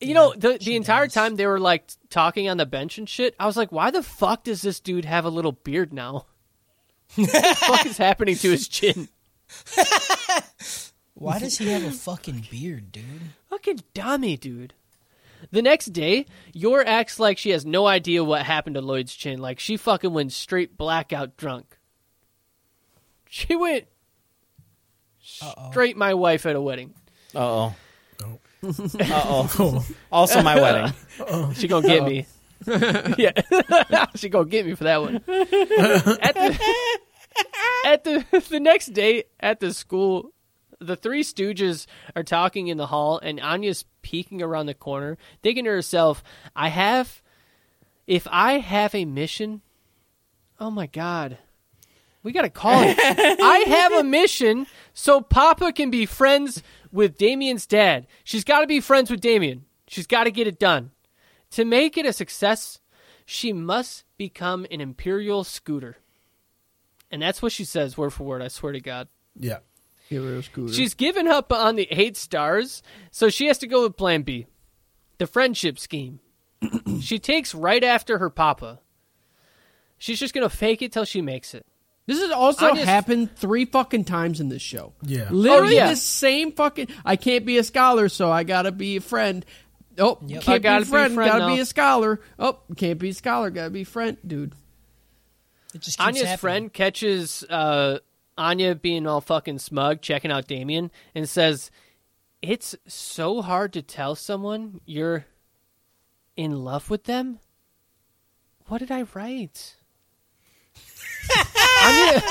You 0.00 0.14
know, 0.14 0.32
the, 0.34 0.56
the 0.58 0.76
entire 0.76 1.08
time 1.08 1.36
they 1.36 1.46
were 1.46 1.60
like 1.60 1.90
talking 2.08 2.48
on 2.48 2.56
the 2.56 2.66
bench 2.66 2.96
and 2.96 3.08
shit, 3.08 3.34
I 3.38 3.46
was 3.46 3.56
like, 3.56 3.70
why 3.70 3.90
the 3.90 4.02
fuck 4.02 4.44
does 4.44 4.62
this 4.62 4.80
dude 4.80 5.04
have 5.04 5.24
a 5.24 5.30
little 5.30 5.52
beard 5.52 5.92
now? 5.92 6.26
what 7.16 7.30
the 7.32 7.56
fuck 7.58 7.86
is 7.86 7.98
happening 7.98 8.36
to 8.36 8.50
his 8.50 8.68
chin? 8.68 9.08
Why 11.20 11.38
does 11.38 11.58
he 11.58 11.68
have 11.68 11.84
a 11.84 11.90
fucking 11.90 12.46
beard, 12.50 12.92
dude? 12.92 13.04
Fucking 13.50 13.80
dummy, 13.92 14.38
dude. 14.38 14.72
The 15.50 15.60
next 15.60 15.86
day, 15.86 16.24
Yor 16.54 16.82
acts 16.86 17.20
like 17.20 17.36
she 17.36 17.50
has 17.50 17.66
no 17.66 17.86
idea 17.86 18.24
what 18.24 18.46
happened 18.46 18.74
to 18.76 18.80
Lloyd's 18.80 19.14
chin. 19.14 19.38
Like 19.38 19.58
she 19.60 19.76
fucking 19.76 20.14
went 20.14 20.32
straight 20.32 20.78
blackout 20.78 21.36
drunk. 21.36 21.78
She 23.28 23.54
went 23.54 23.84
straight 25.20 25.96
my 25.96 26.14
wife 26.14 26.46
at 26.46 26.56
a 26.56 26.60
wedding. 26.60 26.94
Uh 27.34 27.38
oh. 27.38 27.74
Uh 28.62 29.22
oh. 29.26 29.86
Also, 30.12 30.42
my 30.42 30.60
wedding. 30.60 30.92
She 31.54 31.68
gonna 31.68 31.86
get 31.86 32.04
me. 32.04 32.26
yeah, 33.16 33.32
she 34.16 34.28
gonna 34.28 34.48
get 34.48 34.66
me 34.66 34.74
for 34.74 34.84
that 34.84 35.00
one. 35.00 35.16
at 35.16 36.34
the 36.34 36.58
at 37.86 38.04
the 38.04 38.44
the 38.50 38.60
next 38.60 38.88
day 38.88 39.24
at 39.38 39.60
the 39.60 39.72
school, 39.72 40.32
the 40.78 40.96
three 40.96 41.22
Stooges 41.22 41.86
are 42.14 42.22
talking 42.22 42.68
in 42.68 42.76
the 42.76 42.86
hall, 42.86 43.18
and 43.22 43.40
Anya's 43.40 43.84
peeking 44.02 44.42
around 44.42 44.66
the 44.66 44.74
corner, 44.74 45.16
thinking 45.42 45.64
to 45.64 45.70
herself, 45.70 46.22
"I 46.54 46.68
have, 46.68 47.22
if 48.06 48.26
I 48.30 48.58
have 48.58 48.94
a 48.94 49.04
mission, 49.06 49.62
oh 50.58 50.70
my 50.70 50.86
god." 50.86 51.38
We 52.22 52.32
gotta 52.32 52.50
call 52.50 52.82
it. 52.82 52.98
I 52.98 53.64
have 53.66 53.92
a 53.92 54.04
mission 54.04 54.66
so 54.92 55.22
Papa 55.22 55.72
can 55.72 55.90
be 55.90 56.04
friends 56.04 56.62
with 56.92 57.18
Damian's 57.18 57.66
dad. 57.66 58.06
She's 58.24 58.44
gotta 58.44 58.66
be 58.66 58.80
friends 58.80 59.10
with 59.10 59.20
Damian. 59.20 59.64
She's 59.86 60.06
gotta 60.06 60.30
get 60.30 60.46
it 60.46 60.58
done. 60.58 60.90
To 61.52 61.64
make 61.64 61.98
it 61.98 62.06
a 62.06 62.12
success, 62.12 62.80
she 63.24 63.52
must 63.52 64.04
become 64.16 64.66
an 64.70 64.80
Imperial 64.80 65.44
scooter. 65.44 65.98
And 67.10 67.20
that's 67.20 67.42
what 67.42 67.52
she 67.52 67.64
says, 67.64 67.98
word 67.98 68.10
for 68.10 68.24
word, 68.24 68.42
I 68.42 68.48
swear 68.48 68.72
to 68.72 68.80
God. 68.80 69.08
Yeah. 69.34 69.58
Hero 70.08 70.40
scooter. 70.40 70.72
She's 70.72 70.94
given 70.94 71.26
up 71.26 71.52
on 71.52 71.76
the 71.76 71.88
eight 71.90 72.16
stars, 72.16 72.82
so 73.10 73.28
she 73.28 73.46
has 73.46 73.58
to 73.58 73.66
go 73.66 73.82
with 73.82 73.96
plan 73.96 74.22
B 74.22 74.46
the 75.20 75.26
friendship 75.26 75.78
scheme. 75.78 76.18
she 77.00 77.18
takes 77.18 77.54
right 77.54 77.84
after 77.84 78.18
her 78.18 78.30
papa. 78.30 78.80
She's 79.98 80.18
just 80.18 80.32
going 80.32 80.48
to 80.48 80.54
fake 80.54 80.80
it 80.80 80.92
till 80.92 81.04
she 81.04 81.20
makes 81.20 81.54
it. 81.54 81.66
This 82.10 82.20
has 82.22 82.30
also 82.32 82.70
Anya's- 82.70 82.84
happened 82.86 83.36
three 83.36 83.64
fucking 83.64 84.04
times 84.04 84.40
in 84.40 84.48
this 84.48 84.62
show. 84.62 84.92
Yeah. 85.02 85.28
Literally 85.30 85.74
Oh, 85.78 85.84
yeah. 85.84 85.90
the 85.90 85.96
same 85.96 86.52
fucking. 86.52 86.88
I 87.04 87.16
can't 87.16 87.46
be 87.46 87.56
a 87.58 87.62
scholar, 87.64 88.08
so 88.08 88.30
I 88.32 88.42
gotta 88.44 88.72
be 88.72 88.96
a 88.96 89.00
friend. 89.00 89.44
Oh, 89.98 90.18
I 90.24 90.38
can't 90.38 90.62
gotta 90.62 90.84
be 90.84 90.90
be 90.90 90.96
a 90.96 90.98
a 90.98 91.00
friend. 91.02 91.14
friend 91.14 91.30
gotta 91.32 91.46
now. 91.46 91.54
be 91.54 91.60
a 91.60 91.66
scholar. 91.66 92.20
Oh, 92.38 92.58
can't 92.76 92.98
be 92.98 93.10
a 93.10 93.14
scholar. 93.14 93.50
Gotta 93.50 93.70
be 93.70 93.82
a 93.82 93.84
friend, 93.84 94.16
dude. 94.26 94.54
It 95.74 95.82
just 95.82 95.98
keeps 95.98 96.06
Anya's 96.08 96.22
happening. 96.22 96.38
friend 96.38 96.72
catches 96.72 97.44
uh, 97.44 97.98
Anya 98.36 98.74
being 98.74 99.06
all 99.06 99.20
fucking 99.20 99.58
smug, 99.60 100.00
checking 100.02 100.32
out 100.32 100.48
Damian, 100.48 100.90
and 101.14 101.28
says, 101.28 101.70
It's 102.42 102.74
so 102.88 103.40
hard 103.42 103.72
to 103.74 103.82
tell 103.82 104.14
someone 104.16 104.80
you're 104.84 105.26
in 106.36 106.64
love 106.64 106.90
with 106.90 107.04
them. 107.04 107.38
What 108.66 108.78
did 108.78 108.90
I 108.90 109.04
write? 109.14 109.76
Anya, 111.84 112.22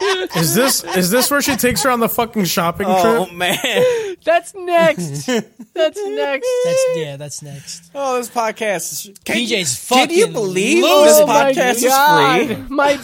Is 0.36 0.54
this 0.54 0.82
is 0.96 1.10
this 1.10 1.30
where 1.30 1.40
she 1.42 1.56
takes 1.56 1.82
her 1.82 1.90
on 1.90 2.00
the 2.00 2.08
fucking 2.08 2.46
shopping 2.46 2.86
Oh 2.88 3.02
trip? 3.02 3.28
Oh 3.30 3.34
man. 3.34 4.16
that's 4.24 4.54
next. 4.54 5.26
That's 5.26 6.00
next. 6.02 6.48
That's 6.64 6.84
yeah. 6.96 7.16
That's 7.16 7.42
next. 7.42 7.90
Oh, 7.94 8.16
this 8.16 8.28
podcast 8.30 8.92
is. 8.92 9.18
Can, 9.24 9.36
PJ's 9.36 9.86
Can 9.88 10.10
you 10.10 10.28
believe 10.28 10.82
losing 10.82 11.04
this 11.04 11.18
Oh 11.20 11.26
my 11.26 11.52
podcast 11.52 11.84
God. 11.86 12.40
is 12.40 12.46
free? 12.56 12.66
My 12.68 13.00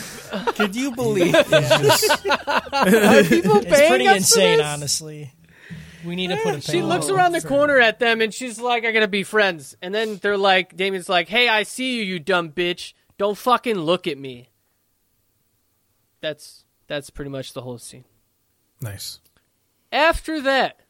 Can 0.54 0.72
you 0.72 0.90
believe? 0.94 1.34
are 1.34 1.42
people 3.24 3.56
It's 3.58 3.66
paying 3.66 3.88
pretty 3.88 4.06
us 4.08 4.12
for 4.12 4.16
insane, 4.16 4.56
this? 4.58 4.66
honestly. 4.66 5.32
We 6.04 6.16
need 6.16 6.28
to 6.28 6.36
put 6.38 6.54
a. 6.56 6.60
She 6.60 6.82
looks 6.82 7.08
around 7.08 7.32
the 7.32 7.40
corner 7.42 7.78
at 7.78 7.98
them 7.98 8.20
and 8.20 8.32
she's 8.32 8.60
like, 8.60 8.84
I 8.84 8.92
gotta 8.92 9.08
be 9.08 9.22
friends. 9.22 9.76
And 9.82 9.94
then 9.94 10.16
they're 10.16 10.38
like, 10.38 10.76
Damian's 10.76 11.08
like, 11.08 11.28
hey, 11.28 11.48
I 11.48 11.62
see 11.64 11.96
you, 11.98 12.02
you 12.04 12.18
dumb 12.20 12.50
bitch. 12.50 12.94
Don't 13.18 13.36
fucking 13.36 13.76
look 13.76 14.06
at 14.06 14.16
me. 14.18 14.48
That's 16.20 16.64
that's 16.86 17.10
pretty 17.10 17.30
much 17.30 17.52
the 17.52 17.62
whole 17.62 17.78
scene. 17.78 18.04
Nice. 18.80 19.20
After 19.92 20.40
that, 20.42 20.80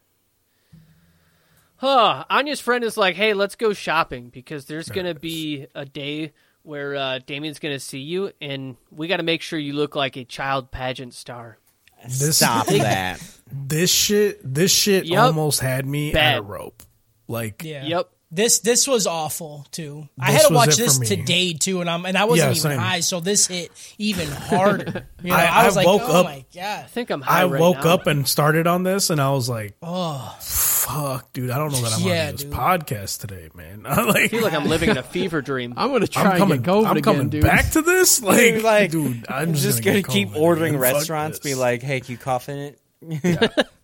huh, 1.76 2.24
Anya's 2.30 2.60
friend 2.60 2.84
is 2.84 2.96
like, 2.96 3.16
hey, 3.16 3.34
let's 3.34 3.54
go 3.54 3.72
shopping 3.72 4.28
because 4.30 4.66
there's 4.66 4.88
gonna 4.88 5.14
be 5.14 5.66
a 5.74 5.84
day 5.84 6.32
where 6.62 6.96
uh, 6.96 7.18
Damian's 7.24 7.58
gonna 7.58 7.78
see 7.78 8.00
you 8.00 8.32
and 8.40 8.76
we 8.90 9.08
gotta 9.08 9.22
make 9.22 9.42
sure 9.42 9.58
you 9.58 9.72
look 9.72 9.94
like 9.94 10.16
a 10.16 10.24
child 10.24 10.70
pageant 10.70 11.14
star. 11.14 11.58
This 12.04 12.36
Stop 12.38 12.66
that. 12.66 13.20
this 13.50 13.90
shit 13.90 14.38
this 14.42 14.70
shit 14.70 15.06
Yup. 15.06 15.24
almost 15.26 15.60
had 15.60 15.86
me 15.86 16.12
at 16.14 16.38
a 16.38 16.42
rope. 16.42 16.82
Like 17.26 17.62
Yeah. 17.64 17.84
Yep. 17.84 18.10
This 18.32 18.58
this 18.58 18.88
was 18.88 19.06
awful 19.06 19.64
too. 19.70 20.08
I 20.18 20.32
had 20.32 20.48
to 20.48 20.52
watch 20.54 20.76
this 20.76 20.98
today 20.98 21.52
too, 21.52 21.80
and 21.80 21.88
I'm 21.88 22.04
and 22.04 22.18
I 22.18 22.24
wasn't 22.24 22.48
Yeah, 22.56 22.58
even 22.58 22.70
same. 22.72 22.78
high, 22.80 22.98
so 23.00 23.20
this 23.20 23.46
hit 23.46 23.70
even 23.98 24.26
harder. 24.28 25.06
You 25.22 25.30
know, 25.30 25.36
I- 25.38 25.62
I, 25.62 25.66
was 25.66 25.76
I 25.76 25.80
like, 25.80 25.86
woke 25.86 26.02
oh 26.04 26.20
up- 26.20 26.24
my 26.26 26.44
god. 26.54 26.84
I 26.84 26.88
think 26.88 27.10
I'm 27.10 27.20
high 27.22 27.42
I 27.42 27.44
right 27.46 27.60
woke 27.60 27.84
now. 27.84 27.94
up 27.94 28.06
and 28.06 28.26
started 28.28 28.66
on 28.68 28.82
this 28.84 29.10
and 29.10 29.20
I 29.20 29.30
was 29.30 29.48
like, 29.48 29.74
Oh, 29.82 30.36
fuck, 30.40 31.32
dude, 31.32 31.50
I 31.50 31.58
don't 31.58 31.72
know 31.72 31.80
that 31.80 31.94
I'm 31.94 32.00
Yeah, 32.06 32.26
on 32.26 32.32
this 32.32 32.42
dude. 32.44 32.52
podcast 32.52 33.20
today, 33.20 33.48
man. 33.54 33.82
like, 33.84 34.16
I 34.16 34.28
feel 34.28 34.42
like 34.42 34.52
I'm 34.52 34.66
living 34.66 34.90
in 34.90 34.98
a 34.98 35.02
fever 35.02 35.40
dream. 35.42 35.74
I'm 35.76 35.90
gonna 35.92 36.06
try 36.06 36.22
I'm 36.22 36.30
and 36.32 36.38
coming 36.38 36.62
get 36.62 36.70
COVID 36.70 36.86
I'm 36.86 36.96
again, 36.96 37.02
coming 37.02 37.28
dude. 37.28 37.42
back 37.42 37.70
to 37.72 37.82
this. 37.82 38.22
Like, 38.22 38.62
like, 38.62 38.90
dude, 38.90 39.24
I'm 39.28 39.48
I'm 39.48 39.52
just, 39.54 39.64
just 39.64 39.84
gonna, 39.84 40.02
gonna 40.02 40.12
keep 40.14 40.30
COVID, 40.30 40.40
ordering 40.40 40.76
restaurants. 40.76 41.38
Be 41.38 41.54
like, 41.54 41.82
hey, 41.82 42.00
can 42.00 42.12
you 42.12 42.18
cough 42.18 42.48
in 42.48 42.58
it? 42.58 43.66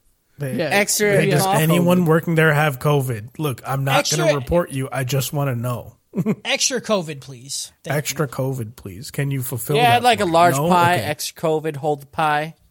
Hey, 0.43 0.57
Yeah. 0.59 0.65
Extra. 0.71 1.13
hey, 1.21 1.31
does 1.31 1.43
cough. 1.43 1.57
anyone 1.57 2.05
working 2.05 2.35
there 2.35 2.53
have 2.53 2.79
COVID? 2.79 3.39
Look, 3.39 3.63
I'm 3.67 3.85
not 3.85 4.11
gonna 4.11 4.35
report 4.35 4.71
you. 4.71 4.89
I 4.93 5.05
just 5.05 5.33
want 5.33 5.49
to 5.51 5.57
know. 5.61 5.97
extra 6.45 6.81
COVID, 6.81 7.21
please. 7.21 7.73
Thank 7.85 7.97
Extra 7.97 8.29
COVID, 8.29 8.77
please. 8.77 9.11
Can 9.11 9.31
you 9.31 9.43
fulfill? 9.43 9.77
Yeah, 9.77 9.91
that 9.93 9.97
I'd 9.99 10.03
like 10.03 10.19
for 10.19 10.25
a 10.25 10.29
large 10.29 10.57
No? 10.57 10.69
pie, 10.69 10.95
Okay. 10.97 11.05
extra 11.05 11.41
COVID, 11.41 11.77
hold 11.77 12.03
the 12.03 12.07
pie. 12.07 12.55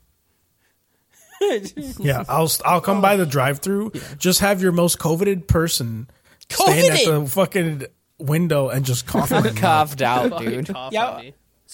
Yeah, 1.99 2.23
I'll 2.29 2.51
I'll 2.63 2.81
come 2.81 3.01
by 3.01 3.15
the 3.15 3.25
drive-through. 3.25 3.93
Just 4.19 4.41
have 4.41 4.61
your 4.61 4.71
most 4.71 4.99
coveted 4.99 5.47
person 5.47 6.07
stand 6.51 6.93
at 6.93 7.05
the 7.05 7.25
fucking 7.27 7.85
window 8.19 8.69
and 8.69 8.85
just 8.85 9.07
cough. 9.07 9.31
in 9.31 9.37
my 9.37 9.43
mouth. 9.45 9.55
Coughed 9.55 10.01
out, 10.03 10.37
dude. 10.39 10.67
cough 10.67 10.93
Yeah. 10.93 11.05
on 11.07 11.21
me. 11.21 11.33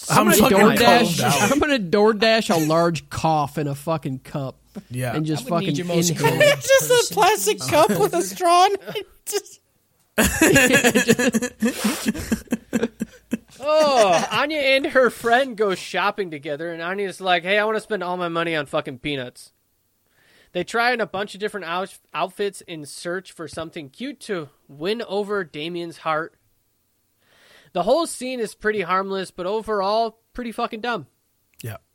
I'm 0.10 0.28
I'm 0.30 0.34
fucking 0.36 0.58
gonna 0.58 0.78
coughed 0.78 1.06
DoorDash. 1.18 1.42
out. 1.42 1.52
I'm 1.52 1.60
gonna 1.60 1.80
DoorDash 1.80 2.56
a 2.56 2.66
large 2.66 3.10
cough 3.10 3.58
in 3.58 3.68
a 3.68 3.76
fucking 3.76 4.20
cup. 4.20 4.56
Yeah. 4.90 5.16
and 5.16 5.26
just 5.26 5.42
I 5.42 5.44
would 5.46 5.50
fucking 5.50 5.68
need 5.68 5.78
your 5.78 5.88
most 5.88 6.10
inhale. 6.10 6.32
COVID 6.34 6.40
Just 6.62 6.86
a 6.86 6.94
person. 6.94 7.14
plastic 7.16 7.62
uh-huh. 7.62 7.88
cup 7.88 8.00
with 8.00 8.14
a 8.14 8.22
straw 8.22 8.66
in 8.66 8.76
it. 8.96 9.08
Just- 9.26 9.62
oh, 13.60 14.28
Anya 14.32 14.58
and 14.58 14.88
her 14.88 15.12
friend 15.12 15.56
go 15.56 15.76
shopping 15.76 16.32
together, 16.32 16.72
and 16.72 16.82
Anya's 16.82 17.22
like, 17.22 17.44
"Hey, 17.44 17.60
I 17.60 17.66
want 17.66 17.78
to 17.78 17.82
spend 17.82 18.04
all 18.04 18.18
my 18.18 18.28
money 18.28 18.56
on 18.56 18.66
fucking 18.66 19.00
peanuts." 19.00 19.52
They 20.54 20.64
try 20.64 20.92
on 20.92 21.02
a 21.02 21.06
bunch 21.06 21.36
of 21.36 21.40
different 21.40 21.68
out- 21.68 22.00
outfits 22.16 22.62
in 22.62 22.86
search 22.86 23.32
for 23.32 23.48
something 23.48 23.90
cute 23.90 24.20
to 24.22 24.50
win 24.68 25.04
over 25.08 25.44
Damian's 25.44 25.98
heart. 25.98 26.34
The 27.74 27.84
whole 27.84 28.08
scene 28.08 28.40
is 28.40 28.56
pretty 28.56 28.82
harmless, 28.82 29.30
but 29.30 29.46
overall 29.46 30.20
pretty 30.34 30.52
fucking 30.52 30.82
dumb. 30.82 31.06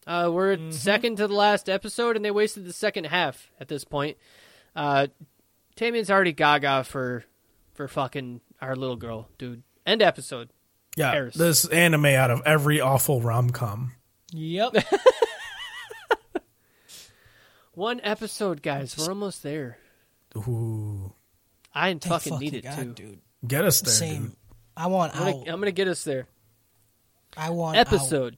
Yeah. 0.06 0.26
Uh, 0.26 0.31
we're 0.31 0.70
second 0.72 1.16
to 1.16 1.28
the 1.28 1.34
last 1.34 1.68
episode, 1.68 2.16
and 2.16 2.24
they 2.24 2.31
wasted 2.31 2.64
the 2.64 2.72
second 2.72 3.05
half 3.05 3.50
at 3.60 3.68
this 3.68 3.84
point. 3.84 4.16
Uh, 4.74 5.06
Damian's 5.76 6.10
already 6.10 6.32
gaga 6.32 6.84
for 6.84 7.24
for 7.74 7.89
fucking 7.89 8.40
our 8.60 8.74
little 8.76 8.97
girl, 8.97 9.28
dude. 9.39 9.62
End 9.86 10.02
episode. 10.02 10.50
Yeah. 10.97 11.12
Paris. 11.12 11.34
This 11.34 11.66
anime 11.66 12.06
out 12.06 12.31
of 12.31 12.42
every 12.44 12.81
awful 12.81 13.20
rom 13.20 13.50
com. 13.50 13.92
Yep. 14.32 14.74
One 17.74 18.00
episode, 18.02 18.62
guys. 18.62 18.97
We're 18.98 19.08
almost 19.08 19.42
there. 19.42 19.78
Ooh. 20.36 21.12
I 21.74 21.90
Thank 21.92 22.05
fucking 22.05 22.39
need 22.39 22.55
it 22.55 22.64
God, 22.64 22.76
too. 22.76 22.92
dude. 22.92 23.20
Get 23.47 23.64
us 23.64 23.81
there, 23.81 23.92
Same. 23.92 24.22
dude. 24.24 24.36
I 24.76 24.86
want 24.89 25.14
I'm 25.14 25.18
gonna, 25.20 25.40
out. 25.40 25.48
I'm 25.48 25.58
gonna 25.60 25.70
get 25.72 25.89
us 25.89 26.05
there. 26.05 26.26
I 27.36 27.50
want 27.50 27.76
out. 27.78 27.86
Episode 27.86 28.36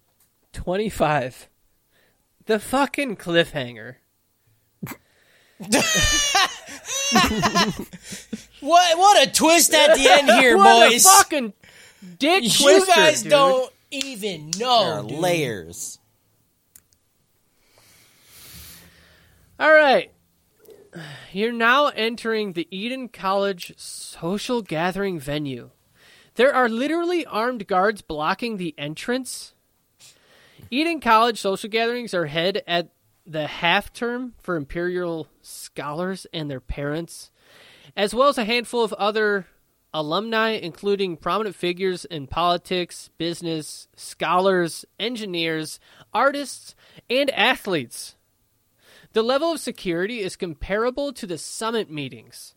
25. 0.52 1.48
The 2.46 2.58
fucking 2.58 3.16
cliffhanger. 3.16 3.96
What 8.60 8.98
what 8.98 9.28
a 9.28 9.30
twist 9.30 9.74
at 9.74 9.94
the 9.94 10.08
end 10.08 10.30
here, 10.40 10.56
what 10.56 10.90
boys. 10.90 11.04
a 11.04 11.08
fucking 11.08 11.52
dick 12.18 12.44
you 12.44 12.50
twister, 12.50 12.92
guys 12.94 13.22
dude. 13.22 13.30
don't 13.30 13.72
even 13.90 14.50
There 14.52 14.68
are 14.68 15.02
know. 15.02 15.08
dude. 15.08 15.18
layers. 15.18 15.98
All 19.60 19.72
right. 19.72 20.10
You're 21.32 21.52
now 21.52 21.88
entering 21.88 22.52
the 22.52 22.66
Eden 22.70 23.08
College 23.08 23.74
social 23.76 24.62
gathering 24.62 25.18
venue. 25.18 25.70
There 26.36 26.54
are 26.54 26.68
literally 26.68 27.26
armed 27.26 27.66
guards 27.66 28.00
blocking 28.02 28.56
the 28.56 28.74
entrance. 28.78 29.53
Eden 30.70 31.00
College 31.00 31.40
social 31.40 31.68
gatherings 31.68 32.14
are 32.14 32.26
held 32.26 32.58
at 32.66 32.90
the 33.26 33.46
half 33.46 33.92
term 33.92 34.34
for 34.42 34.56
Imperial 34.56 35.28
scholars 35.40 36.26
and 36.32 36.50
their 36.50 36.60
parents, 36.60 37.30
as 37.96 38.14
well 38.14 38.28
as 38.28 38.38
a 38.38 38.44
handful 38.44 38.82
of 38.82 38.92
other 38.94 39.46
alumni, 39.92 40.50
including 40.50 41.16
prominent 41.16 41.54
figures 41.54 42.04
in 42.04 42.26
politics, 42.26 43.10
business, 43.16 43.88
scholars, 43.94 44.84
engineers, 44.98 45.78
artists, 46.12 46.74
and 47.08 47.30
athletes. 47.30 48.16
The 49.12 49.22
level 49.22 49.52
of 49.52 49.60
security 49.60 50.20
is 50.20 50.34
comparable 50.34 51.12
to 51.12 51.26
the 51.26 51.38
summit 51.38 51.88
meetings 51.88 52.54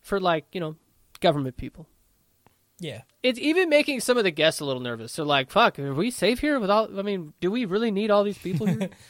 for, 0.00 0.18
like, 0.18 0.46
you 0.52 0.60
know, 0.60 0.76
government 1.20 1.58
people. 1.58 1.86
Yeah. 2.78 3.02
It's 3.22 3.38
even 3.38 3.68
making 3.68 4.00
some 4.00 4.18
of 4.18 4.24
the 4.24 4.30
guests 4.30 4.60
a 4.60 4.64
little 4.64 4.82
nervous. 4.82 5.16
They're 5.16 5.24
like, 5.24 5.50
fuck, 5.50 5.78
are 5.78 5.94
we 5.94 6.10
safe 6.10 6.40
here 6.40 6.58
without, 6.60 6.96
I 6.98 7.02
mean, 7.02 7.32
do 7.40 7.50
we 7.50 7.64
really 7.64 7.90
need 7.90 8.10
all 8.10 8.24
these 8.24 8.38
people 8.38 8.66
here? 8.66 8.90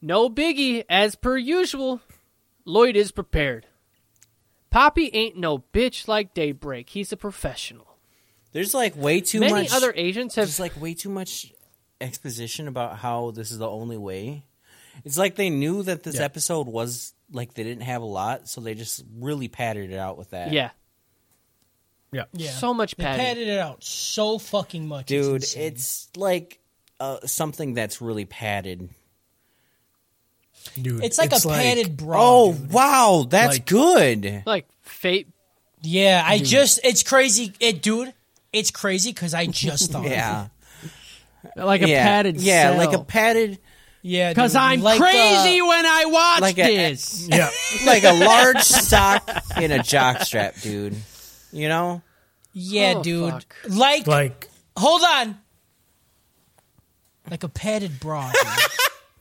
no 0.00 0.28
biggie, 0.30 0.84
as 0.88 1.14
per 1.14 1.36
usual. 1.36 2.00
Lloyd 2.64 2.96
is 2.96 3.10
prepared. 3.10 3.66
Poppy 4.70 5.10
ain't 5.12 5.36
no 5.36 5.58
bitch 5.72 6.06
like 6.06 6.34
Daybreak. 6.34 6.90
He's 6.90 7.12
a 7.12 7.16
professional. 7.16 7.96
There's 8.52 8.74
like 8.74 8.96
way 8.96 9.20
too 9.20 9.40
Many 9.40 9.52
much. 9.52 9.72
other 9.72 9.92
agents 9.96 10.34
have 10.36 10.46
There's 10.46 10.60
like 10.60 10.80
way 10.80 10.94
too 10.94 11.08
much 11.08 11.52
exposition 12.00 12.68
about 12.68 12.98
how 12.98 13.30
this 13.32 13.50
is 13.50 13.58
the 13.58 13.68
only 13.68 13.96
way. 13.96 14.44
It's 15.04 15.18
like 15.18 15.36
they 15.36 15.50
knew 15.50 15.82
that 15.84 16.02
this 16.02 16.16
Yeah. 16.16 16.22
episode 16.24 16.66
was 16.66 17.14
like 17.32 17.54
they 17.54 17.62
didn't 17.62 17.84
have 17.84 18.02
a 18.02 18.06
lot, 18.06 18.48
so 18.48 18.60
they 18.60 18.74
just 18.74 19.04
really 19.18 19.48
padded 19.48 19.90
it 19.92 19.98
out 19.98 20.18
with 20.18 20.30
that. 20.30 20.52
yeah, 20.52 20.70
Yeah. 22.12 22.24
Yeah. 22.32 22.50
so 22.50 22.74
much 22.74 22.96
They 22.96 23.04
padded 23.04 23.46
it 23.48 23.58
out 23.58 23.84
so 23.84 24.38
fucking 24.38 24.88
much. 24.88 25.06
dude, 25.06 25.42
it's, 25.42 25.56
it's, 25.56 26.08
like 26.16 26.58
uh, 26.98 27.18
something 27.24 27.74
that's 27.74 28.00
really 28.00 28.24
padded. 28.24 28.90
Dude. 30.80 31.02
it's 31.02 31.18
like 31.18 31.32
a 31.32 31.40
padded 31.40 31.96
bra. 31.96 32.18
Oh 32.20 32.52
dude. 32.52 32.72
wow, 32.72 33.26
that's 33.28 33.54
Like- 33.56 33.66
good. 33.66 34.42
like 34.46 34.66
fate. 34.82 35.28
Yeah, 35.82 36.22
I 36.24 36.38
just 36.38 36.80
it's 36.84 37.02
crazy. 37.02 37.54
It 37.60 37.80
dude, 37.80 38.12
it's 38.52 38.70
crazy 38.70 39.10
because 39.12 39.32
I 39.32 39.46
just 39.46 39.90
thought. 39.92 40.04
of 40.04 40.12
it. 40.12 40.16
Yeah, 40.16 40.48
like 41.56 41.80
a 41.80 41.88
yeah, 41.88 42.02
padded 42.04 42.36
yeah, 42.40 42.74
like 42.76 42.92
a 42.92 43.02
padded, 43.02 43.58
Yeah, 44.02 44.28
Because 44.30 44.54
I'm 44.54 44.82
like, 44.82 45.00
uh, 45.00 45.04
crazy 45.04 45.62
when 45.62 45.86
I 45.86 46.04
watch 46.06 46.40
like 46.42 46.58
a- 46.58 46.76
this. 46.90 47.26
Yeah. 47.26 47.48
like 47.86 48.04
a 48.04 48.12
large 48.12 48.60
sock 48.60 49.26
in 49.56 49.72
a 49.72 49.78
jockstrap, 49.78 50.60
dude. 50.62 50.94
You 51.52 51.68
know, 51.68 52.02
yeah, 52.52 52.94
Oh, 52.96 53.02
dude. 53.02 53.30
fuck. 53.32 53.56
Like, 53.68 54.06
Like, 54.06 54.48
hold 54.76 55.02
on. 55.04 55.38
Like 57.30 57.44
a 57.44 57.48
padded 57.48 58.00
bra. 58.00 58.32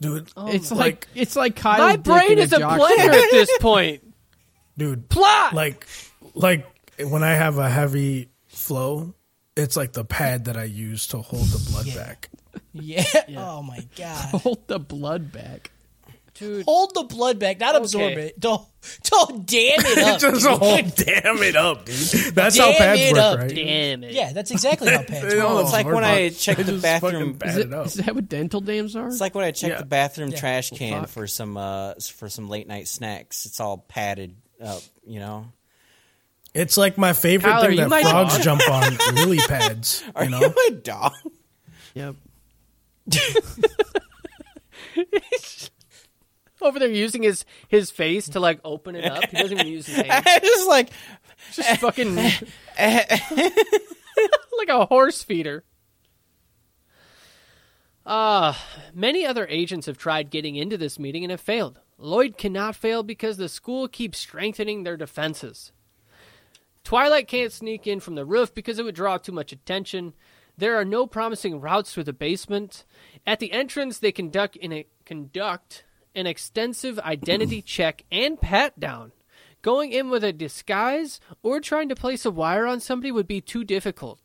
Dude. 0.01 0.25
dude. 0.25 0.31
Oh 0.37 0.47
it's 0.47 0.71
like, 0.71 0.79
like- 0.79 1.07
it's 1.15 1.35
like 1.35 1.55
Kyle. 1.55 1.79
My 1.79 1.95
Dick 1.95 2.03
brain 2.05 2.39
is 2.39 2.53
a 2.53 2.59
jock 2.59 2.79
blender 2.79 3.09
at 3.23 3.31
this 3.31 3.49
point. 3.59 4.03
dude. 4.77 5.09
Plot. 5.09 5.53
Like, 5.53 5.85
like 6.33 6.65
when 7.03 7.23
I 7.23 7.31
have 7.33 7.57
a 7.57 7.69
heavy 7.69 8.29
flow, 8.47 9.13
it's 9.55 9.75
like 9.75 9.93
the 9.93 10.05
pad 10.05 10.45
that 10.45 10.57
I 10.57 10.63
use 10.63 11.07
to 11.07 11.17
hold 11.19 11.45
the 11.47 11.69
blood 11.71 11.93
back. 11.95 12.29
yeah. 12.73 13.03
Oh 13.37 13.61
my 13.61 13.85
god. 13.97 14.41
Hold 14.41 14.67
the 14.67 14.79
blood 14.79 15.31
back. 15.31 15.71
Dude, 16.39 16.63
Hold 16.65 16.93
the 16.95 17.03
blood 17.03 17.37
back, 17.37 17.59
not 17.59 17.75
absorb 17.75 18.13
it. 18.13 18.39
Don't 18.39 18.65
don't 19.03 19.45
damn 19.45 19.79
it 19.79 19.97
up. 20.03 20.19
Just 20.21 20.41
dude. 20.45 20.57
hold, 20.57 20.95
damn 20.95 21.37
it 21.43 21.55
up, 21.57 21.85
dude. 21.85 21.95
That's 22.33 22.57
how 22.57 22.69
Damn 22.71 22.77
pads 22.77 23.01
it 23.01 23.13
work, 23.13 23.21
up, 23.21 23.39
right? 23.39 23.53
damn 23.55 24.03
it. 24.05 24.13
Yeah, 24.13 24.31
that's 24.31 24.51
exactly 24.51 24.89
how 24.89 25.03
pads 25.03 25.21
They 25.33 25.35
don't 25.35 25.53
work. 25.55 25.63
it's 25.65 25.73
like 25.73 25.85
when 25.85 26.03
I 26.05 26.15
it. 26.19 26.37
checked 26.37 26.65
the 26.65 26.77
bathroom. 26.77 27.33
fucking 27.37 27.49
Is, 27.49 27.57
it 27.57 27.67
it, 27.67 27.73
up. 27.73 27.85
is 27.87 27.93
that 27.95 28.15
what 28.15 28.29
dental 28.29 28.61
dams 28.61 28.95
are? 28.95 29.07
It's 29.07 29.19
like 29.19 29.35
when 29.35 29.43
I 29.43 29.51
checked 29.51 29.73
Yeah. 29.73 29.79
the 29.79 29.85
bathroom 29.85 30.29
Yeah. 30.29 30.39
trash 30.39 30.69
can 30.71 31.01
fuck. 31.01 31.09
for 31.09 31.27
some 31.27 31.57
uh 31.57 31.95
for 31.95 32.29
some 32.29 32.47
late 32.47 32.67
night 32.67 32.87
snacks. 32.87 33.45
It's 33.45 33.59
all 33.59 33.77
padded 33.77 34.35
up, 34.63 34.81
you 35.05 35.19
know. 35.19 35.45
It's 36.53 36.77
like 36.77 36.97
my 36.97 37.11
favorite 37.13 37.51
Tyler, 37.51 37.67
thing 37.67 37.77
that 37.77 37.89
might- 37.89 38.03
frogs 38.05 38.39
jump 38.43 38.61
on 38.69 38.97
lily 39.15 39.37
pads. 39.39 40.03
Are 40.15 40.23
You 40.25 40.35
you, 40.35 40.39
know, 40.39 40.53
a 40.69 40.71
dog? 40.71 41.11
Yep. 41.95 42.15
Over 46.61 46.79
there 46.79 46.89
using 46.89 47.23
his 47.23 47.45
his 47.67 47.91
face 47.91 48.29
to 48.29 48.39
like 48.39 48.59
open 48.63 48.95
it 48.95 49.05
up. 49.05 49.25
He 49.25 49.37
doesn't 49.37 49.59
even 49.59 49.71
use 49.71 49.87
his 49.87 49.95
hands. 50.05 50.25
it's 50.27 50.67
like 50.67 50.89
Just 51.53 51.79
fucking 51.79 52.15
like 54.57 54.69
a 54.69 54.85
horse 54.85 55.23
feeder. 55.23 55.63
Uh, 58.05 58.53
many 58.93 59.25
other 59.25 59.45
agents 59.47 59.85
have 59.85 59.97
tried 59.97 60.31
getting 60.31 60.55
into 60.55 60.77
this 60.77 60.97
meeting 60.97 61.23
and 61.23 61.31
have 61.31 61.41
failed. 61.41 61.79
Lloyd 61.97 62.37
cannot 62.37 62.75
fail 62.75 63.03
because 63.03 63.37
the 63.37 63.49
school 63.49 63.87
keeps 63.87 64.17
strengthening 64.17 64.83
their 64.83 64.97
defenses. 64.97 65.71
Twilight 66.83 67.27
can't 67.27 67.51
sneak 67.51 67.85
in 67.85 67.99
from 67.99 68.15
the 68.15 68.25
roof 68.25 68.53
because 68.53 68.79
it 68.79 68.83
would 68.83 68.95
draw 68.95 69.17
too 69.17 69.31
much 69.31 69.51
attention. 69.51 70.13
There 70.57 70.75
are 70.75 70.85
no 70.85 71.05
promising 71.05 71.61
routes 71.61 71.93
through 71.93 72.05
the 72.05 72.13
basement. 72.13 72.85
At 73.27 73.39
the 73.39 73.51
entrance, 73.51 73.99
they 73.99 74.11
conduct 74.11 74.55
in 74.55 74.73
a, 74.73 74.87
conduct 75.05 75.83
an 76.15 76.27
extensive 76.27 76.99
identity 76.99 77.61
check 77.65 78.05
and 78.11 78.39
pat 78.39 78.79
down. 78.79 79.11
Going 79.61 79.91
in 79.91 80.09
with 80.09 80.23
a 80.23 80.31
disguise 80.31 81.19
or 81.43 81.59
trying 81.59 81.89
to 81.89 81.95
place 81.95 82.25
a 82.25 82.31
wire 82.31 82.65
on 82.65 82.79
somebody 82.79 83.11
would 83.11 83.27
be 83.27 83.41
too 83.41 83.63
difficult. 83.63 84.19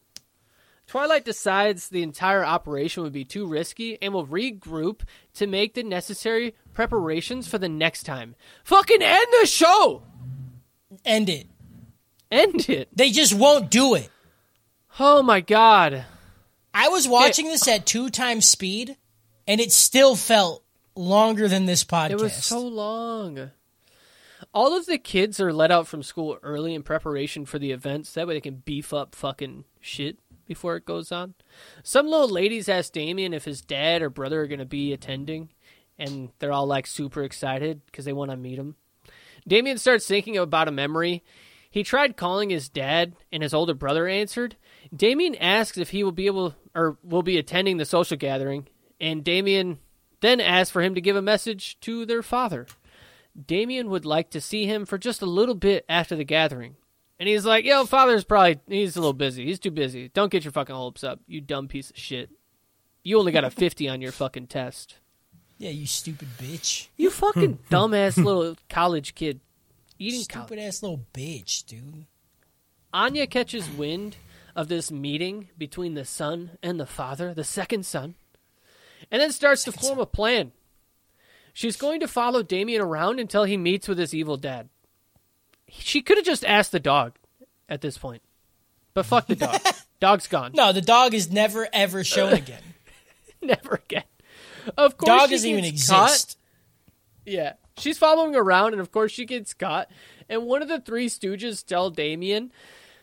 Twilight 0.86 1.24
decides 1.24 1.88
the 1.88 2.02
entire 2.02 2.44
operation 2.44 3.02
would 3.02 3.12
be 3.12 3.24
too 3.24 3.46
risky 3.46 4.00
and 4.02 4.12
will 4.12 4.26
regroup 4.26 5.00
to 5.34 5.46
make 5.46 5.74
the 5.74 5.82
necessary 5.82 6.54
preparations 6.72 7.48
for 7.48 7.58
the 7.58 7.68
next 7.68 8.04
time. 8.04 8.34
Fucking 8.64 9.02
end 9.02 9.26
the 9.40 9.46
show! 9.46 10.02
End 11.04 11.28
it. 11.28 11.48
End 12.30 12.68
it. 12.68 12.88
They 12.94 13.10
just 13.10 13.34
won't 13.34 13.70
do 13.70 13.94
it. 13.94 14.10
Oh 14.98 15.22
my 15.22 15.40
god. 15.40 16.04
I 16.72 16.88
was 16.88 17.08
watching 17.08 17.46
this 17.46 17.66
at 17.68 17.86
two 17.86 18.10
times 18.10 18.48
speed, 18.48 18.96
and 19.46 19.60
it 19.60 19.72
still 19.72 20.16
felt 20.16 20.63
longer 20.96 21.48
than 21.48 21.66
this 21.66 21.84
podcast. 21.84 22.10
It 22.10 22.20
was 22.20 22.34
so 22.34 22.60
long. 22.60 23.50
All 24.52 24.76
of 24.76 24.86
the 24.86 24.98
kids 24.98 25.40
are 25.40 25.52
let 25.52 25.70
out 25.70 25.88
from 25.88 26.02
school 26.02 26.38
early 26.42 26.74
in 26.74 26.82
preparation 26.82 27.46
for 27.46 27.58
the 27.58 27.72
events. 27.72 28.12
That 28.12 28.26
way 28.26 28.34
they 28.34 28.40
can 28.40 28.62
beef 28.64 28.92
up 28.92 29.14
fucking 29.14 29.64
shit 29.80 30.18
before 30.46 30.76
it 30.76 30.84
goes 30.84 31.10
on. 31.10 31.34
Some 31.82 32.06
little 32.08 32.28
ladies 32.28 32.68
ask 32.68 32.92
Damian 32.92 33.32
if 33.32 33.44
his 33.44 33.62
dad 33.62 34.02
or 34.02 34.10
brother 34.10 34.42
are 34.42 34.46
going 34.46 34.58
to 34.58 34.66
be 34.66 34.92
attending, 34.92 35.48
and 35.98 36.30
they're 36.38 36.52
all 36.52 36.66
like 36.66 36.86
super 36.86 37.22
excited 37.22 37.80
because 37.86 38.04
they 38.04 38.12
want 38.12 38.30
to 38.30 38.36
meet 38.36 38.58
him. 38.58 38.76
Damian 39.48 39.78
starts 39.78 40.06
thinking 40.06 40.36
about 40.36 40.68
a 40.68 40.72
memory 40.72 41.24
He 41.74 41.82
tried 41.82 42.16
calling 42.16 42.50
his 42.50 42.68
dad, 42.68 43.16
and 43.32 43.42
his 43.42 43.52
older 43.52 43.74
brother 43.74 44.06
answered. 44.06 44.54
Damian 44.94 45.34
asks 45.34 45.76
if 45.76 45.90
he 45.90 46.04
will 46.04 46.12
be 46.12 46.26
able 46.26 46.54
or 46.72 46.98
will 47.02 47.24
be 47.24 47.36
attending 47.36 47.78
the 47.78 47.84
social 47.84 48.16
gathering, 48.16 48.68
and 49.00 49.24
Damian 49.24 49.80
then 50.24 50.40
asked 50.40 50.72
for 50.72 50.82
him 50.82 50.94
to 50.94 51.00
give 51.00 51.16
a 51.16 51.22
message 51.22 51.78
to 51.80 52.06
their 52.06 52.22
father. 52.22 52.66
Damian 53.46 53.90
would 53.90 54.04
like 54.04 54.30
to 54.30 54.40
see 54.40 54.66
him 54.66 54.86
for 54.86 54.96
just 54.98 55.22
a 55.22 55.26
little 55.26 55.54
bit 55.54 55.84
after 55.88 56.14
the 56.16 56.24
gathering. 56.24 56.76
And 57.18 57.28
he's 57.28 57.44
like, 57.46 57.64
yo, 57.64 57.84
father's 57.84 58.24
probably, 58.24 58.60
he's 58.68 58.96
a 58.96 59.00
little 59.00 59.12
busy. 59.12 59.44
He's 59.46 59.58
too 59.58 59.70
busy. 59.70 60.08
Don't 60.08 60.32
get 60.32 60.44
your 60.44 60.52
fucking 60.52 60.74
hopes 60.74 61.04
up, 61.04 61.20
you 61.26 61.40
dumb 61.40 61.68
piece 61.68 61.90
of 61.90 61.96
shit. 61.96 62.30
You 63.02 63.18
only 63.18 63.32
got 63.32 63.44
a 63.44 63.50
50 63.50 63.88
on 63.88 64.00
your 64.00 64.12
fucking 64.12 64.46
test. 64.48 64.96
Yeah, 65.58 65.70
you 65.70 65.86
stupid 65.86 66.28
bitch. 66.38 66.88
You 66.96 67.10
fucking 67.10 67.58
dumbass 67.70 68.16
little 68.16 68.56
college 68.68 69.14
kid. 69.14 69.40
Eating 69.98 70.22
Stupid 70.22 70.48
college. 70.48 70.60
ass 70.60 70.82
little 70.82 71.04
bitch, 71.12 71.64
dude. 71.66 72.06
Anya 72.92 73.26
catches 73.26 73.68
wind 73.70 74.16
of 74.56 74.68
this 74.68 74.90
meeting 74.90 75.48
between 75.58 75.94
the 75.94 76.04
son 76.04 76.52
and 76.62 76.78
the 76.80 76.86
father, 76.86 77.32
the 77.34 77.44
second 77.44 77.86
son, 77.86 78.14
and 79.10 79.20
then 79.20 79.32
starts 79.32 79.64
to 79.64 79.72
form 79.72 79.98
a 79.98 80.06
plan. 80.06 80.52
She's 81.52 81.76
going 81.76 82.00
to 82.00 82.08
follow 82.08 82.42
Damian 82.42 82.82
around 82.82 83.20
until 83.20 83.44
he 83.44 83.56
meets 83.56 83.86
with 83.86 83.98
his 83.98 84.14
evil 84.14 84.36
dad. 84.36 84.68
She 85.68 86.02
could 86.02 86.18
have 86.18 86.26
just 86.26 86.44
asked 86.44 86.72
the 86.72 86.80
dog 86.80 87.14
at 87.68 87.80
this 87.80 87.96
point. 87.98 88.22
But 88.92 89.06
fuck 89.06 89.26
the 89.26 89.36
dog. 89.36 89.60
Dog's 90.00 90.26
gone. 90.26 90.52
No, 90.54 90.72
the 90.72 90.82
dog 90.82 91.14
is 91.14 91.30
never 91.30 91.66
ever 91.72 92.04
shown 92.04 92.32
again. 92.34 92.62
Never 93.40 93.80
again. 93.84 94.04
Of 94.76 94.96
course, 94.98 95.06
dog 95.06 95.30
doesn't 95.30 95.48
even 95.48 95.64
gets 95.64 95.88
caught. 95.88 96.10
exist. 96.10 96.38
Yeah. 97.24 97.54
She's 97.78 97.98
following 97.98 98.36
around, 98.36 98.72
and 98.72 98.80
of 98.80 98.92
course, 98.92 99.12
she 99.12 99.24
gets 99.24 99.54
caught. 99.54 99.90
And 100.28 100.44
one 100.46 100.62
of 100.62 100.68
the 100.68 100.80
three 100.80 101.08
stooges 101.08 101.64
tell 101.64 101.90
Damian, 101.90 102.52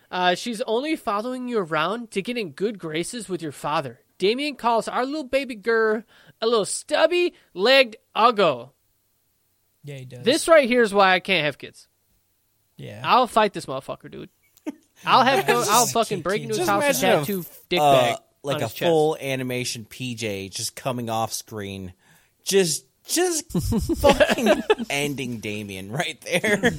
uh, 0.09 0.35
she's 0.35 0.61
only 0.61 0.95
following 0.95 1.47
you 1.47 1.59
around 1.59 2.11
to 2.11 2.21
get 2.21 2.37
in 2.37 2.51
good 2.51 2.79
graces 2.79 3.27
with 3.29 3.41
your 3.41 3.51
father. 3.51 3.99
Damian 4.21 4.53
calls 4.55 4.87
our 4.87 5.03
little 5.03 5.23
baby 5.23 5.55
girl 5.55 6.03
a 6.41 6.45
little 6.45 6.63
stubby 6.63 7.33
legged 7.55 7.95
uggo. 8.15 8.69
Yeah, 9.83 9.95
he 9.95 10.05
does. 10.05 10.23
This 10.23 10.47
right 10.47 10.69
here 10.69 10.83
is 10.83 10.93
why 10.93 11.15
I 11.15 11.19
can't 11.19 11.43
have 11.43 11.57
kids. 11.57 11.87
yeah. 12.77 13.01
I'll 13.03 13.25
fight 13.25 13.51
this 13.51 13.65
motherfucker, 13.65 14.11
dude. 14.11 14.29
I'll 15.03 15.25
have 15.25 15.47
go, 15.47 15.63
I'll 15.67 15.87
fucking 15.87 16.21
break 16.21 16.43
into 16.43 16.55
his 16.59 16.67
house 16.67 17.01
and 17.01 17.25
tattoo 17.25 17.43
dick 17.67 17.79
uh, 17.81 17.93
bag 17.93 18.17
like 18.43 18.57
a 18.57 18.65
chest. 18.65 18.77
full 18.77 19.17
animation 19.19 19.87
PJ 19.89 20.51
just 20.51 20.75
coming 20.75 21.09
off 21.09 21.33
screen, 21.33 21.93
just 22.43 22.85
just 23.07 23.51
fucking 23.97 24.61
ending 24.91 25.39
Damian 25.39 25.91
right 25.91 26.21
there. 26.21 26.73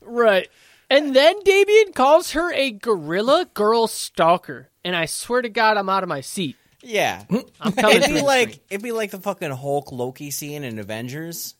Right. 0.00 0.48
And 0.90 1.14
then 1.16 1.34
Damian 1.44 1.92
calls 1.92 2.32
her 2.32 2.52
a 2.52 2.70
gorilla 2.70 3.46
girl 3.54 3.86
stalker. 3.86 4.68
And 4.84 4.94
I 4.94 5.06
swear 5.06 5.42
to 5.42 5.48
God, 5.48 5.76
I'm 5.76 5.88
out 5.88 6.02
of 6.02 6.08
my 6.08 6.20
seat. 6.20 6.56
yeah, 6.82 7.24
I'm 7.60 7.72
coming 7.72 7.96
it'd 7.96 8.14
be 8.14 8.20
like 8.22 8.48
screen. 8.50 8.60
it'd 8.70 8.82
be 8.82 8.92
like 8.92 9.10
the 9.10 9.18
fucking 9.20 9.50
Hulk 9.50 9.90
Loki 9.92 10.30
scene 10.30 10.62
in 10.64 10.78
Avengers. 10.78 11.54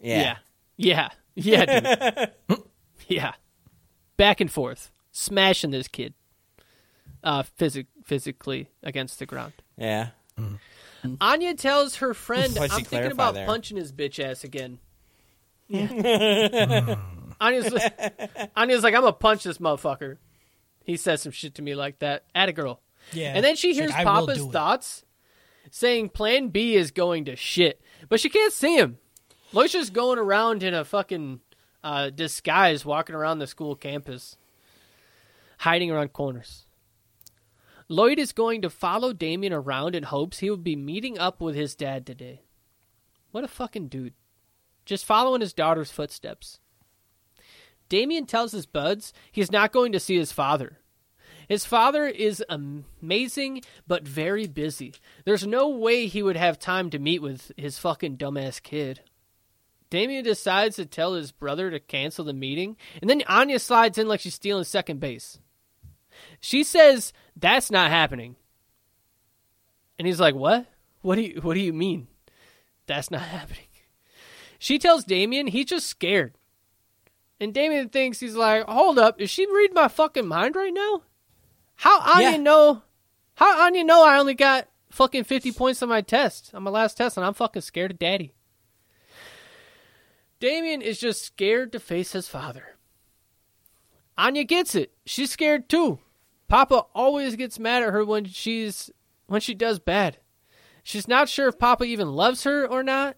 Yeah, 0.00 0.36
Yeah. 0.76 1.08
Yeah. 1.34 1.68
Yeah, 1.70 2.28
dude. 2.48 2.58
yeah. 3.08 3.32
Back 4.16 4.40
and 4.40 4.50
forth. 4.50 4.90
Smashing 5.12 5.70
this 5.72 5.88
kid. 5.88 6.14
Uh, 7.24 7.42
physic- 7.42 7.86
physically 8.04 8.68
against 8.82 9.18
the 9.18 9.26
ground. 9.26 9.52
yeah. 9.76 10.10
Anya 11.20 11.54
tells 11.54 11.96
her 11.96 12.14
friend, 12.14 12.56
I'm 12.58 12.68
thinking 12.84 13.10
about 13.12 13.34
there? 13.34 13.46
punching 13.46 13.76
his 13.76 13.92
bitch 13.92 14.22
ass 14.24 14.42
again. 14.44 14.78
Yeah. 15.68 16.96
Anya's, 17.40 17.72
like, 17.72 18.50
Anya's 18.56 18.82
like, 18.82 18.94
I'm 18.94 19.02
to 19.02 19.12
punch 19.12 19.44
this 19.44 19.58
motherfucker. 19.58 20.18
He 20.84 20.96
says 20.96 21.22
some 21.22 21.32
shit 21.32 21.54
to 21.56 21.62
me 21.62 21.74
like 21.74 21.98
that. 22.00 22.24
At 22.34 22.48
a 22.48 22.52
girl. 22.52 22.80
yeah. 23.12 23.32
And 23.34 23.44
then 23.44 23.56
she 23.56 23.74
hears 23.74 23.90
like, 23.90 24.04
Papa's 24.04 24.38
do 24.38 24.48
it." 24.48 24.52
thoughts 24.52 25.04
saying 25.70 26.10
Plan 26.10 26.48
B 26.48 26.74
is 26.74 26.90
going 26.90 27.26
to 27.26 27.36
shit. 27.36 27.80
But 28.08 28.20
she 28.20 28.28
can't 28.28 28.52
see 28.52 28.76
him. 28.76 28.98
Lloyd's 29.52 29.72
just 29.72 29.92
going 29.92 30.18
around 30.18 30.62
in 30.62 30.74
a 30.74 30.84
fucking 30.84 31.40
uh, 31.82 32.10
disguise, 32.10 32.84
walking 32.84 33.14
around 33.14 33.38
the 33.38 33.46
school 33.46 33.74
campus, 33.74 34.36
hiding 35.58 35.90
around 35.90 36.12
corners. 36.12 36.64
Lloyd 37.88 38.18
is 38.18 38.32
going 38.32 38.62
to 38.62 38.70
follow 38.70 39.14
Damian 39.14 39.52
around 39.52 39.94
in 39.94 40.02
hopes 40.02 40.38
he 40.38 40.50
will 40.50 40.58
be 40.58 40.76
meeting 40.76 41.18
up 41.18 41.40
with 41.40 41.54
his 41.54 41.74
dad 41.74 42.04
today. 42.04 42.42
What 43.30 43.44
a 43.44 43.48
fucking 43.48 43.88
dude. 43.88 44.12
Just 44.84 45.06
following 45.06 45.40
his 45.40 45.54
daughter's 45.54 45.90
footsteps. 45.90 46.60
Damian 47.88 48.26
tells 48.26 48.52
his 48.52 48.66
buds 48.66 49.12
he's 49.32 49.52
not 49.52 49.72
going 49.72 49.92
to 49.92 50.00
see 50.00 50.16
his 50.16 50.32
father. 50.32 50.78
His 51.48 51.64
father 51.64 52.06
is 52.06 52.44
amazing, 52.50 53.62
but 53.86 54.06
very 54.06 54.46
busy. 54.46 54.94
There's 55.24 55.46
no 55.46 55.68
way 55.68 56.06
he 56.06 56.22
would 56.22 56.36
have 56.36 56.58
time 56.58 56.90
to 56.90 56.98
meet 56.98 57.22
with 57.22 57.52
his 57.56 57.78
fucking 57.78 58.18
dumbass 58.18 58.62
kid. 58.62 59.00
Damian 59.88 60.24
decides 60.24 60.76
to 60.76 60.84
tell 60.84 61.14
his 61.14 61.32
brother 61.32 61.70
to 61.70 61.80
cancel 61.80 62.26
the 62.26 62.34
meeting, 62.34 62.76
and 63.00 63.08
then 63.08 63.22
Anya 63.26 63.58
slides 63.58 63.96
in 63.96 64.06
like 64.06 64.20
she's 64.20 64.34
stealing 64.34 64.64
second 64.64 65.00
base. 65.00 65.38
She 66.40 66.64
says 66.64 67.14
that's 67.34 67.70
not 67.70 67.90
happening. 67.90 68.36
And 69.98 70.06
he's 70.06 70.20
like, 70.20 70.34
"What? 70.34 70.66
What 71.00 71.14
do 71.16 71.22
you 71.22 71.40
what 71.40 71.54
do 71.54 71.60
you 71.60 71.72
mean? 71.72 72.08
That's 72.86 73.10
not 73.10 73.22
happening?" 73.38 73.64
She 74.58 74.78
tells 74.78 75.04
Damian 75.04 75.46
he's 75.46 75.66
just 75.66 75.86
scared. 75.86 76.34
And 77.40 77.54
Damian 77.54 77.88
thinks 77.88 78.20
he's 78.20 78.34
like, 78.34 78.64
"Hold 78.64 78.98
up, 78.98 79.20
is 79.20 79.30
she 79.30 79.46
reading 79.46 79.74
my 79.74 79.88
fucking 79.88 80.26
mind 80.26 80.56
right 80.56 80.72
now?" 80.72 81.02
How 81.76 82.00
Anya 82.00 82.30
Yeah. 82.32 82.36
know? 82.38 82.82
How 83.34 83.64
Anya 83.64 83.84
know 83.84 84.04
I 84.04 84.18
only 84.18 84.34
got 84.34 84.68
fucking 84.90 85.24
fifty 85.24 85.52
points 85.52 85.82
on 85.82 85.88
my 85.88 86.00
test 86.00 86.52
on 86.54 86.64
my 86.64 86.70
last 86.70 86.96
test, 86.96 87.16
and 87.16 87.24
I'm 87.24 87.34
fucking 87.34 87.62
scared 87.62 87.92
of 87.92 87.98
Daddy. 87.98 88.34
Damian 90.40 90.82
is 90.82 91.00
just 91.00 91.22
scared 91.24 91.72
to 91.72 91.80
face 91.80 92.12
his 92.12 92.28
father. 92.28 92.76
Anya 94.16 94.44
gets 94.44 94.74
it. 94.74 94.92
She's 95.06 95.30
scared 95.30 95.68
too. 95.68 96.00
Papa 96.48 96.86
always 96.94 97.36
gets 97.36 97.58
mad 97.58 97.82
at 97.82 97.92
her 97.92 98.04
when 98.04 98.24
she's 98.24 98.90
when 99.26 99.40
she 99.40 99.54
does 99.54 99.78
bad. 99.78 100.18
She's 100.82 101.06
not 101.06 101.28
sure 101.28 101.48
if 101.48 101.58
Papa 101.58 101.84
even 101.84 102.12
loves 102.12 102.44
her 102.44 102.66
or 102.66 102.82
not. 102.82 103.16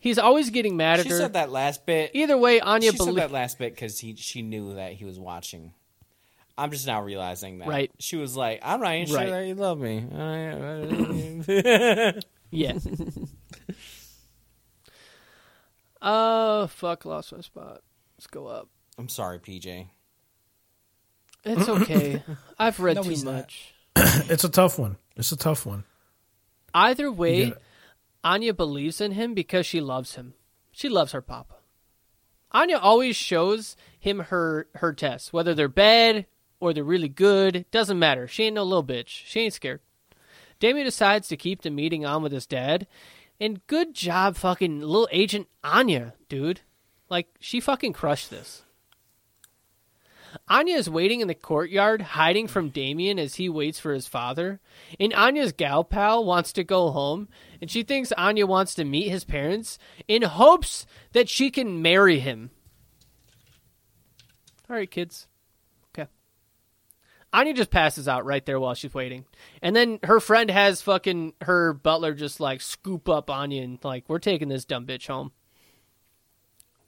He's 0.00 0.18
always 0.18 0.50
getting 0.50 0.76
mad 0.76 0.98
at 1.00 1.04
She 1.04 1.10
her. 1.10 1.16
She 1.16 1.20
said 1.22 1.34
that 1.34 1.50
last 1.50 1.84
bit. 1.86 2.10
Either 2.14 2.36
way, 2.38 2.58
Anya 2.60 2.90
believed. 2.92 2.98
she 2.98 3.04
said 3.04 3.16
that 3.16 3.30
last 3.32 3.58
bit 3.58 3.74
because 3.74 3.98
he 3.98 4.16
she 4.16 4.40
knew 4.42 4.74
that 4.74 4.94
he 4.94 5.04
was 5.04 5.18
watching. 5.18 5.72
I'm 6.58 6.70
just 6.70 6.86
now 6.86 7.02
realizing 7.02 7.58
that. 7.58 7.68
Right. 7.68 7.90
She 7.98 8.16
was 8.16 8.36
like, 8.36 8.60
"I'm 8.62 8.80
not 8.80 8.94
even 8.94 9.06
sure 9.06 9.18
Right. 9.18 9.30
that 9.30 9.46
you 9.46 9.54
love 9.54 9.78
me." 9.78 10.04
Yeah. 12.52 12.72
uh, 16.02 16.66
fuck, 16.66 17.04
lost 17.04 17.32
my 17.32 17.40
spot. 17.42 17.82
Let's 18.16 18.26
go 18.26 18.46
up. 18.46 18.68
I'm 18.98 19.08
sorry, 19.08 19.38
PJ. 19.38 19.86
It's 21.44 21.68
okay. 21.68 22.22
I've 22.58 22.80
read 22.80 22.96
No, 22.96 23.02
too 23.04 23.22
much. 23.24 23.74
It's 23.96 24.44
a 24.44 24.48
tough 24.48 24.78
one. 24.78 24.96
It's 25.16 25.32
a 25.32 25.36
tough 25.36 25.64
one. 25.66 25.84
Either 26.74 27.10
way, 27.12 27.46
get 27.46 27.48
it. 27.52 27.62
Anya 28.22 28.52
believes 28.52 29.00
in 29.00 29.12
him 29.12 29.34
because 29.34 29.66
she 29.66 29.80
loves 29.80 30.14
him. 30.14 30.34
She 30.72 30.88
loves 30.88 31.12
her 31.12 31.22
papa. 31.22 31.54
Anya 32.52 32.78
always 32.78 33.16
shows 33.16 33.76
him 33.98 34.18
her 34.18 34.66
her 34.76 34.92
tests, 34.92 35.32
whether 35.32 35.54
they're 35.54 35.68
bad 35.68 36.26
or 36.58 36.72
they're 36.72 36.84
really 36.84 37.08
good. 37.08 37.64
Doesn't 37.70 37.98
matter. 37.98 38.26
She 38.26 38.44
ain't 38.44 38.54
no 38.54 38.64
little 38.64 38.84
bitch. 38.84 39.08
She 39.08 39.40
ain't 39.40 39.54
scared. 39.54 39.80
Damian 40.58 40.84
decides 40.84 41.28
to 41.28 41.36
keep 41.36 41.62
the 41.62 41.70
meeting 41.70 42.04
on 42.04 42.22
with 42.22 42.32
his 42.32 42.46
dad, 42.46 42.86
and 43.40 43.66
good 43.66 43.94
job, 43.94 44.36
fucking 44.36 44.80
little 44.80 45.08
agent 45.10 45.48
Anya, 45.64 46.14
dude. 46.28 46.60
Like 47.08 47.28
she 47.40 47.60
fucking 47.60 47.94
crushed 47.94 48.30
this. 48.30 48.64
Anya 50.48 50.76
is 50.76 50.88
waiting 50.88 51.20
in 51.20 51.28
the 51.28 51.34
courtyard, 51.34 52.02
hiding 52.02 52.46
from 52.46 52.70
Damian 52.70 53.18
as 53.18 53.36
he 53.36 53.48
waits 53.48 53.78
for 53.78 53.92
his 53.92 54.06
father. 54.06 54.60
And 54.98 55.12
Anya's 55.14 55.52
gal 55.52 55.84
pal 55.84 56.24
wants 56.24 56.52
to 56.54 56.64
go 56.64 56.90
home, 56.90 57.28
and 57.60 57.70
she 57.70 57.82
thinks 57.82 58.12
Anya 58.12 58.46
wants 58.46 58.74
to 58.76 58.84
meet 58.84 59.08
his 59.08 59.24
parents 59.24 59.78
in 60.06 60.22
hopes 60.22 60.86
that 61.12 61.28
she 61.28 61.50
can 61.50 61.82
marry 61.82 62.20
him. 62.20 62.50
All 64.68 64.76
right, 64.76 64.90
kids. 64.90 65.26
Okay. 65.92 66.08
Anya 67.32 67.54
just 67.54 67.70
passes 67.70 68.06
out 68.06 68.24
right 68.24 68.44
there 68.46 68.60
while 68.60 68.74
she's 68.74 68.94
waiting. 68.94 69.24
And 69.60 69.74
then 69.74 69.98
her 70.04 70.20
friend 70.20 70.50
has 70.50 70.82
fucking 70.82 71.34
her 71.42 71.72
butler 71.72 72.14
just 72.14 72.38
like 72.38 72.60
scoop 72.60 73.08
up 73.08 73.30
Anya 73.30 73.62
and 73.62 73.78
like, 73.82 74.04
we're 74.06 74.20
taking 74.20 74.48
this 74.48 74.64
dumb 74.64 74.86
bitch 74.86 75.08
home. 75.08 75.32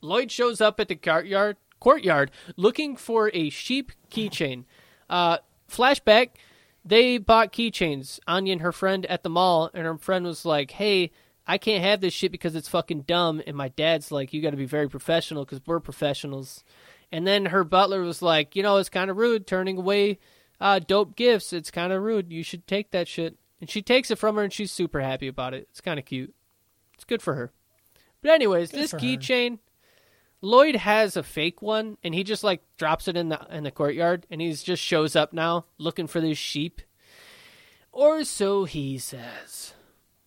Lloyd 0.00 0.30
shows 0.30 0.60
up 0.60 0.78
at 0.78 0.88
the 0.88 0.96
courtyard 0.96 1.56
courtyard 1.82 2.30
looking 2.56 2.96
for 2.96 3.30
a 3.34 3.50
sheep 3.50 3.90
keychain. 4.10 4.64
Uh, 5.10 5.38
flashback, 5.68 6.28
they 6.84 7.18
bought 7.18 7.52
keychains. 7.52 8.20
Anya 8.26 8.52
and 8.52 8.62
her 8.62 8.72
friend 8.72 9.04
at 9.06 9.22
the 9.22 9.30
mall, 9.30 9.70
and 9.74 9.84
her 9.84 9.98
friend 9.98 10.24
was 10.24 10.44
like, 10.44 10.70
"Hey, 10.72 11.10
I 11.46 11.58
can't 11.58 11.82
have 11.82 12.00
this 12.00 12.14
shit 12.14 12.30
because 12.32 12.54
it's 12.54 12.68
fucking 12.68 13.02
dumb. 13.02 13.42
And 13.46 13.56
my 13.56 13.68
dad's 13.68 14.12
like, 14.12 14.32
you 14.32 14.40
got 14.40 14.50
to 14.50 14.56
be 14.56 14.64
very 14.64 14.88
professional 14.88 15.44
because 15.44 15.60
we're 15.66 15.80
professionals. 15.80 16.62
And 17.10 17.26
then 17.26 17.46
her 17.46 17.64
butler 17.64 18.00
was 18.02 18.22
like, 18.22 18.54
you 18.54 18.62
know, 18.62 18.76
it's 18.76 18.88
kind 18.88 19.10
of 19.10 19.16
rude 19.16 19.46
turning 19.46 19.76
away 19.76 20.18
uh, 20.60 20.78
dope 20.78 21.16
gifts. 21.16 21.52
It's 21.52 21.70
kind 21.70 21.92
of 21.92 22.02
rude. 22.02 22.32
You 22.32 22.42
should 22.44 22.66
take 22.66 22.92
that 22.92 23.08
shit. 23.08 23.36
And 23.60 23.68
she 23.68 23.82
takes 23.82 24.10
it 24.10 24.18
from 24.18 24.36
her 24.36 24.42
and 24.42 24.52
she's 24.52 24.72
super 24.72 25.00
happy 25.00 25.28
about 25.28 25.54
it. 25.54 25.66
It's 25.70 25.80
kind 25.80 25.98
of 25.98 26.04
cute. 26.04 26.32
It's 26.94 27.04
good 27.04 27.22
for 27.22 27.34
her. 27.34 27.52
But 28.22 28.30
anyways, 28.30 28.70
Good 28.70 28.80
this 28.80 28.92
keychain. 28.92 29.50
her. 29.52 29.58
Lloyd 30.44 30.74
has 30.74 31.16
a 31.16 31.22
fake 31.22 31.62
one, 31.62 31.96
and 32.02 32.14
he 32.14 32.24
just 32.24 32.42
like 32.42 32.62
drops 32.76 33.06
it 33.06 33.16
in 33.16 33.28
the 33.28 33.40
in 33.50 33.62
the 33.62 33.70
courtyard, 33.70 34.26
and 34.28 34.40
he's 34.40 34.62
just 34.62 34.82
shows 34.82 35.14
up 35.14 35.32
now 35.32 35.66
looking 35.78 36.08
for 36.08 36.20
this 36.20 36.36
sheep, 36.36 36.82
or 37.92 38.24
so 38.24 38.64
he 38.64 38.98
says. 38.98 39.72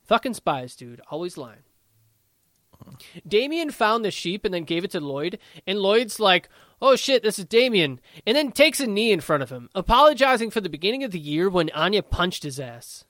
Fucking 0.05 0.35
spies, 0.35 0.75
dude, 0.75 1.01
always 1.11 1.37
lying. 1.37 1.63
Damian 3.27 3.71
found 3.71 4.05
the 4.05 4.11
sheep 4.11 4.45
and 4.45 4.53
then 4.53 4.63
gave 4.63 4.83
it 4.83 4.91
to 4.91 4.99
Lloyd, 4.99 5.37
and 5.67 5.79
Lloyd's 5.79 6.19
like, 6.19 6.47
"Oh 6.81 6.95
shit, 6.95 7.23
this 7.23 7.37
is 7.37 7.45
Damian," 7.45 7.99
and 8.25 8.37
then 8.37 8.51
takes 8.51 8.79
a 8.79 8.87
knee 8.87 9.11
in 9.11 9.19
front 9.19 9.43
of 9.43 9.49
him, 9.49 9.69
apologizing 9.75 10.49
for 10.49 10.61
the 10.61 10.69
beginning 10.69 11.03
of 11.03 11.11
the 11.11 11.19
year 11.19 11.49
when 11.49 11.69
Anya 11.71 12.03
punched 12.03 12.43
his 12.43 12.59
ass. 12.59 13.03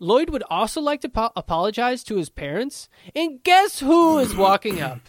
Lloyd 0.00 0.30
would 0.30 0.42
also 0.50 0.80
like 0.80 1.00
to 1.02 1.08
po- 1.08 1.30
apologize 1.36 2.02
to 2.04 2.16
his 2.16 2.30
parents, 2.30 2.88
and 3.14 3.42
guess 3.42 3.78
who 3.78 4.18
is 4.18 4.34
walking 4.34 4.80
up? 4.80 5.00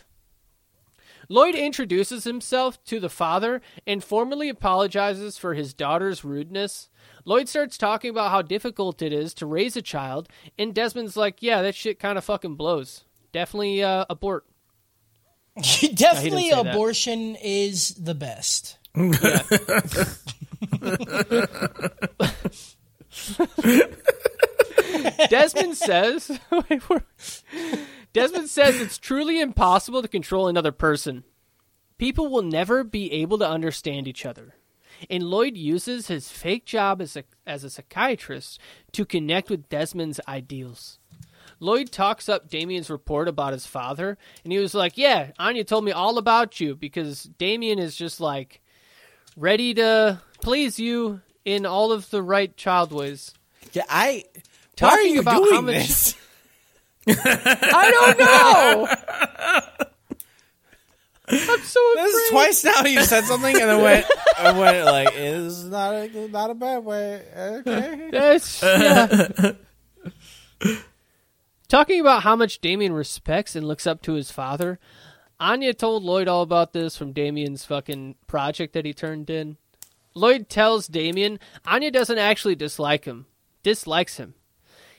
Lloyd 1.29 1.55
introduces 1.55 2.23
himself 2.23 2.83
to 2.85 2.99
the 2.99 3.09
father 3.09 3.61
and 3.87 4.03
formally 4.03 4.49
apologizes 4.49 5.37
for 5.37 5.53
his 5.53 5.73
daughter's 5.73 6.23
rudeness. 6.23 6.89
Lloyd 7.25 7.49
starts 7.49 7.77
talking 7.77 8.09
about 8.09 8.31
how 8.31 8.41
difficult 8.41 9.01
it 9.01 9.11
is 9.13 9.33
to 9.35 9.45
raise 9.45 9.75
a 9.75 9.81
child, 9.81 10.29
and 10.57 10.73
Desmond's 10.73 11.17
like, 11.17 11.41
"Yeah, 11.41 11.61
that 11.61 11.75
shit 11.75 11.99
kind 11.99 12.17
of 12.17 12.23
fucking 12.23 12.55
blows. 12.55 13.03
Definitely 13.31 13.83
uh, 13.83 14.05
abort." 14.09 14.45
Definitely, 15.95 16.49
say 16.49 16.59
abortion 16.59 17.35
is 17.41 17.95
the 17.95 18.13
best. 18.15 18.77
Desmond 25.29 25.77
says, 25.77 26.39
wait, 26.69 26.81
where- 26.89 27.05
Desmond 28.15 28.49
says 28.49 28.79
it's 28.79 28.97
truly 28.97 29.39
impossible 29.41 30.01
to 30.01 30.07
control 30.07 30.47
another 30.47 30.71
person. 30.71 31.23
People 31.97 32.27
will 32.29 32.41
never 32.41 32.83
be 32.83 33.11
able 33.11 33.37
to 33.39 33.47
understand 33.47 34.07
each 34.07 34.25
other. 34.25 34.55
And 35.09 35.23
Lloyd 35.23 35.57
uses 35.57 36.07
his 36.07 36.29
fake 36.29 36.65
job 36.65 37.01
as 37.01 37.17
a, 37.17 37.25
as 37.45 37.63
a 37.65 37.69
psychiatrist 37.69 38.59
to 38.93 39.05
connect 39.05 39.49
with 39.49 39.67
Desmond's 39.67 40.21
ideals. 40.27 40.99
Lloyd 41.59 41.91
talks 41.91 42.27
up 42.29 42.49
Damian's 42.49 42.89
report 42.89 43.27
about 43.27 43.53
his 43.53 43.65
father, 43.65 44.17
and 44.43 44.51
he 44.53 44.59
was 44.59 44.73
like, 44.73 44.97
Yeah, 44.97 45.31
Anya 45.37 45.63
told 45.65 45.83
me 45.83 45.91
all 45.91 46.17
about 46.17 46.59
you 46.59 46.75
because 46.75 47.23
Damian 47.23 47.79
is 47.79 47.95
just 47.95 48.19
like 48.21 48.61
ready 49.37 49.73
to 49.73 50.21
please 50.41 50.79
you 50.79 51.21
in 51.43 51.65
all 51.65 51.91
of 51.91 52.09
the 52.09 52.23
right 52.23 52.55
child 52.57 52.91
ways. 52.91 53.33
Yeah, 53.73 53.83
I. 53.89 54.23
Why 54.79 54.87
are 54.89 54.91
Talking 54.97 55.13
you 55.15 55.19
about 55.21 55.49
how 55.51 55.61
much- 55.61 55.75
this? 55.75 56.15
I 57.07 57.91
don't 57.91 58.19
know. 58.19 58.87
I'm 61.27 61.61
so 61.61 61.79
This 61.95 62.13
is 62.13 62.29
twice 62.29 62.63
now 62.63 62.81
you 62.85 63.01
said 63.01 63.23
something 63.23 63.55
and 63.55 63.69
then 63.69 63.81
went, 63.81 64.05
I 64.37 64.51
went 64.51 64.85
like, 64.85 65.09
it's 65.13 65.63
not 65.63 65.93
a, 65.93 66.27
not 66.27 66.51
a 66.51 66.53
bad 66.53 66.83
way. 66.83 67.23
Okay. 67.35 68.09
That's, 68.11 68.61
yeah. 68.61 69.53
Talking 71.67 71.99
about 71.99 72.21
how 72.21 72.35
much 72.35 72.61
Damian 72.61 72.93
respects 72.93 73.55
and 73.55 73.67
looks 73.67 73.87
up 73.87 74.03
to 74.03 74.13
his 74.13 74.29
father, 74.29 74.79
Anya 75.39 75.73
told 75.73 76.03
Lloyd 76.03 76.27
all 76.27 76.43
about 76.43 76.73
this 76.73 76.95
from 76.95 77.11
Damian's 77.11 77.65
fucking 77.65 78.15
project 78.27 78.73
that 78.73 78.85
he 78.85 78.93
turned 78.93 79.29
in. 79.31 79.57
Lloyd 80.13 80.47
tells 80.47 80.87
Damian 80.87 81.39
Anya 81.65 81.89
doesn't 81.91 82.19
actually 82.19 82.55
dislike 82.55 83.05
him, 83.05 83.25
dislikes 83.63 84.17
him. 84.17 84.35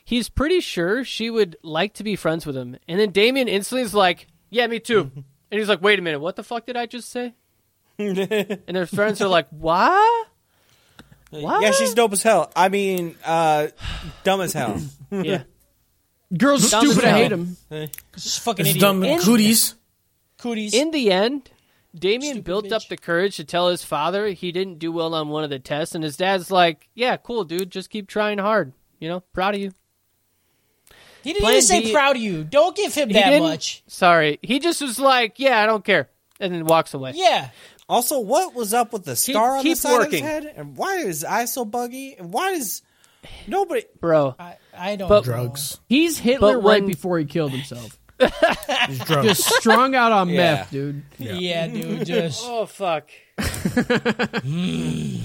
He's 0.08 0.28
pretty 0.28 0.60
sure 0.60 1.02
she 1.02 1.30
would 1.30 1.56
like 1.64 1.94
to 1.94 2.04
be 2.04 2.14
friends 2.14 2.46
with 2.46 2.56
him. 2.56 2.76
And 2.86 3.00
then 3.00 3.10
Damian 3.10 3.48
instantly 3.48 3.82
is 3.82 3.92
like, 3.92 4.28
Yeah, 4.50 4.68
me 4.68 4.78
too. 4.78 5.10
and 5.50 5.58
he's 5.58 5.68
like, 5.68 5.82
Wait 5.82 5.98
a 5.98 6.02
minute, 6.02 6.20
what 6.20 6.36
the 6.36 6.44
fuck 6.44 6.64
did 6.64 6.76
I 6.76 6.86
just 6.86 7.10
say? 7.10 7.34
and 7.98 8.60
their 8.68 8.86
friends 8.86 9.20
are 9.20 9.26
like, 9.28 9.48
What? 9.50 10.28
What? 11.30 11.60
Yeah, 11.62 11.72
she's 11.72 11.92
dope 11.92 12.12
as 12.12 12.22
hell. 12.22 12.52
I 12.54 12.68
mean, 12.68 13.16
uh, 13.24 13.66
dumb 14.24 14.40
as 14.40 14.52
hell. 14.52 14.80
Yeah. 15.10 15.42
Girls 16.36 16.68
Dumb 16.70 16.84
stupid. 16.86 17.04
I 17.04 17.08
hell. 17.08 17.16
hate 17.18 17.32
him. 17.32 17.56
Just 18.14 18.40
fucking 18.40 18.62
It's 18.66 18.70
idiot. 18.70 18.80
dumb 18.80 19.04
In- 19.04 19.20
cooties. 19.20 19.74
Cooties. 20.38 20.72
In 20.74 20.90
the 20.92 21.10
end, 21.12 21.50
Damian 21.94 22.34
Stupid 22.34 22.44
built 22.44 22.72
up 22.72 22.82
the 22.88 22.96
courage 22.96 23.36
to 23.36 23.44
tell 23.44 23.68
his 23.68 23.84
father 23.84 24.28
he 24.28 24.50
didn't 24.52 24.78
do 24.80 24.90
well 24.92 25.14
on 25.14 25.28
one 25.28 25.44
of 25.44 25.50
the 25.50 25.58
tests, 25.60 25.94
and 25.94 26.02
his 26.02 26.16
dad's 26.16 26.50
like, 26.50 26.88
"Yeah, 26.94 27.16
cool, 27.16 27.44
dude. 27.44 27.70
Just 27.70 27.88
keep 27.90 28.08
trying 28.08 28.38
hard. 28.38 28.72
You 28.98 29.08
know, 29.08 29.20
proud 29.32 29.54
of 29.54 29.60
you." 29.60 29.70
He 31.26 31.32
didn't 31.32 31.42
Plan 31.44 31.52
even 31.54 31.62
say 31.62 31.80
B- 31.82 31.92
proud 31.92 32.16
of 32.16 32.22
you. 32.22 32.44
Don't 32.44 32.76
give 32.76 32.94
him 32.94 33.08
that 33.10 33.40
much. 33.42 33.82
Sorry, 33.86 34.38
he 34.42 34.58
just 34.58 34.80
was 34.80 34.98
like, 35.00 35.38
"Yeah, 35.38 35.60
I 35.60 35.66
don't 35.66 35.84
care," 35.84 36.08
and 36.40 36.54
then 36.54 36.64
walks 36.66 36.94
away. 36.94 37.12
Yeah. 37.14 37.50
Also, 37.88 38.18
what 38.20 38.54
was 38.54 38.74
up 38.74 38.92
with 38.92 39.04
the 39.04 39.14
scar 39.16 39.58
on 39.58 39.64
the 39.64 39.74
side 39.74 39.92
working. 39.98 40.06
of 40.06 40.12
his 40.12 40.20
head? 40.44 40.54
And 40.56 40.76
why 40.76 40.96
is 40.96 41.06
his 41.06 41.24
eye 41.24 41.44
so 41.44 41.64
buggy? 41.64 42.16
And 42.18 42.32
why 42.32 42.50
is 42.50 42.82
nobody? 43.46 43.82
bro. 44.00 44.34
I, 44.38 44.56
I 44.76 44.96
don't 44.96 45.08
But- 45.08 45.26
know. 45.26 45.32
Drugs. 45.32 45.78
He's 45.88 46.18
Hitler 46.18 46.54
But 46.54 46.62
when- 46.62 46.80
right 46.82 46.86
before 46.86 47.18
he 47.18 47.24
killed 47.26 47.52
himself. 47.52 47.98
It's 48.18 49.04
drugs. 49.04 49.26
Just 49.26 49.44
strung 49.56 49.94
out 49.94 50.12
on 50.12 50.28
Yeah. 50.28 50.36
meth, 50.36 50.70
dude. 50.70 51.02
Yeah, 51.18 51.66
dude. 51.66 52.06
Just 52.06 52.42
Oh 52.46 52.66
fuck. 52.66 53.10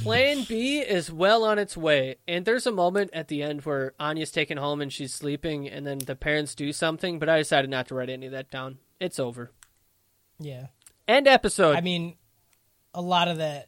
Plan 0.04 0.44
B 0.48 0.80
is 0.80 1.12
well 1.12 1.44
on 1.44 1.60
its 1.60 1.78
way, 1.78 2.16
and 2.28 2.46
there's 2.46 2.68
a 2.68 2.72
moment 2.72 3.12
at 3.14 3.28
the 3.28 3.44
end 3.44 3.62
where 3.62 3.94
Anya's 4.00 4.32
taken 4.32 4.58
home 4.58 4.82
and 4.82 4.92
she's 4.92 5.14
sleeping, 5.14 5.68
and 5.70 5.86
then 5.86 6.00
the 6.00 6.16
parents 6.16 6.56
do 6.56 6.74
something, 6.74 7.20
but 7.20 7.30
I 7.30 7.38
decided 7.38 7.70
not 7.70 7.88
to 7.88 7.96
write 7.96 8.10
any 8.10 8.26
of 8.26 8.32
that 8.34 8.50
down. 8.52 8.80
It's 9.00 9.20
over. 9.20 9.52
yeah. 10.40 10.68
End 11.08 11.28
episode. 11.28 11.76
I 11.76 11.82
mean, 11.82 12.16
a 12.94 13.02
lot 13.02 13.28
of 13.28 13.38
that. 13.38 13.68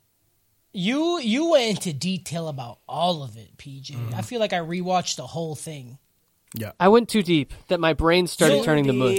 You 0.72 1.20
you 1.20 1.50
went 1.52 1.70
into 1.72 1.92
detail 1.94 2.48
about 2.48 2.80
all 2.88 3.22
of 3.24 3.36
it, 3.38 3.58
PJ. 3.58 3.92
Mm-hmm. 3.92 4.16
I 4.16 4.22
feel 4.22 4.40
like 4.40 4.54
I 4.54 4.60
rewatched 4.60 5.18
the 5.18 5.28
whole 5.28 5.56
thing. 5.56 5.98
Yeah. 6.56 6.72
I 6.80 6.88
went 6.90 7.10
too 7.10 7.24
deep 7.24 7.54
that 7.68 7.80
my 7.80 7.94
brain 7.94 8.28
started 8.28 8.60
So 8.60 8.64
turning 8.66 8.86
oh. 8.90 8.92
to 8.92 8.94
mush. 8.94 9.18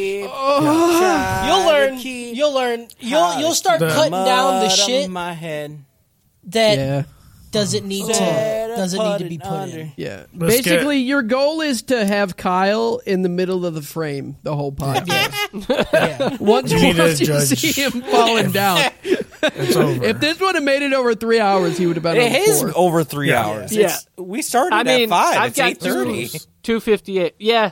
You'll 1.47 1.67
learn. 1.67 1.99
You'll 1.99 2.55
learn. 2.55 2.89
You'll 3.01 3.39
you'll 3.41 3.55
start 3.55 3.81
The- 3.81 3.91
cutting 3.91 4.13
down 4.13 4.61
the 4.61 4.69
Mud 4.69 4.71
on 4.71 4.87
shit 4.87 5.11
my 5.11 5.33
head. 5.33 5.85
that 6.49 6.79
Yeah. 6.79 7.03
doesn't 7.51 7.87
need 7.87 8.07
to 8.07 8.75
doesn't 8.77 8.99
need 9.01 9.19
to 9.19 9.29
be 9.29 9.39
put 9.39 9.47
under. 9.47 9.79
in. 9.81 9.93
Yeah. 9.97 10.25
Let's 10.35 10.57
get- 10.57 10.65
Basically, 10.65 10.99
your 10.99 11.23
goal 11.23 11.61
is 11.61 11.83
to 11.83 12.05
have 12.05 12.37
Kyle 12.37 13.01
in 13.07 13.23
the 13.23 13.29
middle 13.29 13.65
of 13.65 13.75
the 13.75 13.83
frame 13.83 14.37
the 14.43 14.55
whole 14.57 14.73
podcast. 14.73 15.09
Yeah. 15.93 16.37
Once, 16.41 16.73
You 16.73 16.81
need 16.81 16.97
to 16.97 17.03
once 17.03 17.21
you 17.21 17.27
judge. 17.27 17.49
see 17.59 17.71
him 17.83 18.03
falling 18.03 18.51
down. 18.53 18.91
It's 19.05 19.77
over. 19.77 20.05
If 20.05 20.19
this 20.21 20.41
would 20.41 20.57
have 20.57 20.65
made 20.65 20.83
it 20.83 20.93
over 20.93 21.15
three 21.15 21.39
hours, 21.39 21.79
he 21.79 21.87
would 21.87 21.95
have 21.97 22.03
been 22.03 22.17
It 22.17 22.31
on 22.31 22.37
is 22.37 22.61
four. 22.63 22.73
over 22.75 23.05
three 23.05 23.29
Yeah. 23.29 23.45
hours. 23.47 23.73
Yeah. 23.73 23.85
It's- 23.85 24.07
we 24.19 24.43
started 24.43 24.75
I 24.75 24.83
mean, 24.83 25.03
at 25.05 25.09
five. 25.11 25.37
I've 25.37 25.49
it's 25.51 25.57
got 25.59 25.71
eight 25.71 25.79
thirty. 25.81 26.31
Two- 26.65 26.81
258. 26.81 27.34
Yeah. 27.39 27.70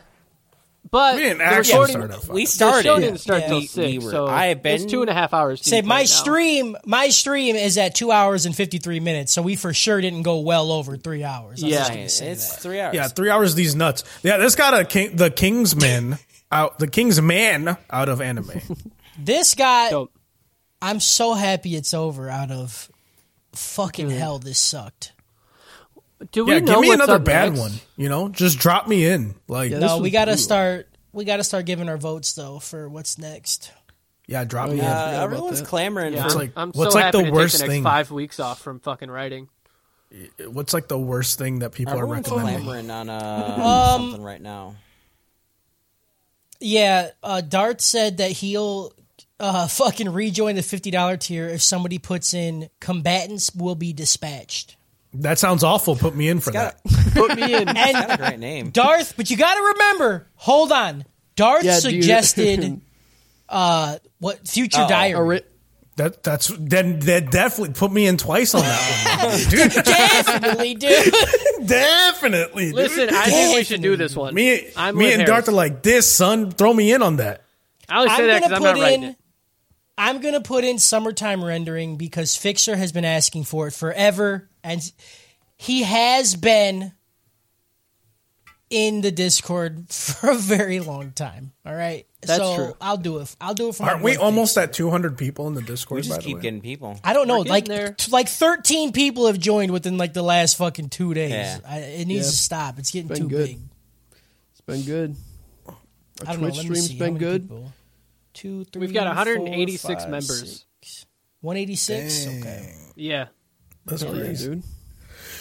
But 0.91 1.15
we 1.15 1.23
didn't 1.23 1.41
actually 1.41 1.91
start 1.91 2.11
at 2.11 2.21
five. 2.21 2.29
We 2.31 2.45
The 2.45 2.51
started. 2.51 2.83
show 2.85 2.99
didn't 2.99 3.19
start 3.19 3.41
Yeah. 3.43 3.49
till 3.49 3.59
We- 3.61 3.67
six, 3.67 3.77
we 3.93 3.99
were- 3.99 4.11
so 4.11 4.27
I 4.27 4.47
have 4.47 4.63
been- 4.63 4.75
it's 4.75 4.85
two 4.85 5.01
and 5.01 5.09
a 5.09 5.15
half 5.15 5.33
hours. 5.33 5.63
Say 5.65 5.81
my 5.81 5.95
right 5.95 6.01
now. 6.03 6.07
stream, 6.07 6.77
my 6.85 7.09
stream 7.09 7.57
is 7.57 7.79
at 7.79 7.95
two 7.95 8.13
hours 8.13 8.45
and 8.45 8.55
fifty 8.55 8.77
three 8.79 9.01
minutes, 9.01 9.33
so 9.33 9.41
we 9.41 9.57
for 9.57 9.73
sure 9.73 10.01
didn't 10.03 10.23
go 10.23 10.41
well 10.41 10.71
over 10.71 10.97
three 10.99 11.25
hours. 11.25 11.63
I 11.63 11.67
was 11.67 11.73
Yeah. 11.75 11.95
just 11.95 12.21
It's 12.21 12.49
that. 12.51 12.61
three 12.61 12.81
hours. 12.81 12.95
yeah, 12.95 13.09
three 13.09 13.31
hours. 13.31 13.55
These 13.55 13.75
nuts. 13.75 14.05
Yeah, 14.23 14.37
this 14.37 14.55
got 14.55 14.79
a 14.79 14.85
king, 14.85 15.17
the 15.17 15.31
Kingsman 15.31 16.19
out. 16.53 16.79
The 16.79 16.89
King's 16.89 17.23
Man 17.23 17.77
out 17.91 18.09
of 18.11 18.21
anime. 18.21 18.61
This 19.19 19.55
got. 19.55 19.91
Dope. 19.93 20.13
I'm 20.83 20.99
so 20.99 21.35
happy 21.35 21.77
it's 21.77 21.95
over. 21.95 22.29
Out 22.29 22.51
of 22.51 22.91
fucking 23.55 24.11
hell, 24.11 24.39
this 24.39 24.59
sucked. 24.59 25.13
Do 26.31 26.45
we 26.45 26.53
yeah, 26.53 26.59
know 26.61 26.75
give 26.75 26.81
me 26.83 26.93
another 26.93 27.19
bad 27.19 27.51
next? 27.51 27.61
one. 27.61 27.73
You 27.97 28.09
know, 28.09 28.29
just 28.29 28.59
drop 28.59 28.87
me 28.87 29.05
in. 29.07 29.35
Like, 29.49 29.71
Yeah, 29.71 29.79
yeah, 29.81 29.87
No, 29.87 29.99
we 29.99 30.11
got 30.11 30.27
to 30.27 30.33
brutal. 30.33 30.43
start. 30.45 30.89
We 31.13 31.25
got 31.25 31.39
to 31.39 31.45
start 31.45 31.67
giving 31.67 31.89
our 31.89 31.97
votes 31.99 32.33
though 32.35 32.59
for 32.59 32.89
what's 32.89 33.19
next. 33.19 33.73
Yeah, 34.29 34.45
drop 34.45 34.69
Oh, 34.69 34.73
me 34.73 34.79
yeah. 34.79 34.85
in. 35.05 35.09
forgot 35.11 35.23
everyone's 35.25 35.61
that. 35.61 35.69
clamoring. 35.69 36.13
Yeah, 36.15 36.23
What's 36.23 36.35
I'm, 36.35 36.41
like- 36.41 36.53
I'm 36.57 36.71
what's 36.73 36.93
so 36.93 36.99
like 36.99 37.05
happy 37.07 37.19
the 37.19 37.25
to 37.25 37.31
worst 37.33 37.55
take 37.55 37.61
the 37.61 37.67
next 37.67 37.75
thing? 37.77 37.83
five 37.85 38.11
weeks 38.11 38.41
off 38.41 38.61
from 38.63 38.81
fucking 38.81 39.11
writing. 39.11 39.49
What's 40.47 40.73
like 40.75 40.89
the 40.89 40.99
worst 40.99 41.39
thing 41.39 41.61
that 41.61 41.73
people 41.73 41.95
are 41.99 42.07
recommending? 42.07 42.63
clamoring 42.63 42.91
on 42.91 43.09
uh, 43.11 43.95
Um, 43.99 44.03
something 44.03 44.23
right 44.23 44.41
now. 44.41 44.77
Yeah, 46.61 47.11
uh, 47.23 47.41
Dart 47.41 47.81
said 47.81 48.19
that 48.19 48.31
he'll 48.31 48.93
uh, 49.41 49.67
fucking 49.67 50.13
rejoin 50.13 50.55
the 50.55 50.63
fifty 50.63 50.91
dollar 50.91 51.17
tier 51.17 51.49
if 51.49 51.63
somebody 51.63 51.99
puts 51.99 52.35
in 52.35 52.69
combatants 52.81 53.55
will 53.55 53.75
be 53.75 53.93
dispatched. 53.93 54.77
That 55.15 55.39
sounds 55.39 55.63
awful. 55.63 55.95
Put 55.95 56.15
me 56.15 56.29
in 56.29 56.41
for 56.41 56.53
Got 56.53 56.83
that. 56.85 57.13
Put 57.15 57.37
me 57.37 57.55
in. 57.55 57.65
Got 57.75 58.15
a 58.15 58.17
great 58.17 58.39
name. 58.39 58.71
Darth, 58.71 59.15
but 59.17 59.31
you 59.31 59.37
got 59.37 59.55
to 59.55 59.63
remember. 59.63 60.27
Hold 60.37 60.73
on, 60.73 61.05
Darth 61.37 61.65
Yeah, 61.65 61.75
do 61.75 61.81
suggested 61.81 62.81
uh, 63.49 63.99
what 64.19 64.49
future 64.49 64.87
diary. 64.89 65.39
A 65.39 65.43
That 65.97 66.23
that's 66.23 66.49
then 66.59 67.01
that 67.01 67.31
definitely 67.31 67.75
put 67.75 67.93
me 67.93 68.07
in 68.07 68.17
twice 68.17 68.55
on 68.55 68.63
that 68.63 69.25
one, 69.25 69.51
dude. 69.51 69.85
Definitely, 69.85 70.75
dude. 70.75 71.15
definitely. 71.67 72.65
dude. 72.67 72.75
Listen, 72.75 73.11
I 73.13 73.25
think 73.27 73.55
we 73.57 73.65
should 73.65 73.83
do 73.83 73.97
this 73.97 74.17
one. 74.17 74.33
me, 74.35 74.71
I'm 74.77 74.97
me 74.97 75.05
with 75.05 75.15
and 75.15 75.23
Harris. 75.23 75.45
Darth 75.45 75.49
are 75.49 75.53
like 75.53 75.83
this, 75.83 76.11
son. 76.11 76.51
Throw 76.51 76.73
me 76.73 76.93
in 76.93 77.03
on 77.03 77.17
that. 77.17 77.43
I 77.89 77.99
only 77.99 78.09
say 78.09 78.15
I'm 78.15 78.27
that 78.27 78.27
gonna 78.27 78.41
because 78.41 78.53
I'm 78.53 78.59
put 78.59 78.65
not 78.79 78.83
writing 78.83 79.03
in. 79.03 79.09
it. 79.11 79.17
I'm 79.99 80.21
gonna 80.23 80.41
put 80.41 80.65
in 80.65 80.79
summertime 80.79 81.45
rendering 81.45 81.97
because 81.97 82.35
Fixer 82.35 82.77
has 82.77 82.93
been 82.93 83.05
asking 83.05 83.45
for 83.45 83.67
it 83.67 83.73
forever, 83.73 84.49
and 84.65 84.81
he 85.57 85.83
has 85.83 86.35
been 86.37 86.93
in 88.71 89.01
the 89.03 89.13
Discord 89.13 89.87
for 89.91 90.31
a 90.31 90.35
very 90.37 90.81
long 90.81 91.13
time. 91.13 91.53
All 91.67 91.75
right, 91.75 92.07
That's 92.23 92.39
so 92.39 92.57
true. 92.57 92.77
I'll 92.81 92.97
do 92.97 93.19
it. 93.19 93.35
I'll 93.41 93.55
do 93.55 93.69
it 93.69 93.75
for. 93.75 93.83
my 93.85 93.91
Aren't 93.91 94.03
we 94.03 94.13
birthday. 94.13 94.25
almost 94.25 94.57
at 94.59 94.73
200 94.73 95.19
people 95.19 95.47
in 95.49 95.55
the 95.55 95.63
Discord? 95.63 96.03
We 96.05 96.09
by 96.09 96.15
just 96.17 96.21
the 96.21 96.27
keep 96.27 96.37
way? 96.37 96.43
getting 96.43 96.61
people. 96.63 96.99
I 97.05 97.13
don't 97.13 97.29
know. 97.29 97.41
Like, 97.41 97.67
there. 97.67 97.93
t- 97.93 98.11
like 98.11 98.29
13 98.29 98.93
people 98.93 99.27
have 99.27 99.39
joined 99.39 99.73
within 99.73 99.99
like 99.99 100.15
the 100.15 100.23
last 100.23 100.57
fucking 100.57 100.89
two 100.89 101.13
days. 101.15 101.31
Yeah. 101.33 101.59
I, 101.67 101.79
it 101.79 102.07
needs 102.07 102.27
Yeah. 102.27 102.31
to 102.31 102.37
stop. 102.37 102.79
It's 102.79 102.91
getting 102.91 103.09
Been 103.09 103.17
too 103.19 103.29
good. 103.29 103.47
big. 103.49 103.59
It's 104.53 104.61
been 104.63 104.83
good. 104.83 105.17
I 105.69 105.73
Our 105.73 105.77
don't 106.35 106.39
Twitch 106.39 106.39
know. 106.39 106.45
Let 106.45 106.55
me 106.55 106.61
stream's 106.77 106.87
see. 106.89 106.99
Been 106.99 107.19
good. 107.19 107.43
people? 107.43 107.73
Two, 108.33 108.65
three. 108.65 108.81
We've 108.81 108.95
got 108.95 109.05
four, 109.05 109.35
186 109.39 110.03
five, 110.03 110.11
members. 110.11 110.65
six. 110.81 111.07
186. 111.43 112.27
Okay. 112.29 112.75
Yeah. 112.97 113.27
That's 113.87 114.03
Hell 114.03 114.17
yeah, 114.17 114.23
crazy. 114.25 114.49
dude. 114.51 114.63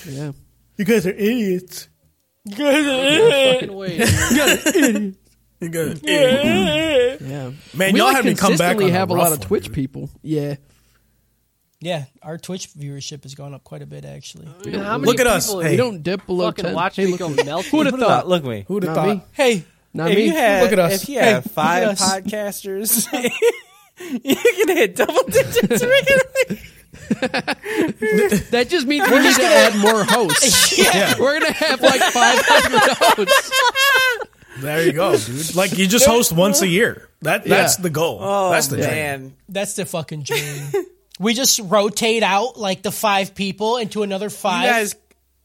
Yeah. 0.08 0.32
You 0.78 0.86
guys 0.86 1.06
are 1.08 1.12
idiots. 1.12 1.88
You 2.46 2.56
guys 2.56 2.86
are 2.86 3.54
fucking 3.54 3.76
wait. 3.76 4.00
You 5.62 5.70
guys, 5.70 6.02
are 6.02 6.08
idiots. 6.10 7.22
Yeah. 7.22 7.52
man, 7.76 7.94
we 7.94 8.00
y'all 8.00 8.08
like 8.08 8.16
had 8.16 8.26
me 8.26 8.34
come 8.34 8.54
back. 8.58 8.78
consistently 8.78 8.92
have 8.92 9.12
a 9.12 9.14
lot 9.14 9.32
of 9.32 9.38
one, 9.40 9.48
Twitch 9.48 9.66
dude. 9.66 9.74
people. 9.76 10.10
Yeah. 10.24 10.56
Yeah, 11.84 12.06
our 12.24 12.38
Twitch 12.40 12.70
viewership 12.70 13.24
has 13.24 13.34
gone 13.36 13.54
up 13.54 13.64
quite 13.64 13.82
a 13.84 13.86
bit 13.86 14.06
actually. 14.06 14.46
How 14.48 14.98
many 14.98 15.06
Look 15.12 15.20
at 15.20 15.28
us. 15.28 15.52
Hey. 15.52 15.72
We 15.72 15.78
don't 15.78 16.02
dip 16.04 16.26
below 16.26 16.48
fucking 16.48 16.66
10. 16.66 16.74
watch 16.76 16.96
hey, 16.96 17.06
me 17.06 17.12
look 17.12 17.20
go 17.20 17.30
at- 17.32 17.46
melting? 17.46 17.70
Who'd 17.72 17.86
have 17.88 18.00
thought? 18.00 18.28
Look 18.28 18.44
at 18.44 18.50
me. 18.50 18.66
Who'd 18.68 18.84
have 18.84 18.96
thought? 18.96 19.08
me. 19.18 19.24
Hey, 19.34 19.64
Not 19.94 20.10
if 20.12 20.18
me. 20.18 20.26
you 20.26 20.32
have, 20.32 20.64
Look 20.64 20.72
at 20.74 20.80
us. 20.80 21.04
If 21.04 21.10
you 21.10 21.20
have 21.20 21.44
Hey, 21.44 21.50
five 21.52 21.88
look 21.90 22.02
at 22.02 22.02
us. 22.02 22.22
podcasters, 22.22 23.08
you 24.24 24.36
can 24.36 24.76
hit 24.78 24.96
double 24.96 25.24
digits. 25.24 25.84
regularly. 25.84 26.62
That 28.52 28.68
just 28.70 28.86
means 28.88 29.10
we 29.10 29.20
need 29.20 29.36
to 29.36 29.44
add 29.44 29.78
more 29.78 30.04
hosts. 30.04 30.78
Yeah. 30.82 31.16
We're 31.20 31.40
gonna 31.40 31.54
have 31.54 31.82
like 31.82 32.02
500 32.02 33.28
hosts. 33.28 33.52
There 34.60 34.86
you 34.86 34.92
go, 34.94 35.18
dude. 35.18 35.56
Like 35.56 35.78
you 35.78 35.88
just 35.88 36.06
host 36.06 36.32
once 36.34 36.62
a 36.62 36.68
year. 36.68 37.10
That 37.22 37.46
that's 37.46 37.78
Yeah. 37.78 37.84
the 37.84 37.90
goal. 37.90 38.20
Oh 38.22 38.52
that's 38.52 38.68
the 38.68 38.78
dream. 38.78 38.90
man, 38.90 39.36
that's 39.50 39.74
the 39.76 39.86
fucking 39.86 40.24
dream. 40.24 40.64
we 41.20 41.34
just 41.34 41.60
rotate 41.64 42.24
out 42.24 42.58
like 42.58 42.82
the 42.82 42.92
five 42.92 43.36
people 43.36 43.78
into 43.78 44.04
another 44.04 44.30
five. 44.30 44.64
you 44.66 44.70
guys. 44.72 44.96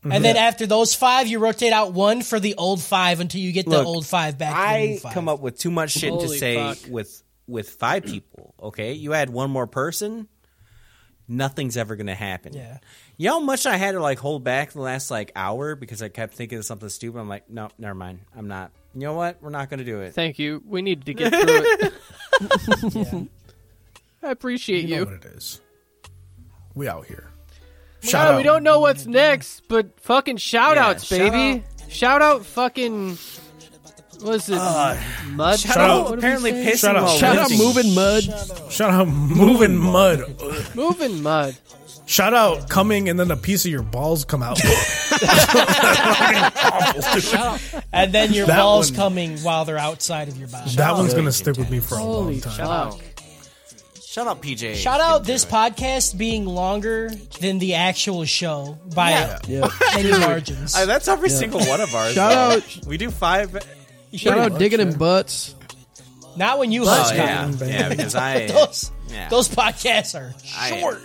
and 0.05 0.25
then 0.25 0.37
mhm. 0.37 0.41
after 0.41 0.67
those 0.67 0.95
five, 0.95 1.27
you 1.27 1.39
rotate 1.39 1.73
out 1.73 1.93
one 1.93 2.23
for 2.23 2.39
the 2.41 2.55
old 2.57 2.81
five 2.81 3.21
until 3.21 3.41
you 3.41 3.53
get 3.53 3.65
the 3.67 3.73
Look, 3.73 3.87
old 3.87 4.07
five 4.07 4.39
back. 4.39 4.55
to 4.55 4.73
the 4.81 4.87
new 4.89 4.95
I 4.95 4.99
five. 4.99 5.15
come 5.15 5.29
up 5.29 5.41
with 5.41 5.59
too 5.59 5.71
much 5.71 5.93
shit 5.93 6.11
to 6.13 6.17
Holy 6.27 6.39
say 6.39 6.57
fuck. 6.57 6.79
with 6.89 7.23
with 7.47 7.71
five 7.71 8.05
people. 8.07 8.55
Okay, 8.61 8.93
you 8.93 9.13
add 9.15 9.31
one 9.31 9.51
more 9.51 9.67
person, 9.67 10.29
nothing's 11.29 11.77
ever 11.77 11.97
gonna 11.97 12.15
happen. 12.15 12.53
Yeah. 12.55 12.79
You 13.17 13.29
know 13.31 13.41
how 13.41 13.45
much 13.45 13.65
I 13.67 13.77
had 13.77 13.93
to 13.93 14.01
like 14.01 14.19
hold 14.19 14.45
back 14.45 14.73
the 14.73 14.81
last 14.81 15.11
like 15.11 15.33
hour 15.35 15.75
because 15.75 16.03
I 16.03 16.09
kept 16.09 16.35
thinking 16.35 16.59
of 16.59 16.65
something 16.65 16.89
stupid. 16.89 17.19
I'm 17.19 17.29
like, 17.29 17.49
no, 17.49 17.69
never 17.79 17.95
mind. 17.95 18.21
I'm 18.37 18.49
not. 18.49 18.71
You 18.95 19.01
know 19.03 19.15
what? 19.15 19.39
We're 19.43 19.51
not 19.51 19.71
gonna 19.71 19.85
do 19.85 20.01
it. 20.01 20.15
Thank 20.15 20.39
you. 20.39 20.63
We 20.67 20.83
need 20.83 21.05
to 21.07 21.15
get 21.15 21.31
through 21.33 21.43
it. 21.47 23.29
I 24.23 24.31
appreciate 24.31 24.83
You 24.85 24.89
you. 24.89 25.05
know 25.05 25.11
what 25.13 25.25
it 25.27 25.33
is. 25.37 25.61
We 26.75 26.89
out 26.89 27.07
here. 27.07 27.31
Shout 28.03 28.29
out. 28.29 28.37
we 28.37 28.43
don't 28.43 28.63
know 28.63 28.81
what's 28.81 29.07
next, 29.07 29.63
but 29.69 29.99
fucking 30.01 30.37
shout 30.37 30.77
Yeah, 30.77 30.89
outs, 30.89 31.05
shout 31.07 31.19
baby. 31.33 31.65
Shout 31.89 32.21
out 32.23 32.45
fucking 32.45 33.17
what's 34.23 34.49
it? 34.49 34.57
Mud? 34.57 35.61
Shout 35.61 35.77
out- 35.77 35.91
out, 35.91 36.05
What 36.05 36.07
did 36.07 36.13
we 36.13 36.19
apparently 36.19 36.53
pissing 36.53 36.79
Shout 36.79 36.97
out- 36.97 37.03
while 37.05 37.19
Shout 37.19 37.37
out 37.39 37.51
moving 37.51 37.95
mud. 37.95 38.25
Shout 38.71 38.91
out 38.91 39.09
moving 39.09 39.77
mud. 39.77 40.75
Moving 40.75 41.23
mud. 41.23 41.57
Shout 42.07 42.35
out 42.35 42.69
coming 42.69 43.09
and 43.09 43.19
then 43.19 43.31
a 43.33 43.37
piece 43.37 43.65
of 43.65 43.71
your 43.73 43.83
balls 43.83 44.25
come 44.25 44.43
out. 44.43 44.61
and 47.93 48.13
then 48.13 48.33
your 48.33 48.47
That 48.47 48.59
balls 48.59 48.91
one- 48.91 48.97
coming 48.97 49.39
while 49.39 49.65
they're 49.65 49.79
outside 49.79 50.29
of 50.29 50.37
your 50.37 50.49
body. 50.49 50.71
that 50.77 50.95
one's 50.95 51.15
gonna 51.15 51.33
stick 51.33 51.57
with 51.57 51.71
me 51.71 51.81
for 51.81 51.97
a 51.97 52.05
long 52.05 52.25
Holy 52.25 52.41
time. 52.41 52.91
fuck. 52.93 53.01
Shout 54.05 54.27
out 54.29 54.41
PJ. 54.41 54.77
Shout 54.77 55.01
out 55.01 55.25
this 55.25 55.45
podcast 55.45 56.17
being 56.17 56.47
longer 56.47 57.11
than 57.41 57.59
the 57.59 57.75
actual 57.75 58.25
show 58.25 58.79
by 58.95 59.39
Yeah. 59.47 59.69
any 59.93 60.11
margins. 60.19 60.75
Uh, 60.75 60.87
that's 60.87 61.07
every 61.07 61.29
single 61.29 61.61
one 61.67 61.83
of 61.83 61.95
ours. 61.95 62.15
Shout 62.15 62.33
though. 62.33 62.57
out- 62.57 62.87
We 62.87 62.97
do 62.97 63.11
five. 63.11 63.55
Shout 64.15 64.39
out 64.39 64.59
digging 64.59 64.81
in 64.81 64.97
butts. 64.97 65.55
Not 66.37 66.59
when 66.59 66.71
you 66.71 66.83
Oh 66.85 66.89
host 66.89 67.15
yeah, 67.15 67.45
Kyle. 67.51 67.69
yeah. 67.69 67.89
Because 67.89 68.15
I 68.15 68.47
Those, 68.47 68.91
yeah. 69.09 69.29
those 69.29 69.49
podcasts 69.49 70.15
are 70.19 70.35
I- 70.59 70.81
short. 70.81 70.99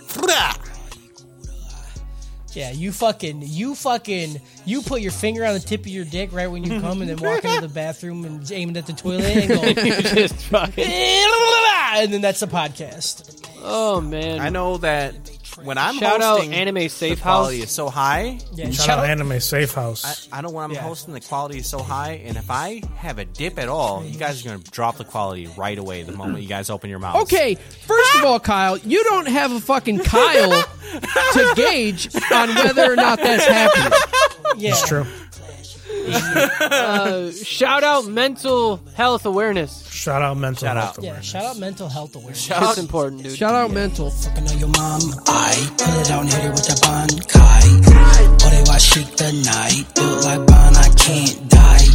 Yeah, 2.54 2.70
you 2.70 2.92
fucking, 2.92 3.40
you 3.46 3.74
fucking, 3.74 4.38
you 4.66 4.82
put 4.82 5.00
your 5.00 5.10
finger 5.10 5.42
on 5.46 5.54
the 5.54 5.60
tip 5.60 5.80
of 5.80 5.86
your 5.86 6.04
dick 6.04 6.34
right 6.34 6.48
when 6.48 6.62
you 6.62 6.80
come, 6.82 7.00
and 7.00 7.08
then 7.08 7.16
walk 7.16 7.42
into 7.46 7.62
the 7.66 7.68
bathroom 7.74 8.26
and 8.26 8.52
aim 8.52 8.68
it 8.70 8.76
at 8.76 8.86
the 8.86 8.92
toilet 8.92 9.24
and 9.24 9.48
go, 9.48 9.72
Just 10.14 10.34
fucking. 10.48 10.84
and 10.84 12.12
then 12.12 12.20
that's 12.20 12.40
the 12.40 12.46
podcast. 12.46 13.42
Oh 13.62 14.02
man. 14.02 14.40
I 14.40 14.50
know 14.50 14.76
that 14.78 15.14
when 15.62 15.78
I'm 15.78 15.96
Shout 15.96 16.20
out 16.20 16.36
hosting, 16.38 16.54
Anime 16.54 16.88
Safe 16.88 17.18
the 17.18 17.22
quality 17.22 17.60
is 17.62 17.70
so 17.70 17.88
high. 17.88 18.38
Yeah, 18.54 18.70
Shout 18.70 18.98
out 18.98 19.04
Anime 19.06 19.40
Safe 19.40 19.72
House. 19.72 20.28
I 20.32 20.40
know 20.40 20.50
when 20.50 20.64
I'm 20.64 20.72
Yeah. 20.72 20.80
hosting, 20.82 21.14
the 21.14 21.20
quality 21.20 21.58
is 21.58 21.68
so 21.68 21.78
high, 21.82 22.22
and 22.24 22.36
if 22.36 22.50
I 22.50 22.82
have 22.96 23.18
a 23.18 23.24
dip 23.24 23.58
at 23.58 23.68
all, 23.68 24.04
you 24.04 24.18
guys 24.18 24.40
are 24.44 24.48
going 24.48 24.62
to 24.62 24.70
drop 24.70 24.96
the 24.96 25.04
quality 25.04 25.48
right 25.56 25.76
away 25.78 26.02
the 26.02 26.12
moment 26.12 26.42
you 26.42 26.48
guys 26.48 26.70
open 26.70 26.90
your 26.90 26.98
mouth. 26.98 27.22
Okay, 27.22 27.54
first 27.86 28.14
of 28.16 28.24
all, 28.24 28.40
Kyle, 28.40 28.78
you 28.78 29.02
don't 29.04 29.28
have 29.28 29.52
a 29.52 29.60
fucking 29.60 29.98
Kyle 30.00 30.50
to 31.32 31.52
gauge 31.56 32.08
on 32.32 32.48
whether 32.54 32.92
or 32.92 32.96
not 32.96 33.18
that's 33.18 33.44
happening. 33.44 33.98
yeah, 34.56 34.70
It's 34.70 34.86
true. 34.86 35.06
Uh, 36.06 37.30
shout 37.32 37.84
out 37.84 38.06
mental 38.06 38.80
health 38.94 39.24
awareness. 39.26 39.88
Shout 39.90 40.22
out 40.22 40.36
mental 40.36 40.66
Shout 40.66 40.76
health 40.76 40.98
out. 40.98 41.04
yeah. 41.04 41.10
awareness. 41.10 41.26
Shout 41.30 41.44
out 41.44 41.58
mental 41.58 41.88
health 41.88 42.16
awareness. 42.16 42.50
It's 42.50 42.78
important, 42.78 43.22
dude. 43.22 43.36
Shout 43.36 43.54
out 43.54 43.70
mental. 43.70 44.10
Fucking 44.10 44.48
on 44.48 44.58
your 44.58 44.68
mom, 44.68 45.00
I 45.26 45.54
pull 45.78 46.00
it 46.00 46.10
out 46.10 46.22
and 46.22 46.32
hit 46.32 46.42
her 46.42 46.50
with 46.50 46.66
the 46.66 46.74
bankai. 46.82 47.62
Oh, 48.44 48.50
they 48.50 48.62
watch 48.70 48.82
shake 48.82 49.16
the 49.16 49.32
night. 49.44 49.84
Built 49.94 50.24
like 50.24 50.46
Bon, 50.46 50.74
I 50.76 50.88
can't 50.96 51.48
die. 51.48 51.86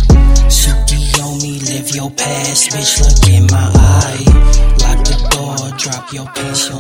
Suki 0.47 1.19
on 1.23 1.41
me, 1.41 1.59
live 1.59 1.93
your 1.95 2.09
past, 2.11 2.69
bitch, 2.71 3.01
look 3.03 3.29
in 3.33 3.43
my 3.47 3.71
eye. 3.75 4.23
Lock 4.83 5.03
the 5.03 5.17
door, 5.31 5.77
drop 5.77 6.13
your 6.13 6.25
pants, 6.33 6.69
your 6.69 6.79